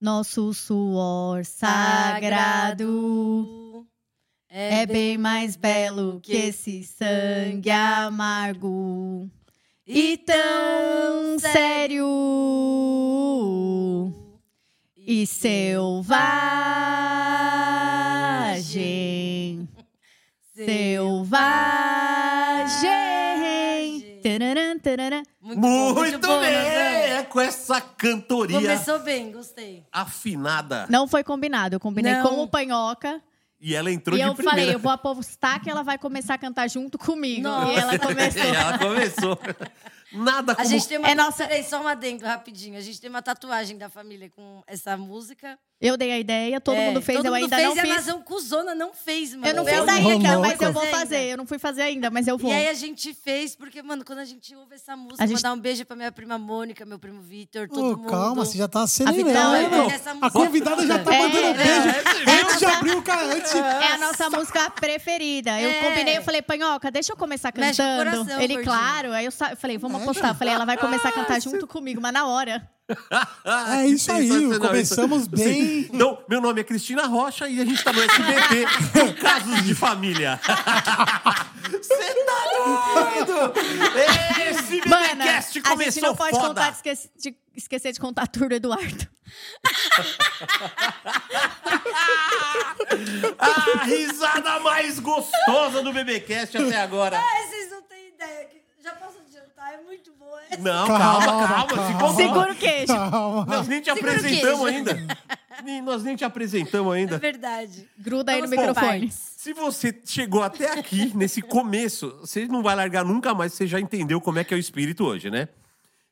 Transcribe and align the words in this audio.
Nosso 0.00 0.54
suor 0.54 1.44
sagrado 1.44 2.86
é 4.48 4.86
bem 4.86 5.18
mais 5.18 5.56
belo 5.56 6.20
que 6.20 6.32
esse 6.32 6.84
sangue 6.84 7.70
amargo 7.70 9.28
e 9.86 10.16
tão 10.18 11.38
sério 11.38 12.06
e 14.96 15.26
selvagem. 15.26 16.08
Selvagem. 20.54 21.40
Tararam, 24.22 24.78
tararam. 24.78 25.22
Muito, 25.56 25.94
bom, 25.94 25.94
Muito, 26.00 26.18
bom, 26.26 26.40
bem! 26.40 26.50
É 26.50 27.22
com 27.28 27.40
essa 27.40 27.80
cantoria 27.80 28.60
Começou 28.60 28.98
bem, 29.00 29.30
gostei. 29.32 29.84
afinada. 29.92 30.86
Não 30.88 31.06
foi 31.08 31.22
combinado. 31.24 31.76
Eu 31.76 31.80
combinei 31.80 32.14
Não. 32.14 32.22
com 32.28 32.42
o 32.42 32.48
Panhoca. 32.48 33.22
E 33.62 33.74
ela 33.74 33.90
entrou 33.92 34.16
e 34.16 34.20
de 34.22 34.26
eu 34.26 34.34
primeira. 34.34 34.58
falei, 34.58 34.74
eu 34.74 34.78
vou 34.78 34.90
apostar 34.90 35.62
que 35.62 35.68
ela 35.68 35.82
vai 35.82 35.98
começar 35.98 36.34
a 36.34 36.38
cantar 36.38 36.66
junto 36.68 36.96
comigo. 36.98 37.42
Nossa. 37.42 37.72
E 37.72 37.76
ela 37.76 37.98
começou. 37.98 38.42
E 38.42 38.48
ela 38.56 38.78
começou. 38.78 39.38
Nada 40.12 40.52
A 40.52 40.56
como... 40.56 40.68
gente 40.68 40.88
tem 40.88 40.98
uma. 40.98 41.08
É 41.08 41.14
nossa- 41.14 41.46
Peraí, 41.46 41.62
só 41.62 41.80
um 41.82 41.86
adendo 41.86 42.24
rapidinho. 42.24 42.78
A 42.78 42.80
gente 42.80 43.00
tem 43.00 43.10
uma 43.10 43.20
tatuagem 43.22 43.76
da 43.76 43.88
família 43.90 44.30
com 44.30 44.62
essa 44.66 44.96
música. 44.96 45.58
Eu 45.82 45.96
dei 45.96 46.12
a 46.12 46.18
ideia, 46.18 46.60
todo 46.60 46.76
É, 46.76 46.88
mundo 46.88 47.00
fez, 47.00 47.16
todo 47.16 47.24
eu 47.26 47.32
mundo 47.32 47.42
ainda 47.44 47.56
fez 47.56 47.68
não 47.68 47.76
e 47.76 47.80
a. 47.90 47.94
Nazão 47.94 48.20
Cusona 48.20 48.74
não 48.74 48.92
fez, 48.92 49.34
mano. 49.34 49.46
Eu 49.46 49.54
não 49.54 49.64
Foi 49.64 49.72
fiz 49.72 49.88
a 49.88 49.92
ainda, 49.94 50.38
mas 50.38 50.60
eu 50.60 50.72
vou 50.74 50.86
fazer. 50.88 51.22
Eu 51.30 51.36
não 51.38 51.46
fui 51.46 51.58
fazer 51.58 51.80
ainda, 51.80 52.10
mas 52.10 52.28
eu 52.28 52.36
vou. 52.36 52.50
E 52.50 52.54
aí 52.54 52.68
a 52.68 52.74
gente 52.74 53.14
fez, 53.14 53.56
porque, 53.56 53.82
mano, 53.82 54.04
quando 54.04 54.18
a 54.18 54.24
gente 54.26 54.54
ouve 54.54 54.74
essa 54.74 54.94
música, 54.94 55.24
A 55.24 55.26
gente- 55.26 55.36
mandar 55.36 55.54
um 55.54 55.58
beijo 55.58 55.86
pra 55.86 55.96
minha 55.96 56.12
prima 56.12 56.36
Mônica, 56.38 56.84
meu 56.84 56.98
primo 56.98 57.22
Vitor, 57.22 57.66
todo 57.66 57.96
mundo. 57.96 58.10
calma, 58.10 58.44
você 58.44 58.58
já 58.58 58.68
tá 58.68 58.82
acelerando. 58.82 59.70
porque 59.70 59.94
essa 59.94 60.10
A 60.10 60.14
música- 60.14 60.30
convidada 60.32 60.86
já 60.86 60.98
tá 60.98 61.14
É, 61.14 61.18
mandando 61.22 61.46
é, 61.46 61.54
beijo 61.54 62.42
antes 62.42 62.58
de 62.58 62.64
abrir 62.66 62.96
o 62.96 63.02
cara. 63.02 63.34
Antes 63.34 63.50
de... 63.52 63.58
É 63.58 63.92
a 63.92 63.98
nossa 63.98 64.28
música 64.28 64.68
preferida. 64.70 65.58
Eu 65.58 65.70
É. 65.70 65.74
combinei, 65.82 66.18
eu 66.18 66.22
falei, 66.22 66.42
Panhoca, 66.42 66.90
deixa 66.90 67.12
eu 67.12 67.16
começar 67.16 67.52
cantando. 67.52 68.04
coração, 68.04 68.38
Ele, 68.40 68.54
gordinho. 68.54 68.64
claro. 68.64 69.12
Aí 69.12 69.24
eu, 69.24 69.32
eu 69.50 69.56
falei, 69.56 69.78
vamos 69.78 70.02
apostar. 70.02 70.32
Eu 70.32 70.34
falei, 70.34 70.52
ela 70.52 70.66
vai 70.66 70.76
começar 70.76 71.08
a 71.08 71.12
cantar 71.12 71.40
junto 71.40 71.66
comigo, 71.66 72.02
mas 72.02 72.12
na 72.12 72.26
hora. 72.26 72.68
É 73.80 73.86
isso 73.86 74.10
aí, 74.12 74.28
começamos 74.58 75.22
isso. 75.22 75.30
bem. 75.30 75.88
Então, 75.92 76.22
meu 76.28 76.40
nome 76.40 76.60
é 76.60 76.64
Cristina 76.64 77.06
Rocha 77.06 77.48
e 77.48 77.60
a 77.60 77.64
gente 77.64 77.82
tá 77.82 77.92
no 77.92 78.00
SBT 78.02 78.66
com 78.92 79.12
Casos 79.20 79.62
de 79.64 79.74
Família. 79.74 80.40
Você 81.70 82.14
tá 82.24 82.44
doido? 82.94 83.52
Esse 84.50 84.88
Mana, 84.88 85.08
BBcast 85.08 85.50
a 85.50 85.52
gente 85.52 85.62
começou 85.70 86.02
não 86.02 86.16
pode 86.16 86.30
foda. 86.36 86.48
contar, 86.48 86.70
esquece- 86.72 87.10
de- 87.16 87.36
esquecer 87.56 87.92
de 87.92 88.00
contar 88.00 88.22
a 88.22 88.26
tour 88.26 88.48
do 88.48 88.54
Eduardo. 88.54 89.06
A 93.38 93.84
risada 93.84 94.60
mais 94.60 94.98
gostosa 94.98 95.82
do 95.82 95.92
BBcast 95.92 96.56
até 96.58 96.80
agora. 96.80 97.18
Ah, 97.18 97.46
vocês 97.48 97.70
não 97.70 97.82
têm 97.82 98.08
ideia. 98.08 98.44
que- 98.46 98.60
Já 98.82 98.92
posso 98.92 99.18
adiantar? 99.18 99.19
É 99.72 99.82
muito 99.84 100.12
boa 100.18 100.40
essa. 100.50 100.60
Não, 100.60 100.86
calma, 100.86 101.24
calma. 101.26 101.48
Calma, 101.66 101.98
calma. 101.98 102.14
Segura 102.14 102.52
o 102.52 102.56
queijo. 102.56 102.86
Calma. 102.92 103.44
Nós 103.46 103.68
nem 103.68 103.80
te 103.80 103.92
Segura 103.92 104.12
apresentamos 104.12 104.66
ainda. 104.66 105.06
Nem- 105.64 105.82
Nós 105.82 106.02
nem 106.02 106.16
te 106.16 106.24
apresentamos 106.24 106.94
É 106.94 106.98
ainda. 106.98 107.18
verdade. 107.18 107.88
Gruda 107.98 108.32
aí 108.32 108.40
no 108.40 108.48
Vamos 108.48 108.56
por 108.64 108.66
microfone. 108.68 109.00
partes. 109.00 109.32
Se 109.36 109.52
você 109.52 110.00
chegou 110.04 110.42
até 110.42 110.78
aqui, 110.78 111.16
nesse 111.16 111.40
começo, 111.42 112.16
você 112.20 112.46
não 112.46 112.62
vai 112.62 112.74
largar 112.74 113.04
nunca 113.04 113.34
mais, 113.34 113.52
você 113.52 113.66
já 113.66 113.78
entendeu 113.78 114.20
como 114.20 114.38
é 114.38 114.44
que 114.44 114.52
é 114.54 114.56
o 114.56 114.60
espírito 114.60 115.04
hoje, 115.04 115.30
né? 115.30 115.48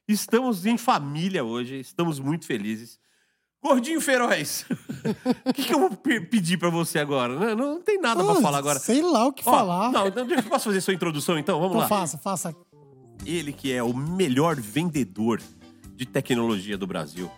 Estamos 0.07 0.65
em 0.65 0.79
família 0.79 1.45
hoje, 1.45 1.81
estamos 1.81 2.19
muito 2.21 2.47
felizes. 2.47 2.99
Gordinho 3.63 4.01
Feroz, 4.01 4.65
o 5.45 5.53
que, 5.53 5.65
que 5.65 5.75
eu 5.75 5.81
vou 5.81 5.91
pe- 5.91 6.21
pedir 6.21 6.57
pra 6.59 6.71
você 6.71 6.99
agora? 7.01 7.35
Não, 7.35 7.57
não 7.75 7.83
tem 7.83 8.01
nada 8.01 8.23
pra 8.25 8.35
Pô, 8.37 8.41
falar 8.41 8.59
agora. 8.59 8.79
Sei 8.79 9.03
lá 9.03 9.27
o 9.27 9.33
que 9.33 9.43
Ó, 9.45 9.51
falar. 9.51 9.91
Não, 9.91 10.07
então, 10.07 10.27
posso 10.49 10.67
fazer 10.67 10.81
sua 10.81 10.95
introdução 10.95 11.37
então? 11.37 11.59
Vamos 11.59 11.75
Então 11.77 11.81
lá. 11.81 11.89
faça, 11.89 12.17
faça. 12.19 12.55
Ele 13.29 13.53
que 13.53 13.73
é 13.73 13.83
o 13.83 13.93
melhor 13.95 14.57
vendedor 14.57 15.41
de 15.95 16.07
tecnologia 16.07 16.79
do 16.79 16.87
Brasil. 16.87 17.31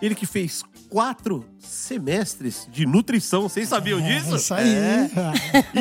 Ele 0.00 0.14
que 0.14 0.24
fez 0.24 0.62
quatro 0.88 1.44
semestres 1.58 2.68
de 2.70 2.86
nutrição, 2.86 3.42
vocês 3.42 3.68
sabiam 3.68 3.98
É, 3.98 4.02
disso? 4.20 4.36
isso 4.36 4.54
aí. 4.54 4.72
É. 4.74 5.10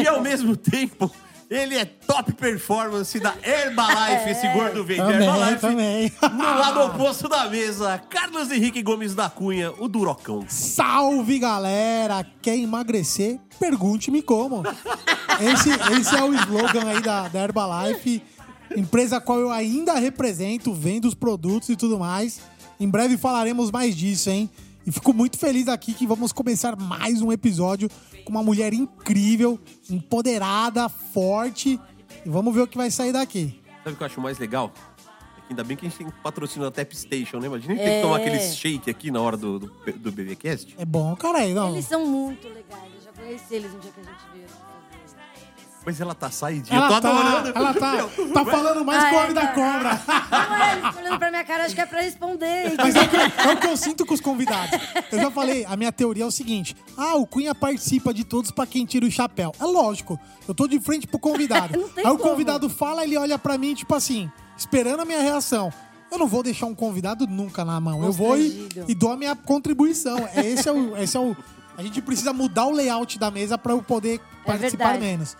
E 0.01 0.07
ao 0.07 0.19
mesmo 0.21 0.55
tempo, 0.57 1.09
ele 1.49 1.75
é 1.77 1.85
top 1.85 2.33
performance 2.33 3.19
da 3.19 3.33
Herbalife, 3.43 4.29
esse 4.29 4.47
gordo 4.49 4.83
vende 4.83 5.01
Também, 5.01 5.27
Herbalife. 5.27 5.61
também. 5.61 6.11
No 6.33 6.43
lado 6.43 6.79
oposto 6.85 7.29
da 7.29 7.47
mesa, 7.49 7.97
Carlos 8.09 8.51
Henrique 8.51 8.81
Gomes 8.81 9.13
da 9.15 9.29
Cunha, 9.29 9.71
o 9.77 9.87
Durocão. 9.87 10.43
Salve, 10.49 11.37
galera! 11.39 12.25
Quer 12.41 12.57
emagrecer? 12.57 13.39
Pergunte-me 13.59 14.21
como. 14.21 14.63
Esse, 15.39 15.69
esse 15.99 16.15
é 16.15 16.23
o 16.23 16.33
slogan 16.33 16.87
aí 16.89 17.01
da, 17.01 17.27
da 17.29 17.39
Herbalife, 17.41 18.21
empresa 18.75 19.17
a 19.17 19.21
qual 19.21 19.39
eu 19.39 19.51
ainda 19.51 19.93
represento, 19.95 20.73
vendo 20.73 21.05
os 21.05 21.13
produtos 21.13 21.69
e 21.69 21.75
tudo 21.75 21.99
mais. 21.99 22.39
Em 22.79 22.87
breve 22.87 23.17
falaremos 23.17 23.71
mais 23.71 23.95
disso, 23.95 24.29
hein? 24.29 24.49
E 24.85 24.91
fico 24.91 25.13
muito 25.13 25.37
feliz 25.37 25.67
aqui 25.67 25.93
que 25.93 26.07
vamos 26.07 26.31
começar 26.31 26.75
mais 26.75 27.21
um 27.21 27.31
episódio 27.31 27.89
com 28.23 28.31
uma 28.31 28.41
mulher 28.41 28.73
incrível, 28.73 29.59
empoderada, 29.89 30.87
forte. 30.89 31.79
E 32.25 32.29
vamos 32.29 32.53
ver 32.53 32.61
o 32.61 32.67
que 32.67 32.77
vai 32.77 32.89
sair 32.89 33.11
daqui. 33.11 33.61
Sabe 33.83 33.93
o 33.93 33.97
que 33.97 34.03
eu 34.03 34.07
acho 34.07 34.21
mais 34.21 34.39
legal? 34.39 34.71
É 35.47 35.51
ainda 35.51 35.63
bem 35.63 35.75
que 35.75 35.85
a 35.85 35.89
gente 35.89 35.97
tem 35.97 36.09
patrocínio 36.23 36.69
da 36.69 36.71
Tap 36.71 36.91
Station, 36.93 37.39
né? 37.39 37.47
Imagina 37.47 37.73
a 37.73 37.77
gente 37.77 37.85
ter 37.85 37.95
que 37.95 38.01
tomar 38.01 38.17
aquele 38.17 38.39
shake 38.39 38.89
aqui 38.89 39.11
na 39.11 39.19
hora 39.21 39.35
do, 39.35 39.59
do, 39.59 39.67
do 39.97 40.11
BBcast. 40.11 40.75
É 40.77 40.85
bom, 40.85 41.15
caralho. 41.15 41.53
Não. 41.53 41.69
Eles 41.73 41.85
são 41.85 42.05
muito 42.05 42.47
legais. 42.47 42.91
Eu 42.95 43.01
já 43.01 43.11
conheci 43.11 43.55
eles 43.55 43.73
um 43.73 43.79
dia 43.79 43.91
que 43.91 43.99
a 43.99 44.03
gente 44.03 44.23
veio. 44.33 44.68
Mas 45.85 45.99
ela 46.01 46.13
tá 46.13 46.29
saidinha. 46.29 46.77
Ela 46.77 46.87
eu 46.87 46.95
tô 46.95 47.01
tá, 47.01 47.09
adorando. 47.09 47.57
ela 47.57 47.73
tá, 47.73 48.09
tá 48.33 48.45
falando 48.45 48.85
mais 48.85 49.03
Ah, 49.03 49.09
com 49.09 49.15
o 49.15 49.19
homem 49.19 49.31
é, 49.31 49.33
da 49.33 49.41
tá. 49.41 49.53
cobra. 49.53 50.01
Não 50.49 50.55
é, 50.55 50.75
ficam 50.75 51.01
olhando 51.03 51.19
pra 51.19 51.29
minha 51.31 51.43
cara, 51.45 51.63
acho 51.65 51.75
que 51.75 51.81
é 51.81 51.85
pra 51.85 52.01
responder. 52.01 52.73
Mas 52.77 52.95
é 52.95 53.01
o, 53.01 53.07
que, 53.09 53.15
é 53.15 53.53
o 53.53 53.57
que 53.57 53.67
eu 53.67 53.77
sinto 53.77 54.05
com 54.05 54.13
os 54.13 54.19
convidados. 54.21 54.79
Eu 55.11 55.19
já 55.19 55.31
falei, 55.31 55.65
a 55.65 55.77
minha 55.77 55.91
teoria 55.91 56.23
é 56.23 56.27
o 56.27 56.31
seguinte: 56.31 56.75
ah, 56.97 57.15
o 57.15 57.25
Cunha 57.25 57.55
participa 57.55 58.13
de 58.13 58.23
todos 58.23 58.51
pra 58.51 58.67
quem 58.67 58.85
tira 58.85 59.05
o 59.05 59.11
chapéu. 59.11 59.53
É 59.59 59.63
lógico, 59.63 60.19
eu 60.47 60.53
tô 60.53 60.67
de 60.67 60.79
frente 60.81 61.07
pro 61.07 61.17
convidado. 61.17 61.75
Não 61.79 61.89
tem 61.89 62.05
Aí 62.05 62.11
o 62.11 62.17
como. 62.17 62.31
convidado 62.31 62.69
fala, 62.69 63.03
ele 63.03 63.17
olha 63.17 63.39
pra 63.39 63.57
mim, 63.57 63.73
tipo 63.73 63.95
assim, 63.95 64.29
esperando 64.57 64.99
a 65.01 65.05
minha 65.05 65.21
reação. 65.21 65.71
Eu 66.11 66.17
não 66.17 66.25
vou 66.27 66.41
deixar 66.41 66.65
um 66.65 66.73
convidado 66.73 67.27
nunca 67.27 67.63
na 67.63 67.79
mão. 67.79 68.03
Eu 68.03 68.11
vou 68.11 68.35
e, 68.35 68.67
e 68.87 68.95
dou 68.95 69.11
a 69.11 69.15
minha 69.15 69.35
contribuição. 69.35 70.17
É, 70.33 70.43
esse, 70.45 70.67
é 70.67 70.71
o, 70.71 70.97
esse 70.97 71.15
é 71.15 71.19
o. 71.19 71.37
A 71.77 71.83
gente 71.83 72.01
precisa 72.01 72.33
mudar 72.33 72.65
o 72.65 72.71
layout 72.71 73.17
da 73.19 73.29
mesa 73.29 73.57
pra 73.59 73.73
eu 73.73 73.81
poder 73.83 74.19
participar 74.43 74.93
verdade. 74.93 75.05
menos. 75.05 75.37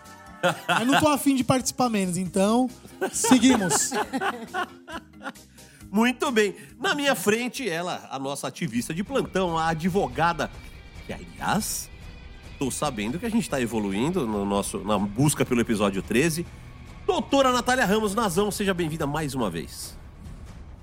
Eu 0.80 0.86
não 0.86 1.00
tô 1.00 1.08
afim 1.08 1.36
de 1.36 1.44
participar 1.44 1.90
menos, 1.90 2.18
então 2.18 2.70
seguimos. 3.12 3.92
Muito 5.92 6.32
bem. 6.32 6.56
Na 6.80 6.94
minha 6.94 7.16
frente, 7.16 7.68
ela, 7.68 8.08
a 8.12 8.20
nossa 8.20 8.48
ativista 8.48 8.94
de 8.94 9.04
plantão, 9.04 9.58
a 9.58 9.70
advogada. 9.70 10.50
Que, 11.06 11.14
aliás, 11.14 11.90
tô 12.60 12.70
sabendo 12.70 13.18
que 13.18 13.26
a 13.26 13.30
gente 13.30 13.50
tá 13.50 13.60
evoluindo 13.60 14.28
no 14.28 14.46
nosso, 14.46 14.80
na 14.80 14.98
busca 14.98 15.44
pelo 15.44 15.62
episódio 15.62 16.02
13. 16.02 16.46
Doutora 17.08 17.52
Natália 17.52 17.86
Ramos 17.86 18.14
Nazão, 18.14 18.52
seja 18.52 18.74
bem-vinda 18.74 19.08
mais 19.08 19.34
uma 19.34 19.50
vez. 19.50 19.98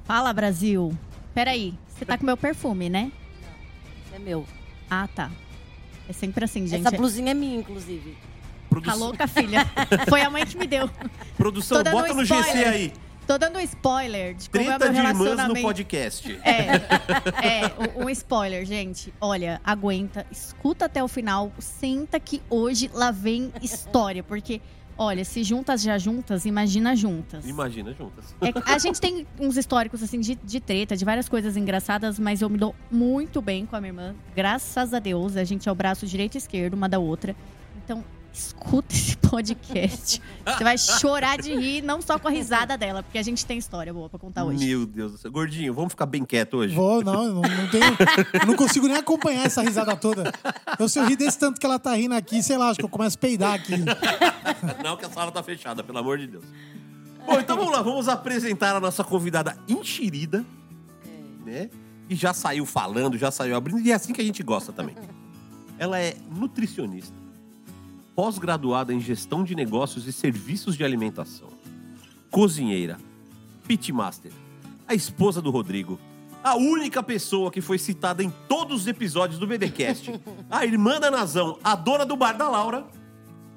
Fala, 0.05 0.33
Brasil. 0.33 0.97
Peraí, 1.33 1.75
você 1.89 2.05
tá 2.05 2.19
com 2.19 2.27
meu 2.27 2.37
perfume, 2.37 2.89
né? 2.89 3.13
É 4.13 4.19
meu. 4.19 4.45
Ah, 4.91 5.09
tá. 5.15 5.31
É 6.09 6.13
sempre 6.13 6.45
assim, 6.45 6.67
gente. 6.67 6.87
Essa 6.87 6.97
blusinha 6.97 7.31
é 7.31 7.35
minha, 7.35 7.59
inclusive. 7.59 8.17
Produ- 8.81 8.99
Tá 8.99 9.05
louca, 9.05 9.27
filha? 9.27 9.61
Foi 10.09 10.21
a 10.23 10.31
mãe 10.31 10.45
que 10.47 10.57
me 10.57 10.67
deu. 10.67 10.89
Produção, 11.37 11.83
bota 11.83 12.13
um 12.13 12.17
no 12.17 12.25
GC 12.25 12.51
aí. 12.65 12.93
Tô 13.27 13.37
dando 13.39 13.57
um 13.59 13.61
spoiler 13.61 14.35
de 14.37 14.49
como 14.49 14.63
é 14.63 14.77
o 14.77 14.79
Treta 14.79 14.93
meu 14.93 15.03
de 15.03 15.09
irmãs 15.09 15.49
no 15.49 15.55
podcast. 15.61 16.39
É, 16.45 16.77
é, 17.45 18.01
um, 18.05 18.09
spoiler, 18.11 18.65
gente. 18.65 19.13
Olha, 19.21 19.61
aguenta, 19.65 20.25
escuta 20.31 20.85
até 20.85 21.03
o 21.03 21.09
final, 21.09 21.51
senta 21.59 22.21
que 22.21 22.41
hoje 22.49 22.89
lá 22.95 23.11
vem 23.11 23.53
história, 23.61 24.23
porque, 24.23 24.61
olha, 24.97 25.25
se 25.25 25.43
juntas 25.43 25.83
já 25.83 25.99
juntas, 25.99 26.45
imagina 26.47 26.95
juntas. 26.95 27.45
Imagina 27.49 27.93
juntas. 27.93 28.33
É 28.41 28.53
a 28.73 28.79
gente 28.79 29.01
tem 29.01 29.27
uns 29.41 29.57
históricos, 29.57 30.05
assim, 30.05 30.21
de, 30.21 30.37
de 30.37 30.61
treta, 30.61 30.97
de 30.97 31.05
várias 31.05 31.29
coisas 31.29 31.57
engraçadas, 31.57 32.21
mas 32.21 32.43
eu 32.43 32.49
me 32.49 32.57
dou 32.59 32.77
muito 32.89 33.43
bem 33.43 33.67
com 33.67 33.75
a 33.75 33.81
minha 33.81 33.91
irmã. 33.91 34.15
Graças 34.37 34.95
a 34.95 35.01
Deus, 35.01 35.37
a 35.37 35.43
gente 35.43 35.69
é 35.69 35.73
o 35.73 35.75
braço 35.75 36.07
direito 36.07 36.37
e 36.37 36.39
esquerdo 36.39 36.75
uma 36.75 36.89
da 36.89 37.01
outra. 37.01 37.35
Então, 37.85 38.05
escuta 38.37 38.95
esse 38.95 39.17
podcast. 39.17 40.21
Você 40.45 40.65
vai 40.65 40.77
chorar 40.79 41.39
de 41.39 41.55
rir, 41.55 41.83
não 41.83 42.01
só 42.03 42.19
com 42.19 42.29
a 42.29 42.31
risada 42.31 42.77
dela, 42.77 43.03
porque 43.03 43.19
a 43.19 43.23
gente 43.23 43.45
tem 43.45 43.59
história 43.59 43.93
boa 43.93 44.09
pra 44.09 44.19
contar 44.19 44.45
hoje. 44.45 44.65
Meu 44.67 44.87
Deus 44.87 45.13
do 45.13 45.19
céu. 45.19 45.31
Gordinho, 45.31 45.73
vamos 45.73 45.93
ficar 45.93 46.07
bem 46.07 46.25
quieto 46.25 46.59
hoje. 46.59 46.75
Vou, 46.75 47.03
não, 47.03 47.25
eu 47.25 47.35
não, 47.35 47.43
não 47.43 47.71
tenho. 47.71 47.97
Eu 48.41 48.47
não 48.47 48.57
consigo 48.57 48.87
nem 48.87 48.97
acompanhar 48.97 49.47
essa 49.47 49.63
risada 49.63 49.97
toda. 49.97 50.33
Eu, 50.79 50.89
se 50.89 50.99
eu 50.99 51.07
rir 51.07 51.17
desse 51.17 51.39
tanto 51.39 51.61
que 51.61 51.67
ela 51.67 51.79
tá 51.79 51.95
rindo 51.95 52.15
aqui, 52.15 52.43
sei 52.43 52.59
lá, 52.59 52.69
acho 52.69 52.79
que 52.79 52.85
eu 52.85 52.89
começo 52.89 53.17
a 53.17 53.21
peidar 53.21 53.55
aqui. 53.55 53.75
Não, 54.83 54.97
que 54.97 55.05
a 55.05 55.11
sala 55.11 55.33
tá 55.33 55.43
fechada, 55.43 55.83
pelo 55.83 55.99
amor 55.99 56.19
de 56.19 56.27
Deus. 56.27 56.45
Bom, 57.27 57.41
então 57.41 57.57
vamos 57.57 57.73
lá, 57.73 57.83
vamos 57.83 58.09
apresentar 58.09 58.77
a 58.77 58.81
nossa 58.81 59.03
convidada 59.03 59.57
enxerida, 59.69 60.45
né? 61.45 61.69
e 62.09 62.15
já 62.15 62.33
saiu 62.33 62.65
falando, 62.65 63.19
já 63.19 63.31
saiu 63.31 63.57
abrindo, 63.57 63.81
e 63.81 63.91
é 63.91 63.95
assim 63.95 64.13
que 64.13 64.21
a 64.21 64.25
gente 64.25 64.43
gosta 64.43 64.73
também. 64.73 64.95
Ela 65.79 65.99
é 65.99 66.15
nutricionista, 66.31 67.15
pós-graduada 68.17 68.93
em 68.95 68.99
gestão 69.01 69.45
de 69.45 69.55
negócios 69.55 70.07
e 70.09 70.13
serviços 70.13 70.75
de 70.77 70.83
alimentação, 70.83 71.49
cozinheira, 72.31 72.97
pitmaster, 73.69 74.33
a 74.89 74.95
esposa 74.95 75.43
do 75.43 75.51
Rodrigo, 75.51 76.01
a 76.43 76.57
única 76.57 77.03
pessoa 77.03 77.51
que 77.51 77.61
foi 77.61 77.77
citada 77.79 78.23
em 78.25 78.33
todos 78.49 78.83
os 78.83 78.87
episódios 78.87 79.39
do 79.39 79.47
BBcast, 79.47 80.13
a 80.51 80.65
irmã 80.65 80.99
da 80.99 81.11
Nazão, 81.11 81.59
a 81.63 81.75
dona 81.77 82.07
do 82.07 82.17
bar 82.17 82.33
da 82.37 82.49
Laura, 82.49 82.87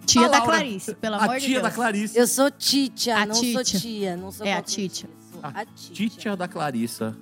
Tia 0.06 0.26
a 0.26 0.28
da 0.28 0.38
Laura, 0.40 0.54
Clarice, 0.58 0.96
pelo 0.96 1.16
a 1.16 1.24
amor 1.24 1.36
de 1.40 1.46
tia 1.46 1.60
Deus. 1.60 1.64
da 1.64 1.72
Clarice, 1.72 2.18
Eu 2.18 2.28
sou 2.28 2.50
Titia, 2.52 3.18
A 3.18 3.26
não 3.28 3.36
sou 3.36 3.64
Titia. 3.64 3.80
tia. 3.80 4.18
Não 4.18 4.32
sou 4.32 4.46
É 4.46 4.54
a 4.54 4.62
Titia. 4.62 5.08
Eu 5.08 5.32
sou 5.32 5.40
a 5.44 5.48
a 5.62 5.66
Titia. 5.66 5.96
Titia 5.96 6.36
da 6.36 6.48
Clarissa, 6.48 7.16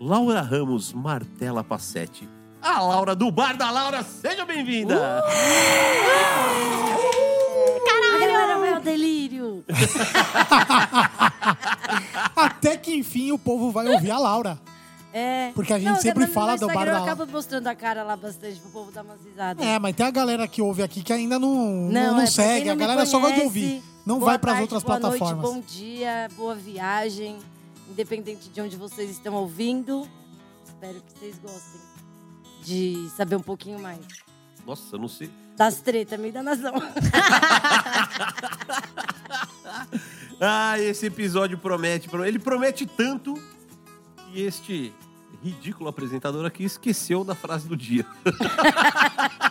Laura 0.00 0.40
Ramos 0.42 0.92
Martela 0.92 1.62
Passetti, 1.62 2.28
a 2.64 2.80
Laura 2.80 3.14
do 3.14 3.30
bar 3.30 3.56
da 3.58 3.70
Laura, 3.70 4.02
seja 4.02 4.46
bem-vinda! 4.46 5.22
A 7.86 8.18
galera 8.18 8.58
vai 8.58 8.72
ao 8.72 8.80
delírio. 8.80 9.62
Até 12.34 12.78
que 12.78 12.94
enfim 12.94 13.32
o 13.32 13.38
povo 13.38 13.70
vai 13.70 13.86
ouvir 13.88 14.10
a 14.10 14.18
Laura. 14.18 14.58
É. 15.12 15.52
Porque 15.54 15.72
a 15.74 15.78
gente 15.78 15.88
Não, 15.88 15.96
sempre 16.00 16.26
fala 16.26 16.52
meu 16.56 16.60
do 16.60 16.66
bar 16.68 16.86
da 16.86 16.92
Eu 16.92 16.96
Laura. 16.96 17.12
acabo 17.12 17.30
mostrando 17.30 17.66
a 17.66 17.74
cara 17.74 18.02
lá 18.02 18.16
bastante 18.16 18.58
pro 18.58 18.70
povo 18.70 18.90
dar 18.90 19.02
umas 19.02 19.20
risadas. 19.22 19.62
É, 19.64 19.78
mas 19.78 19.94
tem 19.94 20.06
a 20.06 20.10
galera 20.10 20.48
que 20.48 20.62
ouve 20.62 20.82
aqui 20.82 21.02
que 21.02 21.12
ainda 21.12 21.38
não, 21.38 21.54
não, 21.54 21.92
Não, 21.92 22.12
não 22.14 22.20
é, 22.22 22.26
segue. 22.26 22.70
A 22.70 22.72
não 22.72 22.76
me 22.76 22.80
galera 22.80 23.04
só 23.06 23.18
gosta 23.20 23.34
de 23.34 23.40
conhece, 23.42 23.60
ouvir. 23.60 23.82
Não 24.06 24.20
vai 24.20 24.38
pras 24.38 24.54
tarde, 24.54 24.62
outras 24.62 24.82
boa 24.82 24.98
plataformas. 24.98 25.42
Noite, 25.42 25.54
bom 25.54 25.60
dia, 25.66 26.28
boa 26.34 26.54
viagem. 26.54 27.36
Independente 27.90 28.48
de 28.48 28.60
onde 28.60 28.76
vocês 28.76 29.10
estão 29.10 29.34
ouvindo. 29.34 30.08
Espero 30.66 31.00
que 31.00 31.12
vocês 31.18 31.38
gostem 31.38 31.93
de 32.64 33.08
saber 33.16 33.36
um 33.36 33.42
pouquinho 33.42 33.78
mais. 33.78 34.00
Nossa, 34.66 34.96
eu 34.96 34.98
não 34.98 35.08
sei. 35.08 35.30
Das 35.56 35.80
tretas, 35.80 36.18
meio 36.18 36.32
da 36.32 36.42
nação. 36.42 36.74
Ah, 40.40 40.78
esse 40.80 41.06
episódio 41.06 41.56
promete. 41.56 42.08
pro- 42.08 42.24
Ele 42.24 42.38
promete 42.40 42.84
tanto 42.86 43.34
que 44.32 44.40
este 44.42 44.92
ridículo 45.42 45.88
apresentador 45.88 46.44
aqui 46.44 46.64
esqueceu 46.64 47.22
da 47.24 47.34
frase 47.36 47.68
do 47.68 47.76
dia. 47.76 48.04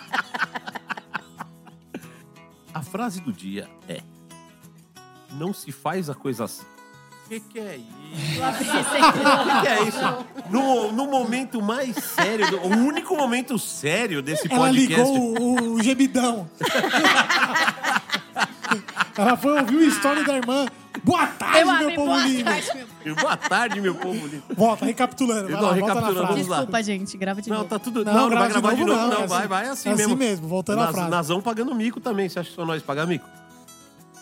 a 2.73 2.81
frase 2.81 3.21
do 3.21 3.31
dia 3.31 3.69
é: 3.87 4.01
Não 5.31 5.53
se 5.53 5.71
faz 5.71 6.09
a 6.09 6.15
coisa 6.15 6.43
que, 7.29 7.39
que 7.39 7.59
é 7.59 7.77
isso? 7.77 8.03
O 8.43 8.57
que, 8.57 8.65
que 9.61 9.67
é 9.67 9.83
isso? 9.87 9.99
No, 10.51 10.91
no 10.91 11.05
momento 11.09 11.59
mais 11.61 11.95
sério, 11.95 12.49
do- 12.51 12.57
o 12.59 12.67
único 12.69 13.15
momento 13.15 13.57
sério 13.57 14.21
desse 14.21 14.47
Ela 14.51 14.67
podcast. 14.67 15.11
ligou 15.11 15.41
o, 15.41 15.73
o 15.73 15.81
gemidão. 15.83 16.47
Ela 19.17 19.37
foi 19.37 19.59
ouvir 19.59 19.75
o 19.77 19.83
story 19.89 20.23
da 20.25 20.37
irmã. 20.37 20.65
Boa 21.03 21.27
tarde, 21.27 21.59
Eu 21.59 21.65
meu 21.67 21.75
amei, 21.75 21.95
povo 21.95 22.17
lindo. 22.19 22.43
tarde, 22.45 22.69
meu- 23.03 23.15
Boa 23.15 23.37
tarde, 23.37 23.81
meu 23.81 23.95
povo 23.95 24.27
lindo. 24.27 24.43
Volta, 24.55 24.85
recapitulando. 24.85 25.43
Vai 25.43 25.51
Não, 25.51 25.61
lá, 25.61 25.67
volta 25.73 25.79
na 25.79 25.85
recapitulando, 25.87 26.15
frase. 26.27 26.33
vamos 26.33 26.47
lá. 26.47 26.57
Desculpa, 26.57 26.83
gente. 26.83 27.17
Grava 27.17 27.41
de 27.41 27.49
Não, 27.49 27.57
novo. 27.57 27.69
tá 27.69 27.79
tudo. 27.79 28.05
Não, 28.05 28.13
Não, 28.13 28.21
não, 28.21 28.29
grava 28.29 28.45
vai 28.45 28.53
de 28.53 28.61
gravar 28.61 28.75
de 28.75 28.85
novo, 28.85 28.99
novo, 29.01 29.11
não, 29.11 29.17
não. 29.17 29.23
é 29.23 29.27
vai, 29.27 29.39
assim- 29.39 29.47
vai 29.47 29.67
assim 29.67 29.89
é 29.89 29.91
assim 29.93 30.01
mesmo. 30.03 30.15
mesmo, 30.17 30.47
voltando 30.47 30.79
à 30.81 30.85
Naz- 30.85 30.95
frase. 30.95 31.09
Nazão 31.09 31.41
pagando 31.41 31.75
mico 31.75 31.99
também. 31.99 32.29
Você 32.29 32.39
acha 32.39 32.49
que 32.49 32.55
só 32.55 32.65
nós 32.65 32.81
pagar 32.81 33.05
mico? 33.05 33.27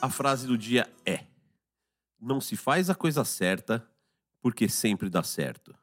A 0.02 0.10
frase 0.10 0.48
do 0.48 0.58
dia 0.58 0.88
é: 1.06 1.20
Não 2.22 2.40
se 2.40 2.56
faz 2.56 2.90
a 2.90 2.96
coisa 2.96 3.24
certa 3.26 3.84
porque 4.42 4.70
sempre 4.70 5.10
dá 5.10 5.24
certo. 5.24 5.74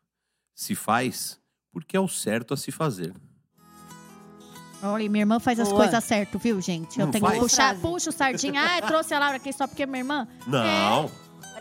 Se 0.55 0.75
faz 0.75 1.39
porque 1.73 1.97
é 1.97 2.01
o 2.01 2.09
certo 2.09 2.55
a 2.55 2.57
se 2.57 2.71
fazer. 2.71 3.13
Olha, 4.83 5.09
minha 5.11 5.23
irmã 5.23 5.41
faz 5.41 5.59
as 5.59 5.69
Boa. 5.69 5.83
coisas 5.83 6.05
certo, 6.05 6.39
viu, 6.39 6.61
gente? 6.61 6.99
Eu 7.01 7.07
Não 7.07 7.13
tenho 7.13 7.25
que 7.25 7.31
faz? 7.31 7.43
puxar, 7.43 7.65
Frase. 7.77 7.81
puxa 7.81 8.11
o 8.11 8.13
sardinha. 8.13 8.63
Ah, 8.63 8.83
trouxe 8.83 9.13
a 9.13 9.19
Laura 9.19 9.37
aqui 9.37 9.53
só 9.53 9.67
porque 9.67 9.83
é 9.83 9.87
minha 9.87 9.99
irmã? 9.99 10.29
Não. 10.47 11.11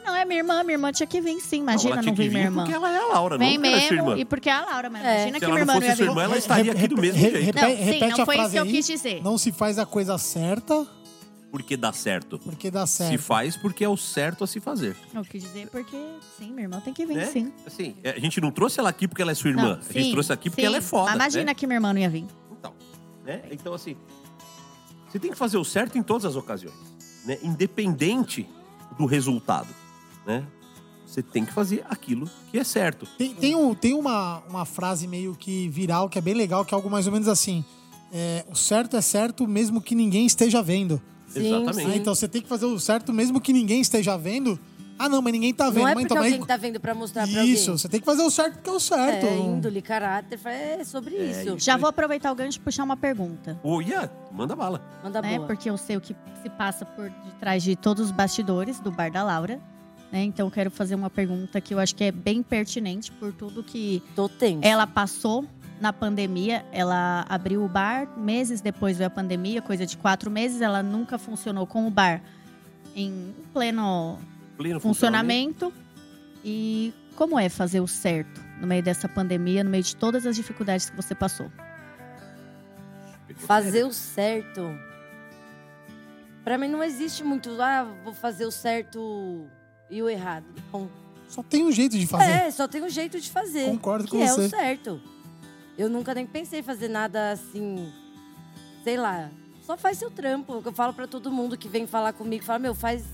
Não, 0.06 0.16
é 0.16 0.24
minha 0.24 0.40
irmã. 0.40 0.64
Minha 0.64 0.76
irmã 0.76 0.92
tinha 0.92 1.08
que 1.08 1.20
vir 1.20 1.40
sim. 1.42 1.62
Imagina 1.62 1.96
ela 1.96 1.96
não, 1.98 2.04
tinha 2.04 2.16
que 2.16 2.22
vir 2.22 2.30
minha 2.30 2.44
irmã. 2.46 2.62
Porque 2.64 2.76
ela 2.76 2.92
é 2.92 2.98
a 3.00 3.06
Laura, 3.08 3.38
Vem 3.38 3.58
não 3.58 3.66
é 3.66 3.70
sua 3.72 3.80
mesmo, 3.82 3.98
irmã. 4.12 4.18
e 4.20 4.26
porque 4.26 4.50
é 4.50 4.54
a 4.54 4.62
Laura, 4.66 4.90
mas 4.90 5.04
É. 5.04 5.14
imagina 5.16 5.34
Se 5.34 5.40
que 5.40 5.46
minha 5.46 5.50
não 5.50 5.58
irmã 5.58 5.74
não 5.74 5.82
fosse 5.82 5.88
ia 5.88 5.96
sua 5.96 6.06
irmã, 6.06 6.24
ela 6.24 6.38
estaria 6.38 6.72
aqui 6.72 6.88
do 6.88 6.98
mesmo 7.02 7.20
jeito. 7.20 7.38
repete- 7.40 7.66
Não, 7.66 7.94
sim, 7.94 8.18
não 8.18 8.26
foi 8.26 8.38
isso 8.40 8.52
que 8.52 8.58
eu 8.60 8.66
quis 8.68 8.86
dizer. 8.88 9.24
Não 9.24 9.38
se 9.38 9.52
faz 9.52 9.80
a 9.80 9.86
coisa 9.86 10.18
certa 10.20 10.88
Porque 11.50 11.78
dá 11.78 11.94
certo. 11.94 12.38
porque 12.40 12.70
dá 12.70 12.86
Se 12.86 12.98
certo. 12.98 13.22
faz 13.22 13.56
porque 13.56 13.84
é 13.84 13.90
o 13.90 13.96
certo 13.96 14.44
a 14.44 14.48
se 14.48 14.60
fazer. 14.60 14.96
Eu 15.14 15.24
quis 15.24 15.42
dizer 15.44 15.70
porque, 15.70 15.96
sim, 16.38 16.50
minha 16.52 16.64
irmã 16.64 16.80
tem 16.82 16.94
que 16.94 17.06
vir, 17.06 17.16
Né? 17.16 17.26
sim. 17.26 17.54
Assim, 17.66 17.96
a 18.04 18.20
gente 18.20 18.42
não 18.42 18.52
trouxe 18.52 18.80
ela 18.80 18.90
aqui 18.90 19.08
porque 19.08 19.22
ela 19.22 19.32
é 19.32 19.36
sua 19.36 19.50
irmã. 19.50 19.62
Não, 19.64 19.72
a 19.74 19.94
gente 19.94 20.04
sim, 20.06 20.12
trouxe 20.12 20.34
aqui 20.34 20.50
porque 20.50 20.62
sim. 20.62 20.68
ela 20.68 20.78
é 20.78 20.82
foda. 20.82 21.06
Mas 21.06 21.16
imagina 21.16 21.46
né? 21.46 21.54
que 21.54 21.66
minha 21.66 21.78
irmã 21.78 21.94
não 21.94 22.02
ia 22.02 22.10
vir. 22.10 22.26
Então, 22.52 22.74
né? 23.26 23.44
Então, 23.52 23.74
assim, 23.74 23.96
você 25.10 25.18
tem 25.20 25.32
que 25.32 25.38
fazer 25.38 25.58
o 25.58 25.64
certo 25.64 25.98
em 25.98 26.04
todas 26.04 26.26
as 26.26 26.36
ocasiões, 26.36 26.76
né? 27.26 27.38
Independente 27.42 28.48
do 28.98 29.06
resultado, 29.06 29.70
né? 30.26 30.46
Você 31.06 31.24
tem 31.24 31.46
que 31.46 31.54
fazer 31.54 31.86
aquilo 31.90 32.30
que 32.52 32.58
é 32.60 32.64
certo. 32.66 33.08
Tem, 33.18 33.34
tem, 33.34 33.56
um- 33.56 33.74
tem 33.74 33.94
uma, 33.94 34.40
uma 34.50 34.66
frase 34.66 35.08
meio 35.08 35.34
que 35.34 35.70
viral 35.70 36.10
que 36.10 36.18
é 36.18 36.22
bem 36.22 36.34
legal, 36.34 36.66
que 36.66 36.74
é 36.74 36.76
algo 36.76 36.90
mais 36.90 37.06
ou 37.08 37.14
menos 37.14 37.30
assim. 37.30 37.64
é, 38.12 38.46
o 38.50 38.56
certo 38.56 38.98
é 38.98 39.02
certo 39.02 39.48
mesmo 39.48 39.82
que 39.82 39.96
ninguém 39.96 40.26
esteja 40.26 40.62
vendo. 40.62 41.02
Sim, 41.28 41.48
Exatamente. 41.56 41.92
Ah, 41.92 41.96
então 41.98 42.16
você 42.16 42.28
tem 42.28 42.42
que 42.42 42.48
fazer 42.48 42.66
o 42.66 42.80
certo 42.80 43.12
mesmo 43.14 43.40
que 43.42 43.52
ninguém 43.54 43.82
esteja 43.82 44.18
vendo. 44.18 44.60
Ah, 45.00 45.08
não, 45.08 45.22
mas 45.22 45.32
ninguém 45.32 45.54
tá 45.54 45.70
vendo. 45.70 45.82
Não 45.84 45.88
é 45.90 45.94
mas 45.94 46.04
porque 46.06 46.06
então, 46.06 46.18
mas- 46.18 46.34
alguém 46.34 46.48
tá 46.48 46.58
vendo 46.58 46.80
pra 46.80 46.96
mostrar 46.96 47.28
pra 47.28 47.44
Isso, 47.46 47.70
alguém. 47.70 47.78
você 47.78 47.88
tem 47.90 48.00
que 48.00 48.06
fazer 48.06 48.24
o 48.24 48.32
certo 48.32 48.54
porque 48.56 48.70
é 48.70 48.74
o 48.74 48.80
certo. 48.80 49.26
É, 49.28 49.38
índole, 49.38 49.80
caráter, 49.80 50.40
é 50.46 50.84
sobre 50.84 51.16
É, 51.16 51.24
isso. 51.32 51.40
isso. 51.50 51.60
Já 51.60 51.78
vou 51.78 51.88
aproveitar 51.88 52.32
o 52.32 52.36
gancho 52.36 52.58
e 52.58 52.62
puxar 52.62 52.84
uma 52.84 52.98
pergunta. 52.98 53.60
Ô, 53.62 53.80
Ia, 53.80 54.12
manda 54.32 54.56
bala. 54.56 54.82
Manda 55.04 55.22
né? 55.22 55.36
boa. 55.36 55.46
Porque 55.48 55.70
eu 55.70 55.78
sei 55.78 55.98
o 55.98 56.02
que 56.02 56.16
se 56.42 56.50
passa 56.50 56.84
por 56.84 57.12
detrás 57.26 57.62
de 57.62 57.76
todos 57.76 58.06
os 58.06 58.12
bastidores 58.12 58.80
do 58.80 58.90
Bar 58.92 59.12
da 59.12 59.24
Laura. 59.24 59.60
Né? 60.12 60.24
Então 60.24 60.48
eu 60.48 60.52
quero 60.52 60.72
fazer 60.72 60.96
uma 60.96 61.10
pergunta 61.12 61.60
que 61.62 61.74
eu 61.76 61.80
acho 61.80 61.94
que 61.94 62.04
é 62.06 62.12
bem 62.12 62.42
pertinente 62.42 63.12
por 63.12 63.32
tudo 63.34 63.62
que 63.62 64.02
ela 64.62 64.88
passou 64.88 65.46
na 65.80 65.94
pandemia. 65.94 66.66
Ela 66.72 67.26
abriu 67.30 67.64
o 67.64 67.68
bar, 67.68 68.08
meses 68.18 68.62
depois 68.62 68.98
veio 68.98 69.08
a 69.08 69.12
pandemia, 69.12 69.62
coisa 69.62 69.86
de 69.86 69.98
quatro 69.98 70.30
meses. 70.30 70.62
Ela 70.62 70.82
nunca 70.82 71.18
funcionou 71.18 71.66
com 71.66 71.88
o 71.88 71.92
bar 71.92 72.22
em 72.96 73.34
pleno 73.54 74.18
Pleno 74.58 74.80
funcionamento. 74.80 75.72
E 76.44 76.94
como 77.16 77.40
é 77.40 77.48
fazer 77.48 77.80
o 77.80 77.88
certo 77.88 78.42
no 78.60 78.66
meio 78.66 78.82
dessa 78.82 79.08
pandemia, 79.08 79.64
no 79.64 79.70
meio 79.70 79.84
de 79.84 79.96
todas 79.96 80.26
as 80.26 80.36
dificuldades 80.36 80.90
que 80.90 80.96
você 80.96 81.14
passou? 81.14 81.52
Fazer 83.36 83.86
o 83.86 83.94
certo. 83.94 84.76
Pra 86.44 86.58
mim 86.58 86.68
não 86.68 86.84
existe 86.84 87.24
muito, 87.24 87.62
ah, 87.62 87.86
vou 88.04 88.14
fazer 88.14 88.46
o 88.46 88.52
certo 88.52 89.48
e 89.90 90.02
o 90.02 90.10
errado. 90.10 90.46
Não. 90.74 90.90
Só 91.28 91.44
tem 91.44 91.66
um 91.66 91.72
jeito 91.72 91.98
de 91.98 92.08
fazer. 92.08 92.32
É, 92.32 92.52
só 92.52 92.68
tem 92.68 92.82
um 92.82 92.90
jeito 92.90 93.20
de 93.20 93.30
fazer. 93.30 93.66
Concordo 93.66 94.06
que 94.06 94.12
com 94.12 94.24
é 94.24 94.28
você. 94.28 94.46
o 94.46 94.50
certo. 94.50 95.02
Eu 95.78 95.90
nunca 95.90 96.14
nem 96.14 96.26
pensei 96.26 96.62
em 96.62 96.64
fazer 96.64 96.88
nada 96.88 97.32
assim, 97.32 97.94
sei 98.84 98.98
lá. 98.98 99.30
Só 99.62 99.78
faz 99.78 99.98
seu 99.98 100.10
trampo. 100.10 100.62
Eu 100.66 100.74
falo 100.74 100.94
pra 100.94 101.06
todo 101.06 101.32
mundo 101.32 101.58
que 101.58 101.70
vem 101.70 101.86
falar 101.86 102.14
comigo, 102.14 102.44
fala, 102.44 102.58
meu, 102.58 102.74
faz 102.74 103.06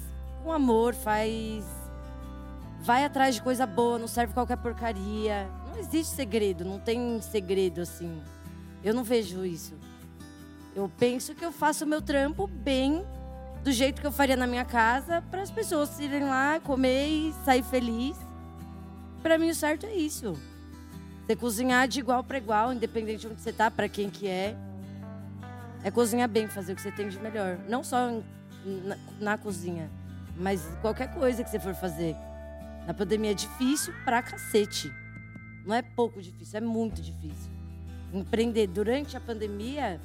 com 0.43 0.51
amor, 0.51 0.93
faz. 0.93 1.65
Vai 2.81 3.03
atrás 3.03 3.35
de 3.35 3.41
coisa 3.41 3.65
boa, 3.65 3.99
não 3.99 4.07
serve 4.07 4.33
qualquer 4.33 4.57
porcaria. 4.57 5.49
Não 5.69 5.77
existe 5.77 6.15
segredo, 6.15 6.63
não 6.63 6.79
tem 6.79 7.21
segredo 7.21 7.81
assim. 7.81 8.21
Eu 8.83 8.93
não 8.93 9.03
vejo 9.03 9.45
isso. 9.45 9.73
Eu 10.75 10.89
penso 10.97 11.35
que 11.35 11.43
eu 11.43 11.51
faço 11.51 11.83
o 11.83 11.87
meu 11.87 12.01
trampo 12.01 12.47
bem, 12.47 13.05
do 13.63 13.71
jeito 13.71 13.99
que 13.99 14.07
eu 14.07 14.11
faria 14.11 14.35
na 14.35 14.47
minha 14.47 14.65
casa, 14.65 15.21
para 15.29 15.41
as 15.41 15.51
pessoas 15.51 15.99
irem 15.99 16.23
lá, 16.23 16.59
comer 16.59 17.07
e 17.07 17.33
sair 17.43 17.63
feliz. 17.63 18.17
Pra 19.21 19.37
mim 19.37 19.49
o 19.49 19.55
certo 19.55 19.85
é 19.85 19.95
isso. 19.95 20.37
Você 21.25 21.35
cozinhar 21.35 21.87
de 21.87 21.99
igual 21.99 22.23
para 22.23 22.37
igual, 22.37 22.73
independente 22.73 23.21
de 23.21 23.27
onde 23.27 23.41
você 23.41 23.53
tá, 23.53 23.71
para 23.71 23.87
quem 23.87 24.09
que 24.09 24.27
é. 24.27 24.55
É 25.83 25.91
cozinhar 25.91 26.27
bem, 26.27 26.47
fazer 26.47 26.73
o 26.73 26.75
que 26.75 26.81
você 26.81 26.91
tem 26.91 27.07
de 27.07 27.19
melhor. 27.19 27.57
Não 27.67 27.83
só 27.83 28.21
na, 28.65 28.97
na 29.19 29.37
cozinha, 29.37 29.89
mas 30.37 30.61
qualquer 30.81 31.13
coisa 31.13 31.43
que 31.43 31.49
você 31.49 31.59
for 31.59 31.73
fazer. 31.73 32.15
Na 32.85 32.93
pandemia 32.93 33.31
é 33.31 33.33
difícil 33.33 33.93
pra 34.03 34.21
cacete. 34.21 34.91
Não 35.65 35.73
é 35.73 35.81
pouco 35.81 36.21
difícil, 36.21 36.57
é 36.57 36.61
muito 36.61 37.01
difícil. 37.01 37.51
Empreender 38.13 38.67
durante 38.67 39.15
a 39.15 39.19
pandemia 39.19 39.99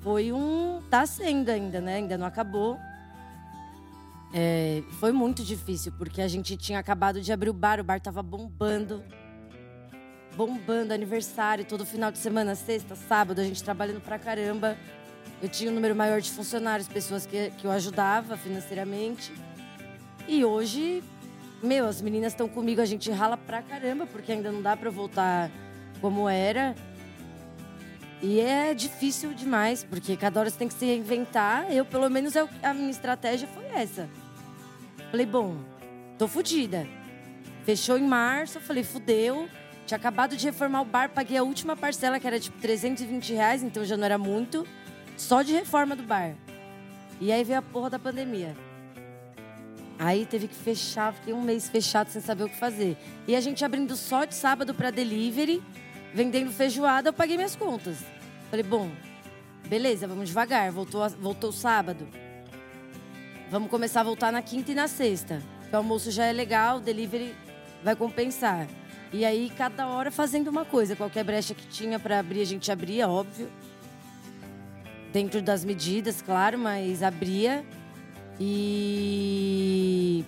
foi 0.00 0.32
um. 0.32 0.82
tá 0.90 1.06
sendo 1.06 1.50
ainda, 1.50 1.80
né? 1.80 1.96
Ainda 1.96 2.18
não 2.18 2.26
acabou. 2.26 2.76
É, 4.34 4.82
foi 4.98 5.12
muito 5.12 5.44
difícil, 5.44 5.92
porque 5.96 6.20
a 6.20 6.28
gente 6.28 6.56
tinha 6.56 6.80
acabado 6.80 7.20
de 7.20 7.32
abrir 7.32 7.50
o 7.50 7.54
bar, 7.54 7.80
o 7.80 7.84
bar 7.84 8.00
tava 8.00 8.22
bombando. 8.22 9.02
Bombando, 10.36 10.92
aniversário, 10.92 11.64
todo 11.64 11.86
final 11.86 12.12
de 12.12 12.18
semana, 12.18 12.54
sexta, 12.54 12.94
sábado, 12.94 13.40
a 13.40 13.44
gente 13.44 13.62
trabalhando 13.64 14.00
pra 14.02 14.18
caramba. 14.18 14.76
Eu 15.42 15.48
tinha 15.48 15.70
um 15.70 15.74
número 15.74 15.94
maior 15.96 16.20
de 16.20 16.30
funcionários, 16.30 16.86
pessoas 16.88 17.24
que, 17.24 17.50
que 17.58 17.66
eu 17.66 17.70
ajudava 17.70 18.36
financeiramente. 18.36 19.32
E 20.28 20.44
hoje, 20.44 21.02
meu, 21.62 21.86
as 21.86 22.02
meninas 22.02 22.32
estão 22.32 22.48
comigo, 22.48 22.80
a 22.82 22.84
gente 22.84 23.10
rala 23.10 23.36
pra 23.36 23.62
caramba, 23.62 24.06
porque 24.06 24.32
ainda 24.32 24.52
não 24.52 24.60
dá 24.60 24.76
pra 24.76 24.90
voltar 24.90 25.50
como 26.02 26.28
era. 26.28 26.74
E 28.22 28.40
é 28.40 28.74
difícil 28.74 29.32
demais, 29.32 29.84
porque 29.84 30.16
cada 30.16 30.40
hora 30.40 30.50
você 30.50 30.58
tem 30.58 30.68
que 30.68 30.74
se 30.74 30.84
reinventar. 30.84 31.70
Eu, 31.70 31.84
pelo 31.84 32.10
menos, 32.10 32.34
eu- 32.34 32.48
a 32.62 32.74
minha 32.74 32.90
estratégia 32.90 33.48
foi 33.48 33.64
essa. 33.66 34.08
Falei, 35.10 35.24
bom, 35.26 35.56
tô 36.18 36.28
fodida. 36.28 36.86
Fechou 37.64 37.96
em 37.98 38.02
março, 38.06 38.60
falei, 38.60 38.84
fudeu. 38.84 39.48
Tinha 39.86 39.96
acabado 39.96 40.36
de 40.36 40.44
reformar 40.44 40.82
o 40.82 40.84
bar, 40.84 41.10
paguei 41.10 41.38
a 41.38 41.44
última 41.44 41.76
parcela, 41.76 42.18
que 42.18 42.26
era 42.26 42.40
tipo 42.40 42.58
320 42.58 43.32
reais, 43.32 43.62
então 43.62 43.84
já 43.84 43.96
não 43.96 44.04
era 44.04 44.18
muito. 44.18 44.66
Só 45.16 45.42
de 45.42 45.52
reforma 45.52 45.94
do 45.94 46.02
bar. 46.02 46.34
E 47.20 47.30
aí 47.30 47.44
veio 47.44 47.60
a 47.60 47.62
porra 47.62 47.88
da 47.88 47.98
pandemia. 47.98 48.56
Aí 49.98 50.26
teve 50.26 50.48
que 50.48 50.54
fechar, 50.54 51.14
fiquei 51.14 51.32
um 51.32 51.40
mês 51.40 51.68
fechado 51.68 52.10
sem 52.10 52.20
saber 52.20 52.44
o 52.44 52.48
que 52.48 52.56
fazer. 52.56 52.96
E 53.28 53.36
a 53.36 53.40
gente 53.40 53.64
abrindo 53.64 53.96
só 53.96 54.24
de 54.24 54.34
sábado 54.34 54.74
para 54.74 54.90
delivery, 54.90 55.62
vendendo 56.12 56.50
feijoada, 56.50 57.10
eu 57.10 57.12
paguei 57.12 57.36
minhas 57.36 57.54
contas. 57.54 57.98
Falei, 58.50 58.64
bom, 58.64 58.90
beleza, 59.68 60.08
vamos 60.08 60.28
devagar. 60.28 60.70
Voltou, 60.72 61.08
voltou 61.10 61.52
sábado. 61.52 62.08
Vamos 63.50 63.70
começar 63.70 64.00
a 64.00 64.04
voltar 64.04 64.32
na 64.32 64.42
quinta 64.42 64.72
e 64.72 64.74
na 64.74 64.88
sexta. 64.88 65.40
O 65.72 65.76
almoço 65.76 66.10
já 66.10 66.24
é 66.26 66.32
legal, 66.32 66.80
delivery 66.80 67.34
vai 67.84 67.94
compensar. 67.94 68.66
E 69.12 69.24
aí, 69.24 69.50
cada 69.56 69.86
hora 69.86 70.10
fazendo 70.10 70.48
uma 70.48 70.64
coisa. 70.64 70.96
Qualquer 70.96 71.24
brecha 71.24 71.54
que 71.54 71.66
tinha 71.66 71.98
para 71.98 72.18
abrir, 72.18 72.40
a 72.42 72.44
gente 72.44 72.70
abria, 72.70 73.08
óbvio. 73.08 73.48
Dentro 75.12 75.40
das 75.40 75.64
medidas, 75.64 76.20
claro, 76.20 76.58
mas 76.58 77.02
abria. 77.02 77.64
E 78.38 80.24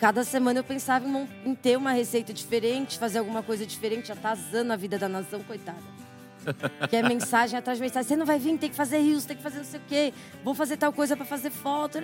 cada 0.00 0.24
semana 0.24 0.58
eu 0.60 0.64
pensava 0.64 1.06
em, 1.44 1.54
ter 1.54 1.76
uma 1.76 1.92
receita 1.92 2.32
diferente, 2.32 2.98
fazer 2.98 3.18
alguma 3.18 3.42
coisa 3.42 3.64
diferente, 3.64 4.10
atazando 4.10 4.72
a 4.72 4.76
vida 4.76 4.98
da 4.98 5.08
nação, 5.08 5.42
coitada. 5.42 5.98
Que 6.88 6.96
é 6.96 7.02
mensagem 7.02 7.58
atrás 7.58 7.78
de 7.78 7.84
mensagem. 7.84 8.08
Você 8.08 8.16
não 8.16 8.26
vai 8.26 8.38
vir, 8.38 8.56
tem 8.58 8.70
que 8.70 8.76
fazer 8.76 8.98
rios, 8.98 9.24
tem 9.24 9.36
que 9.36 9.42
fazer 9.42 9.58
não 9.58 9.64
sei 9.64 9.80
o 9.80 9.82
quê. 9.86 10.14
Vou 10.42 10.54
fazer 10.54 10.76
tal 10.76 10.92
coisa 10.92 11.16
para 11.16 11.26
fazer 11.26 11.50
foto. 11.50 11.98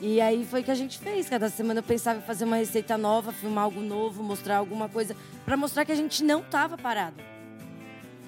E 0.00 0.20
aí 0.20 0.46
foi 0.46 0.62
que 0.62 0.70
a 0.70 0.74
gente 0.74 0.98
fez. 0.98 1.28
Cada 1.28 1.48
semana 1.48 1.80
eu 1.80 1.84
pensava 1.84 2.18
em 2.18 2.22
fazer 2.22 2.44
uma 2.44 2.56
receita 2.56 2.96
nova, 2.96 3.32
filmar 3.32 3.64
algo 3.64 3.80
novo, 3.80 4.22
mostrar 4.22 4.56
alguma 4.56 4.88
coisa. 4.88 5.16
para 5.44 5.56
mostrar 5.56 5.84
que 5.84 5.92
a 5.92 5.96
gente 5.96 6.22
não 6.22 6.42
tava 6.42 6.76
parado. 6.76 7.16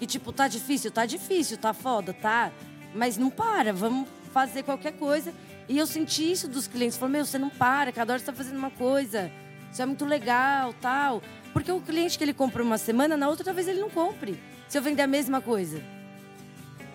E 0.00 0.06
tipo, 0.06 0.32
tá 0.32 0.48
difícil? 0.48 0.90
Tá 0.90 1.06
difícil, 1.06 1.58
tá 1.58 1.72
foda, 1.72 2.12
tá? 2.12 2.50
Mas 2.94 3.16
não 3.16 3.30
para, 3.30 3.72
vamos 3.72 4.08
fazer 4.32 4.62
qualquer 4.62 4.92
coisa. 4.92 5.32
E 5.68 5.78
eu 5.78 5.86
senti 5.86 6.32
isso 6.32 6.48
dos 6.48 6.66
clientes. 6.66 6.96
Falaram, 6.96 7.12
meu, 7.12 7.26
você 7.26 7.38
não 7.38 7.50
para, 7.50 7.92
cada 7.92 8.12
hora 8.12 8.18
você 8.18 8.26
tá 8.26 8.32
fazendo 8.32 8.56
uma 8.56 8.70
coisa. 8.70 9.30
Isso 9.70 9.80
é 9.80 9.86
muito 9.86 10.04
legal, 10.04 10.74
tal. 10.80 11.22
Porque 11.52 11.70
o 11.70 11.80
cliente 11.80 12.18
que 12.18 12.24
ele 12.24 12.34
compra 12.34 12.62
uma 12.62 12.78
semana, 12.78 13.16
na 13.16 13.28
outra 13.28 13.44
talvez 13.44 13.68
ele 13.68 13.80
não 13.80 13.90
compre. 13.90 14.40
Se 14.68 14.78
eu 14.78 14.82
vender 14.82 15.02
a 15.02 15.06
mesma 15.06 15.40
coisa. 15.40 15.80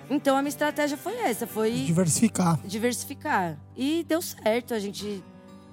Então 0.10 0.38
a 0.38 0.42
minha 0.42 0.50
estratégia 0.50 0.98
foi 0.98 1.16
essa, 1.18 1.48
foi 1.48 1.72
Diversificar. 1.72 2.60
diversificar. 2.64 3.58
E 3.76 4.06
deu 4.08 4.22
certo, 4.22 4.74
a 4.74 4.80
gente 4.80 5.24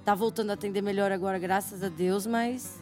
tá 0.03 0.15
voltando 0.15 0.49
a 0.49 0.53
atender 0.53 0.81
melhor 0.81 1.11
agora, 1.11 1.37
graças 1.37 1.83
a 1.83 1.89
Deus, 1.89 2.25
mas 2.25 2.81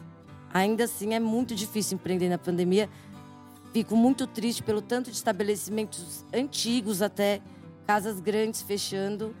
ainda 0.52 0.84
assim 0.84 1.14
é 1.14 1.20
muito 1.20 1.54
difícil 1.54 1.96
empreender 1.96 2.28
na 2.28 2.38
pandemia. 2.38 2.88
Fico 3.72 3.96
muito 3.96 4.26
triste 4.26 4.62
pelo 4.62 4.82
tanto 4.82 5.10
de 5.10 5.16
estabelecimentos 5.16 6.24
antigos 6.32 7.00
até 7.00 7.40
casas 7.86 8.20
grandes 8.20 8.62
fechando. 8.62 9.34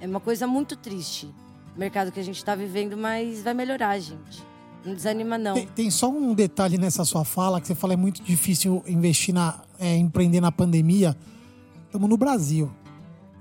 É 0.00 0.06
uma 0.06 0.20
coisa 0.20 0.46
muito 0.46 0.76
triste. 0.76 1.26
O 1.74 1.78
mercado 1.78 2.10
que 2.10 2.20
a 2.20 2.22
gente 2.22 2.36
está 2.36 2.54
vivendo, 2.54 2.96
mas 2.96 3.42
vai 3.42 3.54
melhorar, 3.54 3.98
gente. 3.98 4.42
Não 4.84 4.94
desanima, 4.94 5.36
não. 5.36 5.54
Tem, 5.54 5.66
tem 5.66 5.90
só 5.90 6.08
um 6.10 6.34
detalhe 6.34 6.78
nessa 6.78 7.04
sua 7.04 7.24
fala, 7.24 7.60
que 7.60 7.66
você 7.66 7.74
fala 7.74 7.92
é 7.92 7.96
muito 7.96 8.22
difícil 8.22 8.82
investir 8.86 9.34
na. 9.34 9.60
é, 9.78 9.96
empreender 9.96 10.40
na 10.40 10.50
pandemia. 10.50 11.16
Estamos 11.90 12.08
no 12.08 12.16
Brasil. 12.16 12.70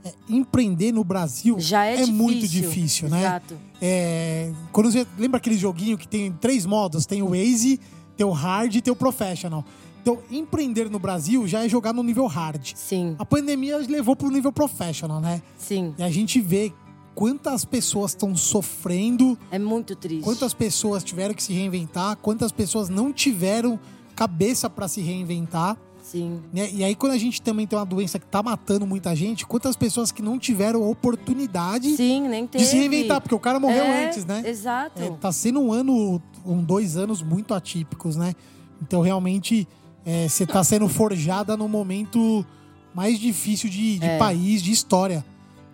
É, 0.03 0.12
empreender 0.27 0.91
no 0.91 1.03
Brasil 1.03 1.60
Já 1.60 1.86
é, 1.86 1.98
difícil. 1.98 2.13
muito 2.15 2.48
difícil, 2.48 3.10
né? 3.10 3.20
Exato. 3.20 3.58
É, 3.79 4.51
quando 4.72 4.91
você 4.91 5.06
lembra 5.18 5.38
aquele 5.38 5.58
joguinho 5.58 5.98
que 5.98 6.08
tem 6.08 6.32
três 6.32 6.65
modos? 6.65 7.06
Tem 7.06 7.22
o 7.22 7.36
Easy, 7.36 7.79
tem 8.18 8.25
o 8.25 8.32
Hard 8.32 8.74
e 8.75 8.82
tem 8.82 8.91
o 8.91 8.96
Professional. 8.96 9.63
Então, 10.01 10.18
empreender 10.32 10.89
no 10.89 10.98
Brasil 10.98 11.46
já 11.48 11.63
é 11.65 11.70
jogar 11.70 11.94
no 11.94 12.01
nível 12.01 12.25
hard. 12.25 12.72
Sim, 12.74 13.15
A 13.20 13.25
pandemia 13.25 13.77
levou 13.77 14.15
pro 14.15 14.32
nível 14.32 14.51
professional, 14.51 15.20
né? 15.20 15.41
sim. 15.58 15.94
E 15.98 16.01
a 16.01 16.10
gente 16.10 16.39
vê 16.39 16.72
quantas 17.13 17.65
pessoas 17.65 18.12
estão 18.12 18.34
sofrendo, 18.36 19.38
É 19.51 19.60
muito 19.60 19.96
triste. 19.98 20.24
quantas 20.24 20.53
pessoas 20.53 21.03
tiveram 21.03 21.34
que 21.36 21.44
se 21.44 21.51
reinventar, 21.53 22.15
quantas 22.15 22.51
pessoas 22.53 22.88
não 22.88 23.12
tiveram 23.12 23.77
cabeça 24.15 24.70
para 24.70 24.88
se 24.88 25.01
reinventar. 25.01 25.77
Sim. 26.12 26.42
né? 26.54 26.70
E 26.72 26.84
aí, 26.84 26.96
quando 26.96 27.13
a 27.13 27.18
gente 27.18 27.42
também 27.42 27.66
tem 27.68 27.78
uma 27.78 27.86
doença 27.86 28.18
que 28.20 28.25
tá 28.25 28.42
matando 28.42 28.86
muita 28.88 29.16
gente, 29.16 29.46
quantas 29.46 29.75
pessoas 29.75 30.12
que 30.12 30.22
não 30.22 30.39
tiveram 30.39 30.89
oportunidade 30.89 31.96
Sim, 31.96 32.28
nem 32.28 32.48
teve. 32.48 32.63
de 32.63 32.70
se 32.70 32.75
reinventar, 32.78 33.22
porque 33.22 33.36
o 33.36 33.39
cara 33.39 33.60
morreu 33.60 33.84
É, 33.84 34.06
antes, 34.08 34.25
né? 34.25 34.44
Exato. 34.46 35.01
É, 35.01 35.10
tá 35.12 35.32
sendo 35.32 35.60
um 35.60 35.72
ano, 35.72 36.22
um, 36.46 36.63
dois 36.63 36.98
anos 36.98 37.22
muito 37.22 37.54
atípicos, 37.54 38.16
né? 38.16 38.34
Então, 38.82 39.01
realmente, 39.01 39.68
é, 40.06 40.28
você 40.28 40.46
tá 40.46 40.63
sendo 40.63 40.88
forjada 40.88 41.56
no 41.58 41.68
momento 41.68 42.46
mais 42.94 43.20
difícil 43.20 43.70
de, 43.70 44.00
de 44.00 44.06
É. 44.06 44.18
país, 44.18 44.62
de 44.63 44.72
história. 44.72 45.24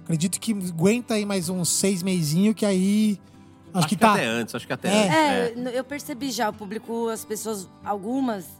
Acredito 0.03 0.39
que 0.39 0.51
aguenta 0.53 1.13
aí 1.15 1.25
mais 1.25 1.49
uns 1.49 1.69
seis 1.69 2.03
meizinhos, 2.03 2.53
que 2.55 2.65
aí. 2.65 3.17
Acho, 3.73 3.87
que, 3.87 3.95
tá. 3.97 4.13
até 4.13 4.25
antes, 4.25 4.55
acho 4.55 4.65
que 4.65 4.71
até 4.73 4.87
É. 4.87 5.01
antes. 5.49 5.65
É, 5.65 5.69
é. 5.75 5.79
eu- 5.79 5.83
percebi 5.83 6.31
já, 6.31 6.49
o 6.49 6.53
público, 6.53 7.09
as 7.09 7.25
pessoas, 7.25 7.67
algumas, 7.83 8.45
que 8.45 8.51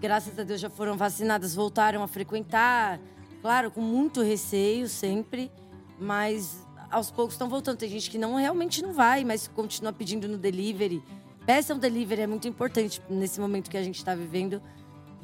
graças 0.00 0.38
a 0.38 0.42
Deus 0.42 0.60
já 0.60 0.70
foram 0.70 0.96
vacinadas, 0.96 1.54
voltaram 1.54 2.02
a 2.02 2.08
frequentar. 2.08 2.98
Claro, 3.42 3.70
com 3.70 3.80
muito 3.80 4.22
receio 4.22 4.88
sempre, 4.88 5.50
mas 5.98 6.66
aos 6.90 7.10
poucos 7.10 7.34
estão 7.34 7.48
voltando. 7.48 7.76
Tem 7.78 7.88
gente 7.88 8.10
que 8.10 8.18
não 8.18 8.34
realmente 8.36 8.82
não 8.82 8.92
vai, 8.92 9.24
mas 9.24 9.48
continua 9.48 9.92
pedindo 9.92 10.26
no 10.28 10.36
delivery. 10.36 11.02
Peça 11.46 11.74
um 11.74 11.78
delivery, 11.78 12.22
é 12.22 12.26
muito 12.26 12.46
importante 12.48 13.00
nesse 13.08 13.40
momento 13.40 13.70
que 13.70 13.76
a 13.76 13.82
gente 13.82 13.96
está 13.96 14.14
vivendo. 14.14 14.60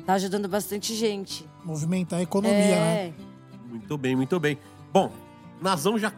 Tá 0.05 0.15
ajudando 0.15 0.49
bastante 0.49 0.95
gente. 0.95 1.49
Movimenta 1.65 2.17
a 2.17 2.23
economia, 2.23 2.55
né? 2.55 3.07
é, 3.09 3.15
Muito 3.69 3.99
bem, 3.99 4.15
muito 4.15 4.39
bem. 4.39 4.59
Bom, 4.93 5.11
Nazão 5.61 5.99
já. 5.99 6.13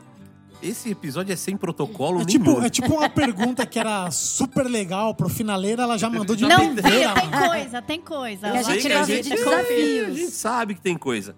Esse 0.62 0.90
episódio 0.90 1.32
é 1.32 1.36
sem 1.36 1.56
protocolo 1.56 2.20
É 2.20 2.24
nenhum. 2.24 2.26
tipo, 2.26 2.60
é 2.62 2.68
tipo 2.70 2.94
uma 2.94 3.08
pergunta 3.08 3.64
que 3.64 3.78
era 3.78 4.10
super 4.10 4.66
legal 4.66 5.14
pro 5.14 5.28
finaleiro, 5.28 5.80
ela 5.82 5.96
já 5.96 6.10
mandou 6.10 6.34
de 6.34 6.42
Não, 6.44 6.50
Não, 6.50 6.74
primeira. 6.74 7.14
tem 7.14 7.30
mano. 7.30 7.48
coisa, 7.48 7.82
tem 7.82 8.00
coisa. 8.00 8.48
E 8.48 8.56
a 8.58 8.62
gente 8.62 8.88
gosta 8.88 9.22
de 9.22 9.28
desafios. 9.30 10.08
A 10.08 10.10
gente 10.14 10.30
sabe 10.32 10.74
que 10.74 10.80
tem 10.80 10.96
coisa. 10.98 11.36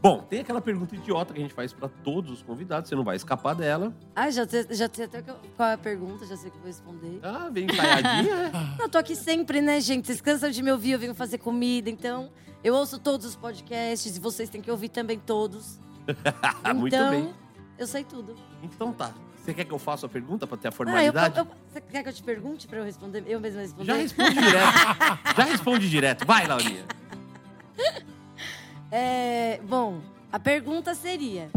Bom, 0.00 0.20
tem 0.22 0.40
aquela 0.40 0.60
pergunta 0.60 0.94
idiota 0.94 1.32
que 1.34 1.40
a 1.40 1.42
gente 1.42 1.54
faz 1.54 1.72
pra 1.72 1.88
todos 1.88 2.30
os 2.30 2.42
convidados, 2.42 2.88
você 2.88 2.94
não 2.94 3.02
vai 3.04 3.16
escapar 3.16 3.54
dela. 3.54 3.92
Ah, 4.14 4.30
já 4.30 4.46
sei, 4.46 4.64
já 4.70 4.88
sei 4.92 5.04
até 5.06 5.22
qual 5.22 5.68
é 5.68 5.72
a 5.72 5.78
pergunta, 5.78 6.24
já 6.24 6.36
sei 6.36 6.48
o 6.48 6.52
que 6.52 6.56
eu 6.58 6.60
vou 6.62 6.68
responder. 6.68 7.18
Ah, 7.22 7.48
vem 7.50 7.66
ensaiadinha. 7.66 8.52
Eu 8.78 8.88
tô 8.88 8.96
aqui 8.98 9.16
sempre, 9.16 9.60
né, 9.60 9.80
gente? 9.80 10.06
Vocês 10.06 10.20
cansam 10.20 10.50
de 10.50 10.62
me 10.62 10.70
ouvir, 10.70 10.92
eu 10.92 10.98
venho 11.00 11.14
fazer 11.16 11.38
comida, 11.38 11.90
então 11.90 12.30
eu 12.62 12.74
ouço 12.74 12.98
todos 12.98 13.26
os 13.26 13.34
podcasts 13.36 14.16
e 14.16 14.20
vocês 14.20 14.48
têm 14.48 14.60
que 14.62 14.70
ouvir 14.70 14.88
também 14.88 15.18
todos. 15.18 15.80
Muito 16.76 16.94
então, 16.94 17.10
bem. 17.10 17.34
eu 17.76 17.86
sei 17.88 18.04
tudo. 18.04 18.36
Então 18.62 18.92
tá. 18.92 19.12
Você 19.44 19.54
quer 19.54 19.64
que 19.64 19.72
eu 19.72 19.78
faça 19.78 20.04
a 20.06 20.08
pergunta 20.08 20.46
pra 20.46 20.56
ter 20.58 20.68
a 20.68 20.70
Ah, 20.70 20.72
eu, 20.72 20.76
formalidade? 20.76 21.38
eu- 21.38 21.46
você 21.72 21.80
quer 21.80 22.02
que 22.02 22.08
eu 22.08 22.12
te 22.12 22.22
pergunte 22.22 22.66
pra 22.68 22.78
eu 22.78 22.84
responder? 22.84 23.24
Eu 23.26 23.40
mesma 23.40 23.62
responder? 23.62 23.86
Já 23.86 23.94
responde 23.94 24.34
direto. 24.34 24.74
Já 25.36 25.44
responde 25.44 25.90
direto. 25.90 26.26
Vai, 26.26 26.46
Laurinha. 26.46 26.84
É, 28.90 29.60
bom, 29.68 30.00
a 30.32 30.38
pergunta 30.38 30.94
seria: 30.94 31.50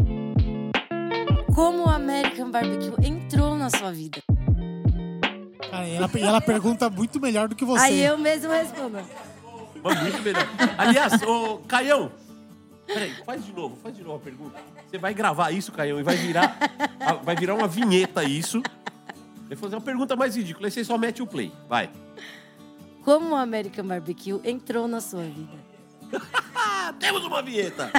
Como 1.54 1.84
o 1.86 1.88
American 1.90 2.50
Barbecue 2.50 2.94
entrou 3.06 3.56
na 3.56 3.70
sua 3.70 3.92
vida? 3.92 4.20
E 5.84 5.94
ela, 5.96 6.10
ela 6.18 6.40
pergunta 6.40 6.88
muito 6.90 7.18
melhor 7.20 7.48
do 7.48 7.54
que 7.56 7.64
você. 7.64 7.84
Aí 7.84 8.02
eu 8.04 8.16
mesma 8.18 8.54
respondo. 8.54 8.98
Mas 9.82 10.00
muito 10.02 10.22
melhor. 10.22 10.46
Aliás, 10.78 11.20
ô, 11.22 11.58
Caião. 11.66 12.12
Peraí, 12.86 13.12
faz 13.24 13.44
de 13.44 13.52
novo, 13.52 13.76
faz 13.82 13.96
de 13.96 14.02
novo 14.02 14.16
a 14.16 14.20
pergunta. 14.20 14.58
Você 14.92 14.98
vai 14.98 15.14
gravar 15.14 15.50
isso, 15.50 15.72
Caião, 15.72 15.98
e 15.98 16.02
vai 16.02 16.16
virar, 16.16 16.54
a- 17.00 17.14
vai 17.14 17.34
virar 17.34 17.54
uma 17.54 17.66
vinheta 17.66 18.22
isso. 18.22 18.62
Vai 19.48 19.56
fazer 19.56 19.74
uma 19.74 19.80
pergunta 19.80 20.14
mais 20.14 20.36
ridícula. 20.36 20.66
Aí 20.66 20.70
você 20.70 20.84
só 20.84 20.98
mete 20.98 21.22
o 21.22 21.26
play. 21.26 21.50
Vai. 21.66 21.88
Como 23.02 23.30
o 23.30 23.34
American 23.34 23.86
Barbecue 23.86 24.38
entrou 24.44 24.86
na 24.86 25.00
sua 25.00 25.22
vida? 25.22 25.62
Temos 27.00 27.24
uma 27.24 27.40
vinheta! 27.42 27.90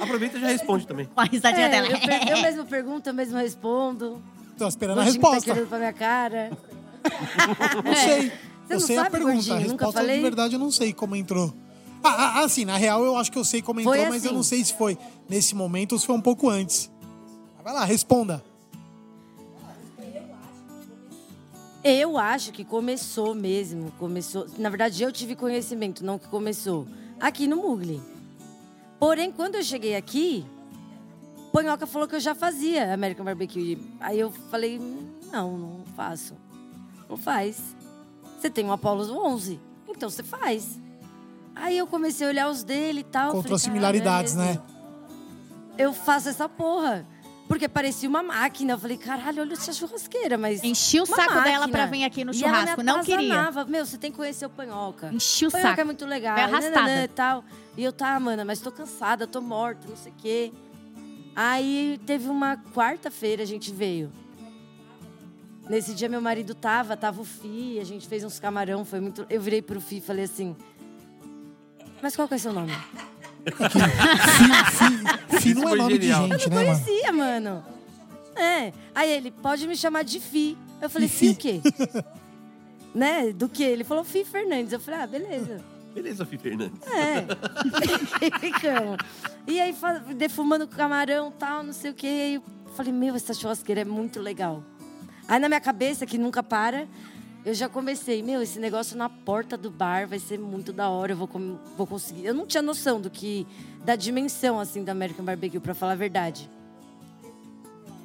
Aproveita 0.00 0.38
e 0.38 0.40
já 0.40 0.46
responde 0.46 0.86
também. 0.86 1.04
Com 1.04 1.20
a 1.20 1.24
risadinha 1.24 1.66
É, 1.66 1.68
dela. 1.70 1.86
eu, 1.88 2.00
per- 2.00 2.28
eu 2.30 2.40
mesmo 2.42 2.64
pergunto, 2.64 3.10
eu 3.10 3.14
mesmo 3.14 3.36
respondo. 3.36 4.22
Tô 4.56 4.66
esperando 4.66 5.00
a 5.00 5.04
Gordinho 5.04 5.20
tá 5.22 5.28
resposta. 5.30 5.52
querendo 5.52 5.68
pra 5.68 5.78
minha 5.78 5.92
cara. 5.92 6.50
Não 7.84 7.94
sei. 7.94 8.30
Você 8.30 8.74
eu 8.74 8.80
não 8.80 8.86
sei 8.86 8.96
a 8.96 9.02
sabe, 9.02 9.10
pergunta. 9.10 9.34
gordinho? 9.34 9.54
A 9.54 9.58
resposta 9.58 10.00
de 10.06 10.18
verdade 10.20 10.54
eu 10.54 10.58
não 10.60 10.70
sei 10.70 10.92
como 10.94 11.14
entrou. 11.14 11.54
Ah, 12.02 12.40
ah, 12.40 12.44
assim, 12.44 12.64
na 12.64 12.76
real 12.76 13.04
eu 13.04 13.16
acho 13.16 13.30
que 13.30 13.38
eu 13.38 13.44
sei 13.44 13.60
como 13.60 13.80
entrou, 13.80 13.94
Foi 13.94 14.08
mas 14.08 14.24
eu 14.24 14.30
assim. 14.30 14.36
não 14.36 14.42
sei 14.42 14.64
se 14.64 14.72
foi 14.74 14.96
nesse 15.28 15.54
momento 15.54 15.92
ou 15.92 15.98
se 15.98 16.06
foi 16.06 16.14
um 16.14 16.20
pouco 16.20 16.48
antes. 16.48 16.90
Vai 17.62 17.74
lá, 17.74 17.84
responda. 17.84 18.42
Eu 21.82 22.18
acho 22.18 22.52
que 22.52 22.64
começou 22.64 23.34
mesmo. 23.34 23.90
Começou. 23.98 24.46
Na 24.58 24.68
verdade, 24.68 25.02
eu 25.02 25.10
tive 25.10 25.34
conhecimento, 25.34 26.04
não 26.04 26.18
que 26.18 26.28
começou. 26.28 26.86
Aqui 27.18 27.46
no 27.46 27.56
Mugli. 27.56 28.00
Porém, 28.98 29.32
quando 29.32 29.54
eu 29.54 29.62
cheguei 29.62 29.96
aqui, 29.96 30.44
Panhoca 31.52 31.86
falou 31.86 32.06
que 32.06 32.14
eu 32.14 32.20
já 32.20 32.34
fazia 32.34 32.92
American 32.92 33.24
Barbecue. 33.24 33.78
Aí 33.98 34.20
eu 34.20 34.30
falei, 34.50 34.78
não, 35.32 35.56
não 35.56 35.84
faço. 35.96 36.34
Não 37.08 37.16
faz. 37.16 37.58
Você 38.38 38.50
tem 38.50 38.64
um 38.64 38.72
Apollo 38.72 39.04
11, 39.26 39.58
então 39.88 40.08
você 40.08 40.22
faz. 40.22 40.78
Aí 41.62 41.78
eu 41.78 41.86
comecei 41.86 42.26
a 42.26 42.30
olhar 42.30 42.50
os 42.50 42.62
dele 42.62 43.00
e 43.00 43.04
tal. 43.04 43.30
Encontrou 43.30 43.58
falei, 43.58 43.58
similaridades, 43.58 44.34
"Caralho, 44.34 44.54
né? 44.54 44.62
Eu 45.78 45.92
faço 45.92 46.28
essa 46.28 46.48
porra. 46.48 47.06
Porque 47.48 47.68
parecia 47.68 48.08
uma 48.08 48.22
máquina. 48.22 48.74
Eu 48.74 48.78
falei, 48.78 48.96
caralho, 48.96 49.42
olha 49.42 49.54
essa 49.54 49.72
churrasqueira, 49.72 50.38
mas. 50.38 50.62
Enchi 50.62 51.00
o 51.00 51.04
saco 51.06 51.34
dela 51.42 51.66
máquina. 51.66 51.68
pra 51.68 51.86
vir 51.86 52.04
aqui 52.04 52.24
no 52.24 52.32
E 52.32 52.44
ela 52.44 52.52
me 52.52 52.58
churrasco. 52.60 52.82
Não 52.84 53.02
queria. 53.02 53.50
Meu, 53.66 53.84
você 53.84 53.98
tem 53.98 54.12
que 54.12 54.16
conhecer 54.16 54.46
o 54.46 54.50
panhoca. 54.50 55.10
Enchi 55.12 55.46
o 55.46 55.50
Panhoca 55.50 55.68
saco. 55.70 55.80
é 55.80 55.84
muito 55.84 56.06
legal. 56.06 56.36
Foi 56.36 56.44
e 56.44 56.46
nananã 56.46 56.66
arrastada. 56.68 57.02
E 57.04 57.08
tal. 57.08 57.44
E 57.76 57.82
eu, 57.82 57.92
tá, 57.92 58.20
mana, 58.20 58.44
mas 58.44 58.60
tô 58.60 58.70
cansada, 58.70 59.26
tô 59.26 59.40
morta, 59.40 59.88
não 59.88 59.96
sei 59.96 60.12
o 60.12 60.14
quê. 60.16 60.52
Aí 61.34 62.00
teve 62.06 62.28
uma 62.28 62.56
quarta-feira, 62.56 63.42
a 63.42 63.46
gente 63.46 63.72
veio. 63.72 64.12
Nesse 65.68 65.92
dia 65.94 66.08
meu 66.08 66.20
marido 66.20 66.54
tava, 66.54 66.96
tava 66.96 67.20
o 67.20 67.24
Fi, 67.24 67.78
a 67.80 67.84
gente 67.84 68.06
fez 68.06 68.22
uns 68.22 68.38
camarão, 68.38 68.84
foi 68.84 69.00
muito. 69.00 69.26
Eu 69.28 69.40
virei 69.40 69.60
pro 69.62 69.80
Fi 69.80 69.96
e 69.96 70.00
falei 70.00 70.24
assim. 70.24 70.54
Mas 72.02 72.16
qual 72.16 72.26
que 72.28 72.34
é 72.34 72.38
seu 72.38 72.52
nome? 72.52 72.72
Fi, 73.44 75.36
fi, 75.36 75.40
fi 75.40 75.54
não 75.54 75.68
é 75.68 75.74
nome 75.74 75.98
de 75.98 76.06
genial. 76.06 76.28
gente, 76.28 76.44
Eu 76.44 76.50
né, 76.50 76.56
não 76.56 76.66
mano? 76.72 76.84
conhecia, 76.84 77.12
mano. 77.12 77.64
É. 78.36 78.72
Aí 78.94 79.10
ele, 79.10 79.30
pode 79.30 79.66
me 79.66 79.76
chamar 79.76 80.02
de 80.04 80.20
Fi. 80.20 80.56
Eu 80.80 80.88
falei, 80.90 81.08
Fi, 81.08 81.28
Fi. 81.28 81.32
o 81.32 81.36
quê? 81.36 81.60
né? 82.94 83.32
Do 83.32 83.48
quê? 83.48 83.64
Ele 83.64 83.84
falou, 83.84 84.04
Fi 84.04 84.24
Fernandes. 84.24 84.72
Eu 84.72 84.80
falei, 84.80 85.00
ah, 85.00 85.06
beleza. 85.06 85.60
Beleza, 85.94 86.24
Fih 86.24 86.38
Fernandes. 86.38 86.78
É. 86.86 87.26
e 88.26 88.38
ficamos. 88.38 88.96
E 89.46 89.60
aí, 89.60 89.74
defumando 90.16 90.66
com 90.68 90.76
camarão 90.76 91.28
e 91.28 91.32
tal, 91.32 91.62
não 91.62 91.72
sei 91.72 91.90
o 91.90 91.94
quê. 91.94 92.06
E 92.06 92.20
aí 92.20 92.34
eu 92.36 92.42
falei, 92.76 92.92
meu, 92.92 93.14
essa 93.14 93.34
churrasqueira 93.34 93.80
é 93.80 93.84
muito 93.84 94.20
legal. 94.20 94.62
Aí 95.26 95.38
na 95.38 95.48
minha 95.48 95.60
cabeça, 95.60 96.06
que 96.06 96.16
nunca 96.18 96.42
para, 96.42 96.86
eu 97.44 97.54
já 97.54 97.68
comecei, 97.68 98.22
meu, 98.22 98.42
esse 98.42 98.58
negócio 98.58 98.96
na 98.96 99.08
porta 99.08 99.56
do 99.56 99.70
bar 99.70 100.06
vai 100.06 100.18
ser 100.18 100.38
muito 100.38 100.72
da 100.72 100.90
hora, 100.90 101.12
eu 101.12 101.16
vou, 101.16 101.28
vou 101.76 101.86
conseguir. 101.86 102.26
Eu 102.26 102.34
não 102.34 102.46
tinha 102.46 102.62
noção 102.62 103.00
do 103.00 103.08
que, 103.08 103.46
da 103.84 103.96
dimensão, 103.96 104.60
assim, 104.60 104.84
da 104.84 104.92
American 104.92 105.24
Barbecue, 105.24 105.58
pra 105.58 105.74
falar 105.74 105.92
a 105.92 105.96
verdade. 105.96 106.50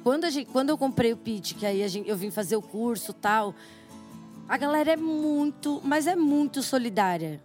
Quando, 0.02 0.30
gente, 0.30 0.50
quando 0.50 0.70
eu 0.70 0.78
comprei 0.78 1.12
o 1.12 1.16
pit, 1.16 1.54
que 1.54 1.66
aí 1.66 1.86
gente, 1.88 2.08
eu 2.08 2.16
vim 2.16 2.30
fazer 2.30 2.56
o 2.56 2.62
curso 2.62 3.12
tal, 3.12 3.54
a 4.48 4.56
galera 4.56 4.92
é 4.92 4.96
muito, 4.96 5.82
mas 5.84 6.06
é 6.06 6.16
muito 6.16 6.62
solidária. 6.62 7.42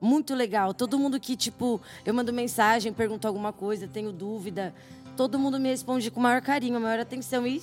Muito 0.00 0.34
legal. 0.34 0.72
Todo 0.72 0.98
mundo 0.98 1.18
que, 1.18 1.36
tipo, 1.36 1.80
eu 2.04 2.14
mando 2.14 2.32
mensagem, 2.32 2.92
pergunto 2.92 3.26
alguma 3.26 3.52
coisa, 3.52 3.88
tenho 3.88 4.12
dúvida. 4.12 4.74
Todo 5.16 5.38
mundo 5.38 5.58
me 5.58 5.68
responde 5.68 6.10
com 6.10 6.20
o 6.20 6.22
maior 6.22 6.40
carinho, 6.40 6.76
a 6.76 6.80
maior 6.80 7.00
atenção 7.00 7.46
e 7.46 7.62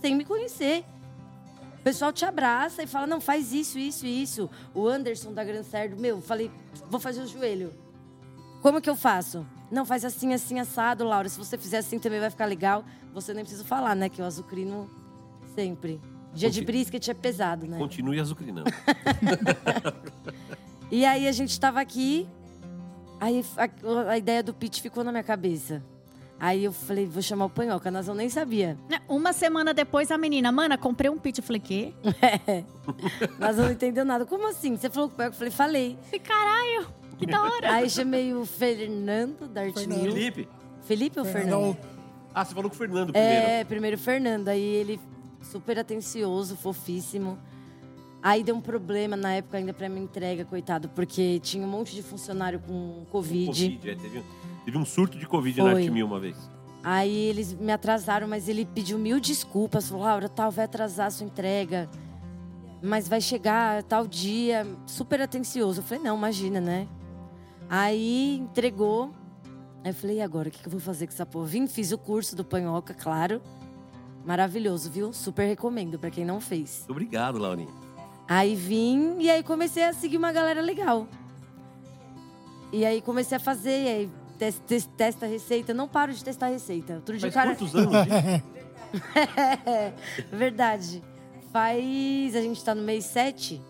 sem 0.00 0.14
me 0.14 0.24
conhecer. 0.24 0.84
O 1.82 1.82
pessoal 1.82 2.12
te 2.12 2.24
abraça 2.24 2.84
e 2.84 2.86
fala: 2.86 3.08
não, 3.08 3.20
faz 3.20 3.52
isso, 3.52 3.76
isso 3.76 4.06
isso. 4.06 4.48
O 4.72 4.86
Anderson 4.86 5.32
da 5.32 5.42
Gran 5.42 5.64
Cerdo, 5.64 5.96
meu, 5.96 6.20
falei: 6.20 6.48
vou 6.88 7.00
fazer 7.00 7.22
o 7.22 7.26
joelho. 7.26 7.74
Como 8.62 8.80
que 8.80 8.88
eu 8.88 8.94
faço? 8.94 9.44
Não, 9.68 9.84
faz 9.84 10.04
assim, 10.04 10.32
assim, 10.32 10.60
assado, 10.60 11.02
Laura. 11.02 11.28
Se 11.28 11.36
você 11.36 11.58
fizer 11.58 11.78
assim 11.78 11.98
também 11.98 12.20
vai 12.20 12.30
ficar 12.30 12.46
legal. 12.46 12.84
Você 13.12 13.34
nem 13.34 13.42
precisa 13.42 13.64
falar, 13.64 13.96
né? 13.96 14.08
Que 14.08 14.22
o 14.22 14.24
azucrino 14.24 14.88
sempre. 15.56 16.00
Dia 16.32 16.48
de 16.48 16.60
Continua. 16.60 16.66
brisket 16.66 17.08
é 17.08 17.14
pesado, 17.14 17.66
né? 17.66 17.76
Continue 17.76 18.20
azucrinando. 18.20 18.70
E 20.92 21.06
aí 21.06 21.26
a 21.26 21.32
gente 21.32 21.58
tava 21.58 21.80
aqui, 21.80 22.28
aí 23.18 23.42
a, 23.56 24.10
a 24.10 24.18
ideia 24.18 24.42
do 24.42 24.52
pitch 24.52 24.82
ficou 24.82 25.02
na 25.02 25.10
minha 25.10 25.24
cabeça. 25.24 25.82
Aí 26.42 26.64
eu 26.64 26.72
falei, 26.72 27.06
vou 27.06 27.22
chamar 27.22 27.44
o 27.44 27.48
Panhoca, 27.48 27.88
nós 27.88 28.08
eu 28.08 28.16
nem 28.16 28.28
sabia. 28.28 28.76
Uma 29.08 29.32
semana 29.32 29.72
depois, 29.72 30.10
a 30.10 30.18
menina, 30.18 30.50
mana, 30.50 30.76
comprei 30.76 31.08
um 31.08 31.16
pit. 31.16 31.38
Eu 31.38 31.44
falei, 31.44 31.60
quê? 31.60 31.94
Nós 33.38 33.56
não 33.58 33.70
entendeu 33.70 34.04
nada. 34.04 34.26
Como 34.26 34.48
assim? 34.48 34.76
Você 34.76 34.90
falou 34.90 35.08
com 35.08 35.14
o 35.14 35.16
Panhoca? 35.18 35.36
Eu 35.36 35.38
falei, 35.38 35.52
falei. 35.52 35.98
Falei, 36.02 36.18
caralho, 36.18 36.88
que 37.16 37.26
da 37.26 37.44
hora. 37.44 37.74
Aí 37.74 37.88
chamei 37.88 38.34
o 38.34 38.44
Fernando 38.44 39.46
da 39.46 39.60
Arte 39.60 39.74
Fernando. 39.78 40.02
Mil. 40.02 40.12
Felipe? 40.12 40.48
Felipe 40.82 41.20
ou 41.20 41.24
Fernando? 41.24 41.60
Não, 41.60 41.76
Ah, 42.34 42.44
você 42.44 42.52
falou 42.52 42.68
com 42.68 42.74
o 42.74 42.78
Fernando 42.78 43.12
primeiro. 43.12 43.46
É, 43.46 43.62
primeiro 43.64 43.96
o 43.96 44.00
Fernando. 44.00 44.48
Aí 44.48 44.60
ele 44.60 44.98
super 45.42 45.78
atencioso, 45.78 46.56
fofíssimo. 46.56 47.38
Aí 48.20 48.42
deu 48.42 48.56
um 48.56 48.60
problema 48.60 49.16
na 49.16 49.34
época 49.34 49.58
ainda 49.58 49.72
pra 49.72 49.88
minha 49.88 50.02
entrega, 50.02 50.44
coitado, 50.44 50.88
porque 50.88 51.38
tinha 51.38 51.64
um 51.64 51.70
monte 51.70 51.94
de 51.94 52.02
funcionário 52.02 52.58
com 52.58 53.04
Covid. 53.12 53.46
Covid, 53.46 53.90
é, 53.90 53.94
teve, 53.94 54.24
teve 54.64 54.78
um 54.78 54.84
surto 54.84 55.18
de 55.18 55.26
Covid 55.26 55.60
na 55.60 55.70
Foi. 55.70 55.80
Arte 55.80 55.90
Mil 55.90 56.06
uma 56.06 56.20
vez. 56.20 56.36
Aí 56.84 57.14
eles 57.14 57.52
me 57.52 57.72
atrasaram, 57.72 58.26
mas 58.26 58.48
ele 58.48 58.66
pediu 58.66 58.98
mil 58.98 59.20
desculpas. 59.20 59.88
Falou, 59.88 60.04
Laura, 60.04 60.28
tal, 60.28 60.50
vai 60.50 60.64
atrasar 60.64 61.06
a 61.06 61.10
sua 61.10 61.26
entrega. 61.26 61.88
Mas 62.82 63.06
vai 63.06 63.20
chegar 63.20 63.82
tal 63.84 64.06
dia. 64.06 64.66
Super 64.86 65.20
atencioso. 65.20 65.80
Eu 65.80 65.84
falei, 65.84 66.02
não, 66.02 66.16
imagina, 66.16 66.60
né? 66.60 66.88
Aí 67.68 68.38
entregou. 68.38 69.12
Aí 69.84 69.90
eu 69.90 69.94
falei, 69.94 70.16
e 70.16 70.20
agora? 70.20 70.48
O 70.48 70.52
que 70.52 70.66
eu 70.66 70.70
vou 70.70 70.80
fazer 70.80 71.06
com 71.06 71.12
essa 71.12 71.24
porra? 71.24 71.46
Vim, 71.46 71.66
fiz 71.68 71.92
o 71.92 71.98
curso 71.98 72.34
do 72.34 72.44
Panhoca, 72.44 72.94
claro. 72.94 73.40
Maravilhoso, 74.24 74.90
viu? 74.90 75.12
Super 75.12 75.46
recomendo 75.46 75.98
pra 75.98 76.10
quem 76.10 76.24
não 76.24 76.40
fez. 76.40 76.84
Obrigado, 76.88 77.38
Laurinha. 77.38 77.72
Aí 78.28 78.54
vim 78.54 79.16
e 79.18 79.30
aí 79.30 79.42
comecei 79.42 79.84
a 79.84 79.92
seguir 79.92 80.16
uma 80.16 80.32
galera 80.32 80.60
legal. 80.60 81.06
E 82.72 82.84
aí 82.84 83.02
comecei 83.02 83.36
a 83.36 83.40
fazer, 83.40 83.82
e 83.84 83.88
aí 83.88 84.10
tes- 84.50 84.60
tes- 84.66 84.90
testa 84.96 85.26
a 85.26 85.28
receita. 85.28 85.72
Não 85.72 85.86
paro 85.86 86.12
de 86.12 86.22
testar 86.24 86.46
a 86.46 86.50
receita. 86.50 86.94
Outro 86.94 87.16
dia 87.16 87.30
Faz 87.30 87.34
cara. 87.34 87.54
quantos 87.56 87.74
anos? 87.76 87.94
É, 89.66 89.92
verdade. 90.32 91.02
Faz. 91.52 92.34
A 92.36 92.40
gente 92.40 92.62
tá 92.64 92.74
no 92.74 92.82
mês 92.82 93.04
7. 93.04 93.60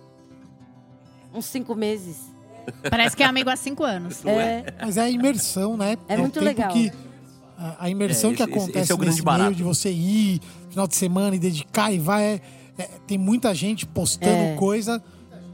Uns 1.34 1.46
cinco 1.46 1.74
meses. 1.74 2.16
Parece 2.88 3.16
que 3.16 3.22
é 3.22 3.26
amigo 3.26 3.50
há 3.50 3.56
cinco 3.56 3.82
anos. 3.84 4.24
É. 4.24 4.64
Mas 4.80 4.96
é 4.96 5.02
a 5.02 5.10
imersão, 5.10 5.76
né? 5.76 5.96
É 6.08 6.16
o 6.16 6.20
muito 6.20 6.34
tempo 6.34 6.44
legal. 6.46 6.72
Que, 6.72 6.92
a, 7.58 7.84
a 7.84 7.90
imersão 7.90 8.30
É, 8.30 8.34
que 8.34 8.42
esse- 8.42 8.50
acontece 8.52 8.78
esse 8.80 8.92
é 8.92 8.94
o 8.94 8.98
grande 8.98 9.14
nesse 9.16 9.24
barato. 9.24 9.44
meio 9.50 9.56
de 9.56 9.62
você 9.62 9.90
ir 9.90 10.40
final 10.70 10.86
de 10.86 10.94
semana 10.96 11.34
e 11.34 11.38
dedicar 11.38 11.92
e 11.92 11.98
vai. 11.98 12.22
é- 12.24 12.40
é- 12.78 12.88
tem 13.06 13.18
muita 13.18 13.54
gente 13.54 13.84
postando 13.86 14.30
É. 14.36 14.54
coisa. 14.56 15.02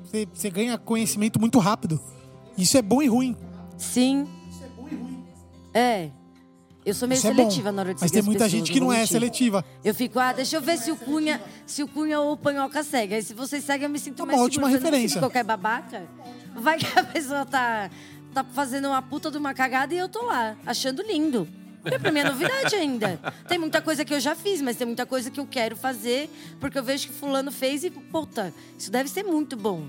Você, 0.05 0.27
você 0.33 0.51
ganha 0.51 0.77
conhecimento 0.79 1.39
muito 1.41 1.59
rápido. 1.59 2.01
Isso 2.57 2.77
é 2.77 2.83
bom 2.83 3.01
e 3.03 3.07
ruim. 3.09 3.37
Sim. 3.77 4.27
É. 5.79 6.11
Eu 6.85 6.95
sou 6.95 7.07
meio 7.07 7.19
Isso 7.19 7.27
é 7.27 7.31
bom. 7.31 7.37
seletiva 7.37 7.71
na 7.71 7.83
hora 7.83 7.95
de 7.95 8.01
Mas 8.01 8.11
tem 8.11 8.23
muita 8.23 8.45
as 8.47 8.51
pessoas, 8.51 8.67
gente 8.67 8.73
que 8.73 8.81
não 8.81 8.93
é 8.93 9.05
seletiva. 9.05 9.65
Eu 9.85 9.95
fico, 9.95 10.19
ah, 10.19 10.33
deixa 10.33 10.57
eu 10.57 10.61
ver 10.63 10.79
se 10.79 10.91
o 10.91 10.97
Cunha, 10.97 11.41
se 11.67 11.83
o 11.83 11.89
Cunha 11.89 12.19
ou 12.19 12.33
o 12.33 12.37
Panhoca 12.37 12.83
segue. 12.83 13.15
Aí 13.15 13.23
se 13.23 13.35
vocês 13.35 13.63
seguem, 13.63 13.85
eu 13.85 13.91
me 13.91 13.99
sinto 13.99 14.21
É 14.21 14.23
uma 14.25 14.33
mais 14.33 14.41
ótima 14.41 14.71
segura. 14.71 14.91
Referência. 14.91 15.21
qualquer 15.21 15.45
babaca. 15.45 16.09
Vai 16.57 16.79
que 16.79 16.99
a 16.99 17.05
pessoa 17.05 17.45
tá, 17.45 17.91
tá 18.33 18.43
fazendo 18.43 18.89
uma 18.89 19.03
puta 19.03 19.31
de 19.31 19.37
uma 19.37 19.53
cagada 19.55 19.95
e 19.95 19.99
eu 19.99 20.09
tô 20.09 20.23
lá, 20.25 20.57
achando 20.65 21.03
lindo. 21.03 21.47
Porque 21.83 21.99
pra 21.99 22.11
mim 22.11 22.21
é 22.21 22.25
novidade 22.25 22.75
ainda. 22.75 23.21
Tem 23.47 23.59
muita 23.59 23.81
coisa 23.81 24.05
que 24.05 24.13
eu 24.13 24.19
já 24.21 24.35
fiz, 24.35 24.61
mas 24.63 24.77
tem 24.77 24.87
muita 24.87 25.07
coisa 25.07 25.31
que 25.31 25.39
eu 25.39 25.47
quero 25.47 25.77
fazer, 25.77 26.29
porque 26.59 26.79
eu 26.79 26.83
vejo 26.83 27.07
que 27.07 27.13
fulano 27.13 27.53
fez 27.53 27.85
e, 27.85 27.91
puta, 27.91 28.53
isso 28.77 28.91
deve 28.91 29.09
ser 29.09 29.23
muito 29.23 29.57
bom. 29.57 29.87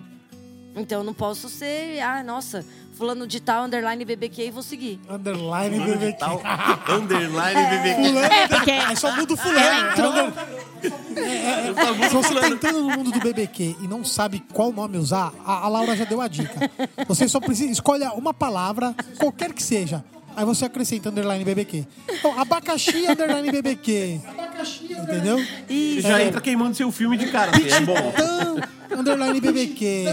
Então 0.76 1.00
eu 1.00 1.04
não 1.04 1.14
posso 1.14 1.50
ser, 1.50 2.00
ah, 2.02 2.24
nossa, 2.24 2.64
fulano 3.00 3.26
de 3.26 3.40
tal, 3.40 3.64
underline 3.64 4.04
BBQ 4.04 4.48
e 4.48 4.52
vou 4.52 4.62
seguir. 4.62 5.00
Underline 5.10 5.80
BBQ. 5.80 6.20
Tal, 6.20 6.42
underline 6.90 7.62
BBQ. 7.72 8.04
Fulano, 8.04 8.26
É, 8.34 8.48
porque 8.50 8.72
é 8.72 8.96
só 8.96 9.16
muda 9.16 9.34
o 9.34 9.38
fulano. 9.38 9.60
ela 9.60 9.92
entrou. 9.92 10.14
É 10.14 11.72
under- 11.72 12.10
Se 12.10 12.14
você 12.16 12.36
tá 12.36 12.48
entrando 12.50 12.82
no 12.82 12.90
mundo 12.98 13.12
do 13.12 13.20
BBQ 13.22 13.78
e 13.82 13.88
não 13.88 14.04
sabe 14.04 14.44
qual 14.54 14.74
nome 14.74 14.98
usar, 14.98 15.32
a, 15.46 15.66
a 15.66 15.68
Laura 15.70 15.96
já 15.96 16.04
deu 16.04 16.20
a 16.20 16.28
dica. 16.28 16.70
Você 17.08 17.28
só 17.30 17.40
precisa 17.40 17.72
escolhe 17.72 18.04
uma 18.16 18.34
palavra, 18.34 18.94
qualquer 19.18 19.54
que 19.54 19.64
seja. 19.64 20.04
Aí 20.36 20.46
você 20.46 20.66
acrescenta 20.66 21.10
underline 21.10 21.44
BBQ. 21.44 21.86
Então, 22.10 22.40
abacaxi 22.40 23.08
underline 23.10 23.50
BBQ. 23.52 24.22
Entendeu? 24.90 25.38
Você 25.38 25.74
Isso. 25.74 26.02
já 26.08 26.22
entra 26.22 26.40
queimando 26.42 26.76
seu 26.76 26.92
filme 26.92 27.18
de 27.18 27.28
cara. 27.32 27.52
Assim, 27.52 27.68
é 27.70 27.82
bom. 27.82 29.00
Underline 29.00 29.40
BBQ. 29.42 30.06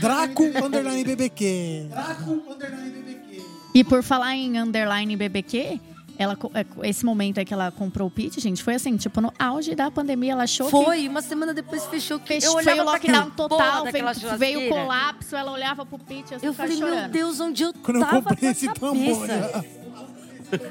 Draco 0.00 0.44
underline 0.44 1.04
BBQ. 1.04 1.86
Draco 1.90 2.30
underline 2.52 2.90
BBQ. 2.90 3.42
E 3.74 3.84
por 3.84 4.02
falar 4.02 4.34
em 4.34 4.58
underline 4.58 5.16
BBQ, 5.16 5.80
ela, 6.18 6.36
é, 6.54 6.88
esse 6.88 7.04
momento 7.04 7.38
aí 7.38 7.44
que 7.44 7.54
ela 7.54 7.70
comprou 7.70 8.08
o 8.08 8.10
pit, 8.10 8.40
gente, 8.40 8.60
foi 8.62 8.74
assim, 8.74 8.96
tipo, 8.96 9.20
no 9.20 9.32
auge 9.38 9.74
da 9.76 9.88
pandemia, 9.90 10.32
ela 10.32 10.42
achou 10.44 10.66
que 10.66 10.72
Foi, 10.72 11.06
uma 11.08 11.22
semana 11.22 11.54
depois 11.54 11.84
fechou. 11.86 12.18
Que 12.18 12.26
fech- 12.26 12.44
eu 12.44 12.52
foi 12.54 12.62
olhava 12.64 12.82
o 12.82 12.84
pra 12.86 12.94
aquela 12.96 13.18
lockdown 13.24 13.48
total, 13.48 13.84
veio, 13.84 14.38
veio 14.38 14.66
o 14.66 14.68
colapso, 14.68 15.36
ela 15.36 15.52
olhava 15.52 15.86
pro 15.86 15.98
pit 15.98 16.34
assim, 16.34 16.44
Eu 16.44 16.52
falei, 16.54 16.76
meu 16.76 16.88
chorando. 16.88 17.10
Deus, 17.12 17.38
onde 17.38 17.62
eu 17.62 17.72
Quando 17.82 17.98
eu 17.98 18.04
tava 18.04 18.16
comprei 18.22 18.36
com 18.40 18.46
a 18.46 18.50
esse 18.50 18.66
cabeça? 18.66 18.80
trambolho. 18.80 19.78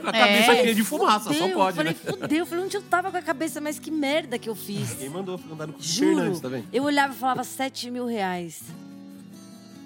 A 0.06 0.12
cabeça 0.12 0.54
É. 0.54 0.74
de 0.74 0.84
fumaça, 0.84 1.26
só 1.26 1.34
Fudeu, 1.36 1.56
pode, 1.56 1.70
eu 1.78 1.86
falei, 1.86 1.94
né? 1.94 2.12
fudeu. 2.12 2.38
Eu 2.40 2.46
falei, 2.48 2.66
onde 2.66 2.76
eu 2.78 2.82
tava 2.82 3.12
com 3.12 3.18
a 3.18 3.22
cabeça, 3.22 3.62
mas 3.62 3.78
que 3.78 3.92
merda 3.92 4.38
que 4.40 4.50
eu 4.50 4.56
fiz. 4.56 4.94
Quem 4.96 5.08
mandou 5.08 5.40
andar 5.52 5.68
no 5.68 5.76
Juro. 5.80 6.16
Fernandes, 6.16 6.42
tá 6.42 6.50
vendo? 6.50 6.66
Eu 6.74 6.84
olhava 6.84 7.14
e 7.14 7.16
falava 7.16 7.44
7 7.44 7.92
mil 7.92 8.06
reais. 8.08 8.60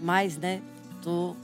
Mais, 0.01 0.37
né? 0.37 0.61
Tô 1.01 1.35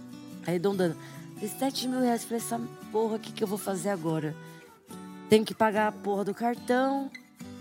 arredondando. 0.46 0.96
Falei, 1.36 1.50
7 1.60 1.88
mil 1.88 2.02
reais. 2.02 2.24
Falei, 2.24 2.38
essa 2.38 2.60
porra, 2.92 3.16
o 3.16 3.20
que, 3.20 3.32
que 3.32 3.44
eu 3.44 3.48
vou 3.48 3.58
fazer 3.58 3.90
agora? 3.90 4.36
Tenho 5.30 5.44
que 5.46 5.54
pagar 5.54 5.88
a 5.88 5.92
porra 5.92 6.24
do 6.24 6.34
cartão. 6.34 7.10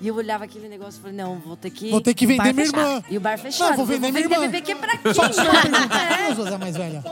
E 0.01 0.09
eu 0.09 0.15
olhava 0.15 0.45
aquele 0.45 0.69
negócio 0.69 0.99
e 0.99 1.03
falei, 1.03 1.17
não, 1.17 1.39
vou 1.39 1.57
ter 1.57 1.71
que. 1.71 1.91
Vou 1.91 2.01
ter 2.01 2.13
que 2.15 2.27
vender 2.27 2.53
minha 2.53 2.67
fechado. 2.67 2.87
irmã. 2.89 3.03
E 3.11 3.17
o 3.17 3.21
bar 3.21 3.39
fechado. 3.39 3.71
Não, 3.71 3.77
vou 3.79 3.87
vender 3.87 4.13
minha 4.13 4.25
irmã. 4.25 4.41
bebê 4.41 4.61
que 4.61 4.73
é 4.73 4.75
pra 4.75 4.97
quê, 4.97 5.13
Só, 5.15 5.33
só 5.33 5.43
uma 5.43 5.63
pergunta. 5.63 5.89
Quem 5.89 6.27
das 6.29 6.37
duas 6.37 6.49
é 6.51 6.55
a 6.55 6.59
mais 6.59 6.77
velha? 6.77 7.05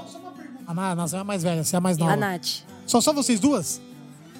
A 0.66 0.74
Na- 0.74 0.94
Nossa, 0.94 1.16
é 1.16 1.20
a 1.20 1.24
mais 1.24 1.42
velha, 1.42 1.64
você 1.64 1.76
é 1.76 1.78
a 1.78 1.80
mais 1.80 1.96
nova. 1.98 2.12
A 2.12 2.16
Nath. 2.16 2.62
Só, 2.86 3.00
só 3.00 3.12
vocês 3.12 3.40
duas? 3.40 3.80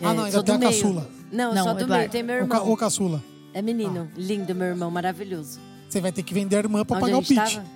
É, 0.01 0.07
ah, 0.07 0.13
não, 0.15 0.25
ainda 0.25 0.43
tem 0.43 0.55
a 0.55 0.59
meio. 0.59 0.71
caçula. 0.73 1.09
Não, 1.33 1.55
Não, 1.55 1.65
só 1.65 1.75
do 1.75 1.89
meio. 1.89 2.11
Tem 2.11 2.23
meu 2.23 2.45
O, 2.45 2.49
ca, 2.49 2.57
irmão. 2.59 2.73
o 2.73 2.77
caçula. 2.77 3.23
É 3.55 3.63
menino. 3.63 4.11
Lindo, 4.17 4.55
meu 4.55 4.67
irmão. 4.69 4.91
Maravilhoso. 4.91 5.59
Você 5.89 6.01
vai 6.01 6.13
ter 6.13 6.23
que 6.23 6.35
vender 6.35 6.57
a 6.57 6.59
irmã 6.59 6.85
pra 6.85 6.97
Onde 6.99 7.07
pagar 7.07 7.17
a 7.17 7.19
o 7.19 7.23
pitch. 7.23 7.55
tava? 7.57 7.67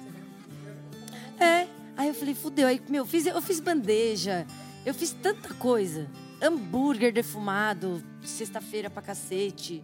É. 1.40 1.66
Aí 1.96 2.09
eu 2.09 2.14
falei, 2.14 2.35
fudeu. 2.35 2.66
Aí, 2.68 2.81
meu, 2.88 3.05
fiz, 3.05 3.27
eu 3.27 3.40
fiz 3.42 3.61
bandeja. 3.61 4.46
Eu 4.87 4.94
fiz 4.94 5.11
tanta 5.12 5.53
coisa. 5.55 6.09
Hambúrguer 6.40 7.12
defumado, 7.12 8.03
sexta-feira 8.22 8.88
pra 8.88 9.03
cacete. 9.03 9.83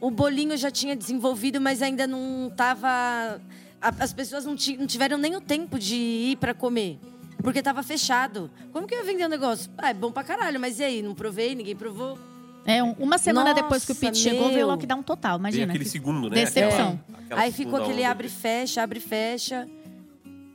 O 0.00 0.10
bolinho 0.10 0.52
eu 0.52 0.56
já 0.56 0.70
tinha 0.70 0.96
desenvolvido, 0.96 1.60
mas 1.60 1.82
ainda 1.82 2.06
não 2.06 2.50
tava. 2.56 3.40
As 3.80 4.12
pessoas 4.12 4.44
não, 4.46 4.54
não 4.78 4.86
tiveram 4.86 5.18
nem 5.18 5.36
o 5.36 5.40
tempo 5.40 5.78
de 5.78 5.94
ir 5.96 6.36
pra 6.38 6.54
comer. 6.54 6.98
Porque 7.42 7.62
tava 7.62 7.82
fechado. 7.82 8.50
Como 8.72 8.86
que 8.86 8.94
eu 8.94 8.98
ia 9.00 9.04
vender 9.04 9.24
o 9.24 9.28
negócio? 9.28 9.70
Ah, 9.76 9.90
é 9.90 9.94
bom 9.94 10.10
pra 10.10 10.24
caralho, 10.24 10.58
mas 10.58 10.78
e 10.78 10.84
aí? 10.84 11.02
Não 11.02 11.14
provei, 11.14 11.54
ninguém 11.54 11.76
provou. 11.76 12.18
É, 12.64 12.82
um- 12.82 12.92
uma 12.92 13.18
semana 13.18 13.50
Nossa, 13.50 13.62
depois 13.62 13.84
que 13.84 13.92
o 13.92 13.94
Pete 13.94 14.16
chegou, 14.16 14.48
veio 14.50 14.64
o 14.66 14.70
lockdown 14.70 15.02
total, 15.02 15.32
Tem 15.32 15.40
imagina. 15.40 15.72
aquele 15.72 15.84
que 15.84 15.90
segundo, 15.90 16.30
né? 16.30 16.36
Decepção. 16.36 16.98
Aquela- 17.08 17.18
aquela 17.24 17.40
Aí 17.42 17.52
ficou 17.52 17.78
aquele 17.82 18.00
onda. 18.00 18.10
abre 18.10 18.26
e 18.28 18.30
fecha, 18.30 18.82
abre 18.82 18.98
e 18.98 19.02
fecha. 19.02 19.68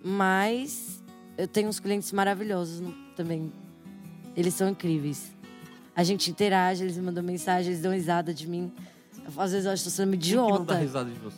Mas 0.03 1.03
eu 1.37 1.47
tenho 1.47 1.67
uns 1.69 1.79
clientes 1.79 2.11
maravilhosos 2.11 2.79
no- 2.79 2.93
também. 3.15 3.51
Eles 4.35 4.53
são 4.53 4.69
incríveis. 4.69 5.31
A 5.95 6.03
gente 6.03 6.29
interage, 6.31 6.83
eles 6.83 6.95
me 6.97 7.03
mandam 7.03 7.23
mensagem, 7.23 7.71
eles 7.71 7.81
dão 7.81 7.91
risada 7.91 8.33
de 8.33 8.47
mim. 8.47 8.71
Eu, 9.25 9.41
Às 9.41 9.51
vezes 9.51 9.65
eu 9.65 9.71
acho 9.71 9.83
que 9.83 9.89
eu 9.89 9.91
tô 9.91 9.95
sendo 9.97 10.11
Quem 10.11 10.19
que 10.19 10.35
não 10.35 10.47
dá 10.49 10.55
idiota. 10.55 10.75
risada 10.79 11.09
de 11.09 11.19
você? 11.19 11.37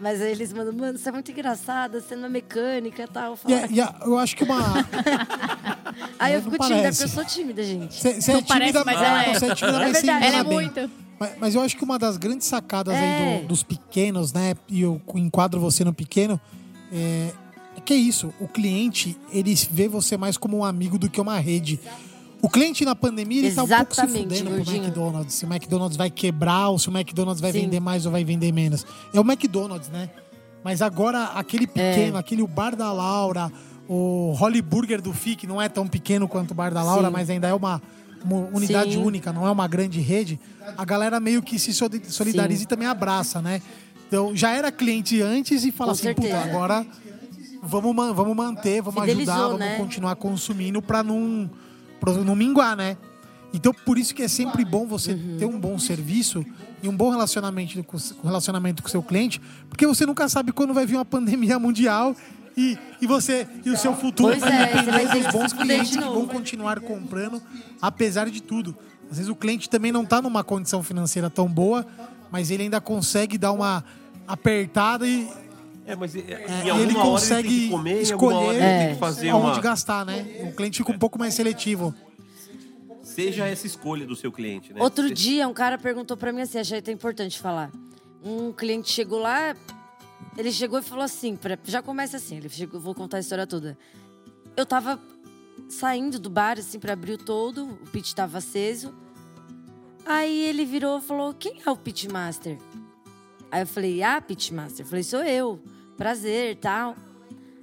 Mas 0.00 0.22
aí 0.22 0.30
eles 0.30 0.50
mandam, 0.54 0.72
mano, 0.72 0.96
você 0.98 1.10
é 1.10 1.12
muito 1.12 1.30
engraçada, 1.30 2.00
você 2.00 2.16
não 2.16 2.24
é 2.24 2.28
mecânica 2.30 3.02
e 3.02 3.06
tal. 3.06 3.32
Eu 3.32 3.36
falo, 3.36 3.54
e 3.70 3.80
a- 3.82 3.94
eu 4.06 4.16
acho 4.16 4.34
que 4.34 4.44
uma. 4.44 4.56
aí 6.18 6.32
eu 6.34 6.42
não 6.42 6.50
fico 6.50 6.64
tímida, 6.64 6.80
parece. 6.82 7.02
porque 7.04 7.18
eu 7.18 7.22
sou 7.22 7.24
tímida, 7.26 7.62
gente. 7.62 7.94
Você 7.94 8.32
é 8.32 8.40
tímida, 8.42 8.82
mas 8.84 8.96
ela 8.96 9.24
é. 9.24 9.34
Você 9.34 9.46
é 9.46 9.54
tímida, 9.54 9.76
É 9.76 9.80
mas 9.80 9.96
você 9.98 10.06
verdade. 10.06 10.26
Ela 10.26 10.36
é 10.38 10.44
bem. 10.44 10.52
muito. 10.54 10.90
Mas, 11.18 11.32
mas 11.38 11.54
eu 11.54 11.60
acho 11.60 11.76
que 11.76 11.84
uma 11.84 11.98
das 11.98 12.16
grandes 12.16 12.46
sacadas 12.46 12.94
aí 12.94 13.02
É. 13.04 13.40
do- 13.42 13.48
dos 13.48 13.62
pequenos, 13.62 14.32
né? 14.32 14.54
E 14.68 14.80
eu 14.80 15.02
enquadro 15.16 15.60
você 15.60 15.84
no 15.84 15.92
pequeno, 15.92 16.40
é, 16.90 17.30
é 17.49 17.49
que 17.90 17.94
é 17.94 17.96
isso. 17.96 18.32
O 18.38 18.46
cliente, 18.46 19.16
ele 19.32 19.52
vê 19.72 19.88
você 19.88 20.16
mais 20.16 20.36
como 20.36 20.58
um 20.58 20.64
amigo 20.64 20.96
do 20.96 21.10
que 21.10 21.20
uma 21.20 21.38
rede. 21.40 21.80
O 22.40 22.48
cliente 22.48 22.84
na 22.84 22.94
pandemia, 22.94 23.40
ele 23.40 23.52
tá 23.54 23.64
um 23.64 23.66
pouco 23.66 23.92
se 23.94 24.00
Exatamente, 24.00 24.38
fudendo 24.38 24.62
pro. 24.64 24.74
McDonald's. 24.76 25.34
Se 25.34 25.44
o 25.44 25.52
McDonald's 25.52 25.96
vai 25.96 26.08
quebrar 26.08 26.68
ou 26.68 26.78
se 26.78 26.88
o 26.88 26.96
McDonald's 26.96 27.40
vai 27.40 27.50
Sim. 27.52 27.62
vender 27.62 27.80
mais 27.80 28.06
ou 28.06 28.12
vai 28.12 28.22
vender 28.24 28.52
menos. 28.52 28.86
É 29.12 29.18
o 29.18 29.24
McDonald's, 29.24 29.88
né? 29.88 30.08
Mas 30.62 30.80
agora, 30.82 31.24
aquele 31.34 31.66
pequeno, 31.66 32.16
É. 32.16 32.20
aquele 32.20 32.42
o 32.42 32.46
Bar 32.46 32.76
da 32.76 32.92
Laura, 32.92 33.50
o 33.88 34.32
Holly 34.38 34.62
Burger 34.62 35.02
do 35.02 35.12
FIC, 35.12 35.44
não 35.48 35.60
é 35.60 35.68
tão 35.68 35.88
pequeno 35.88 36.28
quanto 36.28 36.52
o 36.52 36.54
Bar 36.54 36.72
da 36.72 36.82
Laura, 36.84 37.08
Sim. 37.08 37.12
mas 37.12 37.28
ainda 37.28 37.48
é 37.48 37.54
uma, 37.54 37.82
uma 38.24 38.36
unidade 38.54 38.92
Sim. 38.92 39.02
única, 39.02 39.32
não 39.32 39.46
é 39.46 39.50
uma 39.50 39.66
grande 39.66 40.00
rede. 40.00 40.38
A 40.78 40.84
galera 40.84 41.18
meio 41.18 41.42
que 41.42 41.58
se 41.58 41.74
soli- 41.74 42.02
solidariza 42.08 42.62
e 42.62 42.66
também 42.66 42.86
abraça, 42.86 43.42
né? 43.42 43.60
Então, 44.06 44.34
já 44.34 44.50
era 44.52 44.70
cliente 44.72 45.20
antes 45.20 45.64
e 45.64 45.70
fala 45.72 45.88
Com 45.88 45.92
assim, 45.98 46.14
puta, 46.14 46.28
certeza. 46.28 46.50
agora 46.50 46.86
vamos, 47.62 47.94
man- 47.94 48.12
vamos 48.12 48.36
manter, 48.36 48.80
vamos 48.82 49.00
Fidelizou, 49.00 49.34
ajudar, 49.34 49.46
vamos 49.48 49.58
né? 49.60 49.76
continuar 49.76 50.16
consumindo 50.16 50.80
pra 50.82 51.02
não, 51.02 51.50
pra 52.00 52.12
não 52.14 52.34
minguar, 52.36 52.76
né? 52.76 52.96
Então, 53.52 53.72
por 53.84 53.98
isso 53.98 54.14
que 54.14 54.22
é 54.22 54.28
sempre 54.28 54.64
bom 54.64 54.86
você 54.86 55.12
Uhum. 55.12 55.36
ter 55.38 55.44
um 55.46 55.58
bom 55.58 55.76
serviço 55.78 56.44
e 56.82 56.88
um 56.88 56.96
bom 56.96 57.10
relacionamento 57.10 57.82
com, 57.82 57.96
o- 57.96 58.00
relacionamento 58.24 58.82
com 58.82 58.88
seu 58.88 59.02
cliente, 59.02 59.40
porque 59.68 59.86
você 59.86 60.06
nunca 60.06 60.28
sabe 60.28 60.52
quando 60.52 60.72
vai 60.72 60.86
vir 60.86 60.94
uma 60.96 61.04
pandemia 61.04 61.58
mundial 61.58 62.14
e, 62.56 62.78
e 63.00 63.06
você 63.06 63.48
e 63.64 63.70
o 63.70 63.76
seu 63.76 63.94
futuro 63.94 64.30
Pois 64.30 64.40
vai 64.40 64.52
é, 64.62 64.66
depender 64.66 64.90
vai 64.92 65.08
ter 65.08 65.22
dos 65.24 65.32
bons 65.32 65.52
clientes 65.52 65.96
que 65.96 66.02
vão 66.04 66.26
continuar 66.26 66.78
comprando, 66.80 67.42
apesar 67.82 68.30
de 68.30 68.40
tudo. 68.40 68.76
Às 69.10 69.16
vezes 69.18 69.28
o 69.30 69.34
cliente 69.34 69.68
também 69.68 69.90
não 69.90 70.04
está 70.04 70.22
numa 70.22 70.44
condição 70.44 70.80
financeira 70.82 71.28
tão 71.28 71.48
boa, 71.48 71.84
mas 72.30 72.52
ele 72.52 72.62
ainda 72.62 72.80
consegue 72.80 73.36
dar 73.36 73.50
uma 73.50 73.82
apertada 74.28 75.06
e 75.08 75.28
É, 75.92 75.96
mas 75.96 76.14
é, 76.16 76.20
é, 76.20 76.46
e 76.66 76.70
alguma 76.70 76.80
ele 76.82 76.96
hora 76.96 77.04
consegue 77.08 77.48
ele 77.48 77.58
tem 77.58 77.64
que 77.66 77.70
comer, 77.70 78.02
escolher 78.02 78.44
ele 78.50 78.58
tem 78.58 78.66
É. 78.68 78.92
que 78.92 78.98
fazer 79.00 79.28
aonde 79.30 79.46
uma... 79.56 79.60
gastar, 79.60 80.04
né? 80.06 80.26
O 80.48 80.52
cliente 80.54 80.78
fica 80.78 80.92
um 80.92 80.98
pouco 80.98 81.18
mais 81.18 81.34
seletivo. 81.34 81.94
Seja 83.02 83.46
essa 83.46 83.66
escolha 83.66 84.06
do 84.06 84.14
seu 84.14 84.30
cliente, 84.30 84.72
né? 84.72 84.80
Outro 84.80 85.08
Você- 85.08 85.14
dia, 85.14 85.48
um 85.48 85.52
cara 85.52 85.76
perguntou 85.76 86.16
pra 86.16 86.32
mim 86.32 86.42
assim, 86.42 86.58
achei 86.58 86.78
até 86.78 86.92
importante 86.92 87.38
falar. 87.38 87.70
Um 88.22 88.52
cliente 88.52 88.90
chegou 88.90 89.18
lá, 89.18 89.56
ele 90.38 90.52
chegou 90.52 90.78
e 90.78 90.82
falou 90.82 91.04
assim, 91.04 91.34
pra- 91.34 91.58
já 91.64 91.82
começa 91.82 92.16
assim, 92.18 92.36
ele 92.36 92.48
chegou, 92.48 92.78
vou 92.80 92.94
contar 92.94 93.16
a 93.16 93.20
história 93.20 93.46
toda. 93.46 93.76
Eu 94.56 94.64
tava 94.64 95.00
saindo 95.68 96.18
do 96.18 96.30
bar, 96.30 96.58
assim, 96.58 96.78
pra 96.78 96.92
abrir 96.92 97.12
o 97.14 97.18
todo, 97.18 97.64
o 97.64 97.76
pit 97.90 98.14
tava 98.14 98.38
aceso. 98.38 98.94
Aí 100.06 100.44
ele 100.44 100.64
virou 100.64 100.98
e 100.98 101.02
falou, 101.02 101.34
quem 101.34 101.60
é 101.64 101.70
o 101.70 101.76
pitmaster? 101.76 102.58
Aí 103.50 103.62
eu 103.62 103.66
falei, 103.66 104.02
ah, 104.02 104.20
pitmaster. 104.20 104.84
Eu 104.84 104.88
falei, 104.88 105.02
sou 105.02 105.22
eu, 105.22 105.60
prazer, 106.00 106.56
tal. 106.56 106.96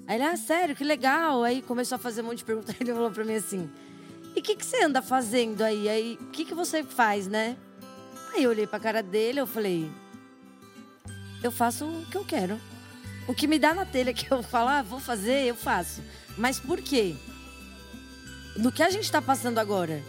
Aí 0.06 0.16
ele, 0.16 0.24
ah, 0.24 0.38
sério, 0.38 0.76
que 0.76 0.84
legal. 0.84 1.44
Aí 1.44 1.60
começou 1.60 1.96
a 1.96 2.00
fazer 2.00 2.22
um 2.22 2.26
monte 2.26 2.38
de 2.38 2.46
perguntas, 2.46 2.76
ele 2.80 2.94
falou 2.94 3.10
pra 3.10 3.26
mim 3.26 3.34
assim... 3.34 3.68
E 4.36 4.40
o 4.40 4.44
que, 4.44 4.56
que 4.56 4.64
você 4.64 4.84
anda 4.84 5.02
fazendo 5.02 5.64
aí? 5.64 5.90
Aí, 5.90 6.20
o 6.22 6.28
que, 6.28 6.46
que 6.46 6.54
você 6.54 6.84
faz, 6.84 7.26
né? 7.26 7.58
Aí 8.36 8.44
eu 8.44 8.52
olhei 8.52 8.68
pra 8.68 8.80
cara 8.80 9.02
dele, 9.02 9.40
eu 9.40 9.48
falei... 9.48 9.90
Eu 11.44 11.52
faço 11.52 11.86
o 11.86 12.06
que 12.06 12.16
eu 12.16 12.24
quero. 12.24 12.62
O 13.28 13.34
que 13.34 13.48
me 13.48 13.58
dá 13.58 13.74
na 13.74 13.86
telha 13.86 14.14
que 14.14 14.32
eu 14.32 14.44
falo, 14.44 14.70
ah, 14.70 14.84
vou 14.84 15.00
fazer, 15.00 15.46
eu 15.48 15.56
faço. 15.56 16.04
Mas 16.38 16.60
por 16.60 16.80
quê? 16.80 17.16
No 18.56 18.72
que 18.72 18.84
a 18.84 18.92
gente 18.92 19.12
tá 19.12 19.20
passando 19.20 19.58
agora, 19.58 20.04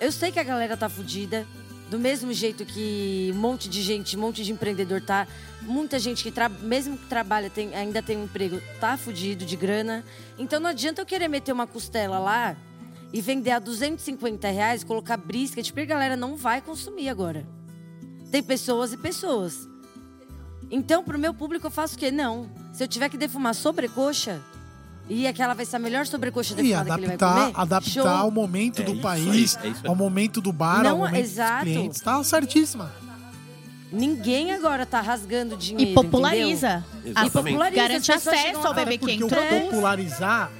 eu 0.00 0.12
sei 0.12 0.30
que 0.30 0.38
a 0.38 0.44
galera 0.44 0.76
tá 0.76 0.88
fudida. 0.88 1.44
Do 1.90 1.98
mesmo 1.98 2.32
jeito 2.34 2.66
que 2.66 3.30
um 3.34 3.38
monte 3.38 3.68
de 3.68 3.80
gente, 3.80 4.16
um 4.16 4.20
monte 4.20 4.44
de 4.44 4.52
empreendedor 4.52 5.00
tá. 5.00 5.26
Muita 5.62 5.98
gente 5.98 6.22
que, 6.22 6.32
mesmo 6.62 6.98
que 6.98 7.06
trabalha, 7.06 7.48
tem- 7.48 7.74
ainda 7.74 8.02
tem 8.02 8.16
um 8.18 8.24
emprego, 8.24 8.60
tá 8.78 8.96
fudido 8.96 9.44
de 9.46 9.56
grana. 9.56 10.04
Então 10.38 10.60
não 10.60 10.68
adianta 10.70 11.00
eu 11.00 11.06
querer 11.06 11.28
meter 11.28 11.50
uma 11.52 11.66
costela 11.66 12.18
lá 12.18 12.56
e 13.12 13.22
vender 13.22 13.52
a 13.52 13.58
250 13.58 14.48
reais, 14.50 14.84
colocar 14.84 15.16
brisket, 15.16 15.66
porque 15.70 15.80
a 15.80 15.86
galera 15.86 16.14
não 16.16 16.36
vai 16.36 16.60
consumir 16.60 17.08
agora. 17.08 17.46
Tem 18.30 18.42
pessoas 18.42 18.92
e 18.92 18.96
pessoas. 18.98 19.66
Então, 20.70 21.02
pro 21.02 21.18
meu 21.18 21.32
público, 21.32 21.66
eu 21.66 21.70
faço 21.70 21.96
o 21.96 21.98
quê? 21.98 22.10
Não. 22.10 22.50
Se 22.74 22.84
eu 22.84 22.88
tiver 22.88 23.08
que 23.08 23.16
defumar 23.16 23.54
sobrecoxa, 23.54 24.42
e 25.08 25.26
aquela 25.26 25.54
vai 25.54 25.64
ser 25.64 25.76
a 25.76 25.78
melhor 25.78 26.06
sobrecoxa 26.06 26.52
E 26.52 26.56
defumada 26.56 26.84
que 26.94 27.00
ele 27.00 27.06
vai 27.06 27.14
adaptar, 27.16 27.40
comer, 27.52 27.60
adaptar 27.60 27.90
show. 27.90 28.06
ao 28.08 28.30
momento 28.30 28.82
É 28.82 28.84
do 28.84 28.92
isso 28.92 29.00
país, 29.02 29.56
aí, 29.56 29.68
é 29.68 29.70
isso 29.72 29.80
aí. 29.82 29.88
ao 29.88 29.94
momento 29.94 30.40
do 30.40 30.52
bar, 30.52 30.82
Não, 30.82 30.90
ao 30.90 30.98
momento 30.98 31.16
exato. 31.16 31.64
dos 31.64 31.72
clientes. 31.74 32.00
Tá 32.00 32.22
certíssima. 32.24 32.92
Ninguém 33.90 34.52
agora 34.52 34.84
tá 34.84 35.00
rasgando 35.00 35.56
dinheiro, 35.56 35.92
E 35.92 35.94
populariza. 35.94 36.84
E 37.04 37.30
populariza. 37.30 37.80
Garante 37.82 38.12
acesso 38.12 38.66
ao 38.66 38.74
bebê 38.74 38.98
Porque 38.98 39.14
quem 39.16 39.24
o 39.24 39.28
quer. 39.28 39.62
popularizar, 39.64 40.50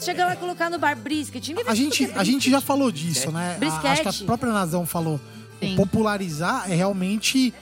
Chega 0.00 0.26
lá 0.26 0.34
e 0.34 0.36
colocar 0.36 0.68
no 0.68 0.78
bar 0.80 0.96
brisket. 0.96 1.54
a 1.64 1.74
gente, 1.76 2.10
a 2.16 2.24
gente 2.24 2.50
já 2.50 2.60
falou 2.60 2.90
disso, 2.90 3.30
né? 3.30 3.54
A- 3.54 3.58
Brisquete. 3.58 3.86
acho 3.86 4.02
que 4.18 4.22
a 4.24 4.26
própria 4.26 4.52
Nazão 4.52 4.84
falou. 4.84 5.20
Sim. 5.60 5.74
O 5.74 5.76
popularizar 5.76 6.68
é 6.70 6.74
realmente 6.74 7.54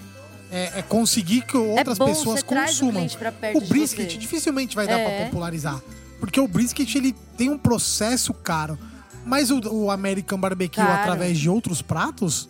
é, 0.51 0.79
é 0.79 0.83
conseguir 0.83 1.42
que 1.42 1.55
outras 1.57 1.99
bom, 1.99 2.07
pessoas 2.07 2.42
consumam. 2.42 2.94
cliente 2.94 3.16
pra 3.18 3.31
perto 3.31 3.59
O 3.59 3.61
de 3.61 3.68
brisket 3.68 4.11
você. 4.11 4.16
dificilmente 4.18 4.75
vai 4.75 4.87
dar 4.88 4.99
É. 4.99 5.05
pra 5.18 5.27
popularizar. 5.27 5.81
Porque 6.20 6.38
o 6.40 6.46
brisket 6.46 6.94
ele 6.94 7.12
tem 7.37 7.48
um 7.50 7.59
processo 7.59 8.33
caro. 8.35 8.78
Mas 9.24 9.50
o, 9.50 9.59
o 9.72 9.90
American 9.90 10.38
Barbecue, 10.38 10.76
Caro. 10.76 10.92
através 11.00 11.38
de 11.38 11.48
outros 11.50 11.83
pratos 11.83 12.48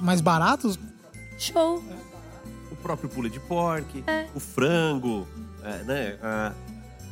mais 0.00 0.20
baratos, 0.20 0.78
Show. 1.38 1.82
O 2.70 2.76
próprio 2.76 3.08
pule 3.08 3.28
de 3.30 3.40
porco, 3.40 3.98
É. 4.06 4.26
o 4.34 4.40
frango, 4.40 5.26
é, 5.64 5.82
né? 5.84 6.18
A, 6.22 6.52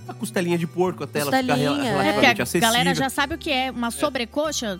a 0.09 0.15
costelinha 0.15 0.57
de 0.59 0.67
porco 0.67 1.05
até 1.05 1.21
ela 1.21 1.33
ficar 1.33 1.55
rela- 1.55 1.77
é. 1.77 1.87
É 1.87 1.91
relativamente 1.91 2.15
porque 2.27 2.41
a 2.41 2.43
acessível. 2.45 2.69
galera 2.69 2.95
já 2.95 3.11
sabe 3.11 3.35
o 3.35 3.39
que 3.39 3.51
é 3.51 3.71
uma 3.71 3.91
sobrecoxa. 3.91 4.79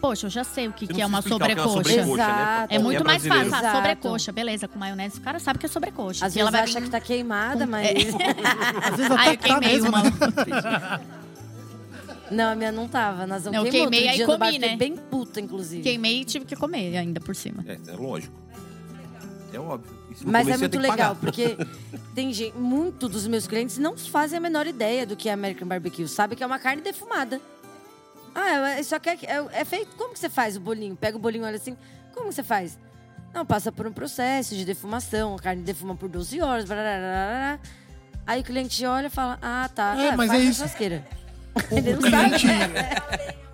Poxa, 0.00 0.26
eu 0.26 0.30
já 0.30 0.44
sei 0.44 0.68
o 0.68 0.72
que, 0.72 0.86
Você 0.86 0.94
que 0.94 1.02
é 1.02 1.06
uma 1.06 1.20
sobrecoxa. 1.20 1.60
é 1.60 1.64
uma 1.64 1.72
sobrecoxa, 1.84 2.26
né? 2.26 2.32
Exato. 2.32 2.74
É 2.74 2.78
muito 2.78 3.04
mais 3.04 3.22
brasileiro. 3.22 3.50
fácil. 3.50 3.66
A 3.66 3.68
Exato. 3.68 3.76
sobrecoxa, 3.76 4.32
beleza, 4.32 4.68
com 4.68 4.78
maionese, 4.78 5.18
o 5.18 5.20
cara 5.20 5.38
sabe 5.40 5.58
que 5.58 5.66
é 5.66 5.68
sobrecoxa. 5.68 6.26
Às 6.26 6.32
que 6.32 6.40
ela 6.40 6.50
vezes 6.50 6.60
vai 6.60 6.70
acha 6.70 6.80
vir... 6.80 6.84
que 6.86 6.90
tá 6.90 7.00
queimada, 7.00 7.66
mas... 7.66 7.88
às 8.84 8.96
vezes 8.96 9.10
Ai, 9.10 9.28
até 9.28 9.32
eu 9.32 9.36
tá 9.36 9.60
queimei 9.60 9.72
mesmo, 9.72 9.88
uma. 9.88 10.02
né? 10.02 10.10
Não, 12.30 12.52
a 12.52 12.54
minha 12.54 12.70
não 12.70 12.86
tava. 12.86 13.26
Nós 13.26 13.44
não 13.44 13.52
Não, 13.52 13.66
eu 13.66 13.70
queimei, 13.72 14.18
no 14.18 14.26
comi, 14.26 14.38
bar, 14.38 14.52
fiquei 14.52 14.68
né? 14.68 14.76
bem 14.76 14.96
puta, 14.96 15.40
inclusive. 15.40 15.82
Queimei 15.82 16.20
e 16.20 16.24
tive 16.24 16.44
que 16.44 16.54
comer 16.54 16.96
ainda 16.96 17.20
por 17.20 17.34
cima. 17.34 17.64
É, 17.66 17.78
é 17.88 17.96
lógico. 17.96 18.34
É 19.52 19.58
óbvio. 19.58 19.96
E 20.10 20.26
Mas 20.26 20.42
comer, 20.42 20.54
é 20.54 20.58
muito 20.58 20.78
legal, 20.78 21.16
porque 21.16 21.56
tem 22.14 22.32
gente, 22.32 22.56
muito 22.56 23.08
dos 23.08 23.26
meus 23.26 23.46
clientes 23.46 23.78
não 23.78 23.96
fazem 23.96 24.36
a 24.36 24.40
menor 24.40 24.66
ideia 24.66 25.06
do 25.06 25.16
que 25.16 25.28
é 25.28 25.32
American 25.32 25.66
Barbecue. 25.66 26.06
Sabe 26.06 26.36
que 26.36 26.42
é 26.42 26.46
uma 26.46 26.58
carne 26.58 26.82
defumada. 26.82 27.40
Ah, 28.40 28.70
é- 28.70 28.82
só 28.82 28.98
que 28.98 29.10
é, 29.10 29.18
é- 29.24 29.60
é 29.60 29.64
feito. 29.64 29.96
Como 29.96 30.12
que 30.12 30.18
você 30.18 30.28
faz 30.28 30.56
o 30.56 30.60
bolinho? 30.60 30.94
Pega 30.96 31.16
o 31.16 31.20
bolinho, 31.20 31.44
olha 31.44 31.56
assim. 31.56 31.76
Como 32.14 32.28
que 32.28 32.34
você 32.34 32.42
faz? 32.42 32.78
Não, 33.34 33.44
passa 33.44 33.70
por 33.72 33.86
um 33.86 33.92
processo 33.92 34.54
de 34.54 34.64
defumação. 34.64 35.34
A 35.34 35.38
carne 35.38 35.62
defuma 35.62 35.94
por 35.96 36.08
12 36.08 36.40
horas. 36.40 36.64
barará. 36.64 37.58
Aí 38.26 38.40
o 38.40 38.44
cliente 38.44 38.84
olha 38.86 39.06
e 39.08 39.10
fala: 39.10 39.38
Ah, 39.42 39.68
tá. 39.74 39.94
É, 39.98 40.10
ah, 40.10 40.16
mas 40.16 40.30
é 40.30 40.38
isso. 40.38 40.58
churrasqueira. 40.58 41.06
O, 41.72 41.76
Ele 41.76 41.94
o 41.94 42.00
não 42.00 42.10
sabe. 42.10 42.36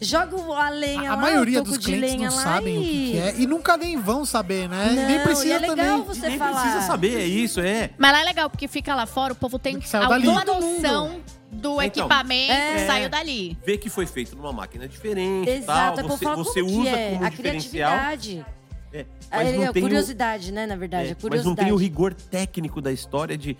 Joga 0.00 0.36
o- 0.36 0.52
a 0.52 0.68
lenha 0.68 1.10
a 1.10 1.14
lá, 1.14 1.20
maioria 1.22 1.60
o 1.60 1.64
dos 1.64 1.78
de 1.78 1.84
clientes 1.86 2.10
lenha 2.12 2.28
não 2.30 2.36
lá 2.36 2.42
sabem 2.42 2.78
o 2.78 2.82
que 2.82 2.86
e... 2.88 3.10
que 3.12 3.18
é 3.18 3.34
e 3.38 3.46
nunca 3.46 3.76
nem 3.76 3.96
vão 3.98 4.24
saber, 4.24 4.68
né? 4.68 4.92
Não, 4.94 5.06
nem 5.06 5.20
precisa 5.20 5.46
e 5.48 5.52
é 5.52 5.58
legal 5.58 5.76
também. 5.76 6.02
você 6.02 6.28
Nem 6.28 6.38
falar. 6.38 6.60
precisa 6.62 6.82
saber, 6.86 7.18
é 7.20 7.24
isso, 7.24 7.60
é. 7.60 7.90
Mas 7.96 8.12
lá 8.12 8.20
é 8.20 8.24
legal, 8.24 8.50
porque 8.50 8.68
fica 8.68 8.94
lá 8.94 9.06
fora, 9.06 9.32
o 9.32 9.36
povo 9.36 9.58
tem 9.58 9.78
alguma 9.94 10.44
noção 10.44 11.20
do 11.50 11.80
Então, 11.80 11.82
equipamento 11.82 12.52
é. 12.52 12.86
saiu 12.86 13.08
dali. 13.08 13.56
Ver 13.64 13.78
que 13.78 13.88
foi 13.88 14.04
feito 14.06 14.36
numa 14.36 14.52
máquina 14.52 14.86
diferente 14.86 15.48
Exato, 15.48 15.96
tal. 15.96 16.04
é 16.04 16.08
Você, 16.08 16.24
falar 16.24 16.36
você 16.36 16.60
como 16.60 16.72
que 16.74 16.78
usa 16.80 16.90
é. 16.90 17.10
como 17.12 17.24
a 17.24 17.28
diferencial. 17.30 17.90
criatividade. 17.92 18.46
É, 18.92 19.06
A, 19.30 19.36
mas 19.38 19.48
a 19.48 19.52
não 19.52 19.72
tem 19.72 19.82
o- 19.82 19.86
curiosidade, 19.86 20.52
né, 20.52 20.66
na 20.66 20.76
verdade. 20.76 21.08
É, 21.08 21.10
a 21.10 21.14
mas 21.14 21.22
curiosidade. 21.22 21.48
não 21.56 21.64
tem 21.64 21.72
o 21.72 21.76
rigor 21.76 22.12
técnico 22.14 22.80
da 22.80 22.92
história 22.92 23.36
de, 23.36 23.56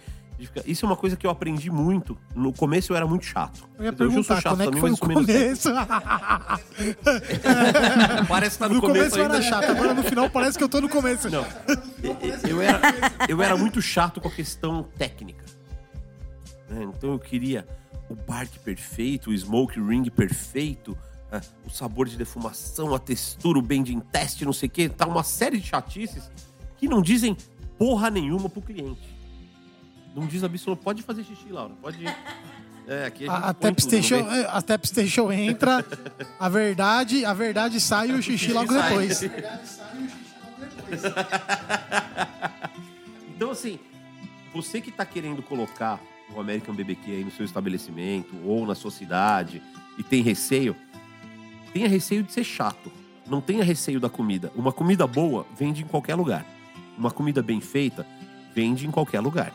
Isso 0.66 0.84
é 0.84 0.88
uma 0.88 0.96
coisa 0.96 1.16
que 1.16 1.26
eu 1.26 1.30
aprendi 1.30 1.70
muito. 1.70 2.16
No 2.34 2.52
começo 2.52 2.92
eu 2.92 2.96
era 2.96 3.06
muito 3.06 3.24
chato. 3.24 3.66
Eu 3.78 3.84
ia 3.84 3.90
eu 3.90 3.96
sou 3.96 4.06
perguntar, 4.06 4.40
chato 4.42 4.56
quando 4.56 4.62
é 4.62 4.70
que 4.70 4.80
foi 4.80 4.90
eu 4.90 5.08
menos 5.08 5.26
começo? 5.26 5.70
Parece 8.28 8.56
que 8.56 8.62
tá 8.62 8.68
no, 8.68 8.74
no 8.74 8.80
começo 8.80 9.16
eu 9.16 9.22
ainda. 9.22 9.36
era 9.36 9.42
chato, 9.42 9.70
agora 9.70 9.94
no 9.94 10.02
final 10.02 10.28
parece 10.28 10.58
que 10.58 10.64
eu 10.64 10.68
tô 10.68 10.80
no 10.80 10.88
começo. 10.88 11.30
Não. 11.30 11.44
Eu 12.48 12.60
era, 12.60 12.80
eu 13.28 13.42
era 13.42 13.56
muito 13.56 13.80
chato 13.80 14.20
com 14.20 14.28
a 14.28 14.30
questão 14.30 14.82
técnica. 14.98 15.44
né? 16.68 16.84
Então 16.84 17.12
eu 17.12 17.18
queria 17.18 17.66
o 18.08 18.14
bark 18.14 18.58
perfeito, 18.58 19.30
o 19.30 19.36
smoke 19.36 19.80
ring 19.80 20.08
perfeito, 20.10 20.96
ah, 21.32 21.40
o 21.64 21.70
sabor 21.70 22.06
de 22.06 22.16
defumação, 22.16 22.94
a 22.94 22.98
textura, 22.98 23.58
o 23.58 23.62
bending 23.62 24.00
test, 24.00 24.42
não 24.42 24.52
sei 24.52 24.68
o 24.68 24.70
quê. 24.70 24.88
Tá 24.88 25.06
uma 25.06 25.24
série 25.24 25.58
de 25.58 25.66
chatices 25.66 26.30
que 26.76 26.86
não 26.86 27.00
dizem 27.00 27.36
porra 27.78 28.10
nenhuma 28.10 28.48
pro 28.48 28.60
cliente. 28.60 29.15
Não 30.16 30.26
diz 30.26 30.42
absolutamente. 30.42 30.84
Pode 30.84 31.02
fazer 31.02 31.24
xixi, 31.24 31.52
Laura. 31.52 31.74
Pode. 31.80 32.02
É, 32.88 33.04
aqui 33.04 33.28
a, 33.28 33.32
A, 33.32 33.50
a 33.50 33.54
Tap 33.54 33.78
Station, 33.78 34.26
a 34.48 34.62
Tap 34.62 34.84
Station 34.86 35.30
entra, 35.30 35.84
a 36.40 36.48
verdade, 36.48 37.22
a 37.24 37.34
verdade 37.34 37.78
sai 37.80 38.10
e 38.10 38.12
o 38.14 38.22
xixi 38.22 38.50
logo 38.52 38.72
sai. 38.72 38.88
depois. 38.88 39.20
Então, 43.34 43.50
assim, 43.50 43.78
você 44.54 44.80
que 44.80 44.90
tá 44.90 45.04
querendo 45.04 45.42
colocar 45.42 46.00
o 46.34 46.40
American 46.40 46.74
BBQ 46.74 47.10
aí 47.10 47.24
no 47.24 47.30
seu 47.30 47.44
estabelecimento 47.44 48.34
ou 48.42 48.66
na 48.66 48.74
sua 48.74 48.90
cidade 48.90 49.62
e 49.98 50.02
tem 50.02 50.22
receio, 50.22 50.74
tenha 51.74 51.86
receio 51.86 52.22
de 52.22 52.32
ser 52.32 52.44
chato. 52.44 52.90
Não 53.26 53.42
tenha 53.42 53.62
receio 53.62 54.00
da 54.00 54.08
comida. 54.08 54.50
Uma 54.54 54.72
comida 54.72 55.06
boa 55.06 55.44
vende 55.54 55.82
em 55.82 55.86
qualquer 55.86 56.14
lugar. 56.14 56.46
Uma 56.96 57.10
comida 57.10 57.42
bem 57.42 57.60
feita 57.60 58.06
vende 58.54 58.86
em 58.86 58.90
qualquer 58.90 59.20
lugar. 59.20 59.52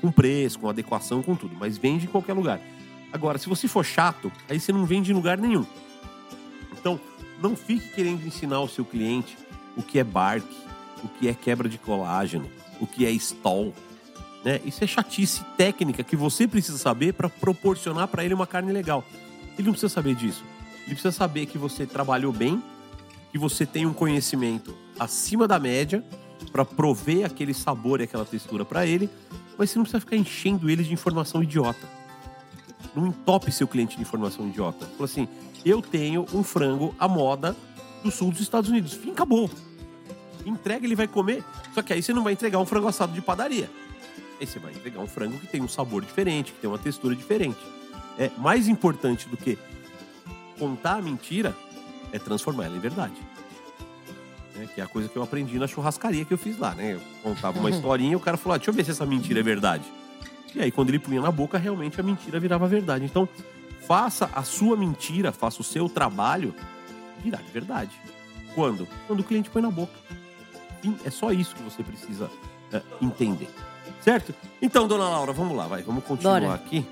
Com 0.00 0.10
preço, 0.10 0.58
com 0.58 0.68
adequação, 0.68 1.22
com 1.22 1.34
tudo. 1.34 1.56
Mas 1.58 1.76
vende 1.76 2.06
em 2.06 2.08
qualquer 2.08 2.32
lugar. 2.32 2.60
Agora, 3.12 3.38
se 3.38 3.48
você 3.48 3.66
for 3.66 3.84
chato, 3.84 4.30
aí 4.48 4.58
você 4.58 4.72
não 4.72 4.84
vende 4.84 5.10
em 5.10 5.14
lugar 5.14 5.36
nenhum. 5.36 5.66
Então, 6.72 6.98
não 7.42 7.56
fique 7.56 7.88
querendo 7.90 8.26
ensinar 8.26 8.56
ao 8.56 8.68
seu 8.68 8.84
cliente 8.84 9.36
o 9.76 9.82
que 9.82 9.98
é 9.98 10.04
bark, 10.04 10.44
o 11.02 11.08
que 11.08 11.28
é 11.28 11.34
quebra 11.34 11.68
de 11.68 11.78
colágeno, 11.78 12.48
o 12.80 12.86
que 12.86 13.04
é 13.04 13.10
stall. 13.12 13.74
Né? 14.44 14.60
Isso 14.64 14.82
é 14.82 14.86
chatice 14.86 15.44
técnica 15.56 16.02
que 16.02 16.16
você 16.16 16.46
precisa 16.46 16.78
saber 16.78 17.12
para 17.12 17.28
proporcionar 17.28 18.08
para 18.08 18.24
ele 18.24 18.34
uma 18.34 18.46
carne 18.46 18.72
legal. 18.72 19.04
Ele 19.54 19.66
não 19.66 19.72
precisa 19.72 19.92
saber 19.92 20.14
disso. 20.14 20.44
Ele 20.84 20.94
precisa 20.94 21.12
saber 21.12 21.46
que 21.46 21.58
você 21.58 21.86
trabalhou 21.86 22.32
bem, 22.32 22.62
que 23.30 23.38
você 23.38 23.66
tem 23.66 23.86
um 23.86 23.92
conhecimento 23.92 24.74
acima 24.98 25.46
da 25.46 25.58
média 25.58 26.04
para 26.50 26.64
prover 26.64 27.24
aquele 27.24 27.54
sabor 27.54 28.00
e 28.00 28.04
aquela 28.04 28.24
textura 28.24 28.64
para 28.64 28.86
ele, 28.86 29.08
mas 29.60 29.68
você 29.68 29.78
não 29.78 29.84
precisa 29.84 30.00
ficar 30.00 30.16
enchendo 30.16 30.70
ele 30.70 30.82
de 30.82 30.90
informação 30.90 31.42
idiota. 31.42 31.86
Não 32.96 33.06
entope 33.06 33.52
seu 33.52 33.68
cliente 33.68 33.94
de 33.94 34.00
informação 34.00 34.48
idiota. 34.48 34.86
Fala 34.86 35.04
assim, 35.04 35.28
eu 35.66 35.82
tenho 35.82 36.24
um 36.32 36.42
frango 36.42 36.94
à 36.98 37.06
moda 37.06 37.54
do 38.02 38.10
sul 38.10 38.30
dos 38.30 38.40
Estados 38.40 38.70
Unidos. 38.70 38.94
Fim, 38.94 39.10
acabou. 39.10 39.50
Entrega, 40.46 40.86
ele 40.86 40.96
vai 40.96 41.06
comer. 41.06 41.44
Só 41.74 41.82
que 41.82 41.92
aí 41.92 42.02
você 42.02 42.14
não 42.14 42.24
vai 42.24 42.32
entregar 42.32 42.58
um 42.58 42.64
frango 42.64 42.88
assado 42.88 43.12
de 43.12 43.20
padaria. 43.20 43.70
Aí 44.40 44.46
você 44.46 44.58
vai 44.58 44.72
entregar 44.72 44.98
um 44.98 45.06
frango 45.06 45.38
que 45.38 45.46
tem 45.46 45.60
um 45.60 45.68
sabor 45.68 46.02
diferente, 46.02 46.52
que 46.52 46.58
tem 46.58 46.70
uma 46.70 46.78
textura 46.78 47.14
diferente. 47.14 47.60
É 48.18 48.30
mais 48.38 48.66
importante 48.66 49.28
do 49.28 49.36
que 49.36 49.58
contar 50.58 50.94
a 50.94 51.02
mentira 51.02 51.54
é 52.12 52.18
transformar 52.18 52.64
ela 52.64 52.76
em 52.78 52.80
verdade. 52.80 53.29
Né? 54.60 54.68
Que 54.74 54.80
é 54.80 54.84
a 54.84 54.86
coisa 54.86 55.08
que 55.08 55.16
eu 55.16 55.22
aprendi 55.22 55.58
na 55.58 55.66
churrascaria 55.66 56.24
que 56.24 56.34
eu 56.34 56.38
fiz 56.38 56.58
lá, 56.58 56.74
né? 56.74 56.94
Eu 56.94 57.00
contava 57.22 57.58
uma 57.58 57.70
historinha 57.70 58.12
e 58.12 58.16
o 58.16 58.20
cara 58.20 58.36
falou: 58.36 58.54
ah, 58.54 58.58
deixa 58.58 58.70
eu 58.70 58.74
ver 58.74 58.84
se 58.84 58.90
essa 58.90 59.06
mentira 59.06 59.40
é 59.40 59.42
verdade. 59.42 59.84
E 60.54 60.60
aí, 60.60 60.70
quando 60.70 60.90
ele 60.90 60.98
punha 60.98 61.20
na 61.20 61.30
boca, 61.30 61.56
realmente 61.56 61.98
a 61.98 62.02
mentira 62.02 62.38
virava 62.38 62.66
verdade. 62.68 63.04
Então, 63.04 63.28
faça 63.86 64.28
a 64.34 64.42
sua 64.42 64.76
mentira, 64.76 65.32
faça 65.32 65.60
o 65.60 65.64
seu 65.64 65.88
trabalho 65.88 66.54
virar 67.22 67.40
de 67.42 67.50
verdade. 67.50 67.90
Quando? 68.54 68.86
Quando 69.06 69.20
o 69.20 69.24
cliente 69.24 69.48
põe 69.48 69.62
na 69.62 69.70
boca. 69.70 69.92
Sim, 70.82 70.96
é 71.04 71.10
só 71.10 71.32
isso 71.32 71.54
que 71.54 71.62
você 71.62 71.82
precisa 71.82 72.30
é, 72.72 72.82
entender. 73.00 73.48
Certo? 74.00 74.34
Então, 74.60 74.88
dona 74.88 75.08
Laura, 75.08 75.32
vamos 75.32 75.56
lá, 75.56 75.66
vai. 75.66 75.82
Vamos 75.82 76.04
continuar 76.04 76.40
Bora. 76.40 76.54
aqui. 76.54 76.84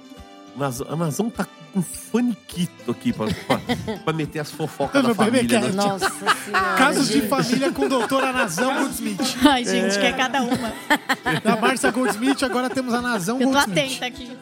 A 0.90 0.97
Nazão 0.97 1.31
tá 1.31 1.47
com 1.73 1.83
faniquito 1.83 2.90
aqui 2.90 3.12
pra, 3.12 3.27
pra, 3.27 3.61
pra 4.05 4.12
meter 4.12 4.40
as 4.40 4.51
fofocas 4.51 5.03
da 5.07 5.14
família. 5.14 5.61
né? 5.61 5.68
Nossa 5.73 6.09
senhora. 6.11 6.75
Casos 6.77 7.09
de 7.09 7.23
família 7.23 7.71
com 7.73 7.88
doutora 7.88 8.33
Nazão 8.33 8.75
Goldsmith. 8.81 9.18
Ai, 9.49 9.64
gente, 9.64 9.99
que 9.99 10.07
é 10.07 10.12
cada 10.12 10.42
uma. 10.42 10.73
Da 11.44 11.57
Márcia 11.57 11.90
Goldsmith, 11.90 12.42
agora 12.42 12.71
temos 12.71 12.94
a 12.94 13.03
Nazão 13.03 13.38
Eu 13.40 13.49
tô 13.49 13.53
Goldsmith. 13.53 13.79
atenta 13.79 14.07
aqui. 14.07 14.37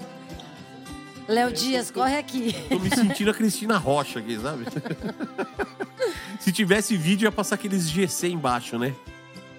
Léo 1.29 1.53
Dias, 1.53 1.91
corre 1.91 2.17
aqui. 2.17 2.55
Tô 2.69 2.79
me 2.79 2.89
sentindo 2.89 3.31
a 3.33 3.35
Cristina 3.35 3.77
Rocha 3.79 4.21
aqui, 4.21 4.39
sabe? 4.39 4.65
Se 6.39 6.53
tivesse 6.53 6.97
vídeo, 6.97 7.27
ia 7.27 7.33
passar 7.33 7.57
aqueles 7.57 7.89
GC 7.91 8.29
embaixo, 8.29 8.79
né? 8.79 8.95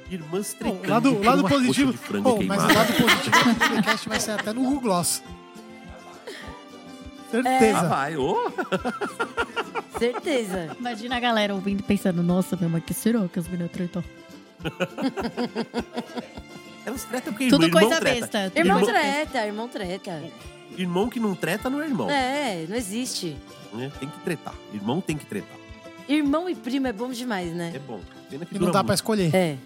Irmãs 0.09 0.53
trecando. 0.53 0.87
lado, 0.89 1.21
lado 1.21 1.43
positivo. 1.49 1.91
frango 1.91 2.23
Bom, 2.37 2.43
mas 2.45 2.63
o 2.63 2.67
lado 2.73 2.93
positivo 2.93 3.35
é 3.35 3.43
que 3.43 3.49
o 3.49 3.69
podcast 3.75 4.07
vai 4.09 4.19
sair 4.21 4.35
até 4.39 4.53
no 4.53 4.61
Google 4.61 4.79
Gloss. 4.79 5.21
Ah, 7.27 7.31
Certeza. 7.31 7.87
vai. 7.87 8.15
ô. 8.17 8.35
Certeza. 9.99 10.75
Imagina 10.79 11.17
a 11.17 11.19
galera 11.19 11.53
ouvindo 11.53 11.79
e 11.79 11.83
pensando, 11.83 12.21
nossa, 12.23 12.55
meu, 12.55 12.69
mas 12.69 12.83
que 12.83 12.93
será 12.93 13.27
que 13.27 13.39
as 13.39 13.47
meninas 13.47 13.71
tretam? 13.71 14.03
Elas 16.85 17.03
tretam 17.03 17.33
porque 17.33 17.49
Tudo 17.49 17.65
irmão, 17.65 17.81
irmão 17.81 17.89
coisa 17.89 17.99
treta. 17.99 18.39
besta. 18.39 18.59
Irmão 18.59 18.79
besta. 18.79 18.93
treta, 18.93 19.45
irmão 19.45 19.67
treta. 19.67 20.23
Irmão 20.77 21.09
que 21.09 21.19
não 21.19 21.35
treta 21.35 21.69
não 21.69 21.81
é 21.81 21.85
irmão. 21.85 22.09
É, 22.09 22.65
não 22.69 22.75
existe. 22.75 23.35
né? 23.73 23.91
Tem 23.99 24.07
que 24.09 24.19
tretar. 24.19 24.53
Irmão 24.73 25.01
tem 25.01 25.17
que 25.17 25.25
tretar. 25.25 25.57
Irmão 26.07 26.49
e 26.49 26.55
primo 26.55 26.87
é 26.87 26.93
bom 26.93 27.09
demais, 27.09 27.49
É 27.51 27.53
né? 27.53 27.81
bom. 27.85 27.99
Pena 28.29 28.45
que 28.45 28.53
E 28.55 28.59
não 28.59 28.67
dura 28.67 28.71
dá 28.73 28.79
pra 28.79 28.87
muito. 28.89 28.95
escolher. 28.95 29.35
É. 29.35 29.57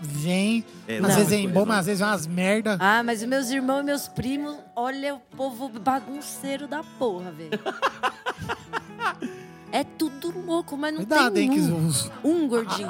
Vem, 0.00 0.64
É, 0.86 0.96
às 0.96 1.02
não 1.02 1.08
vezes 1.10 1.32
é 1.32 1.36
em 1.36 1.48
bom, 1.48 1.64
mas 1.66 1.78
às 1.80 1.86
vezes 1.86 2.00
é 2.00 2.04
umas 2.06 2.26
merda. 2.26 2.76
Ah, 2.80 3.02
mas 3.02 3.22
os 3.22 3.28
meus 3.28 3.50
irmãos 3.50 3.80
e 3.80 3.84
meus 3.84 4.08
primos, 4.08 4.56
olha 4.76 5.14
o 5.14 5.20
povo 5.36 5.68
bagunceiro 5.68 6.66
da 6.66 6.82
porra, 6.98 7.30
velho. 7.30 7.50
É 9.70 9.84
tudo 9.84 10.32
louco, 10.46 10.78
mas 10.78 10.92
não 10.94 11.04
Cuidado, 11.04 11.34
tem 11.34 11.44
hein, 11.44 11.50
que 11.52 11.60
um, 11.60 11.86
os... 11.86 12.10
um 12.24 12.48
gordinho. 12.48 12.88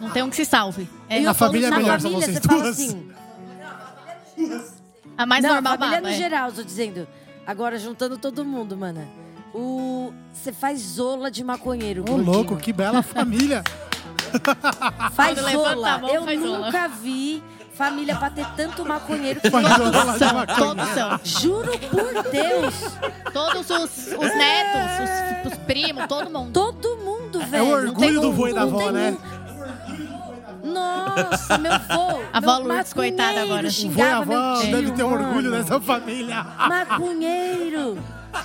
Não 0.00 0.10
tem 0.10 0.24
um 0.24 0.28
que 0.30 0.34
se 0.34 0.44
salve. 0.44 0.88
É, 1.08 1.20
Na 1.20 1.32
família 1.32 1.68
é 1.68 1.70
na 1.70 1.76
melhor 1.78 2.00
família, 2.00 2.26
vocês 2.26 2.38
você 2.38 2.48
fala 2.48 2.62
duas. 2.64 2.80
assim, 2.80 3.10
a 5.16 5.24
mais 5.24 5.42
não, 5.44 5.54
normal 5.54 5.74
a 5.74 5.78
família 5.78 6.00
baba, 6.00 6.08
no 6.08 6.14
é. 6.14 6.18
geral, 6.18 6.50
tô 6.52 6.64
dizendo. 6.64 7.06
Agora, 7.46 7.78
juntando 7.78 8.18
todo 8.18 8.44
mundo, 8.44 8.76
mana. 8.76 9.06
O... 9.54 10.12
Você 10.32 10.52
faz 10.52 10.80
zola 10.80 11.30
de 11.30 11.44
maconheiro, 11.44 12.02
Ô, 12.02 12.04
gordinho. 12.06 12.24
louco, 12.32 12.56
que 12.56 12.72
bela 12.72 13.02
família. 13.04 13.62
Faz 15.12 15.34
Quando 15.38 15.44
levanta 15.46 15.74
zola. 15.74 15.90
a 15.92 15.98
mão, 15.98 16.10
Eu 16.10 16.24
faz 16.24 16.40
zola. 16.40 16.66
nunca 16.66 16.88
vi 16.88 17.42
família 17.74 18.16
pra 18.16 18.30
ter 18.30 18.46
tanto 18.56 18.84
maconheiro 18.86 19.38
que 19.40 19.50
de 19.50 20.18
São, 20.18 20.46
todos 20.56 20.88
são. 20.88 21.20
Juro 21.22 21.78
por 21.78 22.22
Deus. 22.30 22.74
Todos 23.32 23.68
os, 23.70 24.06
os 24.12 24.34
netos, 24.34 25.44
os, 25.44 25.52
os 25.52 25.58
primos, 25.58 26.06
todo 26.06 26.30
mundo. 26.30 26.52
Todo 26.52 26.96
mundo, 26.96 27.38
velho. 27.40 27.56
É 27.56 27.62
o 27.62 27.68
orgulho 27.70 28.20
do 28.20 28.32
vô 28.32 28.48
e 28.48 28.54
da 28.54 28.62
avó, 28.62 28.90
né? 28.90 29.16
Nossa, 30.64 31.58
meu 31.58 31.72
vô. 31.72 32.22
A 32.32 32.38
avó 32.38 32.58
Lourdes, 32.58 32.92
coitada 32.92 33.42
agora. 33.42 33.68
O 33.68 33.90
vô 33.90 34.00
e 34.00 34.02
a 34.02 34.16
avó 34.18 34.60
deve 34.62 34.92
ter 34.92 35.04
um 35.04 35.10
mano. 35.10 35.26
orgulho 35.28 35.50
dessa 35.50 35.80
família. 35.80 36.44
Maconheiro. 36.68 37.98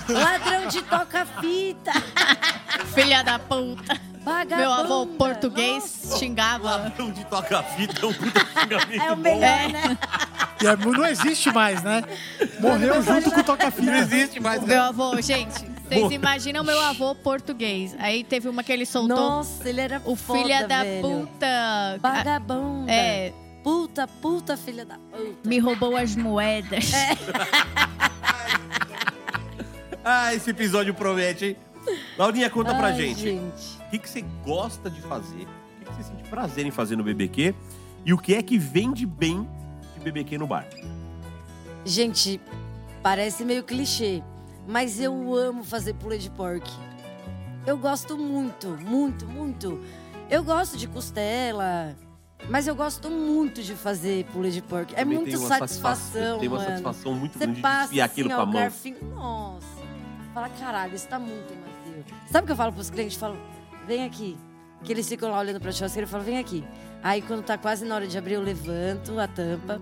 Ladrão 0.08 0.68
de 0.68 0.82
toca-fita. 0.82 1.92
Filha 2.94 3.22
da 3.24 3.38
puta. 3.38 4.11
Vagabunda. 4.24 4.56
Meu 4.56 4.72
avô 4.72 5.06
português 5.06 6.00
Nossa. 6.04 6.18
xingava. 6.18 6.64
Ladrão 6.76 7.10
de 7.10 7.24
toca-fita 7.26 8.00
é 8.02 8.06
um 8.08 8.12
puta 8.12 8.40
xingamento 8.60 9.02
É 9.02 9.12
o 9.12 9.16
bom. 9.16 9.22
melhor, 9.22 9.68
né? 9.70 9.98
E 10.62 10.66
é- 10.66 10.76
não 10.76 11.04
existe 11.06 11.50
mais, 11.52 11.82
né? 11.82 12.04
Morreu 12.60 13.02
junto 13.02 13.30
com 13.30 13.34
o 13.34 13.36
Não 13.38 13.44
toca-fita. 13.44 13.90
existe 13.98 14.38
mais. 14.40 14.60
né? 14.62 14.68
Meu 14.74 14.82
avô, 14.84 15.20
gente, 15.20 15.64
vocês 15.88 16.12
imaginam 16.12 16.62
meu 16.62 16.80
avô 16.80 17.14
português. 17.16 17.96
Aí 17.98 18.22
teve 18.22 18.48
uma 18.48 18.62
que 18.62 18.72
ele 18.72 18.86
soltou. 18.86 19.16
Nossa, 19.16 19.68
ele 19.68 19.80
era 19.80 20.00
o 20.04 20.14
foda, 20.14 20.38
filha 20.40 20.68
da 20.68 20.82
velho. 20.84 21.02
puta. 21.02 21.98
Vagabunda. 22.00 22.92
É, 22.92 23.32
Puta, 23.64 24.08
puta, 24.08 24.56
filha 24.56 24.84
da 24.84 24.96
puta. 24.96 25.48
me 25.48 25.58
roubou 25.60 25.96
as 25.96 26.14
moedas. 26.16 26.92
É. 26.92 27.16
Ah, 30.04 30.34
esse 30.34 30.50
episódio 30.50 30.92
promete, 30.94 31.44
hein? 31.44 31.56
Laurinha, 32.18 32.50
conta 32.50 32.74
pra 32.74 32.88
Ai, 32.88 32.94
gente. 32.96 33.38
O 33.92 33.94
que, 33.94 33.98
que 33.98 34.08
você 34.08 34.22
gosta 34.42 34.88
de 34.88 35.02
fazer? 35.02 35.42
O 35.42 35.84
que, 35.84 35.84
que 35.84 35.94
você 35.96 36.02
sente 36.04 36.22
prazer 36.30 36.64
em 36.64 36.70
fazer 36.70 36.96
no 36.96 37.04
BBQ? 37.04 37.54
E 38.06 38.14
o 38.14 38.16
que 38.16 38.34
é 38.34 38.42
que 38.42 38.56
vende 38.56 39.04
bem 39.04 39.46
de 39.92 40.00
BBQ 40.00 40.38
no 40.38 40.46
bar? 40.46 40.66
Gente, 41.84 42.40
parece 43.02 43.44
meio 43.44 43.62
clichê, 43.62 44.22
mas 44.66 44.98
eu 44.98 45.34
amo 45.34 45.62
fazer 45.62 45.92
pulê 45.92 46.16
de 46.16 46.30
pork. 46.30 46.70
Eu 47.66 47.76
gosto 47.76 48.16
muito, 48.16 48.68
muito, 48.80 49.26
muito. 49.26 49.78
Eu 50.30 50.42
gosto 50.42 50.78
de 50.78 50.86
costela, 50.88 51.94
mas 52.48 52.66
eu 52.66 52.74
gosto 52.74 53.10
muito 53.10 53.62
de 53.62 53.74
fazer 53.74 54.24
pulê 54.32 54.50
de 54.50 54.62
pork. 54.62 54.94
É 54.96 55.04
muita 55.04 55.36
satisfação, 55.36 56.38
Tem 56.38 56.48
uma 56.48 56.56
mano. 56.56 56.68
satisfação 56.70 57.12
muito 57.12 57.32
Você 57.34 57.40
grande 57.40 57.56
de 57.56 57.60
passa 57.60 57.80
desfiar 57.88 58.06
assim, 58.06 58.12
aquilo 58.22 58.30
ó, 58.32 58.36
com 58.36 58.40
a 58.40 58.44
o 58.44 58.46
mão. 58.46 58.54
garfinho. 58.62 59.04
Nossa. 59.14 59.66
Fala, 60.32 60.48
caralho, 60.48 60.94
isso 60.94 61.06
tá 61.06 61.18
muito 61.18 61.54
macio. 61.60 62.04
Sabe 62.30 62.44
o 62.44 62.46
que 62.46 62.52
eu 62.52 62.56
falo 62.56 62.72
pros 62.72 62.88
clientes? 62.88 63.16
Eu 63.16 63.20
falo, 63.20 63.36
vem 63.86 64.04
aqui. 64.04 64.36
Que 64.82 64.92
eles 64.92 65.08
ficam 65.08 65.30
lá 65.30 65.38
olhando 65.38 65.60
pra 65.60 65.70
churrasqueira 65.70 66.06
e 66.08 66.10
falam, 66.10 66.26
vem 66.26 66.38
aqui. 66.38 66.64
Aí 67.02 67.22
quando 67.22 67.42
tá 67.42 67.56
quase 67.56 67.84
na 67.84 67.94
hora 67.94 68.06
de 68.06 68.16
abrir, 68.18 68.34
eu 68.34 68.42
levanto 68.42 69.18
a 69.18 69.26
tampa, 69.28 69.80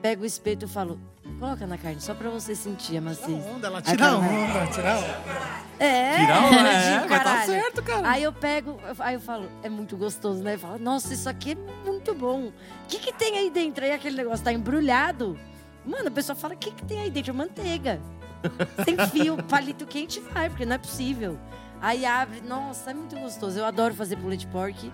pego 0.00 0.22
o 0.22 0.26
espeto 0.26 0.64
e 0.64 0.68
falo, 0.68 0.98
coloca 1.38 1.66
na 1.66 1.76
carne, 1.78 2.00
só 2.00 2.14
pra 2.14 2.30
você 2.30 2.54
sentir 2.54 2.96
a 2.96 3.00
maciez. 3.00 3.44
Onda, 3.46 3.66
ela 3.66 3.82
tira 3.82 3.98
fala, 3.98 4.18
onda, 4.18 4.66
tira 4.72 4.98
onda. 4.98 5.60
É, 5.78 6.16
Tirar 6.16 6.44
onda, 6.44 6.56
é, 6.56 7.08
mas 7.08 7.22
tá 7.22 7.42
certo, 7.46 7.82
cara. 7.82 8.08
Aí 8.10 8.22
eu 8.22 8.32
pego, 8.32 8.78
aí 8.98 9.14
eu 9.14 9.20
falo, 9.20 9.50
é 9.62 9.68
muito 9.68 9.96
gostoso, 9.96 10.42
né? 10.42 10.54
Eu 10.54 10.58
falo, 10.58 10.78
nossa, 10.78 11.12
isso 11.14 11.28
aqui 11.28 11.52
é 11.52 11.86
muito 11.86 12.14
bom. 12.14 12.48
O 12.48 12.52
que 12.86 12.98
que 12.98 13.12
tem 13.12 13.38
aí 13.38 13.50
dentro? 13.50 13.84
Aí 13.84 13.92
aquele 13.92 14.16
negócio 14.16 14.44
tá 14.44 14.52
embrulhado. 14.52 15.38
Mano, 15.84 16.08
a 16.08 16.10
pessoa 16.10 16.36
fala, 16.36 16.54
o 16.54 16.56
que 16.58 16.70
que 16.70 16.84
tem 16.84 17.00
aí 17.00 17.10
dentro? 17.10 17.34
Manteiga. 17.34 17.98
Sem 18.84 18.96
fio, 19.08 19.42
palito 19.44 19.86
quente 19.86 20.20
vai, 20.20 20.48
porque 20.50 20.66
não 20.66 20.74
é 20.74 20.78
possível. 20.78 21.38
Aí 21.80 22.04
abre, 22.04 22.40
nossa, 22.42 22.90
é 22.90 22.94
muito 22.94 23.16
gostoso. 23.18 23.58
Eu 23.58 23.64
adoro 23.64 23.94
fazer 23.94 24.16
pulê 24.16 24.36
de 24.36 24.46
pork. 24.46 24.92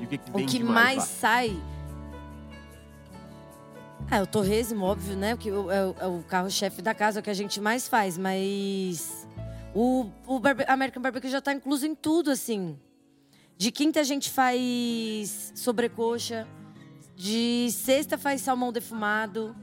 E 0.00 0.04
o 0.04 0.08
que, 0.08 0.18
que 0.18 0.30
O 0.30 0.46
que 0.46 0.62
mais, 0.62 1.02
sai. 1.04 1.56
Ah, 4.10 4.20
o 4.22 4.26
torresmo, 4.26 4.84
óbvio, 4.84 5.16
né? 5.16 5.34
O- 5.34 5.70
é 5.70 5.86
o, 5.86 5.96
é 6.00 6.06
o 6.06 6.22
carro-chefe 6.22 6.82
da 6.82 6.94
casa, 6.94 7.18
é 7.18 7.20
o 7.20 7.22
que 7.22 7.30
a 7.30 7.34
gente 7.34 7.60
mais 7.60 7.88
faz, 7.88 8.16
mas. 8.18 9.26
O, 9.74 10.06
o 10.26 10.38
barbe- 10.38 10.64
American 10.68 11.02
Barbecue 11.02 11.28
já 11.28 11.40
tá 11.40 11.52
incluso 11.52 11.86
em 11.86 11.94
tudo, 11.94 12.30
assim. 12.30 12.78
De 13.56 13.70
quinta 13.72 14.00
a 14.00 14.04
gente 14.04 14.30
faz 14.30 15.52
sobrecoxa. 15.54 16.46
De 17.16 17.68
sexta 17.70 18.18
faz 18.18 18.40
salmão 18.40 18.72
defumado. 18.72 19.54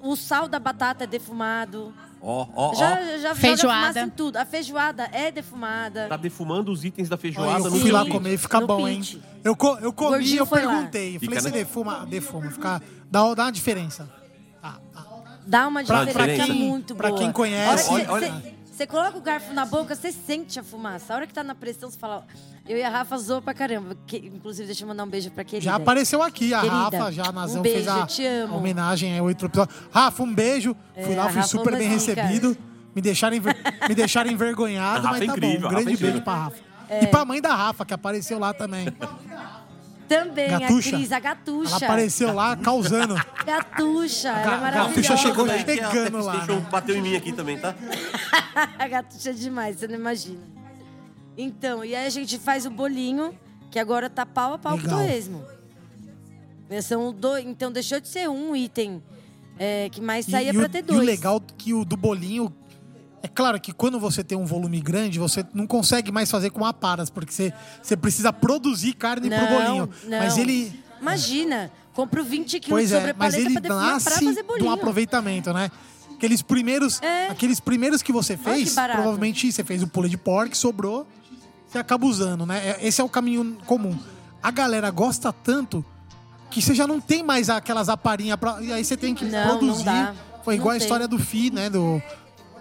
O 0.00 0.14
sal 0.16 0.48
da 0.48 0.58
batata 0.58 1.04
é 1.04 1.06
defumado. 1.06 1.94
Ó, 2.22 2.46
ó, 2.54 2.70
ó. 2.70 2.74
Já, 2.74 3.18
já 3.18 3.34
Feijoada. 3.34 3.86
joga 3.88 4.00
em 4.06 4.10
tudo. 4.10 4.36
A 4.36 4.44
feijoada 4.44 5.08
é 5.12 5.30
defumada. 5.30 6.06
Tá 6.08 6.16
defumando 6.16 6.70
os 6.70 6.84
itens 6.84 7.08
da 7.08 7.16
feijoada 7.16 7.66
eu 7.66 7.70
no 7.70 7.78
fui 7.80 7.90
lá 7.90 8.00
pit. 8.04 8.12
comer, 8.12 8.36
fica 8.38 8.60
No 8.60 8.66
bom, 8.66 8.84
pit. 8.84 9.16
hein? 9.16 9.22
Eu, 9.42 9.56
co- 9.56 9.78
eu 9.80 9.92
comi 9.92 10.08
e 10.10 10.18
Gordinho 10.18 10.38
eu 10.40 10.44
lá. 10.44 10.50
perguntei. 10.50 11.16
Eu 11.16 11.20
Fica, 11.20 11.34
falei, 11.36 11.40
você 11.40 11.50
né? 11.50 11.64
defuma? 11.64 12.06
Defuma. 12.06 12.50
Fica, 12.50 12.82
dá, 13.10 13.34
dá 13.34 13.42
uma 13.44 13.52
diferença. 13.52 14.08
Tá, 14.60 14.78
tá. 14.92 15.06
Dá 15.46 15.66
uma 15.66 15.82
Pra- 15.82 16.04
diferença 16.04 16.44
pra 16.44 16.54
quem- 16.54 16.68
muito 16.68 16.94
pra 16.94 17.08
boa. 17.08 17.20
quem 17.20 17.32
conhece- 17.32 17.90
Olha, 17.90 18.12
Olha- 18.12 18.30
você, 18.32 18.54
você 18.80 18.86
coloca 18.86 19.18
o 19.18 19.20
garfo 19.20 19.52
na 19.52 19.66
boca, 19.66 19.94
você 19.94 20.10
sente 20.10 20.58
a 20.58 20.62
fumaça. 20.62 21.12
A 21.12 21.16
hora 21.16 21.26
que 21.26 21.34
tá 21.34 21.44
na 21.44 21.54
pressão, 21.54 21.90
você 21.90 21.98
fala... 21.98 22.24
Eu 22.66 22.78
e 22.78 22.82
a 22.82 22.88
Rafa 22.88 23.18
zoou 23.18 23.42
pra 23.42 23.52
caramba. 23.52 23.94
Que- 24.06 24.16
inclusive, 24.16 24.64
deixa 24.66 24.84
eu 24.84 24.88
mandar 24.88 25.04
um 25.04 25.08
beijo 25.08 25.30
pra 25.32 25.44
querida. 25.44 25.64
Já 25.64 25.74
apareceu 25.76 26.22
aqui, 26.22 26.54
a 26.54 26.60
Querida, 26.60 26.76
Rafa, 26.98 27.12
já 27.12 27.26
a 27.26 27.32
Nazão 27.32 27.58
um 27.58 27.62
beijo, 27.62 27.76
fez 27.78 27.88
a 27.88 27.98
eu 27.98 28.06
te 28.06 28.24
amo. 28.26 28.56
homenagem 28.56 29.18
ao 29.18 29.26
outro 29.26 29.48
episódio. 29.48 29.74
Rafa, 29.90 30.22
um 30.22 30.32
beijo. 30.34 30.74
Fui 30.94 31.12
É, 31.12 31.16
lá, 31.16 31.24
a 31.24 31.28
fui 31.28 31.36
Rafa 31.36 31.48
super 31.48 31.74
é 31.74 31.76
bem 31.76 31.88
recebido. 31.88 32.56
Me 32.94 33.02
deixaram, 33.02 33.36
enver- 33.36 33.56
me 33.88 33.94
deixaram 33.94 34.30
envergonhado, 34.30 35.06
A 35.06 35.10
Rafa 35.10 35.10
mas 35.10 35.22
é 35.22 35.26
tá 35.26 35.32
incrível, 35.32 35.60
bom. 35.60 35.66
Um 35.66 35.68
Rafa 35.68 35.80
é 35.80 35.84
grande 35.84 35.92
incrível. 35.92 36.12
beijo 36.12 36.24
pra 36.24 36.34
Rafa. 36.34 36.56
E 37.02 37.06
pra 37.06 37.24
mãe 37.24 37.40
da 37.42 37.54
Rafa, 37.54 37.84
que 37.84 37.92
apareceu 37.94 38.38
lá 38.38 38.54
também. 38.54 38.86
Também, 40.10 40.50
Gatuxa. 40.50 40.88
a 40.88 40.92
Cris, 40.92 41.12
a 41.12 41.20
Gatuxa. 41.20 41.76
Ela 41.76 41.86
apareceu 41.86 42.34
lá 42.34 42.56
causando. 42.56 43.14
Gatuxa, 43.46 44.28
ela 44.28 44.40
é 44.56 44.60
maravilhosa. 44.60 44.88
Gatuxa 44.88 45.16
chegou 45.16 45.46
chegando 45.48 46.24
lá, 46.24 46.36
Deixou, 46.36 46.56
né? 46.56 46.66
bateu 46.68 46.96
em 46.96 47.00
mim 47.02 47.14
aqui 47.14 47.32
também, 47.32 47.56
tá? 47.58 47.74
a 48.76 48.88
Gatuxa 48.88 49.30
é 49.30 49.32
demais, 49.32 49.76
você 49.76 49.86
não 49.86 49.94
imagina. 49.94 50.40
Então, 51.38 51.84
e 51.84 51.94
aí 51.94 52.06
a 52.06 52.10
gente 52.10 52.38
faz 52.38 52.66
o 52.66 52.70
bolinho, 52.70 53.32
que 53.70 53.78
agora 53.78 54.10
tá 54.10 54.26
pau 54.26 54.54
a 54.54 54.58
pau 54.58 54.72
com 54.72 54.78
o 54.78 54.82
Legal. 54.82 54.98
torresmo. 54.98 55.44
São 56.82 57.12
dois, 57.12 57.44
então 57.46 57.70
deixou 57.70 58.00
de 58.00 58.08
ser 58.08 58.28
um 58.28 58.54
item 58.54 59.02
é, 59.58 59.88
que 59.90 60.00
mais 60.00 60.26
E, 60.26 60.30
saía 60.32 60.50
e 60.50 60.52
pra 60.52 60.66
o, 60.66 60.68
ter 60.68 60.78
e 60.78 60.82
dois. 60.82 60.98
o 60.98 61.02
legal 61.02 61.40
que 61.56 61.72
o 61.72 61.84
do 61.84 61.96
bolinho. 61.96 62.52
É 63.22 63.28
claro 63.28 63.60
que 63.60 63.72
quando 63.72 64.00
você 64.00 64.24
tem 64.24 64.36
um 64.38 64.46
volume 64.46 64.80
grande, 64.80 65.18
você 65.18 65.44
não 65.52 65.66
consegue 65.66 66.10
mais 66.10 66.30
fazer 66.30 66.50
com 66.50 66.64
aparas, 66.64 67.10
porque 67.10 67.32
você, 67.32 67.52
você 67.82 67.96
precisa 67.96 68.32
produzir 68.32 68.94
carne 68.94 69.28
pro 69.28 69.38
Não, 69.38 69.48
bolinho. 69.48 69.90
não. 70.04 70.18
Mas 70.18 70.38
ele. 70.38 70.72
Imagina, 71.00 71.70
compro 71.94 72.24
20 72.24 72.60
quilos 72.60 72.68
Pois 72.68 72.88
de 72.88 72.94
é, 72.94 72.98
mas 72.98 73.34
sobrepaleta 73.34 73.38
ele 73.40 73.52
pra 73.52 73.60
defumar 73.60 73.84
pra 73.84 73.92
nasce 73.94 74.24
fazer 74.24 74.44
de 74.58 74.62
um 74.64 74.70
aproveitamento, 74.70 75.52
né? 75.52 75.70
Aqueles 76.14 76.42
primeiros, 76.42 77.00
É. 77.02 77.28
aqueles 77.28 77.60
primeiros 77.60 78.02
que 78.02 78.12
você 78.12 78.36
que 78.36 78.44
fez, 78.44 78.74
barato. 78.74 78.96
provavelmente 79.00 79.50
você 79.50 79.64
fez 79.64 79.82
o 79.82 79.86
pulê 79.86 80.08
de 80.08 80.18
porco, 80.18 80.54
sobrou, 80.56 81.06
você 81.66 81.78
acaba 81.78 82.04
usando, 82.06 82.44
né? 82.46 82.76
É- 82.80 82.86
Esse 82.86 83.00
é 83.00 83.04
o 83.04 83.08
caminho 83.08 83.56
comum. 83.66 83.98
A 84.42 84.50
galera 84.50 84.90
gosta 84.90 85.32
tanto 85.32 85.84
que 86.50 86.60
você 86.60 86.74
já 86.74 86.86
não 86.86 87.00
tem 87.00 87.22
mais 87.22 87.48
aquelas 87.48 87.88
aparinhas 87.88 88.38
pra. 88.38 88.60
E 88.62 88.72
aí 88.72 88.84
você 88.84 88.96
tem 88.96 89.14
que 89.14 89.24
Não, 89.24 89.38
não 89.48 89.58
produzir. 89.58 89.84
dá. 89.84 90.14
Foi 90.44 90.54
igual 90.54 90.68
Não 90.68 90.74
a 90.74 90.78
história 90.78 91.06
do 91.08 91.18
Fi, 91.18 91.50
né? 91.50 91.68
Do, 91.70 92.02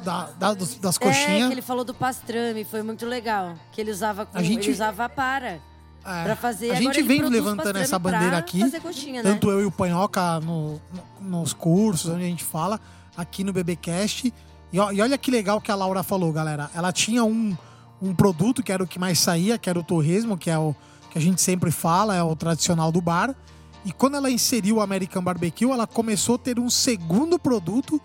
da, 0.03 0.29
da- 0.39 0.53
dos- 0.53 0.75
das 0.75 0.95
É, 0.95 0.99
coxinhas. 0.99 1.47
que 1.47 1.53
ele 1.53 1.61
falou 1.61 1.83
do 1.83 1.93
pastrame, 1.93 2.63
foi 2.63 2.81
muito 2.81 3.05
legal. 3.05 3.53
Que 3.71 3.81
ele 3.81 3.91
usava 3.91 4.25
com, 4.25 4.37
A 4.37 4.41
gente- 4.43 4.65
ele 4.65 4.71
usava 4.73 5.05
a 5.05 5.09
para 5.09 5.59
É, 6.05 6.23
pra 6.23 6.35
fazer. 6.35 6.71
a 6.71 6.75
gente 6.75 7.01
vem 7.01 7.21
levantando 7.23 7.77
essa 7.77 7.99
bandeira 7.99 8.37
aqui. 8.37 8.59
coxinha, 8.79 9.21
né? 9.23 9.29
Tanto 9.31 9.49
eu 9.49 9.61
e 9.61 9.65
o 9.65 9.71
Panhoca 9.71 10.39
no- 10.39 10.81
no- 11.21 11.39
nos 11.39 11.53
cursos, 11.53 12.09
onde 12.11 12.23
a 12.23 12.27
gente 12.27 12.43
fala, 12.43 12.79
aqui 13.17 13.43
no 13.43 13.51
BBcast. 13.53 14.33
E, 14.71 14.77
e 14.77 15.01
olha 15.01 15.17
que 15.17 15.29
legal 15.31 15.59
que 15.59 15.71
a 15.71 15.75
Laura 15.75 16.03
falou, 16.03 16.31
galera. 16.31 16.69
Ela 16.73 16.91
tinha 16.91 17.23
um, 17.23 17.55
um 18.01 18.13
produto 18.15 18.61
que 18.63 18.71
era 18.71 18.83
o 18.83 18.87
que 18.87 18.97
mais 18.99 19.19
saía, 19.19 19.57
que 19.57 19.69
era 19.69 19.77
o 19.79 19.83
torresmo, 19.83 20.37
que 20.37 20.49
é 20.49 20.57
o 20.57 20.75
que 21.11 21.17
a 21.17 21.21
gente 21.21 21.41
sempre 21.41 21.71
fala, 21.71 22.15
é 22.15 22.21
o 22.23 22.35
tradicional 22.35 22.91
do 22.91 23.01
bar. 23.01 23.35
E 23.83 23.91
quando 23.91 24.15
ela 24.15 24.29
inseriu 24.29 24.75
o 24.75 24.81
American 24.81 25.23
Barbecue, 25.23 25.71
ela 25.71 25.87
começou 25.87 26.35
a 26.35 26.37
ter 26.37 26.59
um 26.59 26.69
segundo 26.69 27.39
produto 27.39 27.99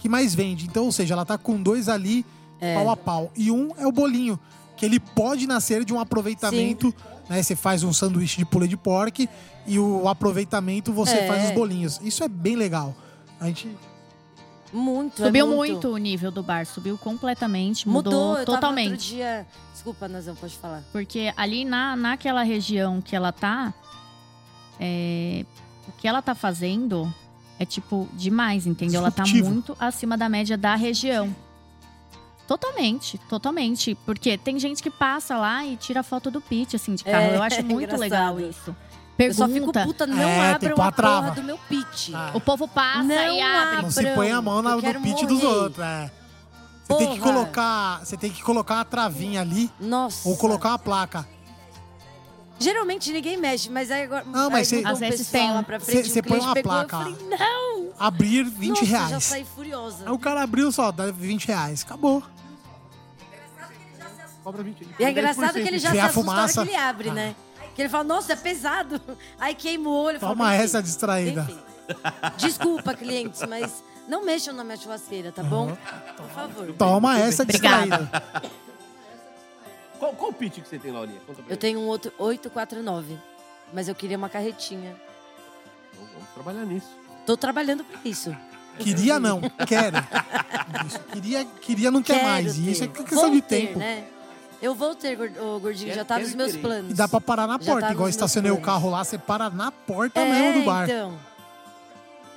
que 0.00 0.08
mais 0.08 0.34
vende. 0.34 0.66
Então, 0.66 0.86
ou 0.86 0.92
seja, 0.92 1.14
ela 1.14 1.24
tá 1.24 1.36
com 1.38 1.62
dois 1.62 1.88
ali 1.88 2.24
É. 2.60 2.74
pau 2.74 2.90
a 2.90 2.96
pau. 2.96 3.30
E 3.36 3.50
um 3.50 3.70
é 3.78 3.86
o 3.86 3.92
bolinho, 3.92 4.38
que 4.76 4.84
ele 4.84 4.98
pode 4.98 5.46
nascer 5.46 5.84
de 5.84 5.92
um 5.94 6.00
aproveitamento, 6.00 6.92
né? 7.28 7.42
Você 7.42 7.54
faz 7.54 7.82
um 7.82 7.92
sanduíche 7.92 8.38
de 8.38 8.44
pulê 8.44 8.66
de 8.66 8.76
porco 8.76 9.22
e 9.66 9.78
o 9.78 10.08
aproveitamento 10.08 10.92
você 10.92 11.16
É. 11.18 11.26
faz 11.28 11.44
os 11.46 11.50
bolinhos. 11.52 12.00
Isso 12.02 12.24
é 12.24 12.28
bem 12.28 12.56
legal. 12.56 12.94
A 13.38 13.46
gente 13.46 13.68
Muito, 14.72 15.24
Subiu 15.24 15.46
é 15.52 15.56
muito. 15.56 15.88
o 15.88 15.96
nível 15.96 16.30
do 16.30 16.42
bar, 16.44 16.64
subiu 16.64 16.96
completamente, 16.96 17.88
mudou, 17.88 18.12
Mudou, 18.12 18.38
eu 18.38 18.44
tava 18.46 18.58
totalmente. 18.58 18.90
outro 18.92 19.06
dia... 19.06 19.46
Desculpa, 19.72 20.06
Nazão, 20.06 20.36
pode 20.36 20.54
falar. 20.56 20.84
Porque 20.92 21.32
ali 21.36 21.64
na, 21.64 21.96
naquela 21.96 22.42
região 22.44 23.00
que 23.00 23.16
ela 23.16 23.32
tá, 23.32 23.74
é, 24.78 25.44
o 25.88 25.92
que 25.92 26.06
ela 26.06 26.22
tá 26.22 26.34
fazendo 26.36 27.12
é, 27.60 27.66
tipo, 27.66 28.08
demais, 28.14 28.66
entendeu? 28.66 29.00
Ela 29.02 29.10
tá 29.10 29.22
Disruptivo. 29.22 29.50
muito 29.52 29.76
acima 29.78 30.16
da 30.16 30.28
média 30.30 30.56
da 30.56 30.74
região. 30.74 31.32
Totalmente, 32.48 33.18
totalmente. 33.28 33.94
Porque 34.06 34.36
tem 34.36 34.58
gente 34.58 34.82
que 34.82 34.90
passa 34.90 35.36
lá 35.36 35.64
e 35.64 35.76
tira 35.76 36.02
foto 36.02 36.30
do 36.30 36.40
pit, 36.40 36.74
assim, 36.74 36.94
de 36.94 37.04
carro. 37.04 37.16
É, 37.32 37.36
Eu 37.36 37.42
acho 37.42 37.62
muito 37.62 37.82
engraçado. 37.94 38.00
legal 38.00 38.40
isso. 38.40 38.74
Eu 39.18 39.34
só 39.34 39.46
fico 39.46 39.70
Pergunta, 39.70 39.84
puta, 39.84 40.06
não 40.06 40.18
É, 40.18 40.52
abram 40.54 40.70
tipo, 40.70 40.80
a 40.82 40.86
a 40.88 40.92
trava. 40.92 41.22
porra 41.28 41.34
do 41.34 41.42
meu 41.42 41.58
pitch. 41.68 42.08
Ah, 42.14 42.30
o 42.32 42.40
povo 42.40 42.66
passa 42.66 43.02
Não 43.02 43.14
e 43.14 43.40
abre. 43.42 43.82
não 43.82 43.90
se 43.90 44.06
põe 44.14 44.30
a 44.32 44.40
mão 44.40 44.62
na, 44.62 44.74
no 44.76 44.82
pitch 45.02 45.24
dos 45.26 45.44
outros. 45.44 45.84
É. 45.84 46.10
Você 46.88 46.96
tem 46.96 47.12
que 47.12 47.20
colocar, 47.20 48.00
você 48.02 48.16
tem 48.16 48.30
que 48.32 48.42
colocar 48.42 48.76
uma 48.76 48.84
travinha 48.86 49.42
ali 49.42 49.70
Nossa. 49.78 50.26
ou 50.26 50.36
colocar 50.38 50.70
uma 50.70 50.78
placa. 50.78 51.28
Geralmente 52.60 53.10
ninguém 53.10 53.36
mexe, 53.38 53.70
mas 53.70 53.90
aí 53.90 54.02
agora. 54.02 54.24
Não, 54.26 54.50
mas 54.50 54.70
aí 54.72 54.84
Às 54.84 55.00
vezes 55.00 55.28
tem. 55.28 55.50
lá 55.50 55.62
pra 55.62 55.80
frente, 55.80 56.06
Você- 56.06 56.12
você 56.12 56.20
um 56.20 56.22
põe 56.22 56.38
uma 56.40 56.54
pegou, 56.54 56.70
placa. 56.70 56.96
Eu 56.96 57.00
falei, 57.16 57.38
não! 57.38 57.88
abrir 57.98 58.44
20 58.44 58.68
Nossa, 58.80 58.84
reais. 58.84 59.10
já 59.10 59.20
saí 59.20 59.44
furiosa. 59.44 60.04
Aí 60.06 60.12
o 60.12 60.18
cara 60.18 60.42
abriu 60.42 60.70
só, 60.70 60.92
dá 60.92 61.10
20 61.10 61.46
reais. 61.48 61.82
Acabou. 61.82 62.22
Cobra 64.44 64.62
20. 64.62 64.86
E 64.98 65.04
é 65.04 65.10
engraçado 65.10 65.54
que 65.54 65.60
ele 65.60 65.78
já 65.78 65.90
Vê 65.90 65.96
se 65.96 66.00
a 66.02 66.06
assusta 66.06 66.30
na 66.32 66.38
hora 66.38 66.46
que 66.48 66.54
fumaça. 66.54 66.70
ele 66.70 66.76
abre, 66.76 67.10
né? 67.10 67.34
Que 67.74 67.82
ele 67.82 67.88
fala, 67.88 68.04
nossa, 68.04 68.32
é 68.32 68.36
pesado. 68.36 69.00
Aí 69.38 69.54
queima 69.54 69.88
o 69.88 69.92
olho. 69.92 70.18
fala, 70.20 70.32
Toma 70.34 70.54
"Enfim, 70.54 70.64
essa 70.64 70.82
distraída." 70.82 71.42
enfim. 71.48 71.58
Desculpa, 72.36 72.94
clientes, 72.94 73.42
mas 73.48 73.82
não 74.08 74.24
mexam 74.24 74.54
na 74.54 74.62
minha 74.64 74.76
churrasqueira, 74.76 75.32
tá 75.32 75.42
bom? 75.42 75.76
Por 76.16 76.28
favor. 76.30 76.72
Toma 76.74 77.18
essa 77.18 77.42
Obrigada. 77.42 77.98
distraída. 77.98 78.22
Qual, 80.00 80.12
qual 80.14 80.30
o 80.30 80.34
pitch 80.34 80.60
que 80.60 80.68
você 80.68 80.78
tem, 80.80 80.90
Laurinha? 80.90 81.20
Conta 81.26 81.42
pra 81.42 81.52
Eu 81.52 81.56
tenho 81.56 81.78
um 81.78 81.86
outro 81.86 82.10
849, 82.18 83.16
mas 83.72 83.86
eu 83.86 83.94
queria 83.94 84.16
uma 84.16 84.28
carretinha. 84.28 84.96
Então, 85.92 86.06
vamos 86.14 86.28
trabalhar 86.34 86.64
nisso. 86.64 86.88
Tô 87.26 87.36
trabalhando 87.36 87.84
pra 87.84 88.00
isso. 88.04 88.34
Queria 88.78 89.20
não, 89.20 89.40
quero. 89.68 89.98
Isso, 90.86 90.98
queria, 91.12 91.44
queria 91.44 91.90
não 91.90 92.02
quer 92.02 92.14
Quero 92.14 92.26
mais. 92.28 92.56
E 92.58 92.62
ter. 92.64 92.70
isso 92.72 92.84
é 92.84 92.88
questão 92.88 93.20
Vou 93.20 93.30
de 93.30 93.42
ter, 93.42 93.66
tempo. 93.68 93.78
né? 93.78 94.08
Eu 94.62 94.74
vou 94.74 94.94
ter, 94.94 95.16
gord- 95.16 95.38
ô, 95.38 95.58
gordinho, 95.60 95.86
Quero- 95.88 96.00
já 96.00 96.04
tá 96.04 96.14
quero 96.16 96.26
nos 96.26 96.34
meus 96.36 96.50
querer. 96.52 96.62
planos. 96.62 96.90
E 96.90 96.94
dá 96.94 97.06
pra 97.08 97.20
parar 97.20 97.46
na 97.46 97.58
Já 97.60 97.72
porta, 97.72 97.86
tá 97.86 97.92
igual 97.92 98.06
nos 98.08 98.14
estacionei 98.16 98.50
o 98.50 98.60
carro 98.60 98.90
lá, 98.90 99.04
você 99.04 99.16
para 99.18 99.48
na 99.50 99.70
porta 99.70 100.20
É, 100.20 100.24
mesmo 100.30 100.60
do 100.60 100.66
bar. 100.66 100.84
então. 100.88 101.18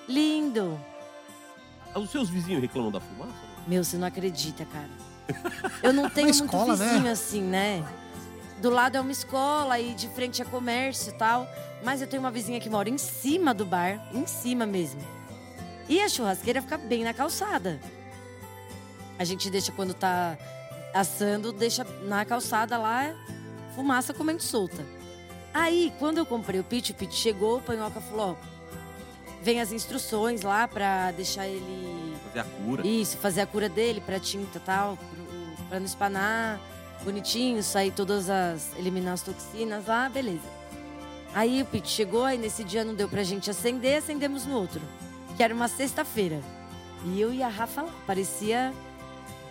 Lindo. 0.07 0.79
Os 1.95 2.09
seus 2.09 2.29
vizinhos 2.29 2.61
reclamam 2.61 2.91
da 2.91 2.99
fumaça? 2.99 3.31
Meu, 3.67 3.83
você 3.83 3.97
não 3.97 4.07
acredita, 4.07 4.65
cara. 4.65 4.89
Eu 5.81 5.93
não 5.93 6.09
tenho 6.09 6.27
Uma 6.27 6.35
muito 6.37 6.45
escola, 6.55 6.75
né? 6.75 6.85
vizinho 6.93 7.11
assim, 7.11 7.41
né? 7.41 7.83
Do 8.59 8.69
lado 8.69 8.97
é 8.97 9.01
uma 9.01 9.11
escola 9.11 9.79
e 9.79 9.93
de 9.93 10.07
frente 10.09 10.41
é 10.41 10.45
comércio 10.45 11.09
e 11.11 11.17
tal. 11.17 11.47
Mas 11.83 12.01
eu 12.01 12.07
tenho 12.07 12.21
uma 12.21 12.31
vizinha 12.31 12.59
que 12.59 12.69
mora 12.69 12.89
em 12.89 12.97
cima 12.97 13.53
do 13.53 13.65
bar, 13.65 13.99
em 14.13 14.25
cima 14.25 14.65
mesmo. 14.65 15.01
E 15.89 16.01
a 16.01 16.07
churrasqueira 16.07 16.61
fica 16.61 16.77
bem 16.77 17.03
na 17.03 17.13
calçada. 17.13 17.79
A 19.19 19.23
gente 19.25 19.49
deixa 19.49 19.71
quando 19.71 19.93
tá 19.93 20.37
assando, 20.93 21.51
deixa 21.51 21.85
na 22.03 22.23
calçada 22.23 22.77
lá, 22.77 23.13
fumaça 23.75 24.13
comendo 24.13 24.41
solta. 24.41 24.83
Aí, 25.53 25.93
quando 25.99 26.17
eu 26.17 26.25
comprei 26.25 26.59
o 26.59 26.63
pit, 26.63 26.91
o 26.91 26.95
pit 26.95 27.13
chegou, 27.13 27.57
o 27.57 27.61
panhoca 27.61 27.99
falou, 28.01 28.31
ó, 28.31 28.35
vem 29.41 29.59
as 29.61 29.71
instruções 29.71 30.41
lá 30.41 30.67
pra 30.67 31.11
deixar 31.11 31.47
ele 31.47 32.02
Fazer 32.33 32.39
a 32.39 32.43
cura. 32.65 32.87
isso, 32.87 33.17
fazer 33.17 33.41
a 33.41 33.45
cura 33.47 33.69
dele 33.69 34.01
pra 34.01 34.19
tinta 34.19 34.57
e 34.57 34.61
tal, 34.61 34.97
pro- 34.97 35.67
pra 35.69 35.79
não 35.79 35.85
espanar, 35.85 36.59
bonitinho, 37.03 37.61
sair 37.61 37.91
todas 37.91 38.29
as. 38.29 38.71
eliminar 38.77 39.13
as 39.13 39.21
toxinas 39.21 39.85
lá, 39.85 40.09
beleza. 40.09 40.47
Aí 41.35 41.61
o 41.61 41.65
Pete 41.65 41.89
chegou, 41.89 42.23
aí 42.25 42.37
nesse 42.37 42.63
dia 42.63 42.83
não 42.83 42.93
deu 42.93 43.07
pra 43.09 43.23
gente 43.23 43.49
acender, 43.49 43.97
acendemos 43.97 44.45
no 44.45 44.55
outro. 44.55 44.81
Que 45.35 45.43
era 45.43 45.53
uma 45.53 45.67
sexta-feira. 45.67 46.39
E 47.05 47.19
eu 47.19 47.33
e 47.33 47.41
a 47.43 47.47
Rafa 47.47 47.81
lá, 47.81 47.91
parecia 48.05 48.71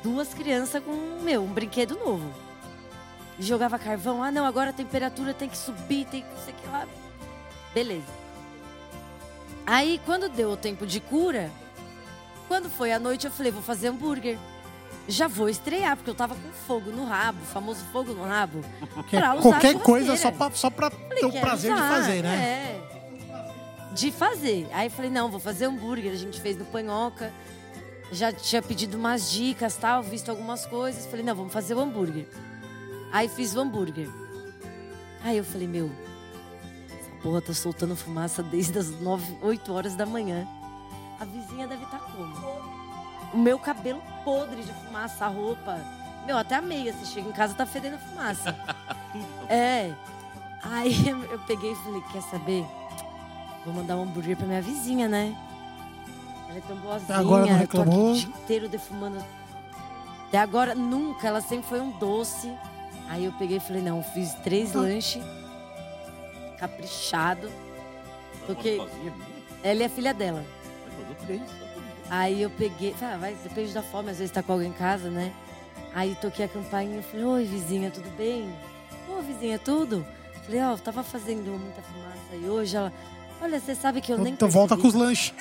duas 0.03 0.33
crianças 0.33 0.83
com, 0.83 1.21
meu, 1.23 1.43
um 1.43 1.53
brinquedo 1.53 1.97
novo. 1.99 2.33
Jogava 3.39 3.79
carvão, 3.79 4.23
ah 4.23 4.31
não, 4.31 4.45
agora 4.47 4.71
a 4.71 4.73
temperatura 4.73 5.35
tem 5.35 5.49
que 5.49 5.57
subir, 5.57 6.05
tem 6.07 6.23
que 6.23 6.29
não 6.29 6.39
sei 6.45 6.55
o 6.55 6.57
que 6.57 6.67
lá. 6.69 6.87
Beleza. 7.75 8.07
Aí 9.67 10.01
quando 10.05 10.29
deu 10.29 10.51
o 10.51 10.57
tempo 10.57 10.87
de 10.87 11.01
cura, 11.01 11.51
quando 12.49 12.69
foi 12.71 12.93
à 12.93 12.99
noite, 12.99 13.27
eu 13.27 13.33
falei, 13.33 13.51
vou 13.53 13.63
fazer 13.63 13.89
hambúrguer. 13.89 14.39
Já 15.09 15.27
vou 15.27 15.49
estrear, 15.49 15.97
porque 15.97 16.11
eu 16.11 16.15
tava 16.15 16.35
com 16.35 16.53
fogo 16.67 16.91
no 16.91 17.05
rabo, 17.05 17.41
famoso 17.47 17.85
fogo 17.93 18.13
no 18.13 18.23
rabo. 18.25 18.61
Que 19.09 19.17
pra 19.17 19.35
usar 19.35 19.43
qualquer 19.43 19.79
coisa 19.81 20.17
só 20.17 20.31
pra, 20.31 20.51
só 20.53 20.71
pra 20.71 20.91
Falei, 20.91 21.19
ter 21.19 21.27
o 21.27 21.41
prazer 21.41 21.73
de 21.73 21.81
usar, 21.81 21.89
fazer, 21.89 22.23
né? 22.23 22.35
É. 22.37 23.93
De 23.93 24.13
fazer. 24.13 24.69
Aí 24.73 24.89
falei, 24.89 25.11
não, 25.11 25.29
vou 25.29 25.41
fazer 25.41 25.65
hambúrguer. 25.65 26.13
A 26.13 26.17
gente 26.17 26.41
fez 26.41 26.57
no 26.57 26.65
Panhoca. 26.67 27.33
Já 28.13 28.33
tinha 28.33 28.63
pedido 28.63 28.97
umas 28.97 29.31
dicas, 29.31 29.77
tal, 29.77 30.03
visto 30.03 30.31
algumas 30.31 30.67
coisas. 30.67 31.05
Falei, 31.07 31.25
não, 31.25 31.35
vamos 31.35 31.53
fazer 31.53 31.75
o 31.75 31.81
hambúrguer. 31.81 32.27
Aí 33.11 33.29
fiz 33.29 33.55
o 33.57 33.61
hambúrguer. 33.61 34.09
Aí 35.25 35.37
eu 35.37 35.45
falei, 35.45 35.67
meu, 35.67 35.91
essa 36.99 37.11
porra 37.23 37.41
tá 37.43 37.53
soltando 37.53 37.97
fumaça 37.97 38.43
desde 38.43 38.79
as 38.79 38.91
9, 39.01 39.39
8 39.43 39.73
horas 39.73 39.95
da 39.95 40.07
manhã. 40.07 40.47
A 41.21 41.25
vizinha 41.25 41.67
deve 41.67 41.85
estar 41.85 42.01
como? 42.01 42.35
O 43.33 43.39
meu 43.39 43.59
cabelo 43.59 44.03
podre 44.25 44.63
de 44.63 44.73
fumaça, 44.73 45.25
a 45.25 45.29
roupa. 45.29 45.79
Meu, 46.27 46.37
até 46.37 46.57
a 46.57 46.63
meia, 46.63 46.93
você 46.93 47.07
chega 47.07 47.29
em 47.29 47.33
casa, 47.33 47.55
tá 47.55 47.67
fedendo 47.67 47.99
fumaça. 47.99 48.57
É. 49.47 49.93
Aí 50.63 51.07
eu 51.09 51.39
peguei 51.41 51.73
e 51.73 51.77
falei, 51.77 52.01
quer 52.13 52.23
saber? 52.23 52.65
Vou 53.63 53.75
mandar 53.75 53.97
um 53.97 54.05
hambúrguer 54.05 54.39
pra 54.39 54.47
minha 54.47 54.63
vizinha, 54.63 55.07
né? 55.07 55.37
Ela 56.49 56.59
é 56.59 56.63
tão 56.63 56.77
boazinha. 56.77 57.19
agora 57.19 57.45
não 57.45 57.53
eu 57.53 57.59
tô 57.59 57.65
aqui 57.65 57.77
reclamou? 57.79 58.13
o 58.13 58.15
dia 58.15 58.29
inteiro 58.29 58.69
defumando. 58.71 59.23
Até 60.29 60.39
agora, 60.39 60.75
nunca. 60.75 61.29
Ela 61.29 61.43
sempre 61.43 61.69
foi 61.69 61.81
um 61.81 61.91
doce. 61.99 62.51
Aí 63.11 63.27
eu 63.27 63.33
peguei 63.33 63.59
e 63.59 63.61
falei, 63.61 63.83
não, 63.83 64.03
fiz 64.03 64.33
três 64.37 64.73
lanches. 64.73 65.23
Caprichado. 66.59 67.51
Menina? 68.49 68.89
Ela 69.63 69.87
a 69.87 69.89
filha 69.89 70.15
dela. 70.15 70.45
Aí 72.11 72.43
eu 72.43 72.51
peguei, 72.51 72.93
falei, 72.95 73.15
ah, 73.15 73.19
vai, 73.19 73.35
depende 73.43 73.73
da 73.73 73.83
fome, 73.83 74.11
às 74.11 74.19
vezes 74.19 74.33
tá 74.33 74.43
com 74.43 74.53
alguém 74.53 74.69
em 74.69 74.73
casa, 74.73 75.09
né? 75.11 75.33
Aí 75.95 76.15
toquei 76.21 76.45
a 76.45 76.49
campainha 76.49 77.01
e 77.01 77.03
falei, 77.03 77.25
oi 77.25 77.45
vizinha, 77.45 77.91
tudo 77.91 78.11
bem? 78.17 78.53
Ô 79.09 79.21
vizinha, 79.23 79.59
tudo? 79.59 80.07
Falei, 80.45 80.63
ó, 80.63 80.77
tava 80.77 81.03
fazendo 81.03 81.51
muita 81.59 81.81
fumaça 81.83 82.19
aí 82.33 82.49
hoje. 82.51 82.77
Ela, 82.77 82.93
olha, 83.41 83.61
você 83.61 83.75
sabe 83.75 84.01
que 84.01 84.13
eu 84.13 84.19
nem 84.19 84.33
Então 84.35 84.49
volta 84.49 84.77
com 84.77 84.87
os 84.89 84.95
percebi." 84.95 85.05
lanches. 85.07 85.35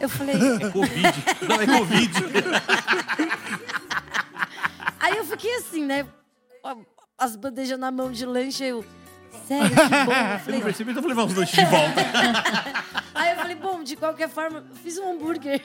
Eu 0.00 0.08
falei, 0.08 0.34
É 0.36 0.70
Covid. 0.70 1.24
Não, 1.48 1.60
é 1.60 1.66
Covid. 1.66 2.12
aí 5.00 5.16
eu 5.16 5.24
fiquei 5.24 5.54
assim, 5.56 5.84
né? 5.84 6.06
As 7.18 7.36
bandejas 7.36 7.78
na 7.78 7.90
mão 7.90 8.10
de 8.10 8.26
lanche, 8.26 8.64
eu, 8.64 8.84
sério, 9.46 9.70
que 9.70 9.76
bom. 9.76 10.12
Eu 10.12 10.26
Eu 10.26 10.32
não 10.32 10.38
falei, 10.40 10.60
percebi, 10.60 10.90
então 10.90 11.02
eu 11.02 11.02
vou 11.02 11.08
levar 11.08 11.24
os 11.24 11.34
lanches 11.34 11.54
de 11.56 11.64
volta. 11.66 12.02
Aí 13.16 13.30
eu 13.30 13.36
falei, 13.36 13.56
bom, 13.56 13.82
de 13.82 13.96
qualquer 13.96 14.28
forma, 14.28 14.58
eu 14.68 14.76
fiz 14.76 14.98
um 14.98 15.12
hambúrguer. 15.12 15.62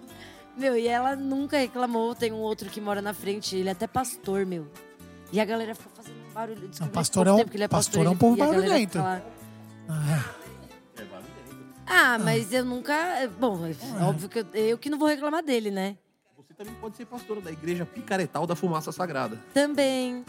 meu, 0.56 0.76
e 0.76 0.88
ela 0.88 1.14
nunca 1.14 1.58
reclamou. 1.58 2.14
Tem 2.14 2.32
um 2.32 2.36
outro 2.38 2.68
que 2.70 2.80
mora 2.80 3.02
na 3.02 3.12
frente, 3.14 3.56
ele 3.56 3.68
é 3.68 3.72
até 3.72 3.86
pastor, 3.86 4.44
meu. 4.46 4.66
E 5.32 5.40
a 5.40 5.44
galera 5.44 5.74
ficou 5.74 5.92
fazendo 5.94 6.16
um 6.28 6.32
barulho. 6.32 6.68
Descobri 6.68 6.92
pastor 6.92 7.26
é 7.26 7.32
um- 7.32 7.38
ele 7.40 7.62
é 7.64 7.68
pastor 7.68 7.68
pastor, 7.68 8.06
é 8.06 8.08
um 8.10 8.16
povo 8.16 8.36
e 8.38 8.42
a 8.42 8.46
galera 8.46 8.62
barulhento. 8.68 8.98
Ah, 8.98 9.20
Ah, 11.88 12.18
mas 12.18 12.52
eu 12.52 12.64
nunca. 12.64 12.94
Bom, 13.38 13.60
é 13.66 14.02
óbvio 14.04 14.28
que 14.28 14.38
eu, 14.40 14.46
eu 14.54 14.78
que 14.78 14.90
não 14.90 14.98
vou 14.98 15.06
reclamar 15.08 15.42
dele, 15.42 15.70
né? 15.70 15.96
Você 16.36 16.52
também 16.54 16.74
pode 16.74 16.96
ser 16.96 17.06
pastora 17.06 17.40
da 17.40 17.50
igreja 17.52 17.86
picaretal 17.86 18.46
da 18.46 18.56
fumaça 18.56 18.90
sagrada. 18.90 19.38
Também. 19.54 20.24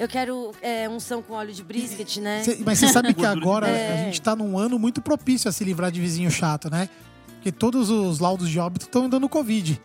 Eu 0.00 0.08
quero 0.08 0.52
é, 0.62 0.88
unção 0.88 1.20
com 1.20 1.34
óleo 1.34 1.52
de 1.52 1.62
brisket, 1.62 2.16
né? 2.16 2.42
Cê- 2.42 2.58
mas 2.64 2.78
você 2.78 2.88
sabe 2.88 3.12
que 3.12 3.24
agora 3.26 3.68
É. 3.68 3.92
a 4.00 4.04
gente 4.06 4.20
tá 4.22 4.34
num 4.34 4.58
ano 4.58 4.78
muito 4.78 5.02
propício 5.02 5.48
a 5.48 5.52
se 5.52 5.62
livrar 5.62 5.90
de 5.92 6.00
vizinho 6.00 6.30
chato, 6.30 6.70
né? 6.70 6.88
Porque 7.34 7.52
todos 7.52 7.90
os 7.90 8.18
laudos 8.18 8.48
de 8.48 8.58
óbito 8.58 8.86
estão 8.86 9.08
dando 9.08 9.28
Covid. 9.28 9.80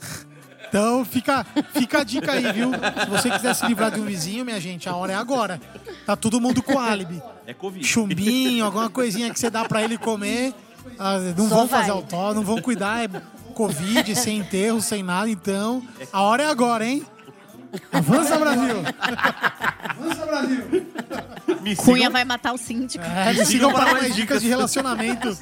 Então 0.68 1.04
fica, 1.04 1.46
fica 1.72 2.00
a 2.00 2.04
dica 2.04 2.32
aí, 2.32 2.50
viu? 2.52 2.72
Se 2.72 3.08
você 3.08 3.30
quiser 3.30 3.54
se 3.54 3.64
livrar 3.64 3.92
de 3.92 4.00
um 4.00 4.04
vizinho, 4.04 4.44
minha 4.44 4.60
gente, 4.60 4.88
a 4.88 4.96
hora 4.96 5.12
é 5.12 5.14
agora. 5.14 5.60
Tá 6.04 6.16
todo 6.16 6.40
mundo 6.40 6.60
com 6.64 6.80
álibi. 6.80 7.22
É 7.46 7.54
Covid. 7.54 7.86
Chumbinho, 7.86 8.64
alguma 8.64 8.90
coisinha 8.90 9.32
que 9.32 9.38
você 9.38 9.48
dá 9.48 9.64
pra 9.66 9.84
ele 9.84 9.96
comer. 9.96 10.52
Ah, 10.98 11.18
não 11.36 11.48
Só 11.48 11.54
vão 11.58 11.66
vai. 11.68 11.80
fazer 11.80 11.92
autódromo, 11.92 12.34
não 12.40 12.42
vão 12.42 12.60
cuidar. 12.60 13.04
É 13.04 13.08
Covid, 13.54 14.16
sem 14.16 14.38
enterro, 14.38 14.80
sem 14.80 15.00
nada. 15.00 15.30
Então, 15.30 15.80
a 16.12 16.22
hora 16.22 16.42
é 16.42 16.46
agora, 16.46 16.84
hein? 16.84 17.06
Avança, 17.92 18.38
Brasil! 18.38 18.76
Avança, 19.88 20.26
Brasil! 20.26 20.86
Me 21.62 21.76
Cunha 21.76 21.96
sigam- 21.96 22.12
vai 22.12 22.24
matar 22.24 22.52
o 22.52 22.58
síndico. 22.58 23.04
É, 23.04 23.32
me 23.32 23.44
sigam 23.46 23.72
para 23.72 23.92
mais 23.92 24.14
dicas 24.14 24.40
de 24.42 24.48
relacionamento 24.48 25.36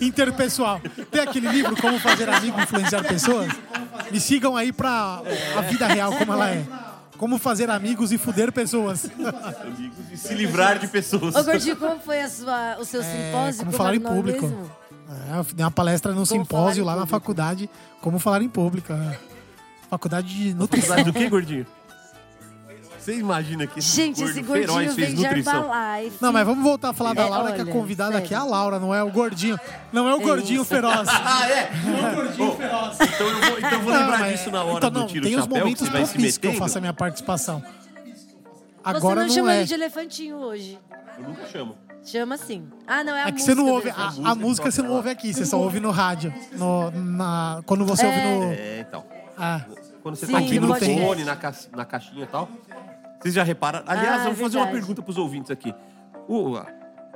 interpessoal. 0.00 0.80
Tem 1.10 1.20
aquele 1.22 1.48
livro 1.48 1.76
Como 1.80 1.98
Fazer 1.98 2.28
Amigo 2.28 2.58
e 2.58 2.62
Influenciar 2.62 3.02
Pessoas? 3.04 3.50
Me 4.10 4.20
sigam 4.20 4.56
aí 4.56 4.72
para 4.72 5.22
a 5.56 5.60
vida 5.62 5.86
real, 5.86 6.12
como 6.12 6.32
ela 6.32 6.50
é. 6.50 6.64
Como 7.16 7.36
fazer 7.38 7.68
amigos 7.68 8.12
e 8.12 8.18
fuder 8.18 8.50
pessoas. 8.50 9.04
amigos 9.66 10.10
e 10.12 10.16
se 10.16 10.32
livrar 10.34 10.78
de 10.78 10.86
pessoas. 10.88 11.34
Ô, 11.36 11.44
Gordinho, 11.44 11.76
como 11.76 12.00
foi 12.00 12.22
a 12.22 12.28
sua, 12.28 12.76
o 12.80 12.84
seu 12.84 13.02
simpósio? 13.02 13.58
como 13.66 13.72
falar 13.72 13.94
em 13.94 14.00
público. 14.00 14.46
mesmo? 14.46 14.70
É, 15.34 15.38
eu 15.38 15.44
dei 15.54 15.64
uma 15.64 15.70
palestra 15.70 16.12
num 16.12 16.24
Como 16.24 16.26
simpósio 16.26 16.84
lá 16.84 16.96
na 16.96 17.04
faculdade, 17.04 17.68
como 18.00 18.18
falar 18.18 18.40
em 18.42 18.48
público. 18.48 18.92
é. 18.92 19.29
Faculdade 19.90 20.28
de 20.28 20.54
nutrição. 20.54 20.88
Faculdade 20.96 21.12
do 21.12 21.18
que, 21.18 21.28
gordinho? 21.28 21.66
Você 22.98 23.16
imagina 23.18 23.66
que 23.66 23.78
esse 23.78 23.96
Gente, 23.96 24.18
gordo 24.22 24.30
esse 24.30 24.42
feroz 24.44 24.66
gordinho 24.66 24.92
fez 24.94 25.06
vem 25.08 25.16
de 25.16 25.22
nutrição? 25.24 25.62
Herbalife. 25.64 26.16
Não, 26.20 26.32
mas 26.32 26.46
vamos 26.46 26.62
voltar 26.62 26.90
a 26.90 26.92
falar 26.92 27.14
da 27.14 27.22
É, 27.22 27.30
Laura, 27.30 27.52
que 27.52 27.60
a 27.60 27.64
olha, 27.64 27.72
convidada 27.72 28.18
aqui 28.18 28.34
é 28.34 28.36
a 28.36 28.40
sério. 28.40 28.52
Laura, 28.54 28.78
não 28.78 28.94
é 28.94 29.02
o 29.02 29.10
gordinho. 29.10 29.58
Não 29.90 30.06
é 30.06 30.14
o 30.14 30.20
gordinho 30.20 30.64
feroz. 30.64 31.08
Ah, 31.10 31.48
é? 31.50 31.70
Então 31.72 33.26
eu 33.26 33.40
vou, 33.40 33.58
então 33.58 33.70
eu 33.72 33.80
vou 33.80 33.92
lembrar 33.92 34.10
Não, 34.10 34.18
mas- 34.18 34.32
disso 34.38 34.50
na 34.50 34.62
hora 34.62 34.76
então, 34.76 34.90
do 34.90 35.00
não, 35.00 35.06
tiro 35.06 35.24
tem 35.24 35.34
os 35.34 35.40
chapéu, 35.42 35.54
que 35.56 35.60
momentos 35.60 35.86
você 35.86 35.90
vai 35.92 36.04
se 36.04 36.12
propícios 36.12 36.38
que 36.38 36.46
eu 36.46 36.50
metendo. 36.50 36.64
faço 36.66 36.78
a 36.78 36.80
minha 36.82 36.92
participação. 36.92 37.60
Você 37.60 38.36
Agora 38.84 39.20
não, 39.22 39.26
não, 39.28 39.34
chama 39.34 39.54
é. 39.54 39.56
ele 39.58 39.66
de 39.66 39.74
elefantinho 39.74 40.36
hoje. 40.36 40.78
Eu 41.18 41.24
nunca 41.24 41.46
chamo. 41.46 41.74
Chama 42.04 42.34
assim. 42.34 42.68
Ah, 42.86 43.02
não, 43.02 43.14
é 43.16 43.22
a 43.24 43.28
É 43.28 43.32
que 43.32 43.32
música. 43.32 43.46
você 43.46 43.54
não 43.54 43.68
ouve. 43.68 43.90
A, 43.90 43.94
música 44.06 44.28
a 44.30 44.34
música 44.34 44.70
você 44.70 44.82
não 44.82 44.90
ouve 44.92 45.10
aqui, 45.10 45.32
você 45.34 45.44
só 45.46 45.58
ouve 45.58 45.80
no 45.80 45.90
rádio. 45.90 46.32
No, 46.52 46.90
na, 46.90 47.62
quando 47.66 47.84
você 47.86 48.04
ouve 48.06 48.20
no. 48.20 48.52
É, 48.52 48.84
então. 48.86 49.04
Ah, 49.38 49.62
Quando 50.02 50.16
você 50.16 50.26
Sim, 50.26 50.32
tá 50.32 50.38
ouvindo 50.40 50.62
no 50.66 50.68
não 50.68 50.78
tem. 50.78 50.98
fone, 51.00 51.24
na, 51.24 51.36
ca... 51.36 51.52
na 51.76 51.84
caixinha 51.84 52.24
e 52.24 52.26
tal. 52.26 52.48
Vocês 53.20 53.34
já 53.34 53.42
repararam? 53.42 53.84
Aliás, 53.86 54.22
Ah, 54.22 54.24
eu 54.28 54.34
vou 54.34 54.44
fazer 54.44 54.56
uma 54.56 54.64
verdade. 54.64 54.72
pergunta 54.72 55.02
pros 55.02 55.18
ouvintes 55.18 55.50
aqui. 55.50 55.74
O 56.28 56.56
a 56.56 56.66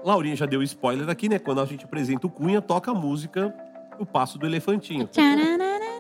Laurinha 0.04 0.36
já 0.36 0.44
deu 0.44 0.62
spoiler 0.62 1.08
aqui, 1.08 1.28
né? 1.28 1.38
Quando 1.38 1.60
a 1.62 1.64
gente 1.64 1.84
apresenta 1.84 2.26
o 2.26 2.30
Cunha, 2.30 2.60
toca 2.60 2.90
a 2.90 2.94
música 2.94 3.54
O 3.98 4.04
Passo 4.04 4.38
do 4.38 4.44
Elefantinho. 4.46 5.08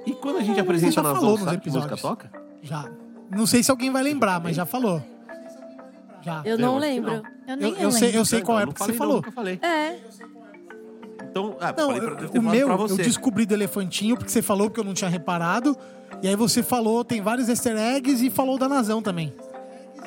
E 0.04 0.12
quando 0.12 0.36
a 0.38 0.42
gente 0.42 0.60
apresenta 0.60 0.92
já 0.92 1.00
a 1.00 1.04
Nazão, 1.04 1.20
falou 1.20 1.36
nos 1.38 1.44
sabe 1.44 1.60
que 1.62 1.70
música 1.70 1.94
episódios. 1.94 2.02
toca? 2.02 2.30
já. 2.62 2.84
Não 3.30 3.46
sei 3.46 3.62
se 3.62 3.70
alguém 3.70 3.90
vai 3.90 4.02
lembrar, 4.02 4.38
mas 4.40 4.54
já 4.56 4.66
falou. 4.66 5.02
Já. 6.22 6.42
Eu 6.44 6.52
Eu 6.52 6.58
não 6.58 6.76
acho 6.76 6.80
que 6.86 6.92
lembro. 6.92 7.22
Eu 7.46 7.56
nem 7.56 7.72
Eu, 7.72 7.78
eu 7.78 7.90
sei, 7.90 8.16
eu 8.16 8.24
sei 8.24 8.42
qual 8.42 8.58
é 8.60 8.66
não 8.66 8.72
porque 8.72 8.84
você 8.84 8.92
falei, 8.92 9.14
não, 9.14 9.22
falou. 9.22 9.22
nunca 9.22 9.32
falei. 9.32 9.58
É. 9.62 9.98
Então, 11.30 11.56
ah, 11.60 11.74
Não, 11.76 11.86
falei 11.86 12.00
pra, 12.00 12.10
eu- 12.10 12.16
ter 12.16 12.24
o 12.38 12.42
falado 12.42 12.56
meu, 12.56 12.66
pra 12.66 12.74
eu 12.76 12.78
você. 12.88 13.02
descobri 13.02 13.44
do 13.46 13.54
elefantinho 13.54 14.16
porque 14.16 14.30
você 14.30 14.42
falou 14.42 14.70
que 14.70 14.78
eu 14.78 14.84
não 14.84 14.94
tinha 14.94 15.10
reparado. 15.10 15.76
E 16.22 16.28
aí 16.28 16.36
você 16.36 16.62
falou, 16.62 17.04
tem 17.04 17.20
vários 17.20 17.48
easter 17.48 17.76
eggs 17.76 18.24
e 18.24 18.30
falou 18.30 18.58
da 18.58 18.68
Nazão 18.68 19.02
também. 19.02 19.32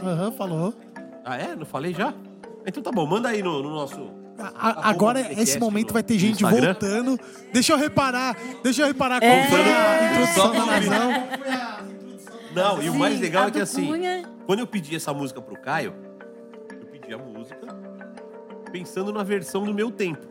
Aham, 0.02 0.32
falou. 0.32 0.74
Ah, 1.24 1.38
é? 1.38 1.56
Não 1.56 1.66
falei 1.66 1.94
já? 1.94 2.14
Então 2.66 2.82
tá 2.82 2.92
bom, 2.92 3.06
manda 3.06 3.30
aí 3.30 3.42
no, 3.44 3.62
no 3.62 3.70
nosso. 3.70 4.10
A- 4.40 4.90
agora, 4.90 5.20
esse 5.34 5.60
momento 5.60 5.88
no- 5.88 5.94
vai 5.94 6.04
ter 6.04 6.18
gente 6.20 6.44
Instagram. 6.44 6.74
voltando. 6.74 7.20
Deixa 7.52 7.74
eu 7.74 7.78
reparar, 7.78 8.36
deixa 8.64 8.84
eu 8.84 8.88
reparar 8.88 9.20
qual 9.20 9.32
É. 9.32 9.48
foi 9.48 9.62
a 9.62 10.12
introdução 10.12 10.52
da 10.54 10.66
Nazão. 10.66 11.12
Não, 12.54 12.82
e 12.82 12.90
o 12.90 12.96
mais 12.96 13.20
legal 13.20 13.48
é 13.48 13.52
que 13.52 13.60
assim, 13.60 13.86
Cunha. 13.88 14.24
quando 14.46 14.60
eu 14.60 14.68
pedi 14.68 14.96
essa 14.96 15.14
música 15.14 15.42
pro 15.42 15.56
Caio, 15.60 15.94
eu 16.72 16.86
pedi 16.88 17.14
a 17.14 17.18
música 17.18 17.68
pensando 18.72 19.12
na 19.14 19.24
versão 19.24 19.64
do 19.64 19.74
meu 19.74 19.92
tempo. 19.92 20.26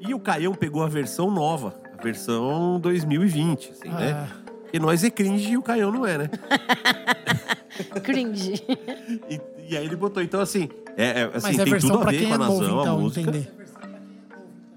E 0.00 0.14
o 0.14 0.20
Caião 0.20 0.54
pegou 0.54 0.82
a 0.82 0.88
versão 0.88 1.30
nova, 1.30 1.74
a 1.98 2.02
versão 2.02 2.78
2020, 2.80 3.72
assim, 3.72 3.88
né? 3.90 4.26
Porque 4.70 4.78
nós 4.78 5.02
é 5.02 5.10
cringe 5.10 5.50
e 5.50 5.56
o 5.58 5.62
Caião 5.62 5.90
não 5.90 6.06
é, 6.06 6.16
né? 6.18 6.30
Cringe. 8.04 8.54
E, 9.28 9.40
e 9.68 9.76
aí 9.76 9.84
ele 9.84 9.96
botou, 9.96 10.22
então 10.22 10.40
assim, 10.40 10.68
é, 10.96 11.22
é, 11.22 11.22
assim 11.34 11.48
Mas 11.48 11.58
é 11.58 11.64
tem 11.64 11.72
versão 11.72 11.90
tudo 11.90 11.98
a 11.98 12.02
pra 12.02 12.10
ver 12.12 12.18
quem 12.18 12.26
com 12.28 12.32
a 12.32 12.36
é 12.36 12.38
novo, 12.38 12.60
Nazão, 12.60 12.78
a 12.78 12.82
então, 12.82 12.98
música. 13.00 13.20
entender. 13.20 13.52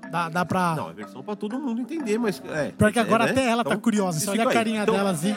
Dá, 0.09 0.29
dá 0.29 0.45
pra. 0.45 0.75
Não, 0.75 0.89
é 0.89 0.93
versão 0.93 1.21
pra 1.23 1.35
todo 1.35 1.59
mundo 1.59 1.81
entender, 1.81 2.17
mas. 2.17 2.41
É, 2.49 2.71
Pior 2.71 2.91
que 2.91 2.97
é, 2.97 3.01
agora 3.03 3.25
né? 3.25 3.31
até 3.31 3.47
ela 3.47 3.63
tá 3.63 3.69
Então, 3.71 3.81
curiosa. 3.81 4.19
Você 4.19 4.29
olha 4.31 4.43
a 4.47 4.51
carinha 4.51 4.81
Então, 4.83 4.95
dela 4.95 5.11
assim. 5.11 5.35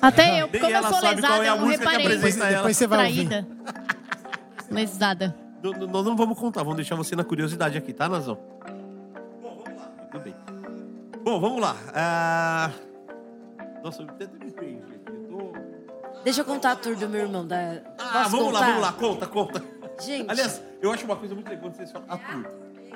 Até 0.00 0.42
eu, 0.42 0.48
Nem 0.52 0.60
como 0.60 0.72
eu 0.72 0.76
ela 0.76 0.88
sou 0.90 1.00
qual 1.00 1.14
lesada, 1.14 1.44
é 1.44 1.48
a 1.48 1.52
eu 1.54 1.60
não 1.60 1.66
reparei. 1.68 2.08
Depois, 2.08 2.36
depois 2.36 2.76
você 2.76 2.86
vai 2.86 3.06
ouvir. 3.08 3.28
Traída. 3.28 3.48
Lesada. 4.70 5.34
N- 5.62 5.70
n- 5.76 5.86
Nós 5.86 6.04
não 6.04 6.16
vamos 6.16 6.38
contar, 6.38 6.60
vamos 6.62 6.76
deixar 6.76 6.94
você 6.96 7.14
na 7.16 7.24
curiosidade 7.24 7.76
aqui, 7.78 7.92
tá, 7.92 8.08
Nazão? 8.08 8.36
Bom, 9.40 9.62
vamos 9.64 9.78
lá. 9.80 9.90
Muito 10.12 10.24
bem. 10.24 10.34
Bom, 11.24 11.40
vamos 11.40 11.60
lá. 11.60 11.76
Ah, 11.94 12.70
Nossa, 13.82 14.02
eu 14.02 14.08
até 14.08 14.26
me 14.26 14.50
perdi 14.50 14.76
aqui. 14.94 14.98
Tô... 15.28 15.52
Deixa 16.24 16.40
eu 16.40 16.44
contar 16.44 16.72
a 16.72 16.76
tour 16.76 16.94
do 16.96 17.08
meu 17.08 17.22
irmão. 17.22 17.46
Da... 17.46 17.82
Ah, 17.98 18.22
Posso 18.24 18.30
vamos 18.30 18.52
lá, 18.52 18.60
contar? 18.60 18.66
vamos 18.66 18.82
lá, 18.82 18.92
conta, 18.92 19.26
conta. 19.26 19.64
Gente, 20.04 20.30
Aliás, 20.30 20.62
eu 20.80 20.90
acho 20.92 21.04
uma 21.04 21.16
coisa 21.16 21.34
muito 21.34 21.48
legal 21.48 21.62
quando 21.62 21.74
vocês 21.76 21.90
falam 21.92 22.06
a 22.08 22.16
tour. 22.18 22.46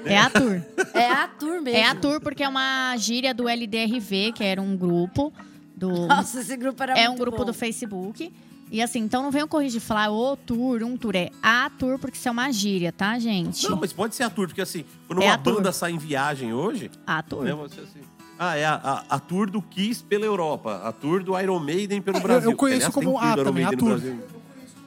É 0.05 0.19
a 0.19 0.31
tour. 0.31 0.63
é 0.95 1.11
a 1.11 1.29
tour 1.29 1.63
mesmo. 1.63 1.79
É 1.81 1.85
a 1.85 1.95
tour 1.95 2.21
porque 2.21 2.43
é 2.43 2.49
uma 2.49 2.97
gíria 2.97 3.35
do 3.35 3.49
LDRV, 3.49 4.33
que 4.33 4.45
era 4.45 4.61
um 4.61 4.77
grupo 4.77 5.33
do. 5.77 6.07
Nossa, 6.07 6.41
esse 6.41 6.57
grupo 6.57 6.83
era 6.83 6.99
é 6.99 7.09
um 7.09 7.17
grupo 7.17 7.39
bom. 7.39 7.45
do 7.47 7.55
Facebook. 7.55 8.33
E 8.71 8.83
assim, 8.83 8.99
então 9.01 9.23
não 9.23 9.31
venham 9.31 9.47
corrigir 9.47 9.81
falar 9.81 10.11
o 10.11 10.37
tour, 10.37 10.83
um 10.83 10.97
tour. 10.97 11.15
É 11.15 11.31
a 11.43 11.71
tour, 11.71 11.99
porque 12.01 12.17
isso 12.17 12.29
é 12.29 12.33
uma 12.33 12.51
gíria, 12.51 12.93
tá, 12.93 13.17
gente? 13.19 13.69
Não, 13.69 13.77
mas 13.77 13.93
pode 13.93 14.15
ser 14.17 14.25
a 14.25 14.31
tour, 14.31 14.49
porque 14.49 14.61
assim, 14.61 14.85
quando 15.07 15.23
É 15.23 15.27
uma 15.27 15.39
tour. 15.39 15.55
banda 15.57 15.71
sai 15.73 15.93
em 15.93 15.99
viagem 15.99 16.53
hoje, 16.53 16.91
A 17.07 17.23
tour. 17.23 17.45
né, 17.45 17.53
você 17.55 17.81
assim. 17.81 18.01
Ah, 18.39 18.57
é 18.57 18.65
a, 18.67 18.75
a, 18.75 19.17
a 19.17 19.19
tour 19.19 19.49
do 19.51 19.63
Kiss 19.63 20.03
pela 20.05 20.25
Europa, 20.25 20.83
a 20.85 20.93
tour 20.93 21.23
do 21.23 21.39
Iron 21.41 21.59
Maiden 21.59 22.03
pelo 22.03 22.19
Eu- 22.19 22.23
Brasil. 22.23 22.51
eu 22.51 22.57
conheço 22.57 22.87
Aliás, 22.87 22.95
como 22.95 23.19
A 23.19 23.33
Iron 23.33 23.45
também, 23.45 23.65
a 23.65 23.73
tour. 23.73 24.01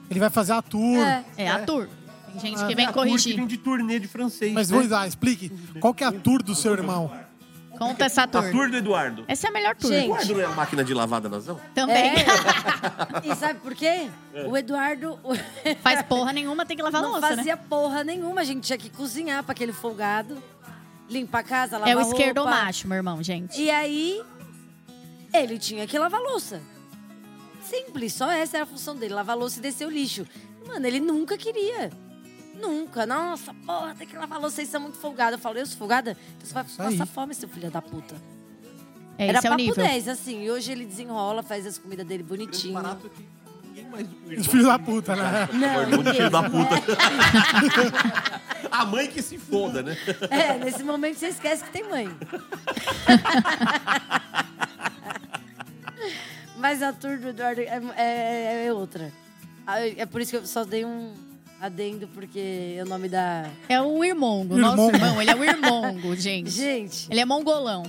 Ele 0.10 0.20
vai 0.20 0.30
fazer 0.30 0.54
a 0.54 0.62
tour. 0.62 0.98
É. 1.06 1.24
É 1.38 1.50
a 1.50 1.60
tour. 1.60 1.88
Tem 2.32 2.40
gente 2.42 2.64
que 2.66 2.72
É 2.72 2.76
vem 2.76 2.86
a 2.86 2.94
tour 2.94 3.04
que 3.04 3.10
corrigir. 3.10 3.36
vem 3.36 3.48
de 3.48 3.58
turnê 3.58 4.00
de 4.00 4.08
francês. 4.08 4.54
Mas 4.54 4.70
né? 4.70 4.78
vamos 4.78 4.92
lá, 4.92 5.08
explique. 5.08 5.50
Qual 5.80 5.94
que 5.94 6.04
é 6.04 6.08
a 6.08 6.12
tour 6.12 6.44
do 6.44 6.54
seu 6.54 6.74
irmão? 6.74 7.12
Conta 7.78 8.06
essa 8.06 8.28
tour. 8.28 8.44
A 8.44 8.52
tour 8.52 8.70
do 8.70 8.76
Eduardo. 8.76 9.24
Essa 9.28 9.48
é 9.48 9.50
a 9.50 9.54
melhor 9.54 9.74
tour. 9.76 9.90
Gente. 9.90 10.04
Eduardo 10.06 10.34
não 10.34 10.42
é 10.42 10.46
a 10.46 10.50
máquina 10.50 10.84
de 10.84 10.94
lavada 10.94 11.30
nazão? 11.30 11.60
Também. 11.74 12.12
É. 12.12 12.26
e 13.32 13.36
sabe 13.36 13.60
por 13.62 13.74
quê? 13.74 14.10
O 14.48 14.58
Eduardo 14.58 15.18
Faz 15.82 16.02
porra 16.04 16.34
nenhuma, 16.34 16.66
tem 16.66 16.76
que 16.76 16.84
lavar 16.84 17.02
não 17.02 17.12
louça, 17.12 17.30
né? 17.30 17.36
fazia 17.38 17.56
porra 17.58 18.04
nenhuma. 18.04 18.42
A 18.42 18.44
gente 18.44 18.62
tinha 18.62 18.78
que 18.78 18.90
cozinhar 18.90 19.44
pra 19.44 19.54
aquele 19.54 19.72
folgado, 19.72 20.38
limpar 21.10 21.40
a 21.40 21.44
casa, 21.44 21.78
lavar 21.78 21.92
É 21.94 21.96
o 21.96 22.02
roupa. 22.02 22.18
esquerdo 22.18 22.44
macho, 22.46 22.88
meu 22.88 22.98
irmão, 22.98 23.22
gente. 23.24 23.60
E 23.60 23.70
aí, 23.70 24.22
ele 25.34 25.58
tinha 25.58 25.86
que 25.88 25.98
lavar 25.98 26.22
louça. 26.22 26.62
Simples, 27.64 28.14
só 28.14 28.30
essa 28.32 28.58
era 28.58 28.64
a 28.64 28.68
função 28.68 28.96
dele, 28.96 29.14
lavar 29.14 29.38
louça 29.38 29.60
e 29.60 29.62
descer 29.62 29.86
o 29.88 29.92
lixo. 29.92 30.26
Mano, 30.68 30.86
ele 30.86 31.00
nunca 31.00 31.38
queria. 31.38 31.92
Nunca. 32.60 33.06
Nossa, 33.06 33.54
porra, 33.66 33.96
tem 33.96 34.08
que 34.08 34.16
lavar 34.16 34.40
louça, 34.40 34.58
vocês 34.58 34.70
são 34.70 34.82
muito 34.82 34.98
folgados. 34.98 35.34
Eu 35.34 35.40
falo, 35.40 35.58
eu 35.58 35.66
sou 35.66 35.78
folgada? 35.78 36.18
Então 36.38 36.48
você 36.48 36.54
vai 36.54 36.64
aí. 36.88 36.98
passar 36.98 37.06
fome, 37.06 37.34
seu 37.34 37.48
filho 37.50 37.70
da 37.72 37.82
puta. 37.82 38.16
É, 39.18 39.28
Era 39.28 39.38
esse 39.40 39.48
é 39.48 39.50
o 39.50 39.54
papo 39.54 39.64
nível. 39.64 39.84
10, 39.84 40.08
assim. 40.08 40.44
E 40.44 40.52
hoje 40.52 40.72
ele 40.72 40.86
desenrola, 40.86 41.44
faz 41.44 41.66
as 41.68 41.78
comidas 41.78 42.06
dele 42.08 42.24
bonitinho. 42.24 42.74
Barato 42.74 43.08
é 43.08 43.10
Os 44.38 44.48
filhos 44.48 44.66
da 44.68 44.78
puta, 44.80 45.16
né? 45.16 45.48
O 45.52 45.56
Não, 46.04 46.14
filho 46.14 46.30
da 46.30 46.44
puta. 46.44 46.76
a 48.72 48.86
mãe 48.86 49.08
que 49.08 49.22
se 49.22 49.38
foda, 49.38 49.82
né? 49.82 49.98
É, 50.30 50.58
nesse 50.64 50.84
momento 50.84 51.18
você 51.18 51.28
esquece 51.28 51.64
que 51.64 51.72
tem 51.72 51.84
mãe. 51.90 52.10
Mas 56.58 56.82
a 56.84 56.92
tour 56.92 57.18
do 57.18 57.30
Eduardo 57.30 57.62
é, 57.62 57.82
é- 57.98 58.66
é 58.68 58.74
outra. 58.74 59.12
Ah, 59.66 59.80
É 59.88 60.06
por 60.06 60.20
isso 60.22 60.32
que 60.32 60.38
eu 60.38 60.46
só 60.46 60.64
dei 60.66 60.84
um 60.86 61.14
adendo, 61.62 62.08
porque 62.10 62.76
é 62.78 62.84
o 62.84 62.86
nome 62.88 63.08
da. 63.08 63.50
É 63.70 63.82
o 63.82 64.04
irmongo. 64.04 64.58
Irmongo. 64.58 64.76
Nosso 64.78 64.96
irmão, 64.96 65.22
ele 65.22 65.32
é 65.32 65.36
o 65.36 65.44
irmongo, 65.44 66.16
gente. 66.16 66.50
Gente. 66.50 67.08
Ele 67.10 67.20
é 67.20 67.26
mongolão. 67.26 67.84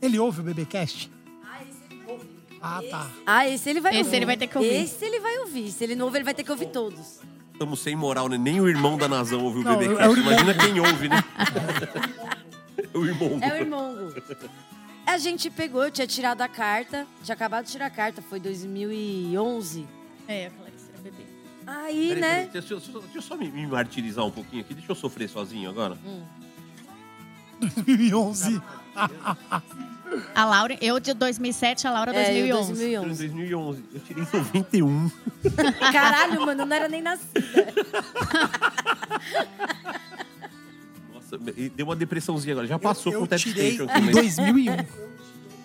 Ele 0.00 0.18
ouve 0.18 0.40
o 0.40 0.44
BBcast? 0.44 1.10
Ah, 2.66 2.82
tá. 2.90 3.10
Ah, 3.26 3.46
esse 3.48 3.68
ele 3.68 3.80
vai 3.80 3.92
Esse 3.92 4.04
ouvir. 4.04 4.16
ele 4.16 4.24
vai 4.26 4.36
ter 4.38 4.46
que 4.46 4.56
ouvir. 4.56 4.70
Esse 4.74 5.04
ele 5.04 5.20
vai 5.20 5.38
ouvir. 5.40 5.70
Se 5.70 5.84
ele 5.84 5.94
não 5.94 6.06
ouvir, 6.06 6.18
ele 6.18 6.24
vai 6.24 6.32
ter 6.34 6.42
que 6.44 6.50
ouvir 6.50 6.66
todos. 6.68 7.20
Estamos 7.52 7.78
sem 7.80 7.94
moral, 7.94 8.26
né? 8.28 8.38
Nem 8.38 8.58
o 8.60 8.66
irmão 8.68 8.96
da 8.96 9.06
Nazão 9.06 9.44
ouviu 9.44 9.60
o 9.60 9.64
Não, 9.64 9.76
bebê 9.78 9.92
é 10.02 10.08
o 10.08 10.12
irmão. 10.16 10.32
Imagina 10.32 10.54
quem 10.54 10.80
ouve, 10.80 11.08
né? 11.08 11.22
É 12.92 12.98
o 12.98 13.04
irmão. 13.06 13.38
É 13.42 13.52
o 13.52 13.56
irmão. 13.56 14.12
A 15.06 15.18
gente 15.18 15.50
pegou, 15.50 15.84
eu 15.84 15.90
tinha 15.90 16.06
tirado 16.06 16.40
a 16.40 16.48
carta. 16.48 17.06
Tinha 17.22 17.34
acabado 17.34 17.66
de 17.66 17.72
tirar 17.72 17.86
a 17.86 17.90
carta, 17.90 18.22
foi 18.22 18.40
2011. 18.40 19.86
É, 20.26 20.46
a 20.46 20.50
Clarice 20.50 20.86
era 20.92 21.02
bebê. 21.02 21.22
Aí, 21.66 22.08
Peraí, 22.08 22.20
né? 22.20 22.28
peraí, 22.46 22.48
deixa, 22.52 22.74
eu- 22.74 22.80
deixa 23.02 23.18
eu 23.18 23.22
só 23.22 23.36
me, 23.36 23.48
me 23.50 23.66
martirizar 23.66 24.24
um 24.24 24.30
pouquinho 24.30 24.62
aqui. 24.62 24.74
Deixa 24.74 24.90
eu 24.90 24.96
sofrer 24.96 25.28
sozinho 25.28 25.68
agora. 25.70 25.96
2011. 27.60 28.60
A 30.34 30.44
Laura, 30.44 30.76
eu 30.80 31.00
de 31.00 31.12
2007, 31.14 31.86
a 31.86 31.90
Laura 31.90 32.12
É, 32.14 32.30
eu 32.42 32.56
2011. 32.56 32.72
Em 32.72 33.00
2011. 33.00 33.06
2011. 33.28 33.84
Eu 33.94 34.00
tirei 34.00 34.24
91. 34.32 35.10
Caralho, 35.92 36.40
mano, 36.46 36.62
eu 36.62 36.66
não 36.66 36.76
era 36.76 36.88
nem 36.88 37.02
nascida. 37.02 37.34
Nossa, 41.12 41.38
e 41.56 41.68
deu 41.68 41.86
uma 41.86 41.96
depressãozinha 41.96 42.52
agora. 42.54 42.66
Já 42.66 42.78
passou 42.78 43.12
eu, 43.12 43.20
com 43.20 43.26
o 43.26 43.28
eu 43.34 43.38
tirei 43.38 43.74
em 43.74 43.86
também. 43.86 44.10
2001. 44.12 44.76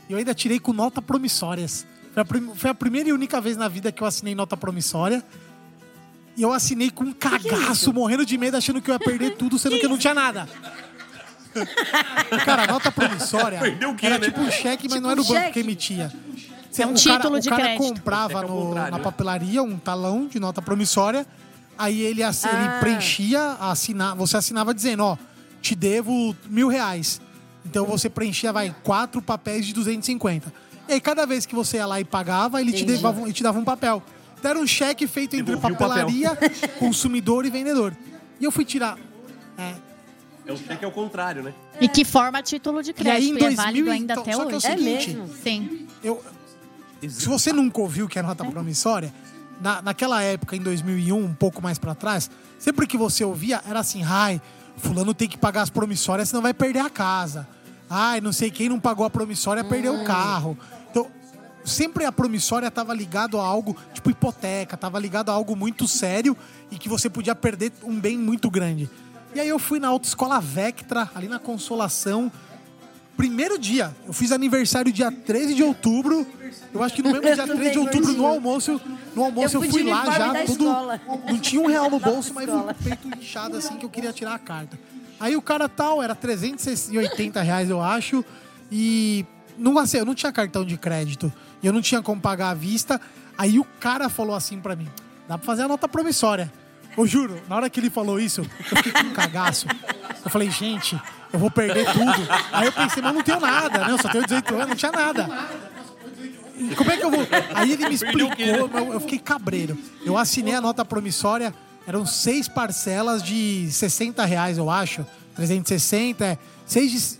Eu 0.09 0.17
ainda 0.17 0.33
tirei 0.33 0.59
com 0.59 0.73
nota 0.73 1.01
promissórias. 1.01 1.85
Foi 2.13 2.21
a, 2.21 2.25
prim- 2.25 2.51
foi 2.55 2.69
a 2.69 2.73
primeira 2.73 3.09
e 3.09 3.13
única 3.13 3.39
vez 3.39 3.55
na 3.57 3.67
vida 3.67 3.91
que 3.91 4.01
eu 4.01 4.07
assinei 4.07 4.33
nota 4.33 4.57
promissória. 4.57 5.23
E 6.35 6.41
eu 6.41 6.53
assinei 6.53 6.89
com 6.89 7.03
um 7.03 7.11
cagaço, 7.13 7.91
morrendo 7.93 8.25
de 8.25 8.37
medo, 8.37 8.55
achando 8.55 8.81
que 8.81 8.89
eu 8.89 8.93
ia 8.95 8.99
perder 8.99 9.35
tudo, 9.35 9.59
sendo 9.59 9.77
que, 9.77 9.85
eu 9.85 9.89
não 9.89 9.97
tinha 9.97 10.13
nada. 10.13 10.47
Cara, 12.45 12.63
a 12.63 12.67
nota 12.67 12.91
promissória 12.91 13.59
Perdeu 13.61 13.89
o 13.91 13.95
quê, 13.95 14.05
era 14.05 14.17
né? 14.17 14.25
tipo 14.27 14.39
um 14.41 14.51
cheque, 14.51 14.83
mas 14.87 14.93
Tipo 14.93 15.01
não 15.01 15.11
era 15.11 15.21
o 15.21 15.23
um 15.23 15.27
banco 15.27 15.39
cheque. 15.39 15.53
que 15.53 15.59
emitia. 15.59 16.11
É 16.77 16.85
um 16.85 16.91
o 16.91 16.93
título 16.93 17.19
cara, 17.19 17.39
de 17.41 17.47
o 17.47 17.51
cara 17.51 17.63
crédito. 17.63 17.79
comprava 17.83 18.41
ao 18.43 18.47
no- 18.47 18.73
na 18.75 18.99
papelaria 18.99 19.61
um 19.63 19.77
talão 19.77 20.27
de 20.27 20.39
nota 20.39 20.61
promissória. 20.61 21.25
Aí 21.77 22.01
ele, 22.01 22.21
assi- 22.23 22.47
ele 22.47 22.57
Ah. 22.57 22.77
preenchia, 22.79 23.57
assina, 23.59 24.13
você 24.15 24.37
assinava 24.37 24.73
dizendo, 24.73 25.03
ó, 25.03 25.17
te 25.61 25.75
devo 25.75 26.35
mil 26.47 26.67
reais. 26.67 27.19
Então 27.65 27.85
você 27.85 28.09
preenchia, 28.09 28.53
vai, 28.53 28.73
quatro 28.83 29.21
papéis 29.21 29.65
de 29.65 29.73
250. 29.73 30.53
E 30.87 30.93
aí 30.93 31.01
cada 31.01 31.25
vez 31.25 31.45
que 31.45 31.53
você 31.55 31.77
ia 31.77 31.85
lá 31.85 31.99
e 31.99 32.03
pagava, 32.05 32.61
ele 32.61 32.71
te, 32.71 32.83
ele 32.83 33.33
te 33.33 33.43
dava 33.43 33.59
um 33.59 33.63
papel. 33.65 34.01
Então 34.39 34.51
era 34.51 34.59
um 34.59 34.65
cheque 34.67 35.05
feito 35.07 35.35
entre 35.35 35.55
papel. 35.57 35.75
papelaria, 35.77 36.31
consumidor 36.79 37.45
e 37.45 37.49
vendedor. 37.49 37.93
E 38.39 38.45
eu 38.45 38.51
fui 38.51 38.63
tirar. 38.63 38.97
É, 39.57 39.73
É 40.45 40.53
o 40.53 40.57
cheque 40.57 40.83
ao 40.83 40.91
contrário, 40.91 41.43
né? 41.43 41.53
E 41.79 41.87
que 41.87 42.03
forma 42.03 42.41
título 42.41 42.81
de 42.81 42.93
E 42.97 43.09
aí, 43.09 43.29
em 43.29 43.35
crédito. 43.35 43.39
E 43.39 43.45
é 43.45 43.55
2000 43.55 43.63
válido 43.63 43.91
ainda 43.91 44.13
então, 44.13 44.23
até 44.23 44.33
só 44.33 44.45
que 44.45 44.51
é 44.51 44.53
o 44.53 44.57
hoje. 44.57 44.67
É 44.67 44.77
seguinte, 44.77 45.13
mesmo? 45.13 45.33
Sim. 45.43 45.87
eu, 46.03 46.23
se 47.07 47.27
você 47.27 47.53
nunca 47.53 47.79
ouviu 47.79 48.05
o 48.05 48.09
que 48.09 48.17
é 48.19 48.21
nota 48.21 48.43
promissória, 48.43 49.13
na, 49.61 49.81
naquela 49.81 50.21
época, 50.21 50.55
em 50.55 50.61
2001, 50.61 51.17
um 51.17 51.33
pouco 51.33 51.61
mais 51.61 51.77
pra 51.77 51.93
trás, 51.93 52.29
sempre 52.57 52.87
que 52.87 52.97
você 52.97 53.23
ouvia, 53.23 53.61
era 53.67 53.79
assim, 53.79 54.03
ai, 54.03 54.41
fulano 54.77 55.13
tem 55.13 55.27
que 55.27 55.37
pagar 55.37 55.61
as 55.61 55.69
promissórias, 55.69 56.29
senão 56.29 56.41
vai 56.41 56.53
perder 56.53 56.79
a 56.79 56.89
casa. 56.89 57.47
Ai, 57.89 58.21
não 58.21 58.31
sei 58.31 58.51
quem 58.51 58.69
não 58.69 58.79
pagou 58.79 59.05
a 59.05 59.09
promissória, 59.09 59.63
perdeu 59.63 59.95
o 59.95 60.03
carro. 60.03 60.57
Então, 60.89 61.07
sempre 61.65 62.05
a 62.05 62.11
promissória 62.11 62.67
estava 62.67 62.93
ligado 62.93 63.39
a 63.39 63.43
algo, 63.43 63.75
tipo 63.93 64.09
hipoteca, 64.09 64.75
estava 64.75 64.99
ligado 64.99 65.29
a 65.29 65.33
algo 65.33 65.55
muito 65.55 65.87
sério 65.87 66.37
e 66.71 66.77
que 66.77 66.87
você 66.87 67.09
podia 67.09 67.35
perder 67.35 67.71
um 67.83 67.99
bem 67.99 68.17
muito 68.17 68.49
grande. 68.49 68.89
E 69.33 69.39
aí 69.39 69.47
eu 69.47 69.59
fui 69.59 69.79
na 69.79 69.87
autoescola 69.87 70.39
Vectra, 70.39 71.09
ali 71.13 71.27
na 71.27 71.39
Consolação, 71.39 72.31
primeiro 73.15 73.59
dia. 73.59 73.95
Eu 74.07 74.13
fiz 74.13 74.31
aniversário 74.31 74.91
dia 74.91 75.11
13 75.11 75.53
de 75.53 75.63
outubro. 75.63 76.25
Eu 76.73 76.81
acho 76.81 76.95
que 76.95 77.03
no 77.03 77.11
mesmo 77.11 77.21
dia 77.21 77.45
13 77.47 77.71
de 77.71 77.79
outubro, 77.79 78.13
no 78.13 78.25
almoço, 78.25 78.81
no 79.15 79.23
almoço 79.23 79.57
eu, 79.57 79.61
fui 79.61 79.83
lá 79.83 80.05
já, 80.05 80.45
tudo. 80.45 80.65
Não 81.27 81.39
tinha 81.39 81.61
um 81.61 81.67
real 81.67 81.89
no 81.89 81.99
bolso, 82.01 82.33
mas 82.33 82.45
escola. 82.47 82.73
com 82.73 82.81
o 82.81 82.83
peito 82.83 83.19
inchado 83.19 83.57
assim 83.57 83.75
que 83.75 83.85
eu 83.85 83.89
queria 83.89 84.11
tirar 84.11 84.33
a 84.33 84.39
carta. 84.39 84.79
Aí 85.19 85.35
o 85.35 85.41
cara 85.41 85.67
tal, 85.67 86.01
era 86.01 86.15
380 86.15 87.41
reais, 87.41 87.69
eu 87.69 87.81
acho. 87.81 88.23
E 88.71 89.25
não, 89.57 89.77
assim, 89.77 89.97
eu 89.97 90.05
não 90.05 90.15
tinha 90.15 90.31
cartão 90.31 90.63
de 90.63 90.77
crédito. 90.77 91.31
E 91.61 91.67
eu 91.67 91.73
não 91.73 91.81
tinha 91.81 92.01
como 92.01 92.21
pagar 92.21 92.51
à 92.51 92.53
vista. 92.53 92.99
Aí 93.37 93.59
o 93.59 93.65
cara 93.79 94.09
falou 94.09 94.33
assim 94.33 94.59
pra 94.59 94.75
mim: 94.75 94.87
dá 95.27 95.37
pra 95.37 95.45
fazer 95.45 95.63
a 95.63 95.67
nota 95.67 95.87
promissória. 95.87 96.51
Eu 96.99 97.07
juro, 97.07 97.41
na 97.47 97.55
hora 97.55 97.69
que 97.69 97.79
ele 97.79 97.89
falou 97.89 98.19
isso, 98.19 98.41
eu 98.41 98.77
fiquei 98.77 98.91
com 98.91 99.07
um 99.07 99.13
cagaço. 99.13 99.67
Eu 100.21 100.29
falei, 100.29 100.51
gente, 100.51 101.01
eu 101.31 101.39
vou 101.39 101.49
perder 101.49 101.85
tudo. 101.93 102.27
Aí 102.51 102.65
eu 102.65 102.73
pensei, 102.73 103.01
mas 103.01 103.15
não 103.15 103.23
tenho 103.23 103.39
nada, 103.39 103.85
né? 103.85 103.91
Eu 103.93 104.01
só 104.01 104.09
tenho 104.09 104.25
18 104.25 104.53
anos, 104.53 104.67
não 104.67 104.75
tinha 104.75 104.91
nada. 104.91 105.49
E 106.57 106.75
como 106.75 106.91
é 106.91 106.97
que 106.97 107.05
eu 107.05 107.09
vou? 107.09 107.25
Aí 107.55 107.71
ele 107.71 107.83
me 107.83 107.89
né? 107.89 107.95
explicou, 107.95 108.33
eu, 108.37 108.93
eu 108.93 108.99
fiquei 108.99 109.17
cabreiro. 109.17 109.77
Eu 110.03 110.17
assinei 110.17 110.53
a 110.53 110.59
nota 110.59 110.83
promissória, 110.83 111.55
eram 111.87 112.05
seis 112.05 112.49
parcelas 112.49 113.23
de 113.23 113.69
60 113.71 114.25
reais, 114.25 114.57
eu 114.57 114.69
acho. 114.69 115.05
360, 115.35 116.25
é. 116.25 116.37
Seis 116.65 116.91
de... 116.91 117.19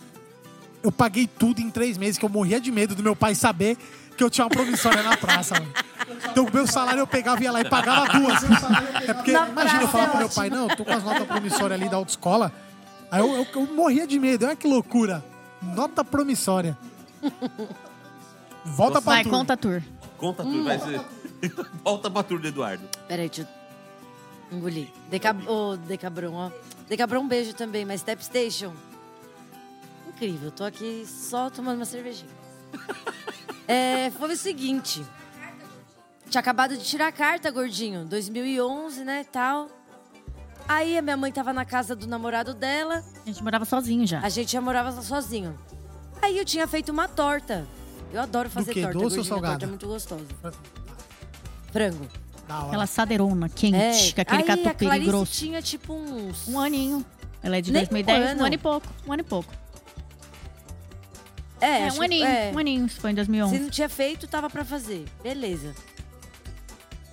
Eu 0.84 0.92
paguei 0.92 1.26
tudo 1.26 1.62
em 1.62 1.70
três 1.70 1.98
meses, 1.98 2.18
que 2.18 2.26
eu 2.26 2.30
morria 2.30 2.60
de 2.60 2.70
medo 2.70 2.96
do 2.96 3.02
meu 3.02 3.16
pai 3.16 3.34
saber 3.34 3.78
que 4.20 4.24
eu 4.26 4.30
tinha 4.30 4.43
uma 4.43 4.49
promissória 4.49 5.01
na 5.01 5.15
praça. 5.15 5.53
mano. 5.57 5.72
Então 6.30 6.43
o 6.45 6.53
meu 6.53 6.67
salário 6.67 6.99
eu 6.99 7.07
pegava 7.07 7.39
e 7.39 7.43
ia 7.45 7.51
lá 7.53 7.61
e 7.61 7.70
pagava 7.70 8.05
duas. 8.20 8.43
É 9.07 9.13
porque, 9.13 9.32
Na 9.32 9.47
imagina 9.47 9.82
eu 9.84 9.88
falar 9.88 10.03
é 10.03 10.07
pro 10.09 10.17
meu 10.20 10.30
pai, 10.30 10.49
não, 10.49 10.70
eu 10.70 10.76
tô 10.76 10.84
com 10.84 10.91
as 10.91 11.01
notas 11.03 11.26
promissórias 11.26 11.80
ali 11.80 11.89
da 11.89 11.95
autoescola. 11.95 12.51
Aí 13.09 13.22
eu, 13.22 13.34
eu- 13.34 13.47
eu 13.55 13.65
morria 13.74 14.05
de 14.05 14.20
medo, 14.20 14.45
olha 14.45 14.57
que 14.57 14.67
loucura. 14.67 15.24
Nota 15.61 16.03
promissória. 16.03 16.78
Volta 18.65 19.01
pra 19.01 19.13
Vai, 19.13 19.24
tu. 19.24 19.30
conta 19.30 19.53
a 19.53 19.57
tour. 19.57 19.82
Conta 20.17 20.43
tudo, 20.43 20.63
vai 20.65 20.78
ser. 20.80 20.99
Volta 21.82 22.11
pra 22.11 22.22
turma 22.24 22.41
do 22.41 22.47
Eduardo. 22.49 22.84
Peraí, 23.07 23.30
deixa 23.30 23.47
eu 24.51 24.57
engolir. 24.57 24.89
Decab... 25.09 25.47
Ô, 25.47 25.78
Decabron, 25.78 26.34
ó. 26.34 26.51
Decabron, 26.89 27.22
um 27.22 27.28
beijo 27.28 27.53
também, 27.53 27.86
mas 27.86 28.01
Step 28.01 28.22
Station. 28.24 28.74
Incrível, 30.09 30.51
tô 30.51 30.65
aqui 30.65 31.05
só 31.07 31.49
tomando 31.49 31.78
uma 31.78 31.86
cervejinha. 31.86 32.30
É, 33.72 34.09
foi 34.11 34.34
o 34.34 34.38
seguinte. 34.38 35.05
Tinha 36.30 36.39
acabado 36.41 36.76
de 36.76 36.84
tirar 36.84 37.07
a 37.07 37.11
carta, 37.11 37.51
gordinho. 37.51 38.03
2011, 38.05 39.03
né, 39.03 39.26
tal. 39.32 39.70
Aí 40.67 40.97
a 40.97 41.01
minha 41.01 41.17
mãe 41.17 41.32
tava 41.32 41.53
na 41.53 41.65
casa 41.65 41.95
do 41.95 42.07
namorado 42.07 42.53
dela. 42.53 43.03
A 43.24 43.28
gente 43.28 43.43
morava 43.43 43.65
sozinho 43.65 44.05
já. 44.05 44.20
A 44.22 44.30
gente 44.30 44.51
já 44.51 44.61
morava 44.61 44.91
sozinho. 45.01 45.57
Aí 46.22 46.38
eu 46.38 46.45
tinha 46.45 46.67
feito 46.67 46.91
uma 46.91 47.07
torta. 47.07 47.67
Eu 48.11 48.22
adoro 48.22 48.49
fazer 48.49 48.74
quê? 48.74 48.82
torta. 48.82 48.93
Doce 48.97 49.03
ou 49.05 49.09
gordinho, 49.09 49.24
salgada? 49.26 49.53
Torta 49.53 49.65
é 49.65 49.67
muito 49.70 49.88
gostosa. 49.88 50.26
Frango. 51.72 52.07
Da 52.47 52.57
hora. 52.57 52.67
Aquela 52.67 52.88
sadeirona 52.88 53.47
quente, 53.49 53.76
É, 53.76 54.11
com 54.13 54.22
aquele 54.22 54.41
aí 54.41 54.43
a 54.43 54.47
catupiry 54.57 54.86
Clarice 54.86 55.07
grosso. 55.07 55.32
tinha 55.32 55.61
tipo 55.61 55.93
uns... 55.93 56.47
Um 56.47 56.59
aninho. 56.59 57.05
Ela 57.43 57.57
é 57.57 57.61
de 57.61 57.72
Nem 57.72 57.84
2010, 57.84 58.20
um 58.20 58.22
um 58.22 58.32
ano. 58.32 58.45
ano 58.45 58.53
e 58.55 58.57
pouco. 58.57 58.88
Um 59.07 59.13
ano 59.13 59.22
e 59.22 59.24
pouco. 59.24 59.53
É, 61.62 61.88
É, 61.88 61.91
um 61.93 62.01
aninho. 62.01 62.26
é. 62.26 62.51
Um 62.53 62.57
aninho, 62.60 62.89
foi 62.89 63.12
em 63.12 63.14
Se 63.14 63.16
2011. 63.18 63.60
não 63.60 63.70
tinha 63.70 63.89
feito, 63.89 64.28
tava 64.28 64.49
pra 64.49 64.64
fazer. 64.64 65.05
Beleza. 65.22 65.76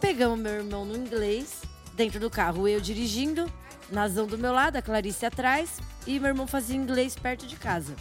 Pegamos 0.01 0.38
meu 0.38 0.53
irmão 0.53 0.84
no 0.84 0.97
inglês, 0.97 1.62
dentro 1.94 2.20
do 2.20 2.30
carro, 2.30 2.68
eu 2.68 2.80
dirigindo, 2.80 3.51
Nazão 3.90 4.26
do 4.26 4.36
meu 4.38 4.53
lado, 4.53 4.76
a 4.76 4.82
Clarice 4.82 5.24
atrás, 5.26 5.78
e 6.07 6.18
meu 6.20 6.28
irmão 6.28 6.47
fazia 6.47 6.76
inglês 6.76 7.16
perto 7.16 7.47
de 7.47 7.57
casa. 7.57 7.94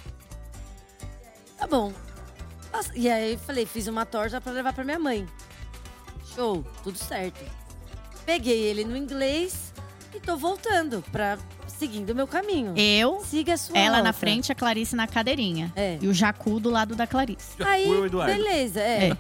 Tá 1.58 1.66
bom. 1.68 1.94
E 2.94 3.10
aí 3.10 3.38
falei, 3.38 3.66
fiz 3.66 3.88
uma 3.88 4.06
torta 4.06 4.42
pra 4.42 4.52
levar 4.52 4.74
pra 4.74 4.84
minha 4.84 5.00
mãe. 5.00 5.26
Show, 6.36 6.66
tudo 6.84 6.98
certo. 6.98 7.40
Peguei 8.26 8.60
ele 8.64 8.84
no 8.84 8.98
inglês 8.98 9.72
e 10.14 10.20
tô 10.20 10.36
voltando 10.36 11.02
pra 11.12 11.38
seguindo 11.78 12.10
o 12.12 12.16
meu 12.16 12.28
caminho. 12.28 12.74
Eu, 12.78 13.22
Siga 13.22 13.54
a 13.54 13.58
sua 13.58 13.78
ela 13.78 14.02
na 14.02 14.14
frente, 14.14 14.52
a 14.52 14.56
Clarice 14.56 14.96
na 14.96 15.08
cadeirinha. 15.08 15.72
É. 15.76 15.98
E 16.02 16.08
o 16.08 16.14
Jacu 16.14 16.60
do 16.60 16.70
lado 16.70 16.96
da 16.96 17.06
Clarice. 17.06 17.54
Já 17.58 17.70
Aí, 17.70 17.86
foi 17.86 18.02
o 18.02 18.06
Eduardo. 18.06 18.34
beleza, 18.34 18.80
é. 18.80 19.10
É. 19.10 19.18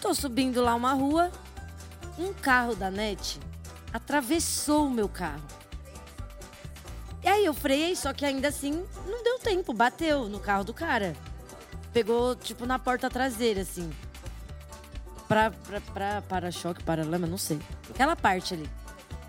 Tô 0.00 0.14
subindo 0.14 0.60
lá 0.62 0.74
uma 0.74 0.92
rua, 0.92 1.30
um 2.18 2.32
carro 2.32 2.74
da 2.74 2.90
NET 2.90 3.38
atravessou 3.92 4.86
o 4.86 4.90
meu 4.90 5.08
carro. 5.08 5.42
E 7.22 7.28
aí 7.28 7.44
eu 7.44 7.54
freiei, 7.54 7.94
só 7.94 8.12
que 8.12 8.24
ainda 8.24 8.48
assim 8.48 8.84
não 9.06 9.22
deu 9.22 9.38
tempo, 9.38 9.72
bateu 9.72 10.28
no 10.28 10.40
carro 10.40 10.64
do 10.64 10.74
cara. 10.74 11.14
Pegou, 11.92 12.34
tipo, 12.34 12.66
na 12.66 12.78
porta 12.78 13.08
traseira, 13.08 13.60
assim. 13.60 13.90
Pra, 15.28 15.50
pra, 15.50 15.80
pra 15.80 16.22
para-choque, 16.22 16.82
para-lama, 16.82 17.26
não 17.26 17.38
sei. 17.38 17.60
Aquela 17.88 18.16
parte 18.16 18.54
ali, 18.54 18.68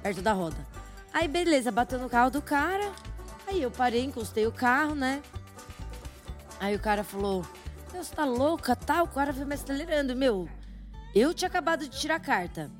perto 0.01 0.21
da 0.21 0.33
roda. 0.33 0.57
Aí, 1.13 1.27
beleza, 1.27 1.71
bateu 1.71 1.99
no 1.99 2.09
carro 2.09 2.31
do 2.31 2.41
cara. 2.41 2.91
Aí 3.47 3.61
eu 3.61 3.69
parei, 3.69 4.03
encostei 4.03 4.47
o 4.47 4.51
carro, 4.51 4.95
né? 4.95 5.21
Aí 6.59 6.75
o 6.75 6.79
cara 6.79 7.03
falou: 7.03 7.45
Meu, 7.91 8.03
você 8.03 8.15
tá 8.15 8.25
louca? 8.25 8.75
Tá? 8.75 9.03
O 9.03 9.07
cara 9.07 9.31
veio 9.31 9.45
me 9.45 9.53
acelerando. 9.53 10.15
Meu, 10.15 10.47
eu 11.13 11.33
tinha 11.33 11.47
acabado 11.47 11.81
de 11.87 11.89
tirar 11.99 12.15
a 12.15 12.19
carta. 12.19 12.71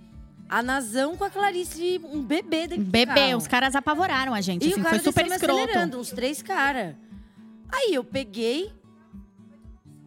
A 0.49 0.61
Nazão 0.61 1.15
com 1.17 1.23
a 1.23 1.29
Clarice, 1.29 1.99
um 2.03 2.21
bebê 2.21 2.67
dentro 2.67 2.83
do 2.85 2.91
Bebê, 2.91 3.13
carro. 3.13 3.37
os 3.37 3.47
caras 3.47 3.75
apavoraram 3.75 4.33
a 4.33 4.41
gente. 4.41 4.65
E 4.67 4.71
assim, 4.71 4.79
o 4.81 4.83
cara 4.83 4.95
foi 4.99 5.03
super 5.03 5.23
me 5.29 5.35
escroto. 5.35 5.61
acelerando, 5.63 5.99
uns 5.99 6.09
três 6.09 6.41
caras. 6.41 6.95
Aí 7.71 7.93
eu 7.93 8.03
peguei, 8.03 8.71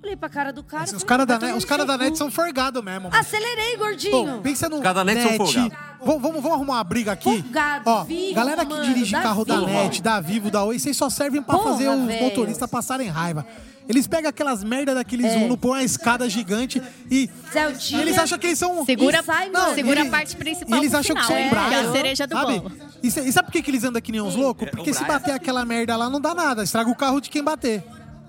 olhei 0.02 0.14
pra 0.16 0.28
cara 0.28 0.52
do 0.52 0.62
cara. 0.62 0.84
Os 0.84 0.90
falei, 0.90 1.06
caras 1.06 1.26
da, 1.26 1.32
"Vai 1.34 1.40
tomar 1.40 1.52
net, 1.52 1.58
os 1.58 1.64
cara 1.64 1.84
da 1.84 1.98
net 1.98 2.10
cu." 2.12 2.16
são 2.16 2.30
forgados 2.30 2.82
mesmo. 2.84 3.08
mano. 3.10 3.16
Acelerei, 3.16 3.72
Pô, 3.76 3.84
gordinho. 3.84 4.40
pensa 4.42 4.68
no 4.68 4.76
Os 4.76 4.82
caras 4.82 4.96
da 4.96 5.04
net 5.04 5.22
são 5.22 5.36
folgados. 5.36 5.78
Vamos, 6.05 6.22
vamos, 6.22 6.42
vamos 6.42 6.53
arrumar 6.53 6.74
uma 6.74 6.84
briga 6.84 7.12
aqui? 7.12 7.44
Ó, 7.84 8.05
Vivo, 8.05 8.34
galera 8.34 8.64
que 8.64 8.70
mano, 8.72 8.84
dirige 8.84 9.12
carro 9.12 9.44
da 9.44 9.57
Vivo. 9.61 9.66
net, 9.66 10.03
da 10.03 10.20
Vivo, 10.20 10.51
da 10.51 10.64
Oi, 10.64 10.78
vocês 10.78 10.97
só 10.97 11.09
servem 11.11 11.42
pra 11.42 11.57
Porra, 11.57 11.72
fazer 11.72 11.88
os 11.88 12.05
velho. 12.07 12.22
motoristas 12.24 12.68
passarem 12.70 13.09
raiva. 13.09 13.47
Eles 13.88 14.07
pegam 14.09 14.28
aquelas 14.28 14.64
merda 14.64 14.94
daqueles 14.94 15.26
É. 15.26 15.36
Uno, 15.36 15.57
põem 15.57 15.78
uma 15.78 15.84
escada 15.84 16.28
gigante 16.28 16.82
e, 17.09 17.30
Celtinha. 17.53 18.01
e 18.01 18.03
eles 18.03 18.18
acham 18.18 18.36
que 18.36 18.49
eles 18.49 18.59
são... 18.59 18.84
Segura, 18.84 19.20
E 19.20 19.22
sai, 19.22 19.49
Não, 19.49 19.61
mano. 19.62 19.74
segura 19.76 20.03
a 20.03 20.07
parte 20.07 20.34
principal 20.36 20.78
eles 20.78 20.90
pro 20.90 20.99
acham 21.01 21.14
que 21.16 21.22
final, 21.22 21.38
são 21.38 21.47
é, 21.47 21.51
bravos. 21.51 21.68
que 21.68 21.74
é 21.74 21.78
a 21.88 21.92
cereja 21.92 22.26
do 22.26 22.34
sabe? 22.34 22.59
bolo. 22.61 22.72
E, 23.01 23.11
cê- 23.12 23.20
e 23.22 23.32
sabe 23.32 23.47
por 23.47 23.53
que, 23.53 23.62
que 23.62 23.70
eles 23.70 23.84
andam 23.84 24.03
que 24.03 24.11
nem 24.11 24.20
uns 24.20 24.34
loucos? 24.34 24.68
Porque 24.70 24.90
o 24.90 24.94
se 24.94 25.05
bater 25.05 25.32
aquela 25.34 25.64
merda 25.64 25.97
lá, 25.97 26.11
não 26.11 26.20
dá 26.20 26.34
nada. 26.34 26.64
Estraga 26.64 26.90
o 26.90 26.97
carro 26.97 27.20
de 27.20 27.30
quem 27.30 27.44
bater. 27.44 27.84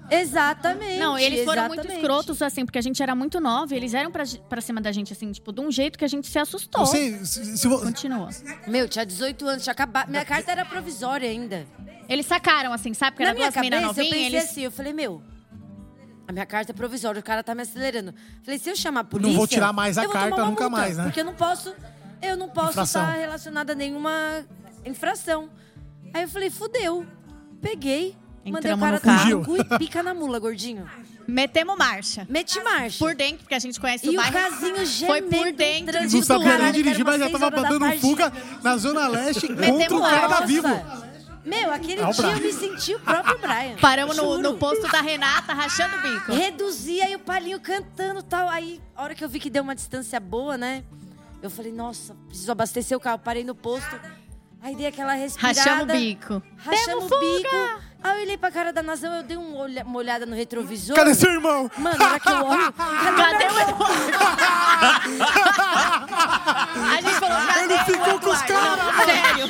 Exatamente. 0.09 0.99
Não, 0.99 1.17
eles 1.17 1.43
foram 1.43 1.63
muito 1.67 1.79
exatamente. 1.81 2.01
escrotos, 2.01 2.41
assim, 2.41 2.65
porque 2.65 2.77
a 2.79 2.81
gente 2.81 3.01
era 3.03 3.13
muito 3.15 3.39
nova 3.39 3.73
e 3.73 3.77
eles 3.77 3.93
eram 3.93 4.11
pra, 4.11 4.23
pra 4.49 4.61
cima 4.61 4.79
da 4.81 4.91
gente, 4.91 5.13
assim, 5.13 5.31
tipo, 5.31 5.51
de 5.51 5.61
um 5.61 5.71
jeito 5.71 5.97
que 5.97 6.05
a 6.05 6.07
gente 6.07 6.27
se 6.27 6.39
assustou. 6.39 6.85
Você, 6.85 7.25
se, 7.25 7.57
se 7.57 7.67
vo- 7.67 7.79
Continua. 7.79 8.29
Meu, 8.67 8.87
tinha 8.87 9.05
18 9.05 9.47
anos, 9.47 9.63
tinha 9.63 9.71
acabado. 9.73 10.09
Minha 10.09 10.25
carta 10.25 10.51
era 10.51 10.65
provisória 10.65 11.29
ainda. 11.29 11.65
Eles 12.07 12.25
sacaram, 12.25 12.71
assim, 12.71 12.93
sabe? 12.93 13.11
Porque 13.11 13.23
Na 13.23 13.29
era 13.31 13.37
minha 13.37 13.51
duas 13.51 13.55
cabeça, 13.55 13.75
eu 14.01 14.05
pensei 14.05 14.25
eles... 14.25 14.43
assim, 14.45 14.61
eu 14.61 14.71
falei, 14.71 14.93
meu, 14.93 15.21
a 16.27 16.31
minha 16.31 16.45
carta 16.45 16.71
é 16.71 16.73
provisória, 16.75 17.19
o 17.19 17.23
cara 17.23 17.43
tá 17.43 17.53
me 17.53 17.63
acelerando. 17.63 18.13
Falei, 18.43 18.59
se 18.59 18.69
eu 18.69 18.75
chamar 18.75 19.01
a 19.01 19.03
polícia... 19.03 19.29
Não 19.31 19.37
vou 19.37 19.47
tirar 19.47 19.73
mais 19.73 19.97
a 19.97 20.07
carta 20.07 20.45
nunca 20.45 20.45
multa, 20.45 20.69
mais, 20.69 20.95
né? 20.97 21.03
Porque 21.03 21.19
eu 21.19 21.25
não 21.25 21.33
posso, 21.35 21.73
eu 22.21 22.37
não 22.37 22.47
posso 22.49 22.69
Infração. 22.71 23.01
estar 23.01 23.15
relacionada 23.17 23.73
a 23.73 23.75
nenhuma 23.75 24.45
infração. 24.85 25.49
Aí 26.13 26.21
eu 26.23 26.29
falei, 26.29 26.49
fudeu. 26.49 27.05
Peguei, 27.61 28.15
mandei 28.51 28.71
o 28.71 28.75
Entramos 28.75 28.79
cara 28.79 28.95
no 28.95 29.01
tomar 29.01 29.45
carro. 29.45 29.45
cu 29.67 29.75
e 29.75 29.77
pica 29.79 30.03
na 30.03 30.13
mula, 30.13 30.39
gordinho. 30.39 30.89
Metemos 31.27 31.77
marcha. 31.77 32.25
Meti 32.29 32.61
marcha. 32.63 32.99
Por 32.99 33.13
dentro, 33.15 33.39
porque 33.39 33.55
a 33.55 33.59
gente 33.59 33.79
conhece 33.79 34.05
E 34.05 34.09
o 34.09 34.13
o 34.13 34.15
bairro. 34.15 34.33
casinho 34.33 34.85
gemendo. 34.85 35.05
Foi 35.07 35.21
por 35.43 35.51
dentro. 35.53 35.91
trânsito 35.91 36.13
não 36.13 36.19
do 36.21 36.25
sabia 36.45 36.57
nem 36.63 36.71
dirigir, 36.71 37.03
mas 37.05 37.19
já 37.19 37.29
tava 37.29 37.51
tarde. 37.51 37.99
fuga 37.99 38.31
na 38.63 38.77
Zona 38.77 39.07
Leste 39.07 39.47
contra 39.47 39.71
Metemos 39.71 39.99
o 39.99 40.01
cara 40.03 40.21
da 40.27 40.35
Nossa. 40.35 40.45
Vivo. 40.47 40.67
Meu, 41.45 41.71
aquele 41.71 42.01
É 42.01 42.07
o 42.07 42.11
dia 42.11 42.23
Brian. 42.23 42.35
eu 42.37 42.41
me 42.41 42.51
senti 42.53 42.93
o 42.95 42.99
próprio 42.99 43.37
Brian. 43.39 43.75
Paramos 43.79 44.17
no, 44.17 44.23
Juro. 44.23 44.41
no 44.41 44.57
posto 44.57 44.85
da 44.89 44.99
Renata, 45.01 45.53
rachando 45.53 45.95
o 45.97 46.01
bico. 46.01 46.33
Reduzi, 46.33 47.01
aí 47.01 47.15
o 47.15 47.19
palinho 47.19 47.59
cantando 47.61 48.19
e 48.19 48.23
tal. 48.23 48.49
Aí, 48.49 48.81
a 48.95 49.03
hora 49.03 49.15
que 49.15 49.23
eu 49.23 49.29
vi 49.29 49.39
que 49.39 49.49
deu 49.49 49.63
uma 49.63 49.73
distância 49.73 50.19
boa, 50.19 50.57
né? 50.57 50.83
Eu 51.41 51.49
falei, 51.49 51.71
nossa, 51.71 52.15
preciso 52.27 52.51
abastecer 52.51 52.97
o 52.97 52.99
carro. 52.99 53.19
Parei 53.19 53.45
no 53.45 53.55
posto. 53.55 53.97
Aí 54.61 54.75
dei 54.75 54.87
aquela 54.87 55.13
respirada. 55.13 55.57
Rachamos 55.59 55.83
o 55.83 55.97
bico. 55.97 56.43
Rachamos 56.57 56.85
Temos 56.85 57.11
o 57.11 57.19
bico. 57.19 57.55
Aí 58.07 58.17
eu 58.19 58.23
olhei 58.23 58.37
pra 58.37 58.49
cara 58.51 58.71
da 58.71 58.81
Nazão, 58.81 59.13
eu 59.17 59.23
dei 59.23 59.35
um 59.37 59.57
olha- 59.57 59.83
uma 59.83 59.97
olhada 59.99 60.25
no 60.25 60.33
retrovisor. 60.35 60.95
Cadê 60.95 61.13
seu 61.13 61.29
irmão? 61.31 61.69
Mano, 61.77 62.03
hora 62.03 62.19
que 62.19 62.29
eu 62.29 62.45
olho, 62.45 62.73
Cadê 62.73 63.45
o 63.45 63.59
Eduardo? 63.59 63.77
A 66.87 67.01
gente 67.01 67.15
falou, 67.19 67.37
cadê 67.47 67.59
Ele 67.63 67.77
ficou 67.85 68.19
com 68.19 68.29
os 68.29 68.41
caras, 68.43 68.79
Sério. 69.05 69.47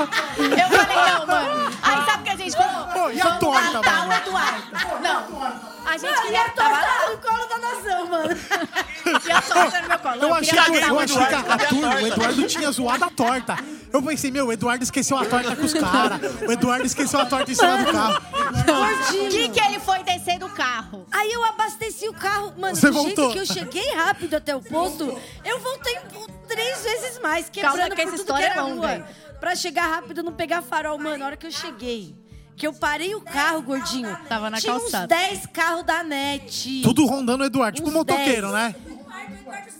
Eu 0.00 0.68
falei, 0.78 1.12
não, 1.12 1.26
mano. 1.26 1.70
Aí 1.82 2.04
sabe 2.04 2.20
o 2.20 2.24
que 2.24 2.30
a 2.30 2.36
gente 2.36 2.56
falou? 2.56 2.86
Pô, 2.88 3.10
e 3.10 3.20
a 3.20 3.24
Vamos 3.24 3.40
torta, 3.40 3.72
matar 3.72 3.98
mano? 3.98 4.10
o 4.10 4.16
Eduardo. 4.16 5.02
Não. 5.02 5.70
A 5.86 5.96
gente 5.98 6.22
queria 6.22 6.42
a 6.42 6.50
torta 6.50 7.10
no 7.10 7.18
colo 7.18 7.46
da 7.48 7.58
Nazão, 7.58 8.06
mano. 8.06 8.40
E 9.26 9.32
a 9.32 9.42
torta 9.42 9.80
no 9.82 9.88
meu 9.88 9.98
colo. 9.98 10.16
Eu 10.22 10.34
achei, 10.34 10.58
que, 10.58 10.70
matar 10.70 10.88
eu 10.88 10.94
o 10.94 11.00
achei 11.00 11.26
que 11.26 11.34
a, 11.34 11.58
turma, 11.66 11.94
o 11.96 12.06
Eduardo 12.06 12.46
tinha 12.46 12.70
zoado 12.70 13.04
a 13.04 13.10
torta. 13.10 13.56
Eu 13.92 14.00
pensei, 14.02 14.30
meu, 14.30 14.46
o 14.46 14.52
Eduardo 14.52 14.84
esqueceu 14.84 15.16
a 15.16 15.24
torta 15.24 15.56
com 15.56 15.64
os 15.64 15.72
caras. 15.74 16.20
O 16.46 16.52
Eduardo 16.52 16.86
esqueceu 16.86 17.18
a 17.18 17.26
torta 17.26 17.50
em 17.50 17.54
cima 17.54 17.78
do 17.78 17.90
carro. 17.92 18.22
Gordinho. 18.64 19.26
O 19.26 19.30
que, 19.30 19.48
que 19.48 19.60
ele 19.60 19.80
foi 19.80 20.02
descer 20.04 20.38
do 20.38 20.48
carro? 20.50 21.06
Aí 21.10 21.32
eu 21.32 21.42
abasteci 21.44 22.08
o 22.08 22.12
carro. 22.12 22.52
Mano, 22.56 22.76
Você 22.76 22.86
do 22.86 22.92
voltou. 22.92 23.32
jeito 23.32 23.32
que 23.32 23.38
eu 23.38 23.46
cheguei 23.46 23.94
rápido 23.94 24.34
até 24.34 24.54
o 24.54 24.60
posto, 24.60 25.18
eu 25.44 25.58
voltei 25.58 25.98
três 26.46 26.82
vezes 26.82 27.18
mais, 27.20 27.48
quebrando 27.50 27.78
Calma 27.78 27.90
que 27.96 27.96
por 27.96 28.00
essa 28.02 28.10
tudo 28.10 28.20
história 28.20 28.46
que 28.50 28.58
era 28.58 28.60
é 28.60 28.62
longa, 28.62 28.88
rua. 28.88 29.06
Pra 29.40 29.54
chegar 29.56 29.86
rápido, 29.88 30.22
não 30.22 30.32
pegar 30.32 30.62
farol. 30.62 30.98
Mano, 30.98 31.24
a 31.24 31.26
hora 31.28 31.36
que 31.36 31.46
eu 31.46 31.50
cheguei, 31.50 32.14
que 32.56 32.66
eu 32.66 32.72
parei 32.74 33.14
o 33.14 33.20
carro, 33.22 33.62
gordinho, 33.62 34.14
Tava 34.28 34.50
na 34.50 34.58
tinha 34.60 34.72
calçada. 34.74 35.04
uns 35.04 35.08
10 35.28 35.46
carros 35.46 35.84
da 35.84 36.02
NET. 36.04 36.82
Tudo 36.82 37.06
rondando 37.06 37.42
o 37.42 37.46
Eduardo, 37.46 37.76
tipo 37.76 37.88
Uns 37.88 37.94
motoqueiro, 37.94 38.52
10. 38.52 38.52
né? 38.52 38.74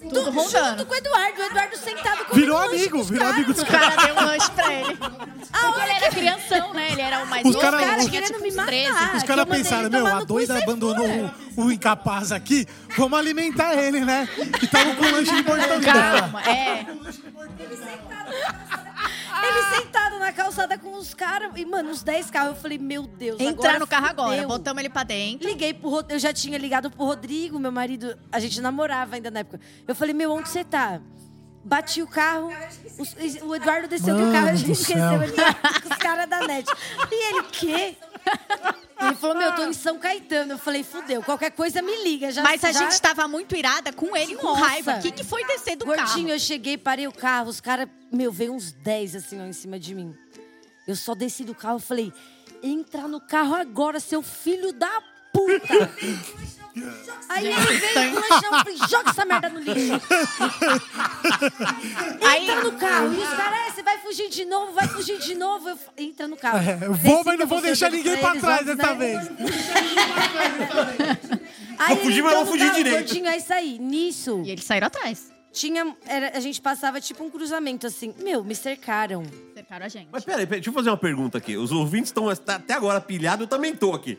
Tudo 0.02 0.24
Junto 0.24 0.30
rondando. 0.40 0.86
com 0.86 0.94
o 0.94 0.96
Eduardo. 0.96 1.40
O 1.40 1.44
Eduardo 1.44 1.76
sentado 1.76 2.24
com 2.24 2.34
Virou 2.34 2.56
um 2.58 2.62
amigo, 2.62 2.90
com 2.96 3.02
os 3.02 3.08
virou 3.11 3.26
caras. 3.26 3.36
amigo 3.36 3.52
dos 3.52 3.62
O 3.62 3.66
cara 3.66 3.96
deu 4.06 4.14
um 4.14 4.24
lanche 4.26 4.50
pra 4.52 4.72
ele. 4.72 4.98
A 5.52 5.70
hora 5.70 5.82
ele 5.84 5.92
era 5.92 6.11
crianção, 6.11 6.72
né? 6.74 6.92
Ele 6.92 7.00
era 7.02 7.22
o 7.22 7.26
mais 7.26 7.44
Os 7.44 7.52
novo. 7.54 7.64
cara- 7.64 7.76
ele 7.76 7.86
caras 7.86 8.04
os- 8.04 8.11
tinha, 8.11 8.20
querendo 8.22 8.36
tipo, 8.36 8.42
me 8.42 8.48
uns 8.50 8.56
matar. 8.56 8.66
13. 8.70 8.90
Os 8.90 8.98
que 9.22 9.28
caras 9.28 9.28
eu 9.28 9.36
mandei 9.46 9.62
pensaram, 9.62 9.82
ele 9.82 9.90
meu, 9.90 9.98
tomar 10.04 10.11
a 10.11 10.20
no 10.20 10.26
cu 10.26 10.32
e 10.40 10.46
doida 10.46 10.62
abandonou 10.62 11.08
fora. 11.08 11.34
o, 11.56 11.64
o 11.64 11.72
incapaz 11.72 12.32
aqui, 12.32 12.66
vamos 12.96 13.18
alimentar 13.18 13.74
ele, 13.74 14.00
né? 14.00 14.28
E 14.62 14.66
tava 14.66 14.94
com 14.94 15.04
o 15.04 15.11
lanche 15.12 15.34
importante. 15.34 15.84
Calma, 15.86 16.42
é. 16.44 16.86
Ele 19.47 19.82
sentado 19.82 20.18
na 20.18 20.32
calçada 20.32 20.78
com 20.78 20.95
os 20.97 21.14
caras. 21.14 21.51
E, 21.57 21.64
mano, 21.64 21.91
uns 21.91 22.03
10 22.03 22.30
carros. 22.30 22.57
Eu 22.57 22.62
falei, 22.62 22.78
meu 22.78 23.03
Deus, 23.05 23.41
Entrar 23.41 23.68
agora 23.70 23.78
no 23.78 23.86
carro 23.86 24.07
agora. 24.07 24.30
fudeu. 24.32 24.49
Botamos 24.49 24.80
ele 24.80 24.91
pra 24.91 25.03
dentro. 25.03 25.49
Liguei 25.49 25.72
pro 25.74 25.88
Rodrigo, 25.91 26.12
eu 26.14 26.18
já 26.18 26.32
tinha 26.32 26.59
ligado 26.59 26.91
pro 26.91 27.05
Rodrigo, 27.05 27.59
meu 27.59 27.72
marido, 27.72 28.16
a 28.30 28.38
gente 28.41 28.61
namorava 28.61 29.14
ainda 29.16 29.30
na 29.30 29.41
época. 29.41 29.61
Eu 29.86 29.95
falei, 29.95 30.14
meu, 30.14 30.32
onde 30.32 30.49
você 30.49 30.64
tá? 30.64 31.01
Bati 31.62 32.01
o 32.01 32.07
carro, 32.07 32.51
os- 32.99 33.14
o 33.43 33.55
Eduardo 33.55 33.86
desceu 33.86 34.16
do 34.16 34.32
carro, 34.32 34.49
a 34.49 34.55
gente 34.55 34.68
desceu 34.68 35.22
ele 35.22 35.32
os 35.91 35.97
caras 35.99 36.26
da 36.28 36.47
net. 36.47 36.66
E 37.12 37.28
ele, 37.28 37.43
quê? 37.53 37.97
Ele 39.00 39.14
falou, 39.14 39.36
meu, 39.36 39.48
eu 39.48 39.54
tô 39.54 39.64
em 39.64 39.72
São 39.72 39.98
Caetano. 39.98 40.52
Eu 40.52 40.58
falei, 40.58 40.84
fudeu, 40.84 41.22
qualquer 41.22 41.50
coisa 41.50 41.80
me 41.80 42.04
liga. 42.04 42.30
Já, 42.30 42.42
Mas 42.42 42.62
a 42.62 42.70
já... 42.70 42.80
gente 42.80 43.00
tava 43.00 43.26
muito 43.26 43.56
irada 43.56 43.92
com 43.92 44.14
ele, 44.14 44.36
com 44.36 44.48
Nossa. 44.48 44.66
raiva. 44.66 44.96
O 44.96 45.00
que, 45.00 45.10
que 45.10 45.24
foi 45.24 45.44
descer 45.46 45.76
do 45.76 45.86
Gordinho, 45.86 46.26
carro? 46.26 46.28
eu 46.28 46.38
cheguei, 46.38 46.76
parei 46.76 47.08
o 47.08 47.12
carro, 47.12 47.48
os 47.48 47.60
caras, 47.60 47.88
meu, 48.12 48.30
veio 48.30 48.52
uns 48.52 48.72
10 48.72 49.16
assim, 49.16 49.40
ó, 49.40 49.44
em 49.44 49.52
cima 49.52 49.78
de 49.78 49.94
mim. 49.94 50.14
Eu 50.86 50.96
só 50.96 51.14
desci 51.14 51.44
do 51.44 51.54
carro 51.54 51.78
e 51.78 51.82
falei, 51.82 52.12
entra 52.62 53.08
no 53.08 53.20
carro 53.20 53.54
agora, 53.54 53.98
seu 54.00 54.22
filho 54.22 54.72
da 54.72 55.02
puta. 55.32 55.90
Aí 57.28 57.47
ele 57.47 57.61
veio 57.61 58.11
com 58.11 58.16
o 58.16 58.20
lanchão, 58.20 58.51
falei, 58.51 58.76
joga 58.89 59.11
essa 59.11 59.24
merda 59.24 59.49
no 59.49 59.61
lixo. 59.61 60.01
Aí- 62.26 62.41
Entra 62.51 62.64
no 62.64 62.72
carro. 62.72 63.14
E 63.14 63.18
os 63.18 63.28
caras, 63.28 63.61
é, 63.61 63.70
você 63.70 63.83
vai 63.83 63.99
fugir 63.99 64.28
de 64.28 64.45
novo, 64.45 64.72
vai 64.72 64.89
fugir 64.89 65.18
de 65.18 65.35
novo. 65.35 65.68
Eu, 65.68 65.78
entra 65.97 66.26
no 66.28 66.37
carro. 66.37 66.59
É, 66.59 66.78
eu 66.87 66.95
vou, 66.95 67.22
mas 67.24 67.39
não 67.39 67.47
vou 67.47 67.61
deixar 67.61 67.91
ninguém 67.91 68.16
pra 68.18 68.35
trás 68.37 68.61
óbvio, 68.61 68.76
dessa 68.76 68.95
né? 68.95 68.99
vez. 68.99 69.31
Aí 71.78 71.95
Vou 71.95 72.05
fugir, 72.05 72.22
mas 72.22 72.35
vou 72.35 72.47
fugir 72.47 72.72
direito. 72.74 72.99
Gordinho, 73.07 73.26
é 73.26 73.37
isso 73.39 73.53
aí. 73.55 73.78
Nisso, 73.78 74.43
E 74.45 74.51
eles 74.51 74.64
saíram 74.64 74.89
atrás. 74.89 75.33
tinha, 75.51 75.97
era, 76.07 76.37
a 76.37 76.41
gente 76.41 76.61
passava 76.61 77.01
tipo 77.01 77.24
um 77.24 77.31
cruzamento 77.31 77.87
assim. 77.87 78.12
Meu, 78.22 78.45
me 78.45 78.55
cercaram. 78.55 79.22
Cercaram 79.55 79.87
a 79.87 79.89
gente. 79.89 80.09
Mas 80.12 80.22
peraí, 80.22 80.45
peraí, 80.47 80.61
deixa 80.61 80.68
eu 80.68 80.74
fazer 80.74 80.91
uma 80.91 80.99
pergunta 80.99 81.39
aqui. 81.39 81.57
Os 81.57 81.72
ouvintes 81.72 82.11
estão 82.11 82.28
até 82.28 82.74
agora 82.74 83.01
pilhados, 83.01 83.45
eu 83.45 83.49
também 83.49 83.74
tô 83.74 83.95
aqui. 83.95 84.18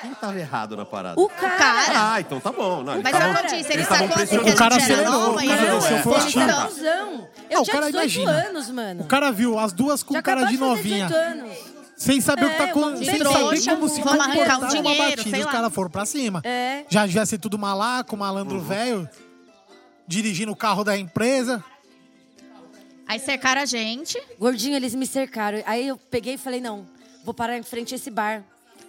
Quem 0.00 0.14
tava 0.14 0.38
errado 0.38 0.76
na 0.76 0.84
parada? 0.84 1.20
O 1.20 1.28
cara. 1.28 1.56
cara. 1.56 2.12
Ah, 2.14 2.20
então 2.20 2.38
tá 2.40 2.52
bom. 2.52 2.82
Não, 2.82 3.02
Mas 3.02 3.14
eu 3.14 3.32
não 3.32 3.42
disse, 3.42 3.72
ele 3.72 3.84
sacou 3.84 4.22
assim 4.22 4.38
que. 4.42 4.50
O 4.50 4.56
cara 4.56 4.76
a 4.76 4.78
gente 4.78 4.92
era 4.92 5.00
acelerou, 5.02 5.20
nova 5.26 5.38
o 5.38 5.42
e 5.42 5.48
cara 5.48 5.62
ele 5.62 5.80
foi 6.02 6.12
hostil. 6.12 6.42
então. 6.42 6.66
Tiozão. 6.68 7.28
Eu 7.50 7.60
o 7.60 7.64
tinha 7.64 7.74
cara 7.74 7.86
18 7.92 7.94
imagina. 7.96 8.30
anos, 8.48 8.70
mano. 8.70 9.02
O 9.02 9.06
cara 9.06 9.30
viu 9.32 9.58
as 9.58 9.72
duas 9.72 10.02
com 10.02 10.14
Já 10.14 10.22
cara 10.22 10.40
acabou 10.42 10.52
de 10.52 10.58
fazer 10.58 10.70
novinha. 10.76 11.06
18 11.06 11.22
anos. 11.42 11.58
Sem 11.96 12.20
saber 12.20 12.44
o 12.46 12.50
que 12.50 12.56
tá 12.56 12.64
É, 12.64 12.66
com, 12.68 12.78
uma 12.80 12.96
sem 12.96 13.06
saber 13.06 13.18
trouxa, 13.24 13.70
como 13.74 13.88
se 13.88 14.00
vamos 14.02 14.20
arrancar 14.20 14.56
um 14.58 14.60
numa 14.60 14.68
dinheiro, 14.70 15.16
batida. 15.16 15.30
sei 15.30 15.40
Os 15.40 15.46
lá. 15.46 15.52
caras 15.52 15.74
foram 15.74 15.90
pra 15.90 16.06
cima. 16.06 16.40
É. 16.44 16.84
Já 16.88 17.04
devia 17.04 17.26
ser 17.26 17.38
tudo 17.38 17.58
malaco, 17.58 18.16
malandro 18.16 18.60
velho, 18.60 19.08
dirigindo 20.06 20.52
o 20.52 20.56
carro 20.56 20.84
da 20.84 20.96
empresa. 20.96 21.62
Aí 23.06 23.18
cercaram 23.18 23.62
a 23.62 23.64
gente. 23.66 24.16
Gordinho, 24.38 24.76
eles 24.76 24.94
me 24.94 25.06
cercaram. 25.08 25.60
Aí 25.66 25.88
eu 25.88 25.96
peguei 25.96 26.34
e 26.34 26.38
falei, 26.38 26.60
não, 26.60 26.86
vou 27.24 27.34
parar 27.34 27.56
em 27.58 27.62
frente 27.64 27.94
a 27.94 27.96
esse 27.96 28.10
bar. 28.10 28.44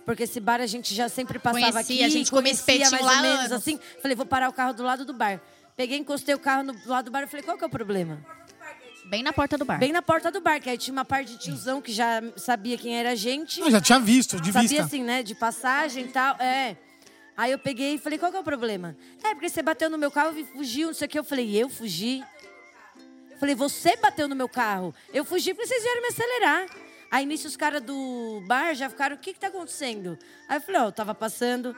Porque 0.09 0.23
esse 0.23 0.39
bar 0.39 0.59
a 0.59 0.65
gente 0.65 0.95
já 0.95 1.07
sempre 1.07 1.37
passava 1.37 1.71
Conhecia, 1.71 1.97
aqui. 1.97 2.03
a 2.03 2.09
gente 2.09 2.31
comia 2.31 2.51
conhecia 2.51 2.77
espetinho 2.77 2.89
mais 2.89 3.05
lá 3.05 3.17
ou 3.17 3.21
menos 3.21 3.39
anos. 3.41 3.51
assim. 3.51 3.79
Falei, 4.01 4.15
vou 4.17 4.25
parar 4.25 4.49
o 4.49 4.53
carro 4.53 4.73
do 4.73 4.81
lado 4.81 5.05
do 5.05 5.13
bar. 5.13 5.39
Peguei, 5.77 5.99
encostei 5.99 6.33
o 6.33 6.39
carro 6.39 6.63
no, 6.63 6.73
do 6.73 6.89
lado 6.89 7.05
do 7.05 7.11
bar 7.11 7.21
e 7.21 7.27
falei, 7.27 7.43
qual 7.45 7.55
que 7.55 7.63
é 7.63 7.67
o 7.67 7.69
problema? 7.69 8.17
Bem 9.05 9.21
na 9.21 9.31
porta 9.31 9.55
do 9.55 9.65
bar. 9.65 9.77
Bem 9.77 9.91
na 9.91 10.01
porta 10.01 10.31
do 10.31 10.41
bar, 10.41 10.59
que 10.59 10.67
aí 10.67 10.79
tinha 10.79 10.91
uma 10.93 11.05
parte 11.05 11.33
de 11.33 11.37
tiozão 11.37 11.79
que 11.79 11.91
já 11.91 12.23
sabia 12.35 12.75
quem 12.75 12.97
era 12.97 13.11
a 13.11 13.15
gente. 13.15 13.61
Eu 13.61 13.69
já 13.69 13.79
tinha 13.79 13.99
visto, 13.99 14.41
de 14.41 14.51
Sabia 14.51 14.67
vista. 14.67 14.83
assim, 14.83 15.03
né? 15.03 15.21
De 15.21 15.35
passagem 15.35 16.05
e 16.05 16.07
tal. 16.07 16.35
É. 16.37 16.75
Aí 17.37 17.51
eu 17.51 17.59
peguei 17.59 17.93
e 17.93 17.97
falei, 17.99 18.17
qual 18.17 18.31
que 18.31 18.37
é 18.37 18.41
o 18.41 18.43
problema? 18.43 18.97
É, 19.23 19.35
porque 19.35 19.47
você 19.47 19.61
bateu 19.61 19.91
no 19.91 19.97
meu 19.99 20.09
carro 20.09 20.35
e 20.35 20.43
fugiu, 20.43 20.87
não 20.87 20.95
sei 20.95 21.05
o 21.05 21.09
que. 21.09 21.19
Eu 21.19 21.23
falei, 21.23 21.55
eu 21.55 21.69
fugi? 21.69 22.23
Falei, 23.39 23.53
você 23.53 23.95
bateu 23.97 24.27
no 24.27 24.35
meu 24.35 24.49
carro. 24.49 24.91
Eu 25.13 25.23
fugi 25.23 25.53
porque 25.53 25.67
vocês 25.67 25.83
vieram 25.83 26.01
me 26.01 26.07
acelerar. 26.07 26.88
Aí 27.11 27.25
nisso 27.25 27.47
os 27.47 27.55
caras 27.55 27.81
do 27.81 28.43
bar 28.45 28.73
já 28.75 28.89
ficaram, 28.89 29.15
o 29.15 29.19
que 29.19 29.33
que 29.33 29.39
tá 29.39 29.47
acontecendo? 29.47 30.17
Aí 30.47 30.57
eu 30.57 30.61
falei, 30.61 30.81
ó, 30.81 30.85
eu 30.85 30.91
tava 30.91 31.15
passando, 31.15 31.75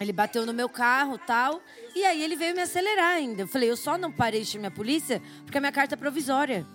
ele 0.00 0.12
bateu 0.12 0.46
no 0.46 0.52
meu 0.54 0.68
carro 0.68 1.18
tal. 1.18 1.62
E 1.94 2.04
aí 2.04 2.22
ele 2.22 2.36
veio 2.36 2.54
me 2.54 2.62
acelerar 2.62 3.16
ainda. 3.16 3.42
Eu 3.42 3.48
falei, 3.48 3.70
eu 3.70 3.76
só 3.76 3.98
não 3.98 4.10
parei 4.10 4.40
de 4.40 4.46
chamar 4.46 4.68
a 4.68 4.70
polícia 4.70 5.20
porque 5.44 5.58
a 5.58 5.60
minha 5.60 5.72
carta 5.72 5.94
é 5.94 5.96
provisória. 5.96 6.66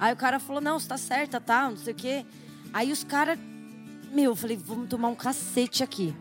Aí 0.00 0.12
o 0.12 0.16
cara 0.16 0.40
falou, 0.40 0.60
não, 0.60 0.78
você 0.78 0.88
tá 0.88 0.96
certa, 0.96 1.40
tal, 1.40 1.70
não 1.70 1.76
sei 1.76 1.92
o 1.92 1.96
quê. 1.96 2.26
Aí 2.72 2.90
os 2.90 3.04
caras, 3.04 3.38
meu, 4.10 4.32
eu 4.32 4.36
falei, 4.36 4.56
vamos 4.56 4.88
tomar 4.88 5.08
um 5.08 5.14
cacete 5.14 5.84
aqui. 5.84 6.14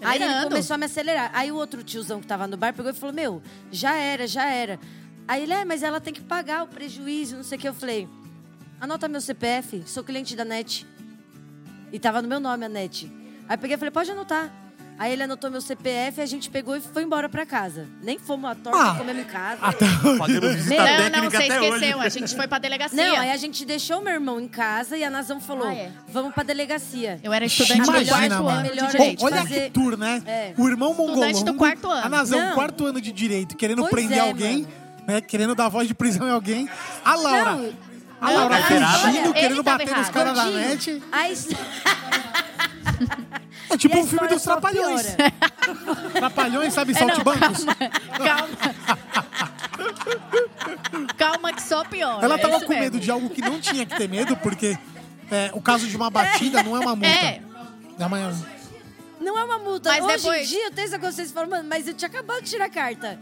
Aí 0.00 0.22
ele 0.22 0.44
começou 0.44 0.74
a 0.74 0.78
me 0.78 0.86
acelerar. 0.86 1.30
Aí 1.34 1.50
o 1.50 1.56
outro 1.56 1.82
tiozão 1.82 2.20
que 2.20 2.26
tava 2.28 2.46
no 2.46 2.56
bar 2.56 2.72
pegou 2.72 2.92
e 2.92 2.94
falou, 2.94 3.12
meu, 3.12 3.42
já 3.72 3.96
era, 3.96 4.28
já 4.28 4.48
era. 4.48 4.78
Aí 5.26 5.42
ele, 5.42 5.52
é, 5.52 5.64
mas 5.64 5.82
ela 5.82 6.00
tem 6.00 6.14
que 6.14 6.20
pagar 6.20 6.62
o 6.62 6.68
prejuízo, 6.68 7.36
não 7.36 7.42
sei 7.42 7.58
o 7.58 7.60
que. 7.60 7.68
Eu 7.68 7.74
falei, 7.74 8.08
anota 8.80 9.08
meu 9.08 9.20
CPF, 9.20 9.82
sou 9.86 10.02
cliente 10.04 10.34
da 10.36 10.44
NET. 10.44 10.86
E 11.92 11.98
tava 11.98 12.20
no 12.22 12.28
meu 12.28 12.40
nome 12.40 12.64
a 12.64 12.68
NET. 12.68 13.10
Aí 13.48 13.54
eu 13.54 13.58
peguei 13.58 13.76
e 13.76 13.78
falei, 13.78 13.90
pode 13.90 14.10
anotar. 14.10 14.50
Aí 14.98 15.12
ele 15.12 15.22
anotou 15.22 15.48
meu 15.48 15.60
CPF, 15.60 16.20
a 16.20 16.26
gente 16.26 16.50
pegou 16.50 16.74
e 16.76 16.80
foi 16.80 17.04
embora 17.04 17.28
pra 17.28 17.46
casa. 17.46 17.86
Nem 18.02 18.18
fomos 18.18 18.50
à 18.50 18.54
torta, 18.56 18.82
Ah. 18.82 18.94
comemos 18.96 19.22
em 19.22 19.26
casa. 19.26 19.60
Até 19.62 19.86
visita 19.86 21.10
Não, 21.10 21.22
Não, 21.22 21.30
você 21.30 21.36
esqueceu. 21.44 21.72
hoje. 21.72 21.94
A 22.04 22.08
gente 22.08 22.34
foi 22.34 22.48
pra 22.48 22.58
delegacia. 22.58 22.96
Não, 22.96 23.16
aí 23.16 23.30
a 23.30 23.36
gente 23.36 23.64
deixou 23.64 24.02
meu 24.02 24.12
irmão 24.12 24.40
em 24.40 24.48
casa 24.48 24.96
e 24.98 25.04
a 25.04 25.08
Nazão 25.08 25.40
falou, 25.40 25.68
Ah, 25.68 25.72
é. 25.74 25.92
vamos 26.08 26.34
pra 26.34 26.42
delegacia. 26.42 27.20
Eu 27.22 27.32
era 27.32 27.44
estudante 27.44 27.82
do 27.82 27.90
Imagina, 27.90 28.10
quarto 28.16 28.32
mano. 28.42 28.48
ano 28.50 28.62
de 28.64 28.74
Melhor 28.74 28.90
direito. 28.90 29.24
Olha 29.24 29.36
fazer- 29.36 29.64
que 29.66 29.70
tour, 29.70 29.96
né? 29.96 30.20
É. 30.26 30.52
O 30.58 30.68
irmão 30.68 30.92
mongol. 30.92 31.24
Estudante 31.24 31.44
do 31.44 31.54
quarto 31.54 31.88
ano. 31.88 32.04
A 32.04 32.08
Nazão, 32.08 32.40
Não. 32.40 32.54
quarto 32.54 32.84
ano 32.84 33.00
de 33.00 33.12
direito, 33.12 33.56
querendo 33.56 33.82
Pois 33.82 33.92
prender 33.92 34.18
é, 34.18 34.22
alguém, 34.22 34.62
mano. 34.62 34.68
né? 35.06 35.20
Querendo 35.20 35.54
dar 35.54 35.68
voz 35.68 35.86
de 35.86 35.94
prisão 35.94 36.26
em 36.26 36.32
alguém. 36.32 36.68
A 37.04 37.14
Laura. 37.14 37.52
Não, 37.54 37.72
a 38.20 38.30
Laura 38.30 38.56
não, 39.24 39.32
querendo 39.32 39.62
bater 39.62 39.86
nos 39.88 39.96
errado. 40.08 40.12
caras 40.12 40.34
da 40.36 40.44
net. 40.46 41.02
a 41.12 41.28
his- 41.30 41.48
É 43.70 43.76
tipo 43.76 43.98
um 43.98 44.06
filme 44.06 44.26
dos 44.28 44.42
Trapalhões. 44.42 45.14
Trapalhões, 46.14 46.72
sabe? 46.72 46.92
É, 46.96 47.00
não, 47.00 47.06
Saltimbancos. 47.08 47.64
Calma. 48.16 48.48
Calma 51.16 51.52
que 51.52 51.62
só 51.62 51.84
piora. 51.84 52.24
Ela 52.24 52.36
é 52.36 52.38
tava 52.38 52.56
isso 52.56 52.64
com 52.66 52.72
mesmo. 52.72 52.84
medo 52.84 52.98
de 53.00 53.10
algo 53.10 53.28
que 53.30 53.40
não 53.42 53.60
tinha 53.60 53.84
que 53.84 53.94
ter 53.96 54.08
medo, 54.08 54.36
porque 54.36 54.78
é, 55.30 55.50
o 55.52 55.60
caso 55.60 55.86
de 55.86 55.96
uma 55.96 56.08
batida 56.10 56.62
não 56.62 56.76
é 56.76 56.80
uma 56.80 56.96
multa. 56.96 57.06
É. 57.06 57.42
É 57.98 58.06
uma- 58.06 58.32
Não 59.20 59.38
é 59.38 59.44
uma 59.44 59.58
multa. 59.58 59.90
Mas 59.90 60.04
Hoje 60.04 60.16
depois- 60.16 60.46
em 60.46 60.50
dia 60.50 60.64
eu 60.66 60.70
tenho 60.72 60.86
essa 60.86 60.98
consciência 60.98 61.30
e 61.30 61.34
falo, 61.34 61.50
mano, 61.50 61.68
mas 61.68 61.86
eu 61.86 61.94
tinha 61.94 62.08
acabado 62.08 62.42
de 62.42 62.50
tirar 62.50 62.64
a 62.66 62.70
carta. 62.70 63.18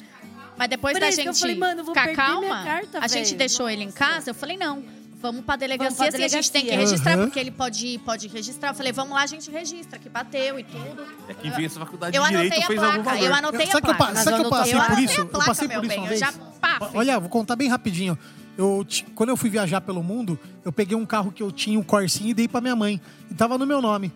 Mas 0.58 0.68
depois 0.68 0.94
Por 0.94 1.00
da 1.00 1.08
eu 1.08 1.12
gente 1.12 1.38
falei, 1.40 1.56
mano, 1.56 1.80
eu 1.80 1.84
vou 1.84 1.94
ficar 1.94 2.14
calma, 2.14 2.64
carta, 2.64 2.98
a 3.00 3.06
gente 3.08 3.34
deixou 3.34 3.68
ele 3.68 3.84
em 3.84 3.90
casa. 3.90 4.30
Eu 4.30 4.34
falei, 4.34 4.56
não, 4.56 4.82
vamos 5.20 5.44
pra 5.44 5.56
delegacia, 5.56 5.90
Vamos 5.90 5.98
pra 5.98 6.08
assim, 6.16 6.24
a 6.24 6.28
gente 6.28 6.50
tem 6.50 6.64
que 6.64 6.70
registrar, 6.74 7.18
Uhum. 7.18 7.24
porque 7.26 7.38
ele 7.38 7.50
pode, 7.50 7.98
pode 8.04 8.26
registrar. 8.28 8.70
Eu 8.70 8.74
falei, 8.74 8.92
vamos 8.92 9.14
lá, 9.14 9.22
a 9.22 9.26
gente 9.26 9.50
registra, 9.50 9.98
que 9.98 10.08
bateu 10.08 10.58
e 10.58 10.64
tudo. 10.64 11.04
É 11.28 11.34
que 11.34 11.50
vem 11.50 11.66
essa 11.66 11.78
faculdade 11.80 12.16
Eu 12.16 12.22
de 12.22 12.28
direito 12.30 12.52
anotei 12.54 12.64
a 12.64 12.66
fez 12.68 12.82
algum 12.82 13.02
placa, 13.02 13.10
valor. 13.18 13.26
eu 13.28 13.34
anotei 13.34 13.66
Sabe 13.66 13.78
a 13.78 13.80
que 13.82 13.90
eu, 13.90 13.94
placa. 13.96 14.12
pa- 14.14 14.20
sabe 14.22 14.36
que 14.40 14.44
eu 14.46 14.50
passei 14.50 14.74
eu 14.74 14.80
por 14.84 14.98
isso? 14.98 15.14
placa, 15.26 15.36
eu 15.36 15.44
passei 15.46 15.68
meu 15.68 15.76
por 15.80 15.84
isso 15.86 15.88
bem, 15.94 15.98
uma 15.98 16.04
eu 16.06 16.08
vez. 16.08 16.20
já, 16.20 16.32
paf. 16.60 16.96
Olha, 16.96 17.20
vou 17.20 17.28
contar 17.28 17.56
bem 17.56 17.68
rapidinho. 17.68 18.18
Eu, 18.56 18.86
quando 19.14 19.28
eu 19.28 19.36
fui 19.36 19.50
viajar 19.50 19.82
pelo 19.82 20.02
mundo, 20.02 20.38
eu 20.64 20.72
peguei 20.72 20.96
um 20.96 21.04
carro 21.04 21.30
que 21.30 21.42
eu 21.42 21.52
tinha, 21.52 21.78
um 21.78 21.82
Corsinha, 21.82 22.30
e 22.30 22.34
dei 22.34 22.48
pra 22.48 22.60
minha 22.62 22.74
mãe. 22.74 22.98
E 23.30 23.34
tava 23.34 23.58
no 23.58 23.66
meu 23.66 23.82
nome. 23.82 24.10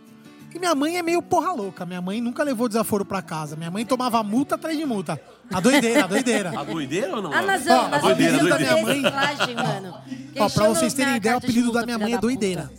E 0.54 0.58
minha 0.58 0.74
mãe 0.74 0.96
é 0.96 1.02
meio 1.02 1.20
porra 1.20 1.52
louca. 1.52 1.84
Minha 1.84 2.00
mãe 2.00 2.20
nunca 2.22 2.42
levou 2.42 2.66
desaforo 2.66 3.04
pra 3.04 3.20
casa. 3.20 3.54
Minha 3.54 3.70
mãe 3.70 3.84
tomava 3.84 4.22
multa 4.22 4.54
atrás 4.54 4.76
de 4.76 4.84
multa. 4.86 5.20
A 5.52 5.60
doideira, 5.60 6.04
a 6.04 6.06
doideira. 6.06 6.60
A 6.60 6.64
doideira 6.64 7.16
ou 7.16 7.22
não? 7.22 7.32
A 7.32 7.98
doideira, 7.98 8.38
tem 8.38 8.48
doideira. 8.48 8.84
reciclagem, 8.84 9.54
mano. 9.56 9.94
Ó, 10.38 10.48
pra 10.48 10.68
vocês 10.68 10.94
terem 10.94 11.16
ideia, 11.16 11.36
o 11.36 11.40
carta 11.40 11.46
de 11.46 11.58
apelido 11.58 11.72
da 11.72 11.84
minha 11.84 11.96
filha 11.96 12.08
mãe 12.08 12.16
é 12.16 12.20
doideira. 12.20 12.70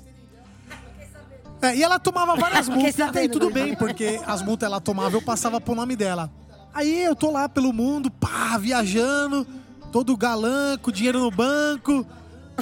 É, 1.61 1.75
e 1.75 1.83
ela 1.83 1.99
tomava 1.99 2.35
várias 2.35 2.67
multas, 2.69 2.97
e 2.97 3.01
até 3.01 3.19
aí 3.19 3.29
tudo 3.29 3.49
bem, 3.49 3.75
porque 3.75 4.19
as 4.25 4.41
multas 4.41 4.67
ela 4.67 4.79
tomava, 4.79 5.15
eu 5.15 5.21
passava 5.21 5.59
pro 5.59 5.75
nome 5.75 5.95
dela. 5.95 6.31
Aí 6.73 7.03
eu 7.03 7.15
tô 7.15 7.29
lá 7.29 7.49
pelo 7.49 7.73
mundo, 7.73 8.09
pá, 8.09 8.57
viajando, 8.57 9.45
todo 9.91 10.15
galã, 10.15 10.77
com 10.77 10.91
dinheiro 10.91 11.19
no 11.19 11.29
banco, 11.29 12.05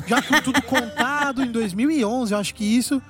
já 0.07 0.21
com 0.21 0.41
tudo 0.41 0.61
contado, 0.63 1.43
em 1.43 1.51
2011, 1.51 2.33
eu 2.33 2.39
acho 2.39 2.55
que 2.55 2.65
isso. 2.65 3.01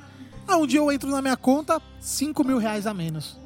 Ah, 0.48 0.58
um 0.58 0.68
dia 0.68 0.80
eu 0.80 0.92
entro 0.92 1.10
na 1.10 1.22
minha 1.22 1.38
conta, 1.38 1.82
5 2.00 2.44
mil 2.44 2.58
reais 2.58 2.86
a 2.86 2.94
menos. 2.94 3.40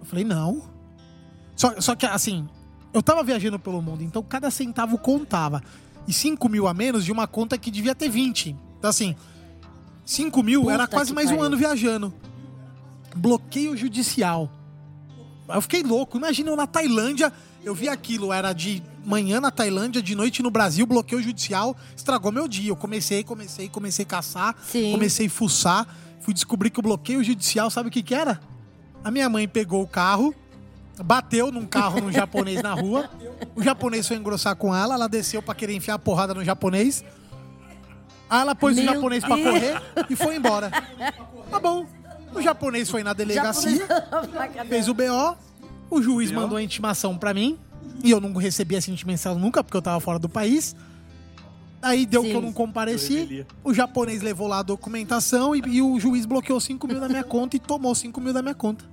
Eu 0.00 0.06
falei, 0.06 0.24
não. 0.24 0.67
Só, 1.58 1.80
só 1.80 1.96
que, 1.96 2.06
assim, 2.06 2.48
eu 2.94 3.02
tava 3.02 3.22
viajando 3.24 3.58
pelo 3.58 3.82
mundo, 3.82 4.04
então 4.04 4.22
cada 4.22 4.48
centavo 4.48 4.96
contava. 4.96 5.60
E 6.06 6.12
5 6.12 6.48
mil 6.48 6.68
a 6.68 6.72
menos 6.72 7.04
de 7.04 7.10
uma 7.10 7.26
conta 7.26 7.58
que 7.58 7.68
devia 7.68 7.96
ter 7.96 8.08
20. 8.08 8.56
Então, 8.78 8.88
assim, 8.88 9.16
5 10.06 10.40
mil 10.42 10.62
Puta 10.62 10.72
era 10.72 10.86
quase 10.86 11.12
mais 11.12 11.26
um 11.26 11.30
pariu. 11.30 11.46
ano 11.46 11.56
viajando. 11.56 12.14
Bloqueio 13.14 13.76
judicial. 13.76 14.50
Eu 15.48 15.60
fiquei 15.60 15.82
louco. 15.82 16.16
Imagina 16.16 16.50
eu 16.50 16.56
na 16.56 16.66
Tailândia, 16.66 17.32
eu 17.64 17.74
vi 17.74 17.88
aquilo, 17.88 18.32
era 18.32 18.52
de 18.52 18.80
manhã 19.04 19.40
na 19.40 19.50
Tailândia, 19.50 20.00
de 20.00 20.14
noite 20.14 20.42
no 20.42 20.50
Brasil, 20.50 20.86
bloqueio 20.86 21.20
judicial, 21.20 21.76
estragou 21.96 22.30
meu 22.30 22.46
dia. 22.46 22.70
Eu 22.70 22.76
comecei, 22.76 23.24
comecei, 23.24 23.68
comecei 23.68 24.04
a 24.04 24.08
caçar, 24.08 24.54
Sim. 24.62 24.92
comecei 24.92 25.26
a 25.26 25.30
fuçar, 25.30 25.86
fui 26.20 26.32
descobrir 26.32 26.70
que 26.70 26.78
o 26.78 26.82
bloqueio 26.82 27.24
judicial, 27.24 27.68
sabe 27.68 27.88
o 27.88 27.92
que 27.92 28.02
que 28.02 28.14
era? 28.14 28.40
A 29.02 29.10
minha 29.10 29.28
mãe 29.28 29.48
pegou 29.48 29.82
o 29.82 29.86
carro, 29.88 30.34
bateu 31.02 31.50
num 31.52 31.66
carro 31.66 32.00
num 32.00 32.12
japonês 32.12 32.62
na 32.62 32.74
rua, 32.74 33.08
o 33.54 33.62
japonês 33.62 34.06
foi 34.06 34.16
engrossar 34.16 34.56
com 34.56 34.74
ela, 34.74 34.94
ela 34.94 35.08
desceu 35.08 35.42
pra 35.42 35.54
querer 35.54 35.74
enfiar 35.74 35.94
a 35.94 35.98
porrada 35.98 36.34
no 36.34 36.44
japonês, 36.44 37.04
aí 38.28 38.40
ela 38.40 38.54
pôs 38.54 38.76
o 38.76 38.82
Meu 38.82 38.94
japonês 38.94 39.24
pra 39.24 39.36
Deus. 39.36 39.48
correr 39.48 39.82
e 40.10 40.16
foi 40.16 40.36
embora. 40.36 40.70
Tá 41.50 41.58
bom. 41.60 41.86
O 42.34 42.42
japonês 42.42 42.90
foi 42.90 43.02
na 43.02 43.12
delegacia, 43.12 43.86
fez 44.68 44.88
o 44.88 44.94
BO, 44.94 45.36
o 45.90 46.02
juiz 46.02 46.30
mandou 46.30 46.58
a 46.58 46.62
intimação 46.62 47.16
pra 47.16 47.32
mim, 47.32 47.58
e 48.04 48.10
eu 48.10 48.20
não 48.20 48.32
recebi 48.34 48.76
essa 48.76 48.90
intimação 48.90 49.38
nunca, 49.38 49.64
porque 49.64 49.76
eu 49.76 49.82
tava 49.82 49.98
fora 50.00 50.18
do 50.18 50.28
país. 50.28 50.76
Aí 51.80 52.04
deu 52.04 52.22
Sim. 52.22 52.30
que 52.30 52.34
eu 52.36 52.42
não 52.42 52.52
compareci, 52.52 53.46
o 53.62 53.72
japonês 53.72 54.20
levou 54.20 54.48
lá 54.48 54.58
a 54.58 54.62
documentação 54.62 55.54
e, 55.54 55.62
e 55.66 55.80
o 55.80 55.98
juiz 56.00 56.26
bloqueou 56.26 56.58
5 56.60 56.86
mil 56.88 57.00
da 57.00 57.08
minha 57.08 57.22
conta 57.22 57.56
e 57.56 57.60
tomou 57.60 57.94
5 57.94 58.20
mil 58.20 58.32
da 58.32 58.42
minha 58.42 58.54
conta. 58.54 58.84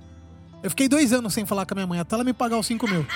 Eu 0.66 0.70
fiquei 0.70 0.88
dois 0.88 1.12
anos 1.12 1.32
sem 1.32 1.46
falar 1.46 1.64
com 1.64 1.74
a 1.74 1.76
minha 1.76 1.86
mãe, 1.86 2.00
até 2.00 2.16
ela 2.16 2.24
me 2.24 2.32
pagar 2.32 2.58
os 2.58 2.66
5 2.66 2.88
mil. 2.88 3.06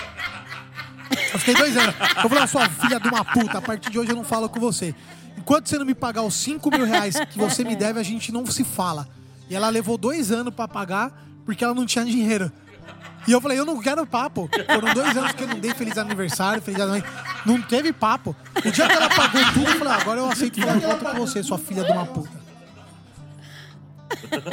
Eu 1.32 1.38
fiquei 1.40 1.52
dois 1.52 1.76
anos. 1.76 1.92
Eu 2.22 2.28
falei, 2.28 2.44
"Ó, 2.44 2.46
sua 2.46 2.68
filha 2.68 3.00
de 3.00 3.08
uma 3.08 3.24
puta, 3.24 3.58
a 3.58 3.60
partir 3.60 3.90
de 3.90 3.98
hoje 3.98 4.12
eu 4.12 4.14
não 4.16 4.22
falo 4.22 4.48
com 4.48 4.60
você. 4.60 4.94
Enquanto 5.36 5.68
você 5.68 5.76
não 5.76 5.84
me 5.84 5.92
pagar 5.92 6.22
os 6.22 6.32
5 6.34 6.70
mil 6.70 6.86
reais 6.86 7.16
que 7.18 7.36
você 7.36 7.64
me 7.64 7.74
deve, 7.74 7.98
a 7.98 8.04
gente 8.04 8.30
não 8.30 8.46
se 8.46 8.62
fala. 8.62 9.08
E 9.48 9.56
ela 9.56 9.68
levou 9.68 9.98
dois 9.98 10.30
anos 10.30 10.54
pra 10.54 10.68
pagar 10.68 11.10
porque 11.44 11.64
ela 11.64 11.74
não 11.74 11.84
tinha 11.84 12.04
dinheiro. 12.04 12.52
E 13.26 13.32
eu 13.32 13.40
falei, 13.40 13.58
eu 13.58 13.64
não 13.66 13.80
quero 13.80 14.06
papo. 14.06 14.48
Foram 14.72 14.94
dois 14.94 15.16
anos 15.16 15.32
que 15.32 15.42
eu 15.42 15.48
não 15.48 15.58
dei 15.58 15.74
feliz 15.74 15.98
aniversário, 15.98 16.62
feliz 16.62 16.80
ano. 16.80 17.02
Não 17.44 17.60
teve 17.60 17.92
papo. 17.92 18.36
O 18.64 18.70
dia 18.70 18.86
que 18.86 18.92
ela 18.92 19.08
pagou 19.08 19.42
tudo, 19.54 19.70
eu 19.70 19.78
falei, 19.78 19.92
ah, 19.92 19.96
agora 19.96 20.20
eu 20.20 20.30
aceito 20.30 20.60
falar 20.60 20.78
volta 20.78 21.10
com 21.10 21.18
você, 21.18 21.42
sua 21.42 21.58
filha 21.58 21.82
de 21.82 21.90
uma 21.90 22.06
puta. 22.06 22.39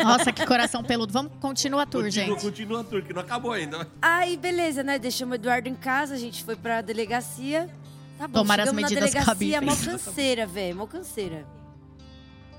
Nossa, 0.04 0.32
que 0.32 0.46
coração 0.46 0.84
peludo. 0.84 1.12
Vamos, 1.14 1.32
continua 1.40 1.84
a 1.84 1.86
tour, 1.86 2.04
Continua, 2.04 2.26
gente. 2.28 2.42
continua 2.42 2.82
a 2.82 2.84
tour, 2.84 3.02
que 3.04 3.14
não 3.14 3.22
acabou 3.22 3.52
ainda. 3.52 3.88
Aí, 4.02 4.38
beleza, 4.38 4.84
né? 4.84 4.98
Deixamos 5.00 5.34
o 5.34 5.36
Eduardo 5.36 5.68
em 5.68 5.76
casa, 5.76 6.14
a 6.14 6.18
gente 6.18 6.44
foi 6.44 6.56
pra 6.56 6.82
delegacia. 6.82 7.70
Tá 8.18 8.28
bom, 8.28 8.40
Tomar 8.40 8.60
as 8.60 8.70
chegamos 8.70 8.82
na 8.82 8.88
medidas 8.90 9.12
delegacia, 9.14 9.62
mó 9.62 9.68
cabíveis. 9.72 10.04
canseira, 10.04 10.46
velho, 10.46 10.76
mó 10.76 10.86
canseira. 10.88 11.46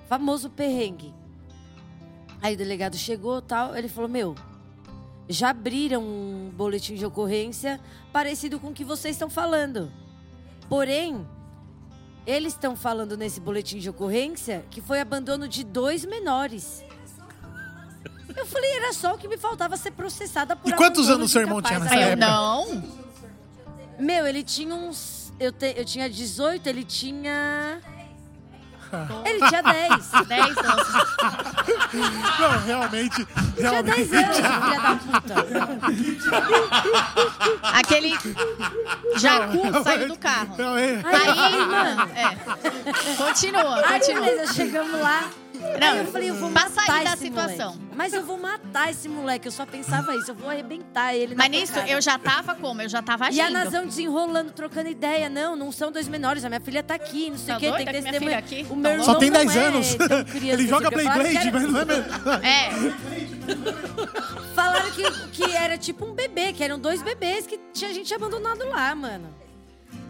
Famoso 0.09 0.51
perrengue. 0.51 1.12
Aí 2.40 2.55
o 2.55 2.57
delegado 2.57 2.96
chegou 2.96 3.42
tal, 3.42 3.76
ele 3.76 3.88
falou, 3.88 4.09
meu, 4.09 4.34
já 5.28 5.51
abriram 5.51 6.01
um 6.03 6.51
boletim 6.57 6.94
de 6.94 7.05
ocorrência 7.05 7.80
parecido 8.12 8.61
com 8.61 8.68
o 8.68 8.72
que 8.72 8.84
vocês 8.84 9.16
estão 9.16 9.28
falando. 9.28 9.90
Porém, 10.68 11.26
eles 12.26 12.53
estão 12.53 12.76
falando 12.76 13.16
nesse 13.16 13.40
boletim 13.40 13.78
de 13.78 13.90
ocorrência 13.90 14.64
que 14.70 14.80
foi 14.80 15.01
abandono 15.01 15.49
de 15.49 15.64
dois 15.64 16.05
menores. 16.05 16.84
Eu 18.39 18.47
falei, 18.47 18.70
era 18.76 18.93
só 18.93 19.14
o 19.14 19.18
que 19.18 19.26
me 19.28 19.36
faltava 19.36 19.76
ser 19.76 19.91
processada 19.91 20.55
por 20.57 20.68
E 20.68 20.72
quantos 20.72 21.11
anos 21.11 21.30
seu 21.30 21.41
irmão 21.43 21.61
tinha 21.61 21.78
nessa 21.80 21.95
Aí 21.95 22.03
eu, 22.03 22.09
época? 22.11 22.26
não. 22.26 22.84
Meu, 23.99 24.26
ele 24.26 24.43
tinha 24.45 24.74
uns. 24.74 25.32
Eu, 25.41 25.51
te- 25.53 25.74
eu 25.76 25.84
tinha 25.84 26.09
18, 26.09 26.66
ele 26.68 26.84
tinha. 26.84 27.80
Ele 29.26 29.47
tinha 29.49 29.62
10. 29.62 30.11
10 30.26 30.57
anos. 30.64 30.89
Não, 32.41 32.59
realmente, 32.64 33.26
Tinha 33.55 33.70
realmente. 33.70 34.05
10 34.09 34.12
anos, 34.14 34.36
filha 34.36 34.80
da 34.80 34.97
puta. 34.97 35.34
Aquele 37.74 38.18
jacu 39.16 39.84
saiu 39.84 40.09
do 40.09 40.16
carro. 40.16 40.55
Aí, 41.05 41.66
mano, 41.66 42.11
é. 42.14 42.36
Continua, 43.16 43.86
Aí, 43.86 43.99
continua. 44.01 44.24
beleza, 44.24 44.53
chegamos 44.55 45.01
lá. 45.01 45.28
Não, 45.81 45.89
aí 45.93 45.99
eu 45.99 46.07
falei, 46.07 46.31
eu 46.31 46.35
vou 46.35 46.51
pra 46.51 46.63
matar 46.65 46.87
sair 46.87 47.05
da 47.05 47.15
esse 47.15 47.25
situação. 47.25 47.71
moleque. 47.75 47.89
Mas 47.97 48.13
eu 48.13 48.25
vou 48.25 48.39
matar 48.39 48.91
esse 48.91 49.09
moleque. 49.09 49.49
Eu 49.49 49.53
só 49.53 49.67
pensava 49.67 50.15
isso. 50.17 50.31
Eu 50.31 50.35
vou 50.35 50.49
arrebentar 50.49 51.15
ele 51.15 51.35
na 51.35 51.45
Mas 51.45 51.51
nisso, 51.51 51.73
pancada. 51.73 51.93
eu 51.93 52.01
já 52.01 52.19
tava 52.19 52.55
como? 52.55 52.83
Eu 52.83 52.89
já 52.89 53.03
tava 53.03 53.25
E 53.27 53.41
agindo. 53.41 53.57
a 53.57 53.65
Nazão 53.65 53.87
desenrolando, 53.87 54.53
trocando 54.53 54.89
ideia. 54.89 55.29
Não, 55.29 55.57
não 55.57 55.73
são 55.73 55.91
dois 55.91 56.07
menores. 56.09 56.45
A 56.45 56.49
minha 56.49 56.61
filha 56.61 56.83
tá 56.83 56.95
aqui, 56.95 57.31
não 57.31 57.39
sei 57.39 57.55
o 57.55 57.57
Tá 57.57 57.61
quê. 57.61 57.71
doida 57.71 57.77
Tem 57.77 57.87
que 57.87 57.93
minha 58.01 58.13
testemunha. 58.13 58.43
filha 58.43 58.61
aqui? 58.63 58.73
O 58.73 58.77
meu 58.77 58.83
Tá 58.85 58.91
irmão 58.91 59.05
Só 59.07 59.15
tem 59.17 59.31
não 59.31 59.41
10 59.45 59.57
é 59.57 59.65
anos. 59.67 59.95
tão 59.95 60.09
criança 60.25 60.61
Ele 60.61 60.67
joga 60.69 60.91
porque 60.91 61.05
falaram 61.05 61.25
que 61.25 61.31
Playblade, 61.39 61.53
mas 61.53 61.73
não 61.73 61.81
é 61.81 61.85
mesmo. 61.85 62.05
É, 62.45 62.71
Falaram 64.55 64.91
que, 64.91 65.11
que 65.31 65.57
era 65.57 65.79
tipo 65.79 66.05
um 66.07 66.13
bebê, 66.15 66.53
que 66.53 66.63
eram 66.63 66.79
dois 66.79 67.03
bebês 67.03 67.47
que 67.47 67.59
tinha 67.73 67.93
gente 67.95 68.13
abandonado 68.15 68.69
lá, 68.69 68.95
mano. 68.95 69.35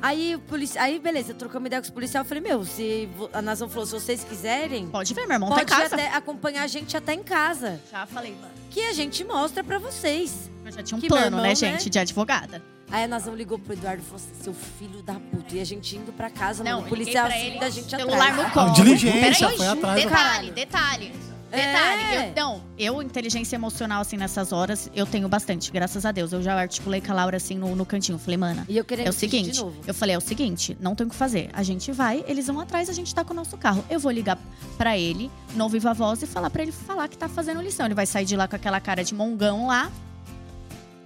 Aí, 0.00 0.36
o 0.36 0.38
polici... 0.40 0.78
aí 0.78 0.98
beleza, 0.98 1.34
trocamos 1.34 1.66
ideia 1.66 1.80
com 1.82 1.86
os 1.86 1.90
policiais. 1.90 2.24
Eu 2.24 2.28
falei, 2.28 2.42
meu, 2.42 2.64
se 2.64 3.08
a 3.32 3.42
Nazão 3.42 3.68
falou, 3.68 3.84
se 3.86 3.92
vocês 3.92 4.22
quiserem, 4.24 4.86
pode 4.88 5.12
ver, 5.12 5.26
meu 5.26 5.34
irmão 5.34 5.48
tá 5.50 5.56
em 5.56 5.58
pode 5.66 5.70
casa. 5.70 5.94
até 5.96 6.08
acompanhar 6.14 6.62
a 6.62 6.66
gente 6.66 6.96
até 6.96 7.14
em 7.14 7.22
casa. 7.22 7.80
Já 7.90 8.06
falei, 8.06 8.32
mano. 8.32 8.52
Que 8.70 8.82
a 8.82 8.92
gente 8.92 9.24
mostra 9.24 9.64
pra 9.64 9.78
vocês. 9.78 10.50
Eu 10.64 10.70
já 10.72 10.82
tinha 10.82 10.98
um 10.98 11.00
Que 11.00 11.08
plano, 11.08 11.22
meu 11.22 11.28
irmão, 11.28 11.42
né, 11.42 11.48
né? 11.48 11.54
gente, 11.54 11.90
de 11.90 11.98
advogada. 11.98 12.62
Aí 12.90 13.04
a 13.04 13.08
Nazão 13.08 13.34
ligou 13.34 13.58
pro 13.58 13.72
Eduardo 13.74 14.02
e 14.02 14.04
falou 14.04 14.16
assim, 14.16 14.42
seu 14.42 14.54
filho 14.54 15.02
da 15.02 15.14
puta. 15.14 15.54
E 15.54 15.60
a 15.60 15.64
gente 15.64 15.96
indo 15.96 16.12
pra 16.12 16.30
casa, 16.30 16.62
Não, 16.64 16.72
mano. 16.76 16.86
O 16.86 16.88
policial 16.88 17.26
assim 17.26 17.46
ele, 17.48 17.58
da 17.58 17.68
gente 17.68 17.90
celular 17.90 18.30
atrás. 18.30 18.46
no 18.48 18.50
colo. 18.52 18.72
Diligência, 18.72 19.20
Peraí, 19.48 19.56
foi 19.56 19.66
atrás. 19.66 20.02
Detalhe, 20.04 20.50
Caralho. 20.66 21.12
Detalhe. 21.50 22.02
É. 22.02 22.30
Eu, 22.30 22.34
não, 22.36 22.62
eu, 22.78 23.02
inteligência 23.02 23.56
emocional, 23.56 24.00
assim, 24.00 24.16
nessas 24.16 24.52
horas, 24.52 24.90
eu 24.94 25.06
tenho 25.06 25.28
bastante, 25.28 25.70
graças 25.70 26.04
a 26.04 26.12
Deus. 26.12 26.32
Eu 26.32 26.42
já 26.42 26.54
articulei 26.54 27.00
com 27.00 27.12
a 27.12 27.14
Laura, 27.14 27.36
assim, 27.36 27.56
no, 27.56 27.74
no 27.74 27.86
cantinho. 27.86 28.18
Falei, 28.18 28.36
mana, 28.36 28.64
E 28.68 28.76
eu 28.76 28.84
querendo 28.84 29.06
é 29.06 29.10
o 29.10 29.12
seguinte. 29.12 29.60
Eu 29.86 29.94
falei, 29.94 30.14
é 30.14 30.18
o 30.18 30.20
seguinte, 30.20 30.76
não 30.80 30.94
tem 30.94 31.06
o 31.06 31.10
que 31.10 31.16
fazer. 31.16 31.50
A 31.52 31.62
gente 31.62 31.90
vai, 31.92 32.24
eles 32.26 32.46
vão 32.46 32.60
atrás, 32.60 32.88
a 32.88 32.92
gente 32.92 33.14
tá 33.14 33.24
com 33.24 33.32
o 33.32 33.36
nosso 33.36 33.56
carro. 33.56 33.84
Eu 33.88 33.98
vou 33.98 34.10
ligar 34.12 34.38
pra 34.76 34.96
ele, 34.96 35.30
no 35.54 35.68
Viva 35.68 35.94
Voz, 35.94 36.22
e 36.22 36.26
falar 36.26 36.50
pra 36.50 36.62
ele 36.62 36.72
falar 36.72 37.08
que 37.08 37.16
tá 37.16 37.28
fazendo 37.28 37.60
lição. 37.60 37.86
Ele 37.86 37.94
vai 37.94 38.06
sair 38.06 38.24
de 38.24 38.36
lá 38.36 38.46
com 38.46 38.56
aquela 38.56 38.80
cara 38.80 39.02
de 39.02 39.14
mongão 39.14 39.66
lá. 39.66 39.90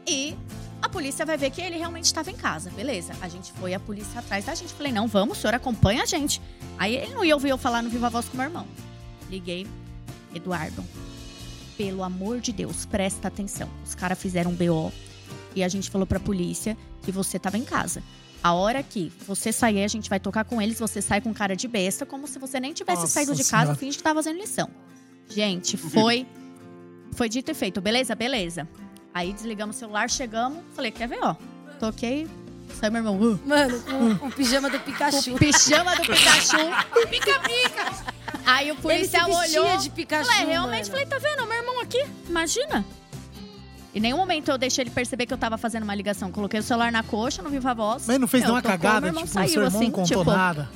E 0.06 0.36
a 0.80 0.88
polícia 0.88 1.24
vai 1.24 1.36
ver 1.36 1.50
que 1.50 1.60
ele 1.60 1.78
realmente 1.78 2.06
estava 2.06 2.30
em 2.30 2.34
casa. 2.34 2.70
Beleza. 2.70 3.14
A 3.20 3.28
gente 3.28 3.52
foi 3.52 3.72
a 3.72 3.80
polícia 3.80 4.18
atrás 4.18 4.44
da 4.44 4.54
gente. 4.54 4.72
Falei, 4.72 4.92
não, 4.92 5.06
vamos, 5.06 5.38
o 5.38 5.40
senhor 5.40 5.54
acompanha 5.54 6.02
a 6.02 6.06
gente. 6.06 6.42
Aí 6.78 6.96
ele 6.96 7.14
não 7.14 7.24
ia 7.24 7.34
ouvir 7.34 7.50
eu 7.50 7.58
falar 7.58 7.82
no 7.82 7.88
Viva 7.88 8.10
Voz 8.10 8.28
com 8.28 8.36
meu 8.36 8.46
irmão. 8.46 8.66
Liguei, 9.30 9.66
Eduardo. 10.34 10.84
Pelo 11.76 12.02
amor 12.02 12.40
de 12.40 12.52
Deus, 12.52 12.84
presta 12.86 13.28
atenção. 13.28 13.68
Os 13.84 13.94
caras 13.94 14.18
fizeram 14.18 14.50
um 14.50 14.54
BO 14.54 14.92
e 15.54 15.62
a 15.64 15.68
gente 15.68 15.90
falou 15.90 16.06
pra 16.06 16.20
polícia 16.20 16.76
que 17.02 17.10
você 17.10 17.38
tava 17.38 17.56
em 17.58 17.64
casa. 17.64 18.02
A 18.42 18.52
hora 18.54 18.82
que 18.82 19.12
você 19.26 19.52
sair, 19.52 19.84
a 19.84 19.88
gente 19.88 20.10
vai 20.10 20.18
tocar 20.18 20.44
com 20.44 20.60
eles, 20.60 20.78
você 20.78 21.00
sai 21.00 21.20
com 21.20 21.32
cara 21.32 21.54
de 21.56 21.68
besta, 21.68 22.04
como 22.04 22.26
se 22.26 22.38
você 22.38 22.58
nem 22.58 22.72
tivesse 22.72 23.02
Nossa 23.02 23.12
saído 23.12 23.34
de 23.34 23.44
casa, 23.44 23.62
Senhora. 23.66 23.74
finge 23.78 23.96
que 23.96 24.02
tava 24.02 24.22
fazendo 24.22 24.38
lição. 24.40 24.68
Gente, 25.28 25.76
foi. 25.76 26.26
Foi 27.12 27.28
dito 27.28 27.50
e 27.50 27.54
feito, 27.54 27.80
beleza? 27.80 28.14
Beleza. 28.14 28.68
Aí 29.14 29.32
desligamos 29.32 29.76
o 29.76 29.78
celular, 29.78 30.10
chegamos, 30.10 30.58
falei, 30.74 30.90
quer 30.90 31.06
ver, 31.06 31.18
ó? 31.22 31.36
Toquei, 31.78 32.26
saiu 32.80 32.90
meu 32.92 33.00
irmão. 33.00 33.20
"Uh, 33.20 33.40
Mano, 33.46 33.80
com 34.18 34.26
o 34.26 34.32
pijama 34.32 34.68
do 34.70 34.80
Pikachu. 34.80 35.34
o 35.34 35.38
pijama 35.38 35.94
do 35.96 36.02
Pikachu. 36.08 36.56
Pica-pica! 37.10 38.12
Aí 38.44 38.70
o 38.72 38.76
policial 38.76 39.26
Ele 39.28 39.34
se 39.36 39.40
vestia 39.42 39.62
olhou. 39.62 39.76
de 39.78 39.90
Pikachu, 39.90 40.30
Falei, 40.30 40.46
realmente, 40.46 40.90
mano. 40.90 41.06
falei, 41.06 41.06
tá 41.06 41.18
vendo? 41.18 41.46
Meu 41.46 41.56
irmão 41.58 41.80
aqui, 41.80 42.04
imagina. 42.28 42.84
Em 43.94 44.00
nenhum 44.00 44.16
momento 44.16 44.50
eu 44.50 44.56
deixei 44.58 44.82
ele 44.84 44.90
perceber 44.90 45.26
que 45.26 45.34
eu 45.34 45.38
tava 45.38 45.58
fazendo 45.58 45.82
uma 45.82 45.94
ligação. 45.94 46.32
Coloquei 46.32 46.58
o 46.60 46.62
celular 46.62 46.90
na 46.90 47.02
coxa, 47.02 47.42
não 47.42 47.50
viva 47.50 47.70
a 47.70 47.74
voz. 47.74 48.06
Mas 48.06 48.18
não 48.18 48.26
fez 48.26 48.42
nenhuma 48.42 48.62
tocou, 48.62 48.78
cagada, 48.78 49.00
meu 49.02 49.08
irmão 49.10 49.24
tipo, 49.24 49.34
saiu, 49.34 49.48
seu 49.50 49.62
irmão 49.62 49.78
assim, 49.80 49.86
não 49.90 49.92
contou 49.92 50.18
tipo, 50.24 50.30
nada. 50.30 50.68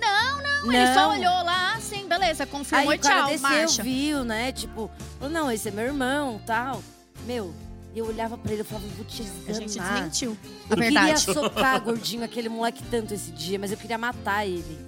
Não, 0.00 0.42
não, 0.42 0.72
ele 0.72 0.94
só 0.94 1.00
Não. 1.02 1.10
olhou 1.10 1.44
lá, 1.44 1.74
assim, 1.74 2.06
beleza, 2.06 2.44
Aí 2.44 2.48
confirmou 2.50 2.92
e 2.92 2.96
o 2.96 3.00
cara 3.00 3.14
tchau, 3.22 3.26
desceu, 3.30 3.48
marcha. 3.48 3.82
viu, 3.82 4.24
né? 4.24 4.52
Tipo, 4.52 4.90
falou, 5.18 5.32
não, 5.32 5.50
esse 5.50 5.68
é 5.68 5.70
meu 5.72 5.84
irmão, 5.86 6.40
tal. 6.46 6.82
Meu, 7.26 7.54
eu 7.96 8.06
olhava 8.06 8.36
pra 8.38 8.52
ele, 8.52 8.60
eu 8.60 8.64
falava, 8.64 8.86
vou 8.96 9.04
te 9.04 9.22
A 9.48 9.52
gente 9.52 9.66
esganar. 9.70 9.92
desmentiu. 9.94 10.36
A 10.68 10.72
Eu 10.72 10.76
queria 10.76 10.90
verdade. 11.02 11.20
socar 11.22 11.80
gordinho 11.80 12.22
aquele 12.24 12.48
moleque 12.48 12.82
tanto 12.90 13.14
esse 13.14 13.30
dia, 13.32 13.58
mas 13.58 13.72
eu 13.72 13.76
queria 13.78 13.98
matar 13.98 14.46
ele. 14.46 14.78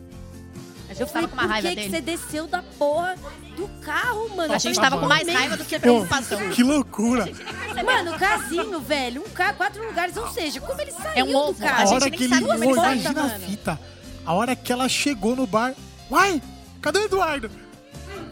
A 0.91 1.01
Eu 1.01 1.07
tava 1.07 1.28
com 1.28 1.34
uma 1.34 1.43
por 1.45 1.51
raiva 1.51 1.68
que, 1.68 1.74
que 1.76 1.80
dele. 1.82 1.91
você 1.97 2.01
desceu 2.01 2.47
da 2.49 2.62
porra 2.78 3.14
do 3.57 3.68
carro, 3.80 4.28
mano? 4.36 4.53
A 4.53 4.59
gente 4.59 4.74
tava 4.76 4.91
falei, 4.91 5.01
com 5.03 5.09
mais 5.09 5.26
"Meu 5.26 5.34
raiva 5.36 5.57
do 5.57 5.64
que 5.64 5.76
Pô, 5.76 5.80
preocupação. 5.82 6.51
que 6.51 6.62
loucura. 6.62 7.28
Mano, 7.84 8.18
casinho, 8.18 8.80
velho. 8.80 9.22
Um 9.26 9.30
carro, 9.30 9.57
quatro 9.57 9.84
lugares. 9.86 10.16
Ou 10.16 10.28
seja, 10.32 10.61
como 10.61 10.80
ele 10.80 10.91
saiu 10.93 11.12
É 11.14 11.24
um 11.24 11.34
ovo. 11.36 11.53
do 11.59 11.64
A, 11.64 11.68
carro? 11.68 11.80
A 11.82 11.84
gente 11.86 11.95
hora 11.95 12.05
nem 12.11 12.18
que 12.18 12.24
ele. 12.24 12.34
sabe 12.34 12.47
como 12.47 12.59
Pô, 12.59 12.64
ele 12.64 12.74
foi, 12.74 12.82
imagina 12.82 13.24
a 13.24 13.30
fita. 13.38 13.80
A 14.26 14.32
hora 14.34 14.57
que 14.57 14.72
ela 14.72 14.88
chegou 14.88 15.34
no 15.36 15.47
bar. 15.47 15.72
Uai, 16.11 16.43
cadê 16.82 16.99
o 16.99 17.05
Eduardo? 17.05 17.51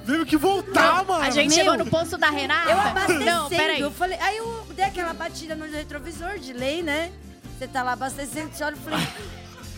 Veio 0.05 0.27
que 0.27 0.37
voltar, 0.37 1.05
mano. 1.05 1.23
A 1.25 1.31
gente 1.31 1.49
Meu. 1.55 1.59
chegou 1.59 1.79
no 1.79 1.87
posto 1.87 2.19
da 2.19 2.29
Renata. 2.31 2.71
Eu 2.71 2.81
abastecendo. 2.81 3.25
Não, 3.25 3.49
peraí. 3.49 3.81
Eu 3.81 3.91
falei, 3.91 4.19
aí 4.21 4.37
eu 4.39 4.67
dei 4.75 4.85
aquela 4.85 5.15
batida 5.15 5.55
no 5.55 5.65
retrovisor 5.71 6.39
de 6.39 6.53
lei, 6.53 6.83
né? 6.83 7.11
Você 7.59 7.67
tá 7.69 7.83
lá 7.83 7.93
abastecendo, 7.93 8.51
você 8.53 8.65
olha 8.65 8.75
e 8.77 8.79
falei, 8.79 9.07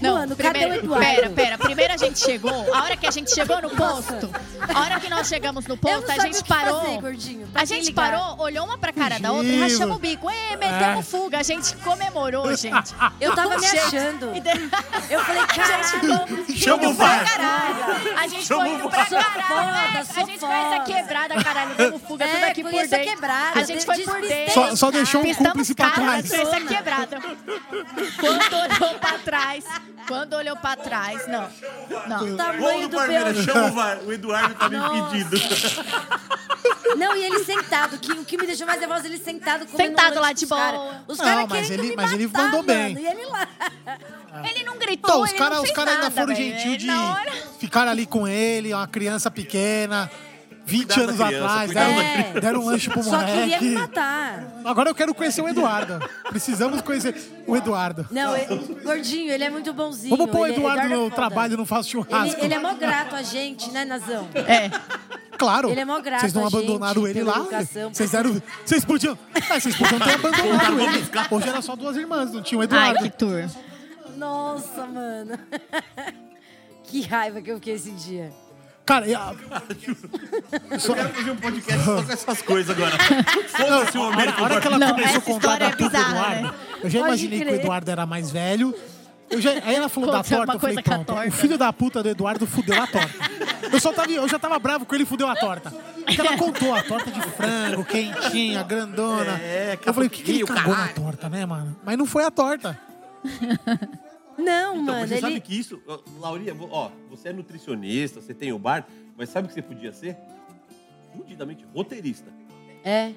Não, 0.00 0.14
mano, 0.14 0.36
cadê 0.36 0.48
o 0.48 0.52
primeiro, 0.60 0.84
Eduardo? 0.84 1.06
pera, 1.06 1.30
pera. 1.30 1.58
Primeiro 1.58 1.92
a 1.94 1.96
gente 1.96 2.18
chegou, 2.18 2.74
a 2.74 2.82
hora 2.84 2.96
que 2.96 3.06
a 3.06 3.10
gente 3.10 3.34
chegou 3.34 3.60
no 3.62 3.70
posto, 3.70 4.30
a 4.74 4.80
hora 4.80 5.00
que 5.00 5.08
nós 5.10 5.28
chegamos 5.28 5.66
no 5.66 5.74
Eu 5.74 5.78
não 5.92 6.02
posto, 6.02 6.10
a 6.10 6.24
gente 6.24 6.40
o 6.40 6.42
que 6.42 6.48
parou. 6.48 6.80
fazer, 6.80 7.00
gordinho. 7.00 7.48
A 7.54 7.64
gente 7.64 7.86
ligar? 7.86 8.10
parou, 8.12 8.40
olhou 8.40 8.64
uma 8.64 8.78
pra 8.78 8.92
cara 8.92 9.18
da 9.18 9.32
outra 9.32 9.48
e 9.48 9.60
rachamos 9.60 9.96
o 9.96 9.98
bico. 10.00 10.30
Ê, 10.30 10.56
metemos 10.56 11.00
É. 11.00 11.02
fuga. 11.02 11.38
A 11.38 11.42
gente 11.42 11.74
comemorou, 11.76 12.54
gente. 12.56 12.94
Eu 13.20 13.34
tava 13.34 13.58
me 13.58 13.66
achando. 13.66 14.30
Eu 15.10 15.20
falei, 15.24 15.42
A 15.42 15.46
gente 15.46 15.54
caralho. 15.54 16.36
ficou 16.46 16.56
Chama 16.56 16.88
o 16.88 16.94
pra 16.94 17.06
VAR. 17.06 17.24
caralho. 17.30 18.18
A 18.18 18.26
gente 18.28 18.46
Chama 18.46 18.60
foi 18.62 18.70
indo 18.74 18.88
pra 18.90 19.06
caralho. 19.06 19.46
Foda, 19.46 19.98
a 19.98 20.02
gente 20.24 20.38
fez 20.38 20.42
a 20.42 20.70
foda. 20.70 20.80
quebrada, 20.84 21.44
caralho. 21.44 21.74
Demos 21.74 22.02
fuga 22.02 22.26
tudo 22.26 22.36
É, 22.38 22.48
aqui 22.50 22.62
por 22.62 22.74
a 22.74 22.82
dentro. 22.82 23.00
quebrada, 23.10 23.60
A 23.60 23.62
gente 23.64 23.84
foi 23.84 23.98
por 23.98 24.20
dentro. 24.20 24.54
Só, 24.54 24.76
só 24.76 24.90
deixou 24.90 25.20
um 25.20 25.24
Pistamos 25.24 25.50
cúmplice 25.52 25.74
pra 25.74 25.90
trás. 25.90 26.28
fez 26.28 26.48
a 26.52 26.60
quebrada. 26.60 27.18
Quando 28.20 28.54
olhou 28.56 28.98
pra 28.98 29.18
trás, 29.18 29.64
quando 30.06 30.34
olhou 30.34 30.56
pra 30.56 30.76
trás, 30.76 31.26
não. 31.28 31.48
Não. 32.08 32.34
O 32.34 32.36
tamanho 32.36 32.82
do 32.82 32.88
do 32.90 32.96
Parmeira, 32.96 33.32
meu... 33.32 33.42
chama 33.42 33.66
o 33.66 33.72
VAR. 33.72 33.98
O 34.04 34.12
Eduardo 34.12 34.54
tá 34.54 34.68
me 34.68 34.76
impedindo. 34.76 35.36
Não, 36.96 37.16
e 37.16 37.22
ele 37.24 37.44
sentado. 37.44 37.98
Que, 37.98 38.12
o 38.12 38.24
que 38.24 38.36
me 38.36 38.46
deixou 38.46 38.66
mais 38.66 38.80
nervosa, 38.80 39.06
ele 39.06 39.18
sentado 39.18 39.66
comendo 39.66 39.90
Sentado 39.90 40.18
um 40.18 40.20
lá 40.20 40.32
de 40.32 40.46
cara. 40.46 40.76
boa. 40.76 41.04
Os 41.08 41.18
Não, 41.18 41.24
caras 41.24 41.46
mas 41.48 41.66
querendo 41.68 41.80
ele- 41.84 41.90
me 41.90 41.96
mas 41.96 42.12
ele 42.12 42.26
matar, 42.26 42.42
mandou 42.44 42.62
bem. 42.62 42.94
mano, 42.94 43.00
E 43.00 43.06
ele 43.10 43.26
lá. 43.26 43.48
Ele 44.48 44.64
não 44.64 44.78
gritou, 44.78 45.10
Não, 45.10 45.22
os 45.22 45.30
ele 45.30 45.38
caras 45.38 45.60
os 45.60 45.70
cara 45.72 45.90
ainda 45.92 46.10
foram 46.10 46.34
gentil 46.34 46.76
de 46.76 46.90
hora... 46.90 47.32
ficar 47.58 47.88
ali 47.88 48.06
com 48.06 48.26
ele, 48.28 48.72
uma 48.72 48.86
criança 48.86 49.30
pequena, 49.30 50.10
20 50.70 50.86
Cuidado 50.86 51.02
anos 51.02 51.16
criança, 51.16 51.44
atrás, 51.44 51.64
cuidado 51.66 51.86
deram, 51.86 51.96
da 51.96 52.12
criança. 52.22 52.40
deram 52.40 52.60
um 52.60 52.64
lanche 52.66 52.90
pro 52.90 53.02
Só 53.02 53.24
queria 53.24 53.60
me 53.60 53.70
matar. 53.70 54.44
Agora 54.64 54.90
eu 54.90 54.94
quero 54.94 55.14
conhecer 55.14 55.42
o 55.42 55.48
Eduardo. 55.48 55.98
Precisamos 56.28 56.80
conhecer 56.80 57.14
o 57.46 57.56
Eduardo. 57.56 58.06
Não, 58.10 58.36
ele- 58.36 58.80
gordinho, 58.84 59.32
ele 59.32 59.44
é 59.44 59.50
muito 59.50 59.72
bonzinho. 59.72 60.16
Vamos 60.16 60.30
pôr 60.30 60.42
o 60.42 60.46
ele- 60.46 60.56
Eduardo 60.56 60.80
é 60.82 60.88
no 60.88 61.02
foda. 61.04 61.14
trabalho, 61.16 61.56
não 61.56 61.66
faço 61.66 61.90
churrasco. 61.90 62.36
Ele, 62.36 62.44
ele 62.46 62.54
é 62.54 62.58
mó 62.58 62.72
grato 62.74 63.14
a 63.16 63.22
gente, 63.22 63.70
né, 63.72 63.84
Nazão? 63.84 64.28
É. 64.34 64.70
Claro. 65.36 65.70
ele 65.70 65.80
é 65.80 65.84
mó 65.86 65.98
grato 66.00 66.20
Vocês 66.20 66.34
não 66.34 66.42
a 66.46 66.50
gente 66.50 66.56
abandonaram 66.58 67.06
ele 67.08 67.14
pela 67.20 67.32
lá? 67.32 67.38
educação. 67.38 67.94
Vocês 67.94 68.10
deram. 68.10 68.42
Vocês 68.64 68.84
podiam. 68.84 69.18
Ah, 69.50 69.58
vocês 69.58 69.74
podiam 69.74 69.98
ter 70.00 70.14
abandonado 70.14 70.80
ele. 70.80 71.04
Hoje 71.30 71.48
era 71.48 71.62
só 71.62 71.74
duas 71.74 71.96
irmãs, 71.96 72.32
não 72.32 72.42
tinha 72.42 72.58
o 72.58 72.60
Ai, 72.60 72.66
Eduardo. 72.66 73.02
que 73.02 73.10
tour. 73.10 73.44
Nossa, 74.16 74.86
mano. 74.86 75.38
que 76.84 77.02
raiva 77.02 77.40
que 77.40 77.50
eu 77.50 77.54
fiquei 77.56 77.74
esse 77.74 77.90
dia. 77.92 78.30
Cara, 78.90 79.06
e 79.06 79.14
a- 79.14 79.32
Eu 79.32 80.94
quero 80.94 81.08
fazer 81.10 81.30
um 81.30 81.36
podcast 81.36 81.84
só 81.84 82.02
com 82.02 82.12
essas 82.12 82.42
coisas 82.42 82.76
agora. 82.76 82.96
Foda-se 83.48 83.96
o 83.96 84.02
a 84.02 84.04
hora, 84.06 84.14
América 84.14 84.40
a 84.40 84.42
hora 84.42 84.60
que 84.60 84.66
ela 84.66 84.78
Não, 84.80 84.90
começou 84.90 85.18
a 85.18 85.20
contar 85.20 85.58
da 85.60 85.66
é 85.66 85.70
puta 85.70 85.84
do 85.84 85.90
bizarra, 85.90 86.10
Eduardo, 86.10 86.42
né? 86.42 86.54
eu 86.82 86.90
já 86.90 86.98
Pode 86.98 87.08
imaginei 87.10 87.38
que 87.38 87.52
o. 87.52 87.54
Eduardo 87.54 87.88
era 87.92 88.04
mais 88.04 88.30
velho. 88.32 88.74
Eu 89.30 89.40
já- 89.40 89.52
aí 89.52 89.76
ela 89.76 89.88
falou 89.88 90.10
da 90.10 90.16
Conta 90.24 90.36
torta, 90.38 90.52
eu 90.54 90.58
falei, 90.58 90.82
pronto, 90.82 91.12
o 91.14 91.30
filho 91.30 91.56
da 91.56 91.72
puta 91.72 92.02
do 92.02 92.08
Eduardo 92.08 92.48
fudeu 92.48 92.82
a 92.82 92.86
torta. 92.88 93.14
Eu, 93.72 93.78
só 93.78 93.92
tava, 93.92 94.10
eu 94.10 94.26
já 94.28 94.40
tava 94.40 94.58
bravo 94.58 94.84
com 94.84 94.92
ele 94.96 95.06
fudeu 95.06 95.28
a 95.28 95.36
torta. 95.36 95.70
Porque 95.70 96.20
ela 96.20 96.36
contou 96.36 96.74
a 96.74 96.82
torta 96.82 97.12
de 97.12 97.20
frango, 97.22 97.84
quentinha, 97.84 98.64
grandona. 98.64 99.38
É, 99.40 99.78
eu 99.86 99.94
falei, 99.94 100.08
o 100.08 100.10
que, 100.10 100.20
que 100.24 100.32
ele 100.32 100.44
cagou 100.44 100.76
na 100.76 100.88
torta, 100.88 101.28
né, 101.28 101.46
mano? 101.46 101.76
Mas 101.84 101.96
não 101.96 102.06
foi 102.06 102.24
a 102.24 102.30
torta. 102.32 102.76
Não, 104.40 104.72
Então, 104.74 104.82
mano, 104.84 105.00
mas 105.00 105.08
você 105.08 105.14
ele. 105.14 105.20
sabe 105.20 105.40
que 105.40 105.58
isso, 105.58 105.80
Laurinha, 106.20 106.54
ó, 106.70 106.90
você 107.08 107.28
é 107.28 107.32
nutricionista, 107.32 108.20
você 108.20 108.32
tem 108.34 108.52
o 108.52 108.58
bar, 108.58 108.86
mas 109.16 109.28
sabe 109.28 109.46
o 109.46 109.48
que 109.48 109.54
você 109.54 109.62
podia 109.62 109.92
ser? 109.92 110.16
Fudidamente 111.16 111.64
roteirista. 111.74 112.30
É. 112.84 113.12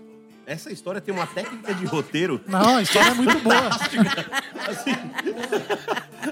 Essa 0.45 0.71
história 0.73 0.99
tem 0.99 1.13
uma 1.13 1.25
técnica 1.25 1.73
de 1.73 1.85
roteiro. 1.85 2.41
Não, 2.47 2.75
a 2.77 2.81
história 2.81 3.11
é 3.11 3.13
muito 3.13 3.39
boa. 3.39 3.67
Assim. 4.67 4.91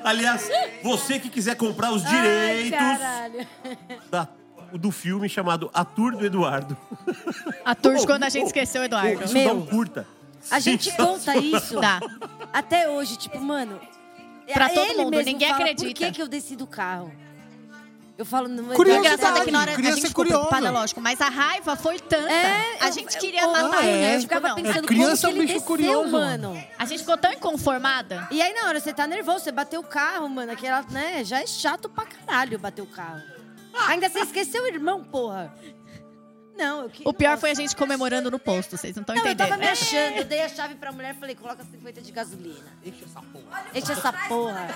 Aliás, 0.04 0.50
você 0.84 1.20
que 1.20 1.30
quiser 1.30 1.56
comprar 1.56 1.92
os 1.94 2.06
Ai, 2.06 2.12
direitos 2.16 2.72
caralho. 2.80 3.48
da- 4.10 4.28
do 4.74 4.90
filme 4.92 5.28
chamado 5.28 5.70
A 5.74 5.84
Tour 5.84 6.16
do 6.18 6.26
Eduardo. 6.26 6.78
A 7.66 7.76
tour 7.76 7.96
de 7.96 8.02
Ô, 8.02 8.06
quando 8.06 8.24
a 8.24 8.30
gente 8.30 8.48
esqueceu 8.48 8.82
o 8.82 8.86
Eduardo. 8.86 9.24
Isso 9.24 9.34
Meu, 9.34 9.48
dá 9.50 9.54
um 9.54 9.66
curta. 9.66 10.08
A 10.50 10.60
gente 10.60 10.92
conta 10.96 11.36
isso 11.38 11.80
Dá. 11.80 12.00
até 12.54 12.90
hoje, 12.90 13.18
tipo, 13.18 13.40
mano. 13.40 13.80
Pra 14.54 14.70
todo 14.70 14.90
ele 14.92 15.04
mundo, 15.04 15.12
mesmo 15.12 15.32
ninguém 15.32 15.50
fala, 15.50 15.62
acredita. 15.62 15.88
Por 15.90 15.94
que, 15.96 16.12
que 16.12 16.22
eu 16.22 16.28
desci 16.28 16.56
do 16.56 16.68
carro? 16.68 17.12
Eu 18.18 18.26
falo, 18.26 18.48
não 18.48 18.66
O 18.66 18.76
Curiosidade, 18.76 19.16
engraçado 19.16 19.42
é 19.42 19.46
que 19.46 19.52
na 19.52 19.62
hora 19.62 19.72
a 19.72 19.76
gente 19.76 20.02
ficou 20.02 20.24
curiosa. 20.26 20.46
preocupada, 20.48 20.70
lógico, 20.70 21.02
mas 21.02 21.20
a 21.22 21.30
raiva 21.30 21.76
foi 21.76 21.98
tanta. 21.98 22.32
É, 22.32 22.78
a 22.80 22.88
eu- 22.90 22.92
gente 22.94 23.18
queria 23.18 23.42
eu- 23.42 23.52
matar 23.52 23.84
é. 23.84 23.88
ele. 23.90 24.06
Eu 24.06 24.20
tipo, 24.20 24.22
ficava 24.36 24.48
não. 24.50 24.56
pensando 24.56 24.88
criança 24.88 25.28
como 25.28 25.42
é 25.42 25.44
um 25.44 25.48
que 25.48 25.52
ele 25.52 25.54
bicho 25.54 25.54
desceu, 25.54 25.68
curioso. 25.68 26.12
mano. 26.12 26.64
A 26.78 26.86
gente 26.86 27.00
ficou 27.00 27.18
tão 27.18 27.32
inconformada. 27.34 28.28
E 28.30 28.40
aí, 28.40 28.54
na 28.54 28.68
hora, 28.68 28.80
você 28.80 28.94
tá 28.94 29.08
nervoso, 29.08 29.40
você 29.46 29.52
bateu 29.52 29.80
o 29.82 29.84
carro, 29.84 30.30
mano. 30.30 30.52
Aquela, 30.52 30.84
né? 30.92 31.24
Já 31.24 31.42
é 31.42 31.48
chato 31.48 31.90
pra 31.90 32.06
caralho 32.06 32.60
bater 32.60 32.84
o 32.84 32.86
carro. 32.86 33.22
Ainda 33.88 34.08
você 34.08 34.20
esqueceu 34.20 34.64
o 34.64 34.68
irmão, 34.68 35.04
porra. 35.04 35.52
Não, 36.62 36.84
eu 36.84 36.90
que... 36.90 37.02
O 37.06 37.12
pior 37.12 37.30
Nossa. 37.32 37.42
foi 37.42 37.52
a 37.52 37.54
gente 37.56 37.76
comemorando 37.76 38.30
no 38.30 38.38
posto, 38.38 38.78
vocês 38.78 38.96
não 38.96 39.02
estão 39.02 39.16
Não, 39.16 39.24
eu 39.26 39.32
entendendo. 39.32 39.50
tava 39.50 39.60
me 39.60 39.68
achando. 39.68 40.18
Eu 40.18 40.26
dei 40.26 40.44
a 40.44 40.50
chave 40.50 40.76
pra 40.76 40.92
mulher 40.92 41.16
e 41.16 41.20
falei, 41.20 41.34
coloca 41.36 41.64
50 41.64 42.02
de 42.02 42.12
gasolina. 42.12 42.60
Enche 42.86 43.04
essa 43.04 43.22
porra. 43.22 43.64
Enche 43.74 43.92
essa 43.92 44.14
porra. 44.14 44.68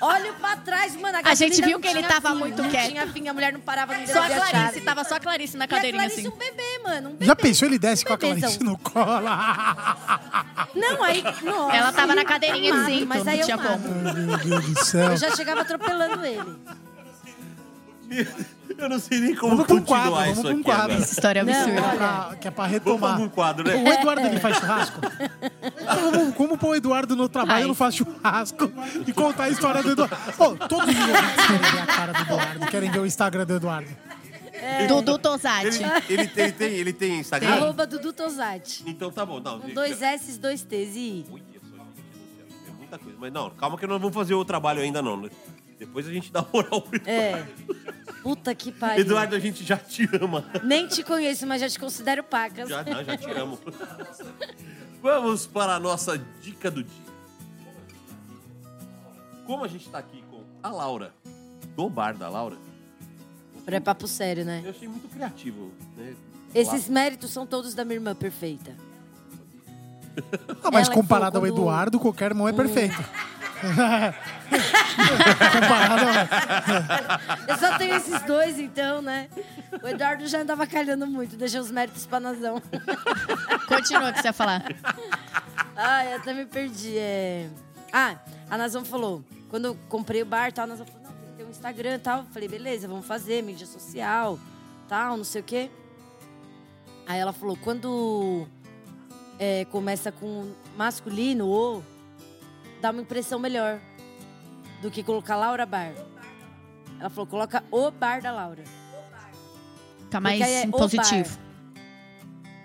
Olha 0.00 0.32
pra 0.34 0.56
trás, 0.58 0.94
mano. 0.94 1.18
A, 1.18 1.30
A 1.30 1.34
gente 1.34 1.60
viu 1.60 1.80
que 1.80 1.88
ele 1.88 2.02
tava 2.04 2.30
fim, 2.30 2.36
muito 2.36 2.62
não 2.62 2.70
quieto. 2.70 2.88
tinha 2.88 3.06
fim, 3.08 3.26
a 3.28 3.34
mulher 3.34 3.52
não 3.52 3.60
parava, 3.60 3.96
não 3.96 4.06
Só 4.06 4.22
a 4.22 4.26
Clarice, 4.28 4.50
chave. 4.52 4.80
tava 4.82 5.02
só 5.04 5.16
a 5.16 5.20
Clarice 5.20 5.56
na 5.56 5.64
E 5.64 5.66
a 5.66 5.68
cadeirinha 5.68 6.02
Clarice, 6.04 6.20
assim. 6.20 6.28
um 6.28 6.38
bebê, 6.38 6.78
mano. 6.84 7.08
Um 7.08 7.12
bebê. 7.14 7.26
Já 7.26 7.34
pensou 7.36 7.66
ele 7.68 7.78
desce 7.80 8.04
com 8.04 8.12
a. 8.12 8.18
Clarice 8.18 8.62
no 8.62 8.78
colo? 8.78 9.04
Não, 10.74 11.02
aí. 11.02 11.22
Nossa, 11.42 11.76
Ela 11.76 11.92
tava 11.92 12.14
na 12.14 12.24
cadeirinha 12.24 12.74
assim, 12.74 13.04
mas 13.04 13.24
não 13.24 13.32
aí 13.32 13.40
eu 13.40 13.44
tinha 13.44 13.58
como. 13.58 13.88
Meu 13.88 14.36
Deus 14.38 14.64
do 14.66 14.84
céu. 14.84 15.10
Eu 15.10 15.16
já 15.16 15.34
chegava 15.34 15.62
atropelando 15.62 16.24
ele. 16.24 16.58
Eu 18.78 18.88
não 18.88 18.98
sei 18.98 19.20
nem 19.20 19.34
como 19.36 19.50
Vamos 19.56 19.66
pra 19.66 19.74
um 19.74 19.78
continuar 19.78 20.10
quadro, 20.10 20.32
isso 20.32 20.42
vamos 20.42 20.42
pra 20.42 20.50
um 20.50 20.74
aqui 20.74 20.80
quadro. 20.88 20.96
Essa 21.02 21.12
história 21.12 21.40
é 21.40 21.42
Não, 21.44 21.52
absurda. 21.52 21.78
É 21.80 21.82
olha. 21.82 21.96
pra, 21.96 22.36
que 22.40 22.48
é 22.48 22.50
pra 22.50 22.64
Vamos 22.64 22.72
retomar. 22.72 23.14
pra 23.16 23.24
um 23.24 23.28
quadro, 23.28 23.68
né? 23.68 23.74
O 23.76 23.88
Eduardo 23.92 24.26
ele 24.26 24.40
faz 24.40 24.56
churrasco? 24.58 25.00
Como, 26.00 26.32
como 26.32 26.58
pôr 26.58 26.68
o 26.70 26.74
Eduardo 26.74 27.14
no 27.16 27.28
trabalho 27.28 27.62
Ai. 27.62 27.64
não 27.68 27.74
faz 27.74 27.94
churrasco 27.94 28.70
e 29.06 29.12
contar 29.12 29.44
a 29.44 29.48
história 29.50 29.82
do 29.82 29.90
Eduardo? 29.92 30.16
Pô, 30.36 30.56
todos 30.56 30.88
os 30.88 31.00
ouvintes 31.00 31.46
querem 31.46 31.70
ver 31.72 31.78
a 31.80 31.86
cara 31.86 32.12
do 32.12 32.20
Eduardo, 32.22 32.66
querem 32.66 32.90
ver 32.90 32.98
o 33.00 33.06
Instagram 33.06 33.46
do 33.46 33.54
Eduardo. 33.54 33.88
Dudu 34.88 35.18
Tosati. 35.18 35.66
Ele, 36.08 36.22
ele, 36.22 36.26
tem- 36.28 36.44
ele 36.44 36.52
tem, 36.52 36.72
ele 36.72 36.92
tem 36.92 37.18
Instagram? 37.20 37.50
Arroba 37.54 37.86
Dudu 37.86 38.12
Tosati. 38.12 38.82
Então 38.86 39.10
tá 39.10 39.24
bom. 39.26 39.38
Não, 39.40 39.60
Com 39.60 39.68
dois 39.74 40.00
S, 40.00 40.38
dois 40.38 40.62
T's 40.62 40.96
e 40.96 40.98
I. 40.98 41.26
É 42.66 42.72
muita 42.78 42.98
coisa. 42.98 43.18
Mas 43.20 43.32
não, 43.32 43.50
calma 43.50 43.76
que 43.76 43.86
nós 43.86 43.92
não 43.94 44.00
vamos 44.00 44.14
fazer 44.14 44.34
o 44.34 44.44
trabalho 44.44 44.80
ainda 44.80 45.02
não. 45.02 45.28
Depois 45.78 46.06
a 46.06 46.12
gente 46.12 46.30
dá 46.32 46.44
moral 46.52 46.82
pro 46.82 46.96
Eduardo. 46.96 47.10
É. 47.10 47.46
Puta 48.22 48.54
que 48.54 48.72
pariu. 48.72 49.00
Eduardo, 49.00 49.36
a 49.36 49.38
gente 49.38 49.64
já 49.64 49.76
te 49.76 50.08
ama. 50.20 50.44
Nem 50.62 50.86
te 50.86 51.02
conheço, 51.02 51.46
mas 51.46 51.60
já 51.60 51.68
te 51.68 51.78
considero 51.78 52.22
pacas. 52.22 52.68
Já, 52.68 52.82
não, 52.82 53.04
já 53.04 53.16
te 53.16 53.30
amo. 53.30 53.58
Vamos 55.02 55.46
para 55.46 55.74
a 55.74 55.80
nossa 55.80 56.18
dica 56.40 56.70
do 56.70 56.82
dia. 56.82 57.04
Como 59.46 59.62
a 59.64 59.68
gente 59.68 59.88
tá 59.90 59.98
aqui 59.98 60.24
com 60.30 60.42
a 60.62 60.70
Laura, 60.70 61.12
do 61.76 61.90
bar 61.90 62.16
da 62.16 62.28
Laura, 62.28 62.56
Pra 63.64 63.80
papo 63.80 64.06
sério, 64.06 64.44
né? 64.44 64.60
eu 64.64 64.70
achei 64.70 64.86
muito 64.86 65.08
criativo. 65.08 65.72
Né? 65.96 66.14
Esses 66.54 66.88
méritos 66.88 67.30
são 67.30 67.46
todos 67.46 67.74
da 67.74 67.84
minha 67.84 67.96
irmã 67.96 68.14
perfeita. 68.14 68.76
Ah, 70.62 70.70
mas 70.70 70.86
Ela 70.86 70.94
comparado 70.94 71.38
ao 71.38 71.46
Eduardo, 71.46 71.98
qualquer 71.98 72.30
irmão 72.30 72.46
é 72.46 72.52
perfeito. 72.52 72.94
Eu 77.48 77.56
só 77.56 77.78
tenho 77.78 77.96
esses 77.96 78.22
dois, 78.22 78.58
então, 78.58 79.00
né? 79.02 79.28
O 79.82 79.88
Eduardo 79.88 80.26
já 80.26 80.40
andava 80.40 80.66
calhando 80.66 81.06
muito, 81.06 81.36
deixou 81.36 81.60
os 81.60 81.70
méritos 81.70 82.06
pra 82.06 82.20
Nazão. 82.20 82.60
Continua 83.66 84.10
o 84.10 84.12
que 84.12 84.20
você 84.20 84.28
ia 84.28 84.32
falar. 84.32 84.62
Ai, 85.76 86.12
eu 86.12 86.16
até 86.18 86.32
me 86.32 86.46
perdi. 86.46 86.96
É... 86.96 87.48
Ah, 87.92 88.16
a 88.50 88.58
Nazão 88.58 88.84
falou, 88.84 89.24
quando 89.48 89.66
eu 89.66 89.76
comprei 89.88 90.22
o 90.22 90.26
bar, 90.26 90.52
tal, 90.52 90.64
a 90.64 90.68
Nazão 90.68 90.86
falou, 90.86 91.02
não, 91.02 91.12
tem 91.12 91.30
que 91.30 91.36
ter 91.36 91.44
um 91.44 91.50
Instagram 91.50 91.94
e 91.94 91.98
tal. 91.98 92.18
Eu 92.20 92.26
falei, 92.26 92.48
beleza, 92.48 92.88
vamos 92.88 93.06
fazer, 93.06 93.42
mídia 93.42 93.66
social, 93.66 94.38
tal, 94.88 95.16
não 95.16 95.24
sei 95.24 95.40
o 95.40 95.44
quê. 95.44 95.70
Aí 97.06 97.18
ela 97.18 97.32
falou, 97.32 97.56
quando 97.56 98.46
é, 99.38 99.64
começa 99.66 100.10
com 100.10 100.52
masculino 100.76 101.46
ou 101.46 101.84
dá 102.84 102.90
uma 102.90 103.00
impressão 103.00 103.38
melhor 103.38 103.80
do 104.82 104.90
que 104.90 105.02
colocar 105.02 105.36
Laura 105.36 105.64
Bar. 105.64 105.94
Ela 107.00 107.08
falou, 107.08 107.26
coloca 107.26 107.64
o 107.70 107.90
bar 107.90 108.20
da 108.20 108.30
Laura. 108.30 108.62
Fica 110.00 110.20
mais 110.20 110.38
Porque 110.38 110.52
aí 110.52 110.62
é 110.62 110.66
positivo. 110.66 111.38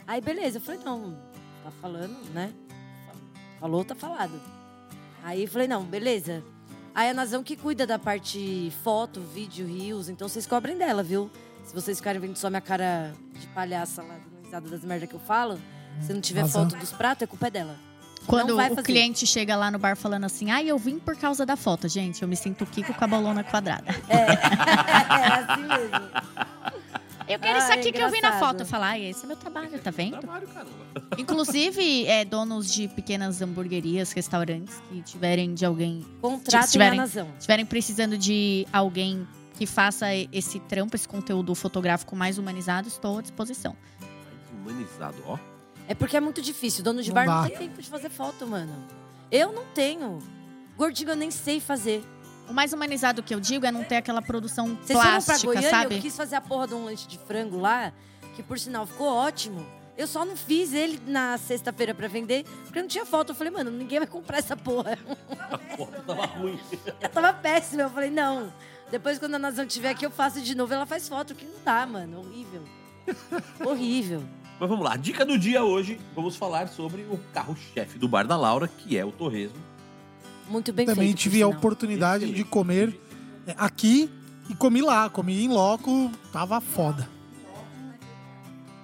Aí, 0.06 0.20
beleza. 0.20 0.58
Eu 0.58 0.62
falei, 0.62 0.82
não, 0.84 1.18
tá 1.64 1.72
falando, 1.72 2.18
né? 2.34 2.54
Falou, 3.62 3.86
tá 3.86 3.96
falado. 3.96 4.42
Aí 5.24 5.44
eu 5.44 5.48
falei, 5.48 5.70
não, 5.70 5.86
beleza. 5.86 6.44
Aí 6.94 7.10
a 7.10 7.14
Nazão 7.14 7.42
que 7.42 7.56
cuida 7.56 7.88
da 7.88 7.98
parte 7.98 8.74
foto, 8.84 9.22
vídeo, 9.22 9.66
rios. 9.66 10.10
Então 10.10 10.28
vocês 10.28 10.46
cobrem 10.46 10.78
dela, 10.78 11.02
viu? 11.02 11.32
Se 11.64 11.74
vocês 11.74 11.98
ficarem 11.98 12.20
vendo 12.20 12.36
só 12.36 12.50
minha 12.50 12.62
cara 12.62 13.14
de 13.40 13.48
palhaça 13.48 14.04
lá, 14.04 14.20
risada 14.44 14.70
das 14.70 14.84
merdas 14.84 15.08
que 15.08 15.16
eu 15.16 15.20
falo, 15.22 15.58
se 16.02 16.12
não 16.12 16.20
tiver 16.20 16.46
foto 16.46 16.76
dos 16.76 16.92
pratos, 16.92 17.24
é 17.24 17.28
culpa 17.28 17.50
dela. 17.50 17.89
Quando 18.30 18.50
não 18.50 18.56
vai 18.58 18.68
o 18.72 18.76
fazer. 18.76 18.84
cliente 18.86 19.26
chega 19.28 19.56
lá 19.56 19.70
no 19.72 19.80
bar 19.80 19.96
falando 19.96 20.26
assim, 20.26 20.52
ai, 20.52 20.68
eu 20.70 20.78
vim 20.78 21.00
por 21.00 21.16
causa 21.18 21.46
da 21.46 21.56
foto, 21.56 21.88
gente. 21.88 22.22
Eu 22.22 22.28
me 22.28 22.36
sinto 22.36 22.66
Kiko 22.66 22.94
com 22.94 23.04
a 23.04 23.08
bolona 23.08 23.44
quadrada. 23.44 23.86
é 24.08 25.28
assim 25.34 25.64
mesmo. 25.64 26.10
Eu 27.28 27.38
quero 27.38 27.60
isso 27.60 27.72
Ai, 27.72 27.80
aqui 27.80 27.92
que 27.92 28.02
eu 28.02 28.10
vi 28.10 28.22
na 28.22 28.40
foto. 28.40 28.62
Eu 28.62 28.66
falo, 28.66 28.86
ai, 28.86 29.06
esse 29.06 29.24
é 29.24 29.28
meu 29.28 29.36
trabalho, 29.38 29.78
tá 29.80 29.92
vendo? 29.92 30.18
Trabalho, 30.18 30.48
caramba. 30.48 30.72
Inclusive, 31.16 32.08
é, 32.08 32.26
donos 32.26 32.72
de 32.74 32.88
pequenas 32.88 33.40
hamburguerias, 33.40 34.12
restaurantes 34.12 34.82
que 34.90 35.02
tiverem 35.04 35.54
de 35.54 35.64
alguém, 35.64 36.04
Contratem 36.22 36.70
tiverem- 36.72 37.00
a 37.00 37.02
Nazão. 37.04 37.28
tiverem 37.40 37.66
precisando 37.68 38.18
de 38.18 38.66
alguém 38.74 39.28
que 39.60 39.68
faça 39.68 40.08
esse 40.32 40.60
trampo, 40.62 40.96
esse 40.96 41.08
conteúdo 41.08 41.54
fotográfico 41.54 42.16
mais 42.16 42.38
humanizado, 42.40 42.88
estou 42.88 43.20
à 43.20 43.22
disposição. 43.22 43.76
Mais 44.66 44.76
Humanizado, 44.76 45.18
ó. 45.28 45.38
É 45.90 45.96
porque 45.96 46.16
é 46.16 46.20
muito 46.20 46.40
difícil. 46.40 46.84
Dono 46.84 47.02
de 47.02 47.10
Não 47.10 47.16
bar 47.16 47.26
não 47.26 47.42
dá. 47.42 47.50
tem 47.50 47.58
tempo 47.58 47.82
de 47.82 47.90
fazer 47.90 48.10
foto, 48.10 48.46
mano. 48.46 48.72
Eu 49.32 49.52
não 49.52 49.66
tenho. 49.74 50.20
Gordinho 50.78 51.10
eu 51.10 51.16
nem 51.16 51.32
sei 51.32 51.60
fazer. 51.60 52.06
O 52.48 52.54
mais 52.54 52.72
humanizado 52.72 53.24
que 53.24 53.34
eu 53.34 53.40
digo 53.40 53.66
é 53.66 53.72
não 53.72 53.84
ter 53.84 53.96
aquela 53.96 54.22
produção 54.22 54.76
Vocês 54.76 54.98
foram 54.98 55.02
pra 55.02 55.22
plástica, 55.22 55.48
Goiânia, 55.48 55.70
sabe? 55.70 55.96
eu 55.96 56.02
quis 56.02 56.16
fazer 56.16 56.36
a 56.36 56.42
porra 56.42 56.68
de 56.68 56.76
um 56.76 56.86
lanche 56.86 57.08
de 57.08 57.18
frango 57.18 57.60
lá, 57.60 57.92
que 58.36 58.44
por 58.44 58.60
sinal 58.60 58.86
ficou 58.86 59.08
ótimo. 59.08 59.66
Eu 59.98 60.06
só 60.06 60.24
não 60.24 60.36
fiz 60.36 60.74
ele 60.74 61.02
na 61.08 61.38
sexta-feira 61.40 61.94
pra 61.96 62.08
vender, 62.08 62.46
porque 62.66 62.80
não 62.82 62.88
tinha 62.88 63.06
foto. 63.06 63.32
Eu 63.32 63.36
falei, 63.36 63.52
mano, 63.52 63.72
ninguém 63.72 63.98
vai 63.98 64.08
comprar 64.08 64.38
essa 64.38 64.56
porra. 64.56 64.96
Pô, 65.76 65.88
tava 65.88 66.26
ruim. 66.28 66.60
Eu 67.02 67.10
tava 67.10 67.34
péssima. 67.34 67.82
Eu 67.82 67.90
falei, 67.90 68.12
não. 68.12 68.54
Depois, 68.92 69.18
quando 69.18 69.36
a 69.36 69.40
Nazão 69.40 69.66
estiver 69.66 69.90
aqui, 69.90 70.06
eu 70.06 70.10
faço 70.12 70.40
de 70.40 70.56
novo. 70.56 70.74
Ela 70.74 70.86
faz 70.86 71.08
foto, 71.10 71.36
que 71.36 71.46
não 71.46 71.62
dá, 71.66 71.86
mano. 71.86 72.20
Horrível. 72.20 72.64
Horrível. 73.66 74.24
Mas 74.60 74.68
vamos 74.70 74.84
lá, 74.84 74.98
dica 74.98 75.26
do 75.26 75.38
dia 75.38 75.64
hoje, 75.64 76.00
vamos 76.16 76.36
falar 76.36 76.68
sobre 76.68 77.04
o 77.04 77.18
carro-chefe 77.34 77.98
do 77.98 78.08
Bar 78.10 78.28
da 78.28 78.36
Laura, 78.36 78.68
que 78.68 78.98
é 78.98 79.06
o 79.06 79.12
torresmo. 79.12 79.58
Muito 80.50 80.74
bem 80.74 80.86
Também 80.86 81.08
feito. 81.08 81.18
tive 81.20 81.42
a 81.42 81.48
oportunidade 81.48 82.30
de 82.32 82.44
comer 82.44 83.00
é, 83.48 83.56
aqui 83.58 84.10
e 84.50 84.56
comi 84.56 84.82
lá. 84.82 85.10
Comi 85.10 85.46
em 85.46 85.48
loco, 85.48 86.12
tava 86.34 86.60
foda. 86.60 87.08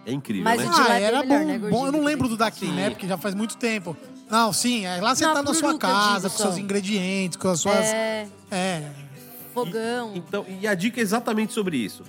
É 0.05 0.11
incrível, 0.13 0.43
Mas 0.43 0.61
né? 0.61 0.67
o 0.67 0.69
de 0.71 0.79
lá 0.79 0.85
Ah, 0.91 0.93
é 0.93 0.99
bem 0.99 1.03
era 1.07 1.19
melhor, 1.23 1.39
bom, 1.39 1.45
né, 1.45 1.69
bom. 1.71 1.85
Eu 1.87 1.91
não 1.91 2.03
lembro 2.03 2.29
do 2.29 2.37
daqui, 2.37 2.67
Sim. 2.67 2.73
né? 2.73 2.91
Porque 2.91 3.07
já 3.07 3.17
faz 3.17 3.33
muito 3.33 3.57
tempo. 3.57 3.97
Não, 4.29 4.53
sim, 4.53 4.85
é, 4.85 5.01
lá 5.01 5.13
você 5.15 5.25
Não, 5.25 5.33
tá 5.33 5.41
na 5.43 5.53
sua 5.53 5.77
casa, 5.77 6.27
digo 6.29 6.37
com 6.37 6.43
seus 6.43 6.53
só. 6.55 6.59
ingredientes, 6.59 7.37
com 7.37 7.47
as 7.49 7.59
suas. 7.59 7.75
É, 7.85 8.27
É. 8.51 8.91
fogão. 9.53 10.11
Então, 10.15 10.45
e 10.61 10.67
a 10.67 10.75
dica 10.75 10.99
é 10.99 11.03
exatamente 11.03 11.51
sobre 11.53 11.77
isso. 11.77 12.03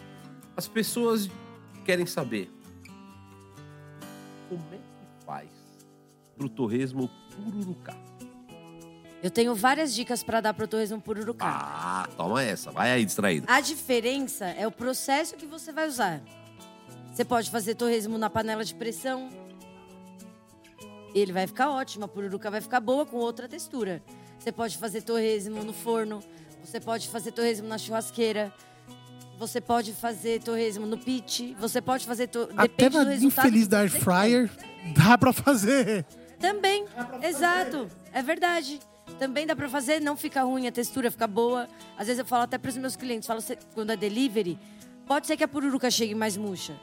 As 0.56 0.68
pessoas 0.68 1.30
querem 1.84 2.04
saber 2.06 2.50
faz 5.26 5.50
pro 6.38 6.48
torresmo 6.48 7.10
pururucá. 7.34 7.96
Eu 9.22 9.30
tenho 9.30 9.54
várias 9.54 9.94
dicas 9.94 10.22
pra 10.22 10.40
dar 10.40 10.54
pro 10.54 10.68
torresmo 10.68 11.00
pururucá. 11.00 11.46
Ah, 11.46 12.08
toma 12.16 12.42
essa. 12.42 12.70
Vai 12.70 12.92
aí, 12.92 13.04
distraído. 13.04 13.46
A 13.50 13.60
diferença 13.60 14.44
é 14.44 14.66
o 14.66 14.70
processo 14.70 15.34
que 15.34 15.46
você 15.46 15.72
vai 15.72 15.88
usar. 15.88 16.22
Você 17.12 17.24
pode 17.24 17.50
fazer 17.50 17.74
torresmo 17.74 18.18
na 18.18 18.30
panela 18.30 18.64
de 18.64 18.74
pressão. 18.74 19.30
Ele 21.14 21.32
vai 21.32 21.46
ficar 21.46 21.70
ótimo, 21.70 22.04
a 22.04 22.08
pururuca 22.08 22.50
vai 22.50 22.60
ficar 22.60 22.78
boa 22.78 23.04
com 23.06 23.16
outra 23.16 23.48
textura. 23.48 24.02
Você 24.38 24.52
pode 24.52 24.76
fazer 24.76 25.00
torresmo 25.02 25.64
no 25.64 25.72
forno. 25.72 26.22
Você 26.62 26.78
pode 26.78 27.08
fazer 27.08 27.32
torresmo 27.32 27.66
na 27.66 27.78
churrasqueira. 27.78 28.52
Você 29.38 29.60
pode 29.60 29.92
fazer 29.94 30.42
torresmo 30.42 30.86
no 30.86 30.98
pit. 30.98 31.56
Você 31.58 31.80
pode 31.80 32.06
fazer... 32.06 32.28
To... 32.28 32.48
Até 32.56 32.68
Depende 32.68 32.90
do 32.90 33.04
na 33.04 33.10
resultado 33.10 33.48
infeliz 33.48 33.66
da 33.66 33.80
Air 33.80 33.90
Fryer 33.90 34.50
dá 34.94 35.16
pra 35.18 35.32
fazer. 35.32 36.04
também, 36.38 36.84
exato. 37.22 37.88
É 38.12 38.22
verdade. 38.22 38.80
Também 39.18 39.46
dá 39.46 39.54
pra 39.56 39.68
fazer, 39.68 40.00
não 40.00 40.16
fica 40.16 40.42
ruim, 40.42 40.66
a 40.66 40.72
textura 40.72 41.10
fica 41.10 41.26
boa. 41.26 41.68
Às 41.96 42.06
vezes 42.08 42.18
eu 42.18 42.26
falo 42.26 42.42
até 42.42 42.58
pros 42.58 42.76
meus 42.76 42.96
clientes, 42.96 43.26
falo, 43.26 43.40
"Cê- 43.40 43.56
quando 43.74 43.90
é 43.90 43.96
delivery, 43.96 44.58
pode 45.06 45.26
ser 45.26 45.36
que 45.36 45.44
a 45.44 45.48
pururuca 45.48 45.90
chegue 45.90 46.14
mais 46.14 46.36
murcha. 46.36 46.74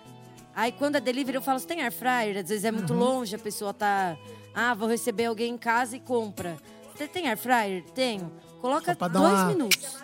Aí 0.55 0.71
quando 0.71 0.95
é 0.95 0.99
delivery 1.01 1.35
eu 1.35 1.41
falo, 1.41 1.59
você 1.59 1.67
tem 1.67 1.81
air 1.81 1.91
fryer? 1.91 2.37
Às 2.37 2.49
vezes 2.49 2.63
é 2.65 2.71
muito 2.71 2.93
longe, 2.93 3.35
a 3.35 3.39
pessoa 3.39 3.73
tá, 3.73 4.17
ah, 4.55 4.73
vou 4.73 4.87
receber 4.87 5.25
alguém 5.25 5.53
em 5.53 5.57
casa 5.57 5.95
e 5.97 5.99
compra. 5.99 6.57
Você 6.95 7.07
tem 7.07 7.27
air 7.27 7.37
fryer? 7.37 7.83
Tenho. 7.93 8.31
Coloca 8.61 8.95
pra 8.95 9.07
dois 9.07 9.33
uma- 9.33 9.45
minutos. 9.45 9.97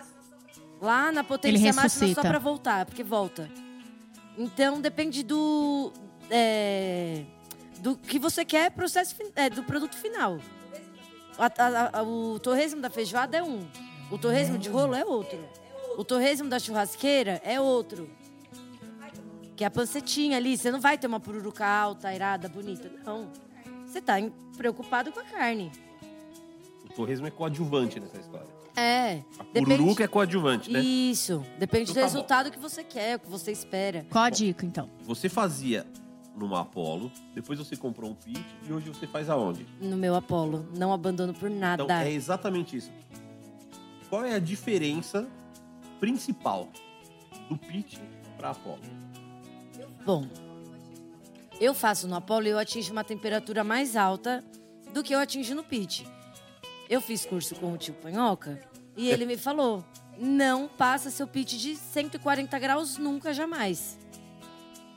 Lá 0.80 1.10
na 1.10 1.24
potência 1.24 1.72
máxima 1.72 2.14
só 2.14 2.20
pra 2.22 2.38
voltar, 2.38 2.84
porque 2.86 3.02
volta. 3.02 3.48
Então 4.38 4.80
depende 4.80 5.22
do 5.22 5.92
é, 6.30 7.24
do 7.80 7.96
que 7.96 8.18
você 8.18 8.44
quer 8.44 8.70
processo 8.70 9.14
fin- 9.14 9.30
é, 9.34 9.48
do 9.50 9.62
produto 9.62 9.96
final. 9.96 10.38
A- 11.38 11.46
a- 11.46 11.98
a- 12.00 12.02
o 12.02 12.38
torresmo 12.38 12.80
da 12.80 12.90
feijoada 12.90 13.36
é 13.38 13.42
um, 13.42 13.66
o 14.10 14.18
torresmo 14.18 14.58
de 14.58 14.68
rolo 14.68 14.94
é 14.94 15.04
outro, 15.04 15.38
o 15.96 16.04
torresmo 16.04 16.48
da 16.48 16.58
churrasqueira 16.58 17.40
é 17.44 17.60
outro. 17.60 18.08
Que 19.56 19.64
é 19.64 19.66
a 19.66 19.70
pancetinha 19.70 20.36
ali, 20.38 20.56
você 20.56 20.70
não 20.70 20.80
vai 20.80 20.96
ter 20.96 21.06
uma 21.06 21.20
pururuca 21.20 21.66
alta, 21.66 22.12
irada, 22.14 22.48
bonita, 22.48 22.90
não. 23.04 23.28
Você 23.86 24.00
tá 24.00 24.18
em- 24.20 24.32
preocupado 24.56 25.12
com 25.12 25.20
a 25.20 25.24
carne. 25.24 25.70
O 26.84 26.92
torresmo 26.92 27.26
é 27.26 27.30
coadjuvante 27.30 27.98
nessa 28.00 28.18
história. 28.18 28.48
É. 28.76 29.22
A 29.38 29.42
depende- 29.44 29.76
pururuca 29.76 30.04
é 30.04 30.08
coadjuvante, 30.08 30.70
né? 30.70 30.80
Isso. 30.80 31.44
Depende 31.58 31.90
Então 31.90 31.94
do 31.94 31.94
tá 31.94 32.00
bom. 32.00 32.06
resultado 32.06 32.50
que 32.50 32.58
você 32.58 32.82
quer, 32.84 33.16
o 33.16 33.20
que 33.20 33.28
você 33.28 33.50
espera. 33.52 34.06
Qual 34.10 34.24
a 34.24 34.30
dica, 34.30 34.64
então? 34.64 34.88
Você 35.02 35.28
fazia 35.28 35.86
numa 36.36 36.60
Apollo, 36.60 37.10
depois 37.34 37.58
você 37.58 37.76
comprou 37.76 38.10
um 38.10 38.14
pit 38.14 38.44
e 38.66 38.72
hoje 38.72 38.88
você 38.88 39.06
faz 39.06 39.28
aonde? 39.28 39.66
No 39.80 39.96
meu 39.96 40.14
Apolo. 40.14 40.68
Não 40.76 40.92
abandono 40.92 41.34
por 41.34 41.50
nada. 41.50 41.82
Então 41.82 41.96
é 41.96 42.10
exatamente 42.10 42.76
isso. 42.76 42.90
Qual 44.08 44.24
é 44.24 44.34
a 44.34 44.38
diferença 44.38 45.28
principal 45.98 46.68
do 47.48 47.56
pit 47.56 48.00
para 48.36 48.50
Apollo? 48.50 48.82
Bom, 50.04 50.26
eu 51.60 51.74
faço 51.74 52.08
no 52.08 52.16
Apollo 52.16 52.46
e 52.46 52.50
eu 52.50 52.58
atinjo 52.58 52.92
uma 52.92 53.04
temperatura 53.04 53.62
mais 53.62 53.96
alta 53.96 54.42
do 54.94 55.02
que 55.02 55.14
eu 55.14 55.18
atinjo 55.18 55.54
no 55.54 55.62
pit. 55.62 56.06
Eu 56.88 57.00
fiz 57.00 57.24
curso 57.24 57.54
com 57.54 57.72
o 57.72 57.78
tio 57.78 57.94
Panhoca 57.94 58.60
e 58.96 59.08
ele 59.08 59.26
me 59.26 59.36
falou: 59.36 59.84
não 60.18 60.68
passa 60.68 61.10
seu 61.10 61.26
pit 61.26 61.58
de 61.58 61.76
140 61.76 62.58
graus 62.58 62.98
nunca, 62.98 63.32
jamais. 63.32 63.98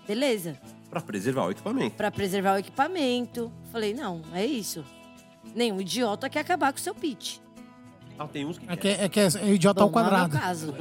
Beleza. 0.07 0.59
Para 0.93 1.01
preservar 1.01 1.45
o 1.47 1.51
equipamento. 1.51 1.95
Pra 1.95 2.11
preservar 2.11 2.53
o 2.55 2.57
equipamento. 2.59 3.51
Falei: 3.71 3.93
não, 3.93 4.21
é 4.33 4.45
isso. 4.45 4.85
Nenhum 5.55 5.81
idiota 5.81 6.29
quer 6.29 6.39
acabar 6.41 6.71
com 6.71 6.77
o 6.79 6.81
seu 6.81 6.93
pit. 6.93 7.41
Ah, 8.17 8.27
tem 8.27 8.45
uns 8.45 8.59
que 8.59 8.65
É 8.71 8.75
que 8.77 8.87
é, 8.87 9.09
que 9.09 9.19
é 9.19 9.27
idiota 9.53 9.81
ao 9.81 9.89
Bom, 9.89 9.99
não 9.99 10.05
é 10.05 10.09
o 10.09 10.11
meu 10.11 10.19
quadrado. 10.29 10.37
caso. 10.39 10.73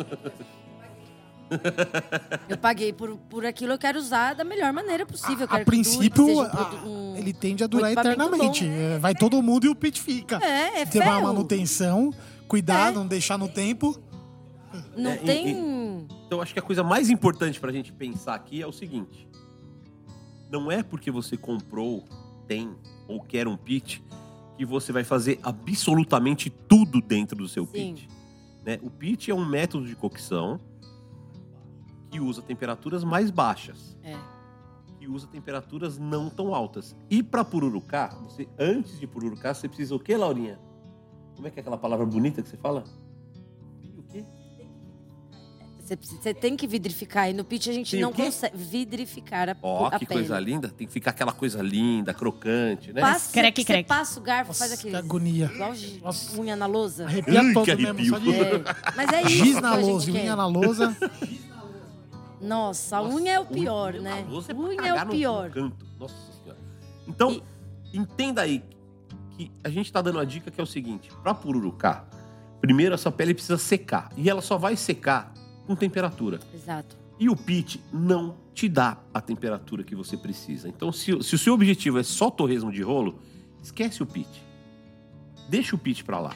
Eu 2.48 2.56
paguei 2.56 2.92
por, 2.92 3.16
por 3.28 3.44
aquilo, 3.44 3.72
eu 3.72 3.78
quero 3.78 3.98
usar 3.98 4.34
da 4.34 4.44
melhor 4.44 4.72
maneira 4.72 5.04
possível. 5.04 5.46
A, 5.50 5.54
a 5.54 5.58
dure, 5.58 5.64
princípio, 5.64 6.26
seja 6.26 6.70
um 6.84 7.12
um- 7.12 7.16
ele 7.16 7.32
tende 7.32 7.62
a 7.62 7.66
durar 7.66 7.92
equipamento 7.92 8.22
eternamente. 8.22 8.64
bom. 8.64 8.70
É, 8.72 8.98
Vai 8.98 9.14
todo 9.14 9.42
mundo 9.42 9.66
e 9.66 9.68
o 9.68 9.74
pit 9.74 10.00
fica. 10.00 10.38
É, 10.42 10.80
é 10.82 10.86
Tem 10.86 11.02
uma 11.02 11.20
manutenção, 11.20 12.10
cuidar, 12.48 12.90
É. 12.90 12.94
não 12.94 13.06
deixar 13.06 13.36
no 13.38 13.48
tempo. 13.48 14.00
Não 14.96 15.10
É, 15.10 15.14
e- 15.16 15.18
tem. 15.18 16.06
Então 16.26 16.40
acho 16.40 16.52
que 16.54 16.58
a 16.58 16.62
coisa 16.62 16.82
mais 16.82 17.10
importante 17.10 17.60
pra 17.60 17.70
gente 17.70 17.92
pensar 17.92 18.34
aqui 18.34 18.62
é 18.62 18.66
o 18.66 18.72
seguinte: 18.72 19.28
não 20.52 20.70
é 20.70 20.82
porque 20.82 21.10
você 21.10 21.34
comprou, 21.36 22.04
tem 22.46 22.76
ou 23.08 23.20
quer 23.20 23.48
um 23.48 23.56
pit 23.56 24.04
que 24.58 24.66
você 24.66 24.92
vai 24.92 25.02
fazer 25.02 25.40
absolutamente 25.42 26.50
tudo 26.50 27.00
dentro 27.00 27.34
do 27.38 27.48
seu 27.48 27.64
Sim. 27.64 27.72
pit. 27.94 28.08
Né? 28.62 28.78
O 28.82 28.90
pit 28.90 29.30
é 29.30 29.34
um 29.34 29.44
método 29.44 29.86
de 29.86 29.96
cocção 29.96 30.60
que 32.10 32.20
usa 32.20 32.42
temperaturas 32.42 33.02
mais 33.02 33.30
baixas, 33.30 33.96
É. 34.04 34.14
que 34.98 35.08
usa 35.08 35.26
temperaturas 35.26 35.96
não 35.98 36.28
tão 36.28 36.54
altas. 36.54 36.94
E 37.08 37.22
para 37.22 37.42
pururucá, 37.42 38.08
você 38.22 38.46
antes 38.58 39.00
de 39.00 39.06
pururucá, 39.06 39.54
você 39.54 39.66
precisa 39.66 39.96
o 39.96 39.98
quê, 39.98 40.16
Laurinha? 40.18 40.60
Como 41.34 41.48
é 41.48 41.50
que 41.50 41.58
é 41.58 41.62
aquela 41.62 41.78
palavra 41.78 42.04
bonita 42.04 42.42
que 42.42 42.48
você 42.50 42.58
fala? 42.58 42.84
Você, 46.00 46.32
tem 46.34 46.56
que 46.56 46.66
vidrificar. 46.66 47.28
E 47.30 47.32
no 47.32 47.44
pitch 47.44 47.68
a 47.68 47.72
gente 47.72 47.90
Tem 47.92 48.00
não 48.00 48.12
consegue 48.12 48.56
vidrificar 48.56 49.48
a, 49.50 49.56
Ó, 49.62 49.86
a 49.86 49.98
que 49.98 50.06
pele. 50.06 50.20
coisa 50.20 50.38
linda. 50.40 50.68
Tem 50.68 50.86
que 50.86 50.92
ficar 50.92 51.10
aquela 51.10 51.32
coisa 51.32 51.60
linda, 51.62 52.12
crocante, 52.14 52.92
né? 52.92 53.00
Passa, 53.00 53.32
Creque, 53.32 53.62
você 53.62 53.66
creque. 53.66 53.88
passa 53.88 54.18
o 54.20 54.22
garfo, 54.22 54.48
Nossa, 54.50 54.58
faz 54.68 54.72
que 54.80 54.88
aquele. 54.88 54.96
agonia. 54.96 55.50
Igual 55.54 55.72
Nossa. 56.02 56.40
unha 56.40 56.56
na 56.56 56.66
lousa. 56.66 57.04
Arrepia 57.06 57.42
Ui, 57.42 57.52
todo 57.54 57.64
que 57.64 57.76
mesmo. 57.76 58.06
Só 58.06 58.18
de 58.18 58.30
É. 58.34 58.62
Mas 58.96 59.12
é 59.12 59.20
isso. 59.22 59.28
giz 59.44 59.54
que 59.56 59.60
na 59.60 59.72
a 59.72 59.76
gente 59.76 59.86
lousa, 59.90 60.12
quer. 60.12 60.20
unha 60.22 60.36
na 60.36 60.46
lousa. 60.46 60.96
Nossa, 62.40 62.96
a 62.96 63.02
unha 63.02 63.32
é 63.34 63.40
o 63.40 63.46
pior, 63.46 63.94
Unha 63.94 64.02
né? 64.02 64.22
na 64.24 64.30
lousa 64.30 64.52
é 64.52 64.54
Unha 64.54 64.86
é 64.88 65.04
o 65.04 65.06
pior. 65.08 65.48
no 65.48 65.54
canto. 65.54 65.86
Nossa 65.98 66.14
senhora. 66.42 66.58
Então, 67.06 67.30
E- 67.30 67.42
entenda 67.96 68.42
aí 68.42 68.62
que 69.36 69.50
a 69.62 69.68
gente 69.68 69.92
tá 69.92 70.02
dando 70.02 70.16
uma 70.16 70.26
dica 70.26 70.50
que 70.50 70.60
é 70.60 70.64
o 70.64 70.66
seguinte: 70.66 71.08
pra 71.22 71.34
pururucar, 71.34 72.04
primeiro 72.60 72.94
essa 72.94 73.12
pele 73.12 73.32
precisa 73.32 73.58
secar. 73.58 74.10
E 74.16 74.28
ela 74.28 74.40
só 74.42 74.58
vai 74.58 74.74
secar 74.76 75.32
com 75.66 75.74
temperatura. 75.76 76.40
Exato. 76.54 76.96
E 77.18 77.28
o 77.28 77.36
pit 77.36 77.82
não 77.92 78.36
te 78.54 78.68
dá 78.68 78.98
a 79.14 79.20
temperatura 79.20 79.84
que 79.84 79.94
você 79.94 80.16
precisa. 80.16 80.68
Então, 80.68 80.90
se, 80.92 81.22
se 81.22 81.34
o 81.34 81.38
seu 81.38 81.54
objetivo 81.54 81.98
é 81.98 82.02
só 82.02 82.30
torresmo 82.30 82.72
de 82.72 82.82
rolo, 82.82 83.18
esquece 83.62 84.02
o 84.02 84.06
pit. 84.06 84.28
Deixa 85.48 85.76
o 85.76 85.78
pit 85.78 86.02
pra 86.04 86.18
lá. 86.18 86.34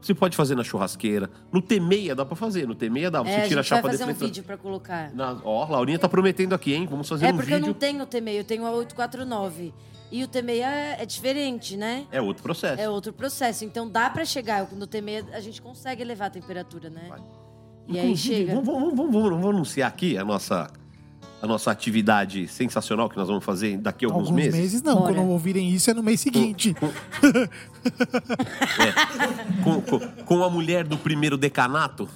Você 0.00 0.14
pode 0.14 0.34
fazer 0.36 0.54
na 0.54 0.64
churrasqueira. 0.64 1.28
No 1.52 1.60
T6 1.60 2.14
dá 2.14 2.24
pra 2.24 2.34
fazer. 2.36 2.66
No 2.66 2.74
T6 2.74 3.10
dá. 3.10 3.22
Você 3.22 3.28
É, 3.30 3.44
a 3.44 3.48
tira 3.48 3.60
a 3.60 3.62
gente 3.62 3.70
vai 3.70 3.78
chapa 3.78 3.88
fazer 3.90 4.04
um 4.04 4.14
vídeo 4.14 4.42
pra 4.44 4.56
colocar. 4.56 5.12
Na- 5.14 5.38
Ó, 5.44 5.66
Laurinha 5.68 5.98
tá 5.98 6.08
prometendo 6.08 6.54
aqui, 6.54 6.72
hein? 6.72 6.86
Vamos 6.88 7.08
fazer 7.08 7.26
É 7.26 7.32
um 7.32 7.36
porque 7.36 7.52
eu 7.52 7.56
vídeo. 7.58 7.66
não 7.72 7.74
tenho 7.74 8.02
o 8.02 8.06
T6, 8.06 8.32
eu 8.34 8.44
tenho 8.44 8.64
a 8.66 8.70
849. 8.70 9.74
E 10.10 10.24
o 10.24 10.28
T6 10.28 10.48
é, 10.62 11.02
é 11.02 11.06
diferente, 11.06 11.76
né? 11.76 12.06
É 12.10 12.20
outro 12.20 12.42
processo. 12.42 12.80
É 12.80 12.88
outro 12.88 13.12
processo. 13.12 13.64
Então 13.64 13.88
dá 13.90 14.08
pra 14.08 14.24
chegar. 14.24 14.70
No 14.72 14.86
T6 14.86 15.26
a 15.34 15.40
gente 15.40 15.60
consegue 15.60 16.00
elevar 16.02 16.28
a 16.28 16.30
temperatura, 16.30 16.88
né? 16.88 17.04
Vai. 17.08 17.20
E 17.90 17.98
aí 17.98 18.04
Inclusive, 18.06 18.36
chega. 18.36 18.54
Vamos, 18.60 18.94
vamos, 18.94 18.96
vamos, 19.12 19.30
vamos- 19.30 19.46
anunciar 19.48 19.88
aqui 19.88 20.16
a 20.16 20.24
nossa, 20.24 20.70
a 21.42 21.46
nossa 21.46 21.70
atividade 21.70 22.46
sensacional 22.48 23.08
que 23.10 23.16
nós 23.16 23.26
vamos 23.28 23.44
fazer 23.44 23.76
daqui 23.78 24.04
a 24.04 24.08
alguns, 24.08 24.28
Alguns 24.28 24.36
meses, 24.36 24.60
meses. 24.60 24.82
não. 24.82 25.00
Bora. 25.00 25.14
Quando 25.14 25.28
ouvirem 25.30 25.68
isso 25.70 25.90
é 25.90 25.94
no 25.94 26.02
mês 26.02 26.20
seguinte. 26.20 26.74
Com, 29.64 29.80
com, 29.82 29.98
com 30.24 30.44
a 30.44 30.50
mulher 30.50 30.86
do 30.86 30.96
primeiro 30.96 31.36
decanato. 31.36 32.08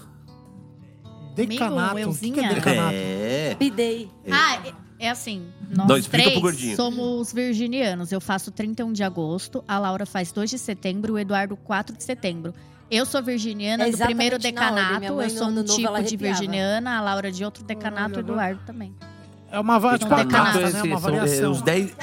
Decanato. 1.35 1.91
Amigo, 1.93 2.11
O 2.11 2.17
que 2.19 2.41
é 2.41 2.55
decanato? 2.55 2.95
É. 2.95 3.57
Bidei. 3.59 4.09
Ah, 4.31 4.61
é, 4.65 5.07
é 5.07 5.11
assim. 5.11 5.49
Nós 5.75 5.89
Não, 5.89 5.97
explica 5.97 6.23
pro 6.31 6.41
três 6.41 6.43
gordinho. 6.43 6.77
somos 6.77 7.33
virginianos. 7.33 8.13
Eu 8.13 8.21
faço 8.21 8.51
31 8.51 8.93
de 8.93 9.03
agosto, 9.03 9.65
a 9.67 9.79
Laura 9.79 10.07
faz 10.07 10.31
2 10.33 10.51
de 10.51 10.59
setembro, 10.59 11.15
o 11.15 11.19
Eduardo 11.19 11.57
4 11.57 11.97
de 11.97 12.05
setembro. 12.05 12.55
Eu 12.91 13.07
sou 13.07 13.23
virginiana 13.23 13.89
É 13.89 13.91
do 13.91 13.99
primeiro 13.99 14.39
decanato. 14.39 15.05
Eu 15.05 15.31
sou 15.31 15.49
um 15.49 15.51
novo, 15.51 15.65
tipo 15.77 16.03
de 16.03 16.17
virginiana, 16.17 16.99
a 16.99 17.01
Laura 17.01 17.31
de 17.33 17.45
outro 17.45 17.65
decanato, 17.65 18.17
o 18.17 18.21
Eduardo 18.21 18.61
também. 18.67 18.95
É 19.51 19.59
uma, 19.59 19.79
va- 19.79 19.99
tipo 19.99 20.13
uma 20.13 20.25
Decanato, 20.25 20.59
é, 20.59 20.63
né? 20.63 20.69
esse- 20.69 20.77
Uma 20.89 20.99
são- 21.01 21.09
é, 21.11 21.19
variação. 21.19 21.51
os 21.53 21.63
10. 21.63 21.97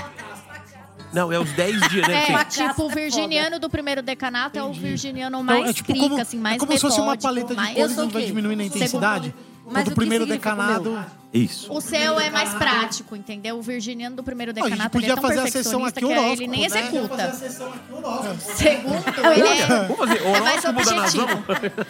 Não, 1.13 1.29
é 1.31 1.37
os 1.39 1.51
10 1.51 1.89
dias, 1.89 2.07
né? 2.07 2.23
É, 2.31 2.45
tipo, 2.45 2.83
o 2.85 2.89
é 2.91 2.95
virginiano 2.95 3.59
do 3.59 3.69
primeiro 3.69 4.01
decanato 4.01 4.57
é 4.57 4.63
o 4.63 4.67
Entendi. 4.69 4.79
virginiano 4.79 5.41
Então, 5.41 5.57
mais 5.57 5.69
é 5.69 5.73
tipo 5.73 5.91
crica, 5.91 6.07
como, 6.09 6.21
assim, 6.21 6.37
mais 6.37 6.55
é 6.55 6.59
como 6.59 6.71
se 6.71 6.79
fosse 6.79 7.01
uma 7.01 7.11
metódico, 7.11 7.23
paleta 7.47 7.47
de 7.67 7.75
cores 7.75 7.97
e 7.97 7.99
o 8.01 8.09
vai 8.09 8.23
diminuindo 8.25 8.61
a 8.61 8.63
intensidade. 8.63 9.35
Mas 9.65 9.85
do 9.85 9.91
o 9.91 9.95
primeiro 9.95 10.23
o 10.25 10.27
decanado. 10.27 11.05
Isso. 11.33 11.71
O 11.71 11.79
seu 11.79 12.19
é 12.19 12.29
mais 12.29 12.53
prático, 12.55 13.15
entendeu? 13.15 13.57
O 13.57 13.61
virginiano 13.61 14.17
do 14.17 14.23
primeiro 14.23 14.51
a 14.51 14.53
gente 14.53 14.63
decanato 14.65 14.97
ele 14.97 15.07
podia 15.07 15.13
é 15.13 15.15
tão 15.15 15.23
fazer 15.23 15.39
a 15.39 15.51
sessão 15.51 15.81
perfeccionista 15.81 15.99
aqui 15.99 16.07
que 16.07 16.19
horóscopo, 16.19 16.41
ele 16.41 16.47
nem 16.47 16.59
né? 16.59 16.65
executa. 16.65 17.33
Segundo, 18.55 19.03
ele 19.33 19.47
é, 19.47 19.65
Vamos 19.87 19.97
fazer 19.97 20.17
é 20.17 20.39
mais 20.41 20.65
horóscopo 20.65 20.85
da 20.85 21.05
objetivo. 21.05 21.43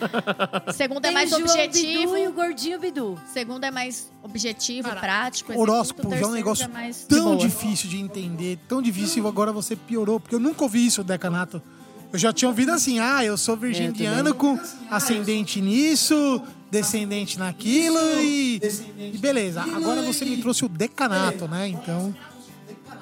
Segundo 0.73 0.97
é 0.99 1.01
Tem 1.01 1.13
mais 1.13 1.31
o 1.31 1.39
João 1.39 1.41
Bidu 1.41 1.57
e 1.57 1.57
o 1.57 2.09
objetivo. 2.09 2.31
gordinho 2.33 2.79
Bidu. 2.79 3.19
Segundo 3.33 3.63
é 3.63 3.71
mais 3.71 4.11
objetivo, 4.21 4.89
prático. 4.89 5.59
Horóscopo 5.59 6.09
já 6.11 6.17
é 6.17 6.25
um 6.25 6.29
O 6.29 6.33
negócio 6.33 6.65
terceiro 6.67 6.85
mais 6.85 6.99
de 6.99 7.05
tão 7.07 7.23
boa. 7.35 7.37
difícil 7.37 7.89
de 7.89 7.99
entender, 7.99 8.59
tão 8.67 8.79
difícil, 8.79 9.27
agora 9.27 9.51
você 9.51 9.75
piorou, 9.75 10.19
porque 10.19 10.35
eu 10.35 10.39
nunca 10.39 10.63
ouvi 10.63 10.85
isso, 10.85 11.03
decanato. 11.03 11.59
Eu 12.13 12.19
já 12.19 12.31
tinha 12.31 12.49
ouvido 12.49 12.71
assim, 12.71 12.99
ah, 12.99 13.23
eu 13.25 13.37
sou 13.37 13.57
virginiano 13.57 14.35
com 14.35 14.59
ascendente 14.89 15.61
nisso, 15.61 16.43
descendente 16.71 17.37
naquilo 17.37 17.99
e, 18.21 18.61
e 19.13 19.17
beleza. 19.17 19.61
Agora 19.61 20.01
você 20.01 20.23
me 20.25 20.37
trouxe 20.37 20.63
o 20.65 20.69
decanato, 20.69 21.47
né? 21.47 21.67
Então, 21.67 22.15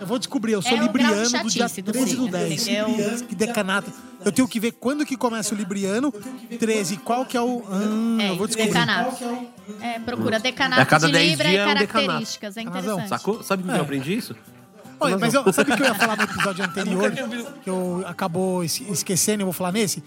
eu 0.01 0.07
vou 0.07 0.17
descobrir, 0.17 0.53
eu 0.53 0.61
sou 0.61 0.71
É 0.77 0.81
libriano 0.81 1.15
do 1.15 1.49
dia 1.49 1.67
chatice 1.67 1.81
do 1.81 1.91
13 1.91 2.05
do 2.15 2.23
signo, 2.23 2.31
10. 2.31 2.67
entendeu? 2.67 3.27
Que 3.27 3.35
decanato. 3.35 3.91
Eu 4.25 4.31
tenho 4.31 4.47
que 4.47 4.59
ver 4.59 4.71
quando 4.73 5.05
que 5.05 5.15
começa 5.15 5.53
o 5.53 5.57
libriano, 5.57 6.11
13, 6.11 6.97
qual 6.97 7.25
que 7.25 7.37
é 7.37 7.41
o... 7.41 7.63
Hum, 7.69 8.17
É, 8.19 8.29
eu 8.31 8.35
vou 8.37 8.47
descobrir. 8.47 8.71
decanato. 8.73 9.47
É, 9.81 9.99
procura 9.99 10.39
decanato 10.39 10.81
A 10.81 10.85
cada 10.85 11.07
de 11.07 11.13
10 11.13 11.29
Libra 11.31 11.47
e 11.47 11.51
dias 11.51 11.61
é 11.61 11.63
um 11.63 11.73
decanato. 11.75 11.93
características. 12.07 12.57
É 12.57 12.61
interessante. 12.61 13.07
Sacou? 13.09 13.43
Sabe 13.43 13.63
como 13.63 13.75
É. 13.75 13.79
eu 13.79 13.83
aprendi 13.83 14.13
isso? 14.17 14.35
Olha, 15.01 15.17
mas 15.17 15.33
eu, 15.33 15.53
sabe 15.53 15.71
o 15.71 15.75
que 15.77 15.81
eu 15.81 15.87
ia 15.87 15.95
falar 15.95 16.17
no 16.17 16.23
episódio 16.23 16.63
anterior? 16.65 17.11
que 17.63 17.69
eu 17.69 18.03
acabou 18.05 18.63
es- 18.63 18.81
esquecendo 18.81 19.41
e 19.41 19.43
eu 19.43 19.45
vou 19.45 19.53
falar 19.53 19.71
nesse? 19.71 20.03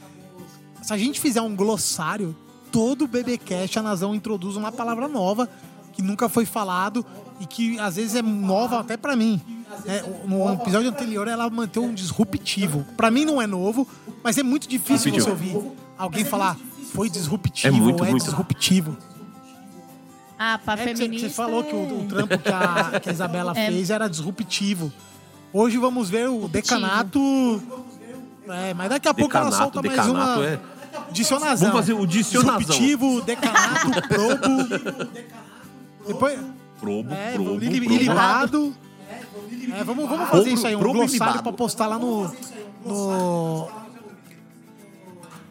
Se 0.82 0.92
a 0.92 0.98
gente 0.98 1.18
fizer 1.20 1.40
um 1.40 1.54
glossário, 1.56 2.36
todo 2.72 3.06
BBcast 3.06 3.78
a 3.78 3.82
Nazão 3.82 4.14
introduz 4.14 4.56
uma 4.56 4.72
palavra 4.72 5.06
nova 5.06 5.48
que 5.92 6.00
nunca 6.02 6.28
foi 6.28 6.46
falado 6.46 7.04
e 7.38 7.46
que 7.46 7.78
às 7.78 7.96
vezes 7.96 8.14
é 8.16 8.22
nova 8.22 8.80
até 8.80 8.96
pra 8.96 9.14
mim. 9.14 9.40
É, 9.86 10.02
no 10.26 10.52
episódio 10.54 10.88
anterior 10.88 11.28
ela 11.28 11.48
manteve 11.50 11.84
um 11.86 11.94
disruptivo. 11.94 12.84
Pra 12.96 13.10
mim 13.10 13.24
não 13.24 13.40
é 13.40 13.46
novo, 13.46 13.86
mas 14.24 14.36
é 14.38 14.42
muito 14.42 14.66
difícil 14.68 15.10
você 15.10 15.16
Disruptivo. 15.18 15.56
ouvir 15.58 15.72
alguém 15.98 16.24
falar 16.24 16.56
foi 16.92 17.08
disruptivo 17.08 17.68
É 17.76 17.78
muito, 17.80 18.00
ou 18.00 18.06
é 18.06 18.10
muito. 18.10 18.24
disruptivo. 18.24 18.96
Ah, 20.38 20.58
pra 20.62 20.74
É 20.74 20.76
você- 20.78 20.96
feminista. 20.96 21.28
Você 21.28 21.34
falou 21.34 21.62
que 21.64 21.74
o, 21.74 22.00
o 22.00 22.06
trampo 22.08 22.38
que 22.38 22.48
a, 22.48 23.00
que 23.00 23.08
a 23.08 23.12
Isabela 23.12 23.52
É. 23.56 23.66
fez 23.70 23.90
era 23.90 24.08
disruptivo. 24.08 24.92
Hoje 25.52 25.78
vamos 25.78 26.08
ver 26.10 26.28
o 26.28 26.48
decanato. 26.48 27.62
É, 28.48 28.74
mas 28.74 28.88
daqui 28.88 29.08
a 29.08 29.14
pouco 29.14 29.36
ela 29.36 29.46
Decanato, 29.50 29.72
solta 29.74 29.86
mais 29.88 30.00
decanato, 30.06 30.40
uma. 30.40 30.46
é. 30.48 30.60
Dicionazão. 31.12 31.68
Vamos 31.70 31.80
fazer 31.86 31.92
o 32.00 32.06
dicionazão. 32.06 32.58
Disruptivo, 32.58 33.20
decanato, 33.22 33.90
probo. 34.08 35.14
Depois. 36.06 36.38
Probo, 36.80 37.14
É, 37.14 37.32
probo, 37.34 37.54
ili- 37.62 37.80
probo. 37.80 37.94
ilibado. 37.94 38.74
É, 39.72 39.84
vamos, 39.84 40.08
vamos 40.08 40.28
fazer 40.28 40.42
Probo- 40.42 40.48
isso 40.56 40.66
aí, 40.66 40.74
um 40.74 40.78
probo 40.80 40.94
glossário 40.98 41.16
ilibado. 41.22 41.42
pra 41.44 41.52
postar 41.52 41.86
lá 41.86 41.98
no. 41.98 42.24
no 42.84 43.68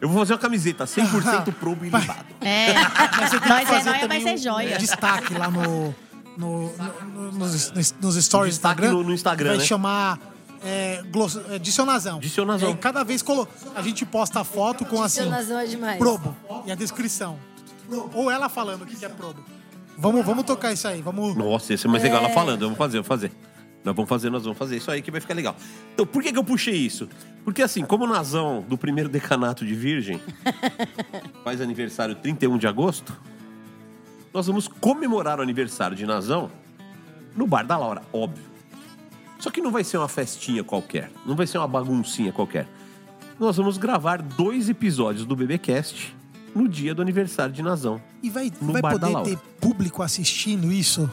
Eu 0.00 0.08
vou 0.08 0.18
fazer 0.18 0.32
uma 0.34 0.38
camiseta 0.38 0.84
100% 0.84 1.52
probo 1.52 1.84
e 1.84 1.90
libado. 1.90 2.24
É, 2.40 2.74
Mas 2.74 3.30
você 3.30 3.40
tem 3.40 3.40
que 3.40 3.48
nós 3.48 3.70
é 3.70 3.84
nóia, 3.84 4.00
também 4.00 4.22
mas 4.24 4.26
é 4.26 4.34
um 4.34 4.36
joia. 4.36 4.76
Destaque 4.78 5.32
lá 5.34 5.48
no, 5.50 5.94
no- 6.36 6.72
no- 7.14 7.32
nos, 7.32 7.70
nos- 7.72 7.94
nos 8.00 8.24
stories 8.24 8.54
do 8.54 8.58
Instagram. 8.58 8.92
no- 8.92 9.02
no 9.04 9.14
Instagram, 9.14 9.50
Vai 9.50 9.58
né? 9.58 9.64
chamar 9.64 10.18
é, 10.64 11.02
gloss, 11.10 11.36
é, 11.50 11.58
dicionazão. 11.58 12.18
Dicionazão. 12.18 12.68
E 12.70 12.72
aí, 12.72 12.78
cada 12.78 13.02
vez 13.04 13.22
colo- 13.22 13.48
a 13.74 13.82
gente 13.82 14.04
posta 14.06 14.40
a 14.40 14.44
foto 14.44 14.84
com 14.84 15.02
assim, 15.02 15.20
Dicionazão 15.22 15.58
é 15.58 15.66
demais. 15.66 15.98
probo. 15.98 16.36
E 16.66 16.72
a 16.72 16.74
descrição. 16.74 17.38
Ou 18.14 18.30
ela 18.30 18.48
falando 18.48 18.82
o 18.82 18.86
que 18.86 18.96
que 18.96 19.04
é 19.04 19.08
probo. 19.08 19.42
Vamos, 19.98 20.24
vamos 20.24 20.44
tocar 20.44 20.72
isso 20.72 20.88
aí. 20.88 21.02
Vamos. 21.02 21.34
Nossa, 21.36 21.74
esse 21.74 21.86
é 21.86 21.90
mais 21.90 22.02
legal 22.02 22.20
ela 22.24 22.30
falando. 22.32 22.60
Vamos 22.60 22.78
fazer, 22.78 22.96
vamos 22.98 23.08
fazer. 23.08 23.32
Nós 23.84 23.96
vamos 23.96 24.08
fazer, 24.08 24.30
nós 24.30 24.44
vamos 24.44 24.56
fazer 24.56 24.76
isso 24.76 24.90
aí 24.90 25.02
que 25.02 25.10
vai 25.10 25.20
ficar 25.20 25.34
legal. 25.34 25.56
Então, 25.92 26.06
por 26.06 26.22
que, 26.22 26.32
que 26.32 26.38
eu 26.38 26.44
puxei 26.44 26.74
isso? 26.74 27.08
Porque 27.44 27.60
assim, 27.62 27.84
como 27.84 28.04
o 28.04 28.06
Nazão 28.06 28.64
do 28.68 28.78
primeiro 28.78 29.08
decanato 29.10 29.66
de 29.66 29.74
Virgem 29.74 30.20
faz 31.42 31.60
aniversário 31.60 32.14
31 32.14 32.58
de 32.58 32.66
agosto, 32.68 33.12
nós 34.32 34.46
vamos 34.46 34.68
comemorar 34.68 35.40
o 35.40 35.42
aniversário 35.42 35.96
de 35.96 36.06
Nazão 36.06 36.48
no 37.36 37.46
bar 37.46 37.66
da 37.66 37.76
Laura, 37.76 38.02
óbvio. 38.12 38.44
Só 39.42 39.50
que 39.50 39.60
não 39.60 39.72
vai 39.72 39.82
ser 39.82 39.96
uma 39.96 40.06
festinha 40.06 40.62
qualquer, 40.62 41.10
não 41.26 41.34
vai 41.34 41.48
ser 41.48 41.58
uma 41.58 41.66
baguncinha 41.66 42.30
qualquer. 42.32 42.64
Nós 43.40 43.56
vamos 43.56 43.76
gravar 43.76 44.22
dois 44.22 44.68
episódios 44.68 45.26
do 45.26 45.34
BBcast 45.34 46.14
no 46.54 46.68
dia 46.68 46.94
do 46.94 47.02
aniversário 47.02 47.52
de 47.52 47.60
Nazão. 47.60 48.00
E 48.22 48.30
vai, 48.30 48.52
No 48.60 48.72
vai 48.72 48.80
bar 48.80 48.92
da 48.92 49.00
poder 49.00 49.12
Laura. 49.12 49.28
ter 49.30 49.36
público 49.60 50.00
assistindo 50.00 50.70
isso? 50.70 51.10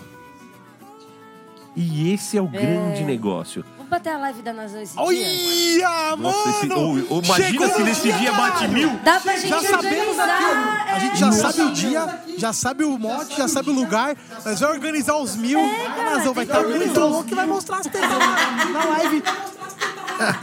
E 1.76 2.11
esse 2.14 2.38
é 2.38 2.41
o 2.41 2.47
grande 2.47 3.03
negócio. 3.03 3.65
Vamos 3.90 4.03
bater 4.03 4.14
a 4.14 4.18
live 4.20 4.41
da 4.44 4.53
Nazão 4.53 4.82
esse 4.84 4.94
dia? 4.94 5.02
Olha, 5.03 6.16
mano! 6.16 6.22
Nossa, 6.32 6.49
esse, 6.49 6.74
ô, 6.74 7.22
imagina 7.24 7.48
Chegou 7.49 7.70
se 7.70 7.82
nesse 7.84 8.02
dia, 8.03 8.16
dia 8.18 8.32
bate 8.34 8.68
mil. 8.68 8.99
Dá 9.03 9.20
pra 9.20 9.36
gente 9.36 9.48
Já 9.48 9.61
sabemos 9.61 10.20
aqui, 10.20 10.32
organizar. 10.44 10.88
a 10.94 10.99
gente 10.99 11.18
já 11.20 11.32
sabe 11.32 11.61
o 11.64 11.72
dia, 11.72 12.20
já 12.38 12.53
sabe 12.53 12.84
o 12.84 12.99
mote, 12.99 13.36
já 13.36 13.48
sabe 13.48 13.70
o 13.72 13.74
lugar, 13.74 14.16
nós 14.45 14.60
vamos 14.60 14.76
organizar 14.76 15.16
os 15.18 15.36
mil. 15.36 15.60
a 15.60 16.03
Nazão 16.16 16.34
vai 16.36 16.44
estar 16.45 16.61
muito 16.61 16.99
louco 16.99 17.30
e 17.32 17.34
vai 17.36 17.45
mostrar 17.48 17.78
as 17.78 17.88
tetas 17.88 18.10
lá 18.11 18.66
na 18.72 18.86
live. 18.86 19.24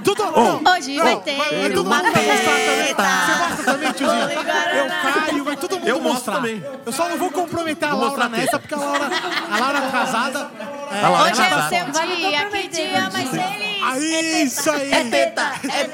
Tudo, 0.02 0.24
não, 0.24 0.72
Hoje 0.72 0.96
vai 0.98 1.20
ter 1.20 1.36
vai 1.36 1.70
todo 1.70 1.86
uma 1.86 1.96
mundo 1.98 2.06
mostrar 2.06 2.24
também. 2.24 2.84
treta. 2.94 3.02
Você 3.26 3.38
mostra 3.38 3.64
também, 3.64 3.92
tiozinho? 3.92 4.22
Eu 4.30 5.12
caio, 5.12 5.44
vai 5.44 5.56
todo 5.56 5.76
mundo 5.78 5.86
Eu 5.88 6.00
mostro 6.00 6.12
mostrar. 6.14 6.34
também. 6.36 6.64
Eu 6.84 6.92
só 6.92 7.08
não 7.10 7.16
vou 7.18 7.30
comprometer 7.30 7.86
a 7.88 7.92
Vou 7.94 8.06
Laura 8.06 8.28
nessa, 8.30 8.44
teta. 8.44 8.58
porque 8.58 8.74
a 8.74 8.78
Laura, 8.78 9.10
a 9.52 9.58
Laura 9.60 9.78
é 9.78 9.90
casada. 9.90 10.50
Laura 10.90 11.30
Hoje 11.32 11.42
é 11.42 11.56
o 11.56 11.68
seu 11.68 12.06
dia, 12.06 12.46
que 12.50 12.68
dia 12.68 13.10
mais 13.10 13.28
feliz. 13.30 13.82
Aí, 13.82 14.42
isso 14.44 14.70
aí. 14.70 14.90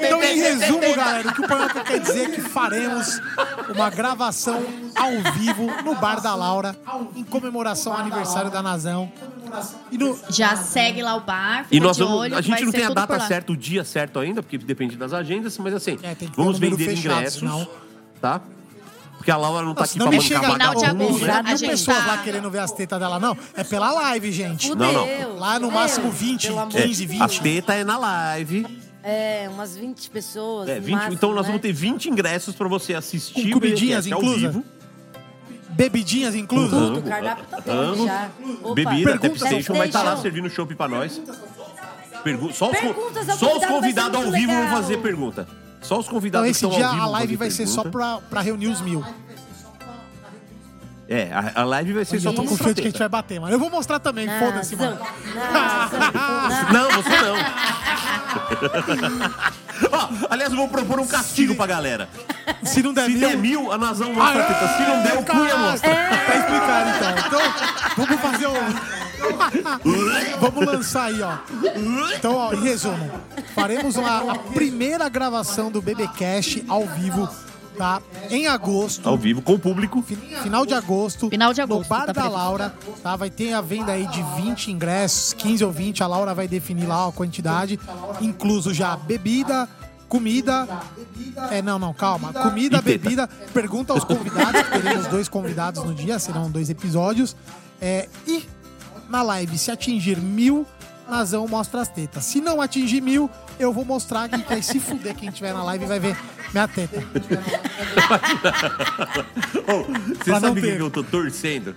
Então, 0.01 0.23
em 0.23 0.37
resumo, 0.39 0.95
galera, 0.95 1.29
o 1.29 1.33
que 1.33 1.41
o 1.41 1.47
Panhoca 1.47 1.83
quer 1.83 1.99
dizer 1.99 2.29
é 2.29 2.29
que 2.33 2.41
faremos 2.41 3.19
uma 3.73 3.89
gravação 3.89 4.63
ao 4.95 5.33
vivo 5.33 5.65
no 5.83 5.95
Bar 5.95 6.21
da 6.21 6.33
Laura, 6.35 6.75
em 7.15 7.23
comemoração 7.23 7.93
ao 7.93 7.99
aniversário 7.99 8.49
da 8.51 8.61
Nazão. 8.61 9.11
E 9.91 9.97
no, 9.97 10.17
Já 10.29 10.55
segue 10.55 11.01
lá 11.03 11.15
o 11.15 11.19
bar, 11.21 11.65
E 11.69 11.75
fica 11.75 11.85
nós 11.85 11.97
de 11.97 12.03
vamos. 12.03 12.17
olho, 12.19 12.35
A 12.35 12.41
gente 12.41 12.65
não 12.65 12.71
tem 12.71 12.85
a 12.85 12.89
data 12.89 13.17
lá. 13.17 13.27
certa, 13.27 13.51
o 13.51 13.57
dia 13.57 13.83
certo 13.83 14.17
ainda, 14.19 14.41
porque 14.41 14.57
depende 14.57 14.95
das 14.95 15.13
agendas, 15.13 15.55
mas 15.59 15.75
assim, 15.75 15.99
É, 16.01 16.15
vamos 16.35 16.57
vender 16.57 16.83
fechado, 16.83 17.17
ingressos. 17.17 17.39
senão- 17.39 17.67
Tá? 18.19 18.41
Porque 19.23 19.31
a 19.31 19.37
Laura 19.37 19.65
não 19.65 19.73
tá 19.73 19.83
Não, 19.83 19.85
aqui 19.85 19.97
pra 19.97 20.09
me 20.09 20.17
bancar 20.17 20.27
chega 20.27 20.41
Final 20.51 20.57
de 20.75 20.81
vagabundo, 20.81 21.03
agosto. 21.05 21.25
né? 21.25 21.33
já 21.33 21.43
mil 21.43 21.53
A 21.53 21.55
gente 21.55 21.69
pessoas 21.69 21.97
tá- 21.97 22.05
lá 22.07 22.17
querendo 22.17 22.51
ver 22.51 22.59
as 22.59 22.71
tetas 22.73 22.99
dela, 22.99 23.19
não. 23.21 23.37
É 23.55 23.63
pela 23.63 23.89
live, 23.93 24.31
gente. 24.33 24.67
Fudeu. 24.67 24.91
Não, 24.91 25.07
não. 25.07 25.39
Lá 25.39 25.57
no 25.59 25.71
máximo 25.71 26.11
20, 26.11 26.47
Pelo 26.47 26.59
amor 26.59 26.71
15, 26.73 27.03
É, 27.05 27.07
20. 27.07 27.21
a 27.21 27.41
teta 27.41 27.73
é 27.73 27.83
na 27.85 27.97
live. 27.97 28.83
É, 29.01 29.47
umas 29.49 29.77
20 29.77 30.09
pessoas. 30.09 30.67
É, 30.67 30.75
no 30.75 30.81
20 30.81 30.93
máximo, 30.95 31.13
então 31.13 31.29
nós 31.33 31.43
né? 31.43 31.47
vamos 31.47 31.61
ter 31.61 31.71
20 31.71 32.09
ingressos 32.09 32.53
pra 32.53 32.67
você 32.67 32.93
assistir 32.95 33.45
Com 33.53 33.59
comidinhas 33.61 34.05
o 34.05 34.09
BBcast 34.09 34.13
ao 34.13 34.19
inclusa? 34.35 34.51
vivo. 34.51 34.65
Bebidinhas 35.69 36.35
inclusas. 36.35 36.69
Tudo, 36.69 36.99
o 36.99 37.03
cardápio 37.03 37.45
tá 37.45 37.71
Amo. 37.71 38.05
já. 38.05 38.29
Opa. 38.61 38.75
Bebida, 38.75 39.11
Pergunta- 39.11 39.19
Tap 39.39 39.47
Station 39.51 39.73
vai 39.73 39.87
estar 39.87 39.99
lá 40.03 40.05
Station. 40.17 40.21
servindo 40.21 40.49
chopp 40.49 40.75
pra 40.75 40.87
nós. 40.89 41.21
Pergu 42.25 42.53
só 42.53 42.69
os, 42.69 42.77
con- 42.77 42.87
Perguntas 42.93 43.29
ao 43.29 43.37
só 43.37 43.45
os 43.57 43.65
convidado 43.65 43.67
vai 43.67 43.69
ser 43.69 43.73
convidados 43.73 44.15
ao 44.15 44.21
muito 44.23 44.35
vivo 44.37 44.51
vão 44.51 44.61
legal. 44.63 44.75
fazer 44.81 44.97
pergunta. 44.97 45.47
Só 45.83 45.99
os 45.99 46.05
Então, 46.05 46.13
convidados 46.15 46.45
que 46.47 46.51
esse 46.51 46.65
estão 46.65 46.75
dia 46.77 46.87
ao 46.87 46.93
vivo 46.93 47.05
a 47.05 47.09
live 47.09 47.35
vai 47.35 47.51
ser 47.51 47.67
só 47.67 47.83
pra, 47.83 48.17
pra 48.29 48.41
reunir 48.41 48.67
os 48.67 48.81
mil. 48.81 49.03
É, 51.07 51.29
a, 51.33 51.61
a 51.61 51.65
live 51.65 51.93
vai 51.93 52.05
ser 52.05 52.19
só 52.21 52.29
Eu 52.29 52.33
tô 52.33 52.41
pra 52.41 52.49
mostrar 52.49 52.57
confiante 52.65 52.81
que 52.81 52.87
a 52.87 52.91
gente 52.91 52.99
vai 52.99 53.09
bater, 53.09 53.39
mano. 53.39 53.53
Eu 53.53 53.59
vou 53.59 53.69
mostrar 53.69 53.99
também, 53.99 54.27
foda-se, 54.39 54.75
mano. 54.75 54.97
Não, 56.71 56.89
você 56.91 57.09
não. 57.09 57.35
Ó, 59.91 60.09
aliás, 60.29 60.51
eu 60.51 60.57
vou 60.57 60.67
propor 60.69 60.99
um 60.99 61.05
castigo 61.07 61.55
pra 61.55 61.67
galera. 61.67 62.07
Se 62.63 62.81
não 62.81 62.93
der 62.93 63.05
Se 63.05 63.11
mil... 63.11 63.19
der 63.27 63.37
mil, 63.37 63.71
a 63.71 63.77
Nazão 63.77 64.13
mostra 64.13 64.41
a 64.43 64.45
teta. 64.45 64.67
Se 64.69 64.81
não 64.83 65.03
der, 65.03 65.13
o 65.19 65.23
Cunha 65.25 65.49
Caralho. 65.49 65.59
mostra. 65.71 65.93
Tá 65.93 66.35
explicado, 66.37 66.89
então. 66.89 67.27
Então, 67.27 67.41
vamos 67.97 68.21
fazer 68.21 68.47
o... 68.47 69.02
vamos 70.39 70.65
lançar 70.65 71.05
aí, 71.05 71.21
ó. 71.21 71.37
Então, 72.15 72.35
ó, 72.35 72.53
em 72.53 72.61
resumo. 72.61 73.09
Faremos 73.55 73.95
lá 73.95 74.31
a 74.31 74.35
primeira 74.53 75.07
gravação 75.09 75.71
do 75.71 75.81
BBcast 75.81 76.63
ao 76.67 76.85
vivo, 76.87 77.27
tá? 77.77 78.01
Em 78.29 78.47
agosto. 78.47 79.07
Ao 79.07 79.17
vivo, 79.17 79.41
com 79.41 79.53
o 79.53 79.59
público. 79.59 80.01
Fi- 80.01 80.15
Final 80.15 80.65
de 80.65 80.73
agosto. 80.73 81.29
Final 81.29 81.53
de 81.53 81.59
No 81.59 81.63
agosto, 81.63 81.89
Bar 81.89 82.05
tá 82.07 82.13
da. 82.13 82.27
Laura, 82.29 82.73
tá? 83.01 83.15
Vai 83.15 83.29
ter 83.29 83.53
a 83.53 83.61
venda 83.61 83.91
aí 83.91 84.07
de 84.07 84.23
20 84.41 84.71
ingressos, 84.71 85.33
15 85.33 85.63
ou 85.63 85.71
20. 85.71 86.03
A 86.03 86.07
Laura 86.07 86.33
vai 86.33 86.47
definir 86.47 86.85
lá 86.85 87.07
a 87.07 87.11
quantidade. 87.11 87.79
Incluso 88.21 88.73
já 88.73 88.95
bebida, 88.97 89.67
comida. 90.09 90.67
É, 91.51 91.61
não, 91.61 91.77
não, 91.79 91.93
calma. 91.93 92.31
Comida, 92.33 92.81
bebida. 92.81 93.27
Pergunta 93.53 93.93
aos 93.93 94.03
convidados, 94.03 94.61
que 94.63 94.81
teremos 94.81 95.07
dois 95.07 95.27
convidados 95.27 95.83
no 95.83 95.93
dia, 95.93 96.17
serão 96.19 96.49
dois 96.49 96.69
episódios. 96.69 97.35
É, 97.81 98.07
e 98.27 98.45
na 99.09 99.21
live, 99.21 99.57
se 99.57 99.71
atingir 99.71 100.17
mil, 100.17 100.65
Nazão 101.07 101.47
mostra 101.47 101.81
as 101.81 101.89
tetas. 101.89 102.23
Se 102.23 102.39
não 102.41 102.61
atingir 102.61 103.01
mil, 103.01 103.29
eu 103.59 103.73
vou 103.73 103.83
mostrar 103.85 104.29
que 104.29 104.37
vai 104.37 104.61
se 104.61 104.79
fuder 104.79 105.13
quem 105.15 105.29
tiver 105.31 105.53
na 105.53 105.63
live 105.63 105.85
vai 105.85 105.99
ver 105.99 106.17
minha 106.53 106.67
teta. 106.67 107.03
Ô, 109.67 109.83
você 109.83 110.23
Pra 110.23 110.33
não 110.33 110.39
sabe 110.39 110.59
o 110.59 110.63
que 110.63 110.69
ter. 110.71 110.79
eu 110.79 110.89
tô 110.89 111.03
torcendo? 111.03 111.75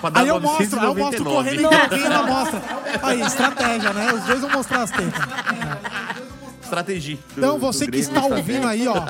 Pra 0.00 0.10
dar 0.10 0.20
Aí 0.20 0.28
eu 0.28 0.40
mostro, 0.40 0.80
aí 0.80 0.86
eu 0.86 0.94
999. 0.94 1.00
mostro 1.00 1.24
correndo 1.24 1.96
e 1.96 2.04
ela 2.04 2.26
mostra. 2.26 2.62
Aí, 3.02 3.20
estratégia, 3.20 3.92
né? 3.92 4.12
Os 4.12 4.24
dois 4.24 4.40
vão 4.40 4.50
mostrar 4.50 4.82
as 4.82 4.90
tetas. 4.90 5.20
Estratégia. 6.68 7.16
do- 7.16 7.22
Então 7.40 7.54
do 7.54 7.60
você 7.60 7.86
que 7.86 7.98
está 7.98 8.24
ouvindo 8.24 8.66
aí, 8.66 8.86
ó, 8.86 9.00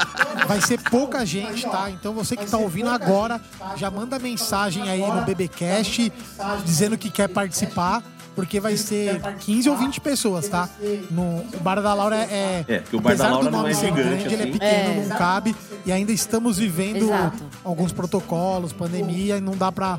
vai 0.47 0.61
ser 0.61 0.81
pouca 0.91 1.25
gente, 1.27 1.67
tá? 1.69 1.91
Então 1.91 2.13
você 2.15 2.37
que 2.37 2.45
está 2.45 2.57
ouvindo 2.59 2.89
agora, 2.89 3.41
já 3.77 3.91
manda 3.91 4.19
mensagem 4.19 4.89
aí 4.89 5.01
no 5.01 5.23
BBcast 5.23 6.13
dizendo 6.65 6.97
que 6.97 7.11
quer 7.11 7.29
participar, 7.29 8.03
porque 8.35 8.61
vai 8.61 8.77
ser 8.77 9.21
15 9.41 9.69
ou 9.69 9.77
20 9.77 10.01
pessoas, 10.01 10.49
tá? 10.49 10.69
No, 11.11 11.39
o 11.53 11.61
Bar 11.61 11.83
da 11.83 11.93
Laura 11.93 12.17
é. 12.17 12.65
É, 12.69 12.79
porque 12.79 12.95
o 12.97 13.01
Bar 13.01 13.17
da 13.17 13.25
apesar 13.25 13.31
Laura 13.31 13.45
do 13.47 13.51
não 13.51 13.59
nome 13.63 13.71
é 13.73 13.75
ser 13.75 13.87
gigante, 13.87 14.03
grande, 14.09 14.25
ele 14.27 14.35
é 14.35 14.43
assim. 14.45 14.53
pequeno, 14.53 14.91
É. 15.03 15.07
não 15.09 15.17
cabe. 15.17 15.57
E 15.85 15.91
ainda 15.93 16.13
estamos 16.13 16.59
vivendo 16.59 17.05
Exato. 17.05 17.43
alguns 17.65 17.93
protocolos, 17.93 18.73
pandemia, 18.73 19.39
e 19.39 19.41
não 19.41 19.57
dá 19.57 19.73
pra. 19.73 19.99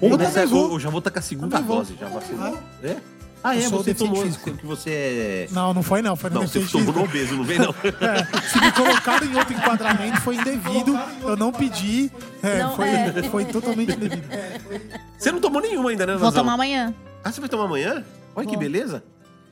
Ou 0.00 0.10
Eu 0.10 0.16
nessa- 0.18 0.32
também 0.40 0.46
vou. 0.48 0.72
eu 0.72 0.80
já 0.80 0.90
vou 0.90 0.98
estar 0.98 1.10
com 1.12 1.18
a 1.18 1.22
segunda 1.22 1.60
dose, 1.60 1.94
já 2.00 2.08
vacinou. 2.08 2.58
É? 2.82 2.96
Ah, 3.48 3.54
Eu 3.54 3.60
é, 3.60 3.68
sou 3.68 3.84
você 3.84 3.94
tomou, 3.94 4.22
físico. 4.24 4.50
que 4.50 4.66
você 4.66 4.90
é... 4.90 5.48
Não, 5.52 5.72
não 5.72 5.80
foi 5.80 6.02
não, 6.02 6.16
foi 6.16 6.30
no 6.30 6.40
Não, 6.40 6.48
você 6.48 6.58
tomou 6.60 6.92
no 6.92 7.04
obeso, 7.04 7.36
não 7.36 7.44
vem 7.44 7.58
não. 7.60 7.72
É, 8.00 8.48
se 8.48 8.60
me 8.60 8.72
colocaram 8.72 9.24
em 9.24 9.36
outro 9.36 9.54
enquadramento, 9.54 10.20
foi 10.22 10.34
indevido. 10.34 10.98
Eu 11.22 11.36
não 11.36 11.52
pedi. 11.52 12.10
É, 12.42 12.62
Não, 12.62 12.74
foi, 12.74 12.88
é. 12.88 13.22
foi 13.30 13.44
totalmente 13.44 13.92
indevido. 13.92 14.26
Você 15.16 15.30
não 15.30 15.40
tomou 15.40 15.62
nenhuma 15.62 15.90
ainda, 15.90 16.04
né, 16.06 16.14
Vou 16.14 16.22
Nazão? 16.24 16.42
tomar 16.42 16.54
amanhã. 16.54 16.92
Ah, 17.22 17.30
você 17.30 17.40
vai 17.40 17.48
tomar 17.48 17.64
amanhã? 17.64 18.04
Olha 18.34 18.48
que 18.48 18.56
beleza. 18.56 19.02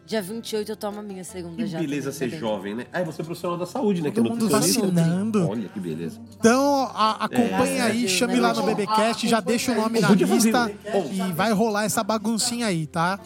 Dia 0.07 0.21
28 0.21 0.71
eu 0.71 0.77
tomo 0.77 1.01
a 1.01 1.03
minha 1.03 1.25
segunda 1.25 1.57
Que 1.57 1.67
já. 1.67 1.79
beleza 1.79 2.13
também, 2.13 2.19
ser 2.19 2.25
tá 2.27 2.31
bem. 2.33 2.41
jovem, 2.41 2.75
né? 2.75 2.87
Ah, 2.93 3.03
você 3.03 3.23
é 3.23 3.25
profissional 3.25 3.57
da 3.59 3.65
saúde, 3.65 4.03
né? 4.03 4.11
que 4.11 4.21
é 4.21 4.23
Todo 4.23 4.33
mundo 4.33 4.43
nutricionista. 4.51 4.87
vacinando. 4.87 5.49
Olha 5.49 5.69
que 5.69 5.81
beleza. 5.81 6.21
Então, 6.39 6.91
a- 6.95 7.25
acompanhe 7.25 7.79
É. 7.79 7.83
aí, 7.83 8.09
chame 8.09 8.37
lá 8.39 8.53
no 8.53 8.63
BBcast, 8.65 9.27
já 9.27 9.41
deixa 9.41 9.73
o 9.73 9.75
nome 9.75 10.01
na 10.01 10.11
lista 10.11 10.71
e 11.11 11.33
vai 11.33 11.53
rolar 11.53 11.85
essa 11.85 12.05
baguncinha 12.05 12.67
aí, 12.67 12.87
tá? 12.87 13.19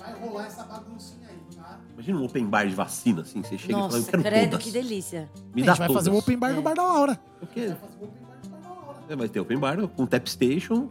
Imagina 1.94 2.18
um 2.18 2.24
open 2.24 2.46
bar 2.46 2.66
de 2.66 2.74
vacina, 2.74 3.22
assim. 3.22 3.42
Você 3.42 3.58
chega 3.58 3.72
e 3.72 3.74
fala, 3.74 3.82
Nossa, 3.84 3.98
eu 3.98 4.04
quero 4.04 4.22
credo, 4.22 4.50
todas. 4.50 4.64
que 4.64 4.70
delícia. 4.70 5.28
Me 5.54 5.62
A 5.62 5.66
dá 5.66 5.72
gente 5.72 5.78
vai 5.80 5.88
todas. 5.88 6.04
fazer 6.04 6.10
o 6.14 6.18
open 6.18 6.38
bar 6.38 6.54
no 6.54 6.62
Bar 6.62 6.74
da 6.74 6.82
Laura. 6.84 7.20
O 7.42 7.46
quê? 7.46 7.74
É, 9.08 9.16
vai 9.16 9.28
ter 9.28 9.40
open 9.40 9.58
bar 9.58 9.76
com 9.88 10.06
tap 10.06 10.26
station, 10.28 10.88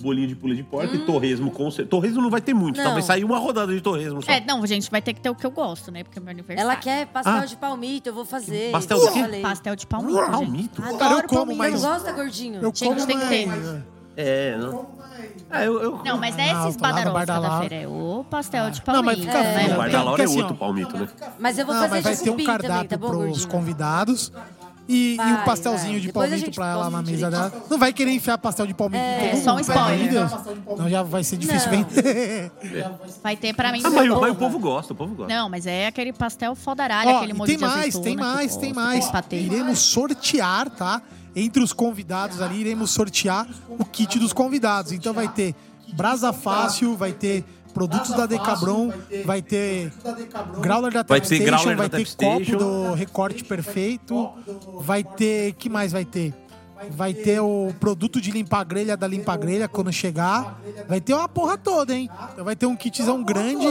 bolinho 0.00 0.28
de 0.28 0.34
pula 0.36 0.54
de 0.54 0.62
porca 0.62 0.94
e 0.94 0.98
torresmo 0.98 1.50
com... 1.50 1.68
Torresmo 1.70 2.20
não 2.22 2.30
vai 2.30 2.40
ter 2.40 2.52
muito? 2.54 2.80
Não. 2.82 2.92
Vai 2.92 3.02
sair 3.02 3.24
uma 3.24 3.38
rodada 3.38 3.72
de 3.74 3.80
torresmo 3.80 4.22
só. 4.22 4.30
É, 4.30 4.40
não, 4.40 4.64
gente, 4.66 4.90
vai 4.90 5.00
ter 5.02 5.12
que 5.14 5.20
ter 5.20 5.30
o 5.30 5.34
que 5.34 5.44
eu 5.46 5.50
gosto, 5.50 5.90
né? 5.90 6.04
Porque 6.04 6.18
é 6.18 6.22
meu 6.22 6.30
aniversário. 6.30 6.60
Ela 6.70 6.76
quer 6.76 7.06
pastel 7.06 7.34
Ah. 7.34 7.44
de 7.46 7.56
palmito, 7.56 8.08
eu 8.08 8.14
vou 8.14 8.24
fazer. 8.24 8.70
Pastel 8.72 8.98
Eu 8.98 9.06
do 9.06 9.12
quê? 9.12 9.38
Pastel 9.42 9.76
de 9.76 9.86
palmito, 9.86 10.18
gente. 10.18 10.30
Palmito? 10.30 10.82
Adoro 10.82 10.98
Cara, 10.98 11.14
eu 11.14 11.22
como, 11.28 11.36
palmito. 11.38 11.58
mas- 11.58 11.82
Não 11.82 11.90
gosta, 11.90 12.12
gordinho? 12.12 12.56
Eu 12.56 12.72
Gente, 12.74 12.84
como 12.84 13.06
tem 13.06 13.18
que 13.18 13.26
ter. 13.28 13.46
mais- 13.46 13.82
É, 14.18 14.56
não. 14.58 14.96
Ah, 15.50 15.64
eu... 15.64 15.80
eu... 15.80 16.00
Não, 16.04 16.18
mas 16.18 16.36
não 16.36 16.42
é 16.44 16.52
Não, 16.52 16.64
esses 16.68 16.76
Bar 16.80 16.92
da 16.92 17.58
feira. 17.60 17.74
É 17.76 17.86
o 17.88 18.24
pastel 18.28 18.70
de 18.70 18.78
Não, 18.78 18.84
palmito. 18.84 19.04
mas 19.04 19.18
fica 19.20 19.42
né? 19.42 19.54
frio, 19.54 19.66
O 19.68 19.70
Eu 19.72 19.76
bar 19.76 19.84
da 19.84 19.90
tenho- 19.90 20.04
Laura 20.04 20.22
é 20.24 20.28
outro 20.28 20.54
palmito, 20.56 20.96
né? 20.98 21.08
Mas 21.38 21.58
eu 21.58 21.66
vou 21.66 21.74
Não, 21.74 21.82
fazer 21.82 21.94
mas 21.94 22.04
vai 22.04 22.14
de 22.16 22.22
ter 22.22 22.30
um 22.30 22.32
cupim 22.32 22.44
também, 22.44 22.60
cardápio 22.60 22.88
tá 22.90 22.96
bom, 22.96 23.08
pros 23.08 23.20
gordinho? 23.26 23.48
convidados. 23.48 24.32
E, 24.88 25.14
e 25.14 25.16
Vai, 25.16 25.32
um 25.32 25.44
pastelzinho 25.44 25.92
vai. 25.92 26.00
de 26.00 26.06
Depois 26.06 26.30
palmito 26.30 26.50
pra 26.52 26.70
ela 26.70 26.90
na 26.90 27.02
mesa 27.02 27.28
dela. 27.30 27.52
Não 27.68 27.76
vai 27.78 27.92
querer 27.92 28.12
enfiar 28.12 28.38
pastel 28.38 28.66
de 28.66 28.74
palmito 28.74 29.02
É, 29.02 29.30
todo 29.30 29.42
só 29.42 29.56
um 29.56 29.60
spoiler. 29.60 30.28
Não, 30.78 30.88
já 30.88 31.02
vai 31.02 31.24
ser 31.24 31.36
difícil 31.36 31.70
Não. 31.72 31.78
vender. 31.84 32.52
Vai 33.22 33.36
ter 33.36 33.52
pra 33.54 33.72
mim. 33.72 33.80
Ah, 33.84 33.90
mas, 33.90 34.08
mas 34.08 34.30
o 34.30 34.34
povo 34.36 34.58
gosta, 34.60 34.92
o 34.92 34.96
povo 34.96 35.14
gosta. 35.14 35.34
Não, 35.34 35.48
mas 35.48 35.66
é 35.66 35.88
aquele 35.88 36.12
pastel 36.12 36.54
fodaralho, 36.54 37.10
Ó, 37.10 37.16
aquele 37.16 37.32
e 37.32 37.34
molho 37.34 37.46
tem 37.48 37.56
de 37.56 37.62
mais, 37.64 37.76
azeitona. 37.78 38.04
tem 38.04 38.16
mais, 38.16 38.56
tem 38.56 38.72
mais. 38.72 39.04
com 39.06 39.12
patê. 39.12 39.40
Iremos 39.40 39.78
sortear, 39.80 40.70
tá? 40.70 41.02
Entre 41.34 41.62
os 41.62 41.72
convidados 41.72 42.40
ali, 42.40 42.60
iremos 42.60 42.90
sortear 42.92 43.46
o 43.68 43.84
kit 43.84 44.18
dos 44.18 44.32
convidados. 44.32 44.92
Então 44.92 45.12
vai 45.12 45.28
ter 45.28 45.54
brasa 45.94 46.32
fácil, 46.32 46.96
vai 46.96 47.12
ter 47.12 47.44
produtos 47.76 48.10
da 48.12 48.24
Decabron, 48.24 48.90
vai 49.26 49.42
ter 49.42 49.92
growler 50.62 50.90
da 50.90 51.02
Vai 51.02 51.20
ter 51.20 51.44
Tapstation, 51.44 51.76
vai 51.76 51.88
ter 51.90 52.16
copo 52.16 52.56
do 52.56 52.94
recorte 52.94 53.44
perfeito, 53.44 54.30
vai 54.80 55.04
ter, 55.04 55.52
que 55.52 55.68
mais 55.68 55.92
vai 55.92 56.06
ter? 56.06 56.32
Vai 56.90 57.12
ter 57.12 57.38
o 57.40 57.74
produto 57.78 58.18
de 58.18 58.30
limpar 58.30 58.64
grelha 58.64 58.96
da 58.96 59.06
limpa 59.06 59.36
grelha 59.36 59.68
quando 59.68 59.92
chegar. 59.92 60.58
Vai 60.88 61.00
ter 61.02 61.12
uma 61.12 61.28
porra 61.28 61.58
toda, 61.58 61.94
hein? 61.94 62.08
Então 62.32 62.44
vai 62.46 62.56
ter 62.56 62.64
um 62.64 62.74
kitzão 62.76 63.22
grande. 63.22 63.66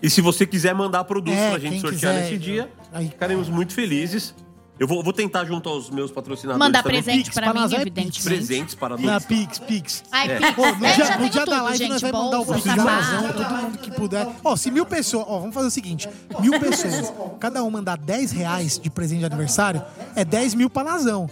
E 0.00 0.08
se 0.08 0.20
você 0.20 0.46
quiser 0.46 0.72
mandar 0.74 1.02
produtos 1.04 1.40
É, 1.40 1.50
pra 1.50 1.58
gente 1.58 1.80
sortear 1.80 2.14
quiser. 2.14 2.22
nesse 2.22 2.38
dia, 2.38 2.70
Aí. 2.92 3.08
ficaremos 3.08 3.48
muito 3.48 3.72
felizes. 3.74 4.34
Eu 4.78 4.88
vou, 4.88 5.04
vou 5.04 5.12
tentar 5.12 5.44
junto 5.44 5.68
aos 5.68 5.88
meus 5.88 6.10
patrocinadores 6.10 6.58
Mandar 6.58 6.82
também, 6.82 7.00
presente 7.00 7.24
Pix, 7.26 7.34
pra 7.34 7.44
pra 7.44 7.54
mim, 7.54 7.60
nós 7.60 7.72
é 7.72 7.76
evidentemente. 7.80 8.22
presentes 8.24 8.74
para 8.74 8.96
Na 8.96 9.12
nós. 9.12 9.24
Pix, 9.24 9.58
Pix. 9.60 10.02
Ai, 10.10 10.30
É. 10.32 10.38
Pix. 10.40 10.58
Ô, 10.58 10.66
no 10.66 10.76
dia, 10.78 10.94
já 11.04 11.18
no 11.18 11.28
dia 11.30 11.46
da 11.46 11.52
tudo, 11.52 11.62
live 11.64 11.78
gente. 11.78 11.90
nós 11.90 12.00
vamos 12.02 12.20
mandar 12.24 12.40
o 12.40 12.46
Pix. 12.46 12.64
Nazão, 12.64 13.32
todo 13.32 13.54
mundo 13.54 13.78
que 13.78 13.90
puder. 13.92 14.28
Ó, 14.44 14.56
se 14.56 14.70
mil 14.72 14.84
pessoas, 14.84 15.26
ó, 15.28 15.38
vamos 15.38 15.54
fazer 15.54 15.68
o 15.68 15.70
seguinte: 15.70 16.08
mil 16.40 16.58
pessoas, 16.58 17.12
cada 17.38 17.62
um 17.62 17.70
mandar 17.70 17.96
10 17.96 18.32
reais 18.32 18.76
de 18.78 18.90
presente 18.90 19.20
de 19.20 19.26
aniversário, 19.26 19.80
é 20.16 20.24
10 20.24 20.54
mil 20.54 20.68
pra 20.68 20.82
Nazão. 20.82 21.30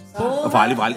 Vale, 0.49 0.73
vale. 0.73 0.95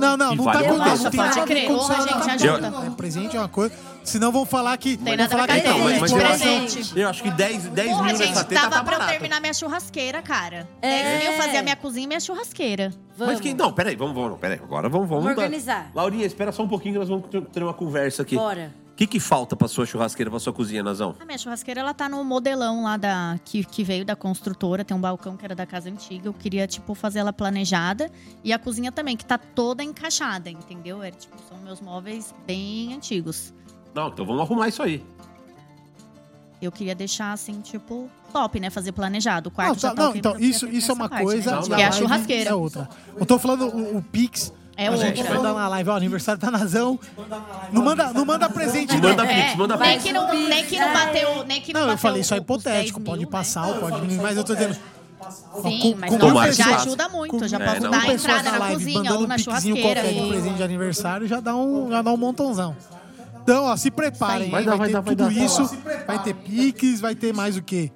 Não, 0.00 0.16
não, 0.16 0.32
E 0.32 0.36
não 0.36 0.44
vale 0.44 0.58
tá 0.58 0.64
a 0.64 0.72
com. 0.78 0.84
Deus. 0.84 1.02
Não 1.02 1.10
Pode 1.10 1.40
a 1.40 1.42
crer. 1.44 1.66
condicionar 1.68 2.02
gente, 2.08 2.26
na 2.26 2.32
ajuda. 2.34 2.86
É, 2.86 2.90
presente 2.90 3.36
é 3.36 3.40
uma 3.40 3.48
coisa. 3.48 3.74
Senão 4.04 4.30
vão 4.30 4.44
falar 4.46 4.76
que. 4.76 4.96
Tem 4.96 5.04
vão 5.06 5.16
nada 5.16 5.28
falar 5.30 5.46
ver 5.46 5.52
que 5.62 5.66
é 5.66 5.70
Então, 5.70 5.78
mas- 5.80 6.00
mas 6.00 6.10
eu 6.12 6.18
decoração. 6.18 6.64
acho- 6.64 6.98
Eu 6.98 7.08
acho 7.08 7.22
que 7.22 7.30
10, 7.30 7.64
10 7.68 7.88
Porra, 7.90 8.02
mil 8.04 8.16
gente, 8.16 8.28
nessa 8.28 8.44
teta 8.44 8.60
tá 8.62 8.68
pra 8.70 8.78
eu 8.78 8.84
barato. 8.98 9.10
terminar 9.12 9.40
minha 9.40 9.54
churrasqueira, 9.54 10.22
cara. 10.22 10.68
É. 10.82 11.02
10 11.20 11.24
mil 11.24 11.32
fazer 11.42 11.56
a 11.56 11.62
minha 11.62 11.76
cozinha 11.76 12.04
e 12.04 12.06
minha 12.06 12.20
churrasqueira. 12.20 12.92
Vamos. 13.16 13.34
Mas 13.34 13.40
que, 13.40 13.54
não, 13.54 13.72
peraí, 13.72 13.96
vamos, 13.96 14.14
vamos, 14.14 14.38
peraí. 14.38 14.58
Agora 14.62 14.88
vamos, 14.88 15.08
vamos. 15.08 15.24
Vamos 15.24 15.38
organizar. 15.38 15.90
Laurinha, 15.94 16.26
espera 16.26 16.52
só 16.52 16.62
um 16.62 16.68
pouquinho 16.68 16.94
que 16.94 16.98
nós 17.00 17.08
vamos 17.08 17.26
ter- 17.28 17.42
ter 17.46 17.62
uma 17.62 17.74
conversa 17.74 18.22
aqui. 18.22 18.36
Bora. 18.36 18.74
O 18.92 18.96
que, 18.96 19.08
que 19.08 19.18
falta 19.18 19.56
pra 19.56 19.66
sua 19.66 19.84
churrasqueira, 19.84 20.30
pra 20.30 20.38
sua 20.38 20.52
cozinha, 20.52 20.80
Nazão? 20.80 21.16
A 21.18 21.24
minha 21.24 21.36
churrasqueira, 21.36 21.80
ela 21.80 21.92
tá 21.92 22.08
no 22.08 22.22
modelão 22.22 22.84
lá 22.84 22.96
da 22.96 23.40
que, 23.44 23.64
que 23.64 23.82
veio 23.82 24.04
da 24.04 24.14
construtora. 24.14 24.84
Tem 24.84 24.96
um 24.96 25.00
balcão 25.00 25.36
que 25.36 25.44
era 25.44 25.52
da 25.54 25.66
casa 25.66 25.90
antiga. 25.90 26.28
Eu 26.28 26.32
queria, 26.32 26.64
tipo, 26.68 26.94
fazer 26.94 27.18
ela 27.18 27.32
planejada. 27.32 28.08
E 28.44 28.52
a 28.52 28.58
cozinha 28.58 28.92
também, 28.92 29.16
que 29.16 29.24
tá 29.24 29.36
toda 29.36 29.82
encaixada, 29.82 30.48
entendeu? 30.48 31.02
É, 31.02 31.10
tipo, 31.10 31.34
são 31.48 31.58
meus 31.58 31.80
móveis 31.80 32.32
bem 32.46 32.94
antigos. 32.94 33.52
Não, 33.94 34.08
então 34.08 34.24
vamos 34.26 34.42
arrumar 34.42 34.68
isso 34.68 34.82
aí. 34.82 35.04
Eu 36.60 36.72
queria 36.72 36.94
deixar, 36.94 37.32
assim, 37.32 37.60
tipo, 37.60 38.08
top, 38.32 38.58
né? 38.58 38.70
Fazer 38.70 38.92
planejado. 38.92 39.48
O 39.48 39.52
quarto 39.52 39.74
Não, 39.74 39.78
já 39.78 39.88
tá- 39.90 39.94
tá 39.94 40.02
não, 40.02 40.08
ok, 40.10 40.18
então, 40.18 40.32
eu 40.32 40.40
isso, 40.40 40.66
isso 40.66 40.90
é 40.90 40.94
uma 40.94 41.08
parte, 41.08 41.24
coisa. 41.24 41.56
né? 41.56 41.62
Que 41.62 41.72
é 41.82 41.84
a 41.86 41.92
churrasqueira. 41.92 42.50
É 42.50 42.54
outra. 42.54 42.88
Eu 43.16 43.26
tô 43.26 43.38
falando 43.38 43.66
o, 43.66 43.98
o 43.98 44.02
Pix. 44.02 44.52
É 44.76 44.88
a 44.88 44.96
gente 44.96 45.22
manda 45.22 45.52
na 45.52 45.68
live, 45.68 45.90
ó, 45.90 45.96
aniversário 45.96 46.40
da 46.40 46.50
Nazão. 46.50 46.98
Não 47.70 47.82
manda, 47.82 48.12
não 48.12 48.24
manda 48.24 48.48
presente, 48.48 48.94
não. 48.96 49.10
Manda 49.10 49.24
Pix, 49.26 49.54
manda 49.56 49.76
nem 49.76 49.92
Pix. 49.92 50.02
que 50.04 50.12
não, 50.12 50.34
nem 50.48 50.64
que 50.64 50.78
não 50.80 50.92
bateu, 50.92 51.44
nem 51.44 51.60
que 51.60 51.72
não, 51.72 51.80
Não, 51.80 51.86
eu 51.86 51.92
bateu 51.94 52.02
falei, 52.02 52.20
isso 52.22 52.34
é 52.34 52.38
os 52.38 52.42
hipotético. 52.42 52.98
10 52.98 53.06
Pode 53.06 53.18
mil, 53.20 53.28
passar, 53.28 53.66
né? 53.68 53.78
pode 53.78 54.00
diminuir, 54.00 54.22
mas 54.22 54.36
eu 54.36 54.42
tô 54.44 54.54
dizendo. 54.54 54.74
Sim, 55.62 55.78
com- 55.80 55.94
mas 55.98 56.10
com 56.10 56.18
não, 56.18 56.52
já 56.52 56.76
ajuda 56.76 57.08
muito. 57.08 57.38
Com- 57.38 57.46
já 57.46 57.56
é, 57.58 57.66
posso 57.68 57.80
não. 57.82 57.90
dar 57.90 58.00
a 58.02 58.12
entrada 58.12 58.50
na 58.50 58.58
live 58.58 58.84
cozinha 58.84 59.12
ou 59.14 59.26
na 59.28 59.34
um 59.34 59.38
churrasqueira. 59.38 59.80
qualquer 59.80 60.12
de 60.12 60.18
e- 60.18 60.28
presente 60.28 60.56
de 60.56 60.62
aniversário 60.62 61.26
já 61.28 61.40
dá 61.40 61.54
um, 61.54 61.90
já 61.90 62.02
dá 62.02 62.12
um 62.12 62.16
montãozão. 62.16 62.76
Então, 63.44 63.64
ó, 63.64 63.76
se 63.76 63.90
preparem, 63.90 64.50
Vai 64.50 64.64
dar, 64.64 64.70
vai, 64.70 64.78
vai 64.78 64.86
ter 64.88 64.92
dar, 64.94 65.00
vai 65.02 65.14
tudo 65.14 65.28
dar. 65.28 65.44
isso, 65.44 65.78
vai 66.06 66.22
ter 66.22 66.34
piques, 66.34 66.98
vai 66.98 67.14
ter 67.14 67.34
mais 67.34 67.58
o 67.58 67.62
quê? 67.62 67.92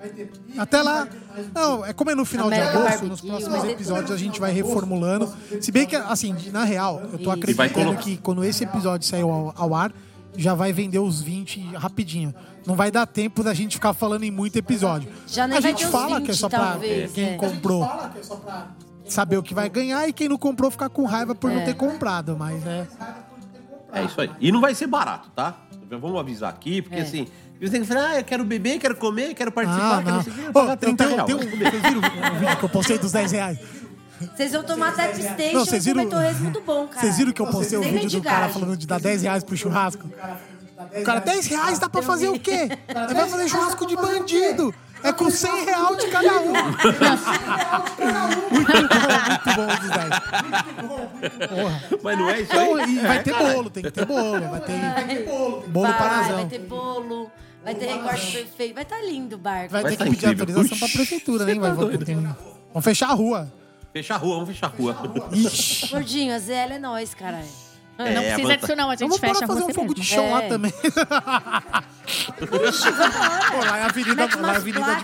Até 0.59 0.83
lá, 0.83 1.09
não, 1.55 1.87
é 1.87 1.95
como 1.95 2.11
é 2.11 2.15
no 2.15 2.27
final 2.27 2.51
de 2.51 2.57
agosto, 2.61 3.07
nos 3.07 3.21
próximos 3.23 3.65
episódios 3.65 4.11
a 4.11 4.17
gente 4.19 4.39
vai 4.39 4.53
reformulando. 4.53 5.33
Se 5.61 5.73
bem 5.73 5.87
que, 5.87 5.97
assim, 5.97 6.37
na 6.53 6.65
real, 6.65 7.01
eu 7.13 7.19
tô 7.19 7.31
acreditando 7.31 7.97
que 7.97 8.19
quando 8.19 8.45
esse 8.45 8.63
episódio 8.63 9.09
sair 9.09 9.23
ao, 9.23 9.55
ao 9.57 9.75
ar, 9.75 9.91
já 10.37 10.55
vai 10.55 10.71
vender 10.71 10.99
os 10.99 11.23
20 11.23 11.61
rapidinho. 11.77 12.35
Não 12.67 12.77
vai 12.77 12.91
dar 12.91 13.07
tempo 13.07 13.43
da 13.43 13.55
gente 13.55 13.77
ficar 13.77 13.95
falando 13.95 14.25
em 14.25 14.31
muito 14.31 14.57
episódio. 14.57 15.11
Já 15.27 15.47
nem 15.47 15.57
a 15.57 15.61
gente 15.63 15.87
fala 15.87 16.21
que 16.21 16.31
é 16.31 16.35
20, 16.35 16.37
só 16.37 16.49
pra 16.51 16.59
talvez, 16.73 17.13
quem 17.13 17.31
é. 17.31 17.37
comprou 17.37 17.89
saber 19.07 19.39
o 19.39 19.43
que 19.43 19.55
vai 19.55 19.71
ganhar 19.71 20.07
e 20.07 20.13
quem 20.13 20.29
não 20.29 20.37
comprou 20.37 20.71
ficar 20.71 20.91
com 20.91 21.07
raiva 21.07 21.35
por 21.35 21.51
É. 21.51 21.55
não 21.55 21.65
ter 21.65 21.75
comprado, 21.75 22.37
mas 22.37 22.67
é. 22.67 22.87
É 23.93 24.03
isso 24.05 24.21
aí. 24.21 24.31
E 24.41 24.53
não 24.53 24.61
vai 24.61 24.75
ser 24.75 24.87
barato, 24.87 25.31
tá? 25.35 25.57
Vamos 25.91 26.19
avisar 26.21 26.51
aqui, 26.51 26.83
porque 26.83 26.99
É. 26.99 27.03
assim, 27.03 27.27
você 27.61 27.71
tem 27.71 27.81
que 27.81 27.87
falar, 27.87 28.09
ah, 28.11 28.19
eu 28.19 28.25
quero 28.25 28.45
beber, 28.45 28.79
quero 28.79 28.95
comer, 28.97 29.33
quero 29.35 29.51
participar, 29.51 29.99
Ah, 29.99 30.03
quero 30.03 30.17
não. 30.17 30.23
sei 30.23 30.33
o 30.33 30.51
Ô, 30.51 30.53
pagar 30.53 30.73
eu 30.73 30.77
30 30.77 31.05
tenho- 31.05 31.17
reais. 31.17 31.31
Vocês 31.33 31.83
viram 31.83 31.99
o 31.99 32.39
vídeo 32.39 32.57
que 32.59 32.65
eu 32.65 32.69
postei 32.69 32.99
dos 32.99 33.13
10 33.13 33.33
reais? 33.33 33.59
Vocês 34.37 34.53
vão 34.53 34.63
tomar 34.65 34.93
Tap 34.95 35.15
Station 35.15 35.77
e 35.77 35.79
viram- 35.81 36.05
comer 36.05 36.11
torresmo 36.11 36.43
muito 36.45 36.61
bom, 36.61 36.87
cara. 36.89 37.01
Vocês 37.01 37.17
viram 37.17 37.33
que 37.33 37.41
eu 37.41 37.47
postei 37.47 37.79
o 37.79 37.83
vídeo 37.83 38.11
do 38.21 38.23
cara 38.23 38.49
falando 38.49 38.77
de 38.77 38.87
dar 38.87 39.01
10 39.01 39.23
reais 39.23 39.43
pro 39.45 39.57
churrasco? 39.57 40.07
O 40.07 41.03
cara, 41.05 41.21
10 41.21 41.47
reais 41.47 41.79
dá 41.79 41.89
pra 41.89 42.03
fazer 42.03 42.29
o 42.29 42.39
quê? 42.39 42.69
Vai 42.93 43.29
fazer 43.29 43.49
churrasco 43.49 43.87
de 43.87 43.97
bandido. 43.97 44.75
É 45.03 45.13
com 45.13 45.31
100 45.31 45.65
reais 45.65 45.97
de 45.99 46.09
cada 46.09 46.41
um. 46.41 46.51
muito 46.51 46.69
bom, 48.89 48.99
muito 49.29 49.55
bom 49.57 49.67
os 49.73 49.91
10. 49.91 50.09
Porra. 51.49 51.83
Mas 52.03 52.19
não 52.19 52.31
é 52.31 52.41
isso 52.41 52.53
Então, 52.53 52.75
aí? 52.77 52.97
e 52.97 53.01
vai 53.01 53.17
É, 53.17 53.23
ter 53.23 53.31
caralho. 53.33 53.55
bolo, 53.55 53.71
tem 53.71 53.83
que 53.83 53.91
ter 53.91 54.05
bolo. 54.05 54.49
Vai 54.49 54.61
ter 54.61 55.25
bolo 55.27 55.65
vai, 55.67 55.93
para 55.97 56.23
Vai 56.35 56.47
ter 56.47 56.59
bolo, 56.61 57.31
vai 57.65 57.75
ter 57.75 57.87
recorte 57.87 58.33
perfeito. 58.33 58.75
Vai 58.75 58.83
estar 58.83 59.01
lindo 59.03 59.37
o 59.37 59.39
barco. 59.39 59.71
Vai 59.71 59.83
Vai 59.83 59.93
ter 59.93 59.97
tá 59.99 60.05
que 60.05 60.11
pedir 60.11 60.27
incrível. 60.27 60.47
autorização 60.49 60.79
pra 60.79 60.87
Ux, 60.87 60.93
prefeitura, 60.95 61.45
né? 61.45 61.55
Vai, 61.55 61.71
tá 61.71 61.77
Vamos 62.73 62.85
fechar 62.85 63.11
a 63.11 63.15
rua. 63.15 63.51
Fechar 63.93 64.15
a 64.17 64.19
rua, 64.19 64.35
vamos 64.35 64.49
fechar 64.51 64.67
a 64.67 64.71
rua. 64.71 64.97
Ixi. 65.33 65.89
Gordinho, 65.89 66.35
a 66.35 66.39
ZL 66.39 66.73
é 66.75 66.79
nós, 66.79 67.15
caralho. 67.15 67.47
Não 67.99 68.07
É, 68.07 68.13
precisa 68.13 68.43
vanta- 68.43 68.57
disso, 68.59 68.77
não. 68.77 68.89
A 68.91 68.93
gente 68.95 69.01
Vamos 69.09 69.19
fecha 69.19 69.47
fazer 69.47 69.63
um 69.65 69.69
fogo 69.75 69.81
mesmo. 69.89 69.95
de 69.95 70.05
chão 70.05 70.31
lá 70.33 70.43
É. 70.45 70.49
também. 70.49 70.73
Pô, 72.39 73.65
lá 73.67 73.79
é 73.79 73.83
a 73.83 73.87
avenida, 73.87 74.15
Mete 74.15 74.37
lá 74.39 74.49
é 74.49 74.55
a 74.55 74.57
avenida 74.57 74.81
de 74.85 74.91
lá. 74.91 75.03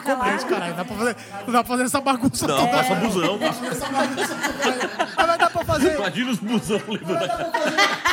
caralho. 0.49 0.75
Dá 0.75 0.85
pra 0.85 0.97
fazer, 0.97 1.16
não 1.47 1.53
dá 1.53 1.65
pra 1.65 1.65
fazer 1.65 1.83
essa 1.83 2.01
bagunça 2.01 2.47
Não, 2.47 2.57
toda. 2.57 2.69
passa 2.71 2.95
busão. 2.95 3.39
Mas 3.39 5.27
vai 5.27 5.39
dar 5.39 5.51
pra 5.51 5.65
fazer. 5.65 5.97
Imagina 5.97 6.31
os 6.31 6.39
busão 6.39 6.81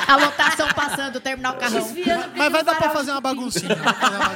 a 0.08 0.16
lotação 0.18 0.68
passando, 0.76 1.20
terminar 1.22 1.54
o 1.54 1.58
carrão. 1.58 1.80
Desviando 1.82 2.30
Mas 2.36 2.52
vai 2.52 2.64
não 2.64 2.66
dar 2.66 2.76
pra 2.76 2.76
parar 2.88 2.94
fazer 2.94 3.12
o 3.12 3.14
uma 3.16 3.22
baguncinha. 3.22 3.76
Vai 3.76 3.94
fazer 3.94 4.16
uma 4.18 4.30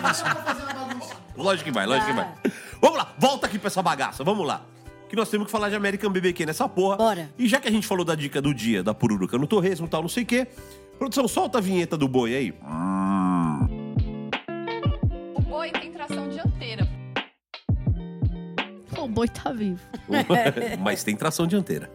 baguncinha. 0.73 1.15
Lógico 1.35 1.63
que 1.65 1.71
vai, 1.71 1.85
lógico 1.85 2.07
que 2.07 2.13
vai. 2.13 2.27
Vamos 2.79 2.97
lá, 2.97 3.07
volta 3.17 3.47
aqui 3.47 3.57
pra 3.59 3.67
essa 3.67 3.81
bagaça, 3.81 4.23
vamos 4.23 4.45
lá. 4.47 4.61
Que 5.09 5.15
nós 5.15 5.29
temos 5.29 5.45
que 5.45 5.51
falar 5.51 5.69
de 5.69 5.75
American 5.75 6.11
BBQ 6.11 6.45
nessa 6.45 6.67
porra. 6.67 6.97
Bora. 6.97 7.29
E 7.37 7.47
já 7.47 7.59
que 7.59 7.67
a 7.67 7.71
gente 7.71 7.85
falou 7.85 8.03
da 8.03 8.15
dica 8.15 8.41
do 8.41 8.53
dia, 8.53 8.81
da 8.81 8.93
pururuca 8.93 9.37
no 9.37 9.47
torresmo 9.47 9.85
e 9.85 9.89
tal, 9.89 10.01
não 10.01 10.09
sei 10.09 10.23
o 10.23 10.25
quê. 10.25 10.47
Produção, 10.97 11.27
solta 11.27 11.57
a 11.57 11.61
vinheta 11.61 11.97
do 11.97 12.07
boi 12.07 12.35
aí. 12.35 12.53
O 15.35 15.41
boi 15.41 15.71
tem 15.71 15.91
tração 15.91 16.29
dianteira. 16.29 16.87
O 18.97 19.07
boi 19.07 19.27
tá 19.27 19.51
vivo. 19.51 19.81
Mas 20.81 21.03
tem 21.03 21.15
tração 21.15 21.45
dianteira. 21.45 21.91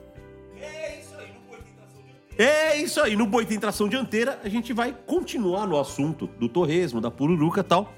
É 2.39 2.77
isso 2.81 3.01
aí, 3.03 3.17
no 3.17 3.27
boi 3.27 3.45
tem 3.45 3.59
tração 3.59 3.87
dianteira, 3.87 4.41
a 4.43 4.49
gente 4.49 4.73
vai 4.73 4.97
continuar 5.07 5.67
no 5.67 5.79
assunto 5.79 6.27
do 6.27 6.49
torresmo, 6.49 6.99
da 6.99 7.11
pururuca 7.11 7.61
e 7.61 7.65
tal. 7.65 7.93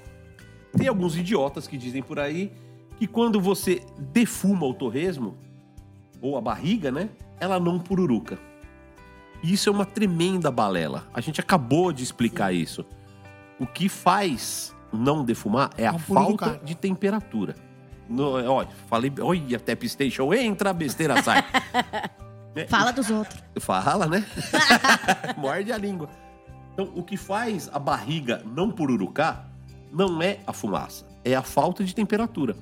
Tem 0.77 0.87
alguns 0.87 1.15
idiotas 1.15 1.65
que 1.65 1.77
dizem 1.77 2.03
por 2.03 2.19
aí 2.19 2.51
que 2.97 3.07
quando 3.07 3.39
você 3.39 3.85
defuma 3.97 4.65
o 4.65 4.73
torresmo, 4.73 5.37
ou 6.21 6.37
a 6.37 6.41
barriga, 6.41 6.91
né, 6.91 7.09
ela 7.39 7.59
não 7.59 7.79
pururuca. 7.79 8.39
E 9.43 9.51
isso 9.51 9.67
é 9.67 9.71
uma 9.71 9.85
tremenda 9.85 10.49
balela. 10.49 11.05
A 11.13 11.19
gente 11.19 11.41
acabou 11.41 11.91
de 11.91 12.01
explicar 12.01 12.53
isso. 12.53 12.85
O 13.59 13.67
que 13.67 13.89
faz 13.89 14.73
não 14.91 15.25
defumar 15.25 15.71
é 15.77 15.85
a 15.85 15.99
falta 15.99 16.59
de 16.63 16.75
temperatura. 16.75 17.55
No, 18.07 18.33
olha, 18.49 18.69
falei, 18.87 19.11
olha, 19.19 19.59
Tap 19.59 19.83
Station 19.83 20.33
entra, 20.33 20.73
besteira 20.73 21.21
sai. 21.21 21.43
É, 22.55 22.67
Fala 22.67 22.91
dos 22.91 23.09
outros. 23.09 23.41
Fala, 23.59 24.05
né? 24.05 24.23
Morde 25.35 25.71
a 25.71 25.77
língua. 25.77 26.07
Então, 26.71 26.91
o 26.95 27.01
que 27.01 27.17
faz 27.17 27.67
a 27.73 27.79
barriga 27.79 28.43
não 28.45 28.69
pururucar 28.69 29.47
não 29.91 30.21
é 30.21 30.39
a 30.45 30.53
fumaça, 30.53 31.03
é 31.25 31.35
a 31.35 31.41
falta 31.41 31.83
de 31.83 31.95
temperatura. 31.95 32.55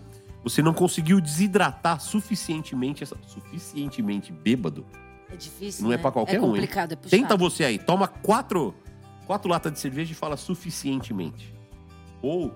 Você 0.43 0.61
não 0.61 0.73
conseguiu 0.73 1.21
desidratar 1.21 1.99
suficientemente, 2.01 3.03
essa, 3.03 3.15
suficientemente 3.27 4.31
bêbado. 4.31 4.85
É 5.31 5.35
difícil, 5.35 5.83
Não 5.83 5.93
é 5.93 5.95
né? 5.97 6.01
pra 6.01 6.11
qualquer 6.11 6.35
é 6.35 6.41
um. 6.41 6.55
hein? 6.55 6.67
é. 6.67 6.95
Tenta 7.09 7.37
você 7.37 7.63
aí, 7.63 7.77
toma 7.79 8.07
quatro, 8.07 8.73
quatro 9.27 9.49
latas 9.49 9.71
de 9.71 9.79
cerveja 9.79 10.11
e 10.11 10.15
fala 10.15 10.35
suficientemente. 10.35 11.53
Ou 12.21 12.53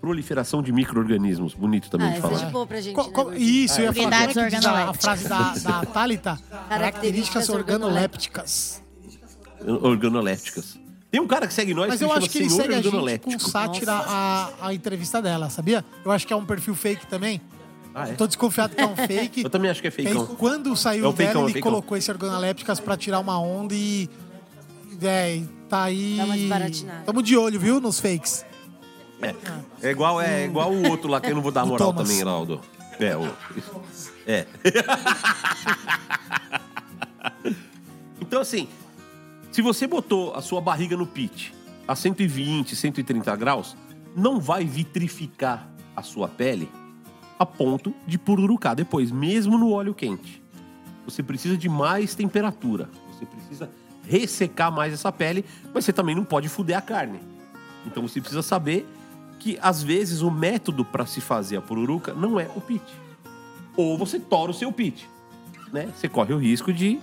proliferação 0.00 0.62
de 0.62 0.72
micro-organismos. 0.72 1.54
Bonito 1.54 1.90
também 1.90 2.08
Ah, 2.08 2.12
de 2.12 2.18
é 2.18 2.20
falar. 2.20 2.44
de 2.44 2.52
boa 2.52 2.66
pra 2.66 2.80
gente, 2.80 2.96
né, 2.96 3.38
isso, 3.38 3.80
eu 3.80 3.84
ia 3.86 3.92
falar. 3.92 4.26
Como 4.28 4.40
é 4.40 4.50
que 4.50 4.56
diz 4.56 4.66
a, 4.66 4.90
a 4.90 4.94
frase 4.94 5.28
da, 5.28 5.54
da 5.54 5.86
Thalita? 5.92 6.38
Características 6.68 7.48
organolépticas. 7.48 8.82
Organolépticas. 9.66 10.77
Tem 11.10 11.20
um 11.20 11.26
cara 11.26 11.46
que 11.46 11.54
segue 11.54 11.72
nós 11.72 11.88
Mas 11.88 11.98
que 11.98 12.04
eu 12.04 12.08
chama 12.08 12.18
acho 12.20 12.30
que 12.30 12.38
ele 12.38 12.50
segue 12.50 12.74
a 12.74 12.82
gente 12.82 13.18
com 13.20 13.38
sátira 13.38 13.92
a, 13.94 14.50
a 14.60 14.74
entrevista 14.74 15.22
dela, 15.22 15.48
sabia? 15.48 15.82
Eu 16.04 16.12
acho 16.12 16.26
que 16.26 16.32
é 16.32 16.36
um 16.36 16.44
perfil 16.44 16.74
fake 16.74 17.06
também. 17.06 17.40
Ah, 17.94 18.10
é? 18.10 18.12
Tô 18.12 18.26
desconfiado 18.26 18.76
que 18.76 18.82
é 18.82 18.86
um 18.86 18.94
fake. 18.94 19.42
Eu 19.44 19.50
também 19.50 19.70
acho 19.70 19.80
que 19.80 19.88
é 19.88 19.92
E 19.96 20.06
aí, 20.06 20.14
fakeão. 20.14 20.26
quando 20.36 20.76
saiu 20.76 21.04
É 21.04 21.08
o 21.08 21.10
o 21.10 21.12
fakeão, 21.12 21.28
dela, 21.32 21.40
é 21.40 21.44
ele 21.44 21.52
fakeão. 21.54 21.72
colocou 21.72 21.96
esse 21.96 22.10
organolépticas 22.10 22.78
pra 22.78 22.96
tirar 22.96 23.18
uma 23.20 23.40
onda 23.40 23.74
e. 23.74 24.08
É, 25.02 25.40
tá 25.68 25.84
aí. 25.84 26.16
Dá 26.18 26.24
uma 26.26 26.36
desbaratinada. 26.36 27.02
Tamo 27.06 27.22
de 27.22 27.36
olho, 27.36 27.58
viu? 27.58 27.80
Nos 27.80 27.98
fakes. 27.98 28.44
É. 29.22 29.34
É 29.82 29.90
igual, 29.90 30.20
é 30.20 30.44
igual 30.44 30.70
o 30.72 30.88
outro 30.90 31.08
lá 31.10 31.20
que 31.20 31.30
eu 31.30 31.34
não 31.34 31.42
vou 31.42 31.50
dar 31.50 31.64
moral 31.66 31.92
Thomas. 31.92 32.06
também, 32.08 32.22
Laudo. 32.22 32.60
É, 33.00 33.16
o. 33.16 33.34
É. 34.26 34.46
então, 38.20 38.40
assim, 38.40 38.68
se 39.58 39.62
você 39.62 39.88
botou 39.88 40.32
a 40.36 40.40
sua 40.40 40.60
barriga 40.60 40.96
no 40.96 41.04
pit 41.04 41.52
a 41.88 41.96
120, 41.96 42.76
130 42.76 43.34
graus, 43.34 43.76
não 44.14 44.38
vai 44.38 44.64
vitrificar 44.64 45.68
a 45.96 46.00
sua 46.00 46.28
pele 46.28 46.70
a 47.36 47.44
ponto 47.44 47.92
de 48.06 48.16
pururucar 48.20 48.76
depois, 48.76 49.10
mesmo 49.10 49.58
no 49.58 49.72
óleo 49.72 49.92
quente. 49.92 50.40
Você 51.04 51.24
precisa 51.24 51.56
de 51.56 51.68
mais 51.68 52.14
temperatura. 52.14 52.88
Você 53.10 53.26
precisa 53.26 53.68
ressecar 54.06 54.70
mais 54.70 54.92
essa 54.92 55.10
pele, 55.10 55.44
mas 55.74 55.84
você 55.84 55.92
também 55.92 56.14
não 56.14 56.24
pode 56.24 56.48
fuder 56.48 56.78
a 56.78 56.80
carne. 56.80 57.18
Então 57.84 58.06
você 58.06 58.20
precisa 58.20 58.42
saber 58.42 58.86
que 59.40 59.58
às 59.60 59.82
vezes 59.82 60.22
o 60.22 60.30
método 60.30 60.84
para 60.84 61.04
se 61.04 61.20
fazer 61.20 61.56
a 61.56 61.60
pururuca 61.60 62.14
não 62.14 62.38
é 62.38 62.48
o 62.54 62.60
pit. 62.60 62.86
Ou 63.76 63.98
você 63.98 64.20
tora 64.20 64.52
o 64.52 64.54
seu 64.54 64.70
pit, 64.70 65.10
né? 65.72 65.92
Você 65.96 66.08
corre 66.08 66.32
o 66.32 66.38
risco 66.38 66.72
de 66.72 67.00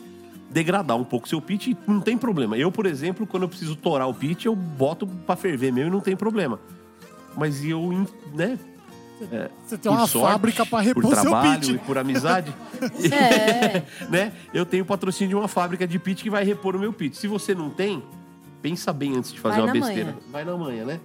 degradar 0.56 0.96
um 0.96 1.04
pouco 1.04 1.28
seu 1.28 1.42
pitch 1.42 1.68
e 1.68 1.78
não 1.86 2.00
tem 2.00 2.18
problema. 2.18 2.58
Eu, 2.58 2.72
por 2.72 2.86
exemplo, 2.86 3.28
quando 3.28 3.44
eu 3.44 3.50
preciso 3.50 3.76
torar 3.76 4.08
o 4.08 4.14
pitch, 4.14 4.46
eu 4.46 4.56
boto 4.56 5.06
pra 5.06 5.36
ferver 5.36 5.70
mesmo 5.70 5.90
e 5.90 5.92
não 5.92 6.00
tem 6.00 6.16
problema. 6.16 6.58
Mas 7.36 7.62
eu, 7.66 8.08
né? 8.34 8.58
é, 9.34 9.50
Você 9.68 9.78
tem 9.78 9.92
por 9.92 9.98
uma 9.98 10.08
sorte, 10.08 10.32
fábrica 10.32 10.66
pra 10.66 10.78
por 10.80 10.86
repor 10.86 11.14
seu 11.14 11.22
trabalho 11.24 11.60
pitch. 11.60 11.70
e 11.72 11.78
por 11.80 11.98
amizade, 11.98 12.54
É. 13.12 13.84
né? 14.10 14.32
Eu 14.54 14.66
tenho 14.66 14.86
patrocínio 14.86 15.28
de 15.28 15.36
uma 15.36 15.50
fábrica 15.50 15.86
de 15.86 16.00
pitch 16.00 16.24
que 16.24 16.30
vai 16.30 16.46
repor 16.46 16.74
o 16.74 16.80
meu 16.80 16.94
pitch. 16.94 17.16
Se 17.16 17.28
você 17.28 17.54
não 17.54 17.70
tem, 17.70 18.02
pensa 18.62 18.94
bem 18.94 19.14
antes 19.18 19.34
de 19.34 19.40
fazer 19.42 19.56
Vai 19.58 19.64
uma 19.66 19.74
na 19.74 19.74
besteira. 19.74 20.12
manha. 20.12 20.18
Vai 20.32 20.46
na 20.46 20.56
manhã, 20.56 20.86
né? 20.86 21.00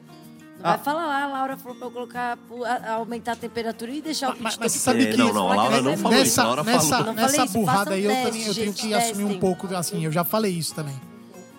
Ah. 0.62 0.70
vai 0.76 0.78
falar 0.78 1.06
lá, 1.06 1.22
a 1.24 1.26
Laura 1.26 1.56
falou 1.56 1.76
pra 1.76 1.86
eu 1.86 1.90
colocar, 1.90 2.38
a- 2.66 2.92
aumentar 2.94 3.32
a 3.32 3.36
temperatura 3.36 3.90
e 3.90 4.02
deixar 4.02 4.28
o 4.30 4.32
pitch 4.32 4.42
Mas- 4.42 4.58
mas 4.58 4.72
você 4.72 4.78
sabe 4.78 5.04
É, 5.04 5.10
que- 5.12 5.16
não, 5.16 5.32
não, 5.32 5.50
a 5.52 5.54
Laura 5.54 5.80
não 5.82 5.96
falou 5.96 6.18
nessa, 6.18 6.42
a 6.42 6.46
Laura 6.46 6.64
nessa, 6.64 6.98
falou. 6.98 7.12
Nessa 7.14 7.44
isso, 7.44 7.52
burrada 7.54 7.94
aí 7.94 8.04
eu, 8.04 8.10
teste, 8.10 8.26
também, 8.30 8.46
eu 8.46 8.54
tenho 8.54 8.72
que 8.74 8.94
assumir 8.94 9.24
um 9.24 9.38
pouco, 9.38 9.74
assim, 9.74 10.04
eu 10.04 10.12
já 10.12 10.22
falei 10.24 10.52
isso 10.52 10.74
também. 10.74 10.94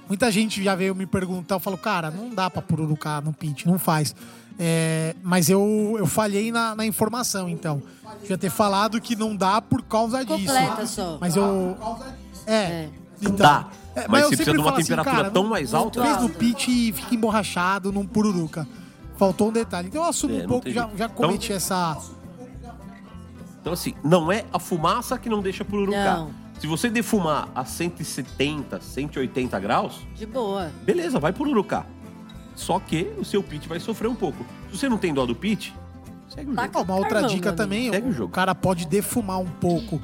Muita 0.07 0.29
gente 0.29 0.61
já 0.63 0.75
veio 0.75 0.93
me 0.93 1.05
perguntar, 1.05 1.55
eu 1.55 1.59
falo, 1.59 1.77
cara, 1.77 2.11
não 2.11 2.29
dá 2.29 2.49
pra 2.49 2.61
pururucar 2.61 3.23
no 3.23 3.31
pitch, 3.33 3.65
não 3.65 3.79
faz. 3.79 4.13
É, 4.59 5.15
mas 5.23 5.49
eu, 5.49 5.95
eu 5.97 6.05
falhei 6.05 6.51
na, 6.51 6.75
na 6.75 6.85
informação, 6.85 7.47
então. 7.49 7.81
Devia 8.21 8.37
ter 8.37 8.49
falado 8.51 8.99
que 8.99 9.15
não 9.15 9.35
dá 9.35 9.61
por 9.61 9.81
causa 9.83 10.23
disso. 10.25 10.53
Completa 10.53 10.85
só. 10.85 11.17
Mas 11.19 11.35
eu. 11.35 11.77
É. 12.45 12.53
É. 12.53 12.89
Então, 13.21 13.35
Dá. 13.35 13.67
é, 13.95 14.07
mas 14.07 14.23
eu 14.23 14.29
você 14.29 14.35
precisa 14.35 14.51
de 14.57 14.61
uma 14.61 14.71
assim, 14.71 14.81
temperatura 14.81 15.15
cara, 15.15 15.31
tão 15.31 15.45
mais 15.45 15.73
alta. 15.73 16.01
Fez 16.01 16.21
no 16.21 16.29
pitch 16.29 16.67
e 16.67 16.91
fica 16.91 17.15
emborrachado 17.15 17.91
num 17.91 18.05
pururuca. 18.05 18.67
Faltou 19.21 19.49
um 19.49 19.51
detalhe. 19.51 19.87
Então 19.87 20.01
eu 20.01 20.09
assumo 20.09 20.33
É, 20.33 20.43
um 20.43 20.47
pouco, 20.47 20.67
já, 20.67 20.89
já 20.97 21.07
cometi 21.07 21.53
essa. 21.53 21.95
Então, 23.61 23.71
assim, 23.73 23.93
não 24.03 24.31
é 24.31 24.45
a 24.51 24.57
fumaça 24.57 25.15
que 25.19 25.29
não 25.29 25.41
deixa 25.43 25.63
pururucar. 25.63 26.17
Não. 26.17 26.31
Se 26.59 26.65
você 26.65 26.89
defumar 26.89 27.47
a 27.53 27.63
170, 27.63 28.81
180 28.81 29.59
graus, 29.59 29.99
De 30.15 30.25
boa. 30.25 30.71
beleza, 30.83 31.19
vai 31.19 31.31
pururucar. 31.31 31.85
Só 32.55 32.79
que 32.79 33.13
o 33.19 33.23
seu 33.23 33.43
pitch 33.43 33.67
vai 33.67 33.79
sofrer 33.79 34.07
um 34.07 34.15
pouco. 34.15 34.43
Se 34.71 34.79
você 34.79 34.89
não 34.89 34.97
tem 34.97 35.13
dó 35.13 35.23
do 35.27 35.35
pitch, 35.35 35.69
segue 36.27 36.49
o 36.49 36.55
Tá 36.55 36.63
jogo. 36.65 36.79
Ó, 36.79 36.81
uma 36.81 36.95
outra 36.95 37.21
dica 37.27 37.53
também, 37.53 37.91
Segue 37.91 38.07
o 38.07 38.09
o, 38.09 38.13
jogo. 38.13 38.33
cara 38.33 38.55
pode 38.55 38.87
defumar 38.87 39.39
um 39.39 39.45
pouco 39.45 40.01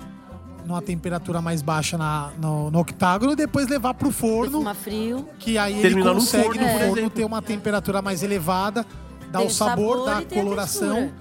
numa 0.64 0.82
temperatura 0.84 1.42
mais 1.42 1.64
baixa 1.64 1.98
na, 1.98 2.30
no, 2.40 2.70
no 2.70 2.80
octágono 2.82 3.32
e 3.34 3.36
depois 3.36 3.68
levar 3.68 3.96
pro 3.96 4.12
forno, 4.12 4.52
Defuma 4.60 4.76
frio. 4.76 5.28
que 5.40 5.58
aí 5.58 5.74
ele 5.74 5.82
Terminar 5.82 6.10
no 6.14 6.20
consegue 6.20 6.44
forno, 6.44 6.62
no 6.62 6.68
por 6.68 6.78
forno 6.82 6.98
exemplo. 6.98 7.10
ter 7.10 7.26
uma 7.26 7.42
temperatura 7.42 8.02
mais 8.04 8.22
elevada, 8.22 8.86
Tem 9.32 9.48
o 9.48 9.50
sabor, 9.50 10.06
dar 10.06 10.18
a 10.18 10.22
e 10.22 10.26
tem 10.26 10.42
coloração. 10.42 11.12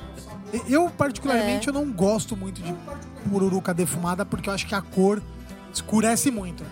textura. 0.53 0.67
Eu, 0.69 0.89
particularmente, 0.91 1.69
É. 1.69 1.71
eu 1.71 1.75
não 1.75 1.91
gosto 1.91 2.37
muito 2.37 2.63
de 2.63 2.73
pururuca 3.29 3.75
defumada 3.75 4.25
porque 4.25 4.49
eu 4.49 4.53
acho 4.55 4.67
que 4.67 4.75
a 4.75 4.81
cor 4.81 5.21
escurece 5.73 6.31
muito. 6.31 6.65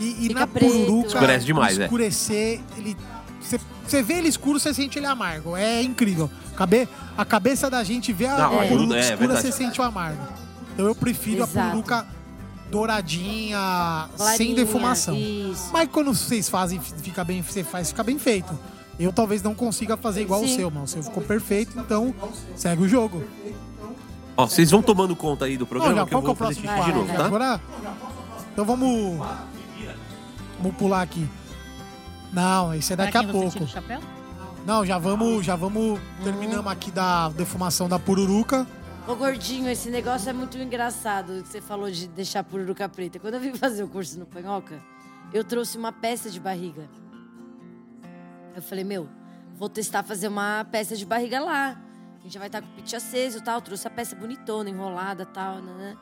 E, 0.00 0.26
e 0.26 0.34
na 0.34 0.46
preto. 0.46 0.72
pururuca, 0.72 1.08
Escurece 1.08 1.44
demais, 1.46 1.78
é. 1.78 1.84
escurecer, 1.84 2.60
ele... 2.76 2.96
Você 3.86 4.02
vê 4.02 4.14
ele 4.14 4.28
escuro, 4.28 4.58
você 4.58 4.72
sente 4.72 4.98
ele 4.98 5.06
amargo. 5.06 5.56
É 5.56 5.82
incrível. 5.82 6.30
Cabe, 6.56 6.88
a 7.16 7.24
cabeça 7.24 7.68
da 7.68 7.84
gente 7.84 8.12
vê 8.12 8.26
a, 8.26 8.38
Não, 8.38 8.58
a 8.60 8.62
a 8.64 8.66
pururuca 8.66 8.96
é 8.96 9.00
escura, 9.12 9.36
você 9.36 9.52
sente 9.52 9.80
o 9.80 9.84
amargo. 9.84 10.22
Então 10.72 10.86
eu 10.86 10.94
prefiro 10.94 11.42
a 11.42 11.46
Exato. 11.46 11.66
pururuca 11.68 12.06
douradinha, 12.70 14.08
sem 14.16 14.16
Clarinha, 14.16 14.54
defumação. 14.56 15.14
Isso. 15.16 15.70
Mas 15.72 15.88
quando 15.90 16.14
vocês 16.14 16.48
fazem, 16.48 16.80
fica 16.80 17.22
bem, 17.24 17.42
você 17.42 17.62
faz, 17.62 17.88
fica 17.88 18.02
bem 18.02 18.18
feito. 18.18 18.58
Eu 18.98 19.12
talvez 19.12 19.42
não 19.42 19.54
consiga 19.54 19.96
fazer 19.96 20.22
igual 20.22 20.42
o 20.42 20.48
Sim. 20.48 20.56
seu, 20.56 20.70
mas 20.70 20.84
o 20.84 20.86
seu 20.86 21.02
ficou 21.02 21.22
perfeito, 21.22 21.78
então 21.78 22.14
segue 22.54 22.82
o 22.82 22.88
jogo. 22.88 23.24
Ó, 24.36 24.46
vocês 24.46 24.70
vão 24.70 24.82
tomando 24.82 25.14
conta 25.14 25.44
aí 25.44 25.56
do 25.56 25.66
programa 25.66 25.94
Não, 25.94 26.02
já, 26.02 26.08
que 26.08 26.14
eu 26.14 26.18
é 26.18 26.22
vou 26.22 26.32
o 26.32 26.34
fazer 26.36 26.54
xixi 26.54 26.84
de 26.84 26.92
novo, 26.92 27.14
tá? 27.14 27.26
Agora. 27.26 27.60
Então 28.52 28.64
vamos. 28.64 29.26
Vamos 30.58 30.76
pular 30.76 31.02
aqui. 31.02 31.28
Não, 32.32 32.72
esse 32.74 32.92
é 32.92 32.96
daqui 32.96 33.16
a 33.16 33.24
pouco. 33.24 33.58
o? 33.62 34.22
Não, 34.64 34.86
já 34.86 34.98
vamos, 34.98 35.44
já 35.44 35.56
vamos. 35.56 36.00
Terminamos 36.22 36.70
aqui 36.70 36.90
da 36.90 37.28
defumação 37.30 37.88
da 37.88 37.98
pururuca. 37.98 38.66
Ô, 39.06 39.16
gordinho, 39.16 39.68
esse 39.68 39.90
negócio 39.90 40.30
é 40.30 40.32
muito 40.32 40.56
engraçado 40.56 41.42
que 41.42 41.48
você 41.48 41.60
falou 41.60 41.90
de 41.90 42.06
deixar 42.06 42.40
a 42.40 42.44
pururuca 42.44 42.88
preta. 42.88 43.18
Quando 43.18 43.34
eu 43.34 43.40
vim 43.40 43.54
fazer 43.54 43.82
o 43.82 43.88
curso 43.88 44.18
no 44.18 44.24
Panhoca, 44.24 44.80
eu 45.32 45.42
trouxe 45.42 45.76
uma 45.76 45.92
peça 45.92 46.30
de 46.30 46.38
barriga. 46.38 46.88
Eu 48.54 48.62
falei, 48.62 48.84
meu, 48.84 49.08
vou 49.56 49.68
testar 49.68 50.02
fazer 50.02 50.28
uma 50.28 50.64
peça 50.70 50.96
de 50.96 51.06
barriga 51.06 51.40
lá. 51.40 51.80
A 52.18 52.22
gente 52.22 52.34
já 52.34 52.38
vai 52.38 52.48
estar 52.48 52.62
com 52.62 52.68
o 52.68 52.70
pitch 52.72 52.94
aceso 52.94 53.38
e 53.38 53.40
tal. 53.40 53.60
Trouxe 53.60 53.86
a 53.86 53.90
peça 53.90 54.14
bonitona, 54.14 54.70
enrolada 54.70 55.24
e 55.24 55.26
tal, 55.26 55.56
né? 55.60 55.96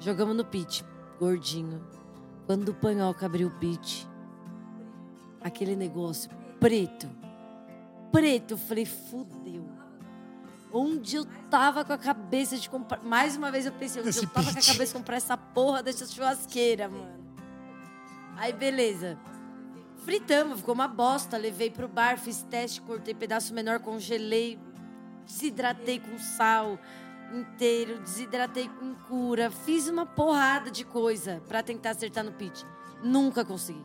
Jogamos 0.00 0.36
no 0.36 0.44
pitch. 0.44 0.82
Gordinho. 1.18 1.82
Quando 2.46 2.68
o 2.68 2.74
Panhoca 2.74 3.24
abriu 3.26 3.48
o 3.48 3.50
pitch, 3.52 4.04
aquele 5.40 5.74
negócio 5.74 6.30
preto. 6.60 7.08
Preto. 8.12 8.52
Eu 8.52 8.58
falei, 8.58 8.84
fudeu. 8.84 9.64
Onde 10.72 11.16
eu 11.16 11.24
tava 11.48 11.84
com 11.84 11.92
a 11.92 11.98
cabeça 11.98 12.56
de 12.58 12.68
comprar. 12.68 13.02
Mais 13.02 13.36
uma 13.36 13.50
vez 13.50 13.64
eu 13.64 13.72
pensei, 13.72 14.00
onde 14.00 14.10
Esse 14.10 14.24
eu 14.24 14.28
tava 14.30 14.48
com 14.48 14.54
pitch. 14.54 14.68
a 14.68 14.72
cabeça 14.72 14.92
de 14.92 14.98
comprar 14.98 15.16
essa 15.16 15.36
porra 15.36 15.82
dessa 15.82 16.06
churrasqueira, 16.06 16.88
mano. 16.88 17.24
Aí, 18.36 18.52
beleza. 18.52 19.16
Fritamos, 20.04 20.58
ficou 20.58 20.74
uma 20.74 20.86
bosta. 20.88 21.36
Levei 21.36 21.70
pro 21.70 21.88
bar, 21.88 22.18
fiz 22.18 22.42
teste, 22.42 22.80
cortei 22.82 23.14
pedaço 23.14 23.54
menor, 23.54 23.80
congelei, 23.80 24.58
desidratei 25.26 25.98
com 25.98 26.18
sal 26.18 26.78
inteiro, 27.32 27.98
desidratei 28.00 28.68
com 28.68 28.94
cura. 29.08 29.50
Fiz 29.50 29.88
uma 29.88 30.04
porrada 30.04 30.70
de 30.70 30.84
coisa 30.84 31.42
pra 31.48 31.62
tentar 31.62 31.90
acertar 31.90 32.22
no 32.22 32.32
pitch. 32.32 32.62
Nunca 33.02 33.44
consegui. 33.44 33.82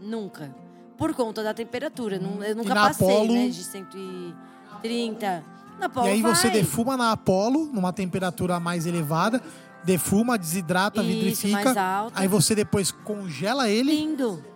Nunca. 0.00 0.54
Por 0.98 1.14
conta 1.14 1.42
da 1.42 1.54
temperatura. 1.54 2.16
Eu 2.16 2.56
nunca 2.56 2.74
passei, 2.74 3.06
Apollo? 3.06 3.32
né? 3.32 3.48
De 3.48 3.62
130. 3.62 5.44
Na 5.78 5.86
Apollo 5.86 6.06
e 6.06 6.10
aí 6.10 6.22
você 6.22 6.48
vai. 6.48 6.58
defuma 6.58 6.96
na 6.96 7.12
Apollo, 7.12 7.70
numa 7.72 7.92
temperatura 7.92 8.60
mais 8.60 8.86
elevada. 8.86 9.42
Defuma, 9.84 10.38
desidrata, 10.38 11.02
Isso, 11.02 11.10
vidrifica. 11.10 11.74
Aí 12.14 12.28
você 12.28 12.54
depois 12.54 12.92
congela 12.92 13.68
ele. 13.68 13.92
Lindo. 13.92 14.51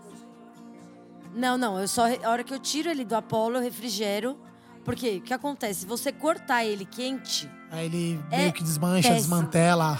Não, 1.36 1.56
não. 1.58 1.78
Eu 1.78 1.86
só, 1.86 2.04
a 2.06 2.30
hora 2.30 2.42
que 2.42 2.52
eu 2.54 2.58
tiro 2.58 2.88
ele 2.88 3.04
do 3.04 3.14
Apollo, 3.14 3.56
eu 3.58 3.62
refrigero. 3.62 4.38
Porque 4.84 5.16
o 5.16 5.20
que 5.20 5.34
acontece? 5.34 5.80
Se 5.80 5.86
você 5.86 6.10
cortar 6.12 6.64
ele 6.64 6.84
quente, 6.84 7.50
Aí 7.70 7.86
ele 7.86 8.20
É 8.30 8.38
meio 8.38 8.52
que 8.52 8.62
desmancha, 8.62 9.08
péssimo. 9.08 9.34
desmantela. 9.36 9.98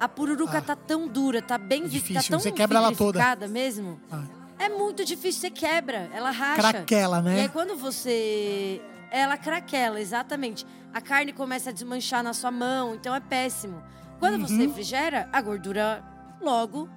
a 0.00 0.08
pururuca 0.08 0.58
Ah. 0.58 0.62
tá 0.62 0.74
tão 0.74 1.06
dura, 1.06 1.40
tá 1.40 1.56
bem 1.56 1.82
É 1.82 1.84
vi- 1.84 1.90
difícil, 2.00 2.22
tá 2.22 2.28
tão 2.30 2.40
você 2.40 2.50
quebra 2.50 2.78
ela 2.78 2.92
toda. 2.92 3.36
mesmo. 3.48 4.00
Ah. 4.10 4.22
É 4.58 4.68
muito 4.68 5.04
difícil, 5.04 5.40
você 5.42 5.50
quebra. 5.50 6.10
Ela 6.12 6.30
racha. 6.32 6.60
Craquela, 6.72 7.18
E 7.24 7.28
aí 7.28 7.34
né? 7.42 7.48
quando 7.48 7.76
você. 7.76 8.82
Ela 9.12 9.36
craquela, 9.36 10.00
exatamente. 10.00 10.66
A 10.92 11.00
carne 11.00 11.32
começa 11.32 11.70
a 11.70 11.72
desmanchar 11.72 12.22
na 12.24 12.32
sua 12.34 12.50
mão, 12.50 12.94
então 12.96 13.14
é 13.14 13.20
péssimo. 13.20 13.80
Quando 14.18 14.40
você 14.40 14.54
Uhum. 14.54 14.66
refrigera, 14.66 15.28
a 15.32 15.40
gordura 15.40 16.02
logo 16.40 16.88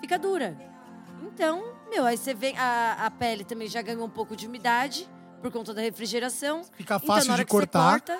fica 0.00 0.18
dura. 0.18 0.56
Então, 1.22 1.62
meu, 1.90 2.06
aí 2.06 2.16
você 2.16 2.32
vem. 2.32 2.56
A, 2.56 3.06
a 3.06 3.10
pele 3.10 3.44
também 3.44 3.68
já 3.68 3.82
ganhou 3.82 4.04
um 4.06 4.10
pouco 4.10 4.34
de 4.36 4.46
umidade 4.46 5.08
por 5.42 5.50
conta 5.50 5.74
da 5.74 5.80
refrigeração. 5.80 6.62
Fica 6.76 6.96
então, 6.96 7.06
fácil 7.06 7.32
hora 7.32 7.44
de 7.44 7.50
cortar. 7.50 7.90
corta, 8.00 8.18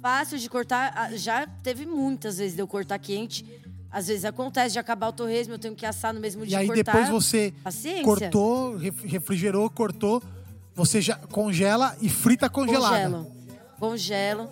fácil 0.00 0.38
de 0.38 0.48
cortar. 0.48 1.12
Já 1.14 1.46
teve 1.62 1.86
muitas 1.86 2.38
vezes 2.38 2.54
de 2.54 2.62
eu 2.62 2.66
cortar 2.68 2.98
quente. 2.98 3.60
Às 3.90 4.06
vezes 4.08 4.24
acontece 4.24 4.72
de 4.72 4.78
acabar 4.78 5.08
o 5.08 5.12
torresmo, 5.12 5.52
eu 5.54 5.58
tenho 5.58 5.74
que 5.74 5.84
assar 5.84 6.14
no 6.14 6.20
mesmo 6.20 6.44
E 6.44 6.48
dia 6.48 6.58
aí 6.60 6.66
cortar. 6.66 6.82
depois 6.92 7.08
você 7.10 7.52
Paciência. 7.62 8.02
cortou, 8.02 8.76
ref- 8.78 9.04
refrigerou, 9.04 9.68
cortou, 9.68 10.22
você 10.74 10.98
já 11.02 11.16
congela 11.16 11.94
e 12.00 12.08
frita 12.08 12.48
congelada. 12.48 13.18
Congelo. 13.18 13.32
Congelo. 13.78 14.50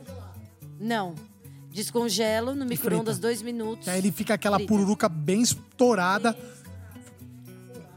Não. 0.78 1.14
Descongelo 1.72 2.55
no 2.55 2.66
micro-ondas 2.66 3.18
dois 3.18 3.40
minutos. 3.40 3.85
Que 3.85 3.90
aí 3.90 3.98
ele 3.98 4.12
fica 4.12 4.35
aquela 4.35 4.56
Frita. 4.59 4.68
pururuca 4.74 5.09
bem 5.09 5.40
estourada, 5.40 6.36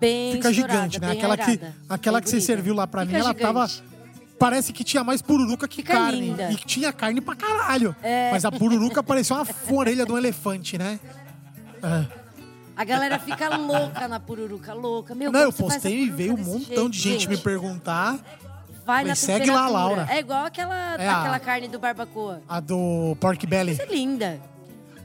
bem 0.08 0.32
fica 0.34 0.50
estourada, 0.52 0.74
gigante, 0.80 1.02
né? 1.02 1.08
bem 1.08 1.18
Aquela 1.18 1.38
que, 1.38 1.60
aquela 1.90 2.18
bem 2.20 2.24
que 2.24 2.30
você 2.30 2.36
bonita. 2.38 2.46
serviu 2.46 2.74
lá 2.76 2.88
pra 2.88 3.02
mim, 3.02 3.08
Fica 3.14 3.20
ela 3.20 3.34
tava. 3.34 3.68
gigante. 3.68 3.94
Parece 4.40 4.74
que 4.74 4.84
tinha 4.84 5.04
mais 5.04 5.22
pururuca 5.22 5.68
que 5.68 5.78
Fica 5.78 5.94
carne. 5.94 6.20
linda. 6.20 6.52
E 6.52 6.56
que 6.56 6.66
tinha 6.66 6.92
carne 6.92 7.22
pra 7.22 7.36
caralho. 7.36 7.96
É. 8.04 8.30
Mas 8.32 8.44
a 8.44 8.52
pururuca 8.52 9.02
parecia 9.02 9.36
uma 9.36 9.46
orelha 9.72 10.06
de 10.06 10.12
um 10.12 10.18
elefante, 10.18 10.78
né? 10.78 11.00
É. 11.82 12.06
A 12.76 12.84
galera 12.84 13.20
fica 13.20 13.56
louca 13.56 14.08
na 14.08 14.20
pururuca, 14.20 14.74
louca. 14.74 15.14
Meu, 15.16 15.32
Não, 15.32 15.40
como 15.40 15.46
eu 15.46 15.52
você 15.52 15.62
faz 15.64 15.74
postei 15.76 16.04
e 16.04 16.10
veio 16.10 16.34
um 16.34 16.36
desse 16.36 16.50
montão 16.50 16.66
jeito? 16.76 16.90
de 16.90 17.00
gente, 17.00 17.30
me 17.30 17.38
perguntar. 17.38 18.14
Vai 18.86 18.98
Falei, 18.98 19.06
na 19.10 19.16
segue 19.16 19.50
lá, 19.52 19.66
temperatura. 19.68 19.72
Laura. 19.72 20.08
É 20.10 20.20
igual 20.20 20.46
aquela, 20.46 20.96
É 20.96 21.08
a- 21.08 21.20
aquela 21.22 21.40
carne 21.40 21.68
do 21.70 21.80
barbacoa. 21.80 22.42
A 22.50 22.60
do 22.60 23.16
Pork 23.22 23.46
Belly. 23.48 23.74
Isso 23.74 23.82
é 23.82 23.86
linda. 23.86 24.42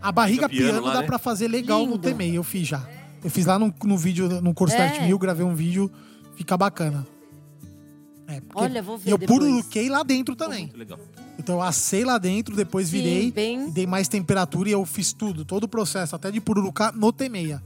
A 0.02 0.10
barriga 0.10 0.48
Fica 0.48 0.62
piano 0.62 0.72
piano 0.72 0.86
lá, 0.86 0.92
dá 0.94 1.00
né? 1.02 1.06
pra 1.06 1.18
fazer 1.18 1.46
legal 1.46 1.80
no 1.80 1.92
Lindo. 1.92 1.98
Temei, 1.98 2.36
eu 2.36 2.42
fiz 2.42 2.66
já. 2.66 2.82
Eu 3.22 3.30
fiz 3.30 3.46
lá 3.46 3.58
no, 3.58 3.74
no 3.84 3.96
vídeo, 3.98 4.28
no 4.40 4.54
curso 4.54 4.76
da 4.76 4.84
É. 4.84 4.88
Arte 4.88 5.02
Mil, 5.02 5.18
gravei 5.18 5.44
um 5.44 5.54
vídeo, 5.54 5.90
fica 6.36 6.56
bacana. 6.56 7.06
É, 8.26 8.40
porque 8.40 8.62
Olha, 8.62 8.82
vou 8.82 8.96
ver 8.98 9.10
Eu 9.12 9.18
depois. 9.18 9.38
pururuquei 9.38 9.88
lá 9.88 10.02
dentro 10.02 10.36
também. 10.36 10.64
Muito 10.64 10.76
legal. 10.78 10.98
Então 11.38 11.56
eu 11.56 11.62
assei 11.62 12.04
lá 12.04 12.18
dentro, 12.18 12.54
depois 12.54 12.88
Sim, 12.88 12.96
virei, 12.98 13.32
bem- 13.32 13.68
e 13.68 13.70
dei 13.70 13.86
mais 13.86 14.06
temperatura 14.08 14.68
e 14.68 14.72
eu 14.72 14.84
fiz 14.84 15.12
tudo, 15.12 15.44
todo 15.44 15.64
o 15.64 15.68
processo, 15.68 16.14
até 16.14 16.30
de 16.30 16.40
pururucar 16.40 16.94
no 16.94 17.12
T6. 17.12 17.60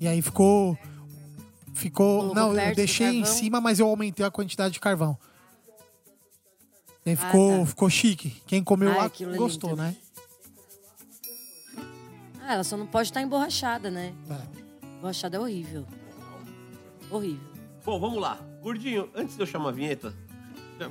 E 0.00 0.06
aí 0.08 0.20
ficou. 0.20 0.76
Ficou. 1.74 2.20
Colocou 2.20 2.34
não, 2.34 2.54
eu 2.58 2.74
deixei 2.74 3.18
em 3.20 3.24
cima, 3.24 3.60
mas 3.60 3.78
eu 3.78 3.86
aumentei 3.88 4.26
a 4.26 4.30
quantidade 4.30 4.74
de 4.74 4.80
carvão. 4.80 5.16
E 7.06 7.10
aí 7.10 7.16
ficou, 7.16 7.60
tá. 7.60 7.66
ficou 7.66 7.88
chique. 7.90 8.36
Quem 8.46 8.62
comeu 8.62 8.90
Ai, 8.90 8.96
lá 8.98 9.04
é 9.06 9.36
gostou, 9.36 9.70
lindo. 9.70 9.82
né? 9.82 9.96
Ah, 12.44 12.54
ela 12.54 12.64
só 12.64 12.76
não 12.76 12.86
pode 12.86 13.08
estar 13.08 13.22
emborrachada, 13.22 13.90
né? 13.90 14.12
É. 14.30 14.86
Emborrachada 14.98 15.36
é 15.36 15.40
horrível. 15.40 15.86
Horrível. 17.10 17.40
Bom, 17.84 18.00
vamos 18.00 18.20
lá. 18.20 18.38
Gordinho, 18.62 19.08
antes 19.14 19.36
de 19.36 19.42
eu 19.42 19.46
chamar 19.46 19.70
a 19.70 19.72
vinheta, 19.72 20.14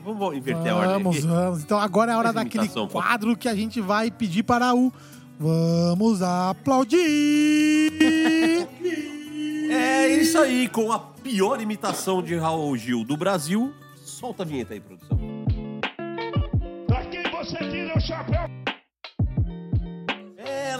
vamos 0.03 0.36
inverter 0.36 0.72
a 0.72 0.76
ordem 0.76 1.03
Vamos, 1.03 1.23
vamos. 1.23 1.64
Então 1.64 1.80
agora 1.80 2.11
é 2.11 2.15
a 2.15 2.18
hora 2.18 2.34
Faz 2.34 2.45
daquele 2.45 2.64
imitação, 2.65 2.88
pô. 2.88 2.94
quadro 3.02 3.36
que 3.36 3.48
a 3.49 3.56
gente 3.56 3.80
vai 3.82 4.10
pedir 4.11 4.44
para 4.44 4.73
o. 4.76 4.91
Vamos 5.40 6.22
aplaudir! 6.22 6.99
É 9.73 10.06
isso 10.10 10.38
aí, 10.38 10.68
com 10.68 10.91
a 10.91 10.99
pior 10.99 11.61
imitação 11.61 12.22
de 12.22 12.36
Raul 12.36 12.76
Gil 12.76 13.06
do 13.06 13.15
Brasil. 13.15 13.73
Solta 14.03 14.44
a 14.44 14.45
vinheta 14.45 14.73
aí, 14.73 14.82
produção. 14.82 15.18
Pra 16.88 17.06
quem 17.06 17.23
você 17.32 17.57
tira 17.69 17.98
o 17.98 18.02
chapéu? 18.02 18.60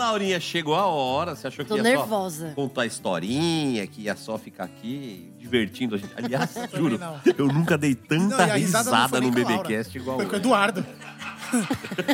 Laurinha, 0.02 0.40
chegou 0.40 0.76
a 0.76 0.86
hora. 0.86 1.36
Você 1.36 1.48
achou 1.48 1.64
que 1.64 1.70
Tô 1.70 1.78
ia 1.78 1.84
nervosa. 1.84 2.50
só 2.50 2.56
contar 2.56 2.86
historinha, 2.86 3.86
que 3.88 4.02
ia 4.02 4.16
só 4.16 4.38
ficar 4.38 4.64
aqui 4.66 5.32
divertindo 5.38 5.96
a 5.96 5.98
gente? 5.98 6.12
Aliás, 6.18 6.50
juro, 6.74 6.98
não. 6.98 7.20
eu 7.38 7.48
nunca 7.48 7.78
dei 7.78 7.94
tanta 7.96 8.48
Não, 8.48 8.56
risada 8.56 8.90
risada 8.90 9.22
no. 9.22 9.32
BBcast 9.32 9.98
igual 9.98 10.18
Foi 10.18 10.26
com 10.26 10.34
o. 10.34 10.36
Eduardo. 10.36 10.86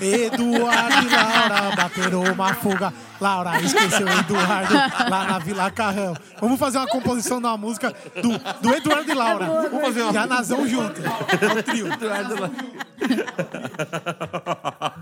Eduardo 0.02 1.06
e 1.06 1.10
Laura 1.16 1.76
bateram 1.76 2.24
uma 2.24 2.54
fuga. 2.54 2.94
Laura 3.20 3.60
esqueceu 3.62 4.06
o 4.06 4.10
Eduardo 4.20 4.74
lá 5.10 5.26
na 5.26 5.40
Vila 5.40 5.72
Carrão. 5.72 6.16
Vamos 6.40 6.60
fazer 6.60 6.78
uma 6.78 6.88
composição 6.88 7.40
de 7.40 7.48
uma 7.48 7.58
música 7.58 7.94
do, 8.22 8.38
do 8.62 8.76
Eduardo 8.76 9.12
e 9.12 9.16
Laura. 9.16 9.46
Vamos 9.70 9.82
fazer 9.82 10.02
uma- 10.04 10.14
E 10.14 10.18
a 10.18 10.28
Nazão 10.28 10.68
junto. 10.68 11.02
É 11.02 11.60
o 11.60 11.64
trio. 11.64 11.88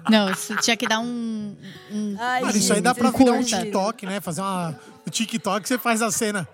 Não, 0.10 0.30
isso 0.32 0.56
tinha 0.58 0.78
que 0.78 0.88
dar 0.88 1.00
um. 1.00 1.56
um- 1.92 2.16
Ai, 2.20 2.42
Mano, 2.42 2.58
isso 2.58 2.74
aí 2.74 2.82
dá 2.82 2.94
pra 2.96 3.10
virar 3.12 3.34
um. 3.34 3.44
TikTok, 3.44 4.06
né? 4.06 4.22
Fazer 4.22 4.42
uma. 4.42 4.76
O 5.06 5.10
TikTok 5.10 5.68
você 5.68 5.78
faz 5.78 6.02
a 6.02 6.10
cena. 6.12 6.48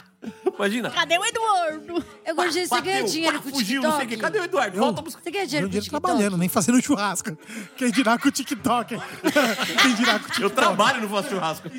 Imagina. 0.64 0.90
Cadê 0.92 1.18
o 1.18 1.26
Eduardo? 1.26 2.06
Eu 2.26 2.36
gordinho, 2.36 2.68
você 2.68 2.82
ganha 2.82 3.04
dinheiro 3.04 3.38
pá, 3.38 3.44
com 3.44 3.50
o 3.50 3.52
fugiu, 3.52 3.82
não 3.82 3.92
sei 3.98 4.06
o 4.06 4.08
TikTok? 4.08 4.16
quê. 4.16 4.22
Cadê 4.22 4.40
o 4.40 4.44
Eduardo? 4.46 4.78
Volta 4.80 5.02
a 5.02 5.04
buscar. 5.04 5.22
Você 5.22 5.32
ganha 5.32 5.46
dinheiro 5.46 5.70
com 5.70 5.76
o 5.78 5.82
TikTok? 5.82 6.02
trabalhando, 6.02 6.38
nem 6.38 6.48
fazendo 6.48 6.82
churrasco. 6.82 7.38
Quem 7.76 7.92
dirá 7.92 8.18
com 8.18 8.28
o 8.30 8.32
TikTok? 8.32 8.96
Quem 9.82 9.96
dirá 9.96 10.14
com 10.20 10.26
o 10.26 10.28
TikTok? 10.28 10.42
Eu 10.42 10.50
trabalho 10.50 11.02
no 11.02 11.10
Faço 11.10 11.30
Churrasco. 11.30 11.70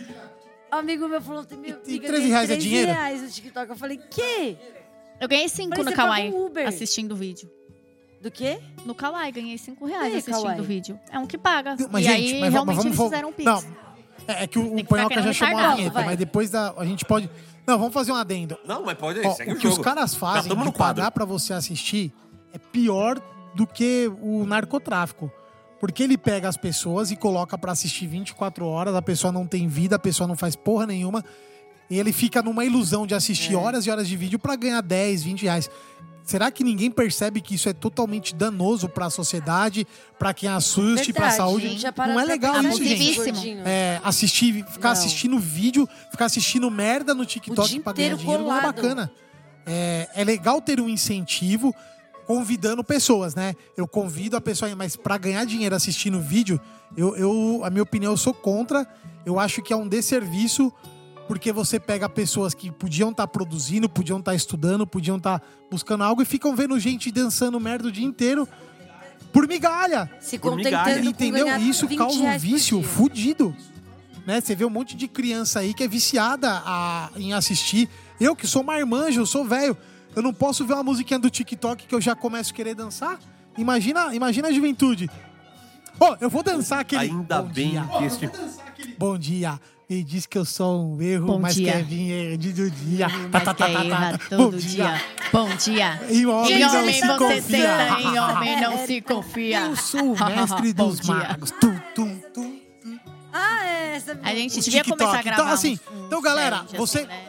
Um 0.73 0.77
amigo 0.77 1.09
meu 1.09 1.21
falou, 1.23 1.45
tem 1.45 1.57
meu 1.57 1.79
E 1.87 1.97
amiga, 1.99 2.07
13 2.09 2.11
ganhei 2.11 2.29
reais 2.29 2.51
é 2.51 2.55
13 2.55 2.69
dinheiro? 2.69 2.93
reais 2.93 3.23
no 3.23 3.29
TikTok. 3.31 3.71
Eu 3.71 3.77
falei, 3.77 3.97
que? 4.11 4.57
Eu 5.21 5.29
ganhei 5.29 5.49
cinco 5.49 5.71
Mas 5.71 5.79
no 5.79 5.85
você 5.85 5.97
Kawaii 5.97 6.25
paga 6.31 6.37
um 6.37 6.47
Uber. 6.47 6.69
assistindo 6.69 7.13
o 7.13 7.17
vídeo. 7.17 7.51
Do 8.21 8.31
quê? 8.31 8.59
No 8.85 8.95
Kawaii, 8.95 9.33
ganhei 9.33 9.57
cinco 9.59 9.87
reais 9.87 10.05
E 10.05 10.07
aí, 10.09 10.13
assistindo 10.19 10.43
Kawaii? 10.43 10.61
o 10.61 10.65
vídeo. 10.65 10.99
É 11.11 11.19
um 11.19 11.27
que 11.27 11.39
paga. 11.39 11.77
Mas, 11.91 12.05
e 12.05 12.09
gente, 12.09 12.35
aí, 12.35 12.41
mas, 12.41 12.53
realmente, 12.53 12.53
mas 12.53 12.85
vamos 12.85 12.85
eles 12.87 13.01
fizeram 13.01 13.29
um 13.29 13.33
pix. 13.33 13.45
Não, 13.45 13.63
é, 14.27 14.45
é 14.45 14.47
que 14.47 14.59
o, 14.59 14.63
Tem 14.63 14.73
o 14.73 14.77
que 14.77 14.85
Panhoca 14.85 15.23
já 15.23 15.33
chamou 15.33 15.59
a 15.59 15.75
vinheta, 15.75 15.91
vai. 15.95 16.05
mas 16.07 16.17
depois 16.19 16.51
da, 16.51 16.73
a 16.77 16.85
gente 16.85 17.05
pode... 17.05 17.31
Não, 17.67 17.79
vamos 17.79 17.95
fazer 17.95 18.13
um 18.13 18.17
adendo. 18.17 18.59
Não, 18.67 18.85
mas 18.85 18.97
pode 18.99 19.21
Ó, 19.21 19.29
o 19.29 19.33
o 19.33 19.37
que 19.37 19.67
os 19.67 19.75
jogo. 19.75 19.83
caras 19.83 20.13
Já 20.13 20.19
fazem 20.19 20.57
de 20.57 20.73
pagar 20.73 21.11
pra 21.11 21.25
você 21.25 21.53
assistir 21.53 22.13
é 22.53 22.59
pior 22.59 23.21
do 23.55 23.67
que 23.67 24.11
o 24.21 24.45
narcotráfico. 24.45 25.31
Porque 25.81 26.03
ele 26.03 26.17
pega 26.17 26.49
as 26.49 26.57
pessoas 26.57 27.11
e 27.11 27.17
coloca 27.17 27.59
pra 27.59 27.73
assistir 27.73 28.07
24 28.07 28.67
horas, 28.67 28.95
a 28.95 29.03
pessoa 29.03 29.33
não 29.33 29.47
tem 29.47 29.69
vida, 29.69 29.97
a 29.97 29.99
pessoa 29.99 30.27
não 30.27 30.37
faz 30.37 30.57
porra 30.57 30.87
nenhuma. 30.87 31.25
E 31.91 31.99
ele 31.99 32.13
fica 32.13 32.43
numa 32.43 32.65
ilusão 32.65 33.07
de 33.07 33.15
assistir 33.15 33.55
É. 33.55 33.57
horas 33.57 33.87
e 33.87 33.91
horas 33.91 34.09
de 34.09 34.17
vídeo 34.17 34.39
pra 34.39 34.57
ganhar 34.57 34.81
10, 34.81 35.23
20 35.23 35.43
reais. 35.43 35.71
Será 36.25 36.51
que 36.51 36.65
ninguém 36.65 36.91
percebe 36.91 37.43
que 37.43 37.55
isso 37.55 37.69
é 37.69 37.75
totalmente 37.75 38.35
danoso 38.35 38.89
pra 38.89 39.11
sociedade, 39.11 39.87
pra 40.19 40.33
quem 40.33 40.49
assuste, 40.49 41.13
pra 41.13 41.29
Verdade, 41.29 41.37
saúde? 41.37 41.93
para 41.95 42.07
Não 42.07 42.19
é 42.19 42.25
pra 42.25 42.33
legal 42.33 42.63
isso, 42.63 42.83
gente. 42.83 43.59
É, 43.67 44.01
assistir, 44.03 44.65
ficar 44.65 44.89
Não. 44.89 44.93
assistindo 44.93 45.39
vídeo, 45.39 45.87
ficar 46.11 46.25
assistindo 46.25 46.71
merda 46.71 47.15
no 47.15 47.27
TikTok 47.27 47.69
dia 47.69 47.81
pra 47.83 47.93
ganhar 47.93 48.17
dinheiro 48.17 48.43
não 48.43 48.57
é 48.57 48.61
colado. 48.61 48.75
bacana. 48.75 49.13
É, 49.67 50.09
é 50.15 50.25
legal 50.25 50.63
ter 50.63 50.81
um 50.81 50.89
incentivo 50.89 51.75
convidando 52.27 52.83
pessoas, 52.83 53.35
né? 53.35 53.55
Eu 53.77 53.87
convido 53.87 54.35
a 54.35 54.41
pessoa, 54.41 54.75
mas 54.75 54.97
pra 54.97 55.19
ganhar 55.19 55.45
dinheiro 55.45 55.75
assistindo 55.77 56.19
vídeo, 56.21 56.59
eu, 56.97 57.15
eu, 57.17 57.61
a 57.65 57.69
minha 57.69 57.83
opinião, 57.83 58.13
eu 58.13 58.17
sou 58.17 58.33
contra. 58.33 58.87
Eu 59.27 59.39
acho 59.39 59.61
que 59.63 59.75
é 59.75 59.77
um 59.77 59.87
desserviço, 59.87 60.73
porque 61.27 61.53
você 61.53 61.81
pega 61.81 62.09
pessoas 62.09 62.53
que 62.55 62.71
podiam 62.71 63.11
estar 63.11 63.27
produzindo, 63.27 63.89
podiam 63.89 64.19
estar 64.19 64.35
estudando, 64.35 64.87
podiam 64.87 65.17
estar 65.17 65.43
buscando 65.71 66.05
algo 66.05 66.21
e 66.23 66.25
ficam 66.25 66.55
vendo 66.55 66.79
gente 66.79 67.11
dançando 67.11 67.59
merda 67.59 67.89
o 67.89 67.93
dia 67.93 68.05
inteiro 68.05 68.47
por 69.33 69.49
migalha. 69.49 70.11
Se 70.21 70.39
Por 70.39 70.55
migalha. 70.57 71.01
Entendeu? 71.05 71.47
Isso 71.59 71.87
20 71.89 71.99
causa 71.99 72.21
um 72.21 72.39
vício 72.39 72.83
fudido. 72.83 73.55
Né? 74.27 74.41
Você 74.41 74.55
vê 74.55 74.65
um 74.65 74.71
monte 74.71 74.97
de 74.97 75.09
criança 75.09 75.61
aí 75.61 75.75
que 75.75 75.83
é 75.83 75.89
viciada 75.89 76.63
a- 76.65 77.11
em 77.17 77.33
assistir. 77.33 77.89
Eu 78.21 78.37
que 78.37 78.47
sou 78.47 78.63
marmanjo, 78.63 79.21
eu 79.21 79.27
sou 79.27 79.45
velho. 79.45 79.77
Eu 80.15 80.23
não 80.23 80.33
posso 80.33 80.65
ver 80.65 80.75
uma 80.75 80.85
musiquinha 80.85 81.19
do 81.19 81.29
TikTok 81.29 81.87
que 81.87 81.95
eu 81.95 82.01
já 82.01 82.15
começo 82.15 82.53
a 82.53 82.55
querer 82.55 82.75
dançar. 82.75 83.19
Imagina, 83.59 84.15
imagina 84.15 84.49
a 84.49 84.53
juventude. 84.53 85.11
Ô, 85.99 86.17
eu 86.21 86.31
vou 86.31 86.43
dançar 86.43 86.81
aquele. 86.81 87.03
Ainda 87.03 87.43
Bom 87.43 87.49
bem 87.53 87.71
dia. 87.71 87.85
que 87.99 88.05
este... 88.05 88.31
Bom 88.99 89.19
dia. 89.19 89.61
Me 89.89 90.03
diz 90.03 90.25
que 90.25 90.39
eu 90.39 90.45
sou 90.47 90.95
um 90.95 91.03
erro, 91.03 91.27
Bom 91.27 91.39
mas 91.39 91.55
dia. 91.55 91.73
quer 91.73 91.85
vir 91.85 92.39
de 92.39 92.53
do 92.55 92.71
dia. 92.71 93.07
Mas 93.31 93.45
tá, 93.45 93.53
tá, 93.53 93.69
é 93.69 93.73
tá, 93.75 93.79
tá. 93.81 93.85
erra 93.85 94.19
todo 94.31 94.57
dia. 94.57 95.01
Bom 95.31 95.49
dia. 95.57 96.01
Em 96.09 96.25
homem 96.27 96.53
Em 96.55 96.61
não 96.61 96.79
homem 96.81 96.95
se 96.95 97.07
você 97.07 97.19
confia. 97.19 97.41
senta, 97.43 98.01
em 98.01 98.19
homem 98.19 98.61
não 98.63 98.87
se 98.87 99.01
confia. 99.03 99.61
Eu 99.61 99.77
sou 99.77 100.15
o 100.15 100.27
mestre 100.27 100.73
dos 100.73 101.01
magos. 101.03 101.51
Tum, 101.51 101.79
tum, 101.95 102.19
tum. 102.33 102.61
Ah, 103.31 103.65
é, 103.67 103.97
essa 103.97 104.19
A 104.23 104.35
gente 104.35 104.61
devia 104.61 104.85
começar 104.85 105.19
a 105.19 105.23
gravar 105.23 105.43
Então, 105.43 105.49
assim, 105.53 105.79
então, 106.07 106.23
galera, 106.23 106.65
você- 106.77 107.01
assim, 107.01 107.09
né? 107.09 107.25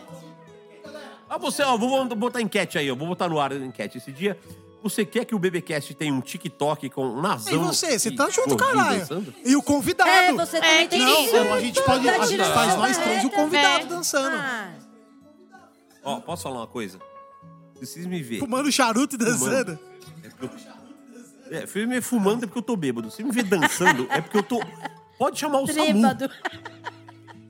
Ah, 1.30 1.38
você, 1.38 1.64
ó, 1.64 1.76
vou 1.76 2.06
botar 2.15 2.40
enquete 2.41 2.77
aí, 2.77 2.88
eu 2.88 2.95
vou 2.95 3.07
botar 3.07 3.27
no 3.27 3.40
ar 3.40 3.52
a 3.52 3.56
enquete 3.56 3.98
esse 3.98 4.11
dia. 4.11 4.38
Você 4.86 5.03
quer 5.03 5.26
que 5.26 5.34
o 5.34 5.40
BBcast 5.40 5.95
tenha 5.95 6.14
um 6.14 6.22
TikTok 6.22 6.91
com 6.91 7.07
um 7.07 7.20
nazão? 7.20 7.53
E 7.56 7.57
você? 7.57 7.98
Você 7.98 8.12
tá 8.12 8.30
junto, 8.30 8.56
caralho. 8.56 8.99
dançando? 8.99 9.34
E 9.44 9.56
o 9.56 9.64
convidado. 9.64 10.07
É, 10.12 10.32
você 10.32 10.60
também 10.62 10.84
É, 10.84 10.88
tem 10.88 10.99
Não, 10.99 11.28
que... 11.28 11.36
a 11.38 11.60
gente 11.60 11.82
pode. 11.82 12.06
Tá 12.06 12.12
A 12.12 12.18
gente 12.20 12.28
tirando 12.30 12.53
faz 12.53 12.76
nós 12.78 12.95
três 12.99 13.24
e 13.24 13.26
o 13.26 13.32
convidado 13.32 13.86
É. 13.86 13.88
dançando. 13.88 14.36
Ah, 14.36 14.74
Ó, 16.03 16.20
posso 16.20 16.44
falar 16.44 16.60
uma 16.60 16.68
coisa? 16.68 16.99
Vocês 17.80 18.06
me 18.06 18.22
verem. 18.22 18.40
Fumando 18.40 18.72
charuto 18.72 19.16
e 19.16 19.18
dançando. 19.18 19.80
É 20.24 20.30
porque 20.30 20.45
eu... 20.45 21.57
É, 21.57 21.66
filme 21.66 21.99
fumando 21.99 22.44
é 22.44 22.45
porque 22.45 22.60
eu 22.60 22.64
tô 22.64 22.76
bêbado. 22.76 23.10
Você 23.10 23.24
me 23.24 23.32
vê 23.32 23.41
dançando 23.41 24.06
é 24.12 24.22
porque 24.22 24.38
eu 24.38 24.44
tô. 24.44 24.62
Pode 25.18 25.40
chamar 25.40 25.62
o 25.62 25.68
SAMU. 25.68 25.99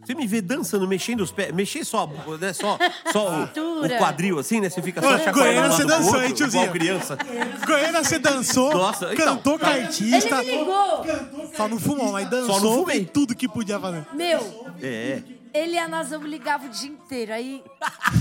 Você 0.06 0.14
me 0.14 0.27
vê 0.27 0.40
dançando, 0.41 0.88
mexendo 0.88 1.22
os 1.22 1.32
pés, 1.32 1.52
mexer 1.53 1.84
só, 1.84 2.07
né, 2.40 2.53
só, 2.53 2.77
só 3.11 3.49
o, 3.56 3.86
o 3.86 3.90
quadril 3.98 4.38
assim, 4.38 4.61
né? 4.61 4.69
Você 4.69 4.82
fica 4.82 5.02
só 5.02 5.18
chacoalhando 5.18 5.34
Goiânia, 5.34 5.69
de 5.69 5.73
um 5.73 5.77
você 5.77 5.86
dançou, 5.86 6.14
outro, 6.14 6.26
hein, 6.27 6.34
tiozinho? 6.34 6.72
criança. 6.72 7.18
Goiânia, 7.65 8.03
você 8.03 8.19
dançou, 8.19 8.73
Nossa, 8.73 9.14
então. 9.14 9.36
cantou 9.36 9.57
com 9.57 9.65
a 9.65 9.69
artista. 9.69 10.41
Ele 10.44 10.52
me 10.52 10.57
ligou. 10.60 11.06
Só 11.57 11.68
não 11.68 11.80
fumou, 11.80 12.11
mas 12.11 12.30
dançou 12.30 12.56
Só 12.56 12.60
não 12.65 12.76
fumei. 12.80 12.98
fez 12.98 13.10
tudo 13.11 13.36
que 13.36 13.48
podia 13.48 13.80
fazer. 13.80 14.06
Meu, 14.14 14.73
É. 14.82 15.22
ele 15.53 15.73
e 15.73 15.80
a 15.80 15.88
Nazão 15.88 16.22
me 16.22 16.30
ligavam 16.30 16.68
o 16.68 16.69
dia 16.69 16.90
inteiro. 16.90 17.34
Aí, 17.34 17.64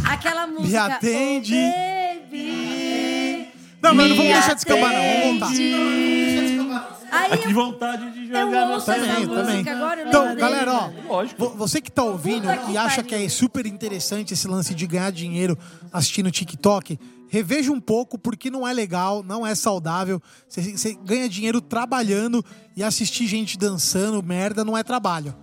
aquela 0.08 0.46
música... 0.46 0.68
Me 0.68 0.76
atende. 0.92 1.54
Oh, 1.54 2.20
baby. 2.30 3.48
Não, 3.82 3.94
mas 3.94 4.08
não 4.08 4.16
vamos 4.16 4.32
deixar 4.32 4.54
descambar, 4.54 4.92
não. 4.92 5.02
Vamos 5.02 5.40
voltar. 5.40 5.46
atende. 5.46 7.03
Aí 7.10 7.38
Que 7.38 7.52
vontade 7.52 8.10
de 8.12 8.30
eu 8.32 8.44
jogar 8.46 8.70
ouço 8.70 8.86
na 8.90 8.96
essa 8.96 9.06
Também, 9.06 9.26
música 9.26 9.44
também. 9.44 9.68
agora. 9.74 10.00
eu 10.00 10.08
Então, 10.08 10.36
galera, 10.36 10.72
ó. 10.72 10.90
Lógico. 11.08 11.48
Vo- 11.48 11.56
Você 11.56 11.80
que 11.80 11.90
tá 11.90 12.02
ouvindo 12.02 12.42
Puta 12.48 12.56
que 12.58 12.72
e 12.72 12.76
acha 12.76 13.02
que 13.02 13.14
é 13.14 13.28
super 13.28 13.66
interessante 13.66 14.32
esse 14.34 14.46
lance 14.48 14.74
de 14.74 14.86
ganhar 14.86 15.10
dinheiro 15.12 15.58
assistindo 15.92 16.30
TikTok, 16.30 16.98
reveja 17.28 17.70
um 17.72 17.80
pouco, 17.80 18.18
porque 18.18 18.50
não 18.50 18.66
é 18.66 18.72
legal, 18.72 19.22
não 19.22 19.46
é 19.46 19.54
saudável. 19.54 20.20
Você, 20.48 20.76
você 20.76 20.94
ganha 21.04 21.28
dinheiro 21.28 21.60
trabalhando 21.60 22.44
e 22.76 22.82
assistir 22.82 23.26
gente 23.26 23.56
dançando, 23.58 24.22
merda, 24.22 24.64
não 24.64 24.76
é 24.76 24.82
trabalho. 24.82 25.34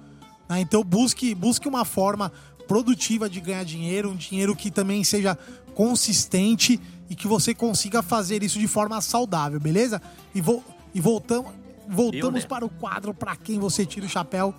né? 0.49 0.59
Então 0.61 0.83
busque, 0.83 1.33
busque 1.35 1.67
uma 1.67 1.85
forma 1.85 2.31
produtiva 2.67 3.29
de 3.29 3.41
ganhar 3.41 3.65
dinheiro, 3.65 4.09
um 4.11 4.15
dinheiro 4.15 4.55
que 4.55 4.71
também 4.71 5.03
seja 5.03 5.37
consistente 5.73 6.79
e 7.09 7.15
que 7.15 7.27
você 7.27 7.53
consiga 7.53 8.01
fazer 8.01 8.41
isso 8.43 8.57
de 8.59 8.67
forma 8.67 9.01
saudável, 9.01 9.59
beleza? 9.59 10.01
E, 10.33 10.39
vo, 10.39 10.63
e 10.93 10.99
voltamos, 11.01 11.51
Eu, 11.87 11.95
voltamos 11.95 12.43
né? 12.43 12.47
para 12.47 12.65
o 12.65 12.69
quadro 12.69 13.13
para 13.13 13.35
quem 13.35 13.59
você 13.59 13.85
tira 13.85 14.05
o 14.05 14.09
chapéu. 14.09 14.53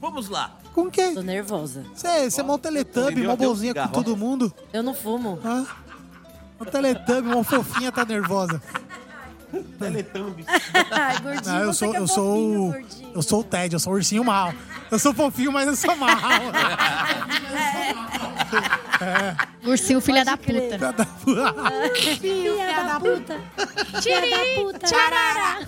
Vamos 0.00 0.28
lá. 0.28 0.56
Com 0.74 0.90
quê? 0.90 1.12
Tô 1.12 1.22
nervosa. 1.22 1.84
Você 1.94 2.40
é 2.40 2.42
mó 2.42 2.56
teletubbie, 2.56 3.26
mó 3.26 3.34
bonzinha 3.34 3.74
com 3.74 3.88
todo 3.88 4.16
mundo. 4.16 4.52
Eu 4.72 4.82
não 4.82 4.94
fumo. 4.94 5.38
Mó 6.58 6.64
teletubbie, 6.64 7.34
mó 7.34 7.42
fofinha, 7.42 7.90
tá 7.90 8.04
nervosa. 8.04 8.62
Teletubbies. 9.78 10.46
Ai, 10.90 11.18
gordinho, 11.20 11.54
Não, 11.54 11.62
eu 11.62 11.72
sou, 11.72 11.94
é 11.94 11.98
eu 11.98 12.06
sou, 12.06 12.34
fofinho, 12.34 12.86
eu 13.14 13.22
sou 13.22 13.40
o 13.40 13.44
Ted, 13.44 13.74
eu 13.74 13.80
sou 13.80 13.92
o 13.92 13.96
ursinho 13.96 14.24
mal. 14.24 14.52
Eu 14.90 14.98
sou 14.98 15.12
fofinho, 15.14 15.52
mas 15.52 15.66
eu 15.68 15.76
sou 15.76 15.94
mal. 15.96 16.16
Ursinho, 19.64 20.00
filha 20.00 20.24
da 20.24 20.36
crer. 20.36 20.78
puta. 20.78 21.06
Filha 21.94 22.84
da 22.84 23.00
puta. 23.00 23.40
Filha 24.02 24.20
da 24.20 24.62
puta. 24.62 24.86
Tcharará. 24.86 25.60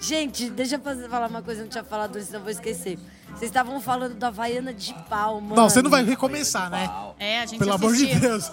Gente, 0.00 0.50
deixa 0.50 0.76
eu 0.76 0.80
fazer- 0.80 1.08
falar 1.08 1.28
uma 1.28 1.42
coisa, 1.42 1.60
eu 1.60 1.64
não 1.64 1.70
tinha 1.70 1.84
falado 1.84 2.18
isso, 2.18 2.32
não 2.32 2.40
vou 2.40 2.50
esquecer. 2.50 2.98
Vocês 3.28 3.50
estavam 3.50 3.80
falando 3.80 4.14
da 4.14 4.28
Havaiana 4.28 4.72
de 4.72 4.94
pau, 5.08 5.40
mano. 5.40 5.56
Não, 5.56 5.68
você 5.68 5.82
não 5.82 5.90
vai 5.90 6.04
recomeçar, 6.04 6.70
né? 6.70 6.88
É, 7.18 7.40
a 7.40 7.46
gente 7.46 7.58
Pelo 7.58 7.72
amor 7.72 7.94
de 7.94 8.04
assistia. 8.04 8.20
Deus. 8.20 8.50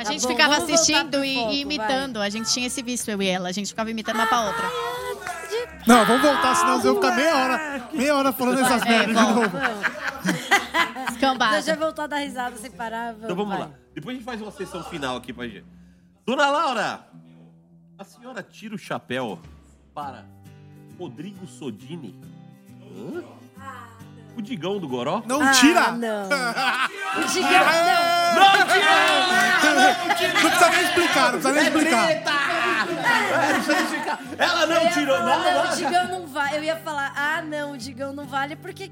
A 0.00 0.04
gente 0.04 0.22
Tá 0.22 0.28
bom, 0.28 0.34
ficava 0.34 0.54
vamos 0.58 0.72
assistindo 0.72 1.22
e, 1.24 1.34
foco, 1.34 1.52
e 1.52 1.60
imitando. 1.60 2.20
A 2.22 2.28
gente 2.30 2.50
tinha 2.50 2.66
esse 2.66 2.82
vício, 2.82 3.10
eu 3.10 3.20
e 3.22 3.26
ela. 3.28 3.48
A 3.48 3.52
gente 3.52 3.68
ficava 3.68 3.90
imitando 3.90 4.14
uma 4.16 4.26
pra 4.26 4.40
outra. 4.46 4.64
Não, 5.86 6.04
vamos 6.06 6.22
voltar, 6.22 6.54
senão 6.54 6.74
eu 6.76 6.80
vou 6.80 6.94
ficar 6.96 7.16
meia 7.16 7.36
hora, 7.36 7.88
meia 7.92 8.16
hora 8.16 8.32
falando 8.32 8.60
essas 8.60 8.82
É, 8.82 8.88
merdas 8.88 9.08
de 9.08 9.12
vamos. 9.14 9.36
novo. 9.42 9.56
Deixa 10.24 11.12
Escambada. 11.12 11.70
eu 11.70 11.76
voltar 11.78 12.04
a 12.04 12.06
dar 12.06 12.16
risada 12.18 12.56
sem 12.56 12.70
parar. 12.70 13.14
Então 13.14 13.36
vamos 13.36 13.50
vai. 13.52 13.60
lá. 13.60 13.70
Depois 13.94 14.14
a 14.14 14.18
gente 14.18 14.24
faz 14.24 14.40
uma 14.40 14.50
sessão 14.50 14.82
final 14.84 15.16
aqui 15.16 15.32
pra 15.32 15.46
gente. 15.46 15.66
Dona 16.24 16.48
Laura, 16.50 17.06
a 17.98 18.04
senhora 18.04 18.42
tira 18.42 18.74
o 18.74 18.78
chapéu 18.78 19.38
para 19.94 20.24
Rodrigo 20.98 21.46
Sodini. 21.46 22.18
Hã? 22.96 23.22
O 24.40 24.42
Digão 24.42 24.78
do 24.78 24.88
Goró? 24.88 25.22
Não 25.26 25.42
Ah, 25.42 25.50
tira! 25.52 25.92
não. 25.92 26.28
O 27.20 27.24
Digão, 27.26 27.50
não. 27.50 28.34
Não 28.40 28.52
tira! 28.66 30.32
Não 30.32 30.50
precisa 30.50 30.70
nem 30.70 30.82
explicar, 30.82 31.32
não 31.32 31.40
precisa 31.40 31.52
nem 31.52 31.64
explicar. 31.64 32.10
Eita! 32.10 32.30
É, 32.30 33.52
não 33.52 33.62
precisa 33.62 33.80
explicar. 33.82 34.18
Ela 34.38 34.62
Eu 34.62 34.68
não 34.84 34.90
tirou 34.90 35.16
falar, 35.18 35.38
Não, 35.38 35.50
o 35.50 35.64
nada. 35.64 35.76
Digão 35.76 36.08
não 36.08 36.26
vale. 36.26 36.56
Eu 36.56 36.64
ia 36.64 36.76
falar, 36.76 37.12
ah, 37.16 37.42
não, 37.42 37.72
o 37.72 37.76
Digão 37.76 38.12
não 38.12 38.24
vale 38.26 38.56
porque. 38.56 38.90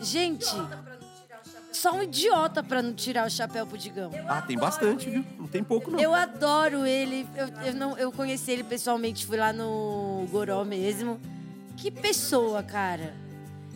Gente. 0.00 0.46
Só 1.72 1.92
um 1.92 2.02
idiota 2.02 2.62
pra 2.62 2.80
não 2.80 2.94
tirar 2.94 3.26
o 3.26 3.30
chapéu 3.30 3.66
pro 3.66 3.76
Digão. 3.76 4.10
Ah, 4.26 4.40
tem 4.40 4.56
bastante, 4.56 5.10
viu? 5.10 5.24
Não 5.38 5.46
tem 5.46 5.62
pouco, 5.62 5.90
não. 5.90 6.00
Eu 6.00 6.14
adoro 6.14 6.86
ele. 6.86 7.28
Eu, 7.36 7.48
eu, 7.66 7.74
não, 7.74 7.98
eu 7.98 8.10
conheci 8.10 8.50
ele 8.52 8.64
pessoalmente, 8.64 9.26
fui 9.26 9.36
lá 9.36 9.52
no 9.52 10.26
Goró 10.30 10.64
mesmo. 10.64 11.20
Que 11.76 11.90
pessoa, 11.90 12.62
cara. 12.62 13.12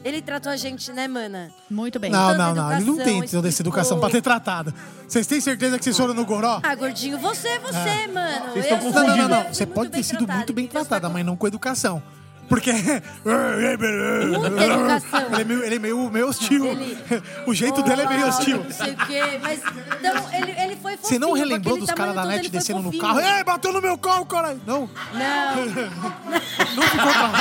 Ele 0.03 0.23
tratou 0.23 0.51
a 0.51 0.57
gente, 0.57 0.91
né, 0.93 1.07
mana? 1.07 1.51
Muito 1.71 1.99
bem. 1.99 2.11
Não, 2.11 2.35
não, 2.37 2.55
não. 2.55 2.73
Ele 2.73 2.85
não 2.85 2.97
tem 2.97 3.19
educação, 3.19 3.39
toda 3.39 3.49
essa 3.49 3.63
educação 3.63 3.99
explicou. 3.99 4.11
pra 4.11 4.11
ter 4.11 4.23
tratado. 4.23 4.75
Vocês 5.07 5.27
têm 5.27 5.41
certeza 5.41 5.79
que 5.79 5.85
vocês 5.85 5.97
foram 5.97 6.15
no 6.15 6.25
Goró? 6.25 6.59
Ah, 6.63 6.75
gordinho, 6.75 7.19
você 7.19 7.49
é 7.49 7.59
você, 7.59 8.07
mano. 8.07 8.53
Vocês 8.53 8.67
Eu 8.67 8.77
estão 8.77 8.81
sou 8.81 8.93
Não, 8.93 9.07
não, 9.09 9.17
não, 9.17 9.29
não. 9.29 9.37
muito 9.43 9.55
Você 9.57 9.67
pode 9.67 9.91
ter 9.91 10.03
sido 10.03 10.19
tratada. 10.19 10.37
muito 10.39 10.53
bem 10.55 10.65
Então, 10.65 10.85
tratada, 10.85 11.09
mas 11.13 11.25
não 11.27 11.37
com 11.37 11.47
educação. 11.47 12.03
Porque. 12.51 12.73
Muita 12.73 14.65
educação. 14.65 15.21
Ele 15.33 15.41
é 15.41 15.45
meio, 15.45 15.65
ele 15.65 15.75
é 15.77 15.79
meio, 15.79 16.11
meio 16.11 16.29
hostil. 16.29 16.67
Ele- 16.67 16.99
O 17.47 17.55
jeito 17.55 17.81
dele 17.83 18.03
é 18.03 18.09
meio 18.09 18.25
Oh, 18.27 18.29
hostil. 18.29 18.63
Não 18.65 18.71
sei 18.73 18.93
o 18.93 18.97
quê, 19.07 19.23
mas. 19.41 19.61
Então, 19.99 20.29
ele, 20.33 20.51
ele 20.61 20.77
foi 20.77 20.97
fofinho. 20.97 21.09
Você 21.09 21.19
não 21.19 21.33
relembrou 21.33 21.79
dos 21.79 21.91
caras 21.93 22.15
da 22.15 22.25
net 22.27 22.49
descendo 22.51 22.83
no 22.83 22.99
carro? 22.99 23.21
Ei, 23.21 23.45
bateu 23.45 23.73
no 23.73 23.81
meu 23.81 23.97
carro, 23.97 24.27
caralho! 24.27 24.61
Não, 24.67 24.91
Não. 25.15 25.57
não 26.75 26.83
ficou 26.83 27.13
trauma. 27.13 27.39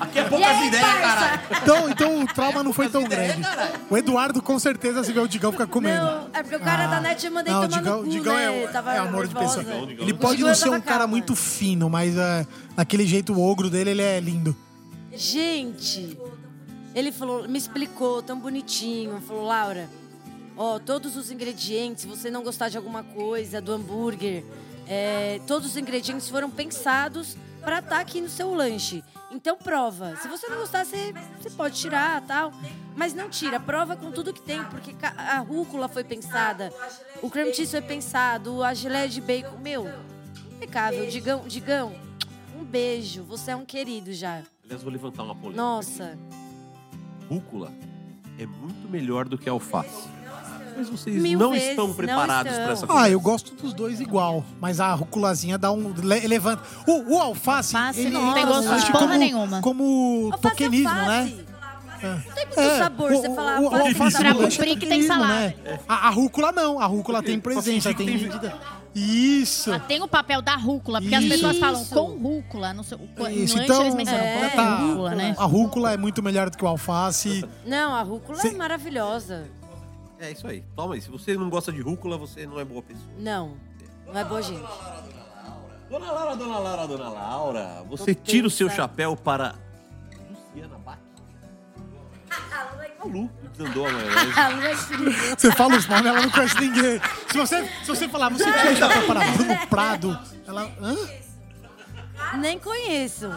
Aqui 0.00 0.18
é 0.18 0.24
poucas 0.24 0.48
aí, 0.48 0.66
ideias, 0.68 0.86
parça? 0.86 1.00
caralho. 1.00 1.40
Então, 1.62 1.88
então 1.90 2.20
o 2.20 2.26
trauma 2.26 2.62
não 2.62 2.72
foi 2.72 2.88
tão 2.88 3.04
grande. 3.04 3.40
O 3.88 3.96
Eduardo, 3.96 4.42
com 4.42 4.58
certeza, 4.58 5.02
se 5.02 5.12
vê 5.12 5.20
o 5.20 5.26
Digão, 5.28 5.50
fica 5.50 5.66
com 5.66 5.80
medo. 5.80 6.04
Não, 6.04 6.28
é 6.34 6.42
porque 6.42 6.56
o 6.56 6.60
cara 6.60 6.86
da 6.88 7.00
net 7.00 7.24
eu 7.24 7.32
mandei 7.32 7.52
Não, 7.52 7.60
o 7.62 7.68
tomar 7.68 7.78
Digão, 7.78 7.96
no 7.98 8.04
cu, 8.04 8.10
Digão 8.10 8.34
né? 8.34 8.44
é, 8.44 8.70
é 8.94 8.98
amor 8.98 9.26
de 9.26 9.34
nervosa. 9.34 9.64
pessoa. 9.64 9.86
Digão, 9.86 10.04
Ele 10.04 10.14
pode 10.14 10.42
não 10.42 10.54
ser 10.54 10.68
um 10.70 10.80
cara 10.80 11.06
muito 11.06 11.34
fino, 11.34 11.88
mas 11.88 12.16
é, 12.16 12.46
naquele 12.76 13.06
jeito 13.06 13.38
ogro 13.40 13.70
dele, 13.70 13.90
ele 13.90 14.02
é 14.02 14.20
lindo. 14.20 14.56
Gente, 15.12 16.18
ele 16.94 17.12
falou, 17.12 17.48
me 17.48 17.58
explicou 17.58 18.22
tão 18.22 18.38
bonitinho. 18.38 19.20
Falou, 19.20 19.44
Laura, 19.44 19.88
ó, 20.56 20.78
todos 20.78 21.16
os 21.16 21.30
ingredientes, 21.30 22.02
se 22.02 22.08
você 22.08 22.30
não 22.30 22.42
gostar 22.42 22.68
de 22.68 22.76
alguma 22.76 23.02
coisa, 23.02 23.60
do 23.60 23.72
hambúrguer, 23.72 24.44
é, 24.88 25.40
todos 25.46 25.70
os 25.70 25.76
ingredientes 25.76 26.28
foram 26.28 26.50
pensados 26.50 27.36
para 27.60 27.78
estar 27.78 28.00
aqui 28.00 28.20
no 28.20 28.28
seu 28.28 28.54
lanche. 28.54 29.04
Então 29.30 29.56
prova. 29.56 30.16
Se 30.16 30.28
você 30.28 30.48
não 30.48 30.58
gostar, 30.58 30.84
você, 30.84 31.14
você 31.40 31.50
pode 31.50 31.78
tirar 31.78 32.20
tal. 32.22 32.52
Mas 32.94 33.14
não 33.14 33.30
tira, 33.30 33.58
prova 33.58 33.96
com 33.96 34.10
tudo 34.10 34.34
que 34.34 34.42
tem, 34.42 34.62
porque 34.64 34.94
a 35.16 35.38
rúcula 35.38 35.88
foi 35.88 36.04
pensada, 36.04 36.70
o 37.22 37.30
cream 37.30 37.52
cheese 37.54 37.70
foi 37.70 37.80
pensado, 37.80 38.62
a 38.62 38.74
geleia 38.74 39.08
de 39.08 39.18
bacon, 39.18 39.56
meu, 39.56 39.88
impecável. 40.52 41.08
Digão, 41.08 41.42
Digão, 41.46 41.94
um 42.62 42.64
beijo. 42.64 43.22
Você 43.24 43.50
é 43.50 43.56
um 43.56 43.64
querido 43.64 44.12
já. 44.12 44.42
Aliás, 44.64 44.82
vou 44.82 44.92
levantar 44.92 45.22
uma 45.22 45.34
polêmica. 45.34 45.60
Nossa. 45.62 46.18
Rúcula 47.28 47.70
é 48.38 48.46
muito 48.46 48.88
melhor 48.90 49.28
do 49.28 49.36
que 49.38 49.48
alface. 49.48 50.08
Mas 50.76 50.88
vocês 50.88 51.20
Mil 51.20 51.38
não 51.38 51.52
vezes, 51.52 51.68
estão 51.70 51.92
preparados 51.92 52.50
para 52.52 52.72
essa 52.72 52.84
Ah, 52.86 52.88
conversa. 52.88 53.10
eu 53.10 53.20
gosto 53.20 53.54
dos 53.54 53.74
dois 53.74 54.00
igual, 54.00 54.42
mas 54.58 54.80
a 54.80 54.94
ruculazinha 54.94 55.58
dá 55.58 55.70
um. 55.70 55.92
le- 56.02 56.26
levanta. 56.26 56.62
O, 56.86 57.14
o 57.14 57.18
alface. 57.20 57.76
Alface 57.76 58.00
ele, 58.00 58.10
não 58.10 58.32
tem 58.32 58.46
gosto 58.46 58.74
de 58.86 58.86
porra 58.92 59.06
como, 59.06 59.18
nenhuma. 59.18 59.60
Como 59.60 60.30
Alface, 60.32 60.42
tokenismo, 60.56 60.88
alface. 60.88 61.34
né? 61.34 61.44
Não 62.02 62.34
tem 62.34 62.46
muito 62.46 62.78
sabor. 62.78 63.10
Você 63.12 63.34
falar 63.34 63.60
o, 63.60 63.64
o, 63.64 63.74
alface, 63.76 64.16
Pra 64.18 64.30
é 64.30 64.34
cumprir 64.34 64.78
que 64.78 64.86
tem 64.86 65.02
salada. 65.02 65.34
né? 65.34 65.54
A, 65.86 66.08
a 66.08 66.10
rúcula 66.10 66.50
não, 66.52 66.80
a 66.80 66.86
rúcula 66.86 67.22
tem 67.22 67.38
presença, 67.38 67.92
tem- 67.94 68.06
medida. 68.06 68.58
Isso. 68.94 69.70
Ela 69.70 69.80
tem 69.80 70.02
o 70.02 70.08
papel 70.08 70.42
da 70.42 70.54
rúcula, 70.54 71.00
porque 71.00 71.14
as 71.14 71.24
Isso. 71.24 71.32
pessoas 71.34 71.58
falam 71.58 71.84
com 71.86 72.16
rúcula. 72.18 72.74
No, 72.74 72.84
seu, 72.84 72.98
no 72.98 73.04
Isso, 73.30 73.56
lanche 73.56 73.64
então, 73.64 73.82
eles 73.82 73.94
mencionam 73.94 74.24
é, 74.24 74.50
com 74.50 74.56
tá. 74.56 74.76
rúcula, 74.76 75.14
né? 75.14 75.34
A 75.38 75.44
rúcula 75.44 75.92
é 75.92 75.96
muito 75.96 76.22
melhor 76.22 76.50
do 76.50 76.56
que 76.58 76.64
o 76.64 76.68
alface. 76.68 77.44
Não, 77.64 77.94
a 77.94 78.02
rúcula 78.02 78.38
Cê- 78.38 78.48
é 78.48 78.52
maravilhosa. 78.52 79.48
É 80.20 80.30
isso 80.30 80.46
aí. 80.46 80.62
Toma 80.76 80.94
aí. 80.94 81.00
Se 81.00 81.10
você 81.10 81.34
não 81.36 81.48
gosta 81.48 81.72
de 81.72 81.80
rúcula, 81.80 82.16
você 82.18 82.46
não 82.46 82.60
é 82.60 82.64
boa 82.64 82.82
pessoa. 82.82 83.08
Não, 83.18 83.56
não 84.06 84.18
é 84.20 84.24
boa 84.24 84.42
gente. 84.42 84.62
Dona 85.90 86.10
Laura, 86.10 86.36
dona 86.36 86.58
Laura, 86.58 86.86
dona 86.86 87.08
Laura, 87.08 87.84
você 87.88 88.14
tira 88.14 88.46
o 88.46 88.50
seu 88.50 88.70
chapéu 88.70 89.16
para 89.16 89.56
Luciana 90.30 90.78
Bach. 90.78 90.98
A 93.02 93.06
Lu, 93.06 93.28
que 93.28 93.48
desandou 93.58 93.86
a 93.86 93.90
maionese. 93.92 94.32
A 94.40 94.48
Lu 94.48 94.62
é 94.62 94.72
incrível. 94.72 95.36
Você 95.38 95.52
fala 95.52 95.76
os 95.76 95.86
nomes, 95.88 96.06
ela 96.06 96.22
não 96.22 96.30
conhece 96.30 96.60
ninguém. 96.60 97.00
Se 97.30 97.36
você, 97.38 97.64
se 97.82 97.86
você 97.88 98.08
falar, 98.08 98.28
você 98.30 98.44
tira 98.44 98.72
o 98.72 98.76
chapéu 98.76 99.06
para 99.06 99.20
Bruno 99.32 99.66
Prado, 99.68 100.18
ela. 100.46 100.70
Hã? 100.80 100.96
Nem 102.38 102.58
conheço. 102.58 103.28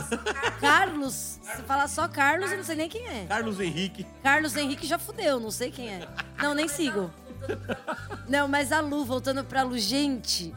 Carlos, 0.62 1.40
se 1.42 1.62
falar 1.68 1.88
só 1.88 2.08
Carlos, 2.08 2.52
eu 2.52 2.58
não 2.58 2.64
sei 2.64 2.76
nem 2.76 2.88
quem 2.88 3.06
é. 3.08 3.26
Carlos 3.28 3.60
Henrique. 3.60 4.06
Carlos 4.24 4.56
Henrique 4.56 4.86
já 4.86 4.98
fudeu, 5.00 5.40
não 5.40 5.52
sei 5.52 5.72
quem 5.72 5.90
é. 5.90 6.08
Não, 6.42 6.54
nem 6.54 6.68
sigo. 6.68 7.12
Não, 8.30 8.48
mas 8.48 8.72
a 8.72 8.80
Lu, 8.82 9.04
voltando 9.04 9.44
pra 9.44 9.64
Lu, 9.64 9.78
gente, 9.78 10.54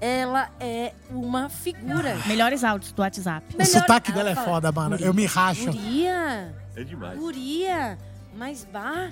ela 0.00 0.48
é 0.60 0.94
uma 1.10 1.48
figura. 1.48 2.16
Melhores 2.26 2.62
áudios 2.64 2.92
do 2.92 3.02
WhatsApp. 3.02 3.54
O 3.54 3.58
Melhor- 3.58 3.70
sotaque 3.80 4.10
Ela 4.12 4.24
dela 4.24 4.40
é 4.40 4.44
foda, 4.44 4.70
mano. 4.72 4.96
Eu 4.96 5.12
me 5.12 5.26
racho. 5.26 5.66
Guria, 5.66 6.54
É 6.76 6.84
demais. 6.84 7.18
guria, 7.18 7.98
mas 8.34 8.64
bah, 8.64 9.10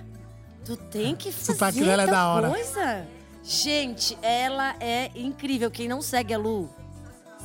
tu 0.65 0.77
tem 0.77 1.15
que 1.15 1.31
fazer 1.33 1.53
sotaque 1.53 1.81
dela 1.81 2.03
é 2.03 2.07
da 2.07 2.29
hora. 2.29 2.51
coisa. 2.51 3.07
Gente, 3.43 4.19
ela 4.23 4.75
é 4.81 5.11
incrível. 5.15 5.71
Quem 5.71 5.89
não 5.89 6.03
segue 6.03 6.35
a 6.35 6.39
Lu, 6.39 6.69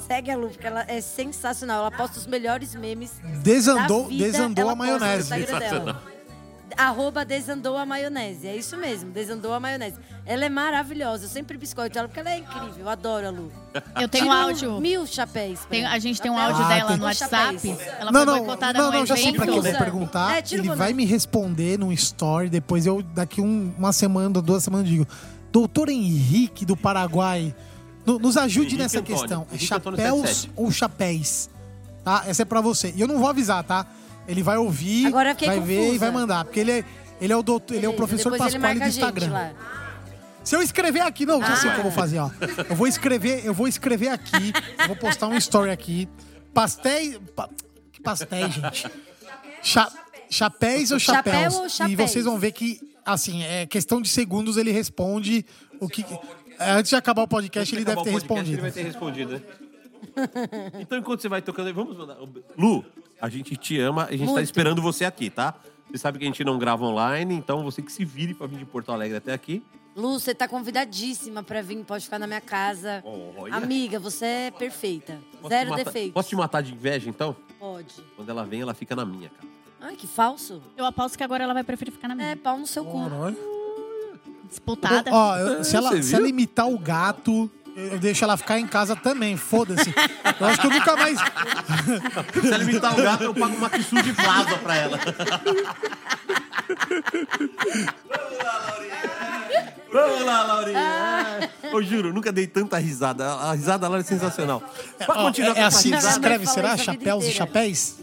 segue 0.07 0.29
a 0.29 0.37
Lu, 0.37 0.49
porque 0.49 0.67
ela 0.67 0.85
é 0.87 0.99
sensacional. 1.01 1.81
Ela 1.81 1.91
posta 1.91 2.19
os 2.19 2.27
melhores 2.27 2.75
memes 2.75 3.13
Desandou, 3.41 4.03
da 4.03 4.09
vida, 4.09 4.25
desandou 4.25 4.63
ela 4.63 4.73
a 4.73 4.75
posta 4.75 4.93
no 4.93 4.99
maionese. 4.99 5.39
Instagram 5.39 5.59
dela. 5.59 6.14
Arroba 6.77 7.23
desandou 7.23 7.77
a 7.77 7.85
maionese. 7.85 8.47
É 8.47 8.55
isso 8.55 8.75
mesmo, 8.75 9.11
desandou 9.11 9.53
a 9.53 9.59
maionese. 9.59 9.95
Ela 10.25 10.45
é 10.45 10.49
maravilhosa. 10.49 11.25
Eu 11.25 11.29
sempre 11.29 11.57
biscoito 11.57 11.97
ela 11.97 12.07
porque 12.07 12.19
ela 12.19 12.31
é 12.31 12.39
incrível. 12.39 12.73
Eu 12.79 12.89
adoro 12.89 13.27
a 13.27 13.29
Lu. 13.29 13.51
Eu 14.01 14.09
tenho 14.09 14.25
um 14.27 14.31
áudio. 14.31 14.81
Mil 14.81 15.05
chapéus. 15.05 15.59
Tem- 15.69 15.85
a 15.85 15.99
gente 15.99 16.21
tem 16.21 16.31
um 16.31 16.37
áudio 16.37 16.63
Ah, 16.63 16.67
dela 16.67 16.87
tem. 16.89 16.97
no 16.97 17.03
WhatsApp. 17.05 17.59
chapéus. 17.59 17.79
Ela 17.99 18.11
Não, 18.11 18.23
foi 18.23 18.25
não, 18.33 18.37
boicotada 18.39 18.79
não, 18.79 18.91
não, 18.91 19.05
já 19.05 19.15
sei 19.15 19.31
pra 19.33 19.45
quem 19.45 19.55
eu 19.55 19.61
vou 19.61 19.71
Usa. 19.71 19.79
perguntar. 19.79 20.37
É, 20.37 20.41
tira 20.41 20.61
o 20.61 20.63
Ele 20.63 20.69
boné. 20.69 20.79
vai 20.83 20.93
me 20.93 21.05
responder 21.05 21.77
num 21.77 21.91
story, 21.91 22.49
depois 22.49 22.85
eu, 22.85 23.01
daqui 23.01 23.41
um- 23.41 23.71
uma 23.77 23.93
semana, 23.93 24.41
duas 24.41 24.63
semanas, 24.63 24.87
digo. 24.87 25.07
Doutor 25.51 25.89
Henrique 25.89 26.65
do 26.65 26.75
Paraguai, 26.75 27.55
no- 28.05 28.17
nos 28.19 28.35
ajude 28.37 28.67
Henrique 28.69 28.81
nessa 28.81 28.99
Antônio. 28.99 29.19
questão. 29.21 29.47
É 29.51 29.55
Henrique 29.55 29.73
Antônio 29.73 29.97
chapéus 29.99 30.19
77. 30.21 30.51
ou 30.55 30.71
chapéis? 30.71 31.49
Tá? 32.03 32.23
Essa 32.27 32.41
é 32.41 32.45
pra 32.45 32.61
você. 32.61 32.91
E 32.95 33.01
eu 33.01 33.07
não 33.07 33.19
vou 33.19 33.29
avisar, 33.29 33.63
tá? 33.63 33.85
Ele 34.27 34.41
vai 34.43 34.57
ouvir, 34.57 35.11
vai 35.11 35.33
ver 35.35 35.77
confusa. 35.77 35.95
e 35.95 35.97
vai 35.97 36.11
mandar. 36.11 36.45
Porque 36.45 36.59
ele 36.59 36.71
é, 36.71 36.83
ele 37.21 37.31
é 37.33 37.37
o 37.37 37.43
doutor, 37.43 37.75
ele 37.75 37.85
é 37.85 37.89
o 37.89 37.93
professor 37.93 38.31
Depois 38.31 38.53
ele 38.53 38.61
Pasquale 38.61 38.79
do 38.79 38.83
a 38.83 38.89
gente 38.89 38.97
Instagram. 38.97 39.31
lá. 39.31 39.51
Se 40.43 40.55
eu 40.55 40.61
escrever 40.61 41.01
aqui, 41.01 41.25
não, 41.25 41.41
já 41.41 41.53
Ah. 41.53 41.55
sei 41.55 41.69
o 41.69 41.73
que 41.73 41.79
eu 41.79 41.83
vou 41.83 41.91
fazer, 41.91 42.19
ó. 42.19 42.29
Eu 42.69 42.75
vou 42.75 42.87
escrever, 42.87 43.43
eu 43.45 43.53
vou 43.53 43.67
escrever 43.67 44.09
aqui, 44.09 44.53
eu 44.79 44.87
vou 44.87 44.95
postar 44.95 45.27
um 45.27 45.35
story 45.37 45.71
aqui. 45.71 46.07
Pastéis. 46.53 47.17
pa- 47.35 47.49
que 47.91 48.01
pastéis, 48.01 48.53
gente? 48.53 48.87
Cha- 49.63 49.91
Chapéus 50.29 50.91
ou 50.91 50.99
Chapéu 50.99 51.33
chapéus? 51.33 51.55
ou 51.55 51.65
E 51.65 51.69
chapéus? 51.69 52.11
vocês 52.11 52.25
vão 52.25 52.37
ver 52.37 52.51
que, 52.51 52.79
assim, 53.05 53.43
é 53.43 53.65
questão 53.65 54.01
de 54.01 54.09
segundos 54.09 54.57
ele 54.57 54.71
responde 54.71 55.45
o 55.79 55.87
que. 55.89 56.05
Antes 56.59 56.89
de 56.89 56.95
acabar 56.95 57.23
o 57.23 57.27
podcast, 57.27 57.73
ele 57.75 57.83
deve 57.83 57.97
ter 58.03 58.11
podcast, 58.11 58.27
respondido. 58.27 58.53
Ele 58.55 58.61
vai 58.61 58.71
ter 58.71 58.83
respondido, 58.83 59.31
né? 59.33 59.41
então, 60.79 60.97
enquanto 60.97 61.21
você 61.21 61.27
vai 61.29 61.41
tocando 61.41 61.73
vamos 61.73 61.97
mandar. 61.97 62.17
Lu, 62.57 62.85
a 63.21 63.29
gente 63.29 63.55
te 63.55 63.79
ama, 63.79 64.05
a 64.05 64.11
gente 64.11 64.25
tá 64.27 64.31
Muito. 64.33 64.43
esperando 64.45 64.81
você 64.81 65.05
aqui, 65.05 65.29
tá? 65.29 65.55
Você 65.89 65.97
sabe 65.97 66.17
que 66.19 66.25
a 66.25 66.27
gente 66.27 66.43
não 66.43 66.57
grava 66.57 66.83
online, 66.83 67.33
então 67.35 67.63
você 67.63 67.81
que 67.81 67.91
se 67.91 68.03
vire 68.03 68.33
pra 68.33 68.47
vir 68.47 68.57
de 68.59 68.65
Porto 68.65 68.91
Alegre 68.91 69.17
até 69.17 69.33
aqui. 69.33 69.63
Lu, 69.95 70.19
você 70.19 70.35
tá 70.35 70.47
convidadíssima 70.47 71.41
pra 71.41 71.61
vir, 71.61 71.77
pode 71.85 72.03
ficar 72.03 72.19
na 72.19 72.27
minha 72.27 72.41
casa. 72.41 73.01
Olha. 73.37 73.55
Amiga, 73.55 73.97
você 73.97 74.25
é 74.25 74.51
perfeita. 74.51 75.17
Posso 75.41 75.47
Zero 75.49 75.69
matar- 75.69 75.85
defeitos. 75.85 76.13
Posso 76.13 76.29
te 76.29 76.35
matar 76.35 76.61
de 76.61 76.73
inveja, 76.73 77.09
então? 77.09 77.35
Pode. 77.57 77.95
Quando 78.17 78.29
ela 78.29 78.43
vem, 78.45 78.61
ela 78.61 78.73
fica 78.73 78.93
na 78.95 79.05
minha, 79.05 79.29
cara. 79.29 79.47
Ai, 79.79 79.95
que 79.95 80.05
falso. 80.07 80.61
Eu 80.75 80.85
aposto 80.85 81.17
que 81.17 81.23
agora 81.23 81.43
ela 81.45 81.53
vai 81.53 81.63
preferir 81.63 81.93
ficar 81.93 82.07
na 82.09 82.15
minha. 82.15 82.29
É, 82.31 82.35
pau 82.35 82.57
no 82.57 82.67
seu 82.67 82.83
cu. 82.83 83.07
Caralho. 83.09 83.37
Disputada. 84.49 85.11
Ó, 85.13 85.63
se, 85.63 85.75
ela, 85.77 86.01
se 86.01 86.15
ela 86.15 86.27
imitar 86.27 86.67
o 86.69 86.77
gato, 86.77 87.49
eu 87.75 87.99
deixo 87.99 88.23
ela 88.23 88.37
ficar 88.37 88.57
em 88.57 88.65
casa 88.65 88.95
também, 88.95 89.35
foda-se. 89.35 89.93
Eu 90.39 90.47
acho 90.47 90.61
que 90.61 90.67
eu 90.67 90.71
nunca 90.71 90.95
mais. 90.95 91.17
Se 92.41 92.53
ela 92.53 92.63
imitar 92.63 92.93
o 92.93 93.03
gato, 93.03 93.23
eu 93.23 93.33
pago 93.33 93.55
uma 93.55 93.69
quissu 93.69 94.01
de 94.01 94.13
plaza 94.13 94.57
pra 94.59 94.75
ela. 94.75 94.99
Vamos 99.91 100.25
lá, 100.25 100.43
Laurinha. 100.43 101.51
Eu 101.63 101.83
juro, 101.83 102.13
nunca 102.13 102.31
dei 102.31 102.47
tanta 102.47 102.77
risada. 102.77 103.25
A 103.25 103.53
risada 103.53 103.79
da 103.79 103.87
Laura 103.87 104.01
é 104.01 104.05
sensacional. 104.05 104.63
Pra 104.97 105.15
Ó, 105.19 105.23
continuar 105.25 105.51
é, 105.51 105.53
com 105.55 105.59
é 105.59 105.63
essa 105.63 105.79
assim 105.79 105.91
que 105.91 106.01
se 106.01 106.09
escreve, 106.09 106.47
será? 106.47 106.77
Chapéus 106.77 107.25
e 107.25 107.31
chapéus? 107.31 107.95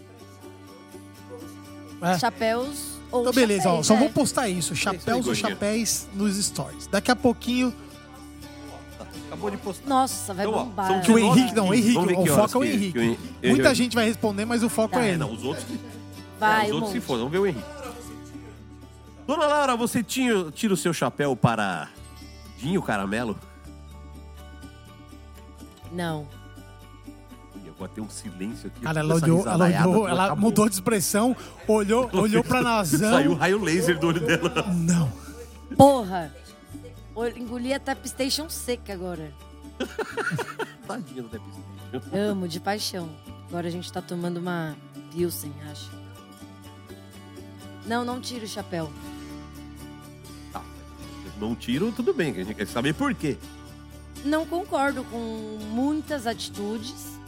É. 2.03 2.19
Chapéus 2.19 2.93
ou 3.11 3.21
Então, 3.21 3.33
beleza, 3.33 3.69
ó, 3.69 3.83
chapéus, 3.83 3.87
só 3.87 3.95
é. 3.95 3.99
vou 3.99 4.11
postar 4.11 4.49
isso, 4.49 4.75
chapéus 4.75 5.27
ou 5.27 5.35
chapéus 5.35 6.07
nos 6.15 6.37
stories. 6.43 6.87
Daqui 6.87 7.11
a 7.11 7.17
pouquinho, 7.17 7.73
Acabou 9.27 9.51
de 9.51 9.57
postar. 9.57 9.89
Nossa, 9.89 10.35
vai 10.35 10.47
Então, 10.47 10.65
bombar. 10.65 10.87
são 10.87 11.01
que 11.01 11.13
o 11.13 11.19
Henrique, 11.19 11.55
não, 11.55 11.65
o 11.65 11.67
vamos 11.69 11.79
Henrique, 11.85 12.01
ver 12.07 12.07
que 12.23 12.31
o 12.31 12.33
horas 12.35 12.53
foco 12.53 12.65
é 12.65 12.67
o 12.67 12.71
que- 12.71 12.77
Henrique. 12.77 12.93
que 12.93 12.99
o 12.99 13.03
Hen- 13.03 13.19
eu- 13.43 13.51
Muita 13.51 13.69
eu- 13.69 13.75
gente 13.75 13.95
vai 13.95 14.05
responder, 14.07 14.45
mas 14.45 14.63
o 14.63 14.69
foco 14.69 14.99
é 14.99 15.07
É, 15.07 15.09
ele. 15.11 15.19
não, 15.19 15.33
os 15.33 15.43
outros... 15.45 15.67
Vai, 16.39 16.67
os 16.67 16.73
um 16.73 16.75
outros 16.75 16.93
se 16.93 16.99
monte. 16.99 17.07
foram. 17.07 17.19
Vamos 17.21 17.33
ver 17.33 17.39
o 17.39 17.47
Henrique. 17.47 17.65
Dona 19.27 19.47
Laura, 19.47 19.77
você 19.77 20.03
tinha, 20.03 20.51
tira 20.51 20.75
o 20.75 20.77
seu 20.77 20.93
chapéu 20.93 21.35
para 21.37 21.89
Dinho 22.59 22.83
Caramelo? 22.83 23.39
Não. 25.93 26.27
Ih, 27.57 27.69
Eu 27.69 27.75
vou 27.79 27.87
ter 27.89 28.01
um 28.01 28.09
silêncio 28.11 28.67
aqui. 28.69 28.81
Cara, 28.81 29.01
ela 29.01 29.15
essa 29.17 29.25
olhou, 29.25 29.41
ela, 29.43 29.53
risadaiada, 29.67 29.89
olhou, 29.89 30.09
ela 30.09 30.25
acabou. 30.27 30.43
mudou 30.45 30.69
de 30.69 30.75
expressão, 30.75 31.37
olhou, 31.69 32.09
olhou 32.13 32.43
pra 32.43 32.63
Nazão. 32.63 33.11
Saiu 33.13 33.35
raio 33.35 33.63
laser 33.63 33.99
do 33.99 34.09
olho 34.09 34.21
dela. 34.21 34.67
Não. 34.73 35.13
Porra! 35.77 36.33
Engoli 37.37 37.75
a 37.75 37.81
Tap 37.81 38.05
Station 38.07 38.49
seca 38.49 38.93
agora. 38.93 39.33
Tadinha 40.87 41.23
do 41.23 41.29
Depistation. 41.29 42.17
Amo, 42.17 42.49
de 42.49 42.59
paixão. 42.59 43.11
Agora 43.49 43.69
a 43.69 43.71
gente 43.71 43.93
tá 43.93 44.01
tomando 44.01 44.39
uma 44.39 44.77
Pilsen, 45.13 45.53
acho. 45.71 45.91
Não, 47.87 48.05
não 48.05 48.21
tira 48.21 48.45
o 48.45 48.49
chapéu. 48.49 48.91
Não 51.39 51.57
tiro, 51.57 51.91
tudo 51.91 52.15
bem, 52.15 52.31
a 52.31 52.45
gente 52.45 52.55
quer 52.55 52.67
saber 52.69 52.95
por 52.95 53.13
quê. 53.15 53.37
Não 54.25 54.47
concordo 54.47 55.03
com 55.05 55.59
muitas 55.73 56.27
atitudes. 56.27 57.19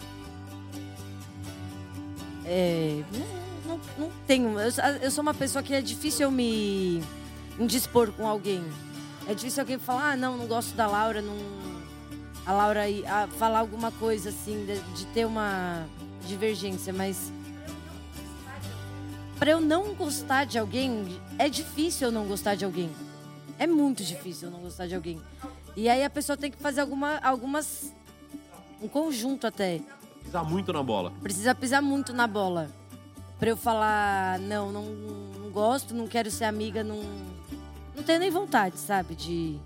É, 2.45 3.03
não, 3.13 3.77
não, 3.77 3.81
não 3.99 4.13
tenho. 4.27 4.59
Eu, 4.61 4.71
eu 5.03 5.11
sou 5.11 5.23
uma 5.23 5.35
pessoa 5.35 5.63
que 5.63 5.75
é 5.75 5.83
difícil 5.83 6.27
eu 6.27 6.31
me 6.31 7.03
indispor 7.59 8.13
com 8.13 8.27
alguém. 8.29 8.63
É 9.27 9.35
difícil 9.35 9.63
alguém 9.63 9.79
falar, 9.79 10.13
ah, 10.13 10.17
não, 10.17 10.37
não 10.37 10.47
gosto 10.47 10.75
da 10.75 10.87
Laura, 10.87 11.23
não. 11.23 11.37
A 12.45 12.53
Laura 12.53 12.83
a 13.09 13.27
falar 13.27 13.61
alguma 13.61 13.91
coisa 13.93 14.29
assim, 14.29 14.67
de, 14.67 14.79
de 14.95 15.07
ter 15.07 15.25
uma 15.25 15.87
divergência, 16.27 16.93
mas. 16.93 17.33
Pra 19.39 19.51
eu 19.51 19.61
não 19.61 19.95
gostar 19.95 20.45
de 20.45 20.59
alguém, 20.59 21.19
é 21.39 21.49
difícil 21.49 22.09
eu 22.09 22.13
não 22.13 22.27
gostar 22.27 22.55
de 22.55 22.65
alguém. 22.65 22.91
É 23.59 23.67
muito 23.67 24.05
difícil 24.05 24.49
eu 24.49 24.53
não 24.53 24.61
gostar 24.61 24.87
de 24.87 24.95
alguém. 24.95 25.21
E 25.77 25.89
aí 25.89 26.05
a 26.05 26.11
pessoa 26.11 26.37
tem 26.37 26.51
que 26.51 26.59
fazer 26.59 26.83
alguma, 26.83 27.19
algumas. 27.19 27.93
Um 28.83 28.89
conjunto 28.89 29.47
até. 29.47 29.81
Pisar 30.23 30.45
muito 30.45 30.73
na 30.73 30.83
bola. 30.83 31.13
Precisa 31.23 31.55
pisar 31.55 31.81
muito 31.81 32.13
na 32.13 32.27
bola. 32.27 32.71
Pra 33.39 33.49
eu 33.49 33.57
falar, 33.57 34.39
não, 34.39 34.71
não, 34.71 34.85
não 34.85 35.51
gosto, 35.51 35.95
não 35.95 36.07
quero 36.07 36.31
ser 36.31 36.45
amiga, 36.45 36.85
não. 36.85 37.03
Não 37.95 38.03
tenho 38.03 38.19
nem 38.19 38.31
vontade, 38.31 38.79
sabe? 38.79 39.15
De. 39.15 39.59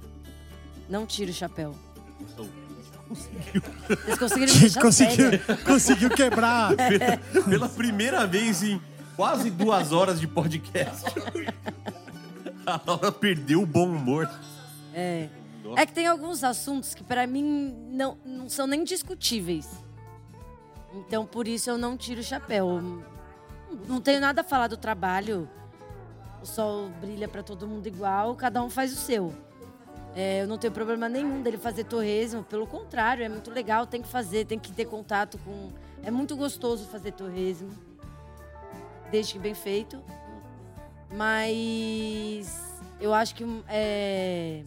Não 0.88 1.06
tiro 1.06 1.30
o 1.30 1.34
chapéu. 1.34 1.74
Vocês 3.08 4.18
conseguiram 4.18 4.52
me 4.54 4.60
deixar 4.60 4.82
conseguiu, 4.82 5.30
séria? 5.30 5.56
conseguiu 5.64 6.10
quebrar. 6.10 6.72
Pela 7.48 7.68
primeira 7.68 8.26
vez 8.26 8.62
em 8.62 8.80
quase 9.16 9.50
duas 9.50 9.92
horas 9.92 10.20
de 10.20 10.26
podcast. 10.26 11.04
A 12.66 12.80
Laura 12.86 13.10
perdeu 13.10 13.62
o 13.62 13.66
bom 13.66 13.86
humor. 13.88 14.30
É. 14.92 15.28
É 15.76 15.86
que 15.86 15.92
tem 15.92 16.06
alguns 16.06 16.44
assuntos 16.44 16.94
que 16.94 17.02
pra 17.02 17.26
mim 17.26 17.74
não, 17.90 18.18
não 18.24 18.48
são 18.48 18.66
nem 18.66 18.84
discutíveis. 18.84 19.68
Então 20.94 21.26
por 21.26 21.46
isso 21.48 21.70
eu 21.70 21.78
não 21.78 21.96
tiro 21.96 22.20
o 22.20 22.24
chapéu. 22.24 22.80
Não 23.86 24.00
tenho 24.00 24.20
nada 24.20 24.40
a 24.42 24.44
falar 24.44 24.68
do 24.68 24.76
trabalho. 24.76 25.48
Sol 26.48 26.88
brilha 27.00 27.28
pra 27.28 27.42
todo 27.42 27.66
mundo 27.66 27.86
igual, 27.86 28.34
cada 28.34 28.62
um 28.62 28.70
faz 28.70 28.92
o 28.92 28.96
seu. 28.96 29.32
É, 30.16 30.42
eu 30.42 30.48
não 30.48 30.58
tenho 30.58 30.72
problema 30.72 31.08
nenhum 31.08 31.42
dele 31.42 31.58
fazer 31.58 31.84
torresmo, 31.84 32.42
pelo 32.42 32.66
contrário, 32.66 33.24
é 33.24 33.28
muito 33.28 33.50
legal, 33.50 33.86
tem 33.86 34.02
que 34.02 34.08
fazer, 34.08 34.46
tem 34.46 34.58
que 34.58 34.72
ter 34.72 34.86
contato 34.86 35.38
com. 35.38 35.70
É 36.02 36.10
muito 36.10 36.34
gostoso 36.36 36.86
fazer 36.86 37.12
torresmo, 37.12 37.70
desde 39.10 39.34
que 39.34 39.38
bem 39.38 39.54
feito. 39.54 40.02
Mas 41.12 42.82
eu 43.00 43.14
acho 43.14 43.34
que 43.34 43.44
é, 43.68 44.62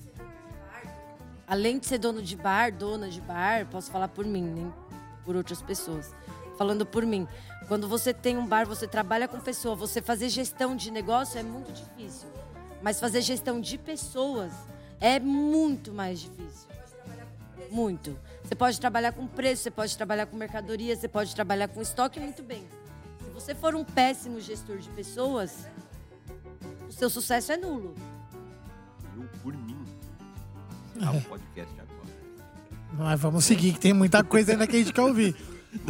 além 1.48 1.80
de 1.80 1.88
ser 1.88 1.98
dono 1.98 2.22
de 2.22 2.36
bar, 2.36 2.72
dona 2.72 3.10
de 3.10 3.20
bar, 3.20 3.68
posso 3.70 3.92
falar 3.92 4.08
por 4.08 4.26
mim, 4.26 4.44
nem 4.44 4.74
por 5.26 5.36
outras 5.36 5.62
pessoas. 5.62 6.14
Falando 6.58 6.86
por 6.86 7.06
mim, 7.06 7.28
quando 7.68 7.88
você 7.88 8.14
tem 8.14 8.38
um 8.38 8.46
bar, 8.46 8.66
você 8.66 8.88
trabalha 8.88 9.28
com 9.28 9.40
pessoa, 9.40 9.76
você 9.76 10.02
fazer 10.02 10.30
gestão 10.30 10.76
de 10.76 10.92
negócio 10.92 11.40
é 11.40 11.44
muito 11.44 11.72
difícil. 11.72 12.28
Mas 12.82 13.00
fazer 13.00 13.22
gestão 13.22 13.62
de 13.62 13.78
pessoas 13.78 14.52
é 15.00 15.20
muito 15.20 15.94
mais 15.94 16.20
difícil. 16.20 16.70
Muito. 17.70 18.18
Você 18.44 18.56
pode 18.56 18.80
trabalhar 18.80 19.14
com 19.14 19.26
preço, 19.26 19.64
você 19.64 19.72
pode 19.72 19.96
trabalhar 19.96 20.26
com 20.26 20.36
mercadoria, 20.36 20.96
você 20.96 21.08
pode 21.08 21.34
trabalhar 21.34 21.70
com 21.70 21.82
estoque 21.82 22.20
muito 22.20 22.44
bem. 22.44 22.68
Se 23.24 23.30
você 23.30 23.56
for 23.56 23.74
um 23.76 23.84
péssimo 23.84 24.42
gestor 24.42 24.78
de 24.78 24.90
pessoas, 24.90 25.68
o 26.90 26.92
seu 26.92 27.10
sucesso 27.10 27.54
é 27.54 27.58
nulo. 27.58 27.96
Eu, 29.16 29.24
por 29.42 29.56
mim. 29.56 29.78
Ah, 31.02 31.12
o 31.12 31.22
podcast 31.22 31.74
agora. 31.80 32.02
Mas 32.94 33.20
vamos 33.20 33.46
seguir, 33.46 33.74
que 33.74 33.80
tem 33.80 33.94
muita 33.94 34.24
coisa 34.24 34.52
ainda 34.52 34.68
que 34.68 34.76
a 34.76 34.80
gente 34.80 34.92
quer 34.92 35.02
ouvir. 35.02 35.36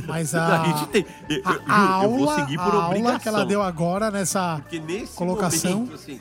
Mas 0.08 0.34
a, 0.36 0.62
a 0.62 0.66
gente 0.66 0.88
tem. 0.88 1.06
Eu, 1.30 1.42
a, 1.46 1.54
eu- 1.54 1.62
a 1.68 2.04
eu 2.04 2.10
vou 2.10 2.30
aula, 2.30 2.36
seguir 2.42 2.58
por 2.58 2.74
a 2.76 2.84
aula 2.84 3.20
que 3.20 3.28
ela 3.28 3.46
deu 3.46 3.62
agora 3.62 4.12
nessa. 4.12 4.58
Porque 4.62 4.80
nesse 4.80 5.16
Colocação. 5.16 5.72
momento, 5.72 5.96
assim, 5.96 6.20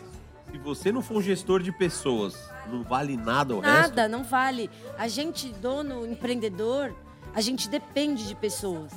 se 0.51 0.59
você 0.59 0.93
não 0.93 1.03
for 1.03 1.19
um 1.19 1.23
gestor 1.23 1.63
de 1.63 1.71
pessoas, 1.73 2.35
não 2.69 2.83
vale 2.83 3.17
nada 3.17 3.55
o 3.55 3.61
resto. 3.61 3.81
Nada, 3.91 4.09
não 4.09 4.25
vale. 4.25 4.71
A 4.99 5.07
gente, 5.09 5.53
dono, 5.61 6.07
empreendedor, 6.07 6.95
a 7.35 7.41
gente 7.41 7.69
depende 7.69 8.27
de 8.27 8.35
pessoas. 8.35 8.93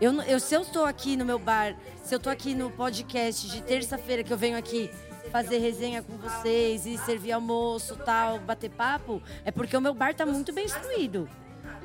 Eu, 0.00 0.12
eu, 0.22 0.40
se 0.40 0.54
eu 0.54 0.62
estou 0.62 0.84
aqui 0.84 1.16
no 1.16 1.24
meu 1.24 1.38
bar, 1.38 1.74
se 2.02 2.14
eu 2.14 2.16
estou 2.18 2.32
aqui 2.32 2.54
no 2.54 2.70
podcast 2.70 3.48
de 3.48 3.62
terça-feira 3.62 4.24
que 4.24 4.32
eu 4.32 4.36
venho 4.36 4.58
aqui 4.58 4.90
fazer 5.30 5.58
resenha 5.58 6.02
com 6.02 6.16
vocês 6.16 6.84
e 6.86 6.98
servir 6.98 7.32
almoço, 7.32 7.96
tal, 8.04 8.38
bater 8.40 8.70
papo, 8.70 9.22
é 9.44 9.50
porque 9.50 9.76
o 9.76 9.80
meu 9.80 9.94
bar 9.94 10.10
está 10.10 10.26
muito 10.26 10.52
bem 10.52 10.64
instruído. 10.64 11.28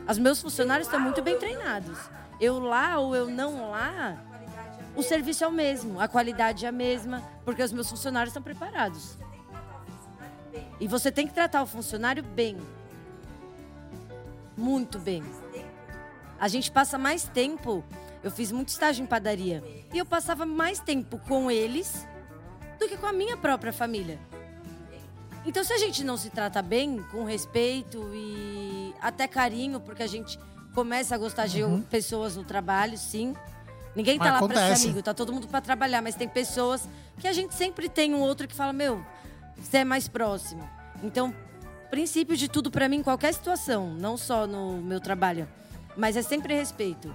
Os 0.10 0.18
meus 0.18 0.42
funcionários 0.42 0.88
estão 0.88 1.00
muito 1.00 1.22
bem 1.22 1.38
treinados. 1.38 1.98
Eu 2.42 2.58
lá 2.60 2.98
ou 2.98 3.16
eu 3.16 3.28
não 3.28 3.70
lá, 3.70 4.18
o 4.96 5.04
serviço 5.04 5.44
é 5.44 5.48
o 5.48 5.52
mesmo, 5.52 6.00
a 6.00 6.08
qualidade 6.08 6.66
é 6.66 6.70
a 6.70 6.72
mesma, 6.72 7.22
porque 7.46 7.62
os 7.62 7.72
meus 7.72 7.90
funcionários 7.90 8.32
estão 8.32 8.42
preparados. 8.42 9.18
E 10.80 10.88
você 10.88 11.12
tem 11.12 11.28
que 11.28 11.34
tratar 11.34 11.62
o 11.62 11.68
funcionário 11.68 12.24
bem. 12.24 12.58
Muito 14.58 14.98
bem. 14.98 15.24
A 16.40 16.48
gente 16.48 16.72
passa 16.72 16.98
mais 16.98 17.24
tempo. 17.26 17.84
Eu 18.24 18.32
fiz 18.32 18.52
muito 18.52 18.70
estágio 18.70 19.04
em 19.04 19.08
padaria. 19.08 19.64
E 19.94 19.98
eu 19.98 20.06
passava 20.06 20.46
mais 20.46 20.80
tempo 20.80 21.20
com 21.20 21.52
eles 21.52 22.08
do 22.80 22.88
que 22.88 22.98
com 22.98 23.06
a 23.06 23.14
minha 23.14 23.38
própria 23.38 23.72
família. 23.72 24.20
Então, 25.46 25.64
se 25.64 25.74
a 25.74 25.78
gente 25.78 26.04
não 26.04 26.18
se 26.18 26.30
trata 26.30 26.62
bem, 26.62 27.02
com 27.12 27.24
respeito 27.24 28.00
e 28.14 28.94
até 29.02 29.28
carinho, 29.28 29.80
porque 29.80 30.04
a 30.04 30.08
gente 30.08 30.38
começa 30.74 31.16
a 31.16 31.18
gostar 31.18 31.48
de 31.48 31.62
pessoas 31.90 32.36
no 32.36 32.44
trabalho, 32.44 32.98
sim. 32.98 33.34
Ninguém 33.96 34.18
tá 34.18 34.26
Mas 34.26 34.34
lá 34.34 34.38
pra 34.40 34.46
acontece. 34.48 34.82
ser 34.82 34.88
amigo, 34.90 35.02
tá 35.04 35.14
todo 35.14 35.34
mundo 35.34 35.48
pra 35.48 35.62
trabalhar, 35.62 36.02
mas 36.02 36.16
tem 36.16 36.28
pessoas 36.28 36.88
que 37.20 37.28
a 37.28 37.34
gente 37.34 37.54
sempre 37.56 37.90
tem 37.90 38.14
um 38.14 38.20
outro 38.20 38.48
que 38.48 38.54
fala, 38.56 38.72
meu, 38.72 39.04
você 39.58 39.78
é 39.80 39.84
mais 39.84 40.08
próximo. 40.08 40.68
Então, 41.04 41.34
princípio 41.90 42.38
de 42.38 42.48
tudo 42.48 42.70
pra 42.70 42.88
mim, 42.88 42.98
em 42.98 43.04
qualquer 43.04 43.34
situação, 43.34 43.94
não 43.96 44.16
só 44.16 44.46
no 44.46 44.78
meu 44.82 45.00
trabalho, 45.00 45.48
mas 45.98 46.16
é 46.16 46.22
sempre 46.22 46.54
respeito. 46.54 47.14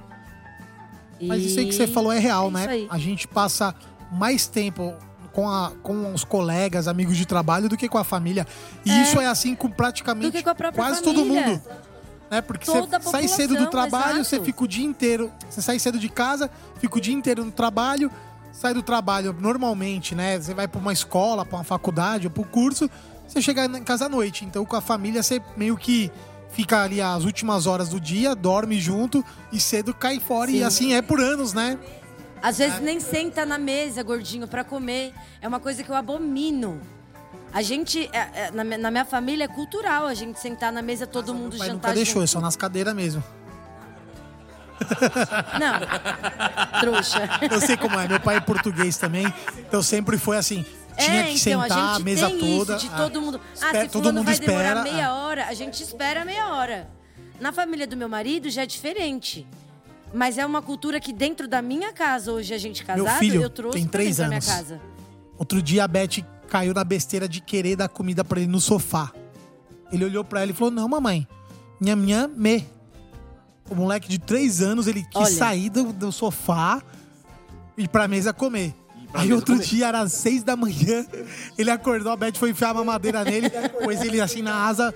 Mas 1.23 1.43
E 1.43 1.47
isso 1.47 1.61
aí 1.61 1.67
que 1.67 1.73
você 1.75 1.87
falou 1.87 2.11
é 2.13 2.19
real, 2.19 2.49
é 2.49 2.51
né? 2.51 2.67
aí. 2.69 2.87
A 2.91 2.99
gente 2.99 3.29
passa 3.29 3.75
mais 4.11 4.47
tempo 4.49 4.95
com, 5.35 5.48
a, 5.51 5.73
com 5.82 6.15
os 6.15 6.24
colegas, 6.24 6.86
amigos 6.89 7.16
de 7.16 7.27
trabalho, 7.27 7.69
do 7.69 7.77
que 7.77 7.89
com 7.89 7.98
a 7.98 8.05
família. 8.05 8.47
E 8.85 8.90
É. 8.90 9.02
isso 9.02 9.20
é 9.20 9.27
assim 9.27 9.55
com 9.55 9.69
praticamente 9.69 10.43
com 10.43 10.55
quase 10.73 11.02
todo 11.02 11.19
família. 11.19 11.47
mundo. 11.48 11.62
Né? 12.31 12.40
Porque 12.40 12.65
Toda 12.65 12.98
você 12.98 13.11
sai 13.11 13.28
cedo 13.28 13.56
do 13.56 13.69
trabalho, 13.69 14.20
exato. 14.20 14.24
você 14.24 14.40
fica 14.40 14.65
o 14.65 14.69
dia 14.69 14.85
inteiro. 14.85 15.31
Você 15.51 15.61
sai 15.61 15.78
cedo 15.78 15.98
de 15.98 16.09
casa, 16.09 16.51
fica 16.81 16.97
o 16.97 17.01
dia 17.01 17.12
inteiro 17.15 17.44
no 17.44 17.51
trabalho, 17.52 18.11
sai 18.52 18.73
do 18.73 18.82
trabalho 18.82 19.36
normalmente, 19.39 20.15
né? 20.15 20.39
Você 20.40 20.55
vai 20.55 20.66
pra 20.69 20.81
uma 20.81 20.93
escola, 20.93 21.44
pra 21.44 21.59
uma 21.59 21.65
faculdade 21.65 22.27
ou 22.27 22.31
pro 22.31 22.44
curso, 22.44 22.89
você 23.28 23.43
chega 23.43 23.66
em 23.66 23.82
casa 23.82 24.06
à 24.06 24.09
noite. 24.09 24.44
Então 24.44 24.65
com 24.65 24.77
a 24.77 24.81
família 24.81 25.23
você 25.23 25.43
meio 25.56 25.77
que 25.77 26.11
fica 26.51 26.82
ali 26.82 27.01
as 27.01 27.24
últimas 27.24 27.66
horas 27.66 27.89
do 27.89 27.98
dia, 28.01 28.35
dorme 28.35 28.81
junto 28.81 29.24
e 29.52 29.59
cedo 29.61 29.93
cai 29.93 30.20
fora. 30.20 30.51
E 30.51 30.59
Sim. 30.59 30.62
assim 30.62 30.94
é 30.94 31.02
por 31.02 31.20
anos, 31.20 31.52
né? 31.52 31.77
Às 32.45 32.59
vezes 32.59 32.79
nem 32.79 33.01
senta 33.01 33.47
na 33.47 33.57
mesa, 33.57 34.03
gordinho, 34.03 34.47
pra 34.47 34.62
comer. 34.62 35.15
É 35.41 35.49
uma 35.49 35.59
coisa 35.59 35.83
que 35.83 35.89
eu 35.89 35.97
abomino. 35.97 36.79
A 37.51 37.62
gente, 37.62 38.11
é, 38.12 38.19
é, 38.35 38.51
na, 38.51 38.91
minha- 38.91 39.05
família, 39.07 39.45
é 39.45 39.49
cultural 39.49 40.07
a 40.07 40.12
gente 40.12 40.39
sentar 40.39 40.71
na 40.71 40.83
mesa, 40.83 41.07
todo 41.07 41.33
mundo 41.33 41.53
Meu 41.53 41.59
pai 41.61 41.69
jantar 41.69 41.89
nunca 41.89 41.95
deixou, 41.95 42.23
é 42.23 42.27
junto. 42.27 42.33
só 42.33 42.41
nas 42.43 42.55
cadeiras 42.55 42.95
mesmo. 42.95 43.25
Não, 45.59 46.81
trouxa. 46.81 47.31
Eu 47.51 47.61
sei 47.62 47.79
como 47.79 47.99
é, 47.99 48.07
meu 48.07 48.21
pai 48.21 48.37
é 48.37 48.41
português 48.41 48.99
também, 48.99 49.33
então 49.61 49.83
sempre 49.83 50.19
foi 50.19 50.37
assim. 50.37 50.66
Tinha 50.99 51.21
é, 51.21 51.25
que 51.25 51.31
então, 51.31 51.62
sentar 51.62 51.79
a 51.79 51.95
a, 51.95 51.99
mesa 51.99 52.29
toda. 52.29 52.77
de 52.77 52.89
ah, 52.89 52.97
todo 52.99 53.23
mundo. 53.23 53.41
Ah, 53.41 53.55
espera- 53.55 53.85
se 53.85 53.89
todo 53.89 54.12
mundo 54.12 54.25
vai 54.25 54.35
espera, 54.35 54.53
demorar 54.53 54.83
meia 54.83 55.09
ah. 55.09 55.15
hora, 55.15 55.47
a 55.47 55.55
gente 55.55 55.83
espera 55.83 56.25
meia 56.27 56.49
hora. 56.53 56.91
Na 57.41 57.53
família 57.53 57.87
do 57.87 57.97
meu 57.97 58.09
marido 58.09 58.51
já 58.51 58.62
é 58.65 58.66
diferente. 58.66 59.47
Mas 60.15 60.39
é 60.39 60.47
uma 60.47 60.62
cultura 60.62 61.01
que 61.01 61.12
dentro 61.12 61.49
da 61.49 61.61
minha 61.61 61.93
casa, 61.93 62.32
hoje 62.32 62.55
a 62.55 62.59
gente 62.59 62.85
Meu 62.86 63.05
casado, 63.05 63.19
filho 63.19 63.43
eu 63.43 63.51
trouxe 63.51 63.78
tem 63.78 63.86
três 63.86 64.20
anos. 64.20 64.28
minha 64.31 64.41
casa. 64.41 64.81
Outro 65.36 65.61
dia 65.61 65.82
a 65.85 65.89
Beth 65.89 66.23
caiu 66.49 66.73
na 66.73 66.85
besteira 66.85 67.28
de 67.28 67.41
querer 67.41 67.74
dar 67.77 67.89
comida 67.89 68.24
pra 68.24 68.39
ele 68.41 68.49
no 68.51 68.61
sofá. 68.61 69.11
Ele 69.93 70.05
olhou 70.05 70.24
pra 70.24 70.43
ela 70.43 70.51
e 70.53 70.55
falou: 70.55 70.70
Não, 70.70 70.89
mamãe, 70.89 71.27
minha 71.81 71.97
minha 71.97 72.28
me. 72.28 72.65
O 73.69 73.74
moleque 73.74 74.09
de 74.09 74.19
três 74.19 74.61
anos, 74.62 74.86
ele 74.86 75.03
quis 75.03 75.16
Olha. 75.16 75.31
sair 75.35 75.70
do, 75.70 75.93
do 75.93 76.12
sofá 76.12 76.82
e 77.77 77.85
ir 77.85 77.89
pra 77.89 78.07
mesa 78.07 78.32
comer. 78.32 78.74
pra 79.11 79.23
Aí 79.23 79.27
mesa 79.28 79.36
outro 79.41 79.55
comer. 79.55 79.66
dia, 79.66 79.86
era 79.89 80.01
às 80.01 80.12
seis 80.12 80.43
da 80.45 80.55
manhã, 80.55 81.05
ele 81.59 81.70
acordou, 81.70 82.12
a 82.12 82.16
Beth 82.16 82.35
foi 82.36 82.51
enfiar 82.51 82.70
a 82.70 82.74
mamadeira 82.74 83.24
nele, 83.24 83.49
pôs 83.82 84.01
ele 84.03 84.20
assim 84.20 84.43
na 84.43 84.66
asa. 84.66 84.95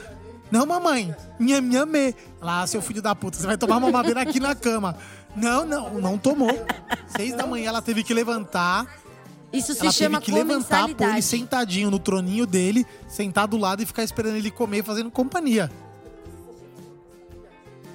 Não, 0.50 0.64
mamãe, 0.64 1.14
minha 1.38 1.60
minha 1.60 1.84
me. 1.84 2.14
Lá, 2.40 2.66
seu 2.66 2.80
filho 2.80 3.02
da 3.02 3.14
puta, 3.14 3.36
você 3.36 3.46
vai 3.46 3.58
tomar 3.58 3.78
mamadeira 3.80 4.22
aqui 4.22 4.40
na 4.40 4.54
cama. 4.54 4.96
Não, 5.36 5.66
não, 5.66 5.94
não 5.94 6.18
tomou. 6.18 6.66
Seis 7.06 7.34
da 7.34 7.46
manhã 7.46 7.68
ela 7.68 7.82
teve 7.82 8.02
que 8.02 8.14
levantar. 8.14 8.86
Isso 9.52 9.72
se 9.74 9.80
Ela 9.80 9.92
chama 9.92 10.20
teve 10.20 10.32
que 10.32 10.38
levantar, 10.38 10.88
pôr 10.94 11.08
ele 11.08 11.22
sentadinho 11.22 11.90
no 11.90 11.98
troninho 11.98 12.46
dele, 12.46 12.86
sentar 13.08 13.48
do 13.48 13.56
lado 13.56 13.82
e 13.82 13.86
ficar 13.86 14.04
esperando 14.04 14.36
ele 14.36 14.50
comer, 14.50 14.82
fazendo 14.82 15.10
companhia. 15.10 15.70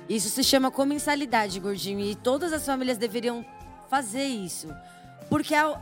Isso 0.10 0.30
se 0.30 0.44
chama 0.44 0.72
comensalidade, 0.72 1.60
gordinho. 1.60 2.00
E 2.00 2.16
todas 2.16 2.52
as 2.54 2.66
famílias 2.66 2.98
deveriam 2.98 3.46
fazer 3.90 4.26
isso. 4.26 4.68
Porque 5.30 5.54
ao 5.54 5.80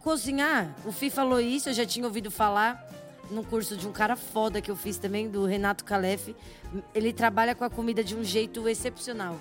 cozinhar, 0.00 0.74
o 0.84 0.92
Fih 0.92 1.10
falou 1.10 1.40
isso, 1.40 1.68
eu 1.68 1.74
já 1.74 1.84
tinha 1.84 2.06
ouvido 2.06 2.30
falar 2.30 2.85
num 3.30 3.42
curso 3.42 3.76
de 3.76 3.86
um 3.86 3.92
cara 3.92 4.16
foda 4.16 4.60
que 4.60 4.70
eu 4.70 4.76
fiz 4.76 4.98
também, 4.98 5.28
do 5.28 5.44
Renato 5.44 5.84
Calef. 5.84 6.34
Ele 6.94 7.12
trabalha 7.12 7.54
com 7.54 7.64
a 7.64 7.70
comida 7.70 8.02
de 8.02 8.14
um 8.14 8.24
jeito 8.24 8.68
excepcional. 8.68 9.36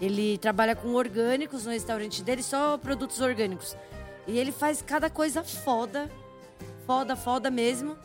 Ele 0.00 0.36
trabalha 0.38 0.76
com 0.76 0.94
orgânicos 0.94 1.64
no 1.64 1.72
restaurante 1.72 2.22
dele, 2.22 2.42
só 2.42 2.76
produtos 2.76 3.20
orgânicos. 3.20 3.76
E 4.26 4.38
ele 4.38 4.52
faz 4.52 4.82
cada 4.82 5.08
coisa 5.08 5.42
foda, 5.42 6.10
foda, 6.86 7.16
foda 7.16 7.50
mesmo. 7.50 7.96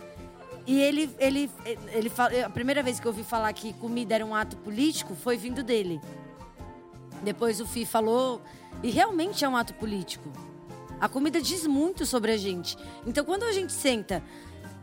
E 0.65 0.80
ele, 0.80 1.10
ele, 1.19 1.49
ele, 1.91 2.11
a 2.45 2.49
primeira 2.49 2.84
vez 2.84 2.99
que 2.99 3.07
eu 3.07 3.11
ouvi 3.11 3.23
falar 3.23 3.52
que 3.53 3.73
comida 3.73 4.15
era 4.15 4.26
um 4.26 4.36
ato 4.36 4.56
político 4.57 5.15
foi 5.15 5.36
vindo 5.36 5.64
dele. 5.64 5.99
Depois 7.23 7.60
o 7.60 7.65
Fi 7.65 7.86
falou, 7.86 8.41
e 8.82 8.90
realmente 8.90 9.44
é 9.44 9.49
um 9.49 9.56
ato 9.56 9.73
político. 9.73 10.32
A 10.99 11.10
comida 11.10 11.41
diz 11.41 11.65
muito 11.65 12.06
sobre 12.06 12.32
a 12.32 12.38
gente. 12.38 12.78
Então 13.06 13.26
quando 13.26 13.44
a 13.44 13.52
gente 13.52 13.73
senta, 13.73 14.23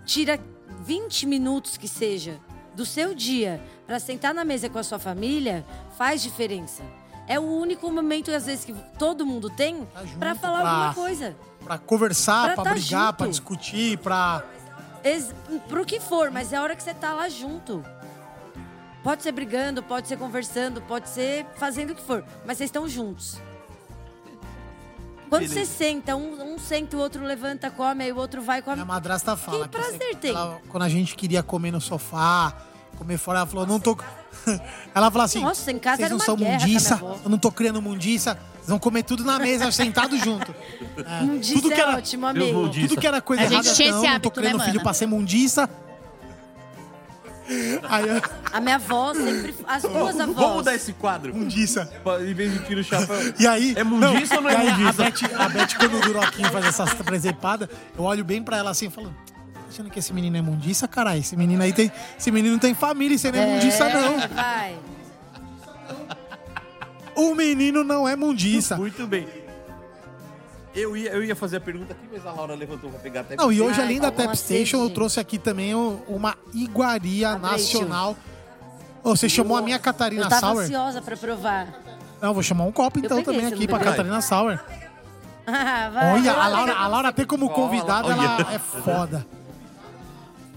tira 0.08 0.40
20 0.80 1.26
minutos 1.26 1.76
que 1.76 1.86
seja 1.86 2.38
do 2.74 2.86
seu 2.86 3.14
dia 3.14 3.60
para 3.86 4.00
sentar 4.00 4.32
na 4.32 4.42
mesa 4.44 4.68
com 4.70 4.78
a 4.78 4.82
sua 4.82 4.98
família, 4.98 5.64
faz 5.98 6.22
diferença. 6.22 6.82
É 7.26 7.38
o 7.38 7.42
único 7.42 7.90
momento, 7.92 8.30
às 8.30 8.46
vezes, 8.46 8.64
que 8.64 8.72
todo 8.98 9.26
mundo 9.26 9.50
tem 9.50 9.84
Tá 9.84 10.02
para 10.18 10.34
falar 10.34 10.60
pra- 10.62 10.70
alguma 10.70 10.94
coisa. 10.94 11.36
Pra 11.62 11.76
conversar, 11.76 12.46
Pra 12.46 12.54
pra, 12.54 12.64
tá 12.64 12.70
brigar, 12.72 13.12
pra 13.12 13.26
discutir, 13.26 13.98
pra. 13.98 14.42
Ex 15.04 15.34
pro 15.68 15.84
que 15.84 16.00
for, 16.00 16.30
mas 16.30 16.52
é 16.52 16.56
a 16.56 16.62
hora 16.62 16.74
que 16.74 16.82
você 16.82 16.94
tá 16.94 17.12
lá 17.12 17.28
junto. 17.28 17.84
Pode 19.02 19.22
ser 19.22 19.32
brigando, 19.32 19.82
pode 19.82 20.08
ser 20.08 20.16
conversando, 20.16 20.80
pode 20.82 21.08
ser 21.10 21.44
fazendo 21.56 21.90
o 21.90 21.94
que 21.94 22.02
for, 22.02 22.24
mas 22.46 22.56
vocês 22.56 22.68
estão 22.68 22.88
juntos. 22.88 23.36
Quando 25.28 25.46
você 25.46 25.64
senta, 25.64 26.16
um, 26.16 26.54
um 26.54 26.58
senta, 26.58 26.96
o 26.96 27.00
outro 27.00 27.22
levanta, 27.24 27.70
come, 27.70 28.04
aí 28.04 28.12
o 28.12 28.16
outro 28.16 28.40
vai, 28.42 28.62
come. 28.62 28.76
Minha 28.76 28.86
madrasta 28.86 29.36
fala. 29.36 29.68
Que 29.68 29.76
prazer 29.76 30.14
tem. 30.16 30.30
ela- 30.30 30.60
quando 30.68 30.82
a 30.82 30.88
gente 30.88 31.14
queria 31.14 31.42
comer 31.42 31.70
no 31.70 31.80
sofá, 31.80 32.52
comer 32.96 33.18
fora, 33.18 33.38
ela 33.40 33.46
falou, 33.46 33.66
não 33.66 33.78
tô. 33.80 33.96
ela 34.94 35.10
falou 35.10 35.24
assim. 35.24 35.40
Nossa, 35.40 35.70
em 35.70 35.78
casa 35.78 35.98
Vocês 35.98 36.10
não 36.10 36.18
são 36.18 36.36
guerra 36.36 36.58
mundiça, 36.60 36.96
minha 36.96 37.10
avó." 37.12 37.20
eu 37.24 37.30
não 37.30 37.38
tô 37.38 37.50
criando 37.52 37.80
mundiça, 37.82 38.34
vocês 38.54 38.68
vão 38.68 38.78
comer 38.78 39.02
tudo 39.02 39.24
na 39.24 39.38
mesa, 39.38 39.70
sentado 39.72 40.16
junto. 40.18 40.54
É, 40.96 41.20
Mundiça 41.22 41.54
tudo 41.54 41.68
que 41.68 41.74
é 41.74 41.80
era, 41.80 41.96
ótimo, 41.96 42.32
Deus 42.32 42.48
amigo. 42.50 42.88
tudo 42.88 43.00
que 43.00 43.06
era 43.06 43.20
coisa 43.20 43.42
A 43.42 43.46
gente 43.46 43.54
errada, 43.54 43.74
tinha 43.74 43.90
não, 43.92 43.98
esse 43.98 44.06
não 44.06 44.20
tô 44.20 44.28
hábito, 44.28 44.40
né, 44.40 44.46
criando 44.48 44.60
filho 44.62 44.74
mana? 44.74 44.82
pra 44.82 44.92
ser 44.94 45.06
mundiça. 45.06 45.68
Aí, 47.88 48.06
eu- 48.08 48.22
A 48.52 48.60
minha 48.60 48.76
avó 48.76 49.12
sempre. 49.14 49.54
As 49.66 49.82
duas 49.82 50.18
avós. 50.20 50.36
Vamos 50.36 50.54
mudar 50.56 50.74
esse 50.74 50.92
quadro. 50.92 51.34
mundiça. 51.34 51.90
Em 52.20 52.34
vez 52.34 52.52
de 52.52 52.58
tiro 52.66 52.80
o 52.80 52.84
chapéu. 52.84 53.16
E 53.38 53.46
aí. 53.46 53.74
É 53.76 53.84
mundiça 53.84 54.36
ou 54.36 54.42
não 54.42 54.50
é 54.50 54.56
aí, 54.56 54.70
mundiça? 54.72 55.02
A 55.02 55.10
Beth, 55.10 55.40
a 55.40 55.48
Beth, 55.48 55.74
quando 55.78 55.96
o 55.96 56.00
Duroquinho 56.00 56.50
faz 56.50 56.64
essas 56.66 56.94
presepadas, 56.94 57.68
eu 57.96 58.04
olho 58.04 58.24
bem 58.24 58.42
pra 58.42 58.56
ela 58.56 58.70
assim 58.70 58.86
e 58.86 58.90
falo. 58.90 59.08
"Tá 59.08 59.60
Achando 59.68 59.90
que 59.90 59.98
esse 59.98 60.12
menino 60.14 60.36
é 60.36 60.40
mundiça, 60.42 60.88
caralho. 60.88 61.20
Esse 61.20 61.36
menino 61.36 61.62
aí 61.62 61.72
tem. 61.72 61.92
Esse 62.18 62.30
menino 62.30 62.58
tem 62.58 62.74
família, 62.74 63.14
isso 63.14 63.26
aí 63.26 63.32
não 63.32 63.40
é, 63.40 63.46
mundiça, 63.54 63.88
não. 63.90 64.28
Vai. 64.28 64.78
O 67.14 67.34
menino 67.34 67.82
não 67.82 68.08
é 68.08 68.14
mundiça. 68.14 68.76
Muito 68.76 69.06
bem. 69.06 69.26
Eu 70.74 70.96
ia, 70.96 71.10
eu 71.10 71.24
ia 71.24 71.34
fazer 71.34 71.56
a 71.56 71.60
pergunta 71.60 71.92
aqui, 71.92 72.06
mas 72.12 72.24
a 72.24 72.30
Laura 72.30 72.54
levantou 72.54 72.88
pra 72.90 73.00
pegar 73.00 73.22
até. 73.22 73.34
Não, 73.34 73.50
e 73.50 73.60
hoje, 73.60 73.80
Ai, 73.80 73.86
além 73.86 74.00
da 74.00 74.10
com 74.10 74.16
Tap 74.18 74.26
uma 74.28 74.34
Station, 74.36 74.76
eu 74.82 74.90
trouxe 74.90 75.18
aqui 75.18 75.36
também 75.36 75.74
uma 75.74 76.36
iguaria 76.54 77.36
nacional. 77.36 78.16
Você 79.16 79.28
chamou 79.28 79.56
a 79.56 79.62
minha 79.62 79.78
Catarina 79.78 80.22
Eu 80.24 80.28
tava 80.28 80.40
Sour? 80.40 80.62
ansiosa 80.62 81.02
pra 81.02 81.16
provar. 81.16 81.68
Não, 82.20 82.34
vou 82.34 82.42
chamar 82.42 82.64
um 82.64 82.72
copo 82.72 82.98
então 82.98 83.18
peguei, 83.18 83.24
também 83.24 83.48
você 83.48 83.54
aqui 83.54 83.66
pra? 83.68 83.78
Catarina 83.78 84.20
Sour. 84.20 84.58
Ah, 85.50 85.88
vai. 85.90 86.12
Olha, 86.12 86.32
a 86.34 86.46
Laura, 86.48 86.74
a 86.74 86.86
Laura 86.88 87.08
até 87.08 87.24
como 87.24 87.48
convidada, 87.48 88.12
ela 88.12 88.52
é 88.52 88.58
foda. 88.58 89.26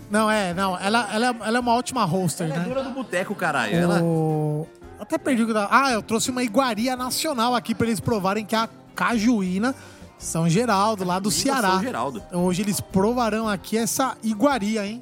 Não, 0.09 0.29
é, 0.29 0.53
não, 0.53 0.77
ela, 0.77 1.07
ela, 1.13 1.27
é- 1.27 1.47
ela 1.47 1.57
é 1.57 1.59
uma 1.61 1.73
ótima 1.73 2.03
hoster, 2.03 2.47
Ela 2.47 2.55
é 2.55 2.59
né? 2.59 2.65
dona 2.65 2.83
do 2.83 2.89
boteco, 2.91 3.33
caralho. 3.33 3.73
Ela... 3.73 4.03
O... 4.03 4.67
Até 4.99 5.17
perdi 5.17 5.43
o 5.43 5.45
que 5.45 5.51
eu 5.51 5.55
tava- 5.55 5.69
Ah, 5.71 5.91
eu 5.93 6.01
trouxe 6.01 6.29
uma 6.29 6.43
iguaria 6.43 6.97
nacional 6.97 7.55
aqui 7.55 7.73
pra 7.73 7.87
eles 7.87 8.01
provarem 8.01 8.45
que 8.45 8.53
é 8.53 8.59
a 8.59 8.69
Cajuína 8.93 9.73
São 10.19 10.49
Geraldo, 10.49 11.05
lá 11.05 11.17
do 11.19 11.31
Ceará. 11.31 11.69
São 11.71 11.81
Geraldo. 11.81 12.21
Então 12.27 12.43
hoje 12.43 12.61
eles 12.61 12.81
provarão 12.81 13.47
aqui 13.47 13.77
essa 13.77 14.17
iguaria, 14.21 14.85
hein? 14.85 15.01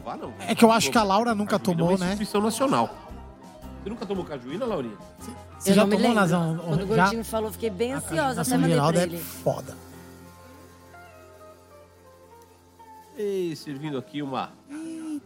Provar 0.00 0.16
não. 0.16 0.32
É 0.40 0.54
que 0.54 0.64
eu 0.64 0.72
acho 0.72 0.90
que 0.90 0.98
a 0.98 1.02
Laura 1.02 1.34
nunca 1.34 1.58
Cajuína 1.58 1.72
é 1.72 1.76
tomou, 1.78 1.96
uma 1.96 1.98
né? 1.98 2.06
instituição 2.12 2.40
nacional. 2.40 2.90
Você 3.82 3.88
nunca 3.88 4.04
tomou 4.06 4.24
cajuína, 4.24 4.66
Laurinha? 4.66 4.96
Você 5.58 5.70
eu 5.70 5.74
já 5.74 5.80
não 5.82 5.88
me 5.88 5.96
tomou, 5.96 6.08
lembro. 6.10 6.20
Nazão? 6.20 6.58
Quando 6.58 6.82
o 6.84 6.86
Já? 6.94 7.02
Gordinho 7.04 7.24
falou, 7.24 7.50
fiquei 7.52 7.70
bem 7.70 7.92
A 7.94 7.96
ansiosa. 7.96 8.16
Cajuína 8.18 8.40
Até 8.40 8.44
São 8.44 8.58
mandei 8.58 8.74
Geraldo 8.74 8.92
pra 8.92 9.02
é 9.02 9.04
ele. 9.04 9.18
foda. 9.18 9.76
E 13.18 13.54
servindo 13.56 13.98
aqui 13.98 14.22
uma. 14.22 14.50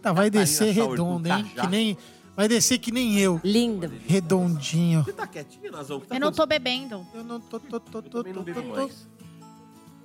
Tá, 0.02 0.12
vai 0.12 0.28
descer 0.30 0.72
redondo, 0.72 1.28
do 1.28 1.34
hein? 1.34 1.44
Cajá. 1.54 1.62
Que 1.62 1.66
nem... 1.68 1.98
Vai 2.36 2.48
descer 2.48 2.78
que 2.78 2.90
nem 2.90 3.18
eu. 3.20 3.40
Linda. 3.44 3.90
Redondinho. 4.06 5.04
Você 5.04 5.12
tá 5.12 5.24
quietinha, 5.26 5.70
Nazão? 5.70 5.98
O 5.98 6.00
que 6.00 6.08
tá 6.08 6.16
Eu 6.16 6.20
não 6.20 6.32
tô 6.32 6.44
bebendo. 6.46 7.06
Eu 7.14 7.22
não 7.22 7.40
tô, 7.40 7.60
tô, 7.60 7.78
tô, 7.78 7.98
Eu 7.98 8.02
tô, 8.02 8.18
também 8.18 8.32
não 8.32 8.42
tô, 8.42 8.52
bebo 8.52 8.62
tô, 8.62 8.68
tô. 8.70 8.76
mais. 8.80 9.08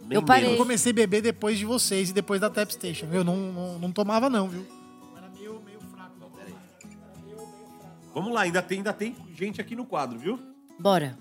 Nem 0.09 0.15
Eu 0.15 0.23
parei. 0.23 0.53
Eu 0.53 0.57
comecei 0.57 0.91
a 0.91 0.95
beber 0.95 1.21
depois 1.21 1.59
de 1.59 1.65
vocês 1.65 2.09
e 2.09 2.13
depois 2.13 2.41
da 2.41 2.49
Tap 2.49 2.71
Station, 2.71 3.05
viu? 3.05 3.23
Não, 3.23 3.35
não, 3.37 3.77
não 3.77 3.91
tomava 3.91 4.27
não, 4.27 4.49
viu? 4.49 4.65
Era 5.15 5.29
meio, 5.29 5.61
meio 5.61 5.79
fraco. 5.81 6.15
Vamos 8.11 8.33
lá, 8.33 8.41
ainda 8.41 8.59
tem, 8.59 8.79
ainda 8.79 8.91
tem 8.91 9.15
gente 9.35 9.61
aqui 9.61 9.75
no 9.75 9.85
quadro, 9.85 10.17
viu? 10.17 10.39
Bora. 10.79 11.15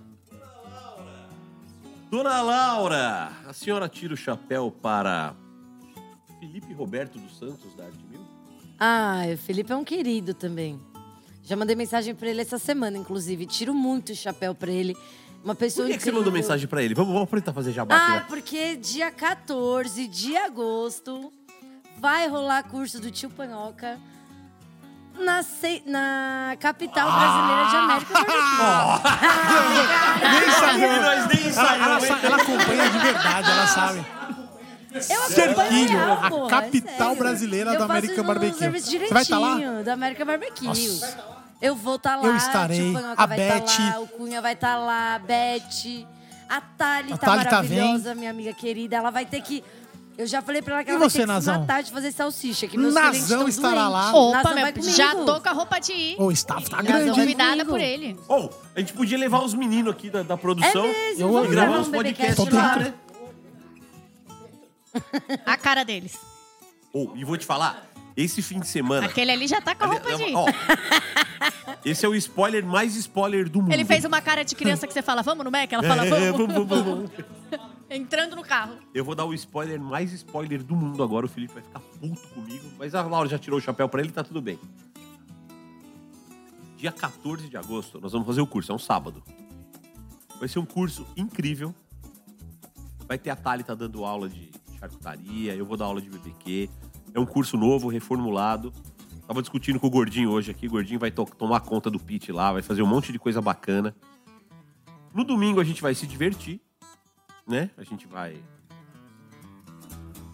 Dona 2.11 2.41
Laura, 2.41 3.31
a 3.47 3.53
senhora 3.53 3.87
tira 3.91 4.15
o 4.15 4.17
chapéu 4.17 4.71
para 4.71 5.35
Felipe 6.41 6.73
Roberto 6.73 7.19
dos 7.19 7.39
Santos 7.39 7.75
da 7.77 7.85
Arte 7.85 8.03
Mil? 8.11 8.21
Ah, 8.81 9.25
o 9.35 9.37
Felipe 9.37 9.71
é 9.71 9.77
um 9.77 9.85
querido 9.85 10.33
também. 10.33 10.81
Já 11.43 11.57
mandei 11.57 11.77
mensagem 11.77 12.15
pra 12.15 12.29
ele 12.29 12.41
essa 12.41 12.59
semana, 12.59 12.97
inclusive. 12.97 13.45
Tiro 13.45 13.75
muito 13.75 14.13
o 14.13 14.17
chapéu 14.17 14.55
pra 14.55 14.71
ele. 14.73 14.97
Uma 15.45 15.55
pessoa 15.55 15.87
Por 15.87 15.93
que, 15.93 15.99
que 15.99 16.05
você 16.05 16.13
mandou 16.13 16.33
mensagem 16.33 16.67
pra 16.67 16.83
ele? 16.83 16.95
Vamos, 16.95 17.13
vamos 17.13 17.29
tentar 17.31 17.53
fazer 17.53 17.73
jabá 17.73 17.95
aqui, 17.97 18.13
Ah, 18.13 18.15
né? 18.17 18.25
porque 18.29 18.77
dia 18.77 19.11
14 19.11 20.07
de 20.09 20.37
agosto 20.37 21.33
vai 21.99 22.27
rolar 22.29 22.63
curso 22.65 23.01
do 23.01 23.11
Tio 23.11 23.31
Panhoca 23.31 23.99
na, 25.19 25.43
ce- 25.43 25.83
na 25.87 26.55
capital 26.61 27.11
brasileira 27.11 27.65
de 27.71 27.77
América 27.77 28.15
do 28.15 28.27
Nem 30.29 30.51
sabe. 30.51 30.87
Nós 30.87 31.27
nem 31.29 31.41
Ela, 31.41 31.49
ensaiamos, 31.49 31.87
ela, 31.87 32.01
hein? 32.01 32.07
sa- 32.07 32.21
ela 32.27 32.37
acompanha 32.37 32.91
de 32.91 32.99
verdade, 32.99 33.51
ela 33.51 33.67
sabe. 33.67 34.07
Eu 34.91 35.23
acompanho 35.23 35.29
Cerquinho, 35.29 35.99
real, 35.99 36.19
a 36.23 36.27
é 36.47 36.51
capital 36.51 36.97
sério. 36.99 37.17
brasileira 37.17 37.71
Eu 37.71 37.75
do 37.75 37.81
faço 37.87 37.93
American 37.93 38.25
Barbecue. 38.25 38.59
serviço 38.59 38.91
Você 38.91 38.99
vai 39.09 39.23
estar 39.23 39.39
lá? 39.39 39.55
direitinho, 39.55 39.85
Da 39.85 39.93
American 39.93 40.27
Barbecue. 40.27 40.67
Nossa. 40.67 41.38
Eu 41.61 41.75
vou 41.75 41.97
estar 41.97 42.17
lá. 42.17 42.27
Eu 42.29 42.37
estarei, 42.37 42.81
o 42.81 42.85
Tio 42.85 42.93
Panhoca 42.95 43.23
a 43.23 43.27
vai 43.27 43.39
tá 43.39 43.55
Beth. 43.55 43.79
lá, 43.79 44.01
o 44.01 44.07
Cunha 44.09 44.41
vai 44.43 44.53
estar 44.55 44.77
lá, 44.77 45.15
a 45.17 45.19
Beth. 45.19 46.07
A 46.49 46.61
Thali 46.61 47.13
A 47.13 47.19
tá 47.19 47.27
Thali 47.27 47.45
tá 47.45 47.51
maravilhosa, 47.51 48.15
minha 48.15 48.31
amiga 48.31 48.53
querida. 48.55 48.97
Ela 48.97 49.11
vai 49.11 49.27
ter 49.27 49.41
que... 49.43 49.63
Eu 50.17 50.27
já 50.27 50.43
falei 50.43 50.61
pra 50.63 50.75
ela 50.75 50.85
que 50.85 50.91
E 50.91 50.93
ela 50.93 50.99
vai 50.99 51.09
você, 51.11 51.19
ter 51.19 51.25
que 51.25 51.29
Nazão? 51.29 51.55
se 51.55 51.61
matar 51.61 51.83
de 51.83 51.93
fazer 51.93 52.11
salsicha. 52.11 52.67
Que 52.67 52.77
meus 52.77 52.93
Nazão 52.95 53.47
estará 53.47 53.83
doentes. 53.89 53.93
lá. 53.93 54.13
Opa, 54.15 54.37
Nazão 54.39 54.55
meu, 54.55 54.63
vai 54.73 54.83
já 54.83 55.15
tô 55.15 55.41
com 55.41 55.49
a 55.49 55.53
roupa 55.53 55.79
de 55.79 55.93
ir. 55.93 56.17
O 56.21 56.33
staff 56.33 56.69
tá 56.69 56.77
Nazão 56.83 56.87
grande, 56.93 57.11
vai 57.11 57.19
hein? 57.21 57.25
Convidada 57.37 57.65
por 57.65 57.81
ele. 57.81 58.19
Ô, 58.29 58.49
a 58.75 58.81
gente 58.81 58.93
podia 58.95 59.17
levar 59.19 59.45
os 59.45 59.55
meninos 59.55 59.93
aqui 59.93 60.11
da, 60.11 60.23
da 60.25 60.37
produção 60.37 60.85
É 60.85 60.93
mesmo, 61.11 61.39
Eu 61.39 61.45
e 61.45 61.49
gravar 61.49 61.79
uns 61.79 61.89
um 61.89 61.93
podcasts 61.93 62.49
lá, 62.53 62.77
né? 62.77 62.95
A 65.47 65.57
cara 65.57 65.85
deles. 65.85 66.19
Ô, 66.93 67.13
e 67.15 67.25
vou 67.25 67.37
te 67.37 67.47
falar, 67.47 67.87
esse 68.23 68.43
fim 68.43 68.59
de 68.59 68.67
semana... 68.67 69.07
Aquele 69.07 69.31
ali 69.31 69.47
já 69.47 69.61
tá 69.61 69.75
com 69.75 69.85
a 69.85 69.87
roupa 69.87 70.17
de. 70.17 70.35
Ó, 70.35 70.47
esse 71.85 72.05
é 72.05 72.09
o 72.09 72.15
spoiler 72.17 72.67
mais 72.67 72.97
spoiler 72.97 73.49
do 73.49 73.63
mundo. 73.63 73.73
Ele 73.73 73.85
fez 73.85 74.05
uma 74.05 74.21
cara 74.21 74.45
de 74.45 74.57
criança 74.57 74.87
que 74.89 74.93
você 74.93 75.03
fala, 75.03 75.23
vamos 75.23 75.45
no 75.45 75.51
Mac? 75.53 75.73
Ela 75.73 75.83
fala, 75.85 76.05
É, 76.05 76.33
vamos. 76.33 76.53
vamos, 76.53 76.69
vamos, 76.69 76.85
vamos. 76.85 77.11
Entrando 77.89 78.35
no 78.35 78.43
carro. 78.43 78.77
Eu 78.93 79.05
vou 79.05 79.15
dar 79.15 79.25
o 79.25 79.33
spoiler 79.33 79.81
mais 79.81 80.13
spoiler 80.13 80.63
do 80.63 80.75
mundo 80.75 81.03
agora. 81.03 81.25
O 81.27 81.29
Felipe 81.29 81.55
vai 81.55 81.63
ficar 81.63 81.79
puto 81.81 82.29
comigo. 82.35 82.71
Mas 82.77 82.95
a 82.95 83.03
Laura 83.03 83.29
já 83.29 83.39
tirou 83.39 83.59
o 83.59 83.63
chapéu 83.63 83.89
pra 83.89 84.01
ele, 84.01 84.11
tá 84.11 84.25
tudo 84.25 84.43
bem. 84.43 84.59
Dia 86.77 86.93
14 86.93 87.49
de 87.49 87.57
agosto, 87.57 88.01
nós 88.01 88.13
vamos 88.13 88.27
fazer 88.27 88.41
o 88.41 88.47
curso. 88.47 88.73
É 88.73 88.75
um 88.75 88.79
sábado. 88.79 89.23
Vai 90.39 90.49
ser 90.49 90.59
um 90.59 90.67
curso 90.67 91.07
incrível. 91.17 91.75
Vai 93.07 93.17
ter 93.17 93.31
a 93.31 93.37
Thalita 93.37 93.75
dando 93.75 94.05
aula 94.05 94.29
de 94.29 94.51
charcutaria. 94.79 95.55
Eu 95.55 95.65
vou 95.65 95.77
dar 95.77 95.87
aula 95.87 96.01
de 96.03 96.11
BBQ. 96.11 96.69
É 97.15 97.21
um 97.21 97.27
curso 97.27 97.57
novo, 97.57 97.89
reformulado. 97.89 98.73
Tava 99.27 99.41
discutindo 99.43 99.79
com 99.79 99.87
o 99.87 99.91
Gordinho 99.91 100.31
hoje 100.31 100.51
aqui. 100.51 100.67
O 100.67 100.71
Gordinho 100.71 100.99
vai 101.01 101.11
to- 101.11 101.25
tomar 101.37 101.61
conta 101.61 101.91
do 101.91 101.99
pit 101.99 102.33
lá. 102.33 102.53
Vai 102.53 102.63
fazer 102.63 102.83
um 102.83 102.87
monte 102.87 103.13
de 103.13 103.19
coisa 103.19 103.41
bacana. 103.43 103.95
No 105.15 105.25
domingo 105.25 105.61
a 105.61 105.65
gente 105.65 105.83
vai 105.83 105.95
se 105.95 106.07
divertir 106.07 106.61
né? 107.47 107.71
A 107.79 107.83
gente 107.83 108.07
vai. 108.07 108.37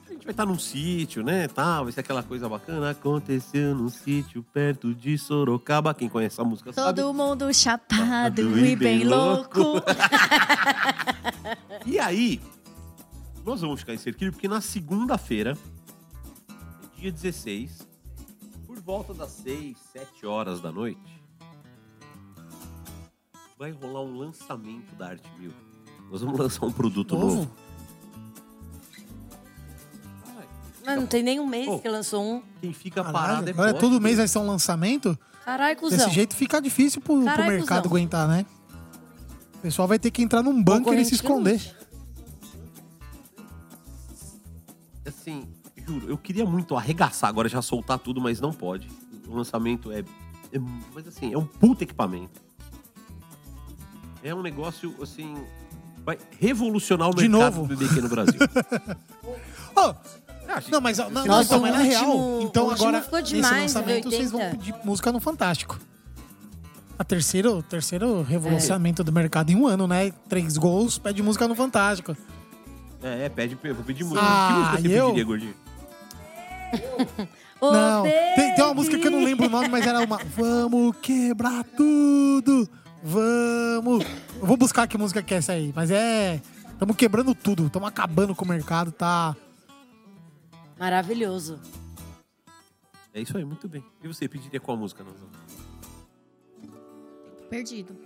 A 0.09 0.13
gente 0.13 0.25
vai 0.25 0.33
estar 0.33 0.45
num 0.45 0.59
sítio, 0.59 1.23
né? 1.23 1.47
Tá, 1.47 1.81
vai 1.81 1.93
ser 1.93 2.01
aquela 2.01 2.25
coisa 2.25 2.49
bacana. 2.49 2.91
Aconteceu 2.91 3.73
num 3.73 3.89
sítio 3.89 4.43
perto 4.53 4.93
de 4.93 5.17
Sorocaba. 5.17 5.95
Quem 5.95 6.09
conhece 6.09 6.41
a 6.41 6.45
música 6.45 6.73
sabe. 6.73 7.01
Todo 7.01 7.15
mundo 7.15 7.55
chapado 7.55 8.43
Chapado 8.43 8.59
e 8.59 8.75
bem 8.75 9.05
louco. 9.05 9.75
E 11.87 11.99
aí, 12.01 12.41
nós 13.45 13.61
vamos 13.61 13.81
ficar 13.81 13.93
em 13.95 13.99
Cerquilho 13.99 14.33
porque 14.33 14.49
na 14.49 14.61
segunda-feira, 14.61 15.57
dia 17.05 17.13
16, 17.13 17.87
por 18.67 18.81
volta 18.81 19.13
das 19.13 19.31
6, 19.33 19.77
7 19.93 20.25
horas 20.25 20.63
da 20.63 20.73
noite, 20.73 21.23
vai 23.59 23.73
rolar 23.73 24.01
um 24.01 24.17
lançamento 24.17 24.95
da 24.97 25.09
Arte 25.09 25.31
Mil. 25.39 25.53
Nós 26.11 26.23
vamos 26.23 26.39
lançar 26.41 26.65
um 26.65 26.73
produto 26.73 27.15
novo. 27.15 27.37
Novo? 27.37 27.51
Mas 30.87 30.97
não 30.97 31.07
tem 31.07 31.23
nem 31.23 31.39
um 31.41 31.47
mês 31.47 31.69
Oh. 31.69 31.79
que 31.79 31.89
lançou 31.89 32.23
um. 32.25 32.43
Quem 32.63 32.73
fica 32.73 33.03
Caralho, 33.05 33.13
parado 33.13 33.49
é 33.49 33.53
agora 33.53 33.73
poste. 33.73 33.81
todo 33.87 34.01
mês 34.01 34.17
vai 34.17 34.29
ser 34.29 34.39
um 34.39 34.47
lançamento? 34.47 35.19
Caralho, 35.45 35.77
cuzão. 35.79 35.99
Desse 35.99 36.11
jeito 36.11 36.35
fica 36.35 36.59
difícil 36.61 37.03
pro, 37.03 37.17
pro 37.17 37.25
Caralho, 37.27 37.53
mercado 37.53 37.83
cuzão. 37.83 37.97
aguentar, 37.99 38.27
né? 38.29 38.47
O 39.57 39.59
pessoal 39.59 39.87
vai 39.89 39.99
ter 39.99 40.11
que 40.11 40.23
entrar 40.23 40.43
num 40.43 40.63
bunker 40.63 40.95
e 40.99 41.05
se 41.05 41.19
que 41.19 41.23
não. 41.23 41.31
esconder. 41.37 41.77
Assim, 45.07 45.54
juro, 45.87 46.09
eu 46.09 46.17
queria 46.19 46.45
muito 46.47 46.77
arregaçar 46.77 47.29
agora, 47.31 47.49
já 47.49 47.61
soltar 47.63 47.99
tudo, 47.99 48.21
mas 48.21 48.41
não 48.41 48.53
pode. 48.53 48.89
O 49.27 49.35
lançamento 49.37 49.91
é. 49.93 50.01
é- 50.01 50.61
mas 50.95 51.07
assim, 51.09 51.33
é 51.33 51.39
um 51.39 51.45
puta 51.47 51.85
equipamento. 51.85 52.41
É 54.23 54.35
um 54.35 54.43
negócio, 54.43 54.95
assim. 55.03 55.37
Vai 56.05 56.19
revolucionar 56.39 57.09
o 57.09 57.15
De 57.15 57.29
mercado 57.29 57.57
novo? 57.57 57.67
do 57.67 57.77
BBQ 57.77 58.01
no 58.03 58.09
Brasil. 58.09 58.39
Ô, 59.77 59.95
Ah, 60.47 60.61
não, 60.71 60.81
mas 60.81 60.99
não, 60.99 61.09
não, 61.11 61.25
Nossa, 61.27 61.45
então, 61.57 61.61
mas 61.61 61.71
o 61.71 61.79
na 61.79 61.83
último- 61.83 61.91
real, 61.91 62.43
então 62.43 62.65
o 62.65 62.69
último 62.69 62.89
agora 62.89 63.03
ficou 63.03 63.19
nesse 63.19 63.35
demais, 63.35 63.75
lançamento 63.75 64.11
vocês 64.11 64.31
vão 64.31 64.41
80. 64.41 64.59
pedir 64.59 64.75
música 64.85 65.11
no 65.11 65.19
Fantástico. 65.21 65.81
A 66.99 67.03
terceiro, 67.03 67.63
terceiro 67.63 68.21
É. 68.21 68.23
revolucionamento 68.31 69.03
do 69.03 69.11
mercado 69.11 69.51
em 69.51 69.57
um 69.57 69.67
ano, 69.67 69.87
né? 69.89 70.11
Três 70.29 70.57
gols, 70.59 70.99
pede 70.99 71.23
música 71.23 71.49
no 71.49 71.55
Fantástico. 71.55 72.15
É, 73.03 73.25
é, 73.25 73.29
pede, 73.31 73.59
eu 73.65 73.75
vou 73.75 73.85
pedir 73.85 74.05
música. 74.05 74.21
Ah, 74.23 74.47
que 74.49 74.53
música 74.53 74.81
você 74.89 75.01
eu? 75.01 75.05
pediria, 75.07 75.25
gordinho? 75.25 75.55
Não, 77.61 78.03
tem, 78.03 78.55
tem 78.55 78.65
uma 78.65 78.75
música 78.75 78.99
que 78.99 79.07
eu 79.07 79.11
não 79.11 79.25
lembro 79.25 79.47
o 79.47 79.51
nome, 79.51 79.69
mas 79.69 79.87
era 79.87 80.01
uma 80.01 80.19
Vamos 80.19 80.97
quebrar 81.01 81.65
tudo, 81.65 82.69
vamos... 83.03 84.05
Eu 84.41 84.47
vou 84.47 84.57
buscar 84.57 84.87
que 84.87 84.99
música 84.99 85.23
que 85.23 85.35
é 85.35 85.39
essa 85.39 85.53
aí, 85.53 85.73
mas 85.75 85.91
é... 85.91 86.41
Estamos 86.73 86.97
quebrando 86.97 87.35
tudo, 87.35 87.67
estamos 87.67 87.89
acabando 87.89 88.35
com 88.35 88.45
o 88.45 88.49
mercado, 88.49 88.93
tá... 88.93 89.35
Maravilhoso. 90.79 91.61
É 93.15 93.21
isso 93.21 93.37
aí, 93.39 93.45
muito 93.45 93.69
bem. 93.69 93.85
E 94.03 94.09
você 94.09 94.29
pediria 94.29 94.59
qual 94.59 94.77
música, 94.77 95.05
Nazão? 95.05 95.29
Perdido. 97.49 97.97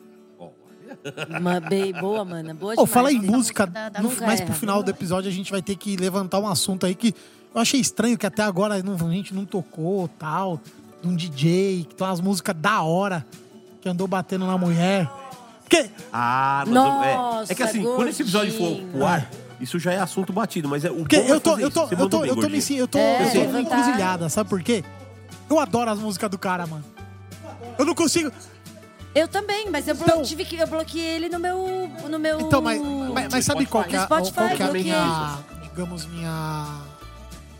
Uma 1.40 1.60
bem 1.60 1.92
boa, 1.92 2.24
mana. 2.24 2.54
Boa 2.54 2.74
demais. 2.74 2.90
fala 2.90 3.12
em 3.12 3.16
música, 3.16 3.36
música 3.36 3.66
da- 3.66 3.88
da- 3.88 4.00
no- 4.02 4.14
mais 4.20 4.40
pro 4.40 4.52
final 4.54 4.82
do 4.82 4.90
episódio 4.90 5.30
a 5.30 5.32
gente 5.32 5.50
vai 5.50 5.62
ter 5.62 5.76
que 5.76 5.96
levantar 5.96 6.38
um 6.38 6.46
assunto 6.48 6.86
aí 6.86 6.94
que 6.94 7.14
eu 7.54 7.60
achei 7.60 7.80
estranho, 7.80 8.16
que 8.18 8.26
até 8.26 8.42
agora 8.42 8.82
não- 8.82 8.94
a 8.94 9.12
gente 9.12 9.34
não 9.34 9.44
tocou, 9.44 10.08
tal, 10.18 10.60
de 11.02 11.08
um 11.08 11.14
DJ, 11.16 11.86
que 11.88 11.94
tem 11.94 12.06
umas 12.06 12.20
músicas 12.20 12.54
da 12.56 12.82
hora, 12.82 13.24
que 13.80 13.88
andou 13.88 14.06
batendo 14.06 14.46
na 14.46 14.56
mulher. 14.58 15.08
Porque, 15.62 15.90
Ah, 16.12 16.64
nós 16.66 16.74
vamos- 16.88 17.06
é. 17.06 17.14
Nossa, 17.14 17.52
é 17.52 17.56
que 17.56 17.62
assim, 17.62 17.82
quando 17.82 18.08
esse 18.08 18.22
episódio 18.22 18.52
for 18.52 18.68
gordinho. 18.68 18.88
pro 18.92 19.04
ar, 19.06 19.30
isso 19.60 19.78
já 19.78 19.92
é 19.92 19.98
assunto 20.00 20.32
batido, 20.32 20.66
mas 20.68 20.84
é 20.84 20.90
o 20.90 20.96
porque 20.96 21.16
bom 21.20 21.26
é 21.28 21.30
eu 21.32 21.40
tô, 21.40 21.50
fazer 21.50 21.62
eu 21.64 21.70
tô, 21.70 21.80
eu 21.82 21.88
mandou 21.90 22.08
tô, 22.08 22.18
bem, 22.20 22.28
eu 22.30 22.34
tô, 22.34 22.36
me, 22.36 22.42
gordinho. 22.42 22.62
sen- 22.62 22.76
eu 22.78 22.88
tô, 22.88 22.98
É, 22.98 23.22
eu 23.26 23.30
tô 23.32 23.38
levantar. 23.38 23.60
encruzilhada, 23.60 24.28
sabe 24.30 24.48
por 24.48 24.62
quê? 24.62 24.82
Eu 25.50 25.58
adoro 25.60 25.90
as 25.90 25.98
músicas 25.98 26.30
do 26.30 26.38
cara, 26.38 26.66
mano. 26.66 26.84
Eu 27.78 27.84
não 27.84 27.94
consigo. 27.94 28.30
Eu 29.18 29.28
também, 29.28 29.68
mas 29.70 29.88
eu 29.88 29.94
blo- 29.94 30.04
Então- 30.06 30.22
tive 30.22 30.44
que 30.44 30.56
eu 30.56 30.66
bloqueei 30.66 31.16
ele 31.16 31.28
no 31.28 31.38
meu 31.38 31.90
no 32.08 32.18
meu 32.18 32.40
Então, 32.40 32.60
mas, 32.62 32.80
mas, 32.80 33.28
mas 33.32 33.44
sabe 33.44 33.64
Spotify. 33.64 33.70
qual 33.70 33.84
que 33.84 33.96
é, 33.96 34.02
Spotify, 34.04 34.34
qual 34.34 34.48
que 34.50 34.62
é 34.62 34.66
a 34.66 34.72
minha, 34.72 35.38
digamos, 35.62 36.06
minha 36.06 36.66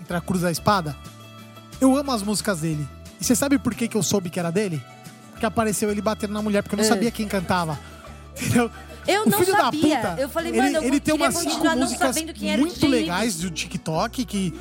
entre 0.01 0.17
a 0.17 0.21
cruz 0.21 0.43
da 0.43 0.51
espada? 0.51 0.97
Eu 1.81 1.97
amo 1.97 2.13
as 2.13 2.23
músicas 2.23 2.61
dele. 2.61 2.87
E 3.21 3.25
você 3.25 3.35
sabe 3.35 3.59
por 3.59 3.75
que, 3.75 3.89
que 3.89 3.97
eu 3.97 4.03
soube 4.03 4.31
que 4.31 4.39
era 4.39 4.51
dele? 4.51 4.83
Porque 5.33 5.47
apareceu 5.47 5.91
ele 5.91 6.01
batendo 6.01 6.33
na 6.33 6.43
mulher, 6.43 6.63
porque 6.63 6.75
eu 6.75 6.79
não 6.79 6.85
É. 6.85 6.89
sabia 6.89 7.11
quem 7.11 7.27
cantava. 7.27 7.79
Entendeu? 8.41 8.71
Eu 9.07 9.23
o 9.23 9.31
não 9.31 9.39
filho 9.39 9.53
sabia. 9.57 9.97
da 10.03 10.11
puta, 10.11 10.21
Eu 10.23 10.29
falei, 10.29 10.51
ele, 10.53 10.61
mano, 10.61 10.77
eu 10.77 10.83
ele 10.83 11.01
tem 11.01 11.15
umas 11.15 11.35
cinco 11.35 11.67
músicas 11.77 12.15
sabendo 12.15 12.35
quem 12.35 12.51
era 12.53 12.61
o 12.61 12.67
muito 12.67 12.87
legais 12.87 13.37
do 13.37 13.51
TikTok 13.51 14.25
que... 14.27 14.53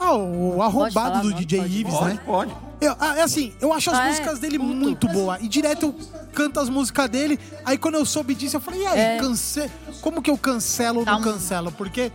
Ah, 0.00 0.14
o, 0.14 0.56
o 0.56 0.62
arrombado 0.62 0.92
falar 0.94 1.20
do? 1.22 1.34
DJ 1.34 1.60
Pode. 1.60 1.78
Ives, 1.78 1.94
Pode, 1.94 2.14
né? 2.14 2.20
pode. 2.24 2.56
Eu, 2.80 2.96
ah, 2.98 3.18
é 3.18 3.22
assim, 3.22 3.52
eu 3.60 3.72
acho 3.74 3.90
as 3.90 3.98
Ah, 3.98 4.04
é? 4.06 4.08
músicas 4.08 4.38
dele 4.38 4.58
Puto. 4.58 4.70
muito 4.74 5.06
boas. 5.08 5.42
E 5.42 5.46
direto 5.48 5.86
eu 5.86 5.94
canto 6.32 6.58
as 6.58 6.70
músicas 6.70 7.08
dele. 7.10 7.38
Aí 7.66 7.76
quando 7.76 7.96
eu 7.96 8.06
soube 8.06 8.34
disso, 8.34 8.56
eu 8.56 8.60
falei, 8.60 8.80
e 8.82 8.86
aí, 8.86 8.98
É. 8.98 9.18
cance... 9.18 9.70
como 10.00 10.22
que 10.22 10.30
eu 10.30 10.38
cancelo 10.38 11.00
ou 11.00 11.04
não 11.04 11.18
um- 11.18 11.22
cancelo? 11.22 11.70
Porque. 11.72 12.10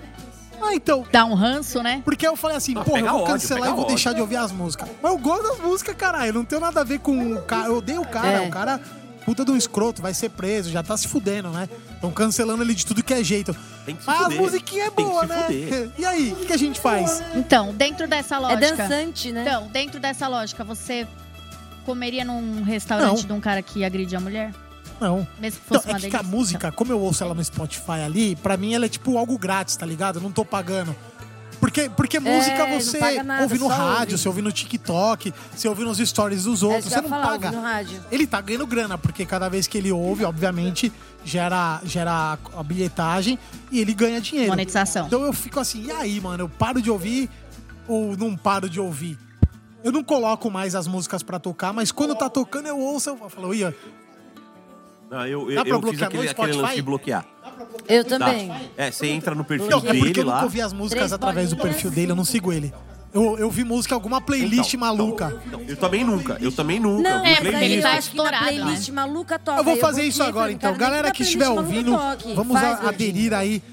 Ah, 0.59 0.73
então. 0.73 1.05
Dá 1.11 1.23
um 1.25 1.35
ranço, 1.35 1.83
né? 1.83 2.01
Porque 2.03 2.25
eu 2.27 2.35
falei 2.35 2.57
assim, 2.57 2.73
Ah, 2.75 2.81
porra, 2.83 2.99
eu 3.01 3.05
vou 3.05 3.15
ódio, 3.21 3.27
cancelar 3.33 3.61
pega 3.61 3.71
e 3.71 3.75
vou 3.75 3.83
ódio. 3.83 3.95
deixar 3.95 4.13
de 4.13 4.21
ouvir 4.21 4.37
as 4.37 4.51
músicas. 4.51 4.89
Mas 5.03 5.11
eu 5.11 5.17
gosto 5.19 5.43
das 5.43 5.59
músicas, 5.59 5.95
caralho. 5.95 6.33
Não 6.33 6.43
tem 6.45 6.59
nada 6.59 6.81
a 6.81 6.83
ver 6.83 6.99
com 6.99 7.33
o 7.33 7.41
cara. 7.43 7.67
Eu 7.67 7.77
odeio 7.77 8.01
o 8.01 8.07
cara. 8.07 8.27
É. 8.43 8.47
O 8.47 8.49
cara, 8.49 8.79
puta 9.23 9.45
de 9.45 9.51
um 9.51 9.55
escroto, 9.57 10.01
vai 10.01 10.13
ser 10.15 10.29
preso, 10.29 10.71
já 10.71 10.81
tá 10.81 10.97
se 10.97 11.07
fudendo, 11.07 11.49
né? 11.49 11.69
Estão 12.07 12.11
cancelando 12.11 12.63
ele 12.63 12.73
de 12.73 12.85
tudo 12.85 13.03
que 13.03 13.13
é 13.13 13.23
jeito. 13.23 13.55
Tem 13.85 13.95
que 13.95 14.01
se 14.03 14.07
Mas 14.07 14.17
as 14.17 14.23
fuder. 14.25 14.41
musiquinhas 14.41 14.87
é 14.87 14.91
Tem 14.91 15.05
que 15.05 15.11
boa, 15.11 15.21
se 15.23 15.27
né? 15.29 15.41
fuder. 15.43 15.89
E 15.97 16.05
aí, 16.05 16.31
o 16.33 16.35
que, 16.37 16.45
que 16.45 16.53
a 16.53 16.57
gente 16.57 16.79
faz? 16.79 17.23
Então, 17.35 17.73
dentro 17.73 18.07
dessa 18.07 18.35
É 18.35 18.39
lógica. 18.39 18.75
dançante, 18.75 19.31
né? 19.31 19.41
Então, 19.41 19.67
dentro 19.67 19.99
dessa 19.99 20.27
lógica, 20.27 20.63
você 20.63 21.07
comeria 21.85 22.23
num 22.25 22.63
restaurante 22.63 23.21
Não. 23.21 23.27
de 23.27 23.33
um 23.33 23.39
cara 23.39 23.61
que 23.61 23.83
agride 23.83 24.15
a 24.15 24.19
mulher? 24.19 24.53
Não. 24.99 25.27
Mesmo 25.39 25.59
que 25.59 25.65
Então, 25.67 25.81
fosse 25.81 25.87
é 25.87 25.91
uma 25.93 25.99
que 25.99 26.05
a 26.07 26.09
delícia? 26.09 26.23
música, 26.37 26.71
como 26.71 26.91
eu 26.91 26.99
ouço 26.99 27.23
ela 27.23 27.33
no 27.33 27.43
Spotify 27.43 28.01
ali, 28.05 28.35
pra 28.37 28.55
mim 28.55 28.73
ela 28.73 28.85
é 28.85 28.89
tipo 28.89 29.17
algo 29.17 29.37
grátis, 29.37 29.75
tá 29.75 29.85
ligado? 29.85 30.17
Eu 30.17 30.21
não 30.23 30.31
tô 30.31 30.45
pagando. 30.45 30.95
Porque, 31.59 31.89
porque 31.89 32.19
música 32.19 32.67
não 32.67 32.79
você 32.79 32.99
nada, 33.23 33.43
ouve 33.43 33.57
no 33.57 33.67
rádio, 33.67 34.13
ouve. 34.13 34.17
você 34.17 34.27
ouve 34.27 34.41
no 34.41 34.51
TikTok, 34.51 35.33
você 35.55 35.67
ouve 35.67 35.83
nos 35.83 35.97
stories 35.97 36.43
dos 36.43 36.61
É 36.61 36.65
outros, 36.65 36.85
que 36.85 36.89
você 36.91 37.01
não 37.01 37.09
falar, 37.09 37.27
paga. 37.27 37.45
ouvi 37.47 37.57
no 37.57 37.63
rádio. 37.63 38.05
Ele 38.11 38.27
tá 38.27 38.41
ganhando 38.41 38.67
grana, 38.67 38.97
porque 38.97 39.25
cada 39.25 39.49
vez 39.49 39.67
que 39.67 39.77
ele 39.77 39.91
ouve, 39.91 40.23
obviamente, 40.25 40.91
gera, 41.23 41.81
gera 41.83 42.37
a 42.55 42.63
bilhetagem 42.63 43.39
e 43.71 43.79
ele 43.79 43.93
ganha 43.93 44.21
dinheiro. 44.21 44.51
Monetização. 44.51 45.07
Então 45.07 45.23
eu 45.23 45.33
fico 45.33 45.59
assim, 45.59 45.83
e 45.85 45.91
aí, 45.91 46.19
mano, 46.21 46.43
eu 46.43 46.49
paro 46.49 46.81
de 46.81 46.91
ouvir 46.91 47.29
ou 47.87 48.15
não 48.17 48.35
paro 48.35 48.69
de 48.69 48.79
ouvir? 48.79 49.17
Eu 49.83 49.91
não 49.91 50.03
coloco 50.03 50.49
mais 50.49 50.73
as 50.73 50.87
músicas 50.87 51.21
pra 51.21 51.37
tocar, 51.39 51.71
mas 51.71 51.91
quando 51.91 52.15
tá 52.15 52.27
tocando 52.29 52.67
eu 52.67 52.79
ouço, 52.79 53.11
eu 53.11 53.29
falo, 53.29 53.53
ia, 53.53 53.75
Não, 55.09 55.25
eu, 55.27 55.49
eu, 55.51 55.55
Dá 55.55 55.61
pra 55.63 55.69
eu 55.69 55.75
fiz 55.81 55.89
bloquear 55.91 56.07
aquele, 56.07 56.29
aquele 56.29 56.53
lance 56.53 56.75
de 56.75 56.81
bloquear. 56.81 57.25
Eu 57.87 58.03
Tá. 58.03 58.17
também. 58.19 58.51
É, 58.77 58.91
você 58.91 59.07
entra 59.07 59.33
no 59.35 59.43
perfil 59.43 59.69
Não, 59.69 59.77
é 59.77 59.81
porque 59.81 59.93
dele 60.01 60.19
eu 60.19 60.25
nunca 60.25 60.37
lá. 60.37 60.43
ouvi 60.43 60.61
as 60.61 60.73
músicas 60.73 60.97
Três 60.99 61.13
através 61.13 61.49
do 61.49 61.55
bolinhas. 61.55 61.75
perfil 61.75 61.91
dele, 61.91 62.11
eu 62.11 62.15
não 62.15 62.25
sigo 62.25 62.51
ele. 62.51 62.73
Eu, 63.13 63.37
eu 63.37 63.49
vi 63.49 63.63
música 63.63 63.93
em 63.93 63.95
alguma 63.95 64.19
playlist 64.19 64.73
Então, 64.73 64.79
maluca. 64.81 65.41
Não, 65.49 65.61
eu 65.61 65.77
também 65.77 66.03
nunca. 66.03 66.37
Eu 66.41 66.51
também 66.51 66.79
nunca. 66.81 67.01
Não, 67.09 67.19
eu 67.19 67.25
É, 67.25 67.35
porque 67.35 67.47
ele 67.63 67.77
eu 67.77 67.81
tá 67.81 67.91
acho 67.93 68.11
que 68.11 68.17
na 68.17 68.23
estourado, 68.23 68.45
playlist 68.45 68.89
maluca 68.89 69.39
toca. 69.39 69.59
Eu 69.59 69.63
vou 69.63 69.75
fazer 69.77 69.91
bloqueei, 70.01 70.09
isso 70.09 70.21
agora, 70.23 70.39
falei, 70.39 70.55
então. 70.55 70.71
cara, 70.71 70.77
nem 70.79 70.85
Galera 70.89 71.07
na 71.07 71.11
que 71.13 71.17
playlist 71.23 71.29
estiver 71.41 71.45
maluca 71.55 71.61
ouvindo, 71.61 71.91
toque. 71.97 72.33
vamos 72.35 72.53
Faz, 72.53 72.65
a- 72.65 72.69
Gordinho. 72.81 72.89
aderir 72.89 73.33
aí. 73.33 73.63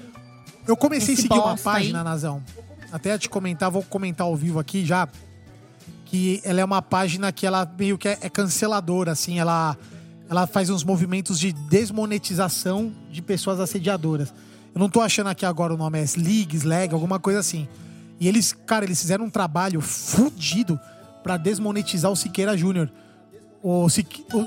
Eu 0.65 0.77
comecei 0.77 1.13
Esse 1.13 1.23
a 1.23 1.27
seguir 1.27 1.39
uma 1.39 1.51
bosta 1.51 1.69
aí. 1.71 1.75
página, 1.75 2.03
Nazão. 2.05 2.41
Até 2.89 3.17
te 3.17 3.27
comentar, 3.27 3.69
vou 3.69 3.83
comentar 3.83 4.25
ao 4.27 4.35
vivo 4.35 4.59
aqui 4.59 4.85
já. 4.85 5.09
Que 6.05 6.39
ela 6.45 6.61
é 6.61 6.63
uma 6.65 6.81
página 6.81 7.31
que 7.31 7.45
ela 7.45 7.69
meio 7.77 7.97
que 7.97 8.07
é, 8.07 8.17
é 8.21 8.29
canceladora, 8.29 9.11
assim. 9.11 9.39
Ela, 9.39 9.75
ela 10.33 10.47
faz 10.47 10.69
uns 10.69 10.83
movimentos 10.83 11.39
de 11.39 11.53
desmonetização 11.53 12.91
de 13.11 13.21
pessoas 13.21 13.59
assediadoras. 13.59 14.33
Eu 14.73 14.79
não 14.79 14.89
tô 14.89 15.01
achando 15.01 15.27
aqui 15.29 15.45
agora 15.45 15.73
o 15.73 15.77
nome, 15.77 15.99
é 15.99 16.03
Slig, 16.03 16.55
Slag, 16.57 16.93
alguma 16.93 17.19
coisa 17.19 17.39
assim. 17.39 17.67
E 18.19 18.27
eles, 18.27 18.51
cara, 18.65 18.83
eles 18.85 18.99
fizeram 18.99 19.25
um 19.25 19.29
trabalho 19.29 19.79
fudido 19.81 20.79
pra 21.23 21.37
desmonetizar 21.37 22.11
o 22.11 22.15
Siqueira 22.15 22.57
Júnior. 22.57 22.89
O, 23.61 23.87
Sique- 23.89 24.25
o, 24.33 24.39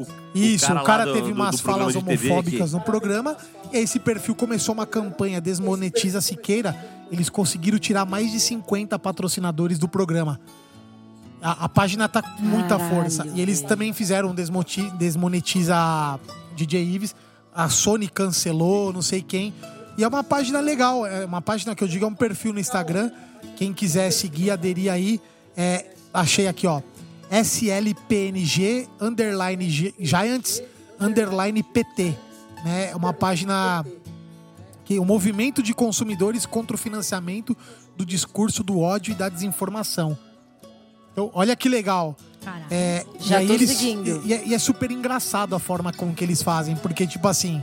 O- 0.00 0.06
isso, 0.34 0.66
o 0.72 0.82
cara, 0.84 1.00
lá 1.04 1.04
do- 1.06 1.12
teve 1.14 1.32
umas 1.32 1.56
do 1.56 1.62
falas 1.62 1.96
homofóbicas 1.96 2.72
no 2.72 2.80
programa. 2.80 3.36
E 3.72 3.76
esse 3.78 3.98
perfil 3.98 4.34
começou 4.34 4.72
uma 4.74 4.86
campanha 4.86 5.40
Desmonetiza 5.40 6.20
Siqueira. 6.20 6.76
Eles 7.10 7.28
conseguiram 7.28 7.78
tirar 7.78 8.04
mais 8.06 8.30
de 8.30 8.38
50 8.38 8.98
patrocinadores 8.98 9.78
do 9.78 9.88
programa. 9.88 10.38
A, 11.42 11.64
a 11.64 11.68
página 11.68 12.08
tá 12.08 12.22
com 12.22 12.42
muita 12.42 12.76
Caralho, 12.78 12.94
força. 12.94 13.26
E 13.34 13.40
eles 13.40 13.60
também 13.62 13.92
fizeram 13.92 14.34
Desmonetiza 14.98 16.20
DJ 16.54 16.82
Ives. 16.84 17.14
A 17.54 17.68
Sony 17.68 18.08
cancelou, 18.08 18.92
não 18.92 19.02
sei 19.02 19.22
quem. 19.22 19.52
E 19.96 20.04
é 20.04 20.08
uma 20.08 20.22
página 20.22 20.60
legal. 20.60 21.06
É 21.06 21.24
uma 21.24 21.40
página 21.42 21.74
que 21.74 21.82
eu 21.82 21.88
digo 21.88 22.04
é 22.04 22.08
um 22.08 22.14
perfil 22.14 22.52
no 22.52 22.60
Instagram. 22.60 23.10
Quem 23.56 23.72
quiser 23.72 24.10
seguir, 24.10 24.50
aderir 24.50 24.92
aí. 24.92 25.20
É, 25.56 25.86
achei 26.12 26.46
aqui, 26.46 26.66
ó. 26.66 26.80
SLPNG 27.30 28.88
underline 29.00 29.68
G- 29.70 29.94
Giants 29.98 30.62
underline 30.98 31.62
PT. 31.62 32.16
Né? 32.64 32.90
É 32.90 32.96
uma 32.96 33.12
página 33.12 33.84
que 34.84 34.98
o 34.98 35.04
movimento 35.04 35.62
de 35.62 35.72
consumidores 35.72 36.44
contra 36.44 36.74
o 36.74 36.78
financiamento 36.78 37.56
do 37.96 38.04
discurso 38.04 38.62
do 38.62 38.80
ódio 38.80 39.12
e 39.12 39.14
da 39.14 39.28
desinformação. 39.28 40.18
Então, 41.12 41.30
olha 41.34 41.54
que 41.56 41.68
legal. 41.68 42.16
Caralho. 42.44 42.64
É, 42.70 43.04
Já 43.18 43.42
e 43.42 43.46
tô 43.46 43.52
eles, 43.54 43.70
seguindo. 43.70 44.22
E, 44.24 44.32
é- 44.32 44.46
e 44.48 44.54
é 44.54 44.58
super 44.58 44.90
engraçado 44.90 45.54
a 45.54 45.58
forma 45.58 45.92
com 45.92 46.14
que 46.14 46.24
eles 46.24 46.42
fazem, 46.42 46.74
porque, 46.76 47.06
tipo 47.06 47.26
assim, 47.28 47.62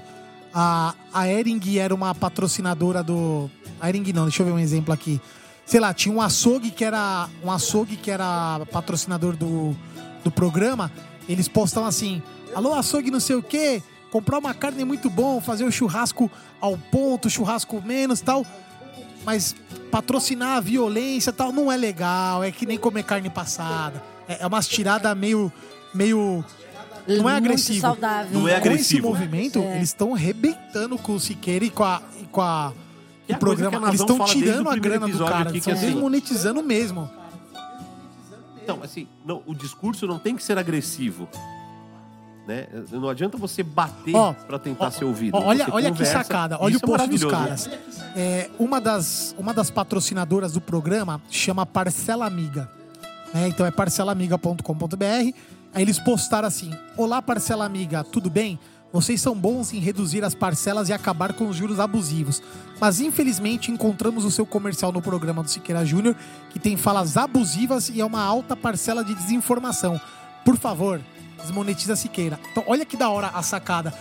a, 0.54 0.94
a 1.14 1.28
Ering 1.28 1.78
era 1.78 1.94
uma 1.94 2.14
patrocinadora 2.14 3.02
do. 3.04 3.50
A 3.80 3.90
Ering 3.90 4.12
não, 4.14 4.24
deixa 4.24 4.42
eu 4.42 4.46
ver 4.48 4.52
um 4.52 4.60
exemplo 4.60 4.94
aqui. 4.94 5.20
Sei 5.66 5.80
lá, 5.80 5.94
tinha 5.94 6.14
um 6.14 6.22
açougue 6.22 6.72
que 6.72 6.84
era. 6.86 7.28
Um 7.44 7.52
açougue 7.52 7.96
que 7.98 8.10
era 8.12 8.62
patrocinador 8.72 9.36
do, 9.36 9.76
do 10.24 10.32
programa. 10.32 10.92
Eles 11.28 11.48
postam 11.48 11.86
assim: 11.86 12.22
Alô, 12.56 12.74
açougue 12.74 13.12
não 13.12 13.20
sei 13.20 13.36
o 13.36 13.44
quê, 13.44 13.82
comprar 14.12 14.38
uma 14.38 14.54
carne 14.54 14.82
é 14.82 14.86
muito 14.86 15.10
bom, 15.10 15.42
fazer 15.42 15.64
o 15.66 15.72
churrasco 15.72 16.30
ao 16.62 16.78
ponto, 16.78 17.30
churrasco 17.30 17.82
menos 17.86 18.22
tal. 18.22 18.46
Mas 19.28 19.54
patrocinar 19.92 20.56
a 20.56 20.60
violência 20.62 21.32
e 21.32 21.34
tal 21.34 21.52
não 21.52 21.70
é 21.70 21.76
legal, 21.76 22.42
é 22.46 22.50
que 22.50 22.66
nem 22.66 22.78
comer 22.78 23.04
carne 23.04 23.30
passada. 23.30 24.02
É, 24.26 24.42
é 24.42 24.48
umas 24.48 24.66
tiradas 24.70 25.16
meio. 25.18 25.52
meio. 25.94 26.46
Não 27.06 27.16
é 27.30 27.34
Muito 27.34 27.46
agressivo. 27.46 27.82
saudável. 27.82 28.40
Não 28.40 28.48
é 28.48 28.54
Com 28.54 28.58
esse 28.60 28.68
agressivo. 28.70 29.08
movimento, 29.10 29.60
É. 29.60 29.76
eles 29.76 29.90
estão 29.90 30.14
arrebentando 30.16 30.98
com 30.98 31.14
o 31.16 31.20
Siqueira 31.20 31.66
e 31.66 31.70
com 31.70 31.84
a. 31.84 32.02
E 32.22 32.24
com 32.26 32.40
a 32.42 32.72
é 33.28 33.34
o 33.36 33.38
programa. 33.38 33.86
a 33.86 33.90
Eles 33.90 34.00
estão 34.00 34.24
tirando 34.24 34.70
a 34.70 34.78
grana 34.78 35.06
do 35.10 35.18
cara, 35.26 35.42
aqui, 35.42 35.52
que 35.52 35.58
estão 35.58 35.74
assim- 35.74 35.88
desmonetizando 35.88 36.64
mesmo. 36.64 37.10
Então, 38.64 38.80
assim, 38.82 39.10
não, 39.26 39.44
o 39.46 39.54
discurso 39.54 40.08
não 40.08 40.20
tem 40.20 40.38
que 40.38 40.44
ser 40.44 40.58
agressivo. 40.58 41.28
Né? 42.48 42.66
Não 42.92 43.10
adianta 43.10 43.38
você 43.38 43.62
bater 43.62 44.16
Ó, 44.16 44.32
pra 44.32 44.58
tentar 44.58 44.88
ó, 44.88 44.90
ser 44.92 45.04
ouvido. 45.04 45.36
ó, 45.36 45.44
olha 45.48 45.66
Você 45.66 45.72
olha 45.72 45.92
que 45.92 46.06
sacada, 46.06 46.58
olha 46.62 46.76
isso 46.76 46.86
o 46.86 46.90
é 46.94 46.98
post 46.98 47.10
dos 47.10 47.24
maravilhoso, 47.24 47.68
caras. 47.68 47.68
né? 47.68 48.14
É, 48.16 48.50
uma, 48.58 48.80
das, 48.80 49.36
uma 49.38 49.54
das 49.54 49.70
patrocinadoras 49.70 50.54
do 50.54 50.62
programa 50.62 51.22
chama 51.30 51.66
Parcela 51.66 52.26
Amiga. 52.26 52.70
né? 53.34 53.50
Então 53.50 53.66
é 53.66 53.72
parcelamiga.com.br. 53.72 55.06
Aí 55.74 55.82
eles 55.84 56.00
postaram 56.00 56.48
assim: 56.48 56.72
Olá, 56.96 57.22
Parcela 57.22 57.66
Amiga, 57.66 58.04
tudo 58.04 58.30
bem? 58.30 58.58
Vocês 58.94 59.20
são 59.20 59.36
bons 59.36 59.74
em 59.74 59.80
reduzir 59.80 60.24
as 60.24 60.34
parcelas 60.34 60.88
e 60.88 60.94
acabar 60.94 61.34
com 61.34 61.50
os 61.50 61.58
juros 61.58 61.78
abusivos. 61.80 62.42
Mas 62.80 63.02
infelizmente 63.02 63.70
encontramos 63.70 64.24
o 64.24 64.32
seu 64.32 64.46
comercial 64.46 64.94
no 64.94 65.02
programa 65.02 65.44
do 65.44 65.50
Siqueira 65.50 65.86
Júnior, 65.86 66.16
que 66.50 66.58
tem 66.58 66.78
falas 66.78 67.18
abusivas 67.18 67.90
e 67.90 68.00
é 68.00 68.06
uma 68.06 68.22
alta 68.24 68.56
parcela 68.56 69.04
de 69.04 69.14
desinformação. 69.14 70.00
Por 70.46 70.56
favor, 70.56 71.02
desmonetiza 71.48 71.96
Siqueira. 71.96 72.40
Então, 72.52 72.64
olha 72.68 72.86
que 72.86 72.96
da 72.96 73.10
hora 73.10 73.28
a 73.28 73.42
sacada. 73.42 73.94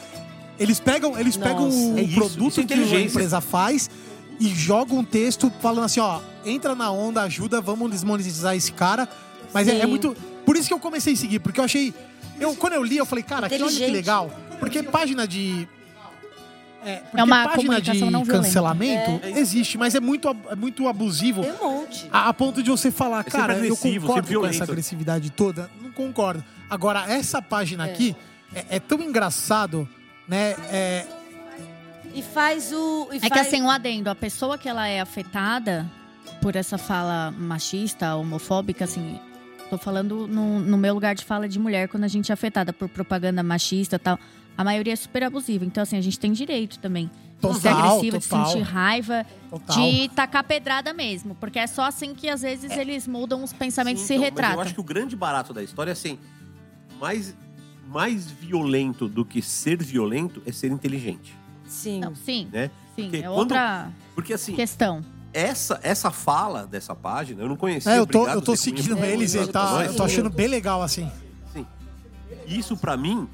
Eles 0.59 0.81
pegam, 0.81 1.19
eles 1.19 1.37
Nossa. 1.37 1.49
pegam 1.49 1.69
o 1.69 1.99
É 1.99 2.03
isso, 2.03 2.15
produto 2.15 2.51
isso 2.51 2.61
é 2.61 2.65
que 2.65 2.75
a 2.75 3.01
empresa 3.01 3.41
faz 3.41 3.91
e 4.39 4.49
jogam 4.49 4.99
um 4.99 5.05
texto 5.05 5.53
falando 5.61 5.85
assim, 5.85 6.01
ó, 6.01 6.21
entra 6.45 6.75
na 6.75 6.91
onda, 6.91 7.23
ajuda, 7.23 7.61
vamos 7.61 7.91
desmonetizar 7.91 8.55
esse 8.55 8.73
cara. 8.73 9.09
Mas 9.53 9.69
é, 9.69 9.81
é 9.81 9.87
muito. 9.87 10.17
Por 10.45 10.57
isso 10.57 10.69
que 10.69 10.75
eu 10.75 10.79
comecei 10.79 11.15
a 11.15 11.17
seguir, 11.17 11.39
porque 11.41 11.61
eu 11.61 11.65
achei. 11.65 11.95
Eu, 12.39 12.55
quando 12.55 12.75
eu 12.75 12.85
li, 12.85 12.97
eu 12.97 13.07
falei, 13.07 13.25
cara, 13.25 13.49
que 13.49 13.63
olha 13.63 13.73
que 13.73 13.87
legal. 13.87 14.31
Porque 14.59 14.83
página 14.83 15.27
de. 15.27 15.69
É, 16.85 16.97
porque 16.97 17.21
É 17.21 17.25
uma 17.25 17.49
página 17.49 17.81
de 17.81 17.99
cancelamento 18.27 19.27
existe, 19.27 19.77
mas 19.77 19.95
é 19.95 20.01
muito, 20.01 20.29
é 20.29 20.55
muito 20.55 20.87
abusivo. 20.87 21.43
Tem 21.43 21.53
um 21.53 21.81
monte. 21.81 22.07
A, 22.13 22.29
a 22.29 22.35
ponto 22.35 22.63
de 22.63 22.71
você 22.71 22.91
falar, 22.91 23.25
sempre 23.25 23.39
cara, 23.39 23.67
eu 23.67 23.77
concordo 23.77 24.41
com 24.41 24.47
essa 24.47 24.65
agressividade 24.65 25.31
toda. 25.31 25.71
Não 25.83 25.91
concordo. 25.91 26.45
Agora, 26.69 27.05
essa 27.11 27.41
página 27.41 27.85
aqui 27.85 28.15
é, 28.55 28.77
é 28.77 28.81
tão 28.81 29.01
engraçado, 29.01 29.89
né? 30.29 30.55
É, 30.71 31.07
E 32.15 32.23
faz 32.23 32.73
o. 32.73 33.09
E 33.13 33.17
É 33.25 33.31
que 33.31 33.39
assim, 33.39 33.63
um 33.63 33.71
adendo, 33.71 34.11
a 34.11 34.15
pessoa 34.15 34.57
que 34.59 34.69
ela 34.69 34.87
é 34.89 35.01
afetada 35.01 35.87
por 36.41 36.57
essa 36.57 36.77
fala 36.79 37.31
machista, 37.31 38.15
homofóbica, 38.17 38.85
assim, 38.85 39.19
tô 39.71 39.79
falando 39.79 40.27
no, 40.27 40.61
no 40.61 40.77
meu 40.77 40.95
lugar 40.95 41.15
de 41.15 41.25
fala 41.25 41.49
de 41.49 41.59
mulher, 41.59 41.89
quando 41.89 42.05
a 42.05 42.09
gente 42.09 42.31
é 42.31 42.35
afetada 42.35 42.73
por 42.73 42.89
propaganda 42.89 43.43
machista 43.43 43.97
e 43.97 43.99
tal, 43.99 44.19
a 44.57 44.65
maioria 44.65 44.93
é 44.93 44.97
super 44.97 45.23
abusiva. 45.25 45.65
Então, 45.65 45.83
assim, 45.83 45.97
a 45.97 46.01
gente 46.01 46.19
tem 46.19 46.33
direito 46.33 46.79
também 46.79 47.11
de 47.41 47.53
ser 47.55 47.69
Total, 47.69 47.79
agressiva, 47.87 48.19
de 48.19 48.29
total. 48.29 48.47
sentir 48.47 48.63
raiva, 48.63 49.27
Total. 49.51 49.77
de 49.77 50.09
tacar 50.09 50.43
pedrada 50.45 50.93
mesmo. 50.95 51.35
Porque 51.35 51.59
é 51.59 51.67
só 51.67 51.83
assim 51.85 52.15
que 52.15 52.29
às 52.31 52.41
vezes 52.43 52.71
eles 52.73 53.07
mudam 53.07 53.45
os 53.45 53.53
pensamentos 53.53 54.03
e 54.03 54.07
se 54.07 54.15
Então, 54.15 54.23
mas 54.25 54.31
retratam. 54.31 54.57
eu 54.57 54.63
acho 54.63 54.75
que 54.75 54.81
o 54.81 54.85
grande 54.85 55.15
barato 55.15 55.53
da 55.53 55.63
história 55.63 55.91
é 55.91 55.93
assim: 55.93 56.19
mais, 57.01 57.35
mais 57.89 58.27
violento 58.31 59.09
do 59.09 59.25
que 59.25 59.41
ser 59.43 59.83
violento 59.83 60.43
é 60.47 60.53
ser 60.53 60.71
inteligente. 60.71 61.37
Sim. 61.67 62.01
Não, 62.01 62.15
sim, 62.15 62.49
Né? 62.53 62.71
sim, 62.95 63.03
Porque 63.05 63.17
é 63.19 63.23
quando- 63.23 63.37
outra 63.39 63.91
Porque 64.15 64.33
assim, 64.33 64.55
questão. 64.55 65.03
essa, 65.33 65.79
essa 65.83 66.11
fala 66.11 66.67
dessa 66.67 66.95
página, 66.95 67.43
eu 67.43 67.49
não 67.49 67.57
conhecia. 67.57 67.93
é, 67.93 67.99
eu 67.99 68.07
tô, 68.07 68.19
obrigado, 68.21 68.37
eu 68.39 68.43
tô 68.43 68.57
seguindo 68.57 68.97
eles 69.05 69.35
e 69.35 69.47
tá, 69.49 69.85
eu 69.85 69.95
tô 69.95 70.03
achando 70.05 70.31
bem 70.31 70.47
legal, 70.49 70.83
assim. 70.83 71.11
Sim. 71.53 71.67
Isso 72.47 72.77
pra 72.77 72.97
mim 72.97 73.29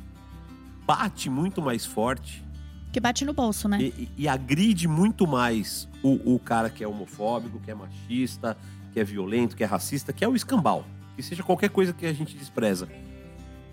bate 0.86 1.30
muito 1.30 1.62
mais 1.62 1.84
forte 1.86 2.42
Que 2.90 2.98
bate 3.00 3.24
no 3.24 3.32
bolso, 3.32 3.68
né? 3.68 3.78
e, 3.80 3.84
e- 3.86 4.08
e 4.18 4.28
agride 4.28 4.88
muito 4.88 5.26
mais 5.26 5.88
o, 6.02 6.34
o 6.34 6.38
cara 6.38 6.68
que 6.70 6.82
é 6.82 6.88
homofóbico, 6.88 7.60
que 7.60 7.70
é 7.70 7.74
machista, 7.74 8.56
que 8.92 8.98
é 9.00 9.04
violento, 9.04 9.54
que 9.56 9.62
é 9.62 9.66
racista, 9.66 10.12
que 10.12 10.24
é 10.24 10.28
o 10.28 10.34
escambau. 10.34 10.84
Que 11.16 11.22
seja 11.22 11.42
qualquer 11.42 11.68
coisa 11.70 11.92
que 11.92 12.04
a 12.06 12.12
gente 12.12 12.34
despreza. 12.36 12.88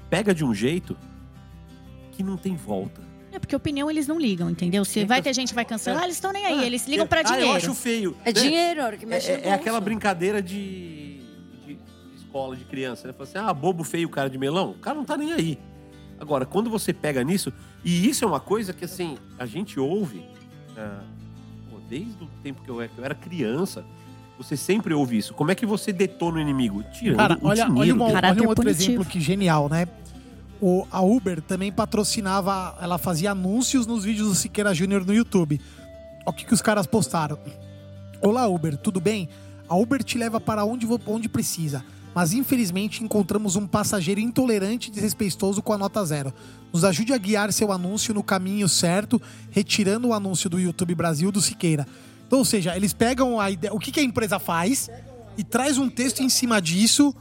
Pega 0.10 0.34
de 0.34 0.44
um 0.44 0.54
jeito 0.54 0.98
que 2.12 2.24
não 2.24 2.38
tem 2.38 2.56
volta. 2.56 3.02
É 3.32 3.38
porque 3.38 3.56
opinião 3.56 3.90
eles 3.90 4.08
não 4.08 4.20
ligam, 4.20 4.50
entendeu? 4.50 4.84
Se 4.84 5.06
vai 5.06 5.22
ter 5.22 5.34
gente 5.34 5.50
que 5.50 5.56
vai 5.56 5.66
cancelar, 5.66 6.04
eles 6.04 6.16
estão 6.16 6.34
nem 6.34 6.46
aí. 6.46 6.66
Eles 6.66 6.88
ligam 6.88 7.06
pra 7.06 7.20
ah, 7.20 7.24
dinheiro. 7.24 7.48
eu 7.48 7.56
acho 7.56 7.74
feio. 7.76 8.18
É 8.26 8.34
né? 8.34 8.42
dinheiro, 8.42 8.84
hora 8.84 8.98
que 8.98 9.06
É, 9.06 9.08
mexe 9.08 9.30
é- 9.30 9.34
é 9.36 9.38
bolso. 9.38 9.56
aquela 9.56 9.80
brincadeira 9.80 10.42
de, 10.42 11.22
de 11.66 11.78
escola 12.18 12.56
de 12.56 12.66
criança, 12.66 13.08
né? 13.08 13.14
Fala 13.14 13.30
assim, 13.30 13.38
ah, 13.38 13.54
bobo 13.54 13.84
feio, 13.84 14.10
cara 14.10 14.30
de 14.30 14.38
melão. 14.38 14.72
O 14.72 14.80
cara 14.80 14.98
não 14.98 15.06
tá 15.06 15.16
nem 15.16 15.32
aí. 15.32 15.60
Agora, 16.20 16.46
quando 16.46 16.70
você 16.70 16.92
pega 16.92 17.24
nisso, 17.24 17.54
e 17.86 18.10
isso 18.10 18.26
é 18.26 18.28
uma 18.28 18.40
coisa 18.40 18.74
que, 18.74 18.84
assim, 18.84 19.18
a 19.38 19.46
gente 19.46 19.80
ouve 19.80 20.22
ah, 20.76 21.02
pô, 21.70 21.78
desde 21.88 22.24
o 22.24 22.28
tempo 22.44 22.62
que 22.64 22.70
eu 22.70 22.82
era 22.82 23.16
criança, 23.16 23.86
você 24.40 24.56
sempre 24.58 24.94
ouve 24.94 25.18
isso. 25.18 25.34
Como 25.34 25.52
é 25.52 25.56
que 25.56 25.66
você 25.66 25.92
detona 25.92 26.38
o 26.38 26.40
inimigo? 26.40 26.84
Tirando 26.94 27.18
Cara, 27.18 27.38
o 27.42 27.48
olha, 27.48 27.64
olha, 27.66 27.74
dinheiro 27.74 27.96
uma- 27.98 28.06
dele. 28.08 28.18
olha 28.28 28.44
um 28.44 28.48
outro 28.48 28.64
punitivo. 28.64 28.92
exemplo 28.92 29.06
que 29.06 29.20
genial, 29.20 29.68
né? 29.70 29.88
O, 30.62 30.86
a 30.92 31.02
Uber 31.02 31.42
também 31.42 31.72
patrocinava, 31.72 32.78
ela 32.82 32.98
fazia 32.98 33.32
anúncios 33.32 33.86
nos 33.86 34.04
vídeos 34.04 34.30
do 34.30 34.36
Siqueira 34.36 34.74
Júnior 34.74 35.06
no 35.06 35.14
YouTube. 35.14 35.60
Olha 36.26 36.30
o 36.30 36.34
que, 36.34 36.46
que 36.46 36.54
os 36.54 36.62
caras 36.62 36.86
postaram. 36.88 37.38
Olá, 38.22 38.48
Uber, 38.48 38.76
tudo 38.78 39.00
bem? 39.00 39.30
A 39.68 39.76
Uber 39.76 40.04
te 40.04 40.18
leva 40.18 40.40
para 40.40 40.66
onde, 40.66 40.86
onde 41.06 41.30
precisa. 41.30 41.84
Mas 42.14 42.34
infelizmente 42.34 43.04
encontramos 43.04 43.56
um 43.56 43.68
passageiro 43.68 44.20
intolerante 44.20 44.90
e 44.90 44.92
desrespeitoso 44.92 45.62
com 45.62 45.72
a 45.74 45.78
nota 45.78 46.04
zero. 46.04 46.34
Nos 46.74 46.84
ajude 46.84 47.14
a 47.14 47.18
guiar 47.18 47.54
seu 47.54 47.72
anúncio 47.72 48.14
no 48.14 48.24
caminho 48.24 48.68
certo, 48.68 49.22
retirando 49.52 50.08
o 50.10 50.14
anúncio 50.14 50.50
do 50.50 50.60
YouTube 50.60 50.96
Brasil 50.96 51.32
do 51.32 51.40
Siqueira. 51.42 51.86
Então, 52.30 52.38
ou 52.38 52.46
seja, 52.46 52.76
eles 52.78 52.94
pegam 52.94 53.40
a 53.40 53.50
ideia, 53.50 53.74
o 53.74 53.80
que, 53.80 53.92
que 53.92 54.00
a 54.00 54.04
empresa 54.04 54.38
faz 54.38 54.88
e 55.36 55.44
traz 55.44 55.80
um 55.80 55.90
texto 55.90 56.22
em 56.22 56.30
cima 56.30 56.62
disso 56.62 57.12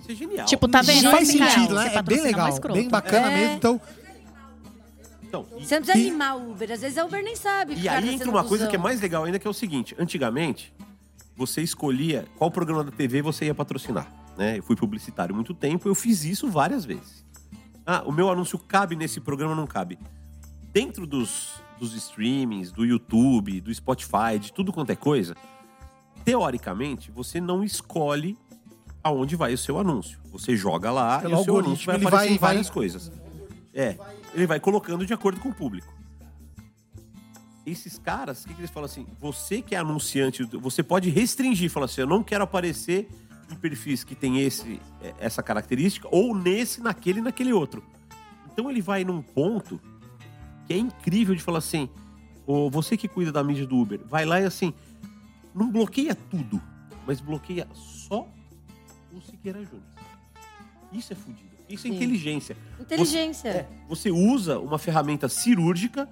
Isso 0.00 0.10
é 0.12 0.14
genial. 0.14 0.46
Tipo, 0.46 0.66
tá 0.66 0.80
vendo? 0.80 1.10
faz 1.10 1.28
Esse 1.28 1.38
cara, 1.38 1.50
sentido, 1.50 1.74
né? 1.74 1.94
É 1.94 2.00
bem 2.02 2.22
legal, 2.22 2.58
bem 2.72 2.88
bacana 2.88 3.30
É. 3.30 3.36
mesmo. 3.36 3.56
Então, 3.56 3.80
Então, 5.22 5.44
e- 5.58 5.66
Você 5.66 5.74
não 5.78 5.82
precisa 5.84 5.98
E- 5.98 6.08
animar 6.08 6.36
o 6.38 6.52
Uber. 6.52 6.72
Às 6.72 6.80
vezes 6.80 6.96
a 6.96 7.04
Uber 7.04 7.22
nem 7.22 7.36
sabe. 7.36 7.74
E 7.74 7.86
aí 7.86 8.06
tá 8.06 8.12
entra 8.14 8.30
uma 8.30 8.42
coisa 8.42 8.66
que 8.66 8.76
é 8.76 8.78
mais 8.78 8.98
legal 9.02 9.24
ainda, 9.24 9.38
que 9.38 9.46
é 9.46 9.50
o 9.50 9.52
seguinte. 9.52 9.94
Antigamente, 9.98 10.72
você 11.36 11.60
escolhia 11.60 12.26
qual 12.38 12.50
programa 12.50 12.82
da 12.82 12.90
TV 12.90 13.20
você 13.20 13.44
ia 13.44 13.54
patrocinar. 13.54 14.10
Né? 14.38 14.56
Eu 14.56 14.62
fui 14.62 14.74
publicitário 14.74 15.34
há 15.34 15.36
muito 15.36 15.52
tempo, 15.52 15.86
eu 15.86 15.94
fiz 15.94 16.24
isso 16.24 16.48
várias 16.48 16.86
vezes. 16.86 17.22
Ah, 17.84 18.02
o 18.06 18.10
meu 18.12 18.30
anúncio 18.30 18.58
cabe 18.58 18.96
nesse 18.96 19.20
programa 19.20 19.52
ou 19.52 19.56
não 19.60 19.66
cabe? 19.66 19.98
Dentro 20.72 21.06
dos, 21.06 21.60
dos 21.78 21.94
streamings, 21.94 22.72
do 22.72 22.84
YouTube, 22.84 23.60
do 23.60 23.72
Spotify, 23.74 24.38
de 24.40 24.52
tudo 24.52 24.72
quanto 24.72 24.90
é 24.90 24.96
coisa, 24.96 25.36
teoricamente, 26.24 27.10
você 27.10 27.40
não 27.40 27.62
escolhe 27.64 28.36
aonde 29.02 29.36
vai 29.36 29.54
o 29.54 29.58
seu 29.58 29.78
anúncio. 29.78 30.18
Você 30.32 30.56
joga 30.56 30.90
lá 30.90 31.20
Pelo 31.20 31.34
e 31.34 31.40
o 31.40 31.44
seu 31.44 31.58
anúncio 31.58 31.86
vai 31.86 31.96
aparecer 31.96 32.10
vai- 32.16 32.28
em 32.34 32.38
várias 32.38 32.66
vai- 32.66 32.74
coisas. 32.74 33.12
É, 33.72 33.96
ele 34.34 34.46
vai 34.46 34.58
colocando 34.58 35.06
de 35.06 35.14
acordo 35.14 35.40
com 35.40 35.50
o 35.50 35.54
público 35.54 35.96
esses 37.70 37.98
caras, 37.98 38.44
o 38.44 38.48
que, 38.48 38.54
que 38.54 38.60
eles 38.62 38.70
falam 38.70 38.86
assim? 38.86 39.06
Você 39.20 39.60
que 39.60 39.74
é 39.74 39.78
anunciante, 39.78 40.42
você 40.42 40.82
pode 40.82 41.10
restringir, 41.10 41.70
falar 41.70 41.84
assim, 41.84 42.00
eu 42.00 42.06
não 42.06 42.22
quero 42.22 42.42
aparecer 42.44 43.06
em 43.52 43.56
perfis 43.56 44.02
que 44.04 44.14
tem 44.14 44.40
esse, 44.40 44.80
é, 45.02 45.12
essa 45.18 45.42
característica, 45.42 46.08
ou 46.10 46.34
nesse, 46.34 46.80
naquele 46.80 47.18
e 47.18 47.22
naquele 47.22 47.52
outro. 47.52 47.84
Então 48.50 48.70
ele 48.70 48.80
vai 48.80 49.04
num 49.04 49.20
ponto 49.20 49.78
que 50.68 50.74
é 50.74 50.78
incrível 50.78 51.34
de 51.34 51.42
falar 51.42 51.58
assim, 51.58 51.88
ô, 52.46 52.68
você 52.70 52.94
que 52.96 53.08
cuida 53.08 53.32
da 53.32 53.42
mídia 53.42 53.66
do 53.66 53.76
Uber, 53.78 54.00
vai 54.06 54.26
lá 54.26 54.38
e 54.40 54.44
assim, 54.44 54.72
não 55.54 55.70
bloqueia 55.72 56.14
tudo, 56.14 56.60
mas 57.06 57.20
bloqueia 57.20 57.66
só 57.72 58.28
o 59.12 59.20
Siqueira 59.22 59.60
Júnior. 59.64 59.82
Isso 60.92 61.12
é 61.14 61.16
fudido. 61.16 61.48
Isso 61.68 61.86
é 61.86 61.90
Sim. 61.90 61.96
inteligência. 61.96 62.56
Inteligência. 62.78 63.48
É, 63.48 63.68
você 63.88 64.10
usa 64.10 64.58
uma 64.58 64.78
ferramenta 64.78 65.28
cirúrgica, 65.28 66.06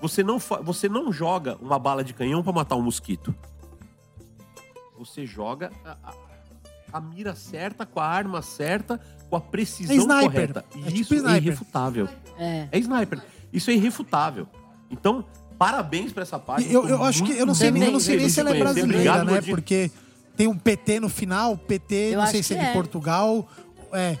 você 0.00 0.22
não, 0.22 0.38
você 0.38 0.88
não 0.88 1.12
joga 1.12 1.56
uma 1.60 1.78
bala 1.78 2.02
de 2.04 2.14
canhão 2.14 2.42
pra 2.42 2.52
matar 2.52 2.76
um 2.76 2.82
mosquito. 2.82 3.34
Você 4.98 5.26
joga 5.26 5.70
a, 5.84 5.96
a- 6.10 6.14
a 6.92 7.00
mira 7.00 7.34
certa, 7.34 7.84
com 7.84 8.00
a 8.00 8.06
arma 8.06 8.40
certa, 8.42 8.98
com 9.28 9.36
a 9.36 9.40
precisão 9.40 9.94
É 9.94 9.98
sniper. 9.98 10.30
correta. 10.30 10.64
É 10.74 10.78
E 10.78 10.82
tipo 10.84 10.96
isso 11.00 11.14
é 11.14 11.16
sniper. 11.18 11.42
irrefutável. 11.42 12.08
É. 12.38 12.68
É 12.72 12.78
sniper. 12.78 13.22
Isso 13.56 13.70
é 13.70 13.74
irrefutável. 13.74 14.46
Então, 14.90 15.24
parabéns 15.58 16.12
pra 16.12 16.22
essa 16.22 16.38
página. 16.38 16.70
eu, 16.70 16.86
eu 16.86 17.02
acho 17.02 17.24
que 17.24 17.32
eu 17.32 17.46
não 17.46 17.54
sei, 17.54 17.70
nem- 17.70 17.84
eu 17.84 17.92
não 17.92 18.00
sei 18.00 18.16
nem 18.18 18.28
se 18.28 18.34
de 18.34 18.40
ela 18.40 18.50
é 18.54 18.58
brasileira, 18.58 19.24
né? 19.24 19.40
Porque 19.40 19.90
tem 20.36 20.46
um 20.46 20.56
PT 20.56 21.00
no 21.00 21.08
final, 21.08 21.56
PT, 21.56 21.94
Eu 22.12 22.20
não 22.20 22.26
sei 22.26 22.42
se 22.42 22.54
é 22.54 22.58
de 22.58 22.66
é. 22.66 22.72
Portugal. 22.72 23.48
É, 23.92 24.18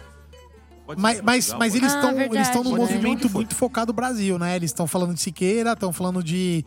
Pode 0.86 1.00
mas, 1.00 1.20
mas, 1.20 1.52
mas 1.52 1.72
pode 1.72 1.76
eles 1.84 1.92
Ah, 1.92 1.96
estão 1.96 2.20
eles 2.20 2.46
estão 2.46 2.64
num 2.64 2.72
né? 2.72 2.78
movimento 2.78 3.28
muito 3.28 3.54
focado 3.54 3.88
no 3.88 3.92
Brasil, 3.92 4.38
né? 4.38 4.54
Eles 4.54 4.70
estão 4.70 4.86
falando 4.86 5.12
de 5.14 5.20
Siqueira, 5.20 5.72
estão 5.72 5.92
falando 5.92 6.22
de, 6.22 6.64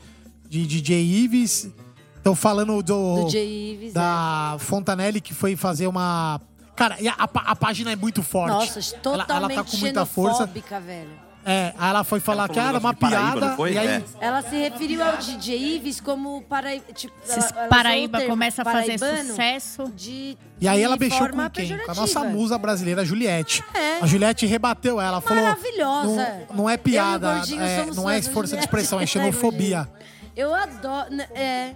de 0.48 0.68
DJ 0.68 1.02
Ives, 1.24 1.70
estão 2.18 2.36
falando 2.36 2.84
do, 2.84 3.24
Do 3.30 3.38
Ives. 3.38 3.94
da 3.94 4.58
Fontanelli 4.60 5.22
que 5.22 5.34
foi 5.34 5.56
fazer 5.56 5.88
uma. 5.88 6.40
Cara, 6.76 6.98
a, 7.18 7.24
a 7.24 7.52
a 7.52 7.56
página 7.56 7.92
é 7.92 7.96
muito 7.96 8.20
é. 8.22 8.24
forte. 8.24 8.52
Nossa, 8.52 8.80
ela, 8.80 9.02
totalmente 9.02 9.56
ela 9.56 9.64
tá 9.64 9.72
com 9.72 9.78
muita 9.78 10.06
força. 10.06 10.46
velho. 10.46 11.29
É, 11.46 11.74
aí 11.78 11.90
ela 11.90 12.04
foi 12.04 12.20
falar 12.20 12.44
Ela 12.44 12.54
que 12.54 12.60
era 12.60 12.78
uma 12.80 12.94
piada. 12.94 13.56
E 13.72 13.78
aí, 13.78 13.88
É. 13.88 14.04
Ela 14.20 14.42
se 14.42 14.56
referiu 14.58 15.02
ao 15.04 15.18
DJ 15.18 15.76
Ives 15.76 16.00
como 16.02 16.42
para, 16.44 16.78
tipo, 16.94 17.14
ela- 17.28 17.46
ela 17.56 17.68
Paraíba 17.70 18.18
termo 18.20 18.34
começa 18.34 18.62
a 18.62 18.66
fazer 18.66 19.00
sucesso. 19.00 19.92
De, 19.96 20.38
E 20.60 20.68
aí 20.68 20.82
ela 20.84 20.98
mexeu 20.98 21.30
com 21.30 21.50
quem? 21.50 21.78
Com 21.80 21.92
a 21.92 21.96
nossa 21.96 22.24
musa 22.26 22.58
brasileira, 22.58 23.02
a 23.02 23.06
Juliette. 23.06 23.64
É. 23.74 24.00
A 24.04 24.06
Juliette 24.06 24.46
rebateu 24.46 25.00
ela, 25.00 25.22
falou. 25.22 25.44
Maravilhosa. 25.44 26.46
Não, 26.50 26.56
não 26.58 26.70
é 26.70 26.76
piada, 26.78 27.42
é, 27.58 27.86
não 27.96 28.10
é 28.10 28.22
força 28.22 28.56
de 28.56 28.62
expressão, 28.62 29.00
é 29.00 29.06
xenofobia. 29.06 29.90
Eu 30.36 30.54
adoro. 30.54 31.12
n- 31.12 31.28
É. 31.34 31.74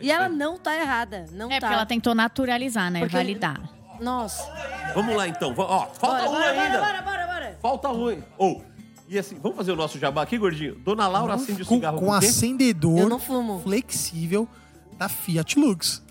E 0.00 0.10
ela 0.10 0.28
não 0.28 0.58
tá 0.58 0.74
errada. 0.76 1.26
Não 1.32 1.46
É, 1.50 1.54
tá. 1.54 1.60
porque 1.66 1.74
ela 1.74 1.86
tentou 1.86 2.14
naturalizar, 2.14 2.90
né? 2.90 3.00
Porque- 3.00 3.16
Validar. 3.16 3.60
Nossa. 4.00 4.46
Vamos 4.94 5.16
lá 5.16 5.26
então. 5.28 5.54
Ó, 5.56 5.86
falta 5.94 6.24
Bora, 6.24 6.28
um 6.28 6.32
bora, 6.32 6.50
ainda. 6.50 6.78
bora, 6.78 7.02
bora, 7.02 7.02
bora, 7.02 7.26
bora. 7.26 7.58
Falta 7.62 7.88
um. 7.90 8.22
Ou, 8.36 8.62
e 9.08 9.18
assim, 9.18 9.36
vamos 9.40 9.56
fazer 9.56 9.72
o 9.72 9.76
nosso 9.76 9.98
jabá 9.98 10.22
aqui, 10.22 10.36
gordinho? 10.38 10.74
Dona 10.76 11.06
Laura 11.06 11.34
acende 11.34 11.62
o 11.62 11.66
Com, 11.66 11.74
cigarro 11.76 11.98
com 11.98 12.06
com 12.06 12.12
acendedor 12.12 12.98
Eu 12.98 13.08
não 13.08 13.18
fumo. 13.18 13.60
flexível 13.62 14.48
da 14.98 15.08
Fiat 15.08 15.58
Lux. 15.58 16.02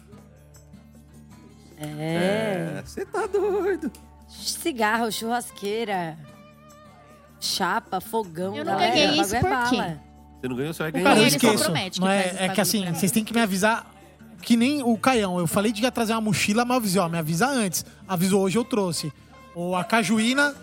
É. 1.78 1.86
É, 1.88 2.84
Você 2.86 3.06
tá 3.06 3.26
doido. 3.28 3.92
Cigarro, 4.30 5.12
churrasqueira, 5.12 6.18
chapa, 7.40 8.00
fogão. 8.02 8.56
Eu 8.56 8.66
não 8.66 8.74
galera, 8.74 8.94
ganhei 8.96 9.22
isso 9.22 9.36
é 9.36 9.40
por 9.40 9.70
quê? 9.70 9.98
Você 10.42 10.48
não 10.48 10.56
ganhou, 10.56 10.74
você 10.74 10.84
vai 10.84 10.92
Cara, 10.92 11.04
ganhar. 11.04 11.18
eu 11.18 11.22
ele 11.22 11.30
só 11.40 11.54
esqueço. 11.54 12.02
Não 12.02 12.08
é, 12.10 12.36
é 12.46 12.50
que 12.50 12.62
assim, 12.62 12.86
vocês 12.94 13.12
têm 13.12 13.24
que 13.24 13.34
me 13.34 13.42
avisar. 13.42 13.92
Que 14.42 14.56
nem 14.56 14.84
o 14.84 14.96
Caião. 14.98 15.40
Eu 15.40 15.48
falei 15.48 15.72
de 15.72 15.82
ia 15.82 15.92
trazer 15.92 16.14
uma 16.14 16.22
mochila, 16.22 16.64
mas 16.64 16.76
eu 16.76 16.78
avisei, 16.78 17.02
ó, 17.02 17.10
me 17.10 17.18
avisa 17.18 17.48
antes. 17.48 17.84
Avisou 18.08 18.42
hoje, 18.44 18.58
eu 18.58 18.64
trouxe. 18.64 19.12
Ou 19.56 19.76
a 19.76 19.84
cajuína. 19.84 20.54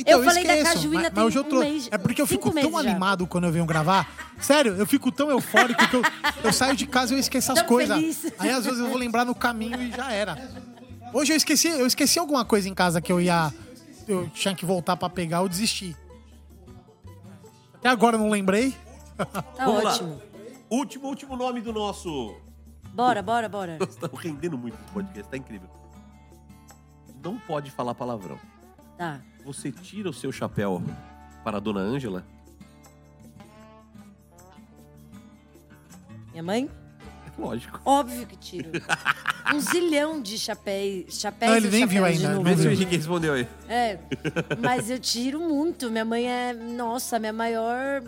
Então, 0.00 0.18
Eu 0.18 0.24
falei 0.24 0.44
da 0.46 0.54
esqueço, 0.56 0.74
cajuína 0.74 1.02
mas, 1.02 1.12
tem 1.12 1.14
mas 1.16 1.24
hoje 1.26 1.38
eu 1.38 1.44
um 1.56 1.58
mês- 1.60 1.88
é 1.90 1.98
porque 1.98 2.22
eu 2.22 2.26
fico 2.26 2.44
tão 2.50 2.54
meses 2.54 2.72
já. 2.72 2.78
animado 2.80 3.26
quando 3.26 3.44
eu 3.44 3.52
venho 3.52 3.66
gravar. 3.66 4.08
Sério, 4.40 4.74
eu 4.76 4.86
fico 4.86 5.12
tão 5.12 5.30
eufórico 5.30 5.86
que 5.88 5.96
eu, 5.96 6.02
eu 6.44 6.52
saio 6.52 6.74
de 6.76 6.86
casa 6.86 7.12
e 7.12 7.16
eu 7.16 7.20
esqueço 7.20 7.52
as 7.52 7.62
coisas. 7.62 7.96
Aí 8.38 8.50
às 8.50 8.64
vezes 8.64 8.80
eu 8.80 8.88
vou 8.88 8.96
lembrar 8.96 9.24
no 9.24 9.34
caminho 9.34 9.80
e 9.82 9.90
já 9.90 10.10
era. 10.10 10.36
Hoje 11.12 11.32
eu 11.32 11.36
esqueci, 11.36 11.68
eu 11.68 11.86
esqueci 11.86 12.18
alguma 12.18 12.44
coisa 12.44 12.68
em 12.68 12.74
casa 12.74 13.00
que 13.00 13.12
eu 13.12 13.20
ia. 13.20 13.52
Eu 14.08 14.28
tinha 14.30 14.54
que 14.54 14.64
voltar 14.64 14.96
pra 14.96 15.08
pegar, 15.10 15.38
eu 15.38 15.48
desisti. 15.48 15.94
Até 17.74 17.88
agora 17.88 18.16
eu 18.16 18.20
não 18.20 18.30
lembrei. 18.30 18.74
Tá 19.16 19.44
Vamos 19.66 19.84
lá. 19.84 19.90
ótimo. 19.92 20.22
Último, 20.70 21.08
último 21.08 21.36
nome 21.36 21.60
do 21.60 21.72
nosso. 21.72 22.34
Bora, 22.94 23.22
bora, 23.22 23.48
bora. 23.48 23.76
Nós 23.78 23.90
estamos 23.94 24.18
rendendo 24.20 24.56
muito 24.56 24.74
esse 24.74 24.92
podcast, 24.92 25.30
tá 25.30 25.36
incrível. 25.36 25.68
Não 27.22 27.38
pode 27.38 27.70
falar 27.70 27.94
palavrão. 27.94 28.38
Tá. 28.96 29.20
Você 29.44 29.72
tira 29.72 30.08
o 30.08 30.12
seu 30.12 30.30
chapéu 30.30 30.82
para 31.42 31.56
a 31.56 31.60
dona 31.60 31.80
Ângela? 31.80 32.24
Minha 36.30 36.42
mãe? 36.42 36.70
Lógico. 37.38 37.80
Óbvio 37.84 38.26
que 38.26 38.36
tiro. 38.36 38.70
Um 39.52 39.58
zilhão 39.58 40.20
de 40.22 40.38
chapéus. 40.38 41.18
chapéus 41.18 41.50
Não, 41.50 41.56
ele 41.56 41.70
nem 41.70 41.86
viu 41.86 42.04
ainda. 42.04 42.40
Vê 42.40 42.56
se 42.56 42.68
o 42.68 42.70
Henrique 42.70 42.94
respondeu 42.96 43.32
aí. 43.32 43.48
É, 43.68 43.98
mas 44.62 44.88
eu 44.88 44.98
tiro 45.00 45.40
muito. 45.40 45.90
Minha 45.90 46.04
mãe 46.04 46.30
é, 46.30 46.52
nossa, 46.52 47.18
minha 47.18 47.32
maior 47.32 48.00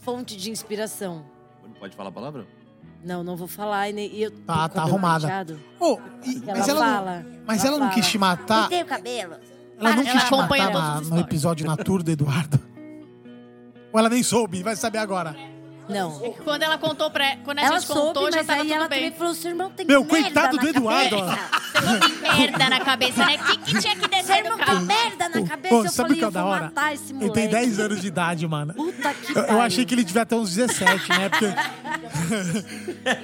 fonte 0.00 0.36
de 0.36 0.50
inspiração. 0.50 1.24
Não 1.62 1.70
pode 1.74 1.94
falar 1.94 2.10
palavrão? 2.10 2.44
Não, 3.04 3.22
não 3.22 3.36
vou 3.36 3.46
falar. 3.46 3.88
E 3.90 4.22
eu 4.22 4.32
tô 4.32 4.38
Tá, 4.46 4.68
tá 4.68 4.82
arrumada. 4.82 5.28
Ô, 5.78 6.00
e- 6.24 6.42
Ela 6.44 6.58
mas 6.58 6.68
ela, 6.68 6.80
fala. 6.80 7.20
não, 7.20 7.40
mas 7.46 7.64
ela, 7.64 7.78
não 7.78 7.86
fala. 7.86 7.94
quis 8.00 8.08
te 8.08 8.18
matar. 8.18 8.62
Pintei 8.64 8.82
o 8.82 8.86
cabelo. 8.86 9.36
Ela 9.86 9.96
não 9.96 10.02
Ela 10.02 10.12
quis 10.12 10.22
te 10.22 10.26
acompanha 10.34 10.70
todos 10.70 11.08
na- 11.10 11.16
no 11.16 11.20
episódio 11.22 11.66
na 11.66 11.76
tour 11.76 12.02
do 12.02 12.10
Eduardo. 12.10 12.60
Ou 13.92 13.98
ela 14.00 14.08
nem 14.08 14.22
soube, 14.22 14.62
vai 14.62 14.74
saber 14.76 14.98
agora. 14.98 15.36
Não. 15.86 16.10
Quando 16.42 16.62
ela 16.62 16.78
contou 16.78 17.10
pra. 17.10 17.36
Quando 17.44 17.58
a 17.58 17.62
Ela 17.62 17.78
gente 17.78 17.88
contou, 17.88 18.14
soube, 18.14 18.30
já 18.30 18.38
mas 18.38 18.46
tava 18.46 18.62
aí 18.62 18.68
tudo 18.68 18.76
ela 18.78 18.88
bem. 18.88 18.98
também 19.02 19.18
falou: 19.18 19.34
seu 19.34 19.50
irmão 19.50 19.70
tem 19.70 19.86
Meu, 19.86 20.00
merda 20.02 20.22
coitado 20.22 20.56
na 20.56 20.62
do 20.62 20.68
Eduardo, 20.68 21.16
ó. 21.16 21.26
cabeça. 21.26 21.48
Você 21.74 21.80
não 21.90 22.00
tem 22.00 22.32
merda 22.40 22.68
na 22.70 22.80
cabeça, 22.80 23.26
né? 23.26 23.34
O 23.36 23.44
que, 23.44 23.56
que 23.58 23.64
tinha 23.80 23.94
que 23.94 24.00
Seu 24.00 24.08
descer 24.08 24.42
tem 24.44 24.56
carro? 24.56 24.80
merda 24.86 25.28
na 25.28 25.42
cabeça. 25.46 25.74
Pô, 25.74 25.84
eu 25.84 25.90
sabe 25.90 25.90
o 25.90 25.92
falei, 25.92 26.18
que 26.18 26.24
é 26.24 26.30
da 26.30 26.44
hora? 26.46 26.72
Ele 27.20 27.30
tem 27.32 27.48
10 27.50 27.78
anos 27.80 28.00
de 28.00 28.06
idade, 28.06 28.48
mano. 28.48 28.72
Puta 28.72 29.12
que 29.12 29.38
Eu, 29.38 29.42
eu 29.42 29.60
achei 29.60 29.84
que 29.84 29.94
ele 29.94 30.04
devia 30.04 30.24
ter 30.24 30.34
uns 30.36 30.54
17, 30.54 31.08
né? 31.10 31.28
Porque 31.28 31.46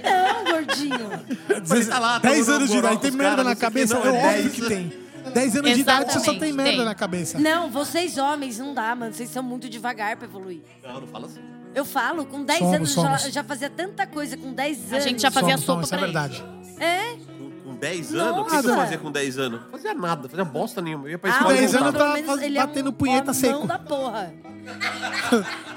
Não, 0.04 0.44
gordinho. 0.52 1.10
Ele 1.76 1.84
tá 1.86 1.98
lá, 1.98 2.18
10 2.18 2.46
tomando 2.46 2.56
anos 2.56 2.70
de 2.70 2.76
idade, 2.76 3.00
tem 3.00 3.10
merda 3.12 3.42
na 3.44 3.56
cabeça? 3.56 3.96
É 3.96 3.98
é 3.98 4.00
óbvio 4.10 4.20
10. 4.42 4.52
que 4.52 4.62
tem. 4.68 4.92
10 5.30 5.56
anos 5.56 5.74
de 5.74 5.80
idade, 5.80 6.12
você 6.12 6.20
só 6.20 6.34
tem 6.34 6.52
merda 6.52 6.72
tem. 6.72 6.84
na 6.84 6.94
cabeça. 6.94 7.38
Não, 7.38 7.70
vocês 7.70 8.18
homens, 8.18 8.58
não 8.58 8.74
dá, 8.74 8.94
mano. 8.94 9.12
Vocês 9.12 9.30
são 9.30 9.42
muito 9.42 9.68
devagar 9.68 10.16
pra 10.16 10.26
evoluir. 10.26 10.60
Não, 10.82 11.00
não 11.00 11.06
fala 11.06 11.26
assim. 11.26 11.40
Eu 11.74 11.84
falo, 11.84 12.26
com 12.26 12.44
10 12.44 12.58
Somos, 12.58 12.74
anos 12.74 12.90
somos. 12.90 13.22
já, 13.22 13.30
já 13.30 13.44
fazia 13.44 13.70
tanta 13.70 14.06
coisa 14.06 14.36
com 14.36 14.52
10 14.52 14.92
A 14.92 14.96
anos. 14.96 15.04
gente 15.04 15.22
já 15.22 15.30
fazia 15.30 15.56
Somos, 15.56 15.64
sopa 15.64 15.72
somos, 15.74 15.86
isso 15.86 15.94
é 15.94 15.98
pra 15.98 16.06
verdade. 16.06 16.44
É? 16.80 17.16
Com, 17.38 17.50
com 17.70 17.74
10 17.76 18.14
anos? 18.14 18.40
O 18.40 18.44
que 18.44 18.50
Nossa. 18.56 18.62
você 18.68 18.74
fazia 18.76 18.98
com 18.98 19.12
10 19.12 19.38
anos? 19.38 19.60
Não 19.62 19.70
fazia 19.70 19.94
nada, 19.94 20.28
fazia 20.28 20.44
bosta 20.44 20.80
nenhuma. 20.82 21.04
Eu 21.06 21.10
ia 21.12 21.18
pra 21.18 21.30
Ah, 21.30 21.34
escola 21.34 21.54
e 21.54 21.58
10 21.58 21.74
anos 21.76 21.84
voltava. 21.92 21.92
pelo 22.04 22.08
tá 22.08 22.14
menos 22.14 22.30
faz- 22.30 22.42
ele 22.42 22.58
é 22.58 22.60
batendo 22.66 22.90
um 22.90 22.92
punheta 22.92 23.22
homão 23.30 23.34
seco. 23.34 23.66
da 23.68 23.78
porra. 23.78 24.34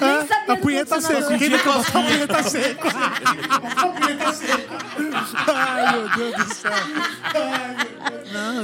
É, 0.00 0.06
Nem 0.06 0.26
sabia 0.26 0.52
a 0.52 0.54
do 0.54 0.60
punheta 0.62 1.00
seca. 1.00 1.38
Quem 1.38 1.50
botou 1.50 1.72
a 1.72 1.82
punheta 1.84 2.42
seca? 2.42 2.88
A 2.88 3.86
punheta 3.88 4.32
seca. 4.32 4.78
Ai, 5.46 5.92
meu 5.92 6.08
Deus 6.16 6.36
do 6.48 6.54
céu. 6.54 6.72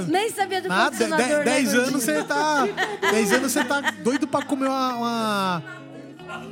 Nem 0.08 0.30
sabia 0.30 0.62
do 0.62 0.68
Nada, 0.68 0.84
condicionador, 0.96 1.44
10 1.44 1.72
né, 1.72 1.78
anos 1.80 1.92
você 2.04 2.22
tá. 2.24 2.66
10 3.10 3.32
anos 3.32 3.52
você 3.52 3.64
tá 3.64 3.80
doido 4.02 4.26
pra 4.26 4.42
comer 4.42 4.68
uma. 4.68 4.94
uma- 4.94 5.62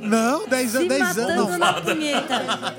Não, 0.01 0.47
10 0.47 0.71
Se 0.71 0.77
anos. 0.77 0.89
10 0.89 1.01
matando 1.01 1.31
anos. 1.31 1.47
Não. 1.51 1.57
na 1.57 1.73
punheta. 1.73 2.75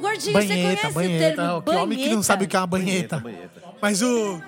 Gordinho, 0.00 0.32
você 0.32 0.46
Banheta, 0.46 0.62
conhece 0.80 0.92
banheta. 0.94 1.42
o 1.56 1.62
termo 1.62 1.62
Que 1.62 1.70
homem 1.82 1.98
que 1.98 2.14
não 2.14 2.22
sabe 2.22 2.44
o 2.44 2.48
que 2.48 2.56
é 2.56 2.60
uma 2.60 2.66
banheta. 2.66 3.18
Banheta, 3.18 3.48
banheta. 3.60 3.76
Mas 3.80 4.02
o. 4.02 4.40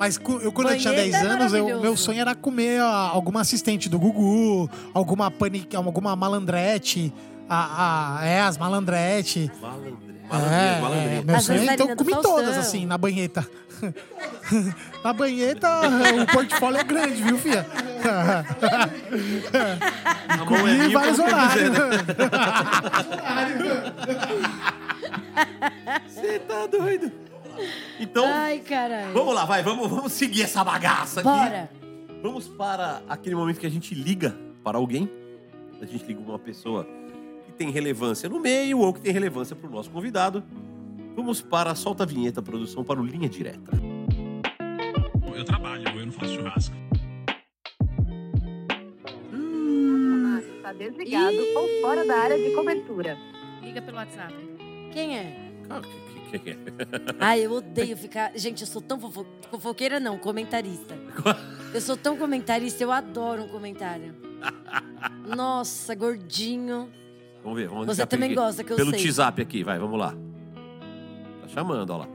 Mas 0.00 0.16
eu, 0.42 0.50
quando 0.50 0.70
eu 0.70 0.78
tinha 0.78 0.94
Banheta 0.94 1.10
10 1.12 1.14
é 1.14 1.26
anos, 1.28 1.52
eu- 1.52 1.78
meu 1.80 1.94
sonho 1.94 2.20
era 2.22 2.34
comer 2.34 2.80
alguma 2.80 3.42
assistente 3.42 3.86
do 3.86 3.98
Gugu, 3.98 4.68
alguma 4.94 5.30
pani, 5.30 5.68
alguma 5.74 6.16
malandrete. 6.16 7.12
A, 7.46 8.18
a- 8.20 8.24
é, 8.26 8.40
as 8.40 8.56
malandrete. 8.56 9.52
Malandre- 9.60 9.94
É, 10.32 10.80
Malandrinhas, 10.80 11.20
é, 11.20 11.22
meu 11.24 11.36
As 11.36 11.44
sonho, 11.44 11.70
então 11.70 11.88
eu 11.90 11.96
comi 11.96 12.12
Faustão. 12.12 12.36
todas, 12.36 12.56
assim, 12.56 12.86
na 12.86 12.96
banheta. 12.96 13.46
na 15.04 15.12
banheta, 15.12 15.68
o 16.22 16.26
portfólio 16.32 16.78
é 16.80 16.84
grande, 16.84 17.22
viu, 17.22 17.36
filha? 17.36 17.66
É 20.32 20.44
Comi 20.46 20.72
minha 20.72 20.90
vários 20.90 21.16
quem 21.18 21.26
quiser, 21.26 21.34
horários. 21.34 21.78
né? 21.78 21.88
Você 26.08 26.38
tá 26.40 26.66
doido. 26.66 27.12
Então, 27.98 28.24
Ai, 28.26 28.58
caralho. 28.60 29.12
vamos 29.12 29.34
lá, 29.34 29.44
vai, 29.44 29.62
vamos, 29.62 29.88
vamos 29.88 30.12
seguir 30.12 30.42
essa 30.42 30.62
bagaça 30.64 31.20
aqui. 31.20 31.28
Bora. 31.28 31.70
Vamos 32.22 32.48
para 32.48 33.02
aquele 33.08 33.34
momento 33.34 33.58
que 33.60 33.66
a 33.66 33.70
gente 33.70 33.94
liga 33.94 34.36
para 34.62 34.78
alguém. 34.78 35.10
A 35.80 35.86
gente 35.86 36.04
liga 36.04 36.20
uma 36.20 36.38
pessoa 36.38 36.86
que 37.46 37.52
tem 37.52 37.70
relevância 37.70 38.28
no 38.28 38.38
meio 38.38 38.78
ou 38.78 38.92
que 38.92 39.00
tem 39.00 39.12
relevância 39.12 39.56
para 39.56 39.68
o 39.68 39.72
nosso 39.72 39.90
convidado. 39.90 40.42
Vamos 41.16 41.40
para 41.42 41.74
Solta 41.74 42.02
a 42.02 42.06
Vinheta, 42.06 42.42
produção, 42.42 42.84
para 42.84 43.00
o 43.00 43.04
Linha 43.04 43.28
Direta. 43.28 43.70
Eu 45.34 45.44
trabalho, 45.44 45.88
eu 45.88 46.06
não 46.06 46.12
faço 46.12 46.34
churrasco. 46.34 46.74
Está 50.56 50.72
desligado 50.72 51.36
ou 51.56 51.68
fora 51.80 52.06
da 52.06 52.16
área 52.18 52.38
de 52.38 52.54
cobertura. 52.54 53.16
Liga 53.62 53.82
pelo 53.82 53.96
WhatsApp. 53.96 54.34
Quem 54.92 55.16
é? 55.18 55.50
Ah, 55.68 55.80
Ai, 57.18 57.46
eu 57.46 57.52
odeio 57.52 57.96
ficar. 57.96 58.32
Gente, 58.34 58.60
eu 58.62 58.66
sou 58.66 58.80
tão 58.82 58.98
fofo... 58.98 59.26
fofoqueira, 59.50 59.98
não, 60.00 60.18
comentarista. 60.18 60.96
Eu 61.72 61.80
sou 61.80 61.96
tão 61.96 62.16
comentarista, 62.16 62.82
eu 62.82 62.90
adoro 62.90 63.44
um 63.44 63.48
comentário. 63.48 64.12
Nossa, 65.36 65.94
gordinho. 65.94 66.90
Vamos 67.44 67.60
ver, 67.60 67.68
vamos 67.68 67.86
Você 67.86 68.04
também 68.04 68.30
aqui. 68.30 68.34
gosta, 68.34 68.64
que 68.64 68.72
eu 68.72 68.76
Pelo 68.76 68.90
sei. 68.90 69.06
WhatsApp 69.06 69.40
aqui, 69.40 69.62
vai, 69.62 69.78
vamos 69.78 69.96
lá. 69.96 70.12
Tá 71.42 71.46
chamando, 71.46 71.90
ó 71.90 71.98
lá. 71.98 72.08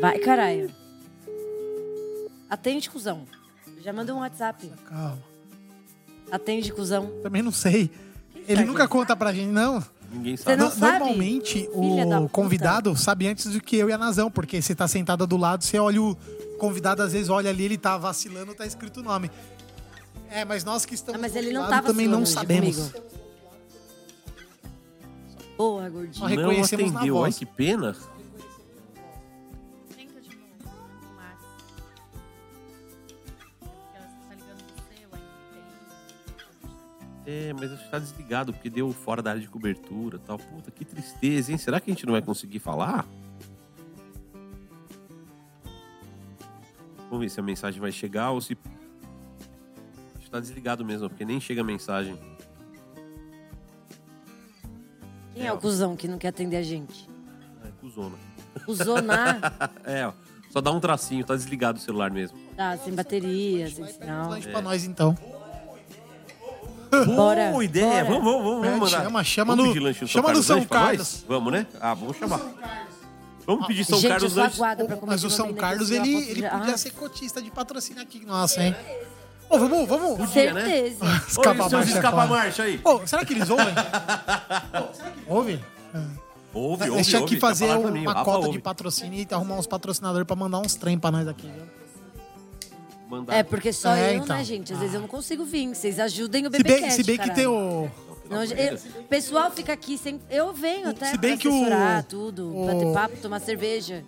Vai, 0.00 0.18
caralho. 0.18 0.70
Atende, 2.48 2.88
cuzão. 2.90 3.24
Já 3.82 3.92
mandou 3.92 4.16
um 4.16 4.20
WhatsApp. 4.20 4.70
Calma. 4.88 5.18
Atende, 6.30 6.72
cuzão. 6.72 7.10
Também 7.22 7.42
não 7.42 7.52
sei. 7.52 7.90
Ele 8.48 8.64
nunca 8.64 8.88
conta 8.88 9.14
pra 9.14 9.32
gente, 9.32 9.48
não. 9.50 9.82
Ninguém 10.12 10.36
Você 10.36 10.42
sabe. 10.42 10.56
não 10.56 10.68
No- 10.68 10.74
sabe? 10.74 10.98
Normalmente, 10.98 11.68
Filha 11.72 12.04
da 12.06 12.18
o 12.18 12.22
puta. 12.22 12.32
convidado 12.32 12.96
sabe 12.96 13.28
antes 13.28 13.46
do 13.52 13.60
que 13.60 13.76
eu 13.76 13.88
e 13.88 13.92
a 13.92 13.98
Nazão, 13.98 14.30
porque 14.30 14.60
você 14.60 14.74
tá 14.74 14.88
sentada 14.88 15.24
do 15.26 15.36
lado, 15.36 15.62
você 15.62 15.78
olha 15.78 16.02
o 16.02 16.16
convidado, 16.58 17.02
às 17.02 17.12
vezes 17.12 17.28
olha 17.28 17.48
ali, 17.50 17.64
ele 17.64 17.78
tá 17.78 17.96
vacilando, 17.96 18.52
tá 18.54 18.66
escrito 18.66 19.00
o 19.00 19.02
nome. 19.04 19.30
É, 20.28 20.44
mas 20.44 20.64
nós 20.64 20.84
que 20.84 20.94
estamos 20.94 21.18
Ah, 21.18 21.22
mas 21.22 21.32
do 21.32 21.38
ele 21.38 21.52
não 21.52 21.60
lado 21.62 21.70
tava 21.70 21.86
também 21.88 22.08
não 22.08 22.20
vacilando 22.20 22.50
hoje 22.50 22.74
sabemos. 22.74 22.76
comigo. 22.92 23.10
Porra, 25.56 25.88
gordinho. 25.90 26.20
Nós 26.28 26.30
reconhecemos 26.36 26.86
não 26.86 26.92
na 26.92 26.98
atendeu, 27.00 27.14
voz. 27.16 27.34
Ai, 27.34 27.38
que 27.38 27.46
pena. 27.46 27.96
É, 37.30 37.52
mas 37.52 37.70
acho 37.72 37.84
que 37.84 37.90
tá 37.90 37.98
desligado, 38.00 38.52
porque 38.52 38.68
deu 38.68 38.90
fora 38.92 39.22
da 39.22 39.30
área 39.30 39.40
de 39.40 39.48
cobertura 39.48 40.16
e 40.16 40.20
tal. 40.20 40.36
Puta, 40.36 40.68
que 40.72 40.84
tristeza, 40.84 41.52
hein? 41.52 41.58
Será 41.58 41.78
que 41.78 41.88
a 41.88 41.94
gente 41.94 42.04
não 42.04 42.12
vai 42.12 42.20
conseguir 42.22 42.58
falar? 42.58 43.06
Vamos 47.08 47.20
ver 47.20 47.28
se 47.28 47.38
a 47.38 47.42
mensagem 47.42 47.80
vai 47.80 47.92
chegar 47.92 48.32
ou 48.32 48.40
se. 48.40 48.58
Acho 50.16 50.24
que 50.24 50.30
tá 50.30 50.40
desligado 50.40 50.84
mesmo, 50.84 51.08
porque 51.08 51.24
nem 51.24 51.40
chega 51.40 51.60
a 51.60 51.64
mensagem. 51.64 52.18
Quem 55.32 55.46
é 55.46 55.52
o 55.52 55.58
cuzão 55.58 55.94
que 55.96 56.08
não 56.08 56.18
quer 56.18 56.28
atender 56.28 56.56
a 56.56 56.62
gente? 56.62 57.08
É, 57.64 57.68
cuzona. 57.80 58.16
O 58.66 58.74
Zonar 58.74 59.70
É, 59.84 60.06
ó. 60.06 60.12
Só 60.50 60.60
dá 60.60 60.72
um 60.72 60.80
tracinho, 60.80 61.24
tá 61.24 61.36
desligado 61.36 61.78
o 61.78 61.80
celular 61.80 62.10
mesmo. 62.10 62.36
tá 62.56 62.76
sem 62.76 62.92
bateria, 62.92 63.70
sem 63.70 63.84
um 63.84 63.86
sinal. 63.86 64.30
lanche 64.30 64.48
pra 64.48 64.60
nós, 64.60 64.84
então. 64.84 65.16
Bora, 67.14 67.50
Boa 67.52 67.64
ideia! 67.64 68.04
bora. 68.04 68.04
Vamos, 68.04 68.24
vamos, 68.24 68.42
vamos, 68.44 68.66
vamos 68.66 68.80
mandar. 68.90 69.02
chama, 69.04 69.24
chama 69.24 69.56
vamos 69.56 69.64
no- 69.66 69.74
no 70.02 70.08
chama 70.08 70.28
São 70.42 70.58
no 70.60 70.66
Carlos 70.66 70.66
São? 70.66 70.66
Carlos. 70.66 71.24
Vamos, 71.28 71.52
né? 71.52 71.66
Ah, 71.80 71.94
vamos 71.94 72.16
chamar. 72.16 72.40
Vamos 73.46 73.66
pedir 73.66 73.84
São 73.84 73.98
Gente, 73.98 74.10
Carlos 74.10 74.34
comer 74.96 75.12
Mas 75.12 75.24
o 75.24 75.30
São 75.30 75.52
Carlos, 75.54 75.90
né, 75.90 76.00
que 76.00 76.08
ele, 76.08 76.30
ele 76.30 76.48
podia 76.48 76.74
Ah, 76.74 76.78
ser 76.78 76.90
cotista 76.90 77.40
de 77.42 77.50
patrocínio 77.50 78.02
aqui. 78.02 78.24
Nossa, 78.24 78.62
hein? 78.62 78.74
Ô, 79.48 79.58
vamos, 79.58 79.88
vamos. 79.88 80.18
Podia, 80.18 80.52
né? 80.52 80.64
Certeza. 80.64 81.04
Escapa 81.28 81.50
Oi, 81.50 81.56
seus 81.58 81.72
marcha 81.72 81.94
escapa-marcha 81.96 82.62
aí. 82.64 82.80
Ô, 82.84 83.06
será 83.06 83.24
que 83.24 83.32
eles 83.32 83.48
ouvem? 83.50 83.66
Ouve? 85.26 85.60
Ouve, 86.52 86.82
Eles 86.84 86.92
ouve, 86.94 87.04
tinham 87.04 87.22
ouve. 87.22 87.34
que 87.34 87.40
tá 87.40 87.46
fazer 87.48 87.66
falando 87.68 87.82
pra 87.82 87.90
mim, 87.92 88.00
uma 88.02 88.14
cota 88.24 88.38
ouve. 88.38 88.50
de 88.52 88.58
patrocínio 88.60 89.26
e 89.28 89.34
arrumar 89.34 89.54
uns 89.56 89.66
patrocinadores 89.66 90.26
pra 90.26 90.34
mandar 90.36 90.58
uns 90.58 90.74
trem 90.74 90.98
pra 90.98 91.10
nós 91.12 91.26
aqui, 91.28 91.46
viu? 91.48 91.62
Mandar. 93.10 93.34
É, 93.34 93.42
porque 93.42 93.72
só 93.72 93.94
É, 93.94 94.12
eu, 94.16 94.22
então. 94.22 94.36
né, 94.36 94.44
gente? 94.44 94.72
Às 94.72 94.78
vezes 94.78 94.94
eu 94.94 95.00
não 95.00 95.08
consigo 95.08 95.44
vir. 95.44 95.74
Vocês 95.74 95.98
ajudem 95.98 96.46
o 96.46 96.50
Se 96.50 96.62
bebê 96.62 96.80
bem, 96.80 96.90
se 96.90 97.02
bem 97.02 97.18
que 97.18 97.34
tem 97.34 97.46
o. 97.46 97.90
Não, 98.30 98.44
eu- 98.44 98.74
o 99.00 99.04
pessoal 99.08 99.50
fica 99.50 99.72
aqui 99.72 99.98
sem. 99.98 100.20
Eu 100.30 100.52
venho 100.52 100.88
até 100.90 101.10
Se 101.10 101.18
bem 101.18 101.32
pra 101.32 101.40
que 101.40 101.48
o- 101.48 101.50
assessorar 101.50 102.04
tudo, 102.04 102.56
o- 102.56 102.66
bater 102.66 102.92
papo, 102.92 103.16
tomar 103.16 103.40
cerveja. 103.40 104.04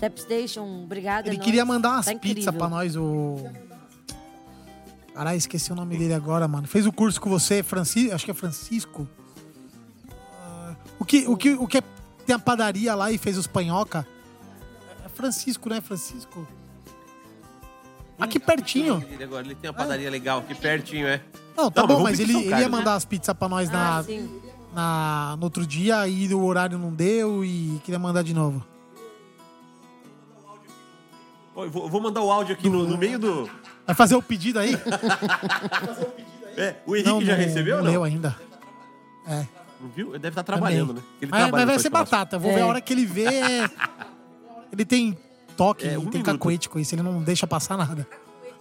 Tap 0.00 0.16
Station, 0.18 0.82
obrigada. 0.84 1.28
Ele 1.28 1.36
é 1.36 1.40
queria 1.40 1.64
nóis. 1.64 1.76
mandar 1.76 1.90
umas 1.90 2.06
Tá 2.06 2.14
pizzas 2.14 2.30
incrível. 2.38 2.52
pra 2.54 2.68
nós, 2.68 2.96
o. 2.96 3.36
Caralho, 5.14 5.36
esqueci 5.38 5.72
o 5.72 5.74
nome 5.74 5.96
dele 5.96 6.12
agora, 6.14 6.46
mano. 6.48 6.66
Fez 6.66 6.86
o 6.86 6.92
curso 6.92 7.20
com 7.20 7.28
você, 7.30 7.62
Francisco. 7.62 8.14
Acho 8.14 8.24
que 8.24 8.30
é 8.30 8.34
Francisco. 8.34 9.08
Ah, 10.40 10.74
o, 10.98 11.04
que, 11.04 11.26
o, 11.26 11.36
que, 11.36 11.50
o 11.54 11.66
que 11.66 11.78
é- 11.78 11.82
tem 12.26 12.34
a 12.34 12.38
padaria 12.38 12.94
lá 12.94 13.10
e 13.10 13.16
fez 13.18 13.36
os 13.38 13.46
panhoca? 13.46 14.06
É 15.04 15.08
Francisco, 15.08 15.68
né? 15.70 15.80
Francisco? 15.80 16.46
Aqui 18.18 18.38
pertinho. 18.40 19.04
Ele 19.10 19.24
agora 19.24 19.44
ele 19.44 19.54
tem 19.54 19.68
uma 19.70 19.76
padaria 19.76 20.10
legal 20.10 20.38
aqui 20.40 20.54
pertinho, 20.54 21.06
é. 21.06 21.20
Não, 21.56 21.70
tá 21.70 21.82
Não, 21.82 21.88
bom, 21.88 22.02
mas 22.02 22.18
ele, 22.20 22.34
ele 22.36 22.48
ia 22.48 22.56
né? 22.60 22.68
mandar 22.68 22.94
as 22.94 23.04
pizzas 23.04 23.34
pra 23.34 23.48
nós 23.48 23.70
na, 23.70 24.00
Ah, 24.00 24.04
na, 24.74 25.36
no 25.38 25.44
outro 25.44 25.66
dia, 25.66 25.98
aí 26.00 26.32
o 26.32 26.44
horário 26.44 26.78
não 26.78 26.90
deu 26.92 27.44
e 27.44 27.80
queria 27.84 27.98
mandar 27.98 28.22
de 28.22 28.34
novo. 28.34 28.64
Eu 31.56 31.70
vou, 31.70 32.00
mandar 32.02 32.20
o 32.22 32.30
áudio 32.30 32.54
aqui 32.54 32.68
no, 32.68 32.86
no 32.86 32.98
meio 32.98 33.18
do. 33.18 33.50
Vai 33.86 33.94
fazer 33.94 34.14
o 34.14 34.22
pedido 34.22 34.58
aí? 34.58 34.72
É, 36.58 36.74
o 36.86 36.96
Henrique 36.96 37.10
não, 37.10 37.20
já 37.22 37.36
não, 37.36 37.44
recebeu 37.44 37.76
não 37.76 37.84
ou 37.84 37.90
leu 37.90 38.00
não? 38.00 38.04
ainda. 38.04 38.34
É. 39.28 39.46
Não 39.78 39.90
viu? 39.94 40.08
Ele 40.12 40.18
deve 40.20 40.28
estar 40.28 40.42
trabalhando, 40.42 40.94
Também. 40.94 41.02
né? 41.02 41.08
Ele 41.20 41.30
Mas, 41.30 41.40
trabalha 41.42 41.66
mas 41.66 41.74
vai 41.74 41.82
ser 41.82 41.90
batata. 41.90 42.38
Vou 42.38 42.50
ver 42.50 42.60
É. 42.60 42.62
a 42.62 42.66
hora 42.66 42.80
que 42.80 42.94
ele 42.94 43.04
vê. 43.04 43.26
Ele 44.72 44.84
tem 44.86 45.18
toque, 45.56 45.86
É, 45.86 45.98
um 45.98 46.02
tem 46.02 46.20
minuto. 46.20 46.24
cacuete 46.26 46.68
com 46.68 46.78
isso, 46.78 46.94
ele 46.94 47.02
não 47.02 47.22
deixa 47.22 47.46
passar 47.46 47.76
nada. 47.76 48.06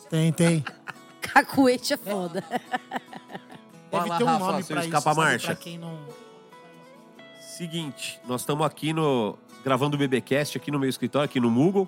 Tem, 0.10 0.32
tem. 0.32 0.64
Cacuete 1.22 1.94
é 1.94 1.98
foda. 1.98 2.44
Deve 3.92 4.10
lá, 4.10 4.18
ter 4.18 4.24
um 4.24 4.28
Rafa, 4.28 4.40
nome 4.52 4.64
pra 4.64 4.86
isso. 4.86 5.02
sabe? 5.02 5.16
marcha. 5.18 5.48
Pra 5.48 5.56
quem 5.56 5.78
não. 5.78 6.00
Seguinte, 7.40 8.20
nós 8.28 8.42
estamos 8.42 8.66
aqui 8.66 8.94
no. 8.94 9.38
gravando 9.64 9.96
o 9.96 10.00
BBcast 10.00 10.58
aqui 10.58 10.70
no 10.72 10.80
meu 10.80 10.90
escritório, 10.90 11.26
aqui 11.26 11.40
no 11.40 11.52
Google. 11.52 11.88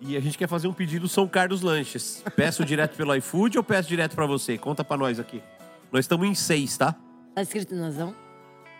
E 0.00 0.16
a 0.16 0.20
gente 0.20 0.36
quer 0.36 0.46
fazer 0.48 0.68
um 0.68 0.72
pedido 0.74 1.08
São 1.08 1.26
Carlos 1.26 1.62
Lanches. 1.62 2.22
Peço 2.36 2.64
direto 2.64 2.96
pelo 2.96 3.14
iFood 3.14 3.56
ou 3.56 3.64
peço 3.64 3.88
direto 3.88 4.14
pra 4.14 4.26
você? 4.26 4.58
Conta 4.58 4.84
pra 4.84 4.96
nós 4.96 5.18
aqui. 5.18 5.42
Nós 5.90 6.04
estamos 6.04 6.26
em 6.28 6.34
seis, 6.34 6.76
tá? 6.76 6.94
Tá 7.34 7.40
escrito 7.42 7.74
nazão? 7.74 8.14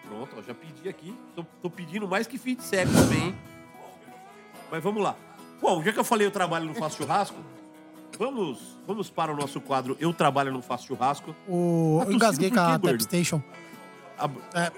Pronto, 0.07 0.37
ó, 0.39 0.43
já 0.43 0.55
pedi 0.55 0.89
aqui. 0.89 1.17
Tô, 1.35 1.45
tô 1.63 1.71
pedindo 1.71 2.07
mais 2.07 2.27
que 2.27 2.39
série 2.61 2.91
também, 2.91 3.29
hein? 3.29 3.35
Mas 4.71 4.83
vamos 4.83 5.03
lá. 5.03 5.15
Bom, 5.61 5.83
já 5.83 5.93
que 5.93 5.99
eu 5.99 6.05
falei 6.05 6.27
eu 6.27 6.31
trabalho 6.31 6.67
no 6.67 6.75
Faço 6.75 6.99
Churrasco, 6.99 7.37
vamos, 8.19 8.59
vamos 8.87 9.09
para 9.11 9.33
o 9.33 9.37
nosso 9.37 9.61
quadro 9.61 9.97
Eu 10.01 10.13
Trabalho 10.13 10.53
no 10.53 10.61
Faço 10.63 10.87
Churrasco. 10.87 11.35
O, 11.49 12.01
Tá 12.05 12.11
eu 12.11 12.13
engasguei 12.15 12.51
tossindo 12.51 12.81
com 12.81 12.87
a? 12.87 12.91
Tap 12.93 13.01
Station. 13.03 13.43
Ab- 14.19 14.39
É, 14.55 14.73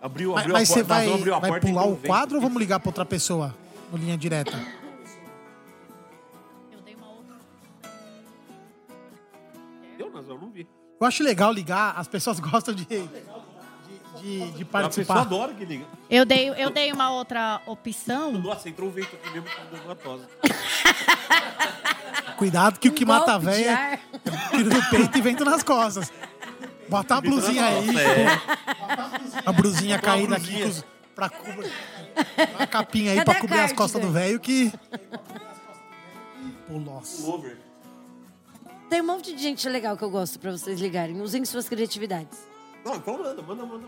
Abriu, 0.00 0.32
mas 0.32 0.40
abriu 0.40 0.52
mas 0.54 0.70
a 0.70 0.74
você 0.74 0.80
porta, 0.80 0.94
vai, 0.94 1.04
Dazão 1.04 1.18
abriu 1.18 1.34
a 1.34 1.38
vai 1.38 1.50
porta, 1.50 1.66
pular 1.68 1.82
entrou 1.82 1.96
o 1.98 2.06
quadro 2.06 2.34
ou 2.36 2.42
vamos 2.42 2.58
ligar 2.58 2.80
pra 2.80 2.88
outra 2.88 3.04
pessoa? 3.04 3.54
No 3.92 3.98
linha 3.98 4.16
direta. 4.18 4.56
Eu 6.72 6.80
dei 6.82 6.94
uma 6.96 7.08
outra. 7.08 7.36
Eu, 9.98 10.10
Nazão, 10.10 10.38
não 10.38 10.50
vi. 10.50 10.66
Eu 11.00 11.06
acho 11.06 11.22
legal 11.22 11.52
ligar, 11.52 11.94
as 11.96 12.08
pessoas 12.08 12.38
gostam 12.40 12.74
de, 12.74 12.84
de, 14.22 14.40
de, 14.40 14.50
de 14.52 14.62
A 14.62 14.64
pessoa 14.66 14.70
participar. 14.70 15.20
adora 15.20 15.52
que 15.54 15.64
liga. 15.64 15.84
Eu 16.08 16.24
dei, 16.24 16.48
eu 16.50 16.70
dei 16.70 16.92
uma 16.92 17.10
outra 17.10 17.60
opção. 17.66 18.32
Nossa, 18.32 18.68
entrou 18.68 18.88
um 18.88 18.92
vento 18.92 19.14
aqui 19.16 19.30
mesmo 19.30 19.48
uma 19.84 19.94
tosse. 19.96 20.24
Cuidado 22.36 22.78
que 22.78 22.88
o 22.88 22.92
que 22.92 23.04
mata 23.04 23.34
a 23.34 23.38
véia 23.38 23.70
é 23.70 24.00
tiro 24.50 24.70
no 24.70 24.90
peito 24.90 25.18
e 25.18 25.20
vento 25.20 25.44
nas 25.44 25.62
costas. 25.62 26.12
Bota 26.88 27.16
a 27.16 27.20
blusinha 27.20 27.64
aí, 27.64 27.96
é. 27.98 28.26
a 29.46 29.52
blusinha 29.52 29.96
Bota 29.96 30.08
uma 30.10 30.14
caída 30.16 30.36
aqui 30.36 30.46
blusinha. 30.46 30.64
com 30.64 30.70
os- 30.70 30.84
pra 31.14 31.28
cobrir. 31.28 31.72
A 32.58 32.66
capinha 32.66 33.12
aí 33.12 33.18
Cadê 33.18 33.24
pra 33.30 33.38
a 33.38 33.40
cobrir 33.40 33.54
as 33.54 33.60
cardigan? 33.60 33.76
costas 33.76 34.02
do 34.02 34.10
velho 34.10 34.40
que. 34.40 34.72
Pô, 36.68 36.78
nossa. 36.78 37.26
Over. 37.30 37.58
Tem 38.90 39.00
um 39.00 39.06
monte 39.06 39.34
de 39.34 39.42
gente 39.42 39.66
legal 39.68 39.96
que 39.96 40.02
eu 40.04 40.10
gosto 40.10 40.38
pra 40.38 40.50
vocês 40.52 40.78
ligarem. 40.80 41.20
Usem 41.20 41.44
suas 41.44 41.68
criatividades. 41.68 42.38
Não, 42.84 42.96
então 42.96 43.16
manda, 43.18 43.42
manda, 43.42 43.64
manda. 43.64 43.86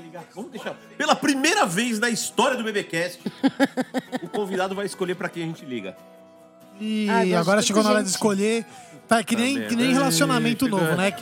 Ligar. 0.00 0.24
Vamos 0.34 0.50
deixar. 0.50 0.74
Pela 0.96 1.14
primeira 1.14 1.64
vez 1.66 1.98
na 1.98 2.08
história 2.10 2.56
do 2.56 2.64
BBcast, 2.64 3.20
o 4.22 4.28
convidado 4.28 4.74
vai 4.74 4.86
escolher 4.86 5.14
pra 5.14 5.28
quem 5.28 5.44
a 5.44 5.46
gente 5.46 5.64
liga. 5.64 5.96
E 6.80 7.08
Ah, 7.10 7.26
eu 7.26 7.38
agora 7.38 7.60
chegou 7.62 7.82
na 7.82 7.90
hora 7.90 8.02
de 8.02 8.08
escolher. 8.10 8.64
Tá, 9.06 9.22
que 9.22 9.34
nem, 9.36 9.60
Tá 9.60 9.68
que 9.68 9.76
nem 9.76 9.88
vendo? 9.88 9.98
relacionamento 9.98 10.64
Ei, 10.66 10.70
novo, 10.70 10.96
né? 10.96 11.12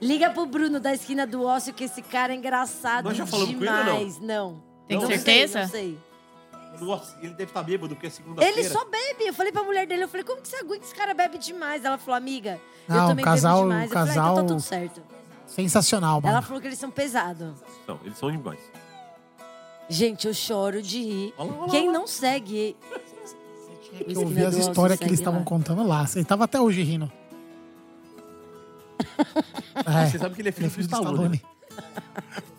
Liga 0.00 0.28
pro 0.30 0.44
Bruno 0.46 0.78
da 0.78 0.92
esquina 0.92 1.26
do 1.26 1.42
ócio, 1.42 1.72
que 1.72 1.84
esse 1.84 2.02
cara 2.02 2.32
é 2.32 2.36
engraçado 2.36 3.04
Nós 3.04 3.16
já 3.16 3.26
falamos 3.26 3.54
com 3.54 3.62
ele 3.64 3.70
não? 3.70 3.84
demais. 3.84 4.20
Não. 4.20 4.62
Tem 4.86 4.98
não 5.00 5.06
certeza? 5.06 5.66
Sei, 5.66 5.98
não 6.72 6.78
sei. 6.78 6.86
Nossa, 6.86 7.16
ele 7.22 7.30
deve 7.32 7.44
estar 7.44 7.62
bêbado, 7.62 7.94
porque 7.94 8.06
é 8.06 8.10
segunda-feira. 8.10 8.58
Ele 8.60 8.68
só 8.68 8.84
bebe. 8.84 9.24
Eu 9.26 9.32
falei 9.32 9.50
pra 9.50 9.62
mulher 9.62 9.86
dele, 9.86 10.04
eu 10.04 10.08
falei, 10.08 10.24
como 10.24 10.42
que 10.42 10.48
você 10.48 10.56
aguenta? 10.56 10.84
Esse 10.84 10.94
cara 10.94 11.14
bebe 11.14 11.38
demais. 11.38 11.82
Ela 11.86 11.96
falou, 11.96 12.16
amiga, 12.16 12.60
eu 12.86 12.94
Não, 12.94 13.08
também 13.08 13.24
casal- 13.24 13.56
bebo 13.62 13.68
demais. 13.70 13.90
Eu 13.90 13.94
falei, 13.96 14.08
ah, 14.08 14.12
então 14.12 14.22
casal- 14.24 14.36
tá 14.36 14.44
tudo 14.48 14.60
certo. 14.60 15.02
Sensacional, 15.46 16.20
mano. 16.20 16.28
Ela 16.28 16.42
falou 16.42 16.60
que 16.60 16.66
eles 16.68 16.78
são 16.78 16.90
pesados. 16.90 17.54
Não, 17.86 17.98
eles 18.04 18.18
são 18.18 18.30
demais. 18.30 18.58
Gente, 19.88 20.26
eu 20.26 20.34
choro 20.34 20.82
de 20.82 20.98
rir. 21.00 21.34
Olha 21.38 21.50
lá, 21.52 21.58
olha 21.60 21.70
Quem 21.70 21.90
não 21.92 22.06
segue... 22.06 22.76
Eu 24.08 24.20
ouvi 24.22 24.44
as 24.44 24.56
histórias 24.56 24.98
que 24.98 25.04
eles 25.06 25.18
estavam 25.20 25.42
contando 25.44 25.86
lá. 25.86 26.06
Você 26.06 26.22
tava 26.24 26.44
até 26.44 26.60
hoje 26.60 26.82
rindo. 26.82 27.10
É, 29.86 30.06
Você 30.06 30.18
sabe 30.18 30.34
que 30.34 30.40
ele 30.42 30.48
é 30.48 30.52
filho, 30.52 30.64
ele 30.64 30.72
é 30.72 30.74
filho 30.74 30.88
do 30.88 30.94
Stallone. 30.94 31.36
Stallone. 31.36 31.56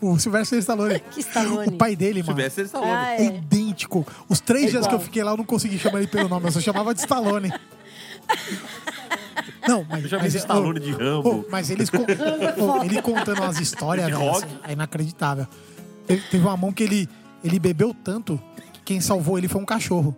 O 0.00 0.18
Sylvester 0.18 0.58
Stallone. 0.60 1.00
Que 1.10 1.20
Stallone. 1.20 1.68
O 1.68 1.72
pai 1.72 1.94
dele, 1.96 2.22
mano. 2.22 2.34
Sylvester 2.34 2.64
Stallone. 2.66 2.92
Ah, 2.92 3.14
É 3.14 3.22
é. 3.22 3.26
idêntico. 3.26 4.06
Os 4.28 4.40
três 4.40 4.66
É 4.66 4.70
dias 4.70 4.86
que 4.86 4.94
eu 4.94 5.00
fiquei 5.00 5.22
lá, 5.22 5.32
eu 5.32 5.36
não 5.36 5.44
consegui 5.44 5.78
chamar 5.78 5.98
ele 5.98 6.06
pelo 6.08 6.28
nome, 6.28 6.46
eu 6.46 6.52
só 6.52 6.60
chamava 6.60 6.94
de 6.94 7.00
Stallone. 7.00 7.52
Não, 9.66 9.84
mas. 9.88 10.02
Eu 10.04 10.08
já 10.08 10.18
vi 10.18 10.26
esse 10.28 10.38
de 10.80 10.92
Rambo. 10.92 11.44
mas 11.50 11.70
eles. 11.70 11.90
con- 11.90 11.98
ô, 12.58 12.82
ele 12.84 13.00
contando 13.02 13.40
umas 13.42 13.58
histórias, 13.58 14.06
velho, 14.10 14.18
rock. 14.18 14.44
assim, 14.44 14.58
é 14.64 14.72
inacreditável. 14.72 15.46
Teve, 16.06 16.22
teve 16.30 16.44
uma 16.44 16.56
mão 16.56 16.72
que 16.72 16.82
ele, 16.82 17.08
ele 17.42 17.58
bebeu 17.58 17.94
tanto 18.04 18.40
que 18.72 18.80
quem 18.80 19.00
salvou 19.00 19.36
ele 19.38 19.48
foi 19.48 19.60
um 19.60 19.66
cachorro. 19.66 20.16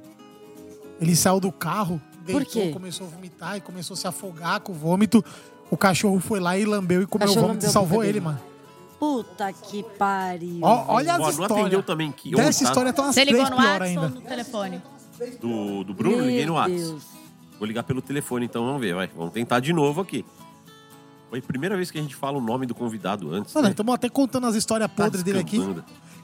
Ele 1.00 1.16
saiu 1.16 1.40
do 1.40 1.50
carro, 1.50 2.00
deitou, 2.26 2.44
quê? 2.62 2.70
começou 2.70 3.06
a 3.06 3.10
vomitar 3.10 3.56
e 3.56 3.60
começou 3.60 3.94
a 3.94 3.96
se 3.96 4.06
afogar 4.06 4.60
com 4.60 4.72
o 4.72 4.74
vômito. 4.74 5.24
O 5.70 5.76
cachorro 5.76 6.20
foi 6.20 6.40
lá 6.40 6.58
e 6.58 6.64
lambeu 6.64 7.00
e 7.02 7.06
comeu 7.06 7.30
o 7.30 7.34
vômito 7.34 7.64
e 7.64 7.68
salvou 7.68 8.04
ele, 8.04 8.20
mano. 8.20 8.38
Puta 8.98 9.50
que 9.52 9.82
pariu. 9.98 10.60
Ó, 10.62 10.84
olha 10.88 11.14
as 11.14 11.18
não 11.18 11.30
histórias. 11.30 11.58
atendeu 11.58 11.82
também 11.82 12.12
que 12.12 12.30
Dessa 12.32 12.48
ontem, 12.48 12.58
tá? 12.58 12.64
história 12.64 12.92
tem 12.92 13.02
umas 13.04 13.14
Você 13.14 13.24
ligou 13.24 13.46
três 13.46 13.50
no 13.50 13.56
pior 13.56 13.66
WhatsApp 13.80 13.84
ainda. 13.88 14.00
ou 14.02 14.08
no 14.10 14.20
telefone? 14.20 14.82
Do, 15.40 15.84
do 15.84 15.94
Bruno, 15.94 16.16
Meu 16.18 16.26
liguei 16.26 16.44
no 16.46 16.52
WhatsApp. 16.54 16.78
Deus. 16.80 17.02
Vou 17.60 17.66
ligar 17.68 17.84
pelo 17.84 18.02
telefone, 18.02 18.46
então 18.46 18.64
vamos 18.64 18.80
ver, 18.80 18.94
vai. 18.94 19.08
Vamos 19.14 19.32
tentar 19.32 19.60
de 19.60 19.72
novo 19.72 20.00
aqui. 20.00 20.24
Foi 21.28 21.38
a 21.38 21.42
primeira 21.42 21.76
vez 21.76 21.90
que 21.92 21.98
a 21.98 22.02
gente 22.02 22.16
fala 22.16 22.38
o 22.38 22.40
nome 22.40 22.66
do 22.66 22.74
convidado 22.74 23.32
antes. 23.32 23.54
Mano, 23.54 23.66
né? 23.66 23.70
estamos 23.70 23.94
até 23.94 24.08
contando 24.08 24.46
as 24.48 24.56
histórias 24.56 24.90
Tá 24.90 25.04
podres 25.04 25.22
dele 25.22 25.38
aqui. 25.38 25.58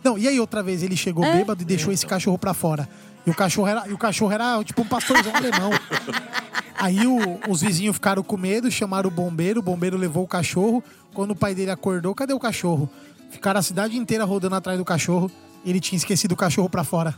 Não, 0.03 0.19
e 0.19 0.27
aí 0.27 0.41
outra 0.41 0.63
vez 0.63 0.83
ele 0.83 0.97
chegou 0.97 1.25
É? 1.25 1.37
bêbado 1.37 1.63
e 1.63 1.65
deixou 1.65 1.93
esse 1.93 2.05
cachorro 2.07 2.39
pra 2.39 2.53
fora. 2.55 2.89
E 3.27 3.31
o 3.31 3.35
cachorro 3.35 3.69
era, 3.69 3.87
e 3.89 3.93
o 3.93 3.99
cachorro 3.99 4.33
era 4.33 4.63
tipo 4.65 4.83
um 4.83 4.87
pastorzão 4.87 5.35
alemão. 5.37 5.71
Aí 6.79 7.07
o- 7.07 7.41
os 7.51 7.63
vizinhos 7.63 7.95
ficaram 7.97 8.23
com 8.23 8.37
medo, 8.37 8.71
chamaram 8.71 9.09
o 9.09 9.11
bombeiro, 9.11 9.61
o 9.61 9.63
bombeiro 9.63 9.97
levou 9.97 10.25
o 10.25 10.29
cachorro. 10.29 10.85
Quando 11.15 11.31
o 11.31 11.37
pai 11.37 11.55
dele 11.55 11.71
acordou, 11.71 12.15
cadê 12.15 12.35
o 12.35 12.39
cachorro? 12.39 12.89
Ficaram 13.31 13.59
a 13.59 13.63
cidade 13.63 13.97
inteira 13.97 14.25
rodando 14.25 14.55
atrás 14.55 14.79
do 14.79 14.85
cachorro. 14.85 15.31
Ele 15.65 15.81
tinha 15.81 15.97
esquecido 15.97 16.33
o 16.33 16.37
cachorro 16.37 16.69
pra 16.69 16.85
fora. 16.85 17.15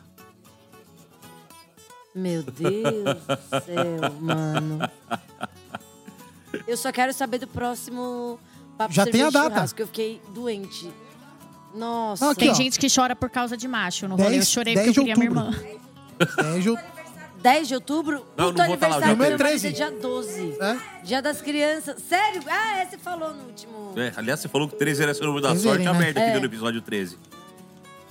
Meu 2.15 2.43
Deus 2.43 2.83
do 3.27 3.65
céu, 3.65 4.13
mano. 4.21 4.79
Eu 6.67 6.77
só 6.77 6.91
quero 6.91 7.13
saber 7.13 7.39
do 7.39 7.47
próximo 7.47 8.39
Papo 8.77 8.93
Já 8.95 9.05
tem 9.07 9.23
a 9.23 9.31
data. 9.31 9.51
Churrasco, 9.55 9.83
Eu 9.83 9.87
fiquei 9.87 10.21
doente. 10.31 10.91
Nossa. 11.75 12.31
Aqui, 12.31 12.41
Tem 12.41 12.51
ó. 12.51 12.55
gente 12.55 12.79
que 12.79 12.87
chora 12.93 13.15
por 13.15 13.29
causa 13.29 13.57
de 13.57 13.69
macho 13.69 14.09
no 14.09 14.17
rolê. 14.17 14.29
Eu 14.29 14.31
10 14.33 14.49
chorei 14.51 14.75
10 14.75 14.87
porque 14.87 15.01
eu 15.01 15.05
de 15.05 15.11
queria 15.15 15.31
minha 15.31 15.45
irmã. 15.45 16.57
É, 16.57 16.61
Ju- 16.61 16.79
10 17.43 17.69
de 17.69 17.75
outubro? 17.75 18.27
Não, 18.37 18.47
Puto 18.47 18.59
não 18.59 18.67
vou 18.69 18.79
falar, 18.79 18.97
aniversário 18.97 19.01
já 19.01 19.13
do 19.13 19.17
meu 19.17 19.17
marido 19.31 19.43
é 19.43 19.47
13. 19.47 19.73
dia 19.73 19.91
12. 19.93 20.57
é? 20.61 20.79
Dia 21.05 21.23
das 21.23 21.41
crianças. 21.43 22.03
Sério? 22.03 22.43
Ah, 22.49 22.79
é, 22.79 22.87
você 22.87 22.99
falou 22.99 23.33
no 23.35 23.45
último. 23.45 23.93
É, 23.97 24.13
aliás, 24.17 24.41
você 24.41 24.49
falou 24.49 24.69
que 24.69 24.77
13 24.77 25.03
era 25.03 25.15
seu 25.15 25.27
número 25.27 25.43
da 25.43 25.51
Vocês 25.51 25.63
sorte, 25.63 25.79
verem, 25.79 25.89
a 25.89 25.93
né? 25.93 25.99
merda 25.99 26.21
aqui 26.21 26.31
É. 26.31 26.41
no 26.41 26.47
episódio 26.47 26.81
13. 26.81 27.19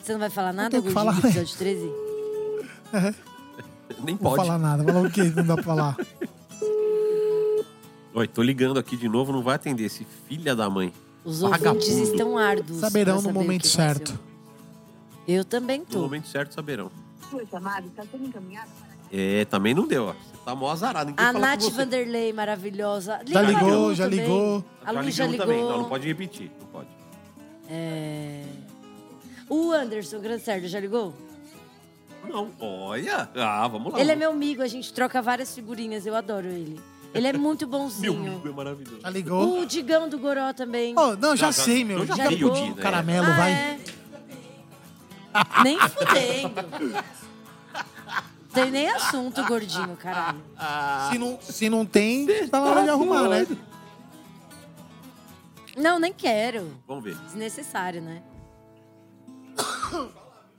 Você 0.02 0.14
não 0.14 0.20
vai 0.20 0.30
falar 0.30 0.54
nada, 0.54 0.70
tenho 0.70 0.84
o 0.84 0.86
que 0.86 0.94
Gordinho, 0.94 1.14
falar, 1.14 1.20
do 1.20 1.28
né? 1.28 1.42
episódio 1.42 1.58
13? 1.58 1.92
Nem 4.04 4.16
Não 4.16 4.22
vou 4.22 4.32
pode. 4.36 4.48
falar 4.48 4.58
nada. 4.60 4.84
Falar 4.84 5.02
o 5.02 5.12
quê? 5.12 5.24
Não 5.36 5.46
dá 5.46 5.54
pra 5.56 5.64
falar. 5.64 5.98
Oi, 8.14 8.28
tô 8.28 8.42
ligando 8.42 8.80
aqui 8.80 8.98
de 8.98 9.08
novo, 9.08 9.32
não 9.32 9.42
vai 9.44 9.56
atender 9.56 9.84
esse 9.86 10.06
filha 10.28 10.56
da 10.56 10.70
mãe. 10.70 10.92
Os 11.24 11.42
Vagabundo. 11.42 11.70
ouvintes 11.86 12.10
estão 12.10 12.38
árduos. 12.38 12.80
Saberão 12.80 13.22
no 13.22 13.32
momento 13.32 13.68
certo. 13.68 14.18
Eu 15.28 15.44
também 15.46 15.80
No 15.80 15.86
tô. 15.86 16.00
momento 16.00 16.28
certo 16.28 16.54
saberão. 16.54 16.90
Sua 17.30 17.46
chamada 17.46 17.86
está 17.86 18.04
sendo 18.10 18.26
encaminhada 18.26 18.70
É, 19.12 19.44
também 19.46 19.74
não 19.74 19.86
deu, 19.86 20.06
ó. 20.06 20.14
Você 20.14 20.38
tá 20.46 20.56
mó 20.56 20.72
azarado. 20.72 21.10
Ninguém 21.12 21.26
A 21.26 21.34
fala 21.34 21.48
Nath 21.48 21.60
com 21.64 21.70
você. 21.70 21.76
Vanderlei, 21.76 22.34
maravilhosa. 22.34 23.20
Já 23.26 23.42
Liga 23.42 23.60
pra 23.60 23.68
ligou, 23.68 23.88
Lu 23.90 23.96
já 23.96 24.04
também. 24.06 24.20
ligou. 24.22 24.66
A 24.86 24.92
Lu 24.92 25.12
já 25.12 25.28
ligou. 25.28 25.46
também. 25.46 25.62
Não, 25.64 25.78
não 25.80 25.86
pode 25.90 26.08
repetir. 26.08 26.52
Não 26.60 26.68
pode. 26.68 26.88
É... 27.70 28.44
O 29.50 29.72
Anderson 29.72 30.20
Gran 30.20 30.40
Cerdo 30.40 30.68
já 30.68 30.80
ligou? 30.80 31.14
Não, 32.30 32.52
olha. 32.60 33.30
Ah, 33.36 33.68
vamos 33.68 33.94
lá. 33.94 34.00
Ele 34.00 34.12
é 34.12 34.16
meu 34.16 34.32
amigo, 34.32 34.62
a 34.62 34.68
gente 34.68 34.92
troca 34.94 35.22
várias 35.22 35.54
figurinhas, 35.56 36.06
eu 36.06 36.16
adoro 36.16 36.48
ele. 36.48 36.80
Ele 37.14 37.28
é 37.28 37.34
muito 37.34 37.68
Meu 37.68 37.80
bonzinho. 37.80 38.14
amigo 38.32 38.48
é 38.48 38.52
maravilhoso. 38.52 39.02
Já 39.02 39.10
ligou? 39.10 39.62
O 39.62 39.66
Digão 39.66 40.08
do 40.10 40.20
Goró 40.20 40.54
também. 40.54 40.94
Oh, 40.98 41.16
não, 41.16 41.36
já, 41.36 41.48
Já, 41.48 41.52
já- 41.52 41.64
sei, 41.64 41.84
meu. 41.84 42.00
eu 42.00 42.06
já 42.06 42.14
Liga 42.16 42.30
vi 42.30 42.38
pro 42.38 42.52
o 42.52 42.54
Di, 42.54 42.70
né? 42.76 42.82
Caramelo, 42.82 43.28
Ah, 43.28 43.36
vai. 43.38 43.52
é? 43.54 43.80
Nem 45.64 45.80
fudendo. 45.80 47.04
Tem 48.54 48.72
nem 48.72 48.90
assunto, 48.90 49.44
gordinho, 49.46 49.96
caralho. 49.98 50.42
Se 51.12 51.18
não, 51.18 51.40
se 51.42 51.70
não 51.70 51.86
tem, 51.86 52.26
tá 52.50 52.60
na 52.60 52.66
hora 52.68 52.84
de 52.84 52.90
arrumar, 52.90 53.28
né? 53.30 53.48
Não, 55.76 56.00
nem 56.00 56.12
quero. 56.12 56.72
Vamos 56.88 57.04
ver. 57.04 57.16
Desnecessário, 57.18 58.02
né? 58.02 58.22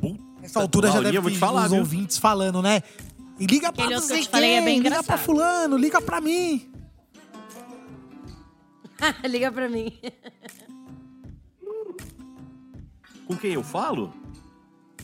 Puta, 0.00 0.22
Nessa 0.48 0.60
altura 0.60 0.90
já 0.90 1.02
deve 1.02 1.20
ter 1.20 1.30
te 1.32 1.38
falar, 1.38 1.64
os 1.66 1.72
viu? 1.72 1.80
ouvintes 1.80 2.16
falando, 2.16 2.62
né? 2.62 2.82
E 3.38 3.44
liga 3.44 3.70
pra 3.70 3.84
Aquele 3.84 4.00
que 4.00 4.28
falei 4.30 4.52
é 4.54 4.62
bem 4.62 4.80
liga 4.80 5.02
pra 5.02 5.18
fulano, 5.18 5.76
liga 5.76 6.00
pra 6.00 6.22
mim. 6.22 6.72
Liga 9.28 9.52
pra 9.52 9.68
mim. 9.68 9.96
Com 13.26 13.36
quem 13.36 13.52
eu 13.52 13.62
falo? 13.62 14.12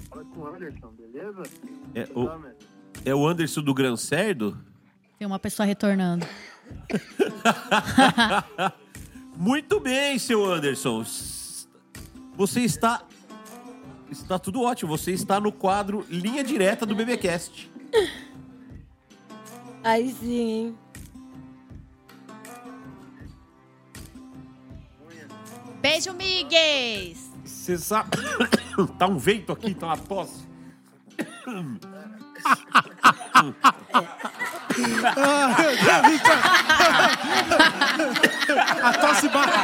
Fala 0.09 0.25
com 0.25 0.41
o 0.41 0.47
Anderson, 0.49 0.89
beleza? 0.99 1.43
É 1.95 2.09
o, 2.13 2.29
é 3.05 3.15
o 3.15 3.29
Anderson 3.29 3.61
do 3.63 3.73
Gran 3.73 3.97
Cerdo. 3.97 4.59
Tem 5.17 5.27
uma 5.29 5.39
pessoa 5.39 5.65
retornando. 5.65 6.27
Muito 9.37 9.79
bem, 9.79 10.19
seu 10.19 10.45
Anderson. 10.45 11.05
Você 12.35 12.63
está. 12.63 13.05
Está 14.23 14.39
tudo 14.39 14.63
ótimo. 14.63 14.97
Você 14.97 15.11
está 15.13 15.41
no 15.41 15.51
quadro 15.51 16.07
Linha 16.09 16.45
Direta 16.45 16.87
do 16.87 16.95
BBcast. 16.95 17.71
Aí 19.83 20.15
sim, 20.19 20.41
hein? 20.41 20.79
Beijo, 25.83 26.15
migues! 26.15 27.31
Você 27.45 27.77
sabe. 27.77 28.17
tá 28.99 29.07
um 29.07 29.19
vento 29.19 29.53
aqui, 29.53 29.75
tá 29.75 29.89
uma 29.89 29.99
tosse. 29.99 30.45
A 38.83 38.93
tosse 38.95 39.29
bateu. 39.29 39.55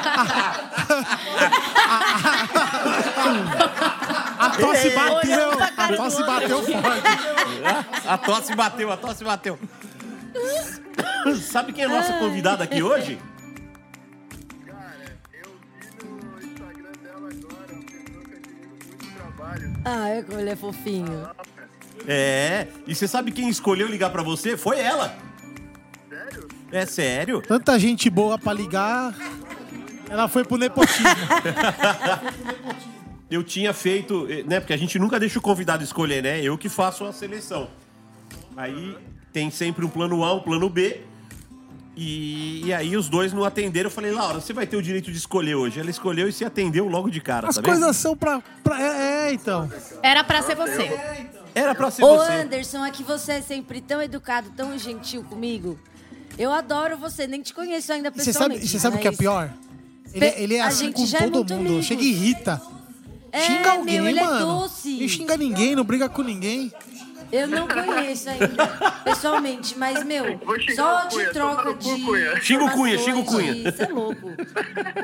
A 4.61 4.67
tosse 4.67 4.91
bateu. 4.91 5.51
A 5.77 5.97
tosse 5.97 6.25
bateu 6.25 6.63
forte. 6.63 8.07
A 8.07 8.19
tosse 8.19 8.55
bateu, 8.55 8.93
a 8.93 8.97
tosse 8.97 9.25
bateu. 9.25 9.59
Sabe 11.43 11.73
quem 11.73 11.85
é 11.85 11.87
a 11.87 11.91
nossa 11.91 12.13
convidada 12.15 12.65
aqui 12.65 12.83
hoje? 12.83 13.19
Cara, 14.67 15.19
eu 15.33 15.51
vi 15.99 16.09
no 16.09 16.39
Instagram 16.39 16.93
dela 17.03 17.29
agora, 17.31 17.73
uma 17.73 17.83
pessoa 17.85 18.23
que 18.25 18.35
admiro 18.37 18.69
muito 18.79 19.07
o 19.07 19.13
trabalho. 19.17 19.73
Ah, 19.85 20.09
é 20.09 20.23
como 20.23 20.39
ele 20.41 20.51
é 20.51 20.57
fofinho. 20.57 21.29
É. 22.07 22.67
E 22.87 22.95
você 22.95 23.09
sabe 23.09 23.33
quem 23.33 23.49
escolheu 23.49 23.89
ligar 23.89 24.11
pra 24.11 24.23
você? 24.23 24.57
Foi 24.57 24.79
ela. 24.79 25.15
Sério? 26.09 26.49
É 26.73 26.87
sério? 26.87 27.43
Tanta 27.43 27.79
gente 27.79 28.09
boa 28.09 28.39
pra 28.39 28.53
ligar. 28.53 29.15
Ela 30.09 30.29
foi 30.29 30.45
pro 30.45 30.57
nepotismo. 30.57 31.07
Eu 33.31 33.45
tinha 33.45 33.73
feito, 33.73 34.27
eh, 34.29 34.43
né? 34.43 34.59
Porque 34.61 34.73
a 34.73 34.77
gente 34.77 34.99
nunca 34.99 35.19
deixa 35.21 35.39
o 35.39 35.43
convidado 35.43 35.85
escolher, 35.85 36.23
né? 36.23 36.43
Eu 36.43 36.59
que 36.59 36.69
faço 36.69 37.05
a 37.05 37.13
seleção. 37.13 37.69
Aí 38.57 38.97
tem 39.33 39.51
sempre 39.51 39.85
um 39.85 39.89
plano 39.89 40.25
A, 40.25 40.35
um 40.35 40.41
plano 40.41 40.69
B. 40.69 41.01
E, 41.97 42.63
e 42.67 42.73
aí 42.73 42.97
os 42.97 43.09
dois 43.09 43.33
não 43.33 43.45
atenderam. 43.45 43.89
Eu 43.89 43.95
falei, 43.95 44.11
Laura, 44.11 44.41
você 44.41 44.53
vai 44.53 44.67
ter 44.67 44.77
o 44.77 44.83
direito 44.83 45.11
de 45.13 45.19
escolher 45.19 45.55
hoje. 45.55 45.79
Ela 45.79 45.91
escolheu 45.91 46.29
e 46.29 46.33
se 46.33 46.45
atendeu 46.45 46.89
logo 46.89 47.11
de 47.11 47.21
cara, 47.21 47.49
As 47.49 47.57
tá 47.57 47.61
vendo? 47.61 47.71
coisas 47.73 47.97
são 47.97 48.17
pra. 48.17 48.43
pra- 48.65 48.81
é, 48.81 49.29
é, 49.29 49.33
então. 49.33 49.71
Era 50.03 50.25
pra 50.25 50.43
ser 50.43 50.57
você. 50.57 50.91
Era 51.55 51.75
pra 51.75 51.91
ser 51.91 52.03
Ô, 52.05 52.17
você. 52.17 52.33
Anderson, 52.33 52.83
aqui 52.83 53.03
você 53.03 53.33
é 53.33 53.43
sempre 53.43 53.81
tão 53.81 54.01
educado, 54.01 54.51
tão 54.57 54.79
gentil 54.79 55.23
comigo. 55.25 55.79
Eu 56.39 56.53
adoro 56.53 56.97
você, 56.97 57.27
nem 57.27 57.43
te 57.43 57.53
conheço 57.53 57.93
ainda 57.93 58.09
E 58.09 58.13
Você 58.13 58.33
sabe, 58.33 58.55
pessoalmente. 58.55 58.69
você 58.69 58.79
sabe 58.79 58.97
o 58.97 59.01
que 59.01 59.09
é 59.09 59.13
pior? 59.13 59.53
Ele, 60.15 60.25
é- 60.25 60.43
ele 60.43 60.55
é 60.55 60.61
A 60.63 60.67
assim 60.69 60.87
gente 60.87 60.97
com 60.97 61.07
já 61.07 61.19
é 61.19 61.29
todo 61.29 61.55
mundo. 61.55 61.67
amigo. 61.69 61.83
Chega 61.83 62.03
e 62.03 62.09
irrita. 62.11 62.63
É, 63.33 63.41
Xinga 63.41 63.71
alguém, 63.73 64.01
meu, 64.01 64.11
ele 64.11 64.19
é 64.19 64.25
mano. 64.25 64.47
doce. 64.61 65.01
Não 65.01 65.09
xinga 65.09 65.37
ninguém, 65.37 65.75
não 65.77 65.85
briga 65.85 66.09
com 66.09 66.23
ninguém. 66.23 66.73
Eu 67.31 67.47
não 67.47 67.69
conheço 67.69 68.29
ainda, 68.29 68.67
pessoalmente, 69.05 69.79
mas, 69.79 70.03
meu, 70.05 70.25
só 70.75 71.05
o 71.05 71.09
de 71.09 71.15
Cunha, 71.15 71.31
troca 71.33 71.75
de. 71.75 72.03
Cunha. 72.03 72.41
Xinga 72.43 72.65
o 72.65 72.71
Cunha, 72.73 72.99
xinga 72.99 73.19
o 73.19 73.25
Cunha. 73.25 73.53
Isso 73.69 73.83
é 73.83 73.87
louco. 73.87 74.33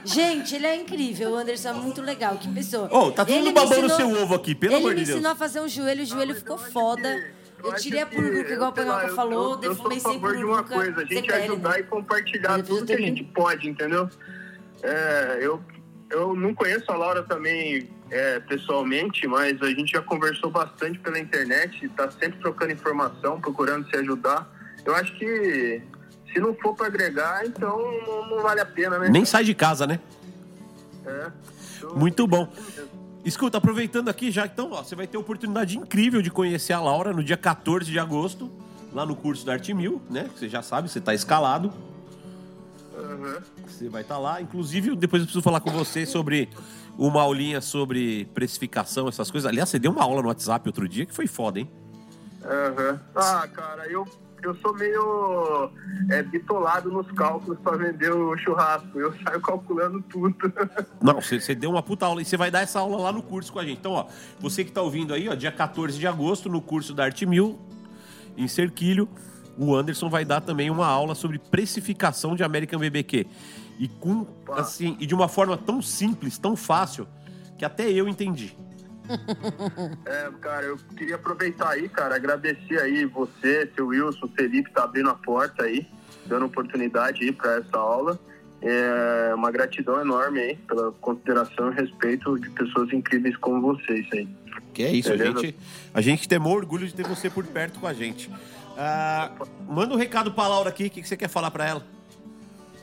Gente, 0.05 0.57
ele 0.57 0.67
é 0.67 0.75
incrível, 0.75 1.31
o 1.31 1.37
Anderson 1.37 1.69
é 1.69 1.73
muito 1.75 2.03
legal, 2.03 2.37
que 2.37 2.49
pessoa. 2.53 2.89
Ô, 2.93 3.13
tá 3.13 3.25
todo 3.25 3.33
Ele 3.33 3.39
mundo 3.39 3.49
me 3.49 3.53
babando 3.55 3.87
ensinou- 3.87 3.97
seu 4.15 4.23
ovo 4.25 4.35
aqui, 4.35 4.55
pelo 4.57 4.73
ele 4.73 4.81
amor 4.81 4.91
me 4.95 5.01
de 5.01 5.05
Deus. 5.07 5.17
ensinou 5.19 5.33
a 5.33 5.37
fazer 5.37 5.61
um 5.61 5.69
joelho, 5.69 6.03
o 6.03 6.07
joelho 6.07 6.35
ficou 6.35 6.59
foda. 6.59 7.17
Eu 7.63 7.73
tirei 7.77 8.01
a 8.03 8.07
pururuca, 8.07 8.53
igual 8.53 8.71
o 8.71 8.75
sei 8.75 8.85
lá, 8.85 8.91
Panhoca 8.95 9.07
eu- 9.11 9.15
falou, 9.17 9.33
eu, 9.63 9.63
eu 9.63 9.75
sou 9.77 9.89
defumei 9.89 9.97
a 9.99 10.01
sem 10.01 10.13
favor 10.15 10.37
de 10.37 10.45
uma 10.45 10.63
pururuca. 10.65 10.75
coisa, 10.75 11.01
a 11.01 11.05
gente 11.15 11.31
sem 11.33 11.43
ajudar 11.43 11.71
né? 11.71 11.81
e 11.81 11.83
compartilhar 11.85 12.63
tudo 12.63 12.87
que 12.87 12.93
a 12.93 12.99
gente 13.01 13.23
pode, 13.25 13.69
entendeu? 13.69 14.11
É, 14.83 15.39
eu, 15.41 15.61
eu 16.11 16.35
não 16.35 16.55
conheço 16.55 16.91
a 16.91 16.97
Laura 16.97 17.23
também 17.23 17.89
é, 18.11 18.41
pessoalmente, 18.41 19.27
mas 19.27 19.61
a 19.63 19.69
gente 19.69 19.93
já 19.93 20.03
conversou 20.03 20.51
bastante 20.51 20.99
pela 20.99 21.19
internet, 21.19 21.89
tá 21.91 22.11
sempre 22.11 22.39
trocando 22.41 22.73
informação, 22.73 23.41
procurando 23.41 23.89
se 23.89 23.97
ajudar. 23.97 24.49
Eu 24.85 24.95
acho 24.95 25.13
que 25.17 25.83
se 26.33 26.39
não 26.41 26.55
for 26.55 26.75
para 26.75 26.87
agregar, 26.87 27.45
então 27.47 27.77
não, 28.31 28.43
vale 28.43 28.61
a 28.61 28.67
pena, 28.67 28.99
né? 28.99 29.09
Nem 29.09 29.25
sai 29.25 29.43
de 29.45 29.55
casa, 29.55 29.87
né? 29.87 29.99
É. 31.05 31.31
Eu- 31.83 31.97
Muito 31.97 32.27
bom. 32.27 32.53
Escuta, 33.25 33.59
aproveitando 33.59 34.09
aqui 34.09 34.31
já, 34.31 34.47
então, 34.47 34.71
ó, 34.71 34.85
você 34.85 34.95
vai 34.95 35.07
ter 35.09 35.17
oportunidade 35.19 35.77
incrível 35.77 36.23
de 36.23 36.31
conhecer 36.31 36.73
a 36.73 36.81
Laura 36.81 37.13
no 37.13 37.25
dia 37.25 37.37
14 37.37 37.91
de 37.91 37.99
agosto, 37.99 38.49
lá 38.93 39.05
no 39.05 39.17
curso 39.17 39.45
da 39.45 39.55
Arte 39.55 39.75
Mil, 39.75 40.01
né? 40.09 40.31
Você 40.37 40.49
já 40.49 40.63
sabe, 40.63 40.89
você 40.89 41.01
tá 41.01 41.13
escalado. 41.13 41.73
Aham. 42.97 43.43
Você 43.67 43.89
vai 43.89 44.03
estar 44.03 44.19
lá. 44.19 44.41
Inclusive, 44.41 44.97
depois 44.97 45.23
eu 45.23 45.27
preciso 45.27 45.43
falar 45.43 45.61
com 45.61 45.71
você 45.71 46.07
sobre 46.07 46.49
uma 46.99 47.23
aulinha 47.23 47.61
sobre 47.61 48.25
precificação, 48.35 49.09
essas 49.09 49.31
coisas. 49.31 49.49
Aliás, 49.49 49.69
você 49.69 49.79
deu 49.79 49.91
uma 49.91 50.03
aula 50.03 50.23
no 50.23 50.29
WhatsApp 50.29 50.67
outro 50.69 50.89
dia 50.89 51.05
que 51.05 51.15
foi 51.15 51.27
foda, 51.27 51.61
hein? 51.61 51.71
Aham. 52.43 53.01
Ah, 53.15 53.49
cara, 53.53 53.87
eu, 53.89 54.07
eu 54.43 54.55
sou 54.57 54.75
meio 54.75 55.71
é, 56.11 56.23
bitolado 56.23 56.91
nos 56.91 57.11
cálculos 57.13 57.59
para 57.59 57.77
vender 57.77 58.11
o 58.13 58.37
churrasco. 58.39 58.99
Eu 58.99 59.13
saio 59.23 59.41
calculando 59.41 60.01
tudo. 60.03 60.35
Não, 61.03 61.21
você, 61.21 61.41
você 61.41 61.55
deu 61.55 61.71
uma 61.71 61.83
puta 61.83 62.07
aula 62.07 62.23
e 62.23 62.25
você 62.25 62.37
vai 62.37 62.51
dar 62.51 62.61
essa 62.61 62.81
aula 62.81 62.97
lá 62.97 63.13
no 63.13 63.23
curso 63.23 63.53
com 63.53 63.59
a 63.59 63.65
gente. 63.65 63.79
Então, 63.79 63.93
ó, 63.93 64.07
você 64.41 64.65
que 64.65 64.73
tá 64.73 64.81
ouvindo 64.81 65.13
aí, 65.13 65.29
ó, 65.29 65.35
dia 65.35 65.53
14 65.53 65.99
de 65.99 66.07
agosto, 66.07 66.49
no 66.49 66.63
curso 66.63 66.95
da 66.95 67.05
Arte 67.05 67.27
Mil, 67.27 67.59
em 68.37 68.49
Cerquilho, 68.49 69.09
o 69.59 69.75
Anderson 69.75 70.09
vai 70.09 70.25
dar 70.25 70.41
também 70.41 70.71
uma 70.71 70.87
aula 70.87 71.15
sobre 71.15 71.39
precificação 71.39 72.35
de 72.35 72.43
American 72.43 72.79
BBQ. 72.79 73.27
E 73.79 73.89
com, 73.89 74.27
assim, 74.53 74.97
e 75.01 75.07
de 75.07 75.15
uma 75.15 75.29
forma 75.29 75.57
tão 75.57 75.83
simples, 75.83 76.39
tão 76.39 76.57
fácil, 76.57 77.07
que 77.59 77.65
até 77.65 77.91
eu 77.91 78.09
entendi. 78.09 78.57
É, 80.05 80.31
cara, 80.41 80.67
eu 80.67 80.77
queria 80.97 81.15
aproveitar 81.17 81.71
aí, 81.71 81.89
cara, 81.89 82.17
agradecer 82.17 82.81
aí 82.81 83.05
você, 83.05 83.71
seu 83.75 83.89
Wilson, 83.89 84.27
o 84.27 84.29
Felipe, 84.29 84.71
tá 84.73 84.85
abrindo 84.85 85.11
a 85.11 85.15
porta 85.15 85.65
aí, 85.65 85.87
dando 86.27 86.47
oportunidade 86.47 87.23
aí 87.23 87.33
para 87.33 87.57
essa 87.57 87.77
aula. 87.77 88.19
É 88.63 89.33
uma 89.35 89.51
gratidão 89.51 90.01
enorme 90.01 90.41
aí 90.41 90.57
pela 90.57 90.91
consideração 90.93 91.71
e 91.71 91.75
respeito 91.75 92.39
de 92.39 92.51
pessoas 92.51 92.93
incríveis 92.93 93.37
como 93.37 93.61
vocês 93.61 94.07
aí. 94.13 94.29
Que 94.73 94.83
é 94.83 94.93
isso, 94.93 95.13
a 95.13 95.17
gente, 95.17 95.57
a 95.93 96.01
gente 96.01 96.29
tem 96.29 96.41
orgulho 96.41 96.87
de 96.87 96.95
ter 96.95 97.07
você 97.07 97.29
por 97.29 97.45
perto 97.45 97.79
com 97.79 97.87
a 97.87 97.93
gente. 97.93 98.31
Ah, 98.77 99.33
manda 99.67 99.95
um 99.95 99.97
recado 99.97 100.33
pra 100.33 100.49
Laura 100.49 100.69
aqui, 100.69 100.87
o 100.87 100.91
que, 100.91 101.03
que 101.03 101.09
você 101.09 101.17
quer 101.17 101.29
falar 101.29 101.51
pra 101.51 101.67
ela? 101.67 101.83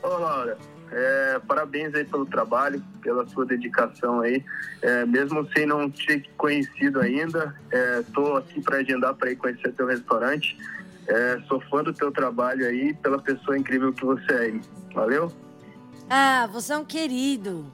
Ô, 0.02 0.08
Laura, 0.08 0.58
é, 0.92 1.40
parabéns 1.46 1.94
aí 1.94 2.04
pelo 2.04 2.26
trabalho, 2.26 2.82
pela 3.00 3.26
sua 3.28 3.46
dedicação 3.46 4.20
aí. 4.20 4.44
É, 4.82 5.06
mesmo 5.06 5.48
sem 5.52 5.66
não 5.66 5.90
ter 5.90 6.28
conhecido 6.36 7.00
ainda, 7.00 7.54
estou 8.00 8.36
aqui 8.36 8.60
para 8.60 8.78
agendar 8.78 9.14
para 9.14 9.30
ir 9.30 9.36
conhecer 9.36 9.72
teu 9.72 9.86
restaurante. 9.86 10.56
É, 11.06 11.40
sou 11.48 11.60
fã 11.60 11.82
do 11.82 11.92
teu 11.92 12.10
trabalho 12.10 12.66
aí, 12.66 12.94
pela 12.94 13.20
pessoa 13.20 13.58
incrível 13.58 13.92
que 13.92 14.04
você 14.04 14.32
é 14.32 14.38
aí. 14.38 14.60
Valeu? 14.94 15.32
Ah, 16.08 16.48
você 16.50 16.72
é 16.72 16.76
um 16.76 16.84
querido. 16.84 17.66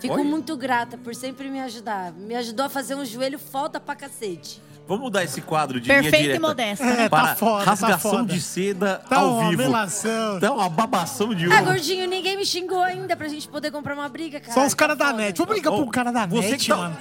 Fico 0.00 0.14
Oi? 0.14 0.22
muito 0.22 0.56
grata 0.56 0.96
por 0.96 1.14
sempre 1.14 1.48
me 1.50 1.60
ajudar. 1.60 2.12
Me 2.12 2.34
ajudou 2.36 2.66
a 2.66 2.68
fazer 2.68 2.94
um 2.94 3.04
joelho 3.04 3.38
foda 3.38 3.80
pra 3.80 3.96
cacete. 3.96 4.62
Vamos 4.88 5.02
mudar 5.04 5.22
esse 5.22 5.42
quadro 5.42 5.78
de 5.78 5.86
linha 5.90 6.00
Perfeito 6.00 6.24
e 6.24 6.26
direta 6.28 6.40
modesto. 6.40 6.82
É, 6.82 7.08
para 7.10 7.28
tá 7.28 7.36
foda, 7.36 7.62
tá 7.64 7.70
rasgação 7.72 8.10
foda. 8.10 8.32
de 8.32 8.40
seda 8.40 9.02
Tá 9.06 9.16
ao 9.18 9.34
uma 9.34 9.50
vivo. 9.50 9.62
melação. 9.62 10.40
Tá 10.40 10.50
uma 10.50 10.68
babação 10.70 11.34
de 11.34 11.44
Ah, 11.52 11.56
ovo. 11.56 11.64
gordinho, 11.66 12.08
ninguém 12.08 12.38
me 12.38 12.46
xingou 12.46 12.82
ainda 12.82 13.14
pra 13.14 13.28
gente 13.28 13.46
poder 13.46 13.70
comprar 13.70 13.92
uma 13.92 14.08
briga, 14.08 14.40
cara. 14.40 14.54
Só 14.54 14.64
os 14.66 14.72
caras 14.72 14.96
Tá 14.96 15.04
da 15.04 15.10
foda. 15.10 15.22
net. 15.22 15.36
Vamos 15.36 15.54
ligar 15.56 15.70
Ô, 15.72 15.82
pro 15.82 15.90
cara 15.90 16.10
da 16.10 16.24
você 16.24 16.50
net, 16.52 16.58
que 16.64 16.68
tá- 16.70 16.76
mano. 16.78 16.96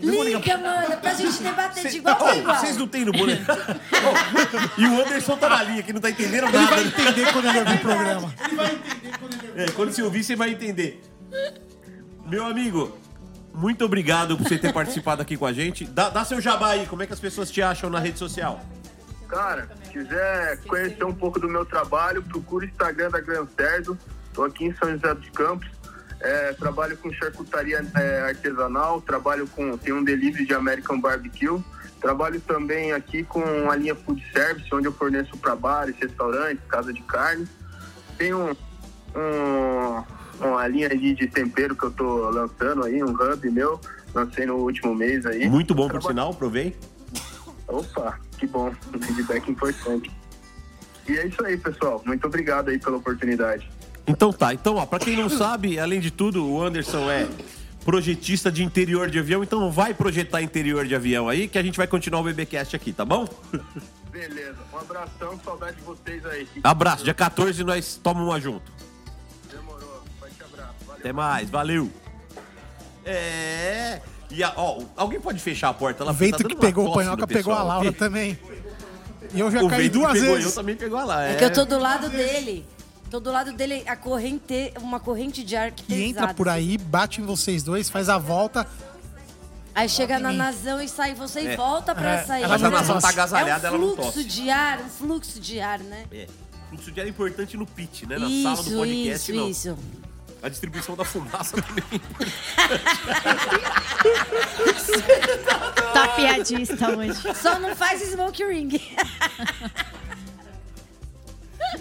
Liga, 0.00 0.58
mano, 0.58 0.96
pra 0.98 1.14
gente 1.14 1.42
debater 1.42 1.90
de 1.90 1.96
igual 1.96 2.14
Ô, 2.16 2.18
pra 2.18 2.36
igual. 2.36 2.56
Vocês 2.56 2.76
não 2.76 2.86
tem 2.86 3.04
no 3.06 3.12
boleto. 3.12 3.50
Ô, 3.50 4.80
e 4.80 4.86
o 4.86 5.00
Anderson 5.00 5.36
tá 5.38 5.48
na 5.48 5.62
linha, 5.62 5.82
que 5.82 5.92
não 5.92 6.00
tá 6.02 6.10
entendendo 6.10 6.48
Ele 6.48 6.52
nada. 6.58 6.66
vai 6.66 6.84
entender 6.84 7.32
quando 7.32 7.48
ele 7.48 7.58
ouvir 7.60 7.74
o 7.76 7.78
programa. 7.80 8.34
É, 9.56 9.70
quando 9.70 9.90
você 9.92 10.02
ouvir, 10.02 10.22
você 10.22 10.36
vai 10.36 10.50
entender. 10.50 11.02
Meu 12.26 12.44
amigo, 12.44 12.96
muito 13.54 13.84
obrigado 13.84 14.36
por 14.36 14.46
você 14.48 14.58
ter 14.58 14.72
participado 14.72 15.22
aqui 15.22 15.36
com 15.36 15.46
a 15.46 15.52
gente. 15.52 15.84
Dá, 15.84 16.08
dá 16.08 16.24
seu 16.24 16.40
jabá 16.40 16.70
aí, 16.70 16.86
como 16.86 17.02
é 17.02 17.06
que 17.06 17.12
as 17.12 17.20
pessoas 17.20 17.50
te 17.50 17.60
acham 17.62 17.88
na 17.90 17.98
rede 17.98 18.18
social? 18.18 18.60
Cara, 19.28 19.68
se 19.84 19.90
quiser 19.90 20.58
conhecer 20.62 21.04
um 21.04 21.14
pouco 21.14 21.40
do 21.40 21.48
meu 21.48 21.64
trabalho, 21.64 22.22
procura 22.22 22.66
o 22.66 22.68
Instagram 22.68 23.10
da 23.10 23.20
Gran 23.20 23.46
Cerdo. 23.56 23.96
Tô 24.34 24.44
aqui 24.44 24.64
em 24.66 24.74
São 24.76 24.90
José 24.90 25.14
dos 25.14 25.28
Campos. 25.30 25.68
É, 26.20 26.52
trabalho 26.52 26.96
com 26.98 27.12
charcutaria 27.12 27.84
é, 27.96 28.20
artesanal, 28.28 29.00
trabalho 29.00 29.46
com 29.48 29.76
tem 29.76 29.92
um 29.92 30.04
delivery 30.04 30.46
de 30.46 30.54
American 30.54 31.00
Barbecue. 31.00 31.62
Trabalho 32.00 32.40
também 32.40 32.92
aqui 32.92 33.22
com 33.24 33.42
a 33.70 33.76
linha 33.76 33.94
Food 33.94 34.22
Service, 34.32 34.68
onde 34.72 34.86
eu 34.86 34.92
forneço 34.92 35.36
para 35.38 35.56
bares, 35.56 35.96
restaurantes, 36.00 36.64
casa 36.68 36.92
de 36.92 37.00
carne. 37.02 37.46
Tem 38.18 38.34
um, 38.34 38.50
um- 39.16 40.04
uma 40.48 40.66
linha 40.68 40.88
de, 40.88 41.14
de 41.14 41.26
tempero 41.26 41.74
que 41.76 41.84
eu 41.84 41.90
tô 41.90 42.30
lançando 42.30 42.84
aí, 42.84 43.02
um 43.02 43.10
hub 43.10 43.50
meu, 43.50 43.80
lancei 44.14 44.46
no 44.46 44.56
último 44.56 44.94
mês 44.94 45.24
aí. 45.26 45.48
Muito 45.48 45.74
bom, 45.74 45.84
por 45.88 46.00
Traba- 46.00 46.08
sinal, 46.08 46.34
provei. 46.34 46.76
Opa, 47.68 48.18
que 48.38 48.46
bom, 48.46 48.72
um 48.94 49.00
feedback 49.00 49.50
importante. 49.50 50.10
E 51.08 51.16
é 51.18 51.26
isso 51.26 51.44
aí, 51.44 51.56
pessoal. 51.56 52.02
Muito 52.06 52.26
obrigado 52.26 52.68
aí 52.68 52.78
pela 52.78 52.96
oportunidade. 52.96 53.68
Então 54.06 54.32
tá, 54.32 54.52
então 54.52 54.76
ó, 54.76 54.86
pra 54.86 54.98
quem 54.98 55.16
não 55.16 55.28
sabe, 55.28 55.78
além 55.78 56.00
de 56.00 56.10
tudo, 56.10 56.44
o 56.44 56.60
Anderson 56.62 57.08
é 57.10 57.28
projetista 57.84 58.50
de 58.50 58.62
interior 58.62 59.10
de 59.10 59.18
avião, 59.18 59.42
então 59.42 59.70
vai 59.70 59.94
projetar 59.94 60.42
interior 60.42 60.86
de 60.86 60.94
avião 60.94 61.28
aí, 61.28 61.48
que 61.48 61.58
a 61.58 61.62
gente 61.62 61.76
vai 61.76 61.86
continuar 61.86 62.20
o 62.20 62.24
BBcast 62.24 62.74
aqui, 62.76 62.92
tá 62.92 63.04
bom? 63.04 63.28
Beleza, 64.10 64.56
um 64.72 64.78
abração, 64.78 65.40
saudade 65.44 65.76
de 65.76 65.82
vocês 65.82 66.24
aí. 66.26 66.46
Abraço, 66.62 67.04
dia 67.04 67.14
14 67.14 67.64
nós 67.64 67.96
tomamos 67.96 68.28
uma 68.28 68.40
junto. 68.40 68.70
Até 71.02 71.12
mais, 71.12 71.50
valeu. 71.50 71.90
É. 73.04 74.00
E 74.30 74.42
a- 74.42 74.52
ó, 74.56 74.82
alguém 74.96 75.20
pode 75.20 75.40
fechar 75.40 75.70
a 75.70 75.74
porta 75.74 76.04
lá? 76.04 76.12
O 76.12 76.14
porque 76.14 76.26
vento 76.30 76.42
tá 76.44 76.48
que 76.48 76.54
pegou 76.54 76.88
o 76.88 76.92
Panhoca 76.94 77.26
pegou 77.26 77.52
a 77.52 77.62
Laura 77.64 77.92
também. 77.92 78.38
E 79.34 79.40
eu 79.40 79.50
já 79.50 79.60
O 79.62 79.68
caí 79.68 79.88
duas 79.88 80.12
pegou 80.12 80.28
vezes. 80.36 80.44
eu 80.50 80.52
também 80.54 80.76
pegou 80.76 80.98
a 80.98 81.04
lá. 81.04 81.24
É 81.24 81.34
que 81.34 81.44
eu 81.44 81.52
tô 81.52 81.64
do 81.64 81.78
lado 81.78 82.08
dele. 82.08 82.64
Tô 83.10 83.18
do 83.20 83.30
lado 83.32 83.52
dele, 83.52 83.82
a 83.86 83.96
corrente, 83.96 84.72
uma 84.80 85.00
corrente 85.00 85.42
de 85.44 85.54
ar 85.56 85.70
que 85.72 85.92
E 85.92 86.04
entra 86.04 86.32
por 86.32 86.48
aí, 86.48 86.78
bate 86.78 87.20
em 87.20 87.24
vocês 87.26 87.62
dois, 87.64 87.90
faz 87.90 88.08
a 88.08 88.16
volta. 88.16 88.66
Aí 89.74 89.88
chega 89.88 90.18
na 90.20 90.32
nazão 90.32 90.80
e 90.80 90.88
sai 90.88 91.14
você 91.14 91.40
e 91.40 91.46
É. 91.48 91.56
volta 91.56 91.94
pra 91.94 92.20
É, 92.20 92.24
sair. 92.24 92.42
Mas 92.48 92.62
a 92.62 92.70
não 92.70 92.70
nação 92.78 92.94
tá 92.94 93.00
tosse. 93.00 93.12
agasalhada, 93.12 93.66
é 93.68 93.70
um 93.70 93.74
ela 93.74 93.84
não 93.86 93.94
fluxo 93.96 94.12
tosse. 94.12 94.24
de 94.24 94.50
ar, 94.50 94.80
um 94.80 94.88
fluxo 94.88 95.40
de 95.40 95.60
ar, 95.60 95.78
né? 95.80 96.04
É. 96.12 96.26
Fluxo 96.70 96.92
de 96.92 97.00
ar 97.00 97.06
é 97.06 97.10
importante 97.10 97.56
no 97.56 97.66
pitch, 97.66 98.04
né? 98.04 98.18
Na 98.18 98.26
isso, 98.28 98.42
sala 98.42 98.62
do 98.62 98.70
podcast, 98.76 99.30
isso, 99.32 99.40
não. 99.40 99.48
isso. 99.48 99.78
A 100.42 100.48
distribuição 100.48 100.96
da 100.96 101.04
fumaça 101.04 101.56
também. 101.62 101.84
Tá 105.92 106.08
piadista 106.08 106.90
hoje. 106.96 107.14
Só 107.34 107.58
não 107.60 107.76
faz 107.76 108.00
smoke 108.02 108.44
ring. 108.44 108.80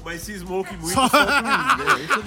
Mas 0.06 0.22
se 0.22 0.38
smoke 0.40 0.74
muito, 0.78 0.94
Só- 0.94 1.08
né? 1.10 1.42
Mesmo. 1.78 2.24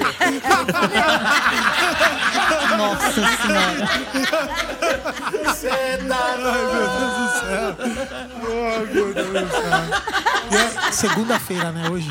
Nossa 2.77 3.13
senhora. 3.13 3.89
Ai, 8.43 8.87
meu 8.93 9.15
Deus 9.15 9.33
do 9.33 9.51
céu. 9.51 9.71
E 10.51 10.57
é 10.89 10.93
segunda-feira, 10.93 11.71
né, 11.73 11.89
hoje? 11.91 12.11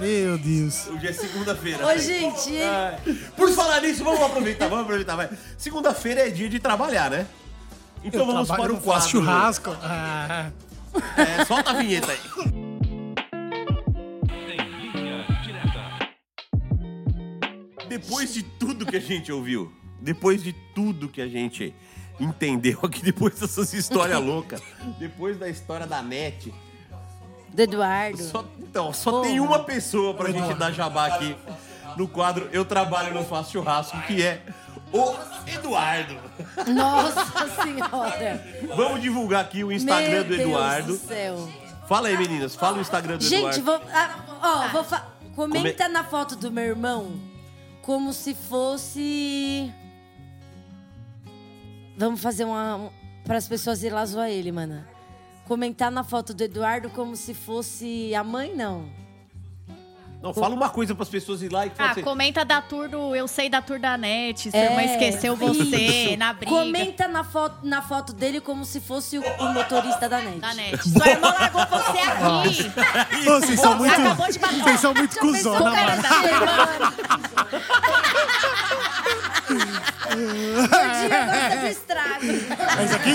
Meu 0.00 0.38
Deus. 0.38 0.86
Hoje 0.88 1.08
é 1.08 1.12
segunda-feira. 1.12 1.86
Ô, 1.86 1.98
gente, 1.98 2.56
Ai. 2.62 2.98
Por 3.36 3.50
falar 3.52 3.80
nisso, 3.80 4.04
vamos 4.04 4.20
aproveitar, 4.22 4.68
vamos 4.68 4.84
aproveitar, 4.84 5.16
vai. 5.16 5.28
Segunda-feira 5.56 6.26
é 6.28 6.30
dia 6.30 6.48
de 6.48 6.58
trabalhar, 6.60 7.10
né? 7.10 7.26
Então 8.04 8.20
Eu 8.20 8.26
vamos 8.26 8.48
para 8.48 8.72
o 8.72 8.80
quadro. 8.80 9.08
churrasco. 9.08 9.76
Ah, 9.82 10.50
É, 11.16 11.44
solta 11.44 11.70
a 11.70 11.74
vinheta 11.74 12.12
aí. 12.12 12.18
Depois 17.88 18.34
de 18.34 18.42
tudo 18.42 18.84
que 18.84 18.96
a 18.96 19.00
gente 19.00 19.32
ouviu, 19.32 19.72
depois 20.00 20.42
de 20.42 20.52
tudo 20.74 21.08
que 21.08 21.20
a 21.22 21.28
gente 21.28 21.74
entendeu 22.20 22.78
aqui, 22.82 23.02
depois 23.02 23.38
dessas 23.38 23.72
histórias 23.72 24.20
loucas, 24.22 24.60
depois 24.98 25.38
da 25.38 25.48
história 25.48 25.86
da 25.86 26.02
NET, 26.02 26.52
do 27.52 27.60
Eduardo. 27.62 28.22
só, 28.22 28.44
então, 28.58 28.92
só 28.92 29.20
tem 29.22 29.40
uma 29.40 29.60
pessoa 29.64 30.14
pra 30.14 30.30
gente 30.30 30.54
dar 30.54 30.72
jabá 30.72 31.06
aqui 31.06 31.36
no 31.96 32.06
quadro 32.06 32.48
Eu 32.52 32.64
Trabalho 32.64 33.12
Não 33.14 33.24
Faço 33.24 33.52
Churrasco, 33.52 34.00
que 34.02 34.22
é 34.22 34.42
o 34.92 35.14
Eduardo. 35.46 36.16
Nossa 36.74 37.48
senhora. 37.62 38.44
Vamos 38.76 39.00
divulgar 39.02 39.40
aqui 39.42 39.64
o 39.64 39.72
Instagram 39.72 40.10
Meu 40.10 40.24
do 40.24 40.28
Deus 40.36 40.40
Eduardo. 40.42 40.92
do 40.92 40.98
céu. 40.98 41.48
Fala 41.88 42.08
aí, 42.08 42.16
meninas, 42.18 42.54
fala 42.54 42.76
o 42.78 42.80
Instagram 42.80 43.16
do 43.16 43.24
Gente, 43.24 43.58
Eduardo. 43.60 43.64
vou, 43.64 43.80
ah, 43.92 44.18
ó, 44.42 44.68
vou 44.68 44.84
fa- 44.84 45.06
comenta 45.34 45.88
na 45.88 46.04
foto 46.04 46.36
do 46.36 46.50
meu 46.50 46.64
irmão 46.64 47.18
como 47.82 48.12
se 48.12 48.34
fosse. 48.34 49.72
Vamos 51.96 52.20
fazer 52.20 52.44
uma. 52.44 52.76
Um, 52.76 52.90
para 53.24 53.38
as 53.38 53.48
pessoas 53.48 53.82
ir 53.82 53.90
lá 53.90 54.04
zoar 54.06 54.28
ele, 54.28 54.52
mana. 54.52 54.86
Comentar 55.48 55.90
na 55.90 56.04
foto 56.04 56.34
do 56.34 56.44
Eduardo 56.44 56.90
como 56.90 57.16
se 57.16 57.32
fosse 57.32 58.14
a 58.14 58.22
mãe, 58.22 58.54
não. 58.54 59.07
Não, 60.20 60.34
fala 60.34 60.52
uma 60.52 60.68
coisa 60.68 60.96
pras 60.96 61.08
pessoas 61.08 61.42
ir 61.42 61.48
lá 61.52 61.64
e 61.66 61.70
fala 61.70 61.90
Ah, 61.90 61.92
assim, 61.92 62.02
comenta 62.02 62.44
da 62.44 62.60
tour 62.60 62.88
do 62.88 63.14
Eu 63.14 63.28
Sei 63.28 63.48
da 63.48 63.62
Tour 63.62 63.78
da 63.78 63.96
NET. 63.96 64.50
Sua 64.50 64.58
É, 64.58 64.64
irmã 64.64 64.82
esqueceu 64.82 65.36
você 65.36 66.16
na 66.18 66.32
briga. 66.32 66.50
Comenta 66.50 67.06
na 67.06 67.22
foto, 67.22 67.58
na 67.64 67.80
foto 67.82 68.12
dele 68.12 68.40
como 68.40 68.64
se 68.64 68.80
fosse 68.80 69.16
o, 69.16 69.22
o 69.22 69.52
motorista 69.52 70.08
da 70.08 70.20
net. 70.20 70.40
Da 70.40 70.54
NET. 70.54 70.76
Sua 70.88 71.08
irmã 71.08 71.28
largou 71.38 71.64
você 71.66 71.98
aqui. 72.00 73.28
Ô, 73.30 73.40
vocês 73.40 73.60
são 73.60 73.76
muito. 73.76 73.94
Acabou 73.94 74.26
de 74.32 74.38
bater. 74.40 74.60
Vocês 74.62 74.80
são 74.80 74.92
muito 74.94 75.18
cuzona, 75.20 75.70
cara, 75.70 75.96
mano. 75.96 76.92
Mas 82.76 82.94
aqui. 82.94 83.12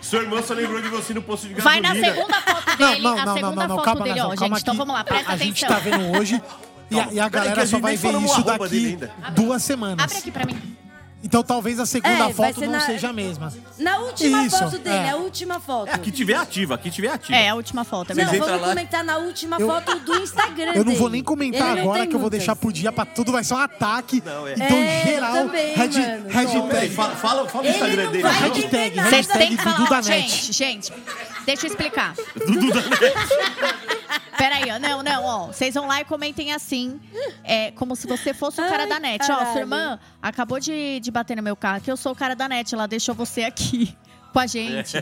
Sua 0.00 0.20
irmã 0.22 0.42
só 0.42 0.54
lembrou 0.54 0.80
de 0.80 0.88
você 0.88 1.14
no 1.14 1.22
posto 1.22 1.48
de 1.48 1.54
Vai 1.60 1.80
gasolina. 1.80 2.06
na 2.06 2.14
segunda 2.14 2.40
foto 2.40 2.76
dele. 2.76 3.00
não, 3.02 3.12
a 3.12 3.16
não, 3.16 3.24
não, 3.26 3.34
segunda 3.34 3.54
não, 3.60 3.68
não, 3.68 3.76
foto 3.76 3.84
calma, 3.84 4.04
dele, 4.04 4.20
ó, 4.20 4.36
gente. 4.36 4.60
Então 4.60 4.74
vamos 4.74 4.94
lá, 4.94 5.04
presta 5.04 5.30
a, 5.30 5.32
a 5.32 5.36
atenção. 5.36 5.68
Tá 5.74 5.78
vendo 5.80 6.18
hoje 6.18 6.42
e 6.90 6.98
a, 7.00 7.08
e 7.12 7.20
a 7.20 7.28
galera 7.28 7.66
só 7.66 7.78
vai 7.78 7.96
ver 7.96 8.14
isso 8.20 8.42
daqui 8.42 8.98
duas 9.34 9.62
semanas. 9.62 10.02
Abre 10.04 10.16
aqui 10.18 10.30
pra 10.30 10.44
mim. 10.44 10.58
Então 11.22 11.42
talvez 11.42 11.78
a 11.78 11.84
segunda 11.84 12.14
É, 12.14 12.16
vai 12.16 12.32
foto 12.32 12.60
ser 12.60 12.64
não 12.66 12.72
na- 12.72 12.80
seja 12.80 13.10
a 13.10 13.12
mesma. 13.12 13.52
Na 13.78 13.98
última 13.98 14.42
Isso, 14.46 14.56
foto 14.58 14.78
dele, 14.78 14.96
é. 15.06 15.10
a 15.10 15.16
última 15.16 15.60
foto. 15.60 15.90
É, 15.90 15.92
aqui 15.92 16.10
tiver 16.10 16.34
ativa, 16.34 16.74
aqui 16.76 16.90
tiver 16.90 17.08
ativa. 17.12 17.36
É, 17.36 17.50
a 17.50 17.54
última 17.54 17.84
foto. 17.84 18.12
É 18.12 18.14
Não, 18.14 18.24
Vocês 18.24 18.30
verdade. 18.30 18.36
entram 18.54 18.58
vamos 18.58 18.68
lá- 18.68 18.74
comentar 18.74 19.04
na 19.04 19.18
última 19.18 19.56
Eu- 19.60 19.66
foto 19.68 19.98
do 19.98 20.14
Instagram 20.16 20.72
Eu 20.74 20.82
não 20.82 20.94
vou 20.94 21.10
dele. 21.10 21.12
nem 21.12 21.22
comentar 21.22 21.60
Ele 21.60 21.74
não 21.74 21.82
agora 21.82 21.98
tem 22.00 22.08
que 22.08 22.14
eu 22.14 22.18
vou 22.20 22.30
muitas. 22.30 22.38
deixar 22.38 22.56
pro 22.56 22.72
dia 22.72 22.90
pra 22.90 23.04
tudo, 23.04 23.32
vai 23.32 23.44
ser 23.44 23.52
um 23.52 23.58
ataque. 23.58 24.22
Não, 24.24 24.48
é. 24.48 24.54
Então, 24.54 24.66
É, 24.78 25.02
eu 25.02 25.06
geral, 25.08 25.32
também, 25.34 25.74
hashtag, 25.74 26.08
mano. 26.08 26.22
Peraí, 26.24 26.46
hashtag, 26.46 26.94
fala, 26.94 27.16
fala, 27.16 27.48
fala 27.50 27.64
o 27.64 27.66
Ele 27.66 27.74
Instagram 27.74 28.04
não 28.04 28.10
dele. 28.12 28.22
vai 28.22 28.32
não? 28.32 28.40
hashtag, 28.40 28.64
entender 28.64 28.90
Vocês 29.10 29.26
têm 29.26 29.36
hashtag 29.38 29.56
que 29.58 29.64
Dudu 29.64 29.86
falar, 29.88 30.00
da 30.00 30.08
net. 30.08 30.30
gente, 30.30 30.52
gente, 30.54 30.92
deixa 31.44 31.66
eu 31.66 31.70
explicar. 31.70 32.14
Dudu 32.46 32.72
da 32.72 32.80
Net. 32.80 33.99
Peraí, 34.36 34.70
ó, 34.70 34.78
não, 34.78 35.02
não, 35.02 35.24
ó. 35.24 35.46
Vocês 35.48 35.74
vão 35.74 35.86
lá 35.86 36.00
e 36.00 36.04
comentem 36.04 36.52
assim, 36.52 37.00
é, 37.44 37.70
como 37.72 37.94
se 37.96 38.06
você 38.06 38.32
fosse 38.34 38.60
o 38.60 38.68
cara 38.68 38.84
Ai, 38.84 38.88
da 38.88 38.98
net. 39.00 39.30
Ó, 39.30 39.52
sua 39.52 39.60
irmã 39.60 39.98
acabou 40.22 40.58
de, 40.60 41.00
de 41.00 41.10
bater 41.10 41.36
no 41.36 41.42
meu 41.42 41.56
carro, 41.56 41.80
que 41.80 41.90
eu 41.90 41.96
sou 41.96 42.12
o 42.12 42.16
cara 42.16 42.34
da 42.34 42.48
net, 42.48 42.74
ela 42.74 42.86
deixou 42.88 43.14
você 43.14 43.44
aqui 43.44 43.96
com 44.32 44.38
a 44.38 44.46
gente. 44.46 44.96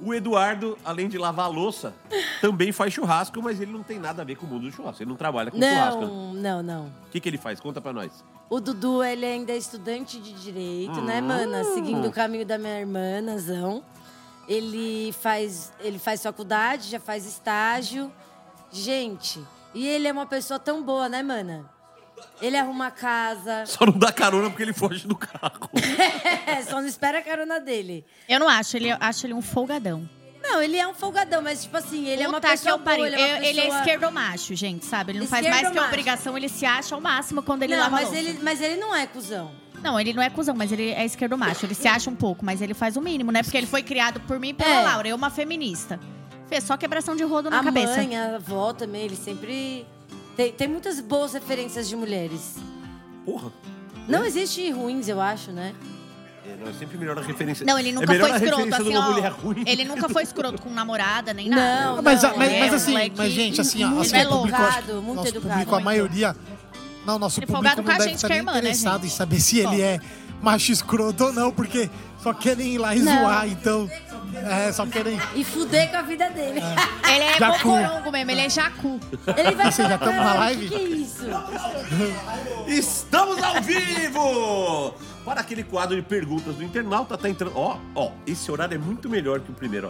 O 0.00 0.12
Eduardo, 0.12 0.76
além 0.84 1.08
de 1.08 1.16
lavar 1.16 1.46
a 1.46 1.48
louça, 1.48 1.94
também 2.40 2.72
faz 2.72 2.92
churrasco, 2.92 3.40
mas 3.40 3.60
ele 3.60 3.72
não 3.72 3.82
tem 3.82 3.98
nada 3.98 4.22
a 4.22 4.24
ver 4.24 4.36
com 4.36 4.44
o 4.44 4.48
mundo 4.48 4.62
do 4.62 4.72
churrasco. 4.72 5.02
Ele 5.02 5.10
não 5.10 5.16
trabalha 5.16 5.50
com 5.50 5.58
churrasco. 5.60 6.00
Não, 6.00 6.34
não, 6.34 6.62
não. 6.62 6.86
O 6.86 7.10
que, 7.10 7.20
que 7.20 7.28
ele 7.28 7.38
faz? 7.38 7.60
Conta 7.60 7.80
pra 7.80 7.92
nós. 7.92 8.24
O 8.50 8.60
Dudu, 8.60 9.02
ele 9.02 9.24
ainda 9.24 9.52
é 9.52 9.56
estudante 9.56 10.20
de 10.20 10.32
direito, 10.32 11.00
né, 11.00 11.20
Hum. 11.22 11.26
mana? 11.26 11.64
Seguindo 11.64 12.06
o 12.08 12.12
caminho 12.12 12.44
da 12.44 12.58
minha 12.58 12.78
irmã, 12.80 13.20
Nazão. 13.22 13.82
Ele 14.46 15.12
faz, 15.12 15.72
ele 15.80 15.98
faz 15.98 16.22
faculdade, 16.22 16.88
já 16.90 17.00
faz 17.00 17.24
estágio. 17.24 18.12
Gente, 18.70 19.40
e 19.72 19.86
ele 19.86 20.06
é 20.08 20.12
uma 20.12 20.26
pessoa 20.26 20.58
tão 20.58 20.82
boa, 20.82 21.08
né, 21.08 21.22
mana? 21.22 21.64
Ele 22.40 22.56
arruma 22.56 22.88
a 22.88 22.90
casa. 22.90 23.64
Só 23.66 23.86
não 23.86 23.92
dá 23.98 24.12
carona 24.12 24.50
porque 24.50 24.62
ele 24.62 24.72
foge 24.72 25.06
do 25.06 25.16
carro. 25.16 25.70
É, 26.46 26.62
só 26.68 26.80
não 26.80 26.86
espera 26.88 27.18
a 27.18 27.22
carona 27.22 27.60
dele. 27.60 28.04
Eu 28.28 28.38
não 28.40 28.48
acho, 28.48 28.76
ele, 28.76 28.88
eu 28.90 28.96
acho 29.00 29.26
ele 29.26 29.34
um 29.34 29.42
folgadão. 29.42 30.08
Não, 30.42 30.60
ele 30.60 30.76
é 30.76 30.86
um 30.86 30.92
folgadão, 30.92 31.40
mas 31.40 31.62
tipo 31.62 31.76
assim, 31.76 32.06
ele 32.06 32.22
é 32.22 32.28
uma 32.28 32.38
que 32.40 32.46
pessoa 32.48 32.72
eu 32.74 32.78
pariu. 32.78 33.04
boa. 33.04 33.08
Ele 33.08 33.16
é, 33.22 33.24
uma 33.24 33.36
Eu- 33.38 33.44
ele 33.44 33.60
é 33.60 33.62
pessoa- 33.64 33.78
esquerdomacho, 33.80 34.54
gente, 34.54 34.84
sabe? 34.84 35.12
Ele 35.12 35.20
não 35.20 35.26
faz 35.26 35.48
mais 35.48 35.70
que 35.70 35.78
obrigação, 35.80 36.36
ele 36.36 36.48
se 36.50 36.66
acha 36.66 36.94
ao 36.94 37.00
máximo 37.00 37.42
quando 37.42 37.62
ele 37.62 37.74
Não, 37.74 37.82
lava 37.82 37.96
a 37.96 38.00
mas 38.00 38.08
louça. 38.10 38.18
ele, 38.20 38.38
mas 38.42 38.60
ele 38.60 38.76
não 38.76 38.94
é 38.94 39.06
cuzão. 39.06 39.50
Não, 39.82 39.98
ele 39.98 40.12
não 40.12 40.22
é 40.22 40.28
cuzão, 40.28 40.54
mas 40.54 40.70
ele 40.70 40.90
é 40.90 41.04
esquerdomacho. 41.04 41.64
Ele 41.64 41.74
se 41.74 41.88
acha 41.88 42.10
um 42.10 42.14
pouco, 42.14 42.44
mas 42.44 42.60
ele 42.60 42.74
faz 42.74 42.96
o 42.96 43.00
mínimo, 43.00 43.30
né? 43.32 43.42
Porque 43.42 43.56
ele 43.56 43.66
foi 43.66 43.82
criado 43.82 44.20
por 44.20 44.38
mim 44.38 44.50
e 44.50 44.54
pela 44.54 44.80
É. 44.80 44.82
Laura, 44.82 45.08
eu 45.08 45.16
uma 45.16 45.30
feminista. 45.30 45.98
Fez 46.46 46.64
só 46.64 46.76
quebração 46.76 47.16
de 47.16 47.22
rodo 47.24 47.48
na 47.48 47.60
a 47.60 47.64
cabeça. 47.64 47.96
mãe, 47.96 48.16
a 48.18 48.34
avó 48.36 48.72
também, 48.74 49.02
ele 49.02 49.16
sempre... 49.16 49.86
Tem, 50.36 50.52
tem 50.52 50.68
muitas 50.68 51.00
boas 51.00 51.32
referências 51.32 51.88
de 51.88 51.96
mulheres. 51.96 52.56
Porra. 53.24 53.52
Não 54.08 54.24
existe 54.24 54.70
ruins, 54.70 55.08
eu 55.08 55.20
acho, 55.20 55.52
né? 55.52 55.74
É, 56.46 56.56
não, 56.62 56.68
é 56.68 56.72
sempre 56.74 56.98
melhor 56.98 57.18
a 57.18 57.22
referência. 57.22 57.64
Não, 57.64 57.78
ele 57.78 57.88
é 57.88 57.92
nunca 57.92 58.12
melhor 58.12 58.28
foi 58.28 58.38
escroto, 58.48 58.74
assim, 58.74 58.96
ó. 58.96 59.12
mulher 59.12 59.32
ruim. 59.32 59.64
Ele 59.66 59.84
nunca 59.84 60.08
foi 60.10 60.22
escroto 60.22 60.60
com 60.60 60.70
namorada, 60.70 61.32
nem 61.32 61.48
Não, 61.48 61.56
nada. 61.56 62.02
Mas, 62.02 62.22
não, 62.22 62.36
mas, 62.36 62.52
é 62.52 62.60
mas 62.60 62.74
assim, 62.74 62.90
moleque 62.92 63.14
mas 63.16 63.32
gente, 63.32 63.60
assim, 63.60 63.82
ó, 63.82 64.00
assim, 64.00 64.16
o 64.16 64.28
público, 64.28 64.46
educado, 64.48 65.02
muito 65.02 65.16
nosso 65.16 65.28
educado. 65.28 65.52
público, 65.54 65.74
a 65.74 65.80
maioria, 65.80 66.36
não, 67.06 67.18
nosso 67.18 67.40
Ele 67.40 67.44
é 67.44 67.46
público 67.46 67.76
não 67.76 67.84
com 67.84 67.90
a 67.90 67.98
deve 67.98 68.10
estar 68.10 68.30
é 68.30 68.36
irmã, 68.36 68.52
né, 68.52 68.58
interessado 68.58 69.02
gente? 69.02 69.12
em 69.12 69.16
saber 69.16 69.40
se 69.40 69.58
ele 69.60 69.80
é 69.80 69.98
macho 70.42 70.70
escroto 70.70 71.24
ou 71.24 71.32
não, 71.32 71.50
porque 71.50 71.88
só 72.22 72.34
querem 72.34 72.74
ir 72.74 72.78
lá 72.78 72.94
e 72.94 73.00
Não. 73.00 73.20
zoar, 73.20 73.48
então, 73.48 73.90
é, 74.36 74.72
só 74.72 74.86
querem... 74.86 75.18
E 75.34 75.44
fuder 75.44 75.90
com 75.90 75.96
a 75.96 76.02
vida 76.02 76.28
dele. 76.30 76.60
Ele 77.08 77.24
é 77.24 77.38
Jacu. 77.38 77.68
bocorongo 77.68 78.12
mesmo, 78.12 78.30
ele 78.30 78.40
é 78.40 78.50
jacu. 78.50 79.00
Ele 79.36 79.54
vai 79.54 79.70
Você 79.72 79.82
já 79.82 79.98
falar, 79.98 79.98
tamo 79.98 80.16
na 80.18 80.32
"Caralho, 80.32 80.38
live?" 80.58 80.66
O 80.66 80.68
que, 80.68 80.78
que 80.78 80.84
é 80.84 80.88
isso? 80.96 81.24
Estamos 82.66 83.42
ao 83.42 83.60
vivo! 83.62 84.94
Para 85.24 85.40
aquele 85.40 85.62
quadro 85.62 85.96
de 85.96 86.02
perguntas 86.02 86.54
do 86.56 86.62
internauta, 86.64 87.16
tá 87.16 87.28
entrando. 87.28 87.52
Ó, 87.56 87.78
ó, 87.94 88.10
esse 88.26 88.50
horário 88.50 88.74
é 88.74 88.78
muito 88.78 89.08
melhor 89.08 89.40
que 89.40 89.50
o 89.50 89.54
primeiro, 89.54 89.88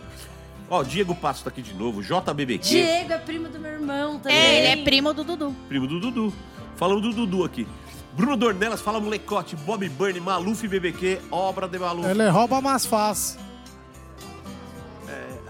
ó. 0.70 0.76
Ó, 0.76 0.80
o 0.80 0.84
Diego 0.84 1.14
Passo 1.14 1.44
tá 1.44 1.50
aqui 1.50 1.60
de 1.60 1.74
novo, 1.74 2.02
JBBQ, 2.02 2.58
Diego 2.68 3.12
é 3.12 3.18
primo 3.18 3.48
do 3.48 3.58
meu 3.58 3.72
irmão 3.72 4.18
também. 4.18 4.36
É, 4.38 4.58
ele 4.72 4.80
é 4.80 4.84
primo 4.84 5.12
do 5.12 5.22
Dudu. 5.22 5.54
primo 5.68 5.86
do 5.86 6.00
Dudu. 6.00 6.32
Falando 6.76 7.02
do 7.02 7.12
Dudu 7.12 7.44
aqui. 7.44 7.66
Bruno 8.14 8.36
Dornelas, 8.36 8.80
fala 8.80 9.00
molecote, 9.00 9.56
Bob 9.56 9.86
Burn, 9.90 10.18
Maluf 10.20 10.66
BBQ, 10.68 11.18
obra 11.30 11.66
de 11.68 11.78
Maluf. 11.78 12.08
Ele 12.08 12.28
rouba, 12.28 12.60
mas 12.60 12.86
faz. 12.86 13.36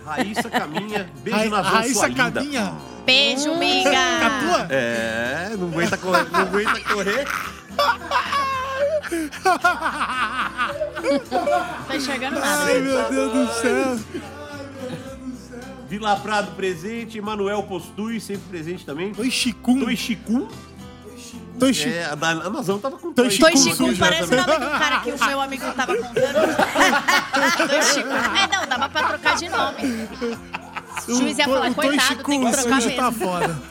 Raíssa 0.04 0.50
Caminha, 0.50 1.10
beijo 1.22 1.50
na 1.50 1.62
zona 1.62 1.68
Raíssa. 1.70 2.10
Caminha, 2.10 2.74
Beijo, 3.06 3.52
a 3.52 3.56
miga. 3.58 3.90
tua? 4.40 4.66
É, 4.70 5.54
não 5.58 5.68
aguenta 5.68 5.96
correr, 5.98 6.30
não 6.30 6.40
aguenta 6.40 6.80
correr. 6.80 7.26
Tô 11.86 11.92
enxergando 11.94 12.40
nada. 12.40 12.64
Ai, 12.64 12.80
meu 12.80 13.10
Deus 13.10 13.32
do 13.32 13.52
céu. 13.54 13.98
Vila 15.88 16.16
Prado 16.16 16.52
presente, 16.56 17.18
Emanuel 17.18 17.62
Postui, 17.64 18.18
sempre 18.20 18.48
presente 18.48 18.84
também. 18.86 19.12
Oi, 19.16 19.30
Chicum. 19.30 19.80
Toi 19.80 19.96
Chicum. 19.96 20.48
Chicum. 21.72 21.90
É, 21.90 22.04
a, 22.06 22.14
da, 22.14 22.30
a 22.30 22.50
Nazão 22.50 22.78
tava 22.78 22.96
com 22.98 23.30
Chicu 23.30 23.56
suja 23.58 23.98
parece 23.98 24.32
o 24.32 24.36
nome 24.36 24.58
do 24.58 24.70
cara 24.70 25.00
que 25.00 25.10
o 25.12 25.24
meu 25.24 25.40
amigo 25.40 25.64
tava 25.72 25.96
contando. 25.96 26.56
Toi 27.68 27.82
Chicu. 27.82 28.08
É, 28.08 28.56
não, 28.56 28.66
dava 28.66 28.88
pra 28.88 29.02
trocar 29.08 29.36
de 29.36 29.48
nome. 29.48 30.08
O 31.08 31.14
juiz 31.14 31.38
ia 31.38 31.44
falar, 31.44 31.74
coitado, 31.74 32.24
tem 32.24 32.44
que 32.44 32.52
trocar 32.52 32.82
sujo 32.82 32.88
mesmo. 32.88 33.02
tá 33.02 33.12
foda. 33.12 33.62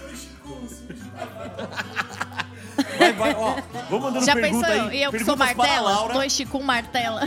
Vai, 2.98 3.14
vai, 3.14 3.36
ó. 3.36 3.56
Vamos 3.90 4.04
mandando 4.06 4.26
Já 4.26 4.34
pergunta 4.34 4.68
pensou? 4.68 4.90
aí. 4.90 4.98
E 4.98 5.04
eu 5.04 5.12
que 5.12 5.20
sou 5.24 5.38
Perguntas 5.38 5.54
para 5.56 5.64
a 5.64 5.68
martela? 5.68 5.92
Laura. 5.92 6.14
Toi 6.14 6.30
Chicu 6.30 6.64
martela. 6.64 7.22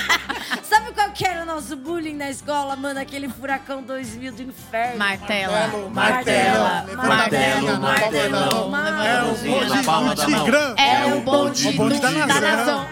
Sabe 0.62 0.85
qual 0.96 1.10
que 1.10 1.24
era 1.26 1.42
o 1.42 1.44
nosso 1.46 1.76
bullying 1.76 2.14
na 2.16 2.30
escola, 2.30 2.74
mano? 2.74 2.98
Aquele 2.98 3.28
furacão 3.28 3.82
2000 3.82 4.32
do 4.32 4.42
inferno. 4.42 4.98
Martela. 4.98 5.68
Martelo, 5.68 5.90
Martelo. 5.90 7.06
martelo, 7.06 7.80
Martelo. 7.80 8.70
martelo. 8.70 9.06
É 9.06 9.22
o. 9.22 10.14
Tigrão. 10.14 10.74
É 10.76 11.14
o 11.14 11.20
bonde, 11.20 12.00
da 12.00 12.40
nação. 12.40 12.86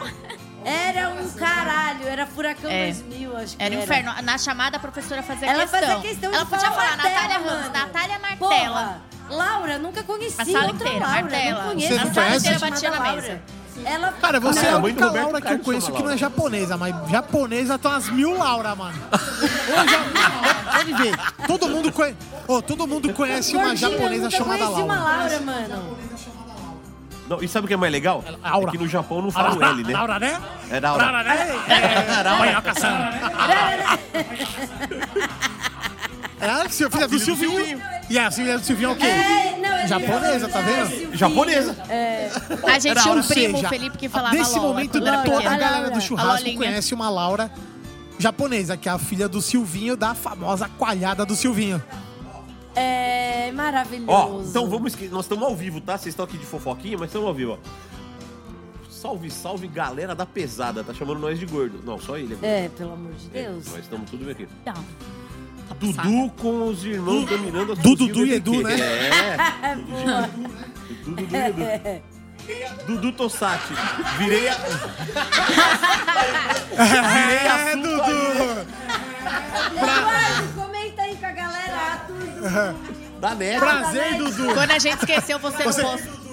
Era 0.64 1.10
um 1.10 1.28
caralho, 1.32 2.06
era 2.08 2.26
furacão 2.26 2.70
É. 2.70 2.86
2000, 2.92 3.36
acho 3.36 3.56
que 3.56 3.62
Era 3.62 3.74
um 3.76 3.82
inferno. 3.82 4.14
Na 4.22 4.38
chamada, 4.38 4.76
a 4.78 4.80
professora 4.80 5.22
fazia 5.22 5.48
Ela 5.50 5.60
questão. 5.66 5.80
fazia 5.80 6.00
questão 6.00 6.30
de 6.30 6.36
Ela 6.36 6.46
podia 6.46 6.70
falar 6.70 6.82
falar 6.82 6.96
Martela, 6.96 7.14
Natália 7.28 7.50
Ramos. 7.50 7.72
Natália 7.72 8.18
Martela. 8.18 8.38
Porra, 8.48 9.02
Laura, 9.28 9.78
nunca 9.78 10.02
conheci 10.02 10.40
A 10.40 10.44
sala 10.44 10.66
outra 10.68 10.88
inteira, 10.88 11.06
Laura. 11.06 11.22
Martela. 11.22 11.62
Não 11.64 11.68
conheço 11.72 11.88
Você 11.88 11.94
não 12.00 12.10
a 12.10 12.14
sala 12.14 12.26
conhece? 12.26 12.46
inteira 12.48 12.70
Batia 12.70 12.90
na 12.90 13.00
mesa. 13.12 13.42
Laura. 13.76 13.90
Ela... 13.94 14.12
Cara, 14.20 14.40
você 14.40 14.66
é 14.66 14.70
a 14.70 14.76
única 14.78 15.06
Roberto 15.06 15.24
Laura 15.24 15.40
que 15.40 15.46
eu 15.46 15.50
Carlos 15.50 15.64
conheço 15.66 15.86
chama 15.86 15.96
que 15.96 16.02
não 16.02 16.10
é 16.10 16.14
Laura. 16.14 16.18
japonesa, 16.18 16.76
mas 16.76 16.94
japonesa 17.10 17.78
tem 17.78 17.90
umas 17.90 18.08
mil 18.10 18.36
Laura, 18.38 18.74
mano. 18.74 18.98
Ô, 19.12 19.88
já- 19.88 20.74
Pode 20.78 20.92
ver. 20.94 21.16
Todo 21.46 21.68
mundo, 21.68 21.92
conhe... 21.92 22.16
Ô, 22.48 22.60
todo 22.62 22.86
mundo 22.86 23.12
conhece 23.12 23.56
uma 23.56 23.68
eu 23.68 23.76
japonesa 23.76 24.24
nunca 24.24 24.36
chamada 24.36 24.64
conheci 24.64 24.82
uma 24.82 24.94
Laura. 24.98 25.16
Laura, 25.18 25.40
mano. 25.40 25.98
Não, 27.26 27.42
e 27.42 27.48
sabe 27.48 27.64
o 27.64 27.68
que 27.68 27.72
é 27.74 27.76
mais 27.76 27.90
legal? 27.90 28.22
Laura. 28.42 28.68
É 28.68 28.70
que 28.72 28.76
no 28.78 28.86
Japão 28.86 29.22
não 29.22 29.30
fala 29.30 29.54
o 29.56 29.64
L, 29.64 29.82
né? 29.82 29.92
Laura, 29.94 30.18
né? 30.18 30.38
É 30.70 30.78
da 30.78 30.92
hora. 30.92 31.02
Laura, 31.04 31.22
né? 31.22 31.48
É, 31.68 32.38
Manhoca-san. 32.38 33.10
É 36.40 36.46
a 36.50 36.68
filha 36.68 37.08
do 37.08 37.18
Silvinho. 37.18 37.80
E 38.10 38.18
a 38.18 38.30
filha 38.30 38.58
do 38.58 38.64
Silvinho 38.64 38.90
é 38.90 38.92
o 38.92 38.96
quê? 38.96 39.06
É, 39.06 39.58
não, 39.60 39.78
ele 39.78 39.86
Japonesa, 39.88 40.48
tá 40.48 40.60
vendo? 40.60 40.82
É, 40.82 40.86
Silvinho. 40.86 41.16
Japonesa. 41.16 41.72
É. 41.88 42.30
A 42.66 42.78
gente 42.78 43.00
tinha 43.02 43.14
um 43.14 43.22
primo, 43.22 43.56
seja, 43.56 43.66
o 43.66 43.68
Felipe, 43.70 43.98
que 43.98 44.08
falava 44.08 44.34
Nesse 44.34 44.56
Lola 44.58 44.68
momento, 44.68 44.90
quando 44.92 45.06
era 45.06 45.22
toda 45.22 45.36
a 45.36 45.40
pequeno. 45.40 45.58
galera 45.58 45.90
do 45.90 45.96
A 45.98 46.00
churrasco 46.00 46.32
Lolinha. 46.32 46.56
conhece 46.58 46.92
uma 46.94 47.08
Laura 47.08 47.50
japonesa, 48.18 48.76
que 48.76 48.88
é 48.88 48.92
a 48.92 48.98
filha 48.98 49.28
do 49.28 49.40
Silvinho, 49.40 49.96
da 49.96 50.14
famosa 50.14 50.68
coalhada 50.68 51.24
do 51.24 51.34
Silvinho. 51.34 51.82
É 52.76 53.52
maravilhoso. 53.52 54.10
Ó, 54.10 54.42
então 54.42 54.68
vamos. 54.68 54.92
esque- 54.92 55.08
Nós 55.08 55.24
estamos 55.24 55.44
ao 55.44 55.54
vivo, 55.54 55.80
tá? 55.80 55.96
Vocês 55.96 56.12
estão 56.12 56.24
aqui 56.24 56.36
de 56.36 56.44
fofoquinha, 56.44 56.96
mas 56.98 57.08
estamos 57.08 57.28
ao 57.28 57.34
vivo, 57.34 57.52
ó. 57.52 57.58
Salve, 58.90 59.30
salve, 59.30 59.68
galera 59.68 60.14
da 60.14 60.26
pesada. 60.26 60.82
Tá 60.82 60.92
chamando 60.92 61.20
nós 61.20 61.38
de 61.38 61.46
gordo. 61.46 61.80
Não, 61.84 61.98
só 62.00 62.16
ele. 62.16 62.34
agora. 62.34 62.46
É, 62.52 62.68
pelo 62.70 62.92
amor 62.94 63.12
de 63.12 63.38
É, 63.38 63.42
Deus. 63.44 63.66
nós 63.70 63.78
estamos 63.80 64.10
tudo 64.10 64.24
bem 64.24 64.32
aqui. 64.32 64.48
Não. 64.66 64.84
Dudu 65.78 66.30
com 66.40 66.68
os 66.68 66.84
irmãos 66.84 67.24
dominando 67.26 67.72
a 67.72 67.74
Du- 67.74 67.96
cozinha 67.96 68.08
Dudu 68.08 68.24
e 68.26 68.40
BBQ. 68.40 68.56
Edu, 68.56 68.62
né? 68.62 68.74
É. 68.80 69.08
É. 69.64 69.74
Dudu, 71.04 71.14
Dudu 71.16 71.36
e 71.36 71.36
Edu. 71.36 72.02
Dudu 72.86 73.12
Tossati. 73.12 73.72
Virei 74.18 74.48
a. 74.48 74.54
Virei 76.74 77.36
É, 77.36 77.48
assunto 77.50 77.82
Dudu! 77.88 78.66
Eduardo, 79.76 80.52
comenta 80.54 81.02
aí 81.02 81.16
com 81.16 81.26
a 81.26 81.32
galera 81.32 82.00
tudo. 82.06 83.20
da 83.20 83.34
net. 83.34 83.58
Prazer, 83.58 84.14
Dudu! 84.18 84.54
Quando 84.54 84.70
a 84.70 84.78
gente 84.78 84.98
esqueceu, 84.98 85.38
você, 85.38 85.62
Você- 85.64 85.82
não 85.82 85.90
posta. 85.92 86.24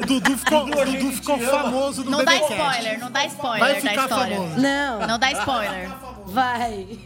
O 0.00 0.06
Dudu 0.06 0.36
ficou, 0.38 0.64
Dudu, 0.64 0.80
a 0.80 0.84
Dudu 0.84 1.12
ficou 1.12 1.38
famoso 1.38 2.04
no 2.04 2.10
Não 2.10 2.24
dá 2.24 2.34
spoiler, 2.36 2.98
não 2.98 3.10
dá 3.10 3.26
spoiler 3.26 3.60
Vai 3.60 3.74
da 3.74 3.80
ficar 3.90 4.02
história. 4.02 4.36
famoso. 4.36 4.60
Não, 4.60 5.06
Não 5.06 5.18
dá 5.18 5.32
spoiler. 5.32 5.90
Vai. 6.26 6.98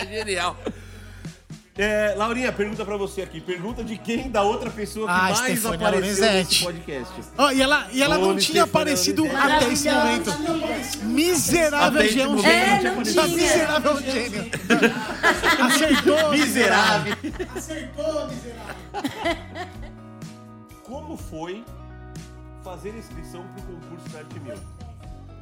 Genial. 0.08 0.56
É, 1.78 2.14
Laurinha, 2.14 2.52
pergunta 2.52 2.84
pra 2.84 2.96
você 2.98 3.22
aqui. 3.22 3.40
Pergunta 3.40 3.82
de 3.82 3.96
quem 3.96 4.30
da 4.30 4.42
outra 4.42 4.68
pessoa 4.70 5.06
que 5.06 5.12
Ah, 5.12 5.22
mais 5.22 5.38
Stefania 5.38 5.88
apareceu 5.88 6.00
Lorenzetti. 6.00 6.34
nesse 6.50 6.64
podcast. 6.64 7.14
Ó, 7.38 7.50
e 7.52 7.62
ela, 7.62 7.88
e 7.90 8.02
ela 8.02 8.18
não 8.18 8.30
Ô, 8.30 8.36
tinha 8.36 8.40
Stefania 8.42 8.62
aparecido 8.64 9.22
Lorenzetti. 9.24 9.54
até 9.54 9.72
esse 9.72 9.90
momento. 9.90 10.30
Miserável 11.04 12.00
Até 12.00 12.08
gênio. 12.08 12.30
momento 12.32 12.44
não 12.84 13.02
tinha 13.02 13.22
aparecido. 13.22 13.28
miserável 13.36 14.00
gênio. 14.02 14.50
Acertou. 15.64 16.30
Miserável. 16.32 17.16
Acertou, 17.56 18.28
miserável. 18.28 18.76
Como 20.84 21.16
foi 21.16 21.64
fazer 22.62 22.90
inscrição 22.94 23.42
pro 23.54 23.62
concurso 23.62 24.08
da 24.10 24.18
Arte 24.18 24.40
Mil? 24.40 24.54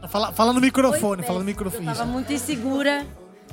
Fala, 0.08 0.32
fala 0.32 0.52
no 0.52 0.60
microfone, 0.60 1.22
fala 1.22 1.38
no 1.40 1.44
microfone. 1.44 1.86
Eu 1.86 1.92
tava 1.94 2.04
muito 2.06 2.32
insegura. 2.32 3.06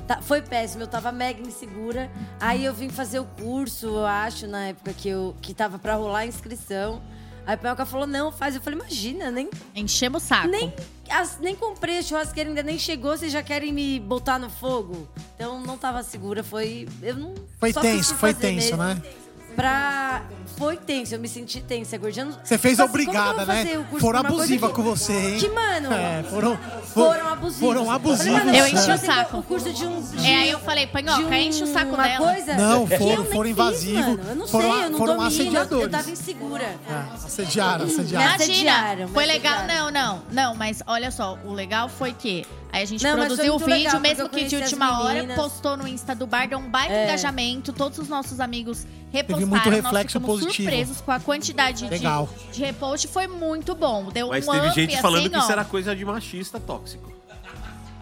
Tá- 0.06 0.22
foi 0.22 0.40
péssimo, 0.40 0.84
eu 0.84 0.86
tava 0.86 1.10
mega 1.10 1.40
insegura. 1.42 2.10
Aí 2.38 2.64
eu 2.64 2.72
vim 2.72 2.88
fazer 2.88 3.18
o 3.18 3.24
curso, 3.24 3.86
eu 3.86 4.06
acho, 4.06 4.46
na 4.46 4.66
época 4.68 4.92
que, 4.92 5.08
eu, 5.08 5.34
que 5.42 5.52
tava 5.52 5.78
pra 5.78 5.94
rolar 5.96 6.20
a 6.20 6.26
inscrição. 6.26 7.02
Aí 7.44 7.54
a 7.54 7.56
Pinhoca 7.56 7.84
falou, 7.86 8.06
não, 8.06 8.30
faz. 8.30 8.54
Eu 8.54 8.60
falei, 8.60 8.78
imagina, 8.78 9.30
nem, 9.30 9.48
Enchemos 9.74 10.22
o 10.22 10.26
saco. 10.26 10.48
nem, 10.48 10.72
as- 11.10 11.38
nem 11.40 11.56
comprei 11.56 11.98
a 11.98 12.02
churrasqueira, 12.02 12.50
ainda 12.50 12.62
nem 12.62 12.78
chegou, 12.78 13.16
vocês 13.16 13.32
já 13.32 13.42
querem 13.42 13.72
me 13.72 13.98
botar 13.98 14.38
no 14.38 14.48
fogo? 14.50 15.08
Então 15.34 15.60
não 15.60 15.76
tava 15.76 16.02
segura, 16.04 16.44
foi. 16.44 16.88
Eu 17.02 17.16
não. 17.16 17.34
Foi 17.58 17.72
tenso, 17.72 18.14
foi 18.14 18.32
tenso, 18.34 18.76
mesmo. 18.76 18.76
né? 18.78 19.02
Pra. 19.56 20.22
Foi 20.56 20.74
tenso, 20.78 21.14
eu 21.14 21.18
me 21.20 21.28
senti 21.28 21.60
tensa, 21.60 21.98
gordinha. 21.98 22.28
Você 22.42 22.56
fez 22.56 22.76
Tipo 22.78 22.82
a 22.82 22.84
assim, 22.86 22.90
obrigada, 22.94 23.44
né? 23.44 23.84
Foram 24.00 24.20
abusiva 24.20 24.68
que- 24.68 24.74
com 24.74 24.82
você, 24.82 25.12
hein? 25.12 25.38
Que, 25.38 25.50
mano, 25.50 25.92
É, 25.92 26.22
foram, 26.30 26.58
foram 26.94 27.28
abusivos. 27.28 27.60
Foram 27.60 27.90
abusivos. 27.90 28.38
Falei, 28.38 28.44
mano, 28.46 28.56
Eu 28.56 28.66
enchi 28.66 28.90
o 28.90 28.96
saco. 28.96 29.36
O 29.36 29.42
curso 29.42 29.70
de 29.70 29.86
um. 29.86 30.00
de 30.00 30.26
É, 30.26 30.36
aí 30.38 30.50
eu 30.50 30.58
falei, 30.60 30.86
Panhoca, 30.86 31.20
um- 31.26 31.34
enche 31.34 31.62
o 31.62 31.66
saco 31.66 31.92
uma 31.94 32.04
dela. 32.08 32.32
Coisa 32.32 32.54
Não, 32.54 32.86
foram- 32.86 33.24
foram 33.26 33.50
invasivos. 33.50 34.18
Eu 34.28 34.34
não 34.34 34.46
Foram- 34.48 34.72
sei, 34.72 34.84
eu 34.84 34.90
não 34.90 34.98
foram 34.98 35.12
domino. 35.16 35.26
Assediadores. 35.28 35.84
eu 35.84 35.90
tava 35.90 36.10
insegura. 36.10 36.64
É, 36.64 37.14
assediaram, 37.26 37.84
Me 37.86 37.92
assediaram. 37.92 38.34
assediaram, 38.34 38.84
Imagina, 38.86 39.06
me 39.08 39.12
foi 39.12 39.26
legal. 39.26 39.54
assediaram. 39.58 39.84
Não, 39.84 39.90
não, 39.92 40.22
não, 40.32 40.54
mas 40.54 40.82
olha 40.86 41.10
só, 41.10 41.38
o 41.44 41.52
legal 41.52 41.90
foi 41.90 42.14
que 42.14 42.46
aí 42.76 42.82
a 42.82 42.86
gente 42.86 43.02
Não, 43.02 43.14
produziu 43.16 43.54
o 43.54 43.58
muito 43.58 43.64
vídeo, 43.66 43.84
legal, 43.84 44.00
mesmo 44.00 44.28
que 44.28 44.44
de 44.44 44.56
última 44.56 45.02
hora, 45.02 45.24
postou 45.34 45.76
no 45.76 45.86
Insta 45.88 46.14
do 46.14 46.26
bar, 46.26 46.46
deu 46.48 46.58
um 46.58 46.68
baita 46.70 46.92
É. 46.92 47.04
engajamento, 47.04 47.72
todos 47.72 47.98
os 47.98 48.08
nossos 48.08 48.38
amigos 48.40 48.86
repostaram, 49.10 49.48
muito 49.48 49.64
nós 49.70 49.74
reflexo 49.74 50.18
ficamos 50.20 50.40
positivo. 50.40 50.68
surpresos 50.70 51.00
com 51.00 51.10
a 51.12 51.20
quantidade 51.20 51.84
de, 51.84 51.88
Legal. 51.90 52.28
de 52.52 52.60
repost, 52.60 53.08
foi 53.08 53.26
muito 53.26 53.74
bom, 53.74 54.10
deu 54.12 54.28
Mas 54.28 54.46
um 54.46 54.52
teve 54.52 54.66
up, 54.66 54.74
gente 54.74 55.00
falando 55.00 55.20
assim, 55.22 55.30
que 55.30 55.38
isso 55.38 55.48
ó. 55.48 55.52
era 55.52 55.64
coisa 55.64 55.96
de 55.96 56.04
machista 56.04 56.60
tóxico. 56.60 57.12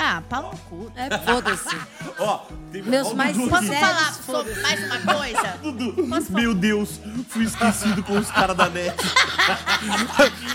Ah, 0.06 0.22
pau 0.28 0.42
no 0.52 0.58
cu. 0.68 0.92
É, 0.94 1.08
foda-se. 1.18 1.78
Ó, 2.18 2.38
teve- 2.70 2.90
Meus 2.90 3.08
ó 3.08 3.14
mais 3.14 3.34
Dudu 3.34 3.48
Posso 3.48 3.72
falar 3.72 4.12
sobre 4.12 4.54
mais 4.56 4.84
uma 4.84 5.14
coisa? 5.14 5.48
Dudu, 5.62 5.92
Posso 6.08 6.26
falar? 6.26 6.40
meu 6.42 6.54
Deus, 6.54 7.00
fui 7.30 7.44
esquecido 7.44 8.02
com 8.02 8.18
os 8.18 8.30
caras 8.30 8.54
da 8.56 8.68
net. 8.68 8.94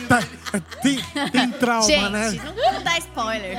Tá, 0.08 0.24
tem, 0.82 1.00
tem 1.32 1.52
trauma, 1.52 1.84
Gente, 1.86 2.10
né? 2.10 2.32
não, 2.56 2.74
não 2.74 2.84
dá 2.84 2.98
spoiler. 2.98 3.58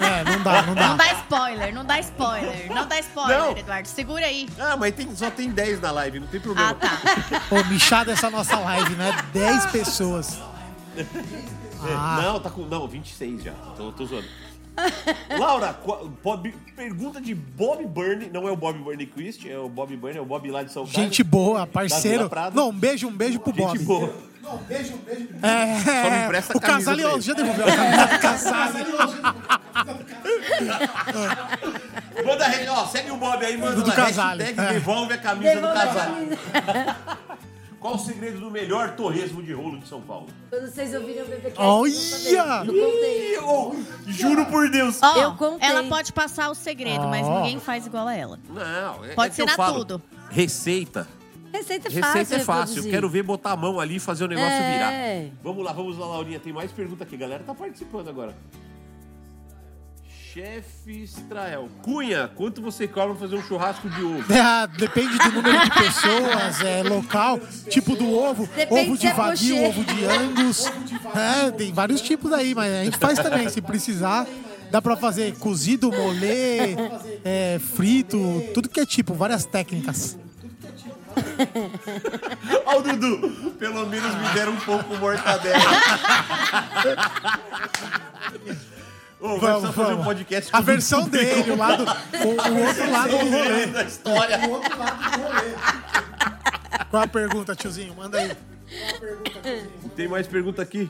É, 0.00 0.24
não 0.24 0.42
dá, 0.42 0.60
não 0.62 0.74
Não 0.74 0.74
dá. 0.74 0.94
dá 0.96 1.12
spoiler, 1.14 1.74
não 1.74 1.84
dá 1.84 1.98
spoiler. 2.00 2.70
Não 2.74 2.86
dá 2.86 2.98
spoiler, 3.00 3.38
Não. 3.38 3.56
Eduardo. 3.56 3.88
Segura 3.88 4.26
aí. 4.26 4.46
Ah, 4.58 4.76
mas 4.76 4.94
tem, 4.94 5.14
só 5.16 5.30
tem 5.30 5.50
10 5.50 5.80
na 5.80 5.90
live, 5.92 6.20
não 6.20 6.26
tem 6.26 6.40
problema. 6.40 6.70
Ah, 6.70 6.74
tá. 6.74 7.40
Pô, 7.48 7.62
michada 7.64 8.12
essa 8.12 8.28
nossa 8.30 8.58
live, 8.58 8.94
né? 8.96 9.16
10 9.32 9.66
pessoas. 9.66 10.38
Ah. 11.82 12.18
Não, 12.22 12.40
tá 12.40 12.50
com. 12.50 12.62
Não, 12.66 12.86
26 12.86 13.44
já. 13.44 13.52
Tô, 13.76 13.90
tô 13.92 14.04
zoando. 14.04 14.28
Laura, 15.38 15.72
qua- 15.74 16.00
Bob- 16.22 16.54
pergunta 16.76 17.20
de 17.20 17.34
Bob 17.34 17.84
Burney. 17.86 18.30
Não 18.32 18.46
é 18.48 18.50
o 18.52 18.56
Bob 18.56 18.78
Burney 18.78 19.06
Christ, 19.06 19.44
é 19.46 19.58
o 19.58 19.68
Bob 19.68 19.96
Burney, 19.96 20.18
é 20.18 20.20
o 20.20 20.24
Bob 20.26 20.50
lá 20.50 20.62
de 20.62 20.72
São 20.72 20.84
Carlos. 20.84 21.02
Gente 21.02 21.22
boa, 21.22 21.66
parceiro. 21.66 22.30
Não, 22.54 22.68
um 22.70 22.72
beijo, 22.72 23.06
um 23.08 23.12
beijo 23.16 23.38
pro 23.40 23.52
Bob. 23.52 23.76
Gente 23.78 23.84
boa. 23.86 24.12
É, 25.42 25.80
Só 26.02 26.10
não 26.10 26.24
empresta 26.24 26.52
a 26.54 26.56
o 26.56 26.60
camisa 26.60 26.90
Casale 26.90 27.02
pra 27.02 27.12
ele. 27.12 27.20
já 27.20 27.34
devolveu 27.34 27.66
a 27.66 27.76
camisa 27.76 28.06
do 28.06 28.18
Casale. 28.18 28.84
Manda, 32.24 32.46
ó, 32.72 32.86
segue 32.86 33.10
o 33.10 33.16
Bob 33.16 33.44
aí, 33.44 33.56
manda 33.56 33.76
Do 33.76 33.86
lá, 33.88 33.94
Casale, 33.94 34.42
hashtag 34.44 34.68
é. 34.68 34.72
devolve 34.72 35.12
a 35.12 35.18
camisa 35.18 35.54
Devolve 35.54 35.76
do 35.78 35.84
Casale. 35.84 36.38
Qual 37.80 37.94
o 37.94 37.98
segredo 37.98 38.40
do 38.40 38.50
melhor 38.50 38.96
torresmo 38.96 39.40
de 39.42 39.52
rolo 39.52 39.78
de 39.78 39.86
São 39.86 40.00
Paulo? 40.00 40.26
Quando 40.50 40.66
vocês 40.68 40.92
ouvirem 40.94 41.22
o 41.22 41.26
BBcast, 41.26 41.58
Olha! 41.60 42.64
Eu 42.66 42.74
contei. 42.74 44.12
Juro 44.12 44.46
por 44.46 44.68
Deus. 44.68 44.98
Ó, 45.02 45.16
Eu 45.16 45.34
contei. 45.36 45.68
ela 45.68 45.84
pode 45.84 46.12
passar 46.12 46.50
o 46.50 46.54
segredo, 46.54 47.06
mas 47.06 47.24
Ó. 47.26 47.36
ninguém 47.40 47.60
faz 47.60 47.86
igual 47.86 48.08
a 48.08 48.14
ela. 48.14 48.38
Não, 48.48 49.04
é, 49.04 49.14
Pode 49.14 49.32
é 49.32 49.34
que 49.36 49.42
eu 49.42 49.46
ensinar 49.46 49.56
falo. 49.56 49.84
tudo. 49.84 50.02
Receita. 50.28 51.06
Receita 51.52 51.88
é 51.88 51.90
fácil. 51.92 52.18
Receita 52.18 52.34
é 52.42 52.44
fácil. 52.44 52.60
Reproduzir. 52.66 52.90
quero 52.90 53.08
ver 53.08 53.22
botar 53.22 53.52
a 53.52 53.56
mão 53.56 53.78
ali 53.80 53.96
e 53.96 54.00
fazer 54.00 54.24
o 54.24 54.28
negócio 54.28 54.50
É. 54.50 54.72
virar. 55.22 55.34
Vamos 55.42 55.64
lá, 55.64 55.72
vamos 55.72 55.96
lá, 55.96 56.06
Laurinha. 56.06 56.40
Tem 56.40 56.52
mais 56.52 56.70
pergunta 56.72 57.04
aqui. 57.04 57.14
A 57.14 57.18
galera 57.18 57.42
tá 57.46 57.54
participando 57.54 58.08
agora. 58.08 58.36
Chefe 60.38 61.02
Israel. 61.02 61.68
Cunha, 61.82 62.30
quanto 62.36 62.62
você 62.62 62.86
cobra 62.86 63.08
pra 63.16 63.22
fazer 63.22 63.34
um 63.34 63.42
churrasco 63.42 63.90
de 63.90 64.04
ovo? 64.04 64.32
É, 64.32 64.68
depende 64.68 65.18
do 65.18 65.32
número 65.32 65.64
de 65.64 65.70
pessoas, 65.70 66.60
é 66.62 66.84
local, 66.84 67.40
tipo 67.68 67.96
do 67.96 68.16
ovo, 68.16 68.48
Depende 68.54 68.88
ovo 68.88 68.96
de 68.98 69.06
é 69.08 69.12
vadio, 69.12 69.56
pochê. 69.56 69.66
ovo 69.66 69.84
de 69.84 70.04
angus. 70.04 70.72
É, 71.16 71.50
tem 71.50 71.72
vários 71.72 72.00
tipos 72.00 72.32
aí, 72.32 72.54
mas 72.54 72.72
a 72.72 72.84
gente 72.84 72.98
faz 72.98 73.18
também, 73.18 73.48
se 73.48 73.60
precisar. 73.60 74.28
Dá 74.70 74.80
pra 74.80 74.96
fazer 74.96 75.36
cozido, 75.38 75.90
molê, 75.90 76.76
é, 77.24 77.58
frito, 77.74 78.16
tudo 78.54 78.68
que 78.68 78.78
é 78.78 78.86
tipo, 78.86 79.14
várias 79.14 79.44
técnicas. 79.44 80.16
Ó, 82.64 82.78
o 82.78 82.82
Dudu, 82.82 83.50
pelo 83.58 83.84
menos 83.86 84.14
me 84.14 84.28
deram 84.34 84.52
um 84.52 84.60
pouco 84.60 84.94
mortadela. 84.98 85.58
Ô, 89.20 89.36
vai 89.38 89.38
Vamos, 89.38 89.60
precisar 89.62 89.72
fazer 89.72 89.94
um 89.94 90.04
podcast 90.04 90.50
A 90.52 90.58
com 90.58 90.64
versão 90.64 91.08
dele, 91.08 91.50
o, 91.50 91.56
lado, 91.56 91.84
o, 91.84 92.28
o 92.28 92.66
outro 92.66 92.90
lado 92.90 93.10
do 93.10 93.16
rolê. 93.16 93.66
da 93.66 93.82
história. 93.82 94.38
Qual 96.90 97.02
a 97.02 97.06
pergunta, 97.06 97.54
tiozinho? 97.56 97.94
Manda 97.94 98.18
aí. 98.18 98.36
Tem 99.96 100.06
mais 100.06 100.26
pergunta 100.26 100.62
aqui? 100.62 100.88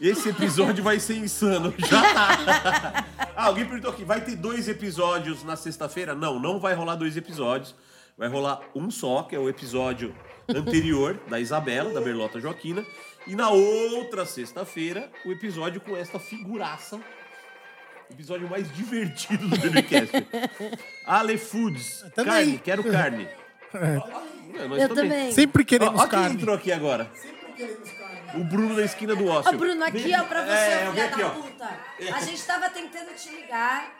Esse 0.00 0.30
episódio 0.30 0.82
vai 0.82 0.98
ser 0.98 1.16
insano. 1.16 1.72
Já 1.78 2.02
tá. 2.14 3.04
Ah, 3.36 3.46
alguém 3.46 3.64
perguntou 3.64 3.90
aqui, 3.90 4.02
vai 4.04 4.20
ter 4.20 4.34
dois 4.34 4.68
episódios 4.68 5.44
na 5.44 5.54
sexta-feira? 5.56 6.14
Não, 6.14 6.40
não 6.40 6.58
vai 6.58 6.74
rolar 6.74 6.96
dois 6.96 7.16
episódios. 7.16 7.74
Vai 8.18 8.28
rolar 8.28 8.60
um 8.74 8.90
só, 8.90 9.22
que 9.22 9.36
é 9.36 9.38
o 9.38 9.48
episódio 9.48 10.14
anterior 10.48 11.18
da 11.28 11.38
Isabela, 11.38 11.92
da 11.92 12.00
Berlota 12.00 12.40
Joaquina. 12.40 12.84
E 13.26 13.36
na 13.36 13.50
outra 13.50 14.26
sexta-feira, 14.26 15.10
o 15.24 15.30
episódio 15.30 15.80
com 15.80 15.96
esta 15.96 16.18
figuraça. 16.18 17.00
Episódio 18.10 18.48
mais 18.48 18.70
divertido 18.74 19.48
do 19.48 19.56
BBcast. 19.58 20.12
Ale 21.06 21.38
Foods. 21.38 22.04
Também. 22.14 22.32
Carne, 22.32 22.58
quero 22.58 22.84
carne. 22.90 23.28
É, 23.74 24.66
nós 24.68 24.82
Eu 24.82 24.94
também. 24.94 25.32
Sempre 25.32 25.62
Ó, 25.62 25.66
queremos 25.66 26.00
ó 26.00 26.06
quem 26.06 26.10
carne. 26.18 26.34
entrou 26.36 26.54
aqui 26.54 26.72
agora. 26.72 27.10
O 28.34 28.44
Bruno 28.44 28.74
da 28.76 28.84
esquina 28.84 29.14
do 29.14 29.26
ócio. 29.26 29.52
Ô, 29.52 29.56
Bruno, 29.58 29.84
aqui, 29.84 30.12
ó, 30.18 30.24
pra 30.24 30.44
você, 30.44 30.52
É, 30.52 30.86
filha 30.90 31.04
aqui, 31.06 31.20
da 31.20 31.26
ó. 31.26 31.30
puta. 31.30 31.68
A 32.14 32.20
gente 32.20 32.42
tava 32.44 32.70
tentando 32.70 33.14
te 33.14 33.28
ligar. 33.30 33.90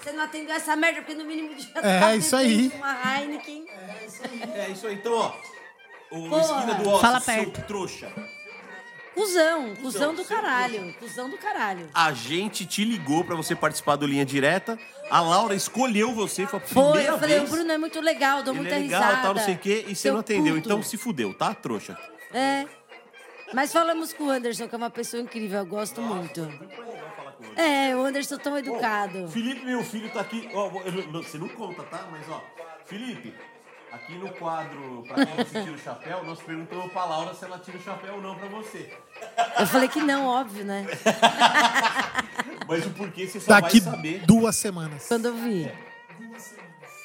Você 0.00 0.12
não 0.12 0.24
atendeu 0.24 0.54
essa 0.54 0.76
merda, 0.76 1.00
porque 1.02 1.14
no 1.14 1.24
mínimo 1.24 1.58
já 1.58 1.80
É, 1.80 2.00
tava 2.00 2.16
isso 2.16 2.36
aí. 2.36 2.68
Uma 2.76 3.18
Heineken. 3.20 3.64
É 4.54 4.68
isso 4.70 4.86
aí. 4.86 4.94
Então, 4.94 5.12
ó. 5.14 5.34
O 6.10 6.28
Porra. 6.28 6.40
esquina 6.42 6.74
do 6.74 6.88
ócio, 6.88 7.00
Fala 7.00 7.20
seu 7.20 7.34
perto. 7.34 7.62
trouxa. 7.66 8.08
Cusão, 9.16 9.74
cuzão 9.76 10.14
do 10.14 10.24
caralho. 10.24 10.94
Cusão 11.00 11.30
do 11.30 11.38
caralho. 11.38 11.88
A 11.94 12.12
gente 12.12 12.66
te 12.66 12.84
ligou 12.84 13.24
pra 13.24 13.34
você 13.34 13.56
participar 13.56 13.96
do 13.96 14.06
Linha 14.06 14.26
Direta. 14.26 14.78
A 15.10 15.20
Laura 15.22 15.54
escolheu 15.54 16.12
você, 16.14 16.46
foi 16.46 16.58
a 16.58 16.62
Foi, 16.62 16.82
primeira 16.92 17.12
eu 17.14 17.18
falei, 17.18 17.38
vez. 17.38 17.48
o 17.50 17.52
Bruno 17.54 17.72
é 17.72 17.78
muito 17.78 17.98
legal, 18.00 18.42
dou 18.42 18.52
Ele 18.52 18.60
muita 18.60 18.76
é 18.76 18.78
legal, 18.78 19.00
risada. 19.02 19.22
tal, 19.22 19.34
não 19.34 19.42
sei 19.42 19.54
o 19.54 19.58
quê, 19.58 19.84
e 19.88 19.94
você 19.94 20.02
Seu 20.02 20.12
não 20.12 20.20
atendeu. 20.20 20.54
puto. 20.56 20.68
Então 20.68 20.82
se 20.82 20.96
fudeu, 20.98 21.32
tá, 21.32 21.54
trouxa? 21.54 21.98
É. 22.32 22.66
Mas 23.54 23.72
falamos 23.72 24.12
com 24.12 24.24
o 24.24 24.30
Anderson, 24.30 24.68
que 24.68 24.74
é 24.74 24.78
uma 24.78 24.90
pessoa 24.90 25.22
incrível, 25.22 25.60
eu 25.60 25.66
gosto 25.66 26.00
muito. 26.02 26.46
É, 27.56 27.96
o 27.96 28.04
Anderson 28.04 28.36
tão 28.36 28.58
educado. 28.58 29.28
Felipe, 29.28 29.64
meu 29.64 29.82
filho, 29.82 30.10
tá 30.10 30.20
aqui. 30.20 30.48
Ó, 30.52 30.70
eu 30.84 30.92
não- 31.12 31.22
você 31.22 31.38
não 31.38 31.48
conta, 31.48 31.82
tá? 31.84 32.06
Mas, 32.10 32.28
ó, 32.28 32.42
Felipe, 32.84 33.32
aqui 33.96 34.14
no 34.14 34.30
quadro 34.34 35.02
Pra 35.06 35.26
Quem 35.26 35.36
Você 35.44 35.62
Tira 35.62 35.72
o 35.72 35.78
Chapéu, 35.78 36.24
nós 36.24 36.40
perguntamos 36.40 36.92
pra 36.92 37.04
Laura 37.04 37.34
se 37.34 37.44
ela 37.44 37.58
tira 37.58 37.76
o 37.78 37.82
chapéu 37.82 38.14
ou 38.14 38.22
não 38.22 38.34
pra 38.36 38.48
você. 38.48 38.92
Eu 39.58 39.66
falei 39.66 39.88
que 39.88 40.00
não, 40.00 40.26
óbvio, 40.26 40.64
né? 40.64 40.86
Mas 42.68 42.86
o 42.86 42.90
porquê 42.90 43.26
você 43.26 43.40
só 43.40 43.60
Daqui 43.60 43.80
vai 43.80 43.94
saber. 43.94 44.26
duas 44.26 44.56
semanas. 44.56 45.06
Quando 45.08 45.26
eu 45.26 45.34
vi. 45.34 45.70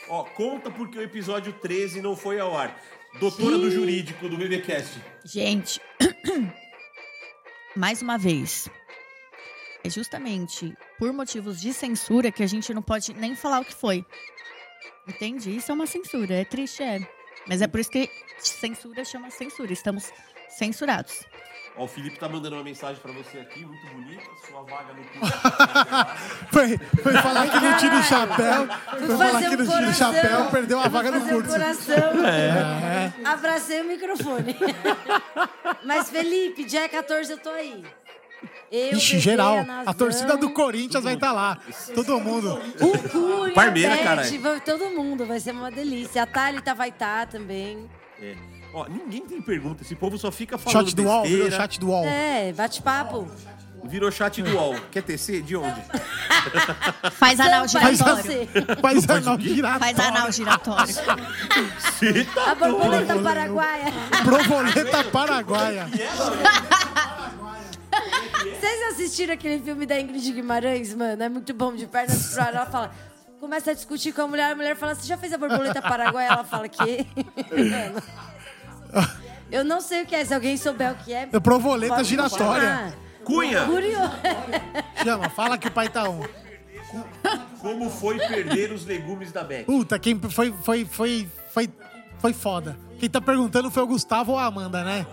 Ó, 0.10 0.24
conta 0.24 0.70
porque 0.70 0.98
o 0.98 1.02
episódio 1.02 1.53
13 1.53 2.02
não 2.02 2.16
foi 2.16 2.40
ao 2.40 2.58
ar. 2.58 2.76
Doutora 3.20 3.58
do 3.58 3.70
Jurídico 3.70 4.28
do 4.30 4.38
BBcast. 4.38 5.00
Gente, 5.26 5.82
mais 7.76 8.02
uma 8.02 8.18
vez, 8.18 8.70
é 9.84 9.90
justamente 9.90 10.76
por 10.98 11.11
motivos 11.14 11.60
de 11.60 11.74
censura 11.74 12.32
que 12.32 12.44
a 12.44 12.48
gente 12.48 12.74
não 12.74 12.82
pode 12.82 13.14
nem 13.14 13.36
falar 13.36 13.60
o 13.61 13.66
que 13.66 13.74
foi. 13.74 14.06
Entende? 15.11 15.56
Isso 15.56 15.72
é 15.72 15.75
uma 15.75 15.85
censura. 15.85 16.33
É 16.35 16.45
triste, 16.45 16.81
é. 16.81 16.99
Mas 17.48 17.61
é 17.61 17.67
por 17.67 17.80
isso 17.80 17.90
que 17.91 18.09
censura 18.40 19.03
chama 19.03 19.30
censura. 19.30 19.73
Estamos 19.73 20.11
censurados. 20.49 21.23
Ó, 21.77 21.85
o 21.85 21.88
Felipe 21.88 22.19
tá 22.19 22.27
mandando 22.27 22.56
uma 22.57 22.64
mensagem 22.64 23.01
pra 23.01 23.11
você 23.14 23.40
aqui, 23.40 23.65
muito 23.65 23.88
bonita. 23.88 24.23
Sua 24.45 24.61
vaga 24.64 24.93
no 24.93 25.03
curso. 25.06 25.31
Foi, 26.51 26.77
foi 27.01 27.14
falar 27.14 27.49
que 27.49 27.59
não 27.61 27.77
tira 27.77 27.95
o 27.95 28.03
chapéu. 28.03 28.67
Foi 29.07 29.17
falar 29.17 29.40
que 29.49 29.56
não 29.56 29.65
tira 29.65 29.90
o 29.90 29.93
chapéu, 29.93 30.45
perdeu 30.51 30.80
a 30.81 30.88
vaga 30.90 31.11
no 31.11 31.22
curso. 31.27 31.49
coração. 31.49 32.11
É. 32.27 33.11
Abracei 33.25 33.81
o 33.81 33.85
microfone. 33.85 34.56
Mas, 35.85 36.09
Felipe, 36.09 36.65
dia 36.65 36.90
14 36.90 37.31
eu 37.31 37.38
tô 37.38 37.49
aí. 37.49 37.83
Eu, 38.72 38.98
Ixi, 38.98 39.20
geral. 39.20 39.64
Nazão, 39.66 39.84
A 39.86 39.94
torcida 39.94 40.38
do 40.38 40.50
Corinthians 40.52 41.03
vai 41.03 41.14
estar 41.16 41.32
lá. 41.32 41.58
Todo 41.94 42.20
mundo. 42.20 42.60
O 42.80 43.10
Cunha, 43.10 43.53
Parmeira, 43.53 43.95
Beth, 43.95 44.03
caralho. 44.03 44.42
vai- 44.42 44.61
todo 44.61 44.90
mundo, 44.90 45.26
vai 45.26 45.40
ser 45.40 45.52
uma 45.52 45.70
delícia. 45.70 46.24
A 46.24 46.26
Thalita 46.26 46.74
vai 46.74 46.90
estar 46.90 47.28
também. 47.28 47.90
É. 48.22 48.36
Ó, 48.74 48.88
ninguém 48.88 49.22
tem 49.26 49.42
pergunta. 49.42 49.84
Esse 49.84 49.94
povo 49.95 50.18
só 50.18 50.32
fica 50.32 50.58
falando 50.58 50.86
Chat 50.88 50.95
do 50.95 51.03
UOL, 51.03 51.24
virou 51.26 51.52
chat 51.52 51.80
do 51.80 51.88
UOL. 51.90 52.06
É, 52.06 52.53
bate-papo. 52.53 53.30
Virou 53.84 54.11
chat 54.11 54.42
do 54.42 54.52
UOL. 54.56 54.76
Quer 54.92 55.02
tecer? 55.03 55.42
De 55.42 55.56
onde? 55.58 55.82
Faz 57.14 57.40
anal 57.40 57.68
faz 57.68 57.98
giratório. 57.98 58.24
você. 58.24 58.48
Faz 58.82 59.10
anal 59.10 59.40
giratório. 59.40 59.80
Faz 59.80 60.00
anal 60.00 60.32
giratório. 60.32 60.95
Tá 60.95 62.52
A 62.52 62.56
borboleta 62.56 63.20
paraguaia. 63.20 63.86
Provoleta 64.24 65.03
paraguaia. 65.06 65.88
Vocês 68.60 68.94
assistiram 68.94 69.34
aquele 69.34 69.60
filme 69.61 69.86
da 69.86 70.00
Ingrid 70.00 70.32
Guimarães, 70.32 70.94
mano? 70.94 71.22
É 71.22 71.30
muito 71.30 71.53
bom, 71.53 71.76
de 71.76 71.88
pernas 71.88 72.34
pro 72.34 72.42
ar. 72.42 72.53
Ela 72.53 72.66
fala... 72.66 72.92
Começa 73.40 73.72
a 73.72 73.74
discutir 73.74 74.14
com 74.14 74.22
a 74.22 74.28
mulher, 74.28 74.52
a 74.52 74.56
mulher 74.56 74.76
fala, 74.76 74.94
você 74.94 75.08
já 75.08 75.18
fez 75.18 75.34
a 75.34 75.38
borboleta 75.38 75.82
paraguaia? 75.82 76.28
Ela 76.28 76.44
fala, 76.44 76.70
que? 76.70 77.08
Eu 79.52 79.66
não 79.66 79.82
sei 79.82 80.03
o 80.03 80.06
que 80.06 80.16
é, 80.16 80.24
se 80.24 80.32
alguém 80.32 80.56
souber 80.56 80.92
o 80.92 80.95
que 80.95 81.11
é... 81.11 81.28
É 81.32 81.40
provoleta 81.40 82.03
giratória. 82.03 82.61
chamar. 82.61 82.94
Cunha, 83.24 83.66
Curioso. 83.66 84.11
Chama, 85.03 85.30
fala 85.30 85.58
que 85.58 85.68
o 85.68 85.72
pai 85.72 85.90
tá 85.90 86.08
on. 86.08 86.24
como 87.60 87.90
foi 87.90 88.18
perder 88.18 88.72
os 88.72 88.86
legumes 88.86 89.32
da 89.32 89.44
Beck? 89.44 89.66
Puta, 89.66 89.98
quem 89.98 90.20
foi, 90.20 90.53
foi, 90.61 90.86
foi, 90.86 91.30
foi, 91.52 91.70
foi 92.20 92.34
foda. 92.34 92.78
Quem 93.00 93.10
tá 93.10 93.20
perguntando 93.20 93.72
foi 93.72 93.84
o 93.84 93.88
Gustavo 93.88 94.34
ou 94.34 94.38
a 94.38 94.45
Amanda, 94.45 94.84
né? 94.84 95.06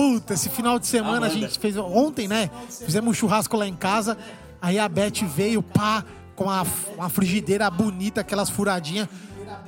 Puta, 0.00 0.32
esse 0.32 0.48
final 0.48 0.78
de 0.78 0.86
semana 0.86 1.26
a 1.26 1.28
gente 1.28 1.58
fez. 1.58 1.76
Ontem, 1.76 2.26
né? 2.26 2.48
Fizemos 2.70 3.10
um 3.10 3.12
churrasco 3.12 3.54
lá 3.54 3.68
em 3.68 3.76
casa. 3.76 4.16
Aí 4.58 4.78
a 4.78 4.88
Beth 4.88 5.26
veio, 5.26 5.62
pá, 5.62 6.02
com 6.34 6.44
uma, 6.44 6.66
uma 6.96 7.10
frigideira 7.10 7.70
bonita, 7.70 8.22
aquelas 8.22 8.48
furadinhas. 8.48 9.06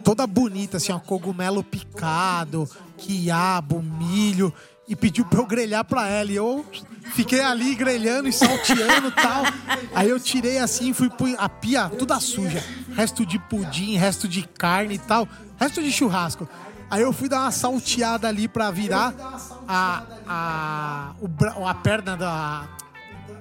Toda 0.03 0.27
bonita, 0.27 0.79
assim, 0.79 0.91
ó, 0.91 0.99
cogumelo 0.99 1.63
picado, 1.63 2.67
quiabo, 2.97 3.83
milho. 3.83 4.51
E 4.89 4.97
pediu 4.97 5.27
pra 5.27 5.41
eu 5.41 5.47
grelhar 5.47 5.85
pra 5.85 6.09
ela. 6.09 6.31
E 6.33 6.37
eu 6.37 6.65
fiquei 7.13 7.43
ali 7.43 7.75
grelhando 7.75 8.27
e 8.27 8.33
salteando 8.33 9.09
e 9.09 9.13
tal. 9.13 9.45
Aí 9.95 10.09
eu 10.09 10.19
tirei 10.19 10.57
assim 10.57 10.93
e 10.93 10.95
fui 10.95 11.11
pro 11.11 11.27
a 11.37 11.47
pia 11.47 11.91
toda 11.91 12.19
suja. 12.21 12.65
Resto 12.97 13.27
de 13.27 13.39
pudim, 13.39 13.97
resto 13.97 14.27
de 14.27 14.49
carne 14.49 14.95
e 14.95 14.99
tal. 14.99 15.29
Resto 15.61 15.83
de 15.83 15.93
churrasco. 15.93 16.49
Aí 16.93 17.01
eu 17.01 17.11
fui 17.11 17.27
dar 17.27 17.41
uma 17.41 17.51
salteada 17.51 18.29
ali 18.29 18.47
pra 18.47 18.71
virar 18.71 19.15
a, 19.67 20.03
a, 20.29 21.11
o 21.57 21.67
a 21.67 21.73
perna 21.73 22.19
da. 22.19 22.65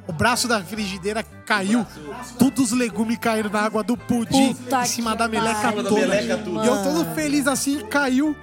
O 0.07 0.13
braço 0.13 0.47
da 0.47 0.63
frigideira 0.63 1.21
caiu. 1.45 1.85
Todos 2.39 2.71
os 2.71 2.77
legumes 2.77 3.17
caíram 3.17 3.49
na 3.49 3.59
água 3.59 3.83
do 3.83 3.97
pudim 3.97 4.53
Puta 4.55 4.81
em 4.83 4.85
cima 4.85 5.15
da 5.17 5.27
meleca 5.27 5.73
toda. 5.73 5.91
meleca. 5.91 6.39
E 6.63 6.65
eu 6.65 6.81
todo 6.81 7.13
feliz 7.13 7.45
assim, 7.45 7.85
caiu. 7.87 8.33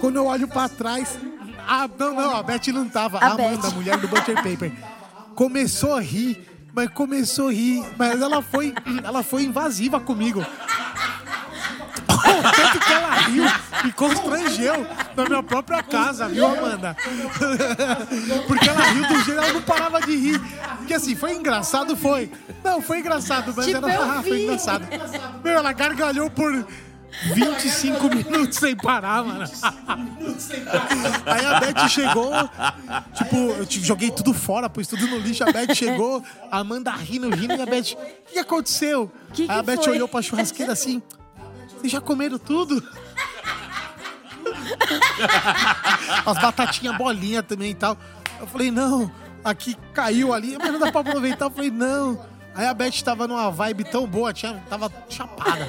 Quando 0.00 0.16
eu 0.16 0.26
olho 0.26 0.46
pra 0.46 0.68
trás. 0.68 1.18
Ah, 1.66 1.88
não, 1.98 2.14
não, 2.14 2.36
a 2.36 2.42
Beth 2.42 2.68
não 2.68 2.86
tava. 2.86 3.18
A 3.18 3.26
A 3.28 3.30
Amanda, 3.32 3.68
Beth. 3.68 3.74
mulher 3.74 3.96
do 3.96 4.06
Butter 4.06 4.36
Paper. 4.36 4.70
Começou 5.34 5.94
a 5.96 6.00
rir, 6.00 6.46
mas 6.74 6.90
começou 6.90 7.48
a 7.48 7.52
rir. 7.52 7.82
Mas 7.96 8.20
ela 8.20 8.42
foi, 8.42 8.74
ela 9.02 9.22
foi 9.22 9.44
invasiva 9.44 9.98
comigo. 9.98 10.44
Tanto 12.06 12.78
que 12.80 12.92
ela 12.92 13.14
riu 13.14 13.44
e 13.84 13.92
constrangeu 13.92 14.86
na 15.16 15.24
minha 15.24 15.42
própria 15.42 15.82
casa, 15.82 16.28
viu, 16.28 16.46
Amanda? 16.46 16.96
Porque 18.46 18.68
ela 18.68 18.82
riu 18.82 19.06
do 19.08 19.24
jeito, 19.24 19.40
ela 19.40 19.52
não 19.52 19.62
parava 19.62 20.00
de 20.00 20.16
rir. 20.16 20.40
Porque 20.78 20.94
assim, 20.94 21.14
foi 21.14 21.34
engraçado, 21.34 21.96
foi. 21.96 22.30
Não, 22.64 22.80
foi 22.80 22.98
engraçado, 23.00 23.52
mas 23.56 23.66
Tipo, 23.66 23.86
era, 23.86 24.22
foi 24.22 24.42
engraçado. 24.42 24.86
Meu, 25.44 25.58
ela 25.58 25.72
gargalhou 25.72 26.30
por 26.30 26.66
25 27.34 28.08
minutos 28.14 28.58
sem 28.58 28.76
parar, 28.76 29.24
mano. 29.24 29.44
Aí 31.26 31.46
a 31.46 31.60
Beth 31.60 31.88
chegou, 31.88 32.32
tipo, 33.14 33.36
eu 33.36 33.66
joguei 33.68 34.10
tudo 34.10 34.34
fora, 34.34 34.68
pus 34.68 34.86
tudo 34.86 35.06
no 35.06 35.18
lixo. 35.18 35.44
A 35.44 35.52
Beth 35.52 35.74
chegou, 35.74 36.22
a 36.50 36.58
Amanda 36.58 36.90
rindo, 36.92 37.28
rindo, 37.34 37.54
e 37.54 37.60
a 37.62 37.66
Beth, 37.66 37.94
o 37.94 38.32
que 38.32 38.38
aconteceu? 38.38 39.10
Que 39.32 39.46
que 39.46 39.52
Aí 39.52 39.58
a 39.58 39.62
Beth 39.62 39.82
foi? 39.84 39.94
olhou 39.94 40.08
pra 40.08 40.22
churrasqueira 40.22 40.72
assim, 40.72 41.02
vocês 41.78 41.92
já 41.92 42.00
comeram 42.00 42.38
tudo? 42.38 42.82
As 46.26 46.38
batatinhas 46.38 46.96
bolinha 46.96 47.42
também 47.42 47.70
e 47.70 47.74
tal. 47.74 47.96
Eu 48.40 48.46
falei, 48.46 48.70
não, 48.70 49.10
aqui 49.44 49.76
caiu 49.92 50.32
ali, 50.32 50.56
mas 50.58 50.72
não 50.72 50.78
dá 50.78 50.92
pra 50.92 51.00
aproveitar. 51.00 51.46
Eu 51.46 51.50
falei, 51.50 51.70
não. 51.70 52.20
Aí 52.54 52.66
a 52.66 52.74
Beth 52.74 53.02
tava 53.04 53.28
numa 53.28 53.50
vibe 53.52 53.84
tão 53.84 54.04
boa, 54.04 54.32
tinha, 54.32 54.54
tava 54.68 54.92
chapada. 55.08 55.68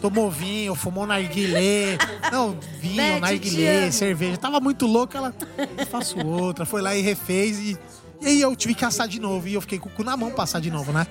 Tomou 0.00 0.30
vinho, 0.30 0.76
fumou 0.76 1.04
narguilé. 1.04 1.98
Não, 2.30 2.56
vinho, 2.78 2.96
Beth, 2.96 3.20
narguilé, 3.20 3.90
cerveja. 3.90 4.36
Tava 4.36 4.60
muito 4.60 4.86
louca, 4.86 5.18
ela, 5.18 5.34
faço 5.90 6.24
outra. 6.24 6.64
Foi 6.64 6.80
lá 6.80 6.94
e 6.94 7.02
refez 7.02 7.58
e... 7.58 7.78
E 8.20 8.26
aí 8.26 8.40
eu 8.40 8.54
tive 8.54 8.74
que 8.74 8.84
assar 8.84 9.08
de 9.08 9.18
novo. 9.18 9.48
E 9.48 9.54
eu 9.54 9.60
fiquei 9.60 9.78
com 9.78 9.88
o 9.88 9.92
cu 9.92 10.04
na 10.04 10.16
mão 10.16 10.30
pra 10.30 10.44
assar 10.44 10.60
de 10.60 10.70
novo, 10.70 10.92
né? 10.92 11.06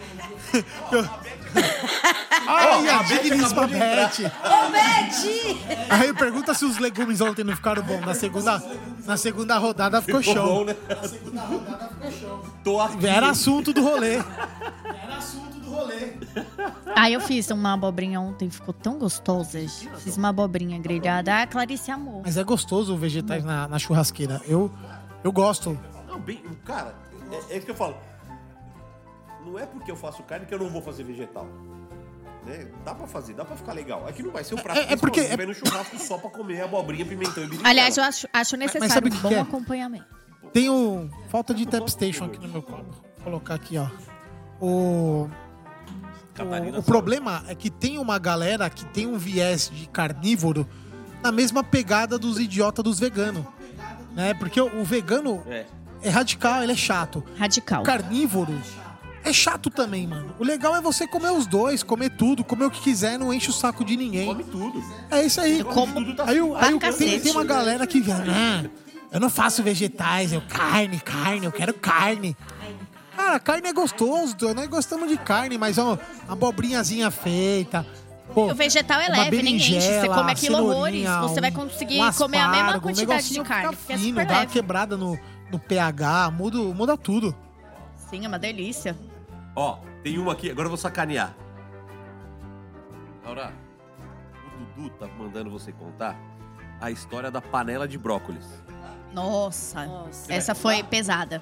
Eu... 0.92 1.10
Ai, 2.48 2.90
a 2.90 3.04
digníssima 3.04 3.68
Beth. 3.68 4.32
Ô, 4.44 4.72
Beth! 4.72 5.90
Aí 5.90 6.14
pergunta 6.14 6.54
se 6.54 6.66
os 6.66 6.78
legumes 6.78 7.22
ontem 7.22 7.44
não 7.44 7.56
ficaram 7.56 7.84
bons. 7.84 8.02
Na 8.02 8.14
segunda, 8.16 8.64
na 9.06 9.18
segunda 9.18 9.58
rodada 9.58 10.02
ficou, 10.02 10.22
Ficou 10.22 10.36
show. 10.36 10.56
bom, 10.60 10.64
né? 10.66 10.76
Tô 12.64 12.80
aqui. 12.80 13.06
Era 13.06 13.30
assunto 13.30 13.72
do 13.74 13.82
rolê. 13.84 14.20
Aí 16.96 17.14
eu 17.14 17.22
fiz 17.22 17.50
uma 17.52 17.74
abobrinha 17.74 18.20
ontem, 18.20 18.50
ficou 18.50 18.74
tão 18.74 18.98
gostosa. 18.98 19.60
Fiz 20.00 20.18
uma 20.18 20.30
abobrinha 20.30 20.78
grelhada. 20.80 21.34
Ah, 21.36 21.42
a 21.44 21.48
Clarice 21.48 21.92
amou. 21.92 22.22
Mas 22.26 22.36
é 22.38 22.44
gostoso 22.44 22.98
vegetais 22.98 23.44
na, 23.44 23.68
na 23.68 23.80
churrasqueira. 23.80 24.42
Eu, 24.48 24.72
eu 25.24 25.32
gosto. 25.32 25.78
Não, 26.08 26.20
bem, 26.20 26.42
cara, 26.66 26.94
é, 27.32 27.54
é 27.54 27.58
isso 27.58 27.66
que 27.66 27.72
eu 27.72 27.76
falo. 27.76 27.96
Não 29.46 29.58
é 29.58 29.66
porque 29.66 29.90
eu 29.92 29.96
faço 29.96 30.22
carne 30.24 30.46
que 30.46 30.54
eu 30.54 30.60
não 30.60 30.70
vou 30.70 30.82
fazer 30.82 31.04
vegetal. 31.04 31.48
Né? 32.46 32.68
Dá 32.86 32.96
pra 32.96 33.06
fazer, 33.08 33.34
dá 33.34 33.44
pra 33.44 33.56
ficar 33.56 33.74
legal. 33.74 34.08
Aqui 34.08 34.24
não 34.24 34.32
vai 34.32 34.44
ser 34.44 34.56
um 34.56 34.58
prato 34.60 34.80
É- 34.80 34.94
é 34.94 34.96
porque- 34.96 35.22
Você 35.24 35.38
vai 35.38 35.46
no 35.46 35.54
churrasco 35.54 35.98
só 36.00 36.18
pra 36.18 36.30
comer 36.30 36.62
abobrinha, 36.62 37.06
pimentão 37.06 37.44
e 37.44 37.48
berinjela. 37.48 37.70
Aliás, 37.70 37.98
eu 37.98 38.04
acho, 38.04 38.28
acho 38.32 38.58
necessário 38.58 38.94
sabe 38.94 39.10
o 39.10 39.14
um 39.14 39.16
que 39.16 39.22
bom 39.22 39.30
que 39.30 39.36
é? 39.36 39.40
acompanhamento. 39.40 40.06
Tenho 40.54 41.10
falta 41.30 41.54
de 41.54 41.66
tap 41.68 41.88
station 41.90 42.26
aqui 42.26 42.40
no 42.40 42.48
meu 42.48 42.62
copo. 42.64 42.84
Vou 42.92 43.24
colocar 43.26 43.56
aqui, 43.56 43.78
ó. 43.78 43.88
O, 44.60 45.30
o, 46.78 46.84
problema 46.84 47.44
é 47.48 47.56
que 47.56 47.70
tem 47.70 47.98
uma 47.98 48.18
galera 48.18 48.70
que 48.70 48.86
tem 48.86 49.06
um 49.06 49.18
viés 49.18 49.70
de 49.74 49.88
carnívoro 49.88 50.68
na 51.22 51.32
mesma 51.32 51.64
pegada 51.64 52.18
dos 52.18 52.40
idiotas 52.40 52.84
dos 52.84 53.00
veganos. 53.00 53.44
Né? 54.14 54.34
Porque 54.34 54.60
o, 54.60 54.82
o 54.82 54.84
vegano 54.84 55.44
É. 55.48 55.66
é 56.02 56.10
radical, 56.10 56.64
ele 56.64 56.72
é 56.72 56.76
chato. 56.76 57.24
Radical. 57.38 57.82
O 57.82 57.86
carnívoro 57.86 58.54
é 59.24 59.34
chato 59.34 59.70
também, 59.70 60.08
mano. 60.08 60.34
O 60.40 60.44
legal 60.44 60.76
é 60.76 60.82
você 60.82 61.08
comer 61.08 61.32
os 61.32 61.46
dois, 61.48 61.84
comer 61.84 62.10
tudo, 62.12 62.44
comer 62.44 62.66
o 62.66 62.72
que 62.72 62.82
quiser, 62.82 63.18
não 63.20 63.34
enche 63.34 63.50
o 63.50 63.54
saco 63.54 63.84
de 63.86 63.96
ninguém. 63.98 64.26
Come 64.28 64.44
tudo. 64.44 64.84
É 65.12 65.24
isso 65.26 65.40
aí. 65.42 65.64
como 65.64 65.94
tudo, 65.94 66.16
tá 66.16 66.26
aí 66.28 66.42
o- 66.42 66.56
aí 66.56 66.80
tem, 66.80 67.20
tem 67.20 67.32
uma 67.32 67.44
galera 67.44 67.86
que 67.86 68.00
vem, 68.02 68.14
ah, 68.16 68.64
eu 69.12 69.20
não 69.20 69.30
faço 69.30 69.62
vegetais, 69.64 70.32
eu 70.34 70.42
carne, 70.42 71.00
carne, 71.00 71.46
eu 71.46 71.52
quero 71.52 71.74
carne. 71.74 72.36
Cara, 73.16 73.40
carne 73.40 73.68
é 73.68 73.74
gostoso, 73.74 74.36
nós 74.56 74.68
gostamos 74.68 75.10
de 75.10 75.18
carne, 75.18 75.58
mas 75.58 75.78
ó, 75.78 75.94
uma 75.94 76.00
abobrinhazinha 76.34 77.12
feita. 77.12 77.86
Pô, 78.34 78.46
O 78.52 78.56
vegetal 78.56 79.02
é 79.02 79.08
uma 79.10 79.18
leve, 79.24 79.42
nem 79.42 79.56
enche. 79.56 79.82
Você 79.82 80.08
come 80.08 80.32
aquilo 80.32 80.58
horrores, 80.60 81.04
você 81.24 81.42
vai 81.42 81.52
conseguir 81.52 82.00
um 82.02 82.12
comer 82.14 82.38
a 82.38 82.48
mesma 82.48 82.66
aspargo, 82.68 82.78
um 82.78 82.82
quantidade 82.92 83.30
de 83.34 83.42
carne, 83.42 83.76
é 83.90 83.98
fino, 83.98 84.00
super 84.10 84.26
dá 84.28 84.34
uma 84.36 84.40
leve. 84.42 84.54
quebrada 84.54 84.96
no, 84.96 85.20
no 85.52 85.60
pH, 85.60 86.32
muda, 86.32 86.58
muda 86.60 86.96
tudo. 86.96 87.36
Sim, 88.10 88.26
é 88.26 88.28
uma 88.28 88.40
delícia. 88.40 88.98
Ó, 89.56 89.80
tem 90.04 90.18
uma 90.18 90.34
aqui, 90.34 90.50
agora 90.50 90.66
eu 90.66 90.70
vou 90.70 90.78
sacanear. 90.78 91.36
Laura, 93.24 93.54
o 94.48 94.66
Dudu 94.76 94.90
tá 94.98 95.08
mandando 95.08 95.50
você 95.50 95.72
contar 95.72 96.20
a 96.82 96.90
história 96.90 97.30
da 97.30 97.42
panela 97.42 97.88
de 97.88 97.98
brócolis. 97.98 98.46
Nossa, 99.14 99.86
Nossa. 99.86 100.32
essa 100.34 100.56
foi 100.56 100.84
pesada. 100.84 101.42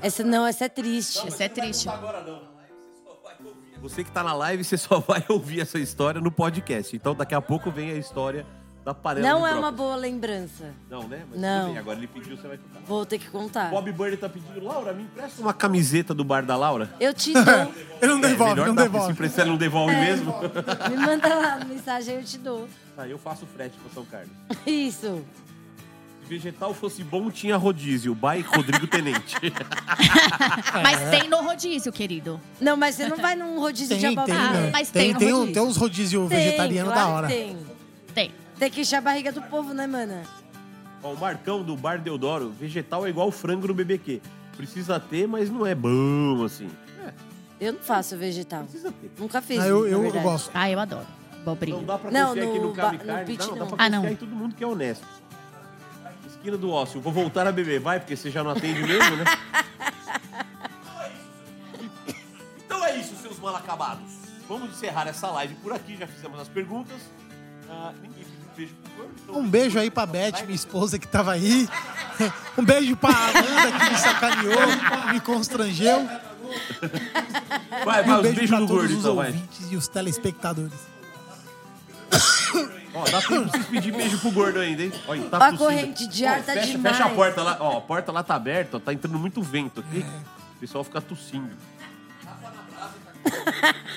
Essa 0.00 0.22
não, 0.22 0.46
essa 0.46 0.66
é 0.66 0.68
triste. 0.68 1.26
Essa 1.26 1.44
é 1.44 1.48
triste. 1.48 1.88
Você 3.80 4.02
que 4.04 4.10
tá 4.10 4.22
na 4.22 4.32
live, 4.32 4.64
você 4.64 4.76
só 4.76 5.00
vai 5.00 5.24
ouvir 5.28 5.60
essa 5.60 5.78
história 5.78 6.20
no 6.20 6.30
podcast. 6.30 6.94
Então 6.94 7.14
daqui 7.14 7.34
a 7.34 7.40
pouco 7.40 7.70
vem 7.70 7.90
a 7.90 7.94
história 7.94 8.46
da 8.86 8.94
panela 8.94 9.28
Não 9.28 9.44
é 9.44 9.52
uma 9.52 9.72
boa 9.72 9.96
lembrança. 9.96 10.72
Não, 10.88 11.08
né? 11.08 11.24
Mas 11.28 11.40
Não. 11.40 11.58
tudo 11.62 11.68
bem, 11.70 11.78
agora 11.78 11.98
ele 11.98 12.06
pediu, 12.06 12.36
você 12.36 12.46
vai 12.46 12.56
contar. 12.56 12.80
Vou 12.86 13.04
ter 13.04 13.18
que 13.18 13.28
contar. 13.28 13.68
Bob 13.68 13.90
Bird 13.90 14.16
tá 14.16 14.28
pedindo, 14.28 14.62
Laura, 14.64 14.92
me 14.92 15.02
empresta 15.02 15.42
uma 15.42 15.52
camiseta 15.52 16.14
do 16.14 16.22
bar 16.22 16.46
da 16.46 16.56
Laura. 16.56 16.88
Eu 17.00 17.12
te 17.12 17.32
dou. 17.32 17.42
Ele 18.00 18.12
não 18.12 18.20
devolve, 18.20 18.52
É, 18.52 18.54
melhor 18.54 18.66
não 18.68 18.74
dar, 18.76 18.82
porque 18.82 18.92
devolve. 18.92 19.06
Se 19.06 19.12
emprestar, 19.12 19.42
ele 19.44 19.50
não 19.50 19.58
devolve 19.58 19.92
É. 19.92 20.00
mesmo. 20.04 20.32
Me 20.88 20.96
manda 20.98 21.28
lá 21.34 21.54
a 21.54 21.64
mensagem, 21.64 22.14
eu 22.14 22.22
te 22.22 22.38
dou. 22.38 22.68
Aí 22.96 23.10
eu 23.10 23.18
faço 23.18 23.44
frete 23.46 23.74
pra 23.78 23.90
São 23.92 24.04
Carlos. 24.04 24.30
Isso. 24.64 25.24
Se 26.22 26.28
vegetal 26.28 26.72
fosse 26.74 27.02
bom, 27.02 27.28
tinha 27.30 27.56
rodízio. 27.56 28.14
By 28.14 28.40
Rodrigo 28.42 28.86
Tenente. 28.86 29.34
Mas 30.82 31.10
tem 31.10 31.28
no 31.28 31.38
rodízio, 31.42 31.92
querido. 31.92 32.40
Não, 32.60 32.76
mas 32.76 32.94
você 32.94 33.08
não 33.08 33.16
vai 33.16 33.34
num 33.34 33.58
rodízio 33.58 33.88
Tem, 33.88 33.98
de 33.98 34.06
tem, 34.06 34.16
abobrinha. 34.16 34.60
né? 34.62 34.70
mas 34.72 34.90
tem, 34.90 35.02
tem 35.02 35.12
no 35.14 35.18
tem, 35.18 35.28
um- 35.32 35.36
rodízio. 35.38 35.54
tem 35.54 35.62
uns 35.62 35.76
rodízio 35.76 36.28
Tem, 36.28 36.38
vegetariano 36.44 36.92
claro 36.92 37.00
da 37.00 37.06
que 37.06 37.16
hora. 37.16 37.26
Tem. 37.28 37.56
Tem. 38.14 38.30
Tem 38.58 38.70
que 38.70 38.80
encher 38.80 38.96
a 38.96 39.00
barriga 39.00 39.30
do 39.32 39.42
povo, 39.42 39.74
né, 39.74 39.86
mana? 39.86 40.22
Ó, 41.02 41.12
o 41.12 41.16
Marcão 41.18 41.62
do 41.62 41.76
Bar 41.76 42.00
Deodoro, 42.00 42.50
vegetal 42.50 43.06
é 43.06 43.10
igual 43.10 43.30
frango 43.30 43.66
no 43.68 43.74
BBQ. 43.74 44.20
Precisa 44.56 44.98
ter, 44.98 45.28
mas 45.28 45.50
não 45.50 45.66
é 45.66 45.74
bom 45.74 46.42
assim. 46.44 46.70
É, 47.04 47.12
Eu 47.60 47.74
não 47.74 47.80
faço 47.80 48.16
vegetal. 48.16 48.62
precisa 48.64 48.90
ter. 48.92 49.10
Nunca 49.18 49.42
fiz. 49.42 49.58
Ah, 49.60 49.66
eu, 49.68 49.80
na 49.82 49.86
eu, 49.88 49.92
eu 49.92 50.00
verdade. 50.02 50.24
gosto. 50.24 50.50
Ah, 50.54 50.70
eu 50.70 50.80
adoro. 50.80 51.06
Não 51.68 51.84
dá 51.84 51.96
pra 51.98 52.10
Não, 52.10 52.28
confiar 52.30 52.48
aqui 52.48 52.58
no 52.58 52.66
no 52.68 52.72
Cabe 52.74 52.96
ba- 52.96 53.04
no 53.04 53.08
Carne. 53.12 53.36
não, 53.38 53.46
dá 53.46 53.54
não. 53.56 53.56
pra 53.56 53.64
Ah, 53.64 53.68
confiar 53.68 53.90
não. 53.90 54.08
em 54.08 54.16
todo 54.16 54.28
mundo 54.34 54.54
que 54.56 54.64
é 54.64 54.66
honesto. 54.66 55.06
Esquina 56.26 56.56
do 56.56 56.70
ócio. 56.70 57.00
Vou 57.00 57.12
voltar 57.12 57.46
a 57.46 57.52
beber, 57.52 57.78
vai, 57.78 58.00
porque 58.00 58.16
você 58.16 58.30
já 58.32 58.42
não 58.42 58.50
atende 58.50 58.82
mesmo, 58.82 59.16
né? 59.16 59.24
então 62.66 62.84
é 62.84 62.96
isso, 62.96 63.14
seus 63.16 63.38
mal 63.38 63.54
acabados. 63.54 64.12
Vamos 64.48 64.70
encerrar 64.70 65.06
essa 65.06 65.28
live 65.30 65.54
por 65.56 65.72
aqui. 65.72 65.96
Já 65.96 66.06
fizemos 66.08 66.40
as 66.40 66.48
perguntas. 66.48 67.00
Ah, 67.68 67.92
ninguém 68.02 68.24
um 68.56 68.62
beijo 68.62 68.74
pro 69.26 69.32
gordo, 69.34 69.48
beijo 69.50 69.78
aí 69.78 69.90
pra 69.90 70.06
Beth, 70.06 70.42
minha 70.44 70.54
esposa 70.54 70.98
que 70.98 71.06
tava 71.06 71.32
aí. 71.32 71.68
Um 72.56 72.64
beijo 72.64 72.96
pra 72.96 73.10
Amanda 73.10 73.72
que 73.78 73.90
me 73.90 73.98
sacaneou, 73.98 75.12
me 75.12 75.20
constrangeu. 75.20 76.08
Vai, 77.84 78.02
E 78.02 78.06
vai, 78.06 78.18
um 78.18 78.22
beijo 78.22 78.48
pra 78.48 78.58
do 78.60 78.66
todos 78.66 78.68
gordo, 78.68 78.92
os 78.94 79.00
então, 79.00 79.16
vai. 79.16 79.26
ouvintes 79.28 79.70
e 79.72 79.76
os 79.76 79.88
telespectadores. 79.88 80.72
Ó, 82.94 83.04
dá 83.10 83.20
tempo 83.20 83.42
pra 83.42 83.50
vocês 83.50 83.66
pedir 83.66 83.92
beijo 83.92 84.18
pro 84.20 84.30
gordo 84.30 84.58
ainda, 84.60 84.82
hein? 84.84 84.92
Olha, 85.06 85.22
tá 85.28 85.48
A 85.48 85.52
corrente 85.56 86.06
de 86.06 86.24
ar 86.24 86.38
Ó, 86.38 86.42
tá 86.42 86.52
fecha, 86.54 86.66
demais. 86.68 86.96
Fecha 86.96 87.08
a 87.08 87.14
porta 87.14 87.42
lá. 87.42 87.56
Ó, 87.60 87.76
a 87.78 87.80
porta 87.82 88.10
lá 88.12 88.22
tá 88.22 88.34
aberta, 88.34 88.78
ó, 88.78 88.80
tá 88.80 88.92
entrando 88.92 89.18
muito 89.18 89.42
vento 89.42 89.80
aqui. 89.80 89.98
O 90.56 90.58
pessoal 90.60 90.82
fica 90.82 91.00
tossindo. 91.02 91.50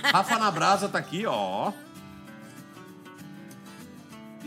Rafa 0.04 0.38
na 0.38 0.52
brasa 0.52 0.90
tá 0.90 0.98
aqui, 0.98 1.26
ó. 1.26 1.72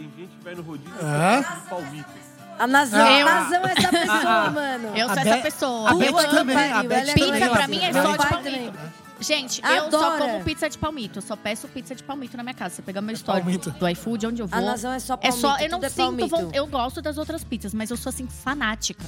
Tem 0.03 0.11
gente 0.19 0.37
que 0.37 0.45
vai 0.45 0.55
no 0.57 0.63
rodízio 0.63 0.93
e 1.01 1.05
É? 1.39 1.43
com 1.45 1.61
palmito. 1.69 2.11
A 2.59 2.67
Nazão, 2.67 3.07
Eu- 3.19 3.27
a 3.29 3.35
Nazão 3.35 3.63
é 3.67 3.73
essa 3.73 3.89
pessoa, 3.89 4.51
mano. 4.51 4.89
Eu 4.97 5.07
A 5.09 5.15
sou 5.15 5.23
Be- 5.25 5.29
essa 5.31 5.43
pessoa. 5.43 5.91
a 5.91 5.95
Beth 5.95 6.13
também, 6.31 6.57
pariu, 6.57 6.77
a 6.77 6.83
Beth 6.83 6.95
ela 6.97 7.11
é 7.11 7.15
também. 7.15 7.33
Pizza 7.33 7.51
pra 7.51 7.69
mim 7.69 7.79
é 7.85 7.93
Meu 7.93 8.03
só 8.03 8.17
de 8.17 8.27
palmito. 8.29 8.79
Gente, 9.21 9.63
eu 9.65 9.91
só 9.91 10.15
Adora. 10.15 10.19
como 10.19 10.45
pizza 10.45 10.69
de 10.69 10.77
palmito. 10.79 11.19
Eu 11.19 11.23
só 11.23 11.37
peço 11.37 11.69
pizza 11.69 11.95
de 11.95 12.03
palmito 12.03 12.37
na 12.37 12.43
minha 12.43 12.55
casa. 12.55 12.75
Você 12.75 12.83
pegar 12.83 13.01
meu 13.01 13.15
histórico 13.15 13.45
Palmito. 13.47 13.71
do 13.71 13.89
iFood, 13.89 14.27
onde 14.27 14.43
eu 14.43 14.49
vou. 14.49 14.59
A 14.59 14.63
Nazão 14.63 14.93
é 14.93 14.99
só 14.99 15.15
É 15.15 15.17
palmito, 15.19 15.41
só, 15.41 15.59
eu 15.59 15.69
não 15.71 15.79
é 15.81 15.89
sinto, 15.89 16.27
von- 16.29 16.51
eu 16.53 16.67
gosto 16.67 17.01
das 17.01 17.17
outras 17.19 17.45
pizzas, 17.45 17.73
mas 17.73 17.91
eu 17.91 17.97
sou 17.97 18.11
assim 18.11 18.27
fanática. 18.27 19.05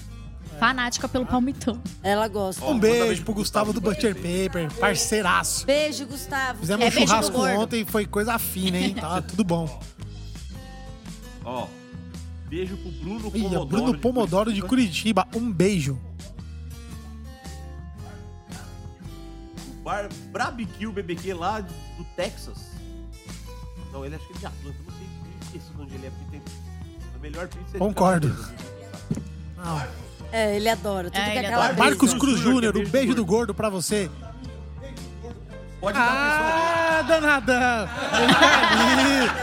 Fanática 0.60 1.08
pelo 1.08 1.26
palmitão. 1.26 1.82
Ela 2.00 2.28
gosta. 2.28 2.64
Um 2.64 2.78
beijo 2.78 3.24
pro 3.24 3.34
Gustavo 3.34 3.72
do 3.72 3.80
Butcher 3.80 4.14
Paper, 4.14 4.72
parceiraço. 4.78 5.66
Beijo, 5.66 6.06
Gustavo. 6.06 6.60
Fizemos 6.60 6.84
É 6.84 6.88
um 6.88 6.92
churrasco 6.92 7.40
ontem 7.44 7.80
e 7.80 7.84
foi 7.84 8.06
coisa 8.06 8.38
fina, 8.38 8.78
hein? 8.78 8.94
Tá 8.94 9.20
tudo 9.20 9.42
bom. 9.42 9.80
Ó. 11.44 11.66
Beijo 12.48 12.76
pro 12.76 12.90
Bruno 12.92 13.28
Ih, 13.34 13.42
Pomodoro. 13.42 13.66
Bruno 13.66 13.92
de 13.92 13.98
Pomodoro 13.98 14.52
de 14.52 14.62
Curitiba. 14.62 15.24
Curitiba, 15.24 15.46
um 15.46 15.52
beijo. 15.52 15.98
O 19.68 19.82
Bar 19.84 20.08
Barbecue 20.32 20.86
BBQ 20.92 21.34
lá 21.34 21.60
do 21.60 22.04
Texas. 22.16 22.56
Não, 23.92 24.04
ele 24.04 24.14
acho 24.16 24.26
que 24.26 24.32
é 24.34 24.38
de 24.38 24.46
Atlanta, 24.46 24.78
não 24.86 24.92
sei. 24.94 25.06
Esqueci 25.42 25.72
de 25.74 25.82
onde 25.82 25.94
ele 25.94 26.06
é, 26.06 26.10
porque 26.10 26.30
tem 26.30 26.42
a 27.14 27.18
melhor 27.18 27.48
pizza 27.48 27.70
é 27.70 27.72
de 27.72 27.78
Concordo. 27.78 28.36
Não. 29.56 29.82
É, 30.32 30.56
ele 30.56 30.68
adora. 30.68 31.10
Tudo 31.10 31.20
É, 31.20 31.24
que 31.24 31.30
é 31.30 31.36
ele 31.38 31.46
aquela 31.46 31.64
adora. 31.66 31.78
Marcos 31.78 32.14
Cruz 32.14 32.40
Júnior, 32.40 32.72
um 32.74 32.78
beijo 32.80 32.90
beijo 32.90 33.08
do 33.14 33.16
do 33.16 33.24
gordo 33.26 33.54
pra 33.54 33.68
você. 33.68 34.10
Pode 35.80 35.98
dar 35.98 36.98
Ah, 36.98 37.02
danadão! 37.02 37.88
Ele 38.22 38.34
tá 38.34 38.70
ali. 38.70 39.33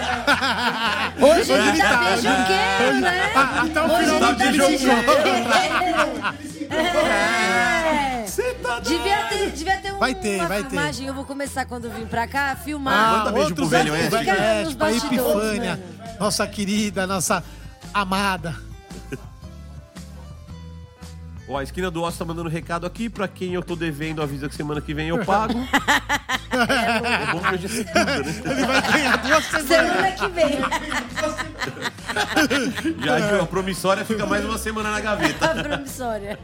Hoje 1.22 1.52
ele 1.52 1.82
tá 1.82 1.88
tá, 1.90 1.98
beijoqueiro, 2.06 3.00
né? 3.02 3.32
Ah, 3.36 3.62
Até 3.64 3.82
o 3.82 3.86
Hoje 3.86 4.04
final 4.04 4.16
ele 4.16 4.20
tá 4.26 4.32
dele 4.32 4.58
beijoqueiro. 4.58 5.02
É. 6.72 8.24
Você 8.26 8.54
tá 8.56 8.80
Devia 8.80 9.18
ter, 9.28 9.52
devia 9.52 9.78
ter 9.78 9.94
um- 9.94 10.00
Vai 10.00 10.16
ter, 10.16 10.40
uma 10.40 10.48
vai 10.48 10.64
ter. 10.64 10.70
filmagem. 10.70 11.08
Eu 11.08 11.14
vou 11.14 11.26
começar 11.26 11.66
quando 11.66 11.90
vim 11.90 12.06
pra 12.06 12.28
cá, 12.28 12.52
Ah, 12.52 12.56
filmar. 12.56 13.18
Manda 13.20 13.32
beijo 13.32 13.54
pro 13.54 13.64
outros 13.66 13.70
velho 13.70 13.94
Oeste. 13.94 14.10
velho 14.10 14.32
Oeste, 14.32 14.76
pra 14.76 14.92
Epifânia, 14.94 15.80
mano. 15.98 16.16
nossa 16.20 16.48
querida, 16.48 17.06
nossa 17.06 17.44
amada. 17.94 18.56
Ó, 21.52 21.58
a 21.58 21.64
esquina 21.64 21.92
do 21.92 22.02
Osso 22.02 22.18
tá 22.18 22.24
mandando 22.24 22.48
recado 22.48 22.86
aqui. 22.86 23.10
Pra 23.10 23.28
quem 23.28 23.54
eu 23.54 23.62
tô 23.62 23.76
devendo, 23.76 24.22
avisa 24.22 24.48
que 24.48 24.56
semana 24.56 24.80
que 24.80 24.94
vem 24.94 25.10
eu 25.10 25.26
pago. 25.26 25.60
é 26.50 27.32
bom 27.34 27.42
que 27.42 27.56
hoje 27.56 27.66
é 27.66 27.70
segunda, 27.70 28.20
né? 28.20 28.42
Ele 28.46 28.66
vai 28.66 28.82
ganhar 28.94 29.18
duas 29.18 29.44
semanas. 29.44 29.68
Semana 29.68 30.12
que 30.12 30.28
vem. 30.30 30.60
Já 33.04 33.42
a 33.42 33.46
promissória 33.46 34.06
fica 34.06 34.26
mais 34.26 34.46
uma 34.46 34.58
semana 34.58 34.92
na 34.92 35.02
gaveta. 35.02 35.52
A 35.52 35.62
promissória. 35.62 36.40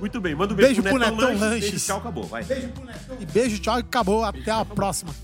Muito 0.00 0.18
bem, 0.18 0.34
manda 0.34 0.54
um 0.54 0.56
beijo, 0.56 0.80
Beijo 0.80 0.98
pro 0.98 1.10
Netão 1.10 1.28
Lanches. 1.28 1.40
Lanches. 1.40 1.60
Beijo, 1.70 1.86
tchau, 1.86 1.98
acabou. 1.98 2.24
Vai. 2.24 2.46
E 3.20 3.26
beijo, 3.26 3.58
tchau 3.58 3.76
e 3.76 3.80
acabou. 3.80 4.24
Até 4.24 4.50
a 4.50 4.64
próxima. 4.64 5.14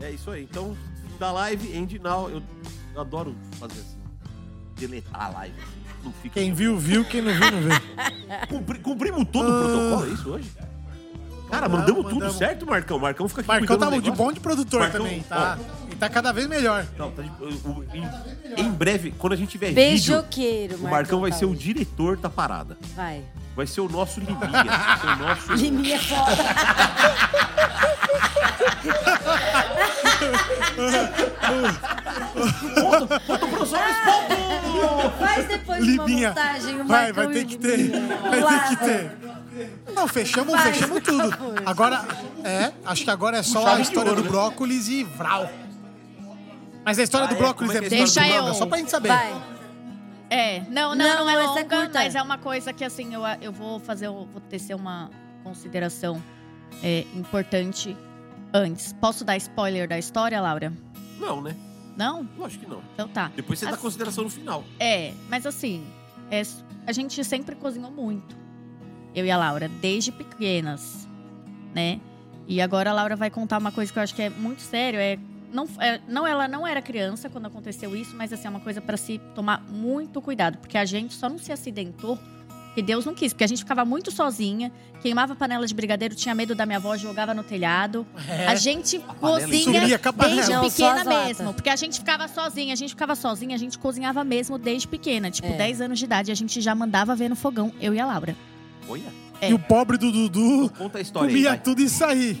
É 0.00 0.10
isso 0.10 0.30
aí. 0.30 0.44
Então, 0.50 0.74
da 1.18 1.30
live, 1.30 1.76
end 1.76 1.98
now. 1.98 2.30
Eu, 2.30 2.42
eu 2.94 3.00
adoro 3.02 3.36
fazer 3.60 3.80
assim. 3.80 3.98
Deletar 4.76 5.26
a 5.26 5.28
live. 5.28 5.81
Não 6.02 6.12
fica. 6.12 6.40
Quem 6.40 6.52
viu, 6.52 6.76
viu. 6.78 7.04
Quem 7.04 7.22
não 7.22 7.32
viu, 7.32 7.50
não 7.50 7.60
viu. 7.60 7.70
Cumpri- 8.48 8.78
cumprimos 8.80 9.26
todo 9.30 9.48
o 9.48 9.58
protocolo, 9.62 10.06
é 10.06 10.08
isso 10.14 10.30
hoje? 10.30 10.50
Cara, 11.50 11.68
Mandamos, 11.68 11.80
mandamos, 11.80 12.02
tudo 12.04 12.14
mandamos. 12.14 12.36
certo, 12.38 12.66
Marcão. 12.66 12.98
Marcão 12.98 13.28
fica 13.28 13.42
aqui 13.42 13.48
Marcão 13.48 13.76
tá 13.78 13.90
de 13.98 14.10
bom 14.10 14.32
de 14.32 14.40
produtor 14.40 14.80
Marcão, 14.80 15.04
também, 15.04 15.22
tá? 15.22 15.58
E 15.90 15.94
tá 15.96 16.08
cada 16.08 16.32
vez 16.32 16.46
melhor. 16.46 16.86
Não, 16.98 17.10
tá 17.10 17.20
de- 17.22 17.28
o- 17.28 17.68
o- 17.68 17.84
em, 17.92 18.62
em 18.62 18.70
breve, 18.70 19.10
quando 19.18 19.34
a 19.34 19.36
gente 19.36 19.50
tiver 19.50 19.66
vídeo, 19.66 19.74
Beijoqueiro, 19.74 20.76
o 20.76 20.82
Marcão 20.90 21.20
vai 21.20 21.30
tá 21.30 21.36
ser 21.36 21.44
o 21.44 21.54
diretor 21.54 22.16
da 22.16 22.30
parada. 22.30 22.78
Vai. 22.96 23.22
Vai 23.54 23.66
ser 23.66 23.80
o 23.82 23.88
nosso 23.88 24.18
Liminha. 24.20 24.38
vai 24.38 24.98
ser 24.98 25.06
o 25.06 25.16
nosso... 25.16 25.52
Liminha 25.62 25.96
é 25.96 25.98
foda. 25.98 26.44
Ponto 33.26 33.46
pro 33.48 33.66
Soares, 33.66 33.96
ponto! 34.04 35.18
Faz 35.18 35.46
depois 35.48 35.82
uma 35.82 35.90
Liminha. 36.04 36.28
montagem. 36.28 36.80
o 36.80 36.84
Vai, 36.86 37.12
vai 37.12 37.28
ter 37.28 37.44
que 37.44 37.56
ter. 37.58 37.90
Vai 37.90 38.68
ter 38.68 38.68
que 38.68 38.84
ter. 38.84 39.12
Não, 39.94 40.08
fechamos, 40.08 40.52
Vai, 40.52 40.72
fechamos 40.72 41.02
tudo. 41.02 41.30
Agora, 41.66 42.04
é, 42.42 42.72
acho 42.86 43.04
que 43.04 43.10
agora 43.10 43.36
é 43.38 43.42
só 43.42 43.66
a 43.74 43.80
história 43.80 44.14
do 44.14 44.22
né? 44.22 44.28
brócolis 44.28 44.88
e 44.88 45.04
vral. 45.04 45.48
Mas 46.84 46.98
a 46.98 47.02
história 47.02 47.26
Ah, 47.26 47.30
do 47.30 47.34
é? 47.34 47.38
brócolis 47.38 47.74
é, 47.74 47.78
é 47.78 47.80
que 47.88 47.94
é 47.94 47.98
a 48.00 48.04
história 48.04 48.28
do 48.30 48.34
longa, 48.34 48.42
brócolis? 48.42 48.58
só 48.58 48.66
pra 48.66 48.78
gente 48.78 48.90
saber. 48.90 49.08
Vai. 49.08 49.34
É, 50.32 50.60
não, 50.70 50.94
não, 50.94 50.96
Não, 50.96 51.16
não, 51.26 51.30
é 51.30 51.34
é 51.34 51.46
longa, 51.46 51.64
curta. 51.64 51.90
mas 51.98 52.14
é 52.14 52.22
uma 52.22 52.38
coisa 52.38 52.72
que 52.72 52.82
assim, 52.84 53.12
eu, 53.12 53.20
eu 53.40 53.52
vou 53.52 53.78
fazer, 53.78 54.06
eu 54.06 54.26
vou 54.32 54.40
tecer 54.40 54.74
uma 54.74 55.10
consideração 55.44 56.22
é, 56.82 57.04
importante 57.14 57.94
antes. 58.54 58.92
Posso 58.94 59.24
dar 59.24 59.36
spoiler 59.36 59.86
da 59.88 59.98
história, 59.98 60.40
Laura? 60.40 60.72
Não, 61.18 61.40
né? 61.42 61.54
Não? 61.96 62.26
Lógico 62.38 62.64
que 62.64 62.70
não. 62.70 62.82
Então 62.94 63.08
tá. 63.08 63.30
Depois 63.36 63.58
você 63.58 63.66
dá 63.66 63.72
Assim- 63.72 63.82
consideração 63.82 64.24
no 64.24 64.30
final. 64.30 64.64
É, 64.80 65.12
mas 65.28 65.44
assim, 65.44 65.84
é, 66.30 66.40
a 66.86 66.92
gente 66.92 67.22
sempre 67.24 67.54
cozinhou 67.54 67.90
muito. 67.90 68.34
Eu 69.14 69.26
e 69.26 69.30
a 69.30 69.36
Laura, 69.36 69.68
desde 69.68 70.10
pequenas, 70.10 71.06
né? 71.74 72.00
E 72.48 72.60
agora 72.62 72.88
a 72.90 72.94
Laura 72.94 73.14
vai 73.16 73.28
contar 73.30 73.58
uma 73.58 73.70
coisa 73.70 73.92
que 73.92 73.98
eu 73.98 74.02
acho 74.02 74.14
que 74.14 74.22
é 74.22 74.30
muito 74.30 74.62
sério. 74.62 74.98
É, 74.98 75.18
não, 75.52 75.68
é, 75.78 76.00
não, 76.08 76.26
ela 76.26 76.48
não 76.48 76.66
era 76.66 76.80
criança 76.80 77.28
quando 77.28 77.46
aconteceu 77.46 77.94
isso, 77.94 78.16
mas 78.16 78.32
assim, 78.32 78.46
é 78.46 78.50
uma 78.50 78.60
coisa 78.60 78.80
pra 78.80 78.96
se 78.96 79.18
tomar 79.34 79.62
muito 79.68 80.20
cuidado. 80.20 80.58
Porque 80.58 80.78
a 80.78 80.84
gente 80.84 81.14
só 81.14 81.28
não 81.28 81.38
se 81.38 81.52
acidentou 81.52 82.18
porque 82.72 82.80
Deus 82.80 83.04
não 83.04 83.14
quis. 83.14 83.34
Porque 83.34 83.44
a 83.44 83.46
gente 83.46 83.58
ficava 83.58 83.84
muito 83.84 84.10
sozinha, 84.10 84.72
queimava 85.02 85.36
panela 85.36 85.66
de 85.66 85.74
brigadeiro, 85.74 86.14
tinha 86.14 86.34
medo 86.34 86.54
da 86.54 86.64
minha 86.64 86.78
avó, 86.78 86.96
jogava 86.96 87.34
no 87.34 87.42
telhado. 87.42 88.06
É. 88.26 88.46
A 88.46 88.54
gente 88.54 88.98
cozinha 89.20 89.98
a 90.02 90.12
panela. 90.12 90.36
desde 90.36 90.52
Não, 90.52 90.70
pequena 90.70 91.04
mesmo. 91.04 91.52
Porque 91.54 91.68
a 91.68 91.76
gente 91.76 91.98
ficava 91.98 92.26
sozinha, 92.28 92.72
a 92.72 92.76
gente 92.76 92.90
ficava 92.90 93.14
sozinha, 93.14 93.54
a 93.54 93.58
gente 93.58 93.78
cozinhava 93.78 94.24
mesmo 94.24 94.56
desde 94.56 94.88
pequena. 94.88 95.30
Tipo, 95.30 95.48
É. 95.48 95.56
10 95.56 95.82
anos 95.82 95.98
de 95.98 96.06
idade, 96.06 96.32
a 96.32 96.34
gente 96.34 96.62
já 96.62 96.74
mandava 96.74 97.14
ver 97.14 97.28
no 97.28 97.36
fogão, 97.36 97.70
eu 97.78 97.92
e 97.92 98.00
a 98.00 98.06
Laura. 98.06 98.34
Olha, 98.88 99.02
É. 99.38 99.50
E 99.50 99.54
o 99.54 99.58
pobre 99.58 99.98
do 99.98 100.10
Dudu 100.10 100.70
conta 100.78 100.98
a 100.98 101.00
história 101.00 101.28
aí. 101.28 101.34
comia 101.34 101.50
vai. 101.50 101.58
tudo 101.58 101.82
isso 101.82 102.02
aí. 102.04 102.40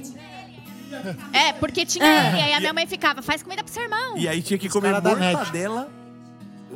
É, 1.32 1.52
porque 1.54 1.84
tinha 1.86 2.04
É. 2.04 2.28
ele, 2.32 2.40
aí 2.42 2.52
a 2.54 2.60
minha 2.60 2.72
mãe 2.72 2.86
ficava, 2.86 3.22
faz 3.22 3.42
comida 3.42 3.62
pro 3.64 3.72
seu 3.72 3.82
irmão. 3.82 4.16
E 4.16 4.28
aí 4.28 4.42
tinha 4.42 4.58
que 4.58 4.68
comer 4.68 4.90
cara 4.90 5.00
da 5.00 5.16
mortadela 5.16 5.90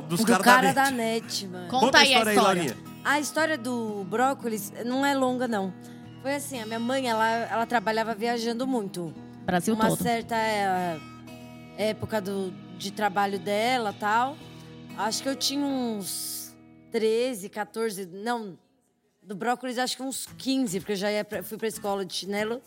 dos 0.09 0.20
Do 0.20 0.27
caras 0.27 0.45
cara 0.45 0.73
da 0.73 0.85
da 0.85 0.91
net. 0.91 1.47
mano. 1.47 1.69
Conta 1.69 1.86
Conta 1.86 1.99
a 1.99 2.01
aí 2.03 2.15
a 2.15 2.23
história 2.33 2.62
aí. 2.62 2.75
A 3.05 3.20
história 3.20 3.57
do 3.59 4.05
brócolis 4.09 4.73
não 4.85 5.05
é 5.07 5.15
longa, 5.15 5.47
não. 5.47 5.73
Foi 6.23 6.35
assim, 6.35 6.61
a 6.61 6.67
minha 6.67 6.81
mãe, 6.81 7.09
ela, 7.09 7.25
ela 7.28 7.67
trabalhava 7.67 8.15
viajando 8.15 8.67
muito. 8.67 9.15
Brasil 9.45 9.75
Uma 9.75 9.89
todo. 9.89 10.03
certa 10.03 10.35
é, 10.36 10.99
época 11.78 12.20
do, 12.20 12.53
de 12.77 12.91
trabalho 12.91 13.39
dela 13.39 13.93
tal. 13.93 14.36
Acho 14.99 15.23
que 15.23 15.28
eu 15.28 15.36
tinha 15.36 15.65
uns 15.65 16.57
13, 16.91 17.49
14, 17.49 18.07
não, 18.07 18.59
do 19.23 19.36
brócolis 19.36 19.78
acho 19.78 19.97
que 19.97 20.03
uns 20.03 20.27
15, 20.39 20.81
porque 20.81 20.93
eu 20.93 20.97
já 20.97 21.12
ia 21.12 21.25
pra, 21.25 21.43
fui 21.45 21.57
pra 21.59 21.69
escola 21.69 22.05
de 22.05 22.12
chinelo. 22.15 22.61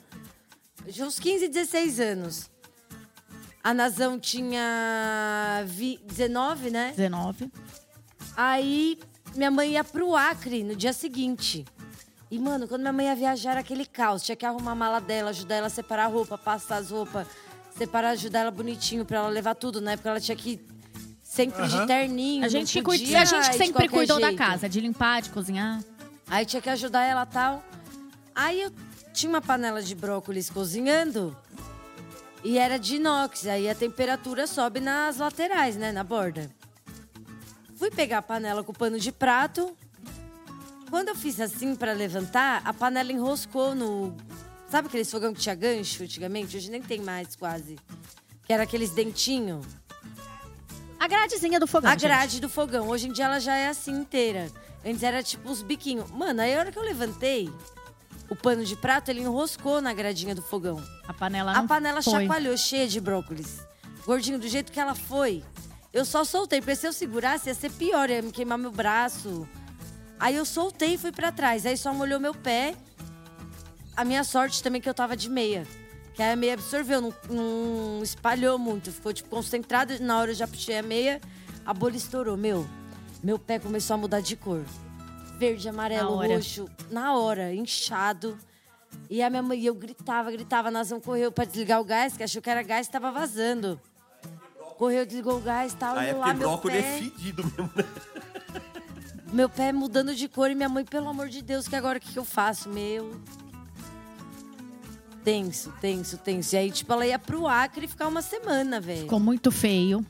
Eu 0.86 0.94
tinha 0.94 1.06
uns 1.08 1.20
15, 1.20 1.48
16 1.48 2.00
anos. 2.00 2.50
A 3.64 3.74
Nazão 3.74 4.20
tinha 4.20 5.64
vi- 5.68 6.00
19, 6.06 6.70
né? 6.72 6.94
19. 6.96 7.52
Aí 8.36 8.98
minha 9.36 9.52
mãe 9.52 9.72
ia 9.74 9.84
pro 9.84 10.16
Acre 10.16 10.64
no 10.64 10.76
dia 10.76 10.94
seguinte. 10.94 11.66
E, 12.32 12.38
mano, 12.40 12.68
quando 12.68 12.82
minha 12.82 12.94
mãe 12.94 13.08
ia 13.08 13.16
viajar, 13.16 13.52
era 13.52 13.60
aquele 13.60 13.86
caos. 13.86 14.22
Tinha 14.24 14.36
que 14.36 14.46
arrumar 14.46 14.72
a 14.72 14.76
mala 14.76 15.00
dela, 15.02 15.32
ajudar 15.32 15.56
ela 15.56 15.68
a 15.68 15.70
separar 15.70 16.06
a 16.06 16.08
roupa, 16.08 16.38
passar 16.38 16.78
as 16.78 16.92
roupas, 16.92 17.28
separar, 17.78 18.12
ajudar 18.12 18.40
ela 18.42 18.52
bonitinho 18.52 19.04
pra 19.04 19.18
ela 19.18 19.30
levar 19.30 19.56
tudo. 19.56 19.82
Na 19.82 19.92
época 19.94 20.10
ela 20.10 20.20
tinha 20.20 20.36
que 20.38 20.60
sempre 21.24 21.68
de 21.68 21.76
Aham. 21.76 21.88
terninho. 21.88 22.46
A 22.46 22.48
gente, 22.48 22.82
podia 22.82 23.06
cuida, 23.06 23.20
a 23.22 23.26
gente 23.26 23.50
de 23.52 23.58
sempre 23.58 23.90
cuidou 23.90 24.20
da 24.20 24.28
jeito. 24.28 24.38
casa, 24.38 24.70
de 24.70 24.80
limpar, 24.80 25.22
de 25.22 25.32
cozinhar. 25.32 25.84
Aí 26.28 26.46
tinha 26.46 26.62
que 26.62 26.70
ajudar 26.70 27.04
ela 27.04 27.24
e 27.24 27.34
tal. 27.34 27.64
Aí 28.36 28.62
eu 28.62 28.72
tinha 29.20 29.30
uma 29.30 29.42
panela 29.42 29.82
de 29.82 29.94
brócolis 29.96 30.50
cozinhando 30.50 31.36
e 32.42 32.58
era 32.58 32.78
de 32.80 32.96
inox. 32.96 33.46
Aí 33.48 33.70
a 33.70 33.76
temperatura 33.76 34.48
sobe 34.48 34.80
nas 34.80 35.18
laterais, 35.18 35.76
né? 35.76 35.92
Na 35.92 36.06
borda. 36.06 36.50
Fui 37.76 37.92
pegar 37.92 38.20
a 38.20 38.22
panela 38.22 38.64
com 38.64 38.72
o 38.72 38.76
pano 38.76 38.98
de 38.98 39.12
prato. 39.12 39.76
Quando 40.90 41.10
eu 41.10 41.16
fiz 41.16 41.38
assim 41.42 41.76
pra 41.76 41.92
levantar, 41.92 42.62
a 42.64 42.74
panela 42.74 43.12
enroscou 43.12 43.76
no. 43.76 44.16
Sabe 44.70 44.88
aqueles 44.88 45.12
fogão 45.12 45.34
que 45.34 45.42
tinha 45.42 45.56
gancho 45.56 46.04
antigamente? 46.04 46.56
Hoje 46.56 46.72
nem 46.72 46.82
tem 46.82 47.02
mais 47.02 47.36
quase. 47.36 47.78
Que 48.46 48.54
era 48.54 48.64
aqueles 48.64 48.92
dentinhos. 48.92 49.66
A 50.98 51.08
gradezinha 51.08 51.60
do 51.60 51.68
fogão, 51.68 51.90
A 51.90 51.94
gente. 51.94 52.02
grade 52.04 52.40
do 52.40 52.48
fogão. 52.50 52.88
Hoje 52.88 53.08
em 53.08 53.12
dia 53.12 53.26
ela 53.26 53.40
já 53.40 53.56
é 53.58 53.68
assim 53.68 53.92
inteira. 53.92 54.50
Antes 54.86 55.04
era 55.04 55.22
tipo 55.22 55.50
os 55.52 55.62
biquinhos. 55.62 56.10
Mano, 56.10 56.42
aí 56.42 56.56
a 56.56 56.60
hora 56.60 56.72
que 56.72 56.80
eu 56.80 56.84
levantei 56.84 57.52
o 58.30 58.36
pano 58.36 58.64
de 58.64 58.76
prato, 58.76 59.10
ele 59.10 59.22
enroscou 59.22 59.82
na 59.82 59.94
gradinha 59.94 60.36
do 60.36 60.42
fogão. 60.42 60.82
A 61.08 61.14
panela 61.14 61.54
A 61.54 61.64
panela 61.64 62.02
foi. 62.02 62.22
chacoalhou, 62.22 62.56
cheia 62.58 62.88
de 62.88 63.00
brócolis. 63.00 63.60
Gordinho, 64.06 64.40
do 64.40 64.48
jeito 64.48 64.72
que 64.72 64.80
ela 64.80 64.96
foi. 64.96 65.44
Eu 65.92 66.06
só 66.06 66.24
soltei, 66.24 66.62
porque 66.62 66.76
se 66.76 66.88
eu 66.88 66.94
segurasse 66.94 67.50
ia 67.50 67.56
ser 67.56 67.72
pior, 67.72 68.10
ia 68.10 68.22
me 68.22 68.32
queimar 68.32 68.58
meu 68.58 68.72
braço. 68.72 69.48
Aí 70.20 70.36
eu 70.36 70.46
soltei 70.46 70.94
e 70.94 70.98
fui 70.98 71.12
pra 71.12 71.32
trás. 71.32 71.66
Aí 71.66 71.76
só 71.78 71.94
molhou 71.94 72.20
meu 72.20 72.34
pé. 72.36 72.76
A 73.96 74.06
minha 74.06 74.24
sorte 74.24 74.62
também 74.62 74.80
que 74.82 74.88
eu 74.90 74.94
tava 74.94 75.16
de 75.18 75.30
meia. 75.30 75.66
Que 76.14 76.22
aí 76.22 76.32
a 76.34 76.36
meia 76.36 76.54
absorveu, 76.54 77.02
não, 77.02 77.14
não 77.30 78.04
espalhou 78.04 78.60
muito. 78.60 78.92
Ficou, 78.92 79.12
tipo, 79.14 79.30
concentrado. 79.30 79.98
Na 80.00 80.20
hora 80.20 80.32
eu 80.32 80.36
já 80.36 80.48
puxei 80.48 80.78
a 80.78 80.84
meia, 80.84 81.20
a 81.66 81.74
bolha 81.74 81.98
estourou. 81.98 82.38
Meu, 82.38 82.68
meu 83.24 83.40
pé 83.40 83.58
começou 83.58 83.94
a 83.96 83.98
mudar 83.98 84.20
de 84.22 84.36
cor. 84.36 84.64
Verde, 85.40 85.70
amarelo, 85.70 86.18
Na 86.18 86.28
roxo. 86.28 86.70
Na 86.92 87.18
hora, 87.18 87.54
inchado. 87.54 88.38
E 89.10 89.24
a 89.24 89.30
minha 89.30 89.42
mãe, 89.42 89.64
eu 89.64 89.74
gritava, 89.74 90.30
gritava. 90.30 90.68
A 90.68 90.72
Nazão 90.72 91.00
correu 91.00 91.32
pra 91.32 91.46
desligar 91.46 91.80
o 91.80 91.86
gás, 91.86 92.18
que 92.18 92.24
achou 92.24 92.42
que 92.42 92.50
era 92.50 92.62
gás 92.62 92.88
e 92.88 92.92
tava 92.92 93.10
vazando. 93.10 93.80
Correu, 94.78 95.06
desligou 95.06 95.38
o 95.38 95.42
gás 95.42 95.72
e 95.72 95.76
tal. 95.78 95.98
É 95.98 96.12
lá, 96.12 96.34
meu 96.34 96.58
pé, 96.58 96.80
é 96.80 97.00
fedido 97.00 97.44
mesmo, 97.46 97.72
né? 97.74 97.86
meu 99.32 99.50
pé 99.50 99.72
mudando 99.72 100.14
de 100.14 100.28
cor. 100.28 100.52
E 100.52 100.56
minha 100.56 100.68
mãe, 100.68 100.84
pelo 100.84 101.08
amor 101.08 101.30
de 101.30 101.42
Deus, 101.42 101.70
que 101.70 101.76
agora 101.76 101.98
o 101.98 102.02
que, 102.02 102.12
que 102.12 102.20
eu 102.20 102.26
faço? 102.26 102.68
Meu... 102.68 103.20
Tenso, 105.24 105.72
tenso, 105.80 106.18
tenso. 106.18 106.56
E 106.56 106.58
aí, 106.58 106.72
tipo, 106.72 106.92
ela 106.92 107.06
ia 107.06 107.20
pro 107.20 107.48
Acre 107.48 107.88
ficar 107.88 108.08
uma 108.08 108.22
semana, 108.22 108.82
velho. 108.82 109.02
Ficou 109.02 109.20
muito 109.20 109.52
feio. 109.52 110.06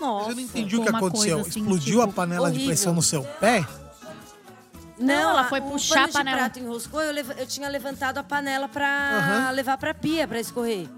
Nossa. 0.00 0.26
Mas 0.26 0.28
eu 0.30 0.34
não 0.36 0.42
entendi 0.42 0.76
o 0.76 0.82
que 0.82 0.88
aconteceu. 0.88 1.40
assim, 1.40 1.60
Explodiu 1.60 2.00
a 2.02 2.04
tipo, 2.06 2.16
panela 2.16 2.48
de 2.50 2.56
horrível. 2.56 2.66
pressão 2.68 2.94
no 2.94 3.02
seu 3.02 3.22
pé? 3.40 3.66
Não, 4.98 5.30
ela 5.30 5.44
foi 5.44 5.60
o 5.60 5.62
puxar 5.64 5.94
pano 5.94 6.08
a 6.08 6.12
panela. 6.12 6.36
de 6.36 6.42
prato 6.42 6.58
enroscou, 6.58 7.02
eu, 7.02 7.14
eu 7.36 7.46
tinha 7.46 7.68
levantado 7.68 8.18
a 8.18 8.22
panela 8.22 8.66
pra 8.68 8.86
Aham. 8.88 9.50
levar 9.50 9.76
pra 9.76 9.92
pia, 9.92 10.26
pra 10.26 10.40
escorrer. 10.40 10.88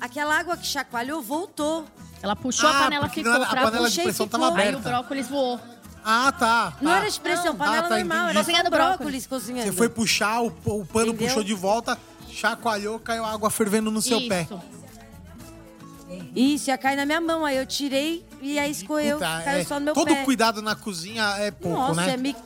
Aquela 0.00 0.38
água 0.38 0.56
que 0.56 0.66
chacoalhou 0.66 1.22
voltou. 1.22 1.86
Ela 2.20 2.36
puxou 2.36 2.68
Ah, 2.68 2.72
a 2.78 2.82
panela, 2.84 3.08
ficou. 3.08 3.32
não 3.32 3.42
a 3.42 3.46
panela 3.56 3.88
de 3.90 4.00
pressão 4.02 4.26
ficou. 4.26 4.40
tava 4.40 4.44
Aí 4.60 4.66
o 4.66 4.68
aberta. 4.76 4.88
brócolis 4.90 5.28
voou. 5.28 5.60
Ah, 6.04 6.32
tá. 6.36 6.76
Não 6.80 6.90
tá. 6.90 6.96
era 6.98 7.10
de 7.10 7.20
pressão, 7.20 7.46
Não. 7.46 7.56
panela 7.56 7.78
Ah, 7.78 7.88
tá, 7.88 7.96
normal, 7.96 8.16
entendi. 8.18 8.30
era 8.30 8.44
Cozinhando 8.44 8.70
brócolis, 8.70 8.96
brócolis. 8.98 9.26
cozinhando. 9.26 9.70
Você 9.70 9.72
foi 9.76 9.88
puxar, 9.88 10.42
o, 10.42 10.46
o 10.66 10.84
pano 10.84 11.08
Entendeu? 11.12 11.28
puxou 11.28 11.44
de 11.44 11.54
volta, 11.54 11.96
chacoalhou, 12.28 12.98
caiu 12.98 13.24
água 13.24 13.48
fervendo 13.50 13.90
no 13.90 14.02
seu 14.02 14.18
Isso. 14.18 14.28
pé. 14.28 14.48
Isso, 16.34 16.70
ia 16.70 16.78
cair 16.78 16.96
na 16.96 17.06
minha 17.06 17.20
mão. 17.20 17.44
Aí 17.44 17.56
eu 17.56 17.66
tirei 17.66 18.24
e 18.40 18.58
aí 18.58 18.70
escorreu, 18.70 19.16
Puta, 19.18 19.42
caiu 19.44 19.60
é, 19.60 19.64
só 19.64 19.78
no 19.78 19.86
meu 19.86 19.94
todo 19.94 20.08
pé. 20.08 20.24
cuidado 20.24 20.60
na 20.60 20.74
cozinha 20.74 21.24
é 21.38 21.50
pouco, 21.50 21.78
Nossa, 21.78 22.00
né? 22.06 22.12
é, 22.14 22.16
mi- 22.16 22.36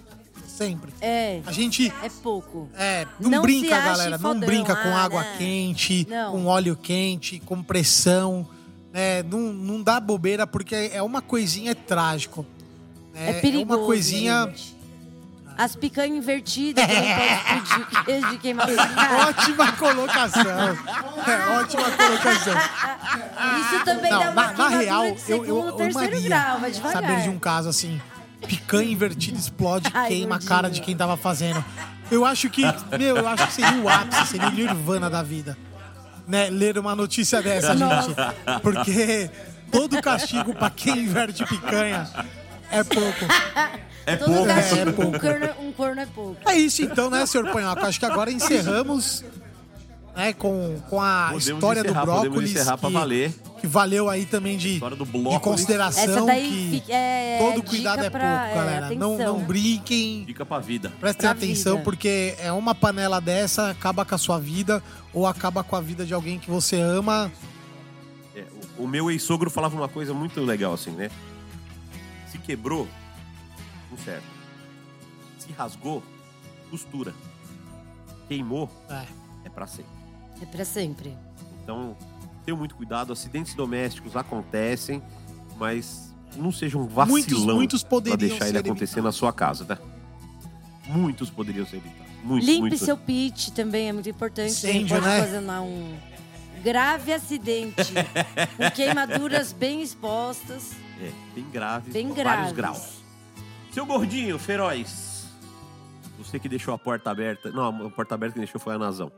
Sempre. 0.56 0.92
é, 1.02 1.40
A 1.46 1.52
gente 1.52 1.92
é 2.02 2.08
pouco. 2.22 2.68
é, 2.78 3.06
não, 3.20 3.30
Não 3.30 3.42
brinca, 3.42 3.78
galera. 3.78 4.10
Não 4.12 4.18
fodão, 4.18 4.40
brinca 4.46 4.74
com 4.74 4.88
ah, 4.88 5.02
água 5.04 5.20
né? 5.22 5.34
quente, 5.36 6.06
Não. 6.08 6.32
com 6.32 6.46
óleo 6.46 6.74
quente, 6.74 7.40
com 7.44 7.62
pressão. 7.62 8.46
né? 8.92 9.22
não, 9.22 9.38
não 9.52 9.82
dá 9.82 10.00
bobeira, 10.00 10.46
porque 10.46 10.90
é 10.92 11.02
uma 11.02 11.20
coisinha 11.20 11.72
é 11.72 11.74
trágico. 11.74 12.46
É, 13.14 13.30
É, 13.30 13.32
perigoso. 13.34 13.64
uma 13.80 13.86
coisinha. 13.86 14.46
gente. 14.46 14.76
As 15.58 15.74
picanhas 15.74 16.16
invertidas 16.18 16.84
também 16.86 17.14
pode 17.14 17.32
explodir 17.32 17.80
o 17.80 17.86
queijo 18.04 18.38
de. 18.38 18.48
Ótima 19.28 19.72
colocação. 19.72 20.42
É, 21.26 21.58
ótima 21.58 21.90
colocação. 21.92 22.54
Isso 23.60 23.84
também 23.84 24.10
dá 24.10 24.18
Não, 24.26 24.32
uma 24.32 24.46
na, 24.48 24.52
na 24.52 24.68
real, 24.68 25.04
eu, 25.06 25.44
eu, 25.46 25.66
eu 25.66 25.72
terceiro 25.72 26.08
amaria 26.08 26.28
grau, 26.28 26.60
vai 26.60 26.70
devagar. 26.70 27.02
saber 27.02 27.22
de 27.22 27.28
um 27.30 27.38
caso 27.38 27.68
assim. 27.70 27.98
Picanha 28.48 28.90
invertida 28.90 29.38
explode, 29.38 29.88
Ai, 29.92 30.08
queima 30.08 30.36
a 30.36 30.40
cara 30.40 30.70
de 30.70 30.80
quem 30.80 30.96
tava 30.96 31.16
fazendo. 31.16 31.64
Eu 32.10 32.24
acho 32.24 32.48
que, 32.50 32.62
meu, 32.98 33.16
eu 33.16 33.28
acho 33.28 33.46
que 33.48 33.52
seria 33.54 33.80
o 33.82 33.88
ápice, 33.88 34.26
seria 34.26 34.48
o 34.48 34.52
nirvana 34.52 35.10
da 35.10 35.22
vida. 35.22 35.56
Né, 36.26 36.48
ler 36.50 36.76
uma 36.78 36.94
notícia 36.96 37.40
dessa, 37.42 37.76
gente. 37.76 38.14
Porque 38.62 39.30
todo 39.70 40.00
castigo 40.02 40.54
pra 40.54 40.70
quem 40.70 40.98
inverte 41.04 41.44
picanha 41.46 42.08
é 42.70 42.82
pouco. 42.82 43.24
É 44.04 44.16
Todo 44.16 44.32
pouco. 44.32 44.46
castigo, 44.46 44.80
É 44.80 44.84
um, 44.88 44.92
pouco. 44.92 45.18
corno, 45.20 45.48
um 45.60 45.72
corno 45.72 46.00
é 46.00 46.06
pouco. 46.06 46.48
É 46.50 46.56
isso 46.56 46.82
então, 46.82 47.10
né, 47.10 47.26
senhor 47.26 47.50
Panhoca? 47.52 47.86
Acho 47.86 47.98
que 47.98 48.06
agora 48.06 48.30
encerramos 48.30 49.24
né, 50.16 50.32
com, 50.32 50.80
com 50.88 51.02
a 51.02 51.24
Podemos 51.32 51.46
história 51.48 51.80
encerrar, 51.80 52.00
do 52.00 52.06
podemos 52.06 52.28
brócolis. 52.28 52.50
encerrar 52.52 52.78
pra 52.78 52.88
que, 52.88 52.94
valer. 52.94 53.34
Que 53.60 53.66
valeu 53.66 54.08
aí 54.10 54.26
também 54.26 54.56
de, 54.56 54.78
do 54.78 55.04
de 55.30 55.40
consideração. 55.40 56.02
Essa 56.04 56.24
daí 56.26 56.48
que 56.48 56.70
fica- 56.80 56.92
é 56.92 57.38
todo 57.38 57.62
cuidado 57.62 57.98
é 58.00 58.02
pouco, 58.10 58.18
pra- 58.18 58.48
é, 58.48 58.54
galera. 58.54 58.94
não, 58.94 59.14
atenção. 59.14 59.38
não 59.38 59.44
brinquem. 59.44 60.24
Dica 60.24 60.44
pra 60.44 60.58
vida. 60.58 60.92
Prestem 61.00 61.20
Pra 61.22 61.30
atenção, 61.30 61.72
vida. 61.74 61.84
porque 61.84 62.34
é 62.38 62.52
uma 62.52 62.74
panela 62.74 63.20
dessa, 63.20 63.70
acaba 63.70 64.04
com 64.04 64.14
a 64.14 64.18
sua 64.18 64.38
vida 64.38 64.82
ou 65.12 65.26
acaba 65.26 65.64
com 65.64 65.74
a 65.76 65.80
vida 65.80 66.04
de 66.04 66.12
alguém 66.14 66.38
que 66.38 66.50
você 66.50 66.78
ama. 66.80 67.32
É, 68.34 68.44
o, 68.78 68.84
o 68.84 68.88
meu 68.88 69.10
ex-sogro 69.10 69.50
falava 69.50 69.74
uma 69.76 69.88
coisa 69.88 70.12
muito 70.12 70.40
legal 70.40 70.74
assim, 70.74 70.90
né? 70.90 71.10
Se 72.30 72.38
quebrou, 72.38 72.86
conserta. 73.88 74.26
Se 75.38 75.50
rasgou, 75.52 76.02
costura. 76.70 77.14
Queimou, 78.28 78.68
É. 78.90 79.04
é 79.44 79.48
pra 79.48 79.66
sempre. 79.66 79.92
É 80.42 80.44
pra 80.46 80.64
sempre. 80.64 81.16
Então, 81.62 81.96
tenham 82.46 82.56
muito 82.56 82.74
cuidado. 82.76 83.12
Acidentes 83.12 83.54
domésticos 83.54 84.16
acontecem, 84.16 85.02
mas 85.58 86.14
não 86.36 86.52
sejam 86.52 86.82
um 86.82 86.84
Muitos, 86.84 87.32
vacilão 87.32 87.56
muitos 87.56 87.82
pra 87.82 87.90
poderiam 87.90 88.16
deixar 88.16 88.48
ele 88.48 88.58
acontecer 88.58 89.02
na 89.02 89.12
sua 89.12 89.32
casa, 89.32 89.64
tá? 89.64 89.78
Muitos 90.86 91.28
poderiam 91.28 91.66
ser 91.66 91.76
evitados. 91.76 92.06
Muitos, 92.22 92.48
Limpe 92.48 92.60
muitos. 92.60 92.80
seu 92.80 92.96
pitch 92.96 93.50
também, 93.50 93.88
é 93.88 93.92
muito 93.92 94.08
importante. 94.08 94.50
Incêndio, 94.50 94.88
pode 94.96 95.06
né? 95.06 95.20
ocasionar 95.20 95.62
um 95.62 95.96
grave 96.62 97.12
acidente. 97.12 97.92
com 98.56 98.70
queimaduras 98.70 99.52
bem 99.52 99.82
expostas. 99.82 100.72
É, 101.00 101.10
bem 101.34 101.44
grave, 101.52 101.90
Bem 101.90 102.08
por 102.08 102.24
vários 102.24 102.52
graves. 102.52 102.80
graus. 102.80 103.04
Seu 103.72 103.84
gordinho, 103.84 104.38
feroz. 104.38 105.26
Você 106.18 106.38
que 106.38 106.48
deixou 106.48 106.72
a 106.72 106.78
porta 106.78 107.10
aberta. 107.10 107.50
Não, 107.50 107.86
a 107.86 107.90
porta 107.90 108.14
aberta 108.14 108.34
que 108.34 108.40
deixou 108.40 108.60
foi 108.60 108.74
a 108.74 108.78
Nazão. 108.78 109.12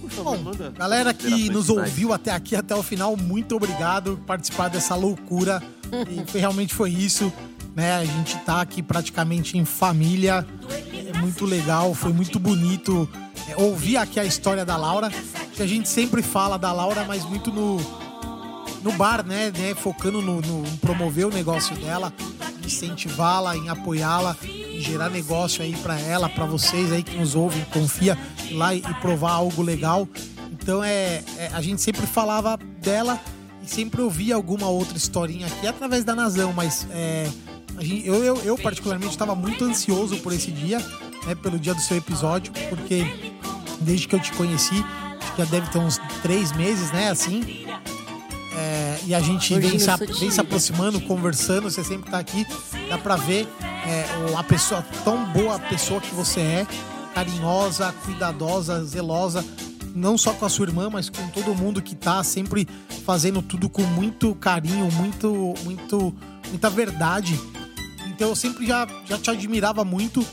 Por 0.00 0.10
favor, 0.10 0.36
Bom, 0.36 0.42
manda 0.42 0.70
galera 0.70 1.14
que 1.14 1.48
nos 1.50 1.68
ouviu 1.68 2.12
até 2.12 2.32
aqui, 2.32 2.56
até 2.56 2.74
o 2.74 2.82
final, 2.82 3.16
muito 3.16 3.54
obrigado 3.56 4.16
por 4.16 4.24
participar 4.24 4.68
dessa 4.68 4.94
loucura. 4.94 5.62
E 6.08 6.24
foi- 6.30 6.40
realmente 6.40 6.74
foi 6.74 6.90
isso. 6.90 7.32
Né? 7.74 7.94
A 7.94 8.04
gente 8.04 8.36
tá 8.38 8.60
aqui 8.60 8.82
praticamente 8.82 9.56
em 9.56 9.64
família. 9.64 10.46
É 11.14 11.16
muito 11.18 11.44
legal, 11.44 11.94
foi 11.94 12.12
muito 12.12 12.38
bonito 12.38 13.08
é, 13.48 13.56
ouvir 13.60 13.96
aqui 13.96 14.18
a 14.18 14.24
história 14.24 14.64
da 14.64 14.76
Laura. 14.76 15.10
Que 15.54 15.62
a 15.62 15.66
gente 15.66 15.88
sempre 15.88 16.22
fala 16.22 16.58
da 16.58 16.72
Laura, 16.72 17.04
mas 17.04 17.24
muito 17.24 17.52
no, 17.52 17.76
no 18.82 18.92
bar, 18.92 19.24
né? 19.24 19.52
né? 19.56 19.74
Focando 19.74 20.20
no, 20.20 20.40
no 20.40 20.66
em 20.66 20.76
promover 20.78 21.26
o 21.26 21.30
negócio 21.30 21.76
dela, 21.76 22.12
incentivá-la, 22.64 23.56
em 23.56 23.68
apoiá-la, 23.68 24.36
gerar 24.80 25.08
negócio 25.10 25.62
aí 25.62 25.74
pra 25.76 25.98
ela, 26.00 26.28
pra 26.28 26.44
vocês 26.44 26.90
aí 26.92 27.02
que 27.02 27.16
nos 27.16 27.34
ouvem, 27.34 27.64
confia 27.72 28.16
lá 28.52 28.74
e, 28.74 28.80
provar 29.00 29.32
algo 29.32 29.62
legal. 29.62 30.08
Então 30.52 30.82
é, 30.84 31.22
é, 31.36 31.50
a 31.52 31.60
gente 31.60 31.80
sempre 31.80 32.06
falava 32.06 32.58
dela 32.82 33.18
e 33.62 33.68
sempre 33.68 34.00
ouvia 34.02 34.34
alguma 34.34 34.68
outra 34.68 34.96
historinha 34.96 35.46
aqui 35.46 35.66
através 35.66 36.04
da 36.04 36.14
Nazão, 36.14 36.52
mas 36.52 36.86
é, 36.90 37.28
gente- 37.80 38.06
eu, 38.06 38.22
eu, 38.24 38.36
eu 38.44 38.58
particularmente 38.58 39.12
estava 39.12 39.34
muito 39.34 39.64
ansioso 39.64 40.16
por 40.18 40.32
esse 40.32 40.50
dia, 40.50 40.78
né, 41.26 41.34
pelo 41.34 41.58
dia 41.58 41.74
do 41.74 41.80
seu 41.80 41.96
episódio, 41.96 42.52
porque 42.68 43.32
desde 43.80 44.06
que 44.08 44.14
eu 44.14 44.20
te 44.20 44.32
conheci, 44.32 44.84
já 45.38 45.44
deve 45.44 45.68
ter 45.70 45.78
uns 45.78 45.98
três 46.22 46.52
meses, 46.52 46.90
né, 46.92 47.10
assim, 47.10 47.64
É, 48.52 48.98
e 49.06 49.14
a 49.14 49.20
gente 49.20 49.58
vem 49.58 49.78
se, 49.78 49.88
vem 50.18 50.30
se 50.30 50.40
aproximando, 50.40 51.00
conversando, 51.00 51.70
você 51.70 51.84
sempre 51.84 52.10
tá 52.10 52.18
aqui. 52.18 52.46
Dá 52.88 52.98
pra 52.98 53.16
ver 53.16 53.46
é, 53.86 54.04
a 54.36 54.42
pessoa, 54.42 54.82
tão 55.04 55.24
boa 55.32 55.58
pessoa 55.58 56.00
que 56.00 56.14
você 56.14 56.40
é, 56.40 56.66
carinhosa, 57.14 57.94
cuidadosa, 58.04 58.84
zelosa, 58.84 59.44
não 59.94 60.18
só 60.18 60.32
com 60.32 60.44
a 60.44 60.48
sua 60.48 60.66
irmã, 60.66 60.88
mas 60.90 61.08
com 61.08 61.26
todo 61.28 61.54
mundo 61.54 61.80
que 61.82 61.94
tá 61.94 62.22
sempre 62.24 62.66
fazendo 63.04 63.42
tudo 63.42 63.68
com 63.68 63.82
muito 63.82 64.34
carinho, 64.34 64.90
muito, 64.92 65.54
muito, 65.64 66.14
muita 66.48 66.70
verdade. 66.70 67.38
Então 68.06 68.28
eu 68.28 68.36
sempre 68.36 68.66
já, 68.66 68.86
já 69.06 69.18
te 69.18 69.30
admirava 69.30 69.84
muito. 69.84 70.24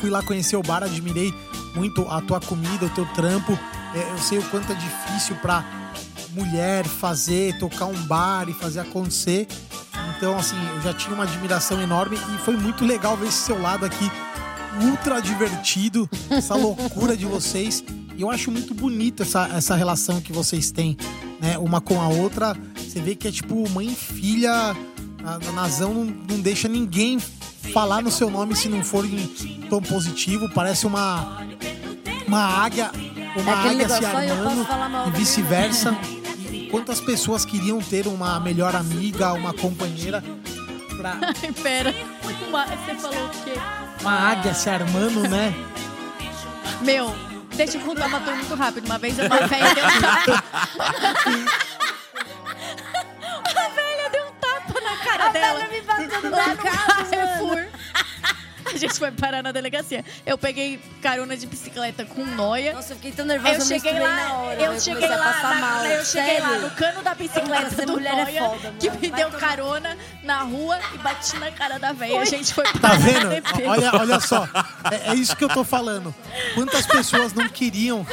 Fui 0.00 0.08
lá 0.08 0.22
conhecer 0.22 0.56
o 0.56 0.62
bar, 0.62 0.82
admirei 0.82 1.34
muito 1.74 2.02
a 2.08 2.20
tua 2.20 2.40
comida, 2.40 2.86
o 2.86 2.90
teu 2.90 3.06
trampo. 3.06 3.58
É, 3.94 4.12
eu 4.12 4.18
sei 4.18 4.38
o 4.38 4.42
quanto 4.44 4.72
é 4.72 4.74
difícil 4.74 5.36
pra 5.36 5.79
mulher 6.32 6.84
fazer, 6.84 7.58
tocar 7.58 7.86
um 7.86 8.02
bar 8.02 8.48
e 8.48 8.54
fazer 8.54 8.80
acontecer. 8.80 9.46
Então, 10.16 10.36
assim, 10.36 10.56
eu 10.74 10.82
já 10.82 10.92
tinha 10.92 11.14
uma 11.14 11.24
admiração 11.24 11.80
enorme 11.80 12.16
e 12.16 12.38
foi 12.38 12.56
muito 12.56 12.84
legal 12.84 13.16
ver 13.16 13.28
esse 13.28 13.38
seu 13.38 13.60
lado 13.60 13.84
aqui 13.84 14.10
ultra 14.82 15.20
divertido, 15.20 16.08
essa 16.30 16.54
loucura 16.56 17.16
de 17.16 17.26
vocês. 17.26 17.82
E 18.16 18.22
eu 18.22 18.30
acho 18.30 18.50
muito 18.50 18.74
bonito 18.74 19.22
essa, 19.22 19.48
essa 19.48 19.74
relação 19.74 20.20
que 20.20 20.32
vocês 20.32 20.70
têm, 20.70 20.96
né? 21.40 21.58
Uma 21.58 21.80
com 21.80 22.00
a 22.00 22.08
outra. 22.08 22.56
Você 22.76 23.00
vê 23.00 23.14
que 23.14 23.28
é 23.28 23.32
tipo 23.32 23.68
mãe 23.70 23.88
e 23.88 23.94
filha. 23.94 24.76
A, 25.24 25.34
a 25.34 25.52
Nazão 25.52 25.92
não, 25.92 26.04
não 26.04 26.40
deixa 26.40 26.68
ninguém 26.68 27.18
falar 27.72 28.02
no 28.02 28.10
seu 28.10 28.30
nome 28.30 28.56
se 28.56 28.68
não 28.68 28.82
for 28.82 29.04
em 29.04 29.26
tom 29.68 29.80
positivo. 29.80 30.48
Parece 30.50 30.86
uma, 30.86 31.46
uma 32.26 32.42
águia, 32.42 32.90
uma 33.36 33.52
É 33.52 33.70
águia 33.70 33.88
se 33.88 34.04
armando 34.04 34.66
e 35.08 35.10
vice-versa. 35.18 35.96
Quantas 36.70 37.00
pessoas 37.00 37.44
queriam 37.44 37.80
ter 37.80 38.06
uma 38.06 38.38
melhor 38.40 38.74
amiga, 38.76 39.32
uma 39.32 39.52
companheira 39.52 40.22
pra 40.96 41.16
Ai, 41.42 41.52
pera. 41.62 41.94
Uma- 42.48 42.66
você 42.66 42.94
falou 42.94 43.26
o 43.26 43.30
quê? 43.44 43.52
uma 44.00 44.12
águia 44.30 44.54
se 44.54 44.68
armando, 44.70 45.28
né? 45.28 45.52
Meu, 46.82 47.14
deixa 47.54 47.76
eu 47.76 47.82
contar 47.82 48.06
uma 48.06 48.20
coisa 48.20 48.36
muito 48.36 48.54
rápido. 48.54 48.86
Uma 48.86 48.98
vez 48.98 49.18
uma 49.18 49.46
velha 49.46 49.74
deu 49.74 49.84
um 49.84 50.00
tapa. 50.00 50.44
A 53.56 53.68
velha 53.68 54.10
deu 54.10 54.26
um 54.26 54.32
tapa 54.40 54.80
na 54.80 54.96
cara 55.04 55.24
A 55.26 55.28
dela. 55.28 55.58
velha 55.58 55.70
me 55.70 55.80
batendo 55.82 56.30
na 56.30 56.46
no 56.48 56.56
cara. 56.62 57.69
A 58.74 58.78
gente 58.78 58.94
foi 58.94 59.10
parar 59.10 59.42
na 59.42 59.52
delegacia. 59.52 60.04
Eu 60.24 60.38
peguei 60.38 60.78
carona 61.02 61.36
de 61.36 61.46
bicicleta 61.46 62.04
com 62.04 62.24
noia. 62.24 62.72
Nossa, 62.72 62.92
eu 62.92 62.96
fiquei 62.96 63.12
tão 63.12 63.26
nervosa, 63.26 63.56
Eu 63.56 63.60
cheguei 63.66 63.98
lá, 63.98 64.16
na 64.16 64.34
hora. 64.34 64.60
eu 64.62 64.80
cheguei 64.80 65.08
lá, 65.08 65.42
na- 65.42 65.60
mal. 65.60 65.84
eu 65.86 66.04
cheguei 66.04 66.40
lá 66.40 66.58
no 66.58 66.70
cano 66.70 67.02
da 67.02 67.14
bicicleta 67.14 67.62
Nossa, 67.64 67.86
do 67.86 67.92
mulher 67.92 68.12
é 68.18 68.24
Noia, 68.24 68.42
foda, 68.48 68.74
que 68.78 68.90
me 68.90 69.08
Vai 69.08 69.10
deu 69.10 69.26
tomar- 69.30 69.40
carona 69.40 69.98
na 70.22 70.42
rua 70.42 70.78
e 70.94 70.98
bati 70.98 71.36
na 71.38 71.50
cara 71.50 71.78
da 71.78 71.92
velha. 71.92 72.20
A 72.20 72.24
gente 72.24 72.52
foi 72.54 72.64
Tá 72.64 72.78
parar 72.78 72.98
na 72.98 73.04
vendo? 73.04 73.68
Olha, 73.68 73.92
olha 73.96 74.20
só. 74.20 74.48
É, 74.90 75.10
é 75.10 75.14
isso 75.14 75.34
que 75.36 75.44
eu 75.44 75.48
tô 75.48 75.64
falando. 75.64 76.14
Quantas 76.54 76.86
pessoas 76.86 77.32
não 77.32 77.48
queriam. 77.48 78.06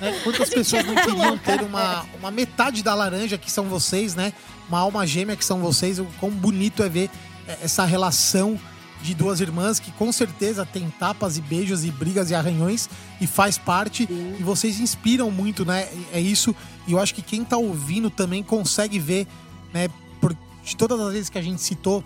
né? 0.00 0.20
Quantas 0.22 0.50
pessoas 0.50 0.84
não 0.84 0.94
queriam 0.94 1.36
ter 1.38 1.60
uma, 1.62 2.04
uma 2.18 2.30
metade 2.30 2.82
da 2.82 2.94
laranja 2.94 3.36
que 3.38 3.50
são 3.50 3.64
vocês, 3.64 4.14
né? 4.14 4.32
Uma 4.68 4.80
alma 4.80 5.06
gêmea 5.06 5.36
que 5.36 5.44
são 5.44 5.58
vocês. 5.60 5.98
O 5.98 6.04
quão 6.20 6.30
bonito 6.30 6.82
é 6.82 6.88
ver 6.88 7.10
é, 7.48 7.58
essa 7.62 7.84
relação 7.84 8.58
de 9.04 9.14
duas 9.14 9.38
irmãs 9.38 9.78
que 9.78 9.92
com 9.92 10.10
certeza 10.10 10.64
tem 10.64 10.88
tapas 10.98 11.36
e 11.36 11.42
beijos 11.42 11.84
e 11.84 11.90
brigas 11.90 12.30
e 12.30 12.34
arranhões 12.34 12.88
e 13.20 13.26
faz 13.26 13.58
parte. 13.58 14.08
E 14.10 14.42
vocês 14.42 14.80
inspiram 14.80 15.30
muito, 15.30 15.62
né? 15.62 15.86
É 16.10 16.18
isso. 16.18 16.56
E 16.86 16.92
eu 16.92 16.98
acho 16.98 17.14
que 17.14 17.20
quem 17.20 17.44
tá 17.44 17.58
ouvindo 17.58 18.08
também 18.08 18.42
consegue 18.42 18.98
ver, 18.98 19.26
né? 19.74 19.90
Por, 20.22 20.34
de 20.64 20.74
todas 20.74 20.98
as 20.98 21.12
vezes 21.12 21.28
que 21.28 21.36
a 21.36 21.42
gente 21.42 21.60
citou 21.60 22.02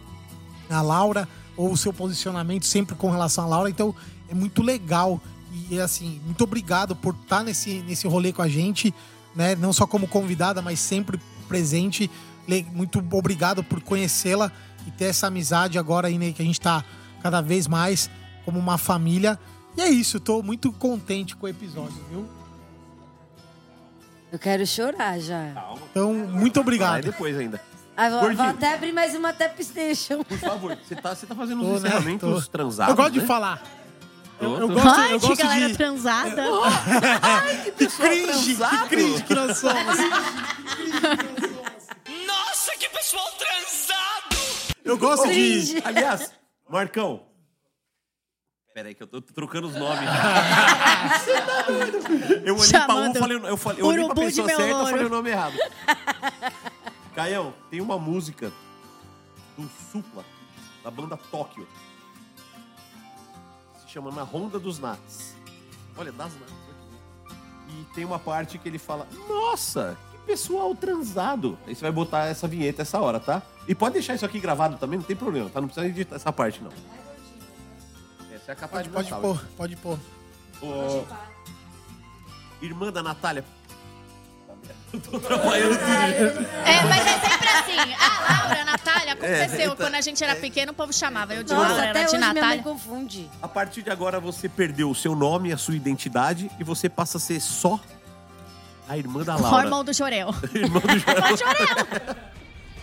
a 0.68 0.82
Laura 0.82 1.28
ou 1.56 1.70
o 1.70 1.76
seu 1.76 1.92
posicionamento 1.92 2.66
sempre 2.66 2.96
com 2.96 3.12
relação 3.12 3.44
à 3.44 3.46
Laura. 3.46 3.70
Então 3.70 3.94
é 4.28 4.34
muito 4.34 4.60
legal 4.60 5.20
e 5.70 5.78
assim, 5.78 6.20
muito 6.24 6.42
obrigado 6.42 6.96
por 6.96 7.14
estar 7.14 7.44
nesse, 7.44 7.78
nesse 7.86 8.08
rolê 8.08 8.32
com 8.32 8.42
a 8.42 8.48
gente, 8.48 8.92
né? 9.36 9.54
Não 9.54 9.72
só 9.72 9.86
como 9.86 10.08
convidada, 10.08 10.60
mas 10.60 10.80
sempre 10.80 11.20
presente. 11.46 12.10
Muito 12.72 12.98
obrigado 13.12 13.62
por 13.62 13.80
conhecê-la 13.80 14.50
e 14.86 14.90
ter 14.90 15.06
essa 15.06 15.26
amizade 15.26 15.78
agora 15.78 16.08
aí, 16.08 16.18
né, 16.18 16.32
que 16.32 16.42
a 16.42 16.44
gente 16.44 16.60
tá 16.60 16.84
cada 17.22 17.40
vez 17.40 17.66
mais 17.66 18.10
como 18.44 18.58
uma 18.58 18.78
família. 18.78 19.38
E 19.76 19.80
é 19.80 19.88
isso, 19.88 20.18
tô 20.18 20.42
muito 20.42 20.72
contente 20.72 21.36
com 21.36 21.46
o 21.46 21.48
episódio, 21.48 22.02
viu? 22.10 22.28
Eu 24.30 24.38
quero 24.38 24.66
chorar 24.66 25.18
já. 25.18 25.52
Então, 25.90 26.12
muito 26.12 26.54
Vai 26.56 26.62
obrigado. 26.62 27.02
depois 27.04 27.36
ainda. 27.38 27.60
Ah, 27.96 28.10
vou, 28.10 28.32
vou 28.34 28.46
até 28.46 28.74
abrir 28.74 28.92
mais 28.92 29.14
uma 29.14 29.32
Tap 29.32 29.58
Station. 29.60 30.22
Por 30.22 30.38
favor, 30.38 30.76
você 30.76 30.94
tá, 30.94 31.14
você 31.14 31.26
tá 31.26 31.34
fazendo 31.34 31.62
Tô, 31.62 31.72
os 31.74 31.82
né? 31.82 31.88
encerramentos 31.88 32.44
Tô. 32.44 32.50
transados, 32.52 32.90
Eu 32.92 32.96
gosto 32.96 33.12
de 33.12 33.20
né? 33.20 33.26
falar. 33.26 33.62
Eu, 34.40 34.56
eu 34.56 34.68
gosto, 34.68 34.86
Ai, 34.88 35.14
eu 35.14 35.20
que 35.20 35.26
gosto 35.28 35.42
galera 35.42 35.68
de. 35.68 35.76
transada. 35.76 36.42
Que 37.76 37.86
cringe, 37.88 38.56
que 38.56 38.88
cringe 38.88 39.22
que 39.24 39.34
nós 39.34 39.58
somos. 39.58 39.96
Nossa, 42.26 42.72
que 42.78 42.88
pessoal 42.88 43.26
transado! 43.38 44.27
Eu 44.88 44.96
gosto 44.96 45.28
de. 45.28 45.82
Aliás, 45.84 46.32
Marcão. 46.68 47.26
Pera 48.74 48.88
aí 48.88 48.94
que 48.94 49.02
eu 49.02 49.06
tô 49.06 49.20
trocando 49.20 49.66
os 49.68 49.74
nomes. 49.74 50.08
eu 52.44 52.54
olhei 52.56 52.70
pra 52.70 52.94
um, 52.94 53.02
Chamando 53.04 53.18
falei, 53.18 53.36
eu 53.36 53.56
falei, 53.56 53.82
eu 53.82 53.86
olhei 53.86 54.04
pra 54.04 54.14
Urubu 54.14 54.20
de 54.20 54.26
pessoa 54.26 54.48
certa, 54.48 54.80
eu 54.80 54.86
falei 54.86 55.04
o 55.04 55.10
nome 55.10 55.30
errado. 55.30 55.56
Caião, 57.14 57.52
tem 57.70 57.80
uma 57.80 57.98
música 57.98 58.52
do 59.56 59.68
Supla, 59.90 60.24
da 60.84 60.90
banda 60.90 61.16
Tóquio. 61.16 61.66
Se 63.80 63.92
chama 63.92 64.12
Na 64.12 64.22
Ronda 64.22 64.58
dos 64.60 64.78
Nats. 64.78 65.34
Olha, 65.96 66.12
das 66.12 66.32
Nats. 66.34 66.52
aqui. 66.52 67.74
E 67.74 67.84
tem 67.94 68.04
uma 68.04 68.18
parte 68.18 68.56
que 68.58 68.68
ele 68.68 68.78
fala: 68.78 69.08
Nossa, 69.28 69.98
pessoal 70.28 70.74
transado. 70.74 71.58
Aí 71.66 71.74
você 71.74 71.80
vai 71.80 71.90
botar 71.90 72.26
essa 72.26 72.46
vinheta 72.46 72.82
essa 72.82 73.00
hora, 73.00 73.18
tá? 73.18 73.40
E 73.66 73.74
pode 73.74 73.94
deixar 73.94 74.14
isso 74.14 74.26
aqui 74.26 74.38
gravado 74.38 74.76
também, 74.76 74.98
não 74.98 75.04
tem 75.06 75.16
problema, 75.16 75.48
tá? 75.48 75.58
Não 75.60 75.68
precisa 75.68 75.86
editar 75.86 76.16
essa 76.16 76.30
parte, 76.32 76.62
não. 76.62 76.70
Essa 78.34 78.50
é 78.50 78.52
a 78.52 78.56
capa 78.56 78.76
Pode, 78.76 78.88
de 78.88 78.94
pode 78.94 79.10
Natal. 79.10 79.20
pôr, 79.22 79.44
pode 79.56 79.76
pôr. 79.76 79.98
Irmã 82.60 82.92
da 82.92 83.02
Natália. 83.02 83.44
Eu 84.92 85.00
tô 85.00 85.20
trabalhando 85.20 85.78
tudo. 85.78 86.46
É, 86.66 86.82
mas 86.84 87.06
é 87.06 87.20
sempre 87.20 87.48
assim. 87.48 87.94
A 87.94 88.42
Laura, 88.42 88.62
a 88.62 88.64
Natália, 88.64 89.12
aconteceu. 89.12 89.60
É, 89.60 89.68
tá- 89.68 89.76
Quando 89.76 89.94
a 89.94 90.00
gente 90.00 90.24
era 90.24 90.34
pequeno, 90.36 90.72
o 90.72 90.74
povo 90.74 90.92
chamava. 90.92 91.34
Eu 91.34 91.42
de 91.44 91.52
Nossa, 91.52 91.68
Laura, 91.68 91.90
até 91.90 92.00
ela 92.00 92.08
de 92.08 92.16
hoje 92.16 92.16
minha 92.18 92.32
mãe 92.32 92.42
Natália. 92.42 92.62
confunde. 92.62 93.30
A 93.42 93.46
partir 93.48 93.82
de 93.82 93.90
agora 93.90 94.18
você 94.18 94.48
perdeu 94.48 94.90
o 94.90 94.94
seu 94.94 95.14
nome, 95.14 95.52
a 95.52 95.58
sua 95.58 95.76
identidade 95.76 96.50
e 96.58 96.64
você 96.64 96.88
passa 96.88 97.18
a 97.18 97.20
ser 97.20 97.38
só 97.40 97.78
a 98.88 98.96
irmã 98.96 99.22
da 99.22 99.36
Laura. 99.36 99.64
Hormão 99.64 99.84
do 99.84 99.92
Jorel. 99.92 100.34
irmã 100.54 100.80
do 100.80 100.98
Jorel. 100.98 102.16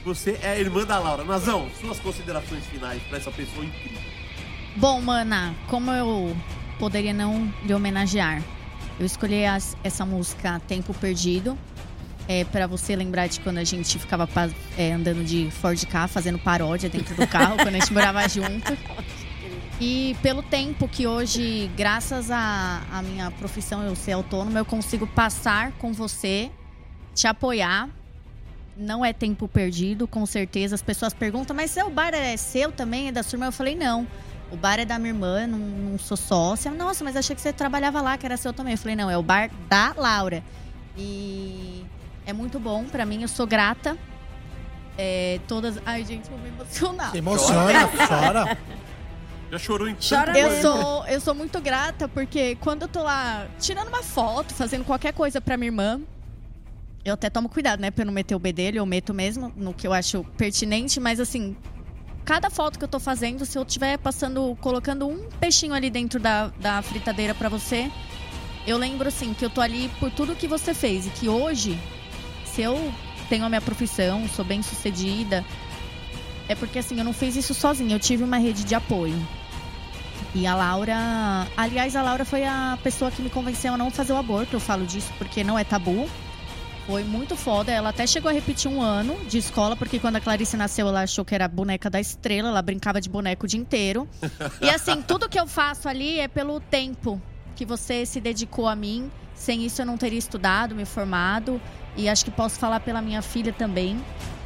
Você 0.03 0.39
é 0.41 0.51
a 0.51 0.59
irmã 0.59 0.83
da 0.85 0.99
Laura. 0.99 1.23
Nazão, 1.23 1.67
suas 1.81 1.99
considerações 1.99 2.63
finais 2.65 3.01
pra 3.03 3.17
essa 3.17 3.31
pessoa 3.31 3.65
incrível. 3.65 3.99
Bom, 4.75 5.01
mana, 5.01 5.55
como 5.67 5.91
eu 5.91 6.35
poderia 6.77 7.13
não 7.13 7.51
lhe 7.63 7.73
homenagear? 7.73 8.41
Eu 8.99 9.05
escolhi 9.05 9.45
as- 9.45 9.75
essa 9.83 10.05
música 10.05 10.61
Tempo 10.67 10.93
Perdido. 10.93 11.57
É, 12.27 12.43
para 12.43 12.65
você 12.65 12.95
lembrar 12.95 13.27
de 13.27 13.39
quando 13.39 13.59
a 13.59 13.63
gente 13.63 13.99
ficava 13.99 14.27
é, 14.77 14.91
andando 14.93 15.23
de 15.23 15.49
Ford 15.51 15.79
K, 15.85 16.07
fazendo 16.07 16.39
paródia 16.39 16.89
dentro 16.89 17.13
do 17.15 17.27
carro, 17.27 17.55
quando 17.55 17.67
a 17.75 17.79
gente 17.79 17.93
morava 17.93 18.27
junto. 18.27 18.75
E 19.79 20.15
pelo 20.21 20.41
tempo 20.41 20.87
que 20.87 21.05
hoje, 21.05 21.69
graças 21.75 22.31
à 22.31 22.81
à 22.91 23.01
minha 23.01 23.29
profissão, 23.31 23.83
eu 23.83 23.95
ser 23.95 24.13
autônoma, 24.13 24.59
eu 24.59 24.65
consigo 24.65 25.05
passar 25.05 25.73
com 25.73 25.91
você, 25.91 26.49
te 27.13 27.27
apoiar. 27.27 27.89
Não 28.77 29.05
é 29.05 29.13
tempo 29.13 29.47
perdido, 29.47 30.07
com 30.07 30.25
certeza. 30.25 30.75
As 30.75 30.81
pessoas 30.81 31.13
perguntam, 31.13 31.55
mas 31.55 31.75
o 31.77 31.89
bar 31.89 32.13
é 32.13 32.35
seu 32.35 32.71
também? 32.71 33.07
É 33.07 33.11
da 33.11 33.23
sua 33.23 33.35
irmã? 33.37 33.47
Eu 33.47 33.51
falei, 33.51 33.75
não. 33.75 34.05
O 34.51 34.57
bar 34.57 34.79
é 34.79 34.85
da 34.85 34.99
minha 34.99 35.11
irmã, 35.11 35.47
não, 35.47 35.57
não 35.57 35.97
sou 35.97 36.17
sócia. 36.17 36.71
Nossa, 36.71 37.03
mas 37.03 37.15
achei 37.15 37.35
que 37.35 37.41
você 37.41 37.53
trabalhava 37.53 38.01
lá, 38.01 38.17
que 38.17 38.25
era 38.25 38.37
seu 38.37 38.53
também. 38.53 38.73
Eu 38.73 38.77
falei, 38.77 38.95
não, 38.95 39.09
é 39.09 39.17
o 39.17 39.23
bar 39.23 39.49
da 39.69 39.93
Laura. 39.97 40.43
E 40.97 41.85
é 42.25 42.33
muito 42.33 42.59
bom 42.59 42.83
pra 42.85 43.05
mim, 43.05 43.21
eu 43.21 43.27
sou 43.27 43.47
grata. 43.47 43.97
É, 44.97 45.39
todas. 45.47 45.79
Ai, 45.85 46.05
gente, 46.05 46.29
vou 46.29 46.39
me 46.39 46.49
emocionar. 46.49 47.11
Se 47.11 47.17
emociona, 47.17 47.89
chora. 48.07 48.57
Já 49.55 49.59
chorou 49.59 49.87
em 49.87 49.95
Chora 49.95 50.37
Eu 50.37 50.61
sou, 50.61 51.05
eu 51.07 51.21
sou 51.21 51.33
muito 51.33 51.61
grata 51.61 52.07
porque 52.07 52.55
quando 52.55 52.83
eu 52.83 52.87
tô 52.87 53.01
lá 53.01 53.47
tirando 53.59 53.87
uma 53.87 54.03
foto, 54.03 54.53
fazendo 54.53 54.83
qualquer 54.83 55.13
coisa 55.13 55.39
pra 55.39 55.55
minha 55.55 55.69
irmã, 55.69 56.01
eu 57.05 57.13
até 57.13 57.29
tomo 57.29 57.47
cuidado, 57.47 57.79
né, 57.79 57.89
pra 57.89 58.01
eu 58.01 58.07
não 58.07 58.13
meter 58.13 58.35
o 58.35 58.39
bedelho, 58.39 58.79
eu 58.79 58.85
meto 58.85 59.13
mesmo 59.13 59.53
no 59.55 59.73
que 59.73 59.87
eu 59.87 59.93
acho 59.93 60.23
pertinente, 60.37 60.99
mas 60.99 61.19
assim, 61.19 61.55
cada 62.25 62.49
foto 62.49 62.77
que 62.77 62.83
eu 62.83 62.87
tô 62.89 62.99
fazendo, 62.99 63.45
se 63.45 63.57
eu 63.57 63.63
tiver 63.63 63.97
passando, 63.97 64.57
colocando 64.59 65.07
um 65.07 65.29
peixinho 65.39 65.73
ali 65.73 65.89
dentro 65.89 66.19
da, 66.19 66.47
da 66.59 66.81
fritadeira 66.81 67.33
pra 67.33 67.47
você, 67.47 67.89
eu 68.67 68.77
lembro 68.77 69.07
assim 69.07 69.33
que 69.33 69.45
eu 69.45 69.49
tô 69.49 69.61
ali 69.61 69.89
por 69.99 70.11
tudo 70.11 70.35
que 70.35 70.47
você 70.47 70.73
fez 70.73 71.05
e 71.05 71.09
que 71.11 71.29
hoje, 71.29 71.79
se 72.45 72.61
eu 72.61 72.91
tenho 73.29 73.45
a 73.45 73.49
minha 73.49 73.61
profissão, 73.61 74.27
sou 74.27 74.43
bem 74.43 74.61
sucedida, 74.61 75.45
é 76.49 76.55
porque 76.55 76.79
assim, 76.79 76.97
eu 76.97 77.05
não 77.05 77.13
fiz 77.13 77.35
isso 77.35 77.53
sozinha, 77.53 77.95
eu 77.95 77.99
tive 77.99 78.23
uma 78.23 78.37
rede 78.37 78.63
de 78.63 78.75
apoio. 78.75 79.15
E 80.35 80.45
a 80.45 80.53
Laura. 80.53 81.47
Aliás, 81.55 81.95
a 81.95 82.01
Laura 82.01 82.25
foi 82.25 82.43
a 82.43 82.77
pessoa 82.83 83.09
que 83.09 83.21
me 83.21 83.29
convenceu 83.29 83.73
a 83.73 83.77
não 83.77 83.89
fazer 83.89 84.11
o 84.11 84.17
aborto. 84.17 84.57
Eu 84.57 84.59
falo 84.59 84.85
disso 84.85 85.09
porque 85.17 85.45
não 85.45 85.57
é 85.57 85.63
tabu. 85.63 86.09
Foi 86.85 87.05
muito 87.05 87.37
foda. 87.37 87.71
Ela 87.71 87.89
até 87.89 88.05
chegou 88.05 88.29
a 88.29 88.33
repetir 88.33 88.69
um 88.69 88.81
ano 88.81 89.15
de 89.29 89.37
escola, 89.37 89.77
porque 89.77 89.97
quando 89.97 90.17
a 90.17 90.19
Clarice 90.19 90.57
nasceu, 90.57 90.89
ela 90.89 91.03
achou 91.03 91.23
que 91.23 91.33
era 91.33 91.47
boneca 91.47 91.89
da 91.89 92.01
estrela. 92.01 92.49
Ela 92.49 92.61
brincava 92.61 92.99
de 92.99 93.09
boneco 93.09 93.45
o 93.45 93.47
dia 93.47 93.59
inteiro. 93.59 94.09
E 94.61 94.69
assim, 94.69 95.01
tudo 95.07 95.29
que 95.29 95.39
eu 95.39 95.47
faço 95.47 95.87
ali 95.87 96.19
é 96.19 96.27
pelo 96.27 96.59
tempo 96.59 97.21
que 97.55 97.65
você 97.65 98.05
se 98.05 98.19
dedicou 98.19 98.67
a 98.67 98.75
mim. 98.75 99.09
Sem 99.33 99.65
isso, 99.65 99.81
eu 99.81 99.85
não 99.85 99.97
teria 99.97 100.19
estudado, 100.19 100.75
me 100.75 100.83
formado. 100.83 101.61
E 101.95 102.09
acho 102.09 102.25
que 102.25 102.31
posso 102.31 102.59
falar 102.59 102.81
pela 102.81 103.01
minha 103.01 103.21
filha 103.21 103.53
também, 103.53 104.03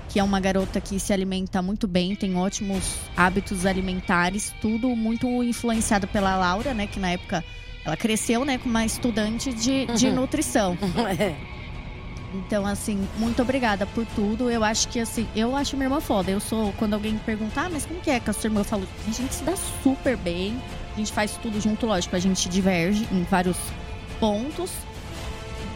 que 0.10 0.20
é 0.20 0.24
uma 0.24 0.40
garota 0.40 0.82
que 0.82 1.00
se 1.00 1.14
alimenta 1.14 1.62
muito 1.62 1.88
bem, 1.88 2.16
tem 2.16 2.36
ótimos 2.36 2.96
hábitos 3.16 3.66
alimentares, 3.66 4.54
tudo 4.60 4.90
muito 4.96 5.44
influenciado 5.44 6.08
pela 6.08 6.36
Laura, 6.36 6.74
né? 6.74 6.88
Que 6.88 7.00
na 7.00 7.12
época 7.12 7.46
ela 7.86 7.96
cresceu, 7.96 8.44
né, 8.44 8.58
com 8.58 8.68
uma 8.68 8.86
estudante 8.86 9.54
de, 9.54 9.86
de 9.86 10.12
nutrição. 10.12 10.78
É. 11.18 11.36
Então, 12.34 12.66
assim, 12.66 13.08
muito 13.18 13.42
obrigada 13.42 13.88
por 13.88 14.06
tudo. 14.06 14.52
Eu 14.52 14.64
acho 14.64 14.88
que, 14.90 15.00
assim, 15.00 15.28
eu 15.36 15.56
acho 15.56 15.76
minha 15.76 15.88
irmã 15.88 16.00
foda. 16.00 16.30
Eu 16.30 16.40
sou, 16.40 16.72
quando 16.74 16.94
alguém 16.94 17.14
me 17.14 17.20
perguntar, 17.20 17.66
ah, 17.66 17.70
mas 17.72 17.86
como 17.86 18.00
que 18.00 18.12
é 18.12 18.20
com 18.20 18.30
a 18.30 18.34
sua 18.34 18.48
irmã? 18.48 18.62
Eu 18.62 18.66
falo, 18.66 18.88
a 19.08 19.12
gente 19.12 19.34
se 19.34 19.44
dá 19.44 19.56
super 19.82 20.16
bem. 20.18 20.62
A 20.94 20.98
gente 20.98 21.12
faz 21.12 21.32
tudo 21.42 21.60
junto, 21.60 21.88
lógico. 21.88 22.16
A 22.16 22.20
gente 22.20 22.48
diverge 22.48 23.08
em 23.12 23.24
vários 23.24 23.58
pontos. 24.20 24.72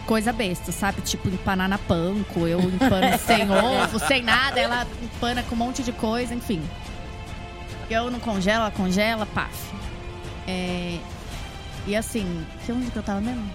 Coisa 0.05 0.33
besta, 0.33 0.71
sabe? 0.71 1.01
Tipo, 1.01 1.29
empanar 1.29 1.69
na 1.69 1.77
panko. 1.77 2.47
Eu 2.47 2.59
empano 2.59 3.17
sem 3.25 3.49
ovo, 3.49 3.99
sem 3.99 4.21
nada. 4.21 4.59
Ela 4.59 4.87
empana 5.01 5.43
com 5.43 5.55
um 5.55 5.57
monte 5.57 5.81
de 5.83 5.91
coisa, 5.91 6.33
enfim. 6.33 6.61
Eu 7.89 8.09
não 8.09 8.19
congelo, 8.19 8.61
ela 8.61 8.71
congela, 8.71 9.25
paf. 9.25 9.53
É... 10.47 10.99
E 11.85 11.95
assim, 11.95 12.45
que 12.65 12.71
onde 12.71 12.89
que 12.91 12.97
eu 12.97 13.03
tava 13.03 13.21
mesmo? 13.21 13.49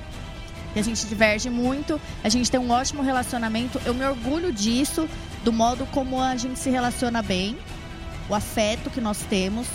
E 0.76 0.78
a 0.78 0.82
gente 0.82 1.06
diverge 1.06 1.48
muito, 1.48 2.00
a 2.22 2.28
gente 2.28 2.50
tem 2.50 2.60
um 2.60 2.70
ótimo 2.70 3.02
relacionamento. 3.02 3.80
Eu 3.84 3.94
me 3.94 4.04
orgulho 4.04 4.52
disso, 4.52 5.08
do 5.42 5.52
modo 5.52 5.86
como 5.86 6.20
a 6.20 6.36
gente 6.36 6.58
se 6.58 6.68
relaciona 6.70 7.22
bem, 7.22 7.56
o 8.28 8.34
afeto 8.34 8.90
que 8.90 9.00
nós 9.00 9.18
temos, 9.30 9.66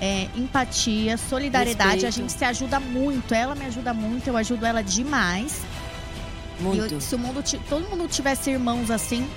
é, 0.00 0.28
empatia, 0.36 1.16
solidariedade. 1.16 1.90
A 1.90 1.92
Respeito. 1.92 2.14
gente 2.14 2.32
se 2.32 2.44
ajuda 2.44 2.78
muito. 2.78 3.34
Ela 3.34 3.54
me 3.54 3.64
ajuda 3.64 3.94
muito, 3.94 4.28
eu 4.28 4.36
ajudo 4.36 4.66
ela 4.66 4.82
demais. 4.82 5.62
E 6.62 6.76
Muito. 6.76 6.94
eu- 6.94 7.00
se 7.00 7.14
o 7.14 7.18
mundo, 7.18 7.42
todo 7.68 7.88
mundo 7.88 8.08
tivesse 8.08 8.50
irmãos 8.50 8.90
assim, 8.90 9.28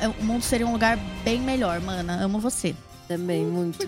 é, 0.00 0.08
o 0.08 0.14
mundo 0.24 0.42
seria 0.42 0.66
um 0.66 0.72
lugar 0.72 0.96
bem 1.24 1.40
melhor, 1.40 1.80
mana. 1.80 2.22
Amo 2.22 2.38
você. 2.38 2.74
Também, 3.08 3.44
muito. 3.44 3.78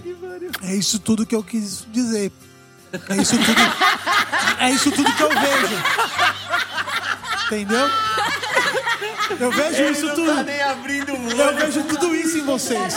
É 0.62 0.75
isso 0.75 0.99
tudo 0.99 1.25
que 1.27 1.35
eu 1.35 1.43
quis 1.43 1.86
dizer. 1.93 2.33
É 3.09 3.17
isso 3.17 3.36
tudo. 3.36 3.60
é 4.59 4.70
isso 4.70 4.91
tudo 4.91 5.12
que 5.15 5.23
eu 5.23 5.28
vejo. 5.28 5.77
Entendeu? 7.47 7.89
Eu 9.39 9.51
vejo 9.52 9.83
Ele 9.83 9.91
isso 9.93 10.07
não 10.07 10.15
tudo. 10.15 10.35
tá 10.35 10.43
nem 10.43 10.60
abrindo 10.62 11.12
o 11.12 11.31
Eu 11.31 11.47
olho. 11.47 11.57
vejo 11.59 11.83
tudo 11.85 12.15
isso 12.15 12.39
em 12.39 12.44
vocês. 12.44 12.94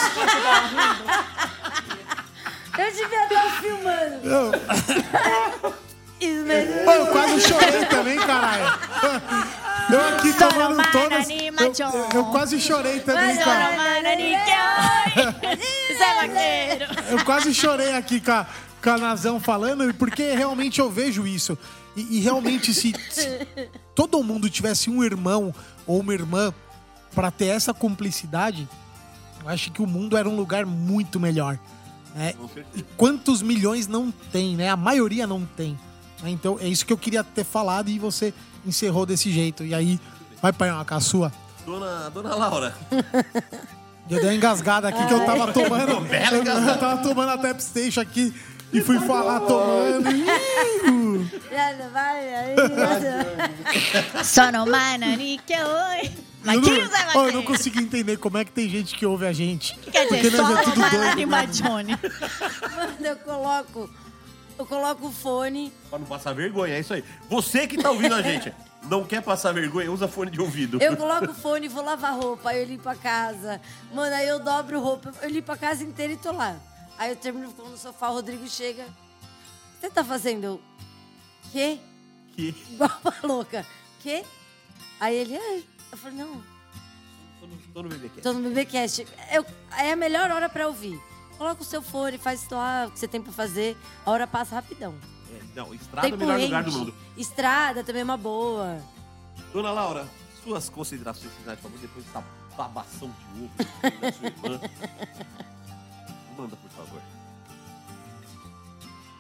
Eu 2.78 2.92
devia 2.92 3.24
estar 3.26 3.62
filmando. 3.62 4.28
Eu, 4.28 5.74
Eu 6.86 7.08
quase 7.08 7.42
chorei 7.42 7.86
também, 7.86 8.18
caralho. 8.20 8.80
Eu 9.92 10.08
aqui 10.08 10.34
tomando 10.34 10.82
todas. 10.92 11.28
Eu, 11.94 12.20
eu 12.20 12.26
quase 12.26 12.60
chorei 12.60 13.00
também, 13.02 13.36
cara. 13.38 13.76
Vaqueiro! 16.16 16.86
Eu 17.10 17.26
quase 17.26 17.54
chorei 17.54 17.94
aqui 17.94 18.20
com 18.20 18.32
a, 18.32 18.48
com 18.82 18.90
a 18.90 18.98
Nazão 18.98 19.40
falando, 19.40 19.94
porque 19.96 20.32
realmente 20.34 20.80
eu 20.80 20.90
vejo 20.90 21.28
isso. 21.28 21.58
E, 21.96 22.18
e 22.18 22.20
realmente, 22.22 22.74
se, 22.74 22.94
se 23.10 23.48
todo 23.94 24.24
mundo 24.24 24.50
tivesse 24.50 24.90
um 24.90 25.04
irmão 25.04 25.54
ou 25.86 26.00
uma 26.00 26.14
irmã 26.14 26.54
pra 27.14 27.30
ter 27.30 27.48
essa 27.48 27.74
cumplicidade, 27.74 28.68
eu 29.44 29.50
acho 29.50 29.72
que 29.72 29.82
o 29.82 29.88
mundo 29.88 30.18
era 30.18 30.28
um 30.28 30.36
lugar 30.36 30.66
muito 30.66 31.20
melhor. 31.20 31.60
Né? 32.16 32.34
E 32.76 32.82
quantos 32.96 33.42
milhões 33.42 33.88
não 33.88 34.12
tem, 34.32 34.56
né? 34.56 34.70
A 34.70 34.78
maioria 34.78 35.28
não 35.28 35.46
tem. 35.46 35.78
Né? 36.24 36.32
Então 36.32 36.58
é 36.60 36.68
isso 36.68 36.86
que 36.86 36.94
eu 36.94 36.98
queria 36.98 37.24
ter 37.24 37.44
falado 37.44 37.90
e 37.90 38.00
você 38.00 38.34
encerrou 38.66 39.06
desse 39.06 39.32
jeito. 39.32 39.64
E 39.64 39.74
aí, 39.76 40.00
vai 40.42 40.54
pai 40.54 40.72
uma 40.72 40.86
caçua. 40.86 41.32
Dona, 41.66 42.10
dona 42.10 42.36
Laura, 42.36 42.76
Eu 44.10 44.20
dei 44.20 44.30
uma 44.30 44.36
engasgada 44.36 44.90
aqui 44.90 45.06
que 45.06 45.14
eu 45.14 45.26
tava 45.26 45.54
tomando. 45.54 45.92
Eu, 45.92 46.78
tava 46.78 47.02
tomando 47.02 47.30
a 47.30 47.38
Pep 47.38 47.64
Station 47.64 48.02
aqui 48.02 48.34
e 48.74 48.82
fui 48.82 49.00
falar 49.00 49.40
tomando. 49.42 50.12
Ih, 50.12 51.30
Já 51.50 51.88
vai, 51.88 52.36
aí. 52.36 52.56
Soromana, 54.24 55.16
Nikkei! 55.16 55.58
Eu 55.58 55.68
não, 56.44 56.56
Maquinho 56.56 56.90
Zé 56.90 57.08
Ó, 57.16 57.28
eu 57.28 57.34
não 57.34 57.44
consigo 57.44 57.80
entender 57.80 58.18
como 58.18 58.38
é 58.38 58.44
que 58.44 58.52
tem 58.52 58.68
gente 58.70 58.96
que 58.96 59.06
ouve 59.06 59.26
a 59.26 59.32
gente. 59.32 59.78
Quer 59.90 60.08
Porque 60.08 60.24
dizer, 60.24 60.42
nós 60.42 60.60
é 60.60 60.64
tudo 60.64 60.90
doido. 60.90 61.28
Machone. 61.28 61.98
Mano, 62.76 62.98
eu 63.00 63.16
coloco. 63.18 63.90
Eu 64.58 64.66
coloco 64.66 65.08
o 65.08 65.12
fone. 65.12 65.72
pra 65.90 66.00
não 66.00 66.06
passar 66.06 66.34
vergonha, 66.34 66.76
é 66.76 66.80
isso 66.80 66.94
aí. 66.94 67.04
Você 67.30 67.68
que 67.68 67.78
tá 67.82 67.90
ouvindo 67.92 68.14
a 68.16 68.22
gente, 68.24 68.54
não 68.84 69.04
quer 69.04 69.22
passar 69.22 69.52
vergonha, 69.52 69.92
usa 69.92 70.08
fone 70.08 70.30
de 70.32 70.40
ouvido. 70.40 70.82
Eu 70.82 70.96
coloco 70.96 71.32
o 71.32 71.34
fone 71.34 71.68
vou 71.68 71.84
lavar 71.84 72.14
roupa, 72.16 72.50
aí 72.52 72.62
eu 72.62 72.68
limpo 72.68 72.88
a 72.88 72.96
casa. 72.96 73.60
Mano, 73.94 74.16
aí 74.16 74.28
eu 74.28 74.40
dobro 74.40 74.80
roupa, 74.80 75.12
eu 75.22 75.30
limpo 75.30 75.52
a 75.52 75.58
casa 75.58 75.84
inteira 75.84 76.14
e 76.14 76.18
tô 76.18 76.32
lá. 76.32 76.56
Aí 76.98 77.10
eu 77.10 77.16
termino 77.16 77.50
ficando 77.50 77.70
no 77.70 77.78
sofá, 77.78 78.10
o 78.10 78.14
Rodrigo 78.14 78.48
chega. 78.48 78.84
O 78.84 78.86
que 79.76 79.82
você 79.82 79.90
tá 79.90 80.04
fazendo? 80.04 80.62
Quê? 81.52 81.80
Que... 82.36 82.56
Igual 82.72 82.92
uma 83.04 83.16
louca. 83.24 83.66
Quê? 84.02 84.24
Aí 85.00 85.16
ele, 85.16 85.36
"Ah." 85.36 85.62
eu 85.92 85.98
falei, 85.98 86.18
não, 86.18 86.44
Tô 87.40 87.48
no, 87.48 87.58
tô 87.74 87.84
no 87.84 87.90
BBQ. 87.90 88.22
tô 88.22 88.34
no 88.34 88.50
BBcast. 88.50 89.06
Eu, 89.32 89.46
é 89.78 89.92
a 89.92 89.96
melhor 89.96 90.30
hora 90.32 90.48
pra 90.48 90.68
ouvir. 90.68 91.00
Coloca 91.38 91.62
o 91.62 91.66
seu 91.66 91.82
fone, 91.82 92.18
faz 92.18 92.48
lá 92.50 92.86
o 92.88 92.92
que 92.92 93.00
você 93.00 93.08
tem 93.08 93.22
pra 93.22 93.32
fazer. 93.34 93.76
A 94.06 94.12
hora 94.12 94.26
passa 94.28 94.56
rapidão. 94.56 94.94
É, 95.32 95.40
não, 95.56 95.74
estrada 95.74 96.08
é 96.08 96.14
o 96.14 96.18
melhor 96.18 96.40
lugar 96.40 96.64
do 96.64 96.72
mundo. 96.72 96.94
Estrada 97.18 97.84
também 97.84 98.02
é 98.02 98.06
uma 98.06 98.18
boa. 98.18 98.78
Dona 99.52 99.72
Laura, 99.72 100.08
suas 100.44 100.70
considerações 100.70 101.32
finais, 101.34 101.60
por 101.60 101.70
favor, 101.70 101.80
depois 101.80 102.06
dessa 102.06 102.24
babação 102.56 103.10
de 103.10 103.44
ovo 103.44 103.52
da 104.02 104.12
sua 104.12 104.28
irmã. 104.28 104.60
Manda, 106.38 106.56
por 106.56 106.70
favor. 106.72 107.02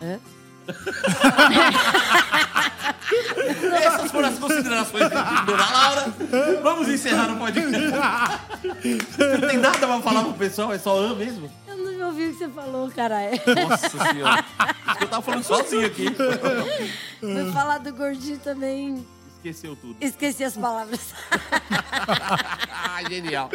Hã? 0.01 0.19
Essas 3.73 4.11
foram 4.11 4.29
as 4.29 4.39
considerações 4.39 5.03
de 5.03 5.45
Dona 5.45 5.69
Laura. 5.69 6.13
Vamos 6.61 6.87
encerrar 6.87 7.31
o 7.31 7.37
podcast. 7.37 7.77
Não 9.41 9.47
tem 9.47 9.57
nada 9.57 9.77
pra 9.77 10.01
falar 10.01 10.23
pro 10.23 10.33
pessoal, 10.33 10.73
é 10.73 10.79
só 10.79 10.97
An 10.97 11.15
mesmo? 11.15 11.49
Eu 11.93 11.99
não 11.99 12.07
ouvi 12.07 12.25
o 12.25 12.31
que 12.31 12.37
você 12.39 12.49
falou, 12.49 12.91
caralho. 12.91 13.39
Nossa 13.69 13.89
senhora. 13.89 14.45
Eu 14.99 15.07
tava 15.07 15.21
falando 15.21 15.43
sozinho 15.43 15.85
aqui. 15.85 16.05
Foi 17.19 17.51
falar 17.51 17.77
do 17.77 17.93
gordinho 17.93 18.39
também. 18.39 19.05
Esqueceu 19.35 19.75
tudo. 19.75 19.95
Esqueci 20.01 20.43
as 20.43 20.57
palavras. 20.57 21.13
Ah, 22.71 22.99
genial. 23.07 23.49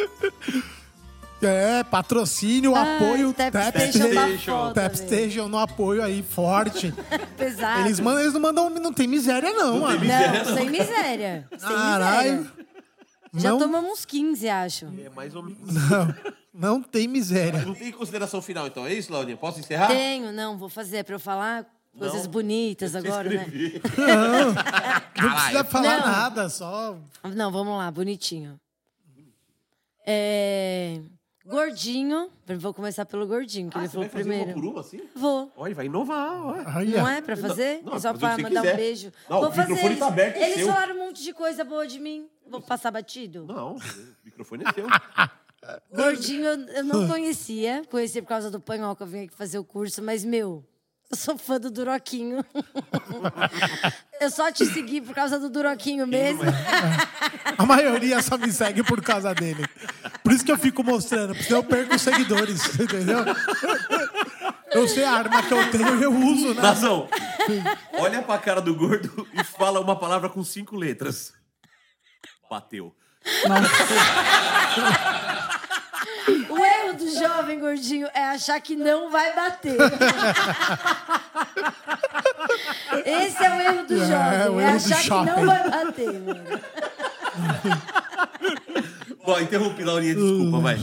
É, 1.41 1.83
patrocínio, 1.83 2.75
Ai, 2.75 2.95
apoio, 2.97 3.33
Tap 3.33 3.51
Tap 3.51 3.75
Station 3.75 4.73
Tap. 4.73 4.93
Station 4.95 5.47
no 5.47 5.57
apoio 5.57 6.03
aí, 6.03 6.21
forte. 6.21 6.93
Pesado. 7.37 7.81
Eles, 7.81 7.99
mandam, 7.99 8.21
eles 8.21 8.33
não 8.33 8.41
mandam, 8.41 8.69
não 8.69 8.93
tem 8.93 9.07
miséria 9.07 9.51
não, 9.51 9.79
mano. 9.79 10.01
Não, 10.03 10.55
sem 10.55 10.69
miséria. 10.69 11.47
Sem 11.57 11.59
Caralho. 11.69 12.31
miséria. 12.39 12.68
Já 13.33 13.51
Não, 13.51 13.59
tomamos 13.59 13.91
uns 13.91 14.05
15, 14.05 14.49
acho. 14.49 14.85
É 15.05 15.09
mais 15.09 15.35
ou 15.35 15.43
menos. 15.43 15.59
não, 15.73 16.15
não 16.53 16.81
tem 16.81 17.07
miséria. 17.07 17.63
Não 17.65 17.75
tem 17.75 17.91
consideração 17.91 18.41
final, 18.41 18.65
então. 18.67 18.85
É 18.85 18.93
isso, 18.93 19.11
Laurinha? 19.13 19.37
Posso 19.37 19.59
encerrar? 19.59 19.87
Tenho, 19.87 20.31
não, 20.31 20.57
vou 20.57 20.69
fazer 20.69 21.03
pra 21.03 21.15
eu 21.15 21.19
falar 21.19 21.65
coisas 21.97 22.23
Não. 22.23 22.31
bonitas 22.31 22.95
agora, 22.95 23.29
né? 23.29 23.35
Escrevi. 23.43 23.81
Não 25.21 25.31
precisa 25.35 25.63
falar 25.65 25.97
Não. 25.99 26.07
nada, 26.07 26.49
só. 26.49 26.97
Não, 27.35 27.51
vamos 27.51 27.77
lá, 27.77 27.91
bonitinho. 27.91 28.59
É... 30.05 30.99
Gordinho. 31.45 32.29
Vou 32.59 32.73
começar 32.73 33.05
pelo 33.05 33.25
gordinho, 33.25 33.69
que 33.71 33.77
Ah, 33.77 33.81
ele 33.81 33.87
você 33.89 33.93
falou 33.93 34.09
vai 34.09 34.17
fazer 34.23 34.29
uma 34.29 34.35
primeiro. 34.45 34.61
por 34.61 34.71
uma, 34.71 34.81
assim? 34.81 35.01
Vou. 35.15 35.51
Olha, 35.57 35.73
vai 35.75 35.85
inovar, 35.87 36.45
olha. 36.45 36.85
Não 36.99 37.07
é 37.07 37.21
pra 37.21 37.35
fazer? 37.35 37.81
Não, 37.83 37.95
é 37.95 37.99
só 37.99 38.13
fazer 38.13 38.19
pra 38.19 38.49
mandar 38.49 38.61
quiser. 38.61 38.73
um 38.73 38.77
beijo. 38.77 39.13
Não, 39.29 39.39
Vou 39.39 39.49
o 39.49 39.51
fazer. 39.51 39.97
tá 39.97 40.07
aberto, 40.07 40.35
é 40.37 40.43
eles 40.43 40.55
seu. 40.57 40.67
falaram 40.67 40.95
um 40.95 41.05
monte 41.07 41.23
de 41.23 41.33
coisa 41.33 41.63
boa 41.63 41.87
de 41.87 41.99
mim. 41.99 42.27
Vou 42.49 42.61
passar 42.61 42.91
batido? 42.91 43.45
Não, 43.45 43.75
o 43.75 43.79
microfone 44.25 44.63
é 44.65 44.73
seu. 44.73 44.87
Gordinho 45.93 46.45
eu, 46.45 46.59
eu 46.67 46.83
não 46.83 47.07
conhecia. 47.07 47.83
Conheci 47.89 48.21
por 48.21 48.29
causa 48.29 48.49
do 48.49 48.59
panhol 48.59 48.95
que 48.95 49.03
eu 49.03 49.07
vim 49.07 49.25
aqui 49.25 49.35
fazer 49.35 49.59
o 49.59 49.63
curso, 49.63 50.01
mas, 50.01 50.23
meu, 50.23 50.65
eu 51.11 51.17
sou 51.17 51.37
fã 51.37 51.59
do 51.59 51.71
Duroquinho. 51.71 52.45
eu 54.21 54.29
só 54.29 54.51
te 54.51 54.65
segui 54.67 55.01
por 55.01 55.15
causa 55.15 55.39
do 55.39 55.49
Duroquinho 55.49 56.05
mesmo. 56.05 56.43
A 57.57 57.65
maioria 57.65 58.21
só 58.21 58.37
me 58.37 58.51
segue 58.51 58.83
por 58.83 59.01
causa 59.01 59.33
dele. 59.33 59.65
Por 60.23 60.31
isso 60.31 60.45
que 60.45 60.51
eu 60.51 60.57
fico 60.57 60.83
mostrando, 60.83 61.33
porque 61.35 61.53
eu 61.53 61.63
perco 61.63 61.95
os 61.95 62.01
seguidores, 62.01 62.79
entendeu? 62.79 63.19
Eu 64.71 64.87
sei 64.87 65.03
a 65.03 65.13
arma 65.13 65.41
que 65.41 65.51
eu 65.51 65.71
tenho 65.71 65.99
e 65.99 66.03
eu 66.03 66.13
uso, 66.13 66.53
né? 66.53 66.61
Nazão, 66.61 67.09
olha 67.93 68.21
pra 68.21 68.37
cara 68.37 68.61
do 68.61 68.75
gordo 68.75 69.27
e 69.33 69.43
fala 69.43 69.79
uma 69.79 69.95
palavra 69.95 70.29
com 70.29 70.43
cinco 70.43 70.75
letras. 70.75 71.33
Bateu. 72.49 72.93
O 76.49 76.57
erro 76.57 76.93
do 76.97 77.09
jovem 77.19 77.59
gordinho 77.59 78.07
é 78.13 78.23
achar 78.29 78.59
que 78.59 78.75
não 78.75 79.09
vai 79.11 79.33
bater. 79.35 79.77
Esse 83.05 83.43
é 83.43 83.49
o 83.49 83.61
erro 83.61 83.85
do 83.87 83.93
É, 83.93 83.97
jovem, 84.07 84.39
é, 84.41 84.45
do 84.45 84.59
achar 84.75 85.01
que 85.01 85.09
não 85.09 85.45
vai 85.45 85.69
bater, 85.69 86.13
mano. 86.19 86.43
Bom, 89.25 89.39
interrompi, 89.39 89.83
Laurinha, 89.83 90.15
desculpa, 90.15 90.59
vai. 90.59 90.77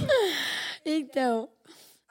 Então, 0.85 1.49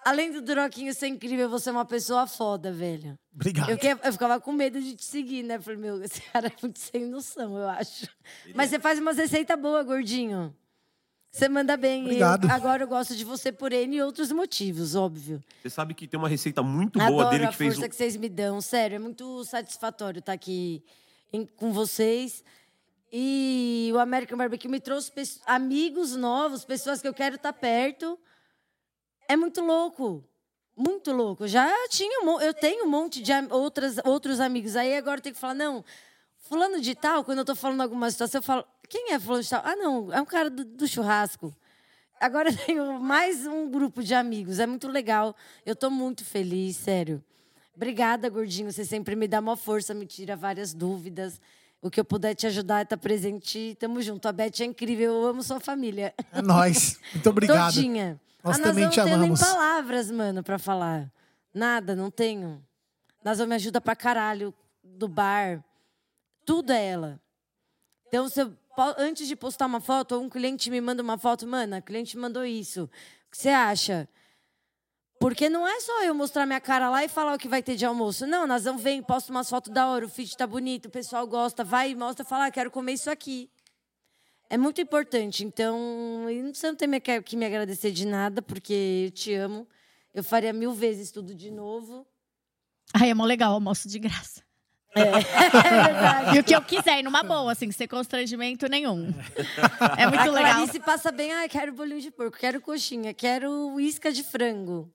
além 0.06 0.32
do 0.32 0.42
Duroquinho 0.42 0.94
ser 0.94 1.08
incrível, 1.08 1.50
você 1.50 1.70
é 1.70 1.72
uma 1.74 1.84
pessoa 1.84 2.26
foda, 2.28 2.72
velho. 2.72 3.18
Obrigado. 3.34 3.70
Eu, 3.72 3.78
eu 4.04 4.14
ficava 4.14 4.40
com 4.40 4.54
medo 4.54 4.80
de 4.80 4.96
te 4.96 5.04
seguir, 5.04 5.44
né? 5.44 5.60
Falei, 5.60 5.80
meu, 5.80 6.02
esse 6.04 6.22
cara 6.32 6.48
é 6.48 6.52
muito 6.62 6.80
sem 6.80 7.06
noção, 7.06 7.58
eu 7.58 7.68
acho. 7.68 8.08
Mas 8.54 8.70
você 8.70 8.80
faz 8.80 9.00
umas 9.00 9.18
receitas 9.18 9.60
boas, 9.60 9.86
gordinho. 9.86 10.56
Você 11.32 11.50
manda 11.50 11.76
bem. 11.76 12.04
E 12.04 12.20
eu- 12.20 12.28
Obrigado. 12.28 12.50
agora 12.50 12.84
eu 12.84 12.88
gosto 12.88 13.14
de 13.14 13.26
você 13.26 13.52
por 13.52 13.74
N 13.74 13.98
e 13.98 14.02
outros 14.02 14.32
motivos, 14.32 14.96
óbvio. 14.96 15.44
Você 15.62 15.70
sabe 15.70 15.94
que 15.94 16.08
tem 16.08 16.18
uma 16.18 16.30
receita 16.30 16.64
muito 16.64 16.98
boa 16.98 17.10
Adoro 17.24 17.30
dele 17.32 17.46
a 17.46 17.50
que 17.50 17.58
fez. 17.58 17.74
força 17.74 17.88
um- 17.88 17.90
que 17.90 17.96
vocês 17.98 18.16
me 18.16 18.30
dão. 18.30 18.62
Sério, 18.62 18.96
é 18.96 19.00
muito 19.00 19.44
satisfatório 19.44 20.20
estar 20.20 20.32
aqui 20.32 20.82
em- 21.34 21.46
com 21.46 21.74
vocês. 21.74 22.42
E 23.12 23.92
o 23.94 24.00
American 24.00 24.38
Barbecue 24.38 24.68
me 24.70 24.80
trouxe 24.80 25.12
amigos 25.46 26.16
novos, 26.16 26.64
pessoas 26.64 27.02
que 27.02 27.08
eu 27.08 27.14
quero 27.14 27.36
estar 27.36 27.54
perto. 27.54 28.18
É 29.28 29.36
muito 29.36 29.62
louco. 29.62 30.24
Muito 30.76 31.12
louco. 31.12 31.48
Já 31.48 31.70
tinha, 31.90 32.20
eu 32.42 32.54
tenho 32.54 32.86
um 32.86 32.90
monte 32.90 33.22
de 33.22 33.32
outras, 33.50 33.98
outros 34.04 34.40
amigos. 34.40 34.76
Aí 34.76 34.96
agora 34.96 35.20
eu 35.20 35.24
tenho 35.24 35.36
que 35.36 35.40
falar, 35.40 35.54
não, 35.54 35.84
fulano 36.38 36.82
de 36.82 36.94
tal, 36.94 37.24
quando 37.24 37.40
eu 37.40 37.46
tô 37.46 37.56
falando 37.56 37.82
alguma 37.82 38.10
situação, 38.12 38.40
eu 38.40 38.44
falo, 38.44 38.66
quem 38.90 39.14
é 39.14 39.20
fulano 39.20 39.44
de 39.44 39.50
tal? 39.50 39.62
Ah, 39.64 39.76
não, 39.76 40.12
é 40.12 40.22
um 40.22 40.26
cara 40.26 40.50
do, 40.50 40.66
do 40.66 40.88
churrasco. 40.88 41.56
Agora 42.20 42.50
eu 42.50 42.58
tenho 42.58 43.00
mais 43.00 43.46
um 43.46 43.70
grupo 43.70 44.04
de 44.04 44.14
amigos. 44.14 44.60
É 44.60 44.68
muito 44.68 44.88
legal. 44.88 45.36
Eu 45.66 45.76
tô 45.76 45.90
muito 45.90 46.24
feliz, 46.26 46.76
sério. 46.78 47.24
Obrigada, 47.76 48.30
gordinho. 48.30 48.72
Você 48.72 48.86
sempre 48.86 49.16
me 49.16 49.28
dá 49.28 49.40
uma 49.40 49.58
força, 49.58 49.94
me 49.94 50.06
tira 50.06 50.36
várias 50.36 50.74
dúvidas. 50.74 51.40
O 51.82 51.90
que 51.92 52.00
eu 52.00 52.06
puder 52.06 52.34
te 52.34 52.48
ajudar 52.48 52.80
é 52.80 52.84
estar 52.84 52.98
presente. 52.98 53.76
Tamo 53.80 54.02
junto. 54.02 54.28
A 54.28 54.32
Beth 54.32 54.62
é 54.62 54.64
incrível. 54.66 55.14
Eu 55.14 55.28
amo 55.28 55.44
sua 55.44 55.60
família. 55.60 56.14
É 56.32 56.42
nóis. 56.42 57.00
Muito 57.14 57.30
obrigado. 57.30 57.74
Todinha. 57.74 58.20
Nós 58.46 58.60
a 58.60 58.64
também 58.64 58.88
te 58.90 58.98
não 58.98 59.06
tenho 59.06 59.18
nem 59.18 59.36
palavras, 59.36 60.12
mano, 60.12 60.44
pra 60.44 60.60
falar. 60.60 61.12
Nada, 61.52 61.96
não 61.96 62.12
tenho. 62.12 62.64
Nazão 63.24 63.48
me 63.48 63.56
ajuda 63.56 63.82
pra 63.82 63.96
caralho 63.96 64.54
do 64.84 65.08
bar. 65.08 65.66
Tudo 66.46 66.72
é 66.72 66.86
ela. 66.86 67.20
Então, 68.08 68.28
antes 69.00 69.28
de 69.28 69.36
postar 69.36 69.66
uma 69.66 69.82
foto, 69.82 70.20
um 70.20 70.30
cliente 70.30 70.70
me 70.70 70.80
manda 70.80 71.02
uma 71.02 71.18
foto, 71.18 71.48
mano, 71.48 71.76
a 71.76 71.82
cliente 71.82 72.16
mandou 72.18 72.46
isso. 72.46 72.84
O 72.84 73.32
que 73.32 73.38
você 73.38 73.50
acha? 73.50 74.08
Porque 75.20 75.50
não 75.50 75.68
é 75.68 75.80
só 75.80 76.04
eu 76.04 76.14
mostrar 76.14 76.46
minha 76.46 76.62
cara 76.62 76.88
lá 76.88 77.04
e 77.04 77.08
falar 77.08 77.34
o 77.34 77.40
que 77.40 77.48
vai 77.48 77.64
ter 77.64 77.76
de 77.76 77.84
almoço. 77.84 78.28
Não, 78.28 78.46
Nazão 78.46 78.78
vem, 78.78 79.02
posta 79.02 79.32
umas 79.32 79.50
fotos 79.50 79.74
da 79.74 79.88
hora, 79.88 80.06
o 80.06 80.10
feed 80.10 80.38
tá 80.38 80.46
bonito, 80.46 80.86
o 80.86 80.92
pessoal 80.92 81.26
gosta, 81.26 81.64
vai 81.64 81.90
e 81.90 81.96
mostra, 81.96 82.24
fala, 82.24 82.46
ah, 82.46 82.52
quero 82.52 82.70
comer 82.70 82.94
isso 82.94 83.10
aqui. 83.10 83.50
É 84.50 84.58
muito 84.58 84.80
importante. 84.82 85.44
Então, 85.44 86.26
você 86.54 86.68
não 86.68 86.76
tem 86.76 86.88
me- 86.88 87.00
que 87.00 87.36
me 87.36 87.46
agradecer 87.46 87.92
de 87.92 88.06
nada, 88.06 88.42
porque 88.42 89.06
eu 89.08 89.12
te 89.12 89.34
amo. 89.34 89.68
Eu 90.14 90.24
faria 90.24 90.54
mil 90.54 90.74
vezes 90.74 91.12
tudo 91.12 91.34
de 91.36 91.52
novo. 91.52 92.06
Ai, 92.94 93.10
é 93.10 93.14
mó 93.14 93.26
legal, 93.26 93.54
almoço 93.54 93.90
de 93.90 94.00
graça. 94.00 94.44
É 94.96 95.04
verdade. 95.12 96.38
E 96.38 96.40
o 96.40 96.44
que 96.44 96.56
eu 96.56 96.62
quiser, 96.62 97.00
e 97.00 97.04
numa 97.04 97.22
boa, 97.24 97.52
assim, 97.52 97.70
sem 97.72 97.88
constrangimento 97.88 98.68
nenhum. 98.70 99.14
É 99.98 100.08
muito 100.08 100.22
a 100.22 100.26
legal. 100.32 100.54
Clarice 100.54 100.80
passa 100.80 101.12
bem, 101.12 101.34
ah, 101.34 101.50
quero 101.50 101.74
bolinho 101.74 102.00
de 102.00 102.12
porco, 102.12 102.38
quero 102.38 102.62
coxinha, 102.62 103.14
quero 103.14 103.78
isca 103.80 104.12
de 104.14 104.24
frango. 104.24 104.90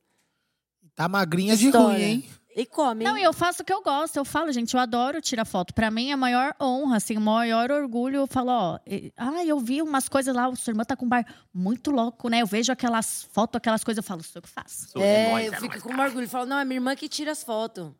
Tá 0.94 1.06
magrinha 1.08 1.54
de 1.56 1.66
História. 1.66 1.98
ruim, 1.98 2.02
hein? 2.02 2.30
E 2.56 2.66
come. 2.66 3.04
Não, 3.04 3.16
e 3.16 3.22
eu 3.22 3.32
faço 3.32 3.62
o 3.62 3.64
que 3.64 3.72
eu 3.72 3.80
gosto. 3.80 4.16
Eu 4.16 4.24
falo, 4.24 4.50
gente, 4.50 4.74
eu 4.74 4.80
adoro 4.80 5.20
tirar 5.20 5.44
foto. 5.44 5.72
Pra 5.72 5.88
mim 5.90 6.10
é 6.10 6.14
a 6.14 6.16
maior 6.16 6.54
honra, 6.60 6.96
assim, 6.96 7.16
o 7.16 7.20
maior 7.20 7.70
orgulho. 7.70 8.16
Eu 8.16 8.26
falo, 8.26 8.50
ó, 8.50 8.78
e- 8.84 9.12
ah, 9.16 9.44
eu 9.44 9.58
vi 9.60 9.80
umas 9.80 10.08
coisas 10.08 10.34
lá, 10.34 10.48
o 10.48 10.56
sua 10.56 10.72
irmã 10.72 10.84
tá 10.84 10.96
com 10.96 11.06
um 11.06 11.08
bar 11.08 11.24
muito 11.54 11.90
louco, 11.92 12.28
né? 12.28 12.42
Eu 12.42 12.46
vejo 12.46 12.72
aquelas 12.72 13.22
fotos, 13.32 13.56
aquelas 13.56 13.84
coisas, 13.84 13.98
eu 14.02 14.06
falo, 14.06 14.22
sou 14.24 14.38
eu 14.38 14.42
que 14.42 14.48
faço. 14.48 14.88
Sou- 14.88 15.00
É, 15.02 15.46
eu 15.48 15.54
é 15.54 15.60
fico 15.60 15.80
com 15.80 15.94
orgulho. 15.96 16.28
Falo, 16.28 16.46
não, 16.46 16.58
é 16.58 16.64
minha 16.64 16.78
irmã 16.78 16.96
que 16.96 17.08
tira 17.08 17.30
as 17.30 17.44
fotos. 17.44 17.92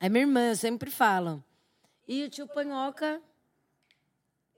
É 0.00 0.08
minha 0.08 0.22
irmã, 0.24 0.40
eu 0.50 0.56
sempre 0.56 0.90
falo. 0.90 1.42
E 2.08 2.24
o 2.24 2.28
tio 2.28 2.48
Panhoca, 2.48 3.20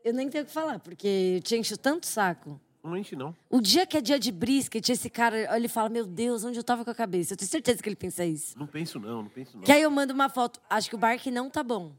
eu 0.03 0.15
nem 0.15 0.29
tenho 0.31 0.45
o 0.45 0.47
que 0.47 0.53
falar, 0.53 0.79
porque 0.79 1.35
eu 1.37 1.43
te 1.43 1.57
encho 1.57 1.77
tanto 1.77 2.07
saco. 2.07 2.59
Não 2.87 2.97
enche, 2.97 3.17
não. 3.17 3.35
O 3.51 3.61
dia 3.61 3.85
que 3.85 3.97
é 3.97 4.01
dia 4.01 4.19
de 4.19 4.31
brisket, 4.31 4.89
esse 4.89 5.11
cara, 5.11 5.57
ele 5.57 5.67
fala, 5.67 5.89
meu 5.89 6.07
Deus, 6.07 6.45
onde 6.45 6.59
eu 6.59 6.63
tava 6.65 6.85
com 6.85 6.91
a 6.91 6.95
cabeça? 6.95 7.33
Eu 7.33 7.37
tenho 7.37 7.51
certeza 7.51 7.83
que 7.83 7.89
ele 7.89 7.97
pensa 7.97 8.25
isso. 8.25 8.57
Não 8.59 8.67
penso, 8.67 9.01
não, 9.01 9.23
não 9.23 9.29
penso, 9.29 9.57
não. 9.57 9.65
Que 9.65 9.73
aí 9.73 9.83
eu 9.83 9.91
mando 9.91 10.15
uma 10.15 10.29
foto, 10.29 10.61
acho 10.71 10.89
que 10.89 10.95
o 10.95 10.99
barque 10.99 11.31
não 11.31 11.51
tá 11.51 11.63
bom. 11.63 11.93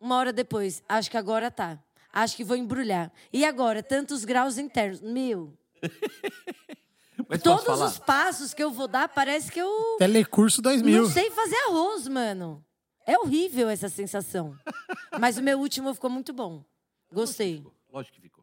Uma 0.00 0.16
hora 0.16 0.32
depois, 0.32 0.82
acho 0.88 1.10
que 1.10 1.16
agora 1.16 1.50
tá. 1.50 1.78
Acho 2.12 2.36
que 2.36 2.42
vou 2.44 2.56
embrulhar. 2.56 3.12
E 3.32 3.44
agora, 3.44 3.82
tantos 3.82 4.24
graus 4.24 4.58
internos. 4.58 5.00
Meu, 5.00 5.52
todos 7.42 7.64
falar? 7.64 7.86
os 7.86 7.98
passos 7.98 8.52
que 8.54 8.62
eu 8.62 8.70
vou 8.70 8.88
dar, 8.88 9.08
parece 9.08 9.50
que 9.52 9.60
eu 9.60 9.96
Telecurso 9.98 10.60
2000. 10.62 11.02
não 11.02 11.10
sei 11.10 11.30
fazer 11.30 11.56
arroz, 11.68 12.08
mano. 12.08 12.64
É 13.06 13.18
horrível 13.18 13.68
essa 13.68 13.88
sensação. 13.88 14.56
Mas 15.20 15.36
o 15.36 15.42
meu 15.42 15.58
último 15.58 15.92
ficou 15.94 16.10
muito 16.10 16.32
bom. 16.32 16.64
Gostei. 17.12 17.64
Lógico 17.92 18.14
que 18.16 18.22
ficou. 18.22 18.41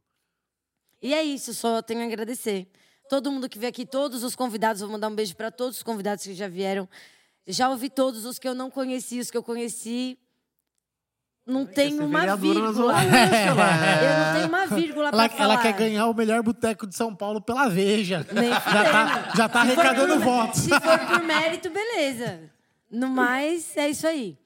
E 1.01 1.13
é 1.13 1.23
isso, 1.23 1.53
só 1.53 1.81
tenho 1.81 2.01
a 2.01 2.05
agradecer. 2.05 2.67
Todo 3.09 3.31
mundo 3.31 3.49
que 3.49 3.57
veio 3.57 3.69
aqui, 3.69 3.85
todos 3.85 4.23
os 4.23 4.35
convidados, 4.35 4.81
vou 4.81 4.89
mandar 4.91 5.07
um 5.07 5.15
beijo 5.15 5.35
para 5.35 5.49
todos 5.49 5.77
os 5.77 5.83
convidados 5.83 6.23
que 6.23 6.33
já 6.33 6.47
vieram. 6.47 6.87
Já 7.47 7.69
ouvi 7.69 7.89
todos 7.89 8.25
os 8.25 8.37
que 8.37 8.47
eu 8.47 8.53
não 8.53 8.69
conheci, 8.69 9.19
os 9.19 9.31
que 9.31 9.37
eu 9.37 9.41
conheci. 9.43 10.17
Não 11.47 11.65
tem 11.65 11.95
ser 11.97 12.03
uma 12.03 12.35
vírgula. 12.35 12.93
Ela. 13.01 13.65
Eu 14.03 14.19
não 14.19 14.33
tenho 14.35 14.47
uma 14.49 14.65
vírgula 14.67 15.07
Ela, 15.09 15.27
pra 15.27 15.29
falar. 15.35 15.53
ela 15.55 15.61
quer 15.63 15.73
ganhar 15.73 16.05
o 16.05 16.13
melhor 16.13 16.43
boteco 16.43 16.85
de 16.85 16.95
São 16.95 17.15
Paulo 17.15 17.41
pela 17.41 17.67
Veja. 17.67 18.23
Nem 18.31 18.49
Já 18.53 18.91
tá, 18.91 19.31
já 19.35 19.49
tá 19.49 19.61
arrecadando 19.61 20.13
por- 20.17 20.23
votos. 20.23 20.59
Se 20.61 20.69
for 20.69 20.99
por 21.07 21.23
mérito, 21.23 21.71
beleza. 21.71 22.51
No 22.91 23.07
mais, 23.09 23.75
é 23.77 23.89
isso 23.89 24.05
aí. 24.05 24.37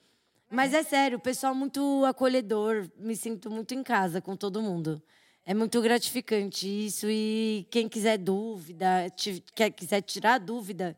Mas 0.50 0.74
é 0.74 0.82
sério, 0.82 1.18
o 1.18 1.22
pessoal 1.22 1.54
muito 1.54 2.06
acolhedor. 2.06 2.88
Me 2.98 3.18
sinto 3.18 3.52
muito 3.52 3.74
em 3.74 3.84
casa 3.84 4.22
com 4.22 4.38
todo 4.38 4.62
mundo. 4.62 5.02
É 5.46 5.54
muito 5.54 5.82
gratificante 5.82 6.68
isso. 6.68 7.08
E 7.10 7.68
quem 7.70 7.90
quiser 7.90 8.18
dúvida, 8.18 9.12
quer, 9.54 9.72
quiser 9.72 10.02
tirar 10.02 10.40
dúvida, 10.40 10.98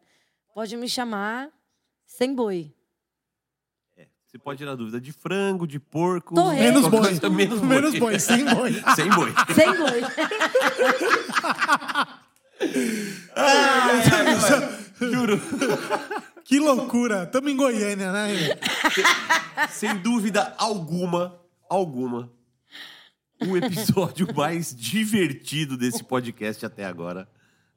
pode 0.53 0.77
me 0.77 0.87
chamar 0.87 1.49
sem 2.05 2.33
boi. 2.33 2.71
Você 4.35 4.37
pode 4.37 4.57
tirar 4.57 4.75
dúvida 4.75 4.99
de 4.99 5.13
frango, 5.13 5.65
de 5.65 5.79
porco. 5.79 6.35
Torresmo. 6.35 6.61
Menos 6.61 6.87
boi. 6.89 6.99
coisa, 6.99 7.29
Menos 7.29 7.59
boi. 7.59 7.67
Menos 7.69 7.97
boi, 7.97 8.19
sem 8.19 8.43
boi. 8.43 8.73
Sem 8.95 9.09
boi. 9.09 9.33
Sem 9.55 9.77
boi. 9.77 10.01
Juro. 15.11 15.41
Que 16.43 16.59
loucura. 16.59 17.25
Tamo 17.25 17.49
em 17.49 17.55
Goiânia, 17.55 18.11
né? 18.11 18.27
Sem 19.69 19.95
dúvida 19.97 20.53
alguma, 20.57 21.39
alguma, 21.69 22.29
o 23.47 23.57
episódio 23.57 24.27
mais 24.35 24.75
divertido 24.75 25.77
desse 25.77 26.03
podcast 26.03 26.65
até 26.65 26.85
agora. 26.85 27.27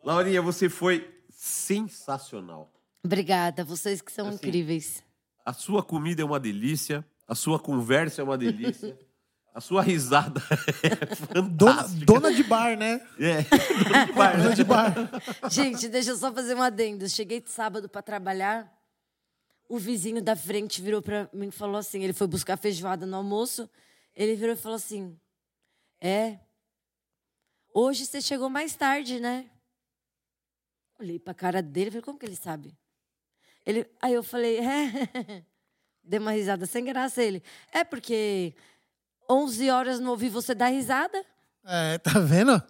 Laurinha, 0.04 0.40
você 0.42 0.68
foi 0.68 1.08
sensacional. 1.30 2.72
Obrigada, 3.04 3.64
vocês 3.64 4.00
que 4.00 4.10
são 4.12 4.26
Assim, 4.28 4.36
incríveis. 4.36 5.02
A 5.44 5.52
sua 5.52 5.82
comida 5.82 6.22
é 6.22 6.24
uma 6.24 6.40
delícia, 6.40 7.04
a 7.26 7.34
sua 7.34 7.58
conversa 7.58 8.20
é 8.20 8.24
uma 8.24 8.36
delícia, 8.36 8.98
a 9.54 9.60
sua 9.60 9.82
risada 9.82 10.42
é 10.82 11.40
Dona, 11.42 11.74
fantástica. 11.74 12.06
dona 12.06 12.32
de 12.32 12.42
bar, 12.42 12.76
né? 12.76 13.00
É, 13.18 13.42
dona 13.42 14.04
de 14.06 14.12
bar, 14.12 14.36
Dona 14.36 14.54
de 14.54 14.64
bar. 14.64 14.94
Gente, 15.50 15.88
deixa 15.88 16.10
eu 16.10 16.16
só 16.16 16.32
fazer 16.32 16.54
um 16.54 16.62
adendo. 16.62 17.08
Cheguei 17.08 17.40
de 17.40 17.50
sábado 17.50 17.88
pra 17.88 18.02
trabalhar. 18.02 18.70
O 19.68 19.78
vizinho 19.78 20.22
da 20.22 20.34
frente 20.34 20.80
virou 20.80 21.02
pra 21.02 21.28
mim 21.32 21.48
e 21.48 21.50
falou 21.52 21.76
assim: 21.76 22.02
ele 22.02 22.12
foi 22.14 22.26
buscar 22.26 22.56
feijoada 22.56 23.04
no 23.06 23.16
almoço. 23.16 23.68
Ele 24.16 24.34
virou 24.34 24.54
e 24.54 24.58
falou 24.58 24.76
assim: 24.76 25.14
É. 26.00 26.38
Hoje 27.74 28.06
você 28.06 28.20
chegou 28.20 28.48
mais 28.48 28.74
tarde, 28.74 29.20
né? 29.20 29.50
Olhei 30.98 31.18
pra 31.18 31.34
cara 31.34 31.62
dele 31.62 31.88
e 31.88 31.90
falei: 31.92 32.02
Como 32.02 32.18
que 32.18 32.26
ele 32.26 32.36
sabe? 32.36 32.76
Ele, 33.64 33.88
aí 34.00 34.14
eu 34.14 34.22
falei: 34.22 34.58
É. 34.60 35.44
Dei 36.02 36.18
uma 36.18 36.32
risada 36.32 36.66
sem 36.66 36.84
graça. 36.84 37.22
Ele: 37.22 37.42
É 37.72 37.84
porque 37.84 38.54
11 39.28 39.70
horas 39.70 40.00
não 40.00 40.10
ouvi 40.10 40.28
você 40.28 40.54
dar 40.54 40.68
risada. 40.68 41.24
É, 41.64 41.98
tá 41.98 42.18
vendo? 42.18 42.62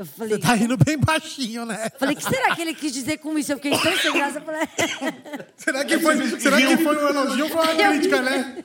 Eu 0.00 0.06
falei, 0.06 0.32
Você 0.32 0.38
tá 0.38 0.54
rindo 0.54 0.78
bem 0.78 0.96
baixinho, 0.96 1.66
né? 1.66 1.90
falei, 1.98 2.14
o 2.14 2.18
que 2.18 2.24
será 2.24 2.56
que 2.56 2.62
ele 2.62 2.72
quis 2.72 2.90
dizer 2.90 3.18
com 3.18 3.38
isso? 3.38 3.52
Eu 3.52 3.58
fiquei 3.58 3.78
tão 3.78 3.98
sem 3.98 4.10
graça. 4.14 4.40
Falei, 4.40 4.66
Será 5.58 5.84
que 5.84 5.98
foi, 5.98 6.40
será 6.40 6.56
que 6.56 6.76
foi 6.78 6.96
um 6.96 7.08
elogio 7.08 7.44
ou 7.44 7.50
foi 7.50 7.74
uma 7.74 7.90
crítica, 7.90 8.22
né? 8.22 8.64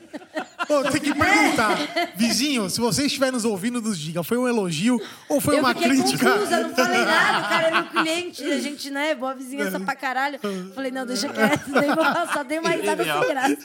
Pô, 0.66 0.82
tem 0.84 1.02
que 1.02 1.14
perguntar. 1.14 1.76
Vizinho, 2.16 2.70
se 2.70 2.80
você 2.80 3.06
estiver 3.08 3.34
nos 3.34 3.44
ouvindo 3.44 3.82
dos 3.82 3.98
Giga, 3.98 4.24
foi 4.24 4.38
um 4.38 4.48
elogio 4.48 4.98
ou 5.28 5.42
foi 5.42 5.56
eu 5.56 5.60
uma 5.60 5.74
fiquei 5.76 5.90
crítica? 5.90 6.32
confusa, 6.32 6.56
eu 6.56 6.68
não 6.70 6.76
falei 6.76 7.04
nada. 7.04 7.40
O 7.40 7.50
cara 7.50 7.68
é 7.68 7.72
meu 7.72 7.84
cliente, 7.84 8.44
a 8.46 8.60
gente, 8.62 8.90
né, 8.90 9.14
boa 9.14 9.36
vizinhança 9.36 9.78
pra 9.78 9.94
caralho. 9.94 10.40
Falei, 10.74 10.90
não, 10.90 11.06
deixa 11.06 11.28
quieto, 11.28 11.68
nem 11.68 11.94
vou 11.94 12.06
só 12.32 12.44
dei 12.44 12.60
uma 12.60 12.70
risada 12.70 13.04
sem 13.04 13.28
graça. 13.28 13.58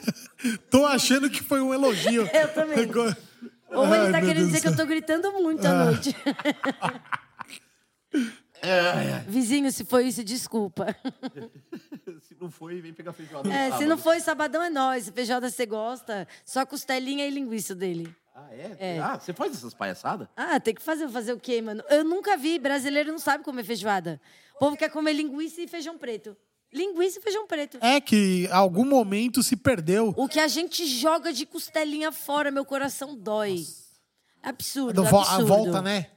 Tô 0.69 0.85
achando 0.85 1.29
que 1.29 1.41
foi 1.41 1.61
um 1.61 1.73
elogio. 1.73 2.29
Eu 2.33 2.49
também. 2.49 2.91
Ou 3.73 3.85
Ai, 3.85 4.01
ele 4.01 4.11
tá 4.11 4.17
meu 4.17 4.27
querendo 4.27 4.35
Deus 4.35 4.47
dizer 4.47 4.61
que 4.61 4.67
eu 4.67 4.75
tô 4.75 4.85
gritando 4.85 5.31
muito 5.31 5.65
à 5.65 5.85
noite. 5.85 6.13
Vizinho, 9.27 9.71
se 9.71 9.83
foi 9.83 10.07
isso, 10.07 10.23
desculpa. 10.23 10.95
Se 12.21 12.35
não 12.39 12.51
foi, 12.51 12.79
vem 12.81 12.93
pegar 12.93 13.13
feijoada. 13.13 13.47
no 13.47 13.53
É, 13.53 13.71
se 13.77 13.85
não 13.85 13.97
foi, 13.97 14.19
sabadão 14.19 14.61
é 14.61 14.69
nós. 14.69 15.09
Feijoada 15.09 15.49
você 15.49 15.65
gosta, 15.65 16.27
só 16.45 16.65
costelinha 16.65 17.25
e 17.25 17.31
linguiça 17.31 17.73
dele. 17.73 18.13
Ah, 18.35 18.47
é? 18.51 18.75
É. 18.79 18.99
Ah, 18.99 19.19
você 19.19 19.33
faz 19.33 19.53
essas 19.53 19.73
palhaçadas? 19.73 20.27
Ah, 20.35 20.59
tem 20.59 20.73
que 20.73 20.81
fazer, 20.81 21.09
fazer 21.09 21.33
o 21.33 21.39
quê, 21.39 21.61
mano? 21.61 21.83
Eu 21.89 22.03
nunca 22.03 22.37
vi, 22.37 22.59
brasileiro 22.59 23.11
não 23.11 23.19
sabe 23.19 23.43
comer 23.43 23.63
feijoada. 23.63 24.21
O 24.55 24.59
povo 24.59 24.77
quer 24.77 24.89
comer 24.89 25.13
linguiça 25.13 25.61
e 25.61 25.67
feijão 25.67 25.97
preto. 25.97 26.35
Linguiça 26.71 27.19
e 27.19 27.21
feijão 27.21 27.45
preto. 27.45 27.77
É 27.81 27.99
que 27.99 28.45
em 28.45 28.51
algum 28.51 28.85
momento 28.85 29.43
se 29.43 29.57
perdeu. 29.57 30.13
O 30.15 30.27
que 30.27 30.39
a 30.39 30.47
gente 30.47 30.85
joga 30.85 31.33
de 31.33 31.45
costelinha 31.45 32.11
fora, 32.11 32.49
meu 32.49 32.63
coração 32.63 33.15
dói. 33.15 33.65
Absurdo, 34.41 35.01
absurdo. 35.01 35.29
a 35.29 35.43
volta, 35.43 35.81
né? 35.81 36.07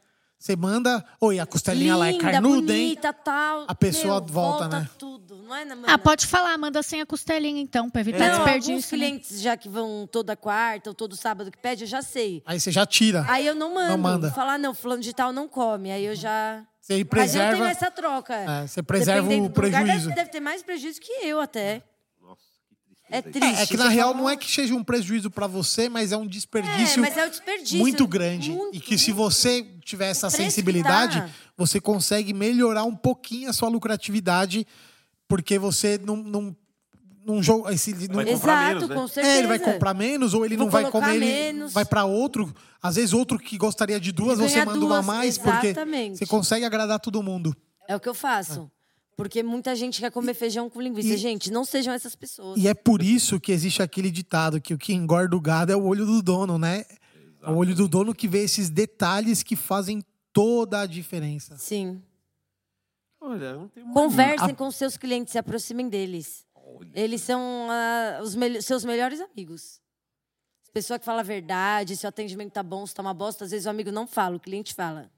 Você 0.45 0.57
manda. 0.57 1.03
Oi, 1.23 1.41
a 1.41 1.47
costelinha 1.47 1.97
lá 1.97 2.09
é 2.09 2.13
Linda, 2.13 2.23
carnuda, 2.23 2.71
hein? 2.75 2.89
bonita, 2.89 3.15
tal. 3.15 3.65
A 3.67 3.75
pessoa 3.75 4.21
Meu, 4.21 4.29
volta, 4.29 4.69
né? 4.69 4.87
tudo, 4.99 5.37
não 5.37 5.57
é, 5.57 5.65
mano? 5.65 5.85
Ah, 5.87 5.97
pode 5.97 6.27
falar, 6.27 6.59
manda 6.59 6.83
sem 6.83 7.01
a 7.01 7.07
costelinha 7.07 7.63
então, 7.63 7.89
pra 7.89 8.03
evitar 8.03 8.19
Não, 8.19 8.41
alguns 8.41 8.45
desperdício. 8.45 8.99
né? 8.99 9.07
clientes 9.07 9.41
já 9.41 9.57
que 9.57 9.71
vão 9.71 10.07
toda 10.07 10.37
quarta 10.37 10.91
ou 10.91 10.95
todo 10.95 11.17
sábado 11.17 11.51
que 11.51 11.57
pede, 11.57 11.85
eu 11.85 11.89
já 11.89 12.03
sei. 12.03 12.43
Aí 12.45 12.61
você 12.61 12.71
já 12.71 12.85
tira. 12.85 13.25
Aí 13.27 13.47
eu 13.47 13.55
não 13.55 13.73
mando. 13.73 13.89
Não 13.93 13.97
manda. 13.97 14.31
Falar, 14.33 14.59
não, 14.59 14.75
fulano 14.75 15.01
de 15.01 15.15
tal 15.15 15.33
não 15.33 15.49
come. 15.49 15.91
Aí 15.91 16.05
eu 16.05 16.15
já. 16.15 16.63
Você 16.79 16.93
Mas 16.93 17.01
eu 17.01 17.07
preserva. 17.07 17.53
tenho 17.57 17.65
essa 17.65 17.91
troca. 17.91 18.35
É, 18.35 18.67
você 18.67 18.83
preserva 18.83 19.23
Dependendo 19.23 19.47
o 19.47 19.49
do 19.49 19.63
lugar, 19.63 19.83
prejuízo. 19.83 20.09
Deve, 20.11 20.15
deve 20.21 20.31
ter 20.31 20.41
mais 20.41 20.63
prejuízo 20.63 21.01
que 21.01 21.11
eu 21.27 21.41
até. 21.41 21.83
É 23.11 23.21
triste. 23.21 23.59
É, 23.59 23.63
é 23.63 23.67
que 23.67 23.77
na 23.77 23.89
real 23.89 24.15
não 24.15 24.29
é 24.29 24.37
que 24.37 24.51
seja 24.51 24.75
um 24.75 24.83
prejuízo 24.83 25.31
pra 25.31 25.47
você, 25.47 25.89
mas 25.89 26.11
é 26.11 26.17
um 26.17 26.25
É, 26.25 26.29
desperdício 26.29 27.01
mas 27.01 27.17
é 27.17 27.27
o 27.27 27.31
desperdício. 27.31 27.79
muito 27.79 28.07
grande. 28.07 28.51
Muito, 28.51 28.77
e 28.77 28.81
que 28.81 28.97
se 28.99 29.13
você 29.13 29.63
tiver 29.85 30.09
essa 30.09 30.31
sensibilidade, 30.31 31.23
você 31.57 31.81
consegue 31.81 32.33
melhorar 32.33 32.85
um 32.85 32.97
pouquinho 32.97 33.51
a 33.51 33.53
sua 33.53 33.69
lucratividade, 33.69 34.67
porque 35.29 35.59
você 35.59 36.01
não. 36.05 36.17
não 36.17 36.57
não 37.27 37.43
joga 37.43 37.73
esse 37.73 37.95
não, 38.07 38.17
Vai 38.17 38.27
comprar 38.27 38.53
Exato, 38.53 38.75
menos, 38.75 38.89
né? 38.91 38.95
com 38.97 39.09
certeza. 39.09 39.35
é, 39.35 39.39
ele 39.39 39.47
vai 39.47 39.59
comprar 39.59 39.95
menos 39.95 40.35
ou 40.35 40.45
ele 40.45 40.59
Vou 40.59 40.67
não 40.67 40.71
vai 40.71 40.91
comer, 40.91 41.15
ele 41.15 41.25
menos. 41.25 41.73
vai 41.73 41.83
pra 41.83 42.05
outro. 42.05 42.55
Às 42.83 42.97
vezes 42.97 43.15
outro 43.15 43.39
que 43.39 43.57
gostaria 43.57 43.99
de 43.99 44.13
duas, 44.13 44.39
você 44.39 44.63
manda 44.63 44.85
uma 44.85 44.99
a 44.99 45.01
duas, 45.01 45.07
mais, 45.07 45.39
porque 45.39 45.69
exatamente. 45.69 46.19
você 46.19 46.27
consegue 46.27 46.67
agradar 46.67 47.01
todo 47.01 47.23
mundo. 47.23 47.57
É 47.89 47.97
o 47.97 48.01
que 48.01 48.11
eu 48.11 48.13
faço. 48.15 48.71
Porque 49.17 49.43
muita 49.43 49.77
gente 49.77 50.01
quer 50.01 50.11
comer 50.11 50.35
feijão 50.35 50.69
com 50.69 50.81
linguiça. 50.81 51.15
e- 51.15 51.17
gente, 51.17 51.51
não 51.51 51.65
sejam 51.65 51.93
essas 51.95 52.17
pessoas. 52.17 52.59
E 52.61 52.67
é 52.67 52.75
por 52.75 53.01
isso 53.03 53.39
que 53.41 53.53
existe 53.53 53.83
aquele 53.83 54.11
ditado 54.11 54.61
que 54.61 54.75
o 54.75 54.79
que 54.79 54.93
engorda 54.93 55.37
o 55.37 55.41
gado 55.41 55.71
é 55.73 55.77
o 55.77 55.85
olho 55.85 56.05
do 56.05 56.21
dono, 56.23 56.59
né? 56.59 56.85
É 57.43 57.51
o 57.51 57.57
olho 57.57 57.75
do 57.75 57.87
dono 57.87 58.15
que 58.15 58.27
vê 58.27 58.43
esses 58.43 58.71
detalhes 58.71 59.43
que 59.43 59.55
fazem 59.55 60.03
toda 60.33 60.81
a 60.81 60.87
diferença. 60.87 61.57
Sim. 61.59 62.03
Olha, 63.21 63.55
não 63.55 63.69
tem 63.69 63.83
muito. 63.85 63.95
Conversem 63.95 64.55
com 64.55 64.71
seus 64.71 64.97
clientes, 64.97 65.33
se 65.33 65.39
aproximem 65.39 65.89
deles. 65.89 66.45
Eles 66.95 67.21
são 67.23 67.69
ah, 67.71 68.21
os 68.23 68.35
mel- 68.35 68.61
seus 68.63 68.85
melhores 68.85 69.21
amigos. 69.21 69.81
Pessoa 70.73 70.99
que 70.99 71.05
fala 71.05 71.21
a 71.21 71.25
verdade, 71.25 71.97
se 71.97 72.05
o 72.05 72.09
atendimento 72.09 72.53
tá 72.53 72.63
bom, 72.63 72.85
se 72.85 72.93
tá 72.93 73.01
uma 73.01 73.15
bosta, 73.15 73.45
às 73.45 73.53
vezes 73.53 73.65
o 73.67 73.71
amigo 73.71 73.93
não 73.93 74.09
fala, 74.09 74.35
o 74.37 74.41
cliente 74.41 74.75
fala. 74.75 75.09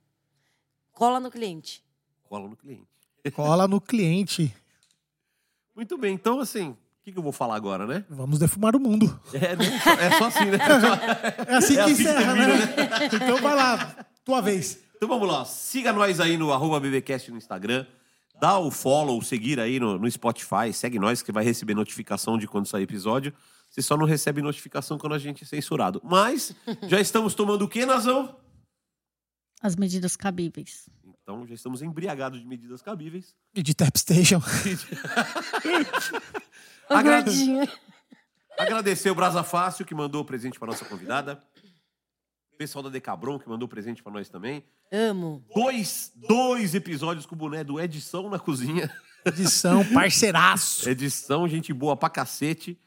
Cola 0.93 1.19
no 1.19 1.31
cliente. 1.31 1.83
Cola 2.29 2.47
no 2.49 2.57
cliente. 2.57 2.87
Cola 3.31 3.67
no 3.67 3.81
cliente. 3.81 4.55
Muito 5.75 5.99
bem, 5.99 6.15
então 6.15 6.41
assim, 6.41 6.71
o 6.71 6.77
que, 7.05 7.13
que 7.13 7.19
eu 7.19 7.23
vou 7.23 7.33
falar 7.33 7.57
agora, 7.57 7.87
né? 7.87 8.05
Vamos 8.09 8.39
defumar 8.39 8.75
o 8.75 8.81
mundo. 8.81 9.21
É, 9.33 9.55
né? 9.57 9.65
é 10.01 10.19
só 10.19 10.27
assim, 10.27 10.47
né? 10.47 10.59
É 11.47 11.55
assim 11.55 11.75
É 11.75 11.77
que 11.77 11.83
assim 11.83 11.85
que 11.85 11.91
encerra, 11.91 12.35
termina, 12.35 12.57
né? 12.57 13.07
Então 13.13 13.37
vai 13.43 13.55
lá, 13.55 14.07
tua 14.25 14.41
vez. 14.41 14.79
Então 14.97 15.09
vamos 15.09 15.29
lá, 15.29 15.45
siga 15.45 15.93
nós 15.93 16.21
aí 16.21 16.37
no 16.39 16.53
arroba 16.53 16.81
BBcast 16.81 17.31
no 17.31 17.37
Instagram. 17.37 17.87
Dá 18.41 18.59
o 18.59 18.71
follow, 18.71 19.21
seguir 19.23 19.59
aí 19.59 19.81
no, 19.81 19.99
no 19.99 20.11
Spotify. 20.11 20.73
Segue 20.73 20.99
nós 20.99 21.23
que 21.23 21.33
vai 21.33 21.45
receber 21.45 21.75
notificação 21.75 22.37
de 22.37 22.47
quando 22.47 22.67
sair 22.67 22.83
episódio. 22.83 23.33
Você 23.71 23.83
só 23.83 23.97
não 23.97 24.07
recebe 24.07 24.43
notificação 24.43 24.99
quando 24.99 25.15
a 25.15 25.19
gente 25.19 25.45
é 25.45 25.47
censurado. 25.47 26.01
Mas 26.05 26.55
já 26.89 27.01
estamos 27.01 27.35
tomando 27.35 27.65
o 27.65 27.69
quê, 27.69 27.87
Nazão? 27.87 28.37
As 29.61 29.75
medidas 29.75 30.17
cabíveis. 30.17 30.89
Então 31.27 31.45
já 31.45 31.55
estamos 31.57 31.83
embriagados 31.83 32.39
de 32.39 32.47
medidas 32.47 32.81
cabíveis. 32.81 33.35
E 33.53 33.61
de 33.61 33.75
Tap 33.75 33.97
Station. 33.99 34.39
Ô, 36.89 36.95
Agra- 36.95 37.21
gordinho. 37.21 37.69
Agradecer 38.57 39.11
o 39.11 39.15
Brasa 39.15 39.43
Fácil, 39.43 39.85
que 39.85 39.93
mandou 39.93 40.23
o 40.23 40.25
presente 40.25 40.57
para 40.57 40.69
nossa 40.69 40.85
convidada. 40.85 41.43
O 42.55 42.57
pessoal 42.57 42.85
da 42.85 42.91
Decabron, 42.91 43.41
que 43.41 43.49
mandou 43.49 43.67
presente 43.67 44.05
para 44.05 44.13
nós 44.13 44.29
também. 44.29 44.65
Amo. 44.93 45.45
Dois, 45.53 46.13
dois 46.15 46.77
episódios 46.77 47.27
com 47.27 47.35
o 47.35 47.39
boné 47.39 47.65
do 47.65 47.81
Edição 47.81 48.31
na 48.31 48.39
cozinha. 48.39 48.89
Edição, 49.25 49.85
parceiraço. 49.93 50.89
Edição, 50.89 51.49
gente 51.49 51.73
boa 51.73 51.97
pra 51.97 52.09
cacete. 52.09 52.79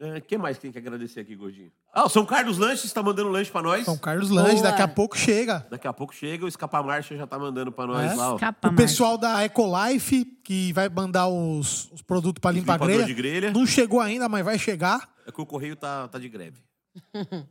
O 0.00 0.20
que 0.20 0.38
mais 0.38 0.56
tem 0.58 0.70
que 0.70 0.78
agradecer 0.78 1.18
aqui, 1.20 1.34
Gordinho? 1.34 1.72
Ah, 1.92 2.04
o 2.04 2.08
São 2.08 2.24
Carlos 2.24 2.56
Lanches 2.56 2.84
está 2.84 3.02
mandando 3.02 3.28
lanche 3.30 3.50
pra 3.50 3.60
nós. 3.60 3.84
São 3.84 3.98
Carlos 3.98 4.30
Lange, 4.30 4.52
Boa. 4.52 4.62
daqui 4.62 4.80
a 4.82 4.86
pouco 4.86 5.18
chega. 5.18 5.66
Daqui 5.68 5.88
a 5.88 5.92
pouco 5.92 6.14
chega, 6.14 6.44
o 6.44 6.48
Escapa 6.48 6.80
Marcha 6.84 7.16
já 7.16 7.26
tá 7.26 7.36
mandando 7.36 7.72
pra 7.72 7.84
nós 7.84 8.12
É? 8.12 8.14
lá. 8.14 8.32
ó. 8.32 8.34
Escapa, 8.36 8.68
O 8.68 8.76
pessoal 8.76 9.18
da 9.18 9.44
Ecolife, 9.44 10.24
que 10.44 10.72
vai 10.72 10.88
mandar 10.88 11.26
os, 11.26 11.90
os 11.90 12.00
produtos 12.00 12.40
pra 12.40 12.52
limpar 12.52 12.74
a 12.74 12.76
limpador 12.76 12.94
grelha. 12.94 13.06
de 13.06 13.14
grelha. 13.14 13.50
Não 13.50 13.66
chegou 13.66 13.98
ainda, 14.00 14.28
mas 14.28 14.44
vai 14.44 14.56
chegar. 14.56 15.08
É 15.26 15.32
que 15.32 15.40
o 15.40 15.46
correio 15.46 15.74
tá, 15.74 16.06
tá 16.06 16.16
de 16.18 16.28
greve. 16.28 16.62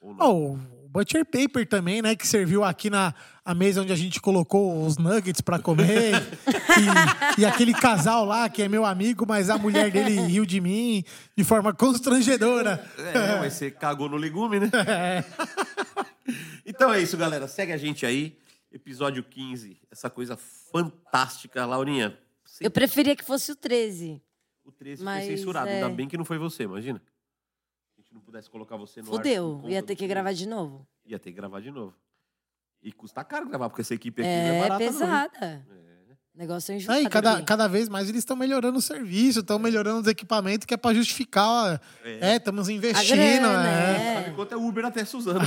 Ou 0.00 0.14
não. 0.14 0.26
Oh, 0.28 0.52
o 0.83 0.83
Butcher 0.94 1.24
Paper 1.24 1.66
também, 1.66 2.00
né? 2.00 2.14
Que 2.14 2.24
serviu 2.24 2.62
aqui 2.62 2.88
na 2.88 3.12
a 3.44 3.52
mesa 3.52 3.82
onde 3.82 3.92
a 3.92 3.96
gente 3.96 4.20
colocou 4.20 4.86
os 4.86 4.96
nuggets 4.96 5.40
pra 5.40 5.58
comer. 5.58 6.14
e, 7.36 7.40
e 7.40 7.44
aquele 7.44 7.74
casal 7.74 8.24
lá, 8.24 8.48
que 8.48 8.62
é 8.62 8.68
meu 8.68 8.84
amigo, 8.84 9.26
mas 9.26 9.50
a 9.50 9.58
mulher 9.58 9.90
dele 9.90 10.20
riu 10.22 10.46
de 10.46 10.60
mim 10.60 11.02
de 11.36 11.42
forma 11.42 11.74
constrangedora. 11.74 12.88
É, 12.96 13.40
mas 13.40 13.54
você 13.54 13.72
cagou 13.72 14.08
no 14.08 14.16
legume, 14.16 14.60
né? 14.60 14.70
então 16.64 16.94
é 16.94 17.02
isso, 17.02 17.16
galera. 17.16 17.48
Segue 17.48 17.72
a 17.72 17.76
gente 17.76 18.06
aí. 18.06 18.38
Episódio 18.72 19.24
15. 19.24 19.76
Essa 19.90 20.08
coisa 20.08 20.38
fantástica, 20.70 21.66
Laurinha. 21.66 22.16
Eu 22.60 22.70
preferia 22.70 23.16
que 23.16 23.24
fosse 23.24 23.50
o 23.50 23.56
13. 23.56 24.22
O 24.64 24.70
13 24.70 25.02
Mas, 25.02 25.26
foi 25.26 25.36
censurado. 25.36 25.68
é. 25.68 25.82
Ainda 25.82 25.88
bem 25.88 26.06
que 26.06 26.16
não 26.16 26.24
foi 26.24 26.38
você, 26.38 26.62
imagina. 26.62 27.02
Não 28.14 28.20
pudesse 28.20 28.48
colocar 28.48 28.76
você 28.76 29.02
no 29.02 29.08
ar. 29.08 29.16
Fudeu. 29.16 29.56
conta 29.60 29.70
Ia 29.70 29.82
ter 29.82 29.96
que 29.96 30.06
gravar 30.06 30.32
de 30.32 30.46
novo. 30.46 30.86
Ia 31.04 31.18
ter 31.18 31.32
que 31.32 31.36
gravar 31.36 31.60
de 31.60 31.70
novo. 31.72 31.92
E 32.80 32.92
custa 32.92 33.24
caro 33.24 33.48
gravar, 33.48 33.68
porque 33.68 33.82
essa 33.82 33.92
equipe 33.94 34.22
aqui 34.22 34.30
não 34.30 34.36
É, 34.36 34.56
é 34.56 34.60
barata, 34.60 34.78
não, 34.78 34.86
hein? 34.86 34.92
pesada. 34.92 35.66
Negócio 36.36 36.72
é 36.72 36.76
injusto. 36.76 36.92
Aí, 36.92 37.08
cada, 37.08 37.42
cada 37.42 37.66
vez 37.68 37.88
mais 37.88 38.08
eles 38.08 38.20
estão 38.20 38.36
melhorando 38.36 38.78
o 38.78 38.82
serviço, 38.82 39.40
estão 39.40 39.58
melhorando 39.58 40.00
os 40.00 40.06
equipamentos, 40.06 40.64
que 40.64 40.74
é 40.74 40.76
pra 40.76 40.94
justificar. 40.94 41.44
ó, 41.48 41.78
É, 42.04 42.36
estamos 42.36 42.68
investindo. 42.68 43.16
grana, 43.16 43.68
é. 43.68 43.96
é. 43.96 44.14
Sabe 44.22 44.36
quanto 44.36 44.52
é 44.52 44.56
Uber 44.56 44.84
até 44.84 45.04
Suzano? 45.04 45.40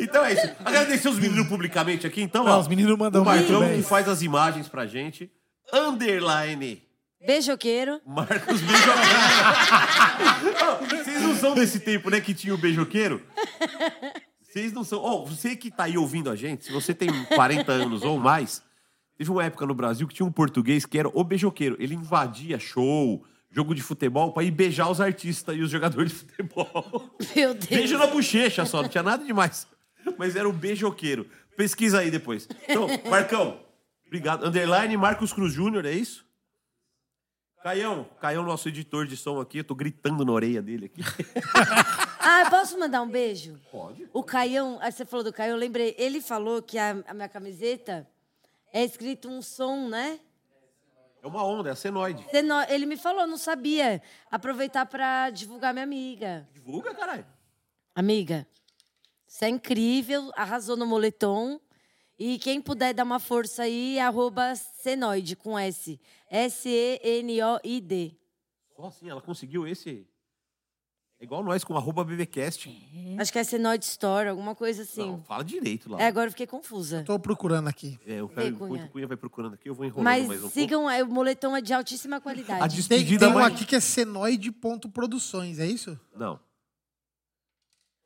então 0.00 0.24
é 0.24 0.32
isso. 0.32 0.50
Agradecer 0.64 1.08
os 1.08 1.18
meninos 1.18 1.46
publicamente 1.48 2.06
aqui, 2.06 2.22
então. 2.22 2.46
Ah, 2.46 2.56
ó. 2.56 2.60
os 2.60 2.68
meninos 2.68 2.96
mandam 2.96 3.22
o 3.22 3.24
Marcão 3.24 3.68
que 3.68 3.82
faz 3.82 4.08
as 4.08 4.22
imagens 4.22 4.68
pra 4.68 4.86
gente. 4.86 5.30
Underline. 5.72 6.82
Beijoqueiro. 7.26 8.00
Marcos 8.06 8.60
Beijoqueiro. 8.60 9.02
Vocês 11.04 11.22
não 11.22 11.36
são 11.36 11.54
desse 11.54 11.80
tempo, 11.80 12.10
né, 12.10 12.20
que 12.20 12.34
tinha 12.34 12.54
o 12.54 12.58
beijoqueiro? 12.58 13.22
Vocês 14.42 14.72
não 14.72 14.84
são. 14.84 15.00
Ó, 15.00 15.24
você 15.24 15.56
que 15.56 15.70
tá 15.70 15.84
aí 15.84 15.96
ouvindo 15.96 16.28
a 16.30 16.36
gente, 16.36 16.64
se 16.64 16.72
você 16.72 16.92
tem 16.92 17.08
40 17.34 17.72
anos 17.72 18.02
ou 18.02 18.18
mais, 18.18 18.62
teve 19.16 19.30
uma 19.30 19.44
época 19.44 19.64
no 19.64 19.74
Brasil 19.74 20.06
que 20.06 20.14
tinha 20.14 20.26
um 20.26 20.32
português 20.32 20.84
que 20.84 20.98
era 20.98 21.08
o 21.08 21.24
beijoqueiro. 21.24 21.76
Ele 21.78 21.94
invadia 21.94 22.58
show, 22.58 23.24
jogo 23.50 23.74
de 23.74 23.82
futebol, 23.82 24.32
pra 24.32 24.42
ir 24.42 24.50
beijar 24.50 24.90
os 24.90 25.00
artistas 25.00 25.56
e 25.56 25.60
os 25.60 25.70
jogadores 25.70 26.12
de 26.12 26.18
futebol. 26.18 27.10
Meu 27.34 27.54
Deus. 27.54 27.66
Beijo 27.66 27.96
na 27.98 28.06
bochecha 28.08 28.66
só, 28.66 28.82
não 28.82 28.88
tinha 28.88 29.02
nada 29.02 29.24
demais. 29.24 29.66
Mas 30.18 30.36
era 30.36 30.48
o 30.48 30.52
beijoqueiro. 30.52 31.26
Pesquisa 31.56 32.00
aí 32.00 32.10
depois. 32.10 32.48
Então, 32.68 32.88
Marcão, 33.08 33.58
obrigado. 34.06 34.46
Underline 34.46 34.96
Marcos 34.96 35.32
Cruz 35.32 35.52
Júnior, 35.52 35.86
é 35.86 35.92
isso? 35.92 36.26
Caião, 37.62 38.04
Caião, 38.20 38.42
nosso 38.42 38.68
editor 38.68 39.06
de 39.06 39.16
som 39.16 39.40
aqui, 39.40 39.58
eu 39.58 39.64
tô 39.64 39.74
gritando 39.74 40.24
na 40.24 40.32
orelha 40.32 40.60
dele 40.62 40.86
aqui. 40.86 41.02
Ah, 42.24 42.48
posso 42.48 42.78
mandar 42.78 43.02
um 43.02 43.08
beijo? 43.08 43.58
Pode. 43.72 44.08
O 44.12 44.22
Caião, 44.22 44.78
aí 44.80 44.92
você 44.92 45.04
falou 45.04 45.24
do 45.24 45.32
Caião, 45.32 45.54
eu 45.54 45.58
lembrei. 45.58 45.92
Ele 45.98 46.20
falou 46.20 46.62
que 46.62 46.78
a, 46.78 46.90
a 47.08 47.12
minha 47.12 47.28
camiseta 47.28 48.08
é 48.72 48.84
escrito 48.84 49.28
um 49.28 49.42
som, 49.42 49.88
né? 49.88 50.20
É 51.20 51.26
uma 51.26 51.44
onda, 51.44 51.70
é 51.70 51.72
a 51.72 51.74
senoide. 51.74 52.24
Seno- 52.30 52.62
Ele 52.68 52.86
me 52.86 52.96
falou, 52.96 53.26
não 53.26 53.36
sabia. 53.36 54.00
Aproveitar 54.30 54.86
pra 54.86 55.30
divulgar 55.30 55.72
minha 55.74 55.82
amiga. 55.82 56.48
Divulga, 56.54 56.94
caralho. 56.94 57.26
Amiga, 57.92 58.46
você 59.26 59.46
é 59.46 59.48
incrível, 59.48 60.30
arrasou 60.36 60.76
no 60.76 60.86
moletom. 60.86 61.60
E 62.18 62.38
quem 62.38 62.60
puder 62.60 62.94
dar 62.94 63.04
uma 63.04 63.18
força 63.18 63.62
aí, 63.62 63.98
arroba 63.98 64.54
Senoide, 64.54 65.34
com 65.34 65.58
S. 65.58 66.00
S-E-N-O-I-D. 66.30 68.16
Só 68.76 68.86
assim, 68.86 69.08
ela 69.08 69.20
conseguiu 69.20 69.66
esse. 69.66 70.06
É 71.18 71.24
igual 71.24 71.42
nós 71.44 71.62
com 71.62 71.76
arroba 71.76 72.02
BBcast. 72.04 72.68
Acho 73.16 73.32
que 73.32 73.38
é 73.38 73.44
Senoide 73.44 73.84
Store, 73.84 74.28
alguma 74.28 74.56
coisa 74.56 74.82
assim. 74.82 75.06
Não, 75.06 75.22
fala 75.22 75.44
direito 75.44 75.88
lá. 75.88 76.00
É, 76.02 76.06
agora 76.06 76.26
eu 76.26 76.30
fiquei 76.32 76.48
confusa. 76.48 77.04
Tô 77.04 77.18
procurando 77.18 77.68
aqui. 77.68 77.96
É, 78.04 78.20
o 78.20 78.28
cara 78.28 78.50
Vê, 78.50 78.56
Cunha. 78.56 78.66
enquanto 78.66 78.88
o 78.88 78.92
Cunha 78.92 79.06
vai 79.06 79.16
procurando 79.16 79.54
aqui, 79.54 79.68
eu 79.68 79.74
vou 79.74 79.86
enrolando 79.86 80.04
Mas 80.04 80.26
mais 80.26 80.40
um 80.40 80.42
pouco. 80.42 80.54
sigam, 80.54 80.90
é, 80.90 81.02
o 81.02 81.08
moletom 81.08 81.56
é 81.56 81.60
de 81.60 81.72
altíssima 81.72 82.16
A 82.16 82.20
qualidade. 82.20 82.60
Tem, 82.60 82.76
despedida 82.76 83.26
tem 83.26 83.36
um 83.36 83.38
mais... 83.38 83.54
aqui 83.54 83.64
que 83.64 83.76
é 83.76 83.80
senoide.produções, 83.80 85.60
é 85.60 85.66
isso? 85.66 85.98
Não. 86.16 86.40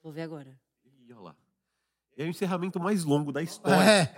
Vou 0.03 0.13
ver 0.13 0.23
agora. 0.23 0.66
É 2.17 2.25
o 2.25 2.29
encerramento 2.29 2.81
mais 2.81 3.05
longo 3.05 3.31
da 3.31 3.43
história. 3.43 3.83
É. 3.85 4.15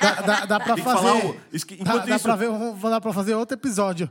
Dá, 0.00 0.14
dá, 0.14 0.20
dá, 0.20 0.44
dá 0.46 0.60
pra 0.60 0.74
Tem 0.74 0.84
falar 0.84 1.00
fazer. 1.00 1.32
Dá, 1.32 1.74
Enquanto 1.80 2.06
dá 2.06 2.16
isso, 2.16 2.24
pra 2.24 2.36
ver, 2.36 2.48
vou 2.50 2.90
dar 2.90 3.00
pra 3.00 3.12
fazer 3.12 3.34
outro 3.34 3.54
episódio. 3.56 4.10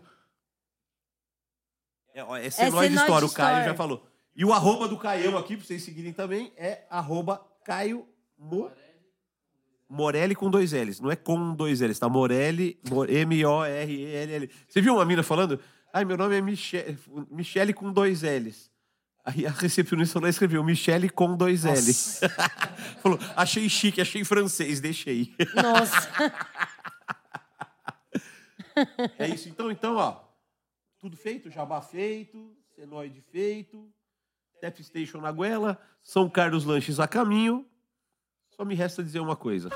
é, 2.13 2.23
ó, 2.23 2.35
é 2.35 2.49
Senoide 2.49 2.73
Senoide 2.93 2.95
Store, 2.95 3.25
o 3.25 3.29
Caio 3.31 3.65
já 3.65 3.75
falou. 3.75 4.07
E 4.35 4.43
o 4.45 4.51
arroba 4.53 4.87
do 4.87 4.97
Caião 4.97 5.37
aqui, 5.37 5.57
pra 5.57 5.65
vocês 5.65 5.83
seguirem 5.83 6.13
também, 6.13 6.51
é 6.57 6.85
arroba 6.89 7.45
Caio 7.65 8.07
Mo... 8.37 8.71
Morelli 9.87 10.33
com 10.33 10.49
dois 10.49 10.71
L's. 10.71 11.01
Não 11.01 11.11
é 11.11 11.17
com 11.17 11.53
dois 11.53 11.81
L's, 11.81 11.99
tá? 11.99 12.07
Morelli, 12.07 12.79
Mo- 12.89 13.03
M-O-R-E-L-L. 13.05 14.49
Você 14.67 14.81
viu 14.81 14.95
uma 14.95 15.03
mina 15.05 15.21
falando? 15.21 15.59
Ai, 15.93 16.05
meu 16.05 16.15
nome 16.17 16.37
é 16.37 16.41
Michele, 16.41 16.97
Michele 17.29 17.73
com 17.73 17.91
dois 17.91 18.21
L's. 18.23 18.70
Aí 19.23 19.45
a 19.45 19.51
recepcionista 19.51 20.19
lá 20.19 20.29
escreveu 20.29 20.63
Michele 20.63 21.09
com 21.09 21.35
dois 21.37 21.63
L's. 21.63 22.21
Falou, 23.01 23.19
achei 23.35 23.69
chique, 23.69 24.01
achei 24.01 24.23
francês, 24.23 24.79
deixei. 24.79 25.35
Nossa. 25.55 26.09
É 29.19 29.27
isso. 29.27 29.49
Então, 29.49 29.69
então, 29.69 29.95
ó. 29.97 30.23
Tudo 30.97 31.17
feito, 31.17 31.51
jabá 31.51 31.81
feito, 31.81 32.55
senoide 32.75 33.21
feito, 33.21 33.91
Tap 34.61 34.79
Station 34.81 35.19
na 35.19 35.31
goela, 35.31 35.77
São 36.01 36.29
Carlos 36.29 36.63
Lanches 36.63 36.99
a 36.99 37.07
caminho. 37.07 37.65
Só 38.51 38.63
me 38.63 38.75
resta 38.75 39.03
dizer 39.03 39.19
uma 39.19 39.35
coisa. 39.35 39.69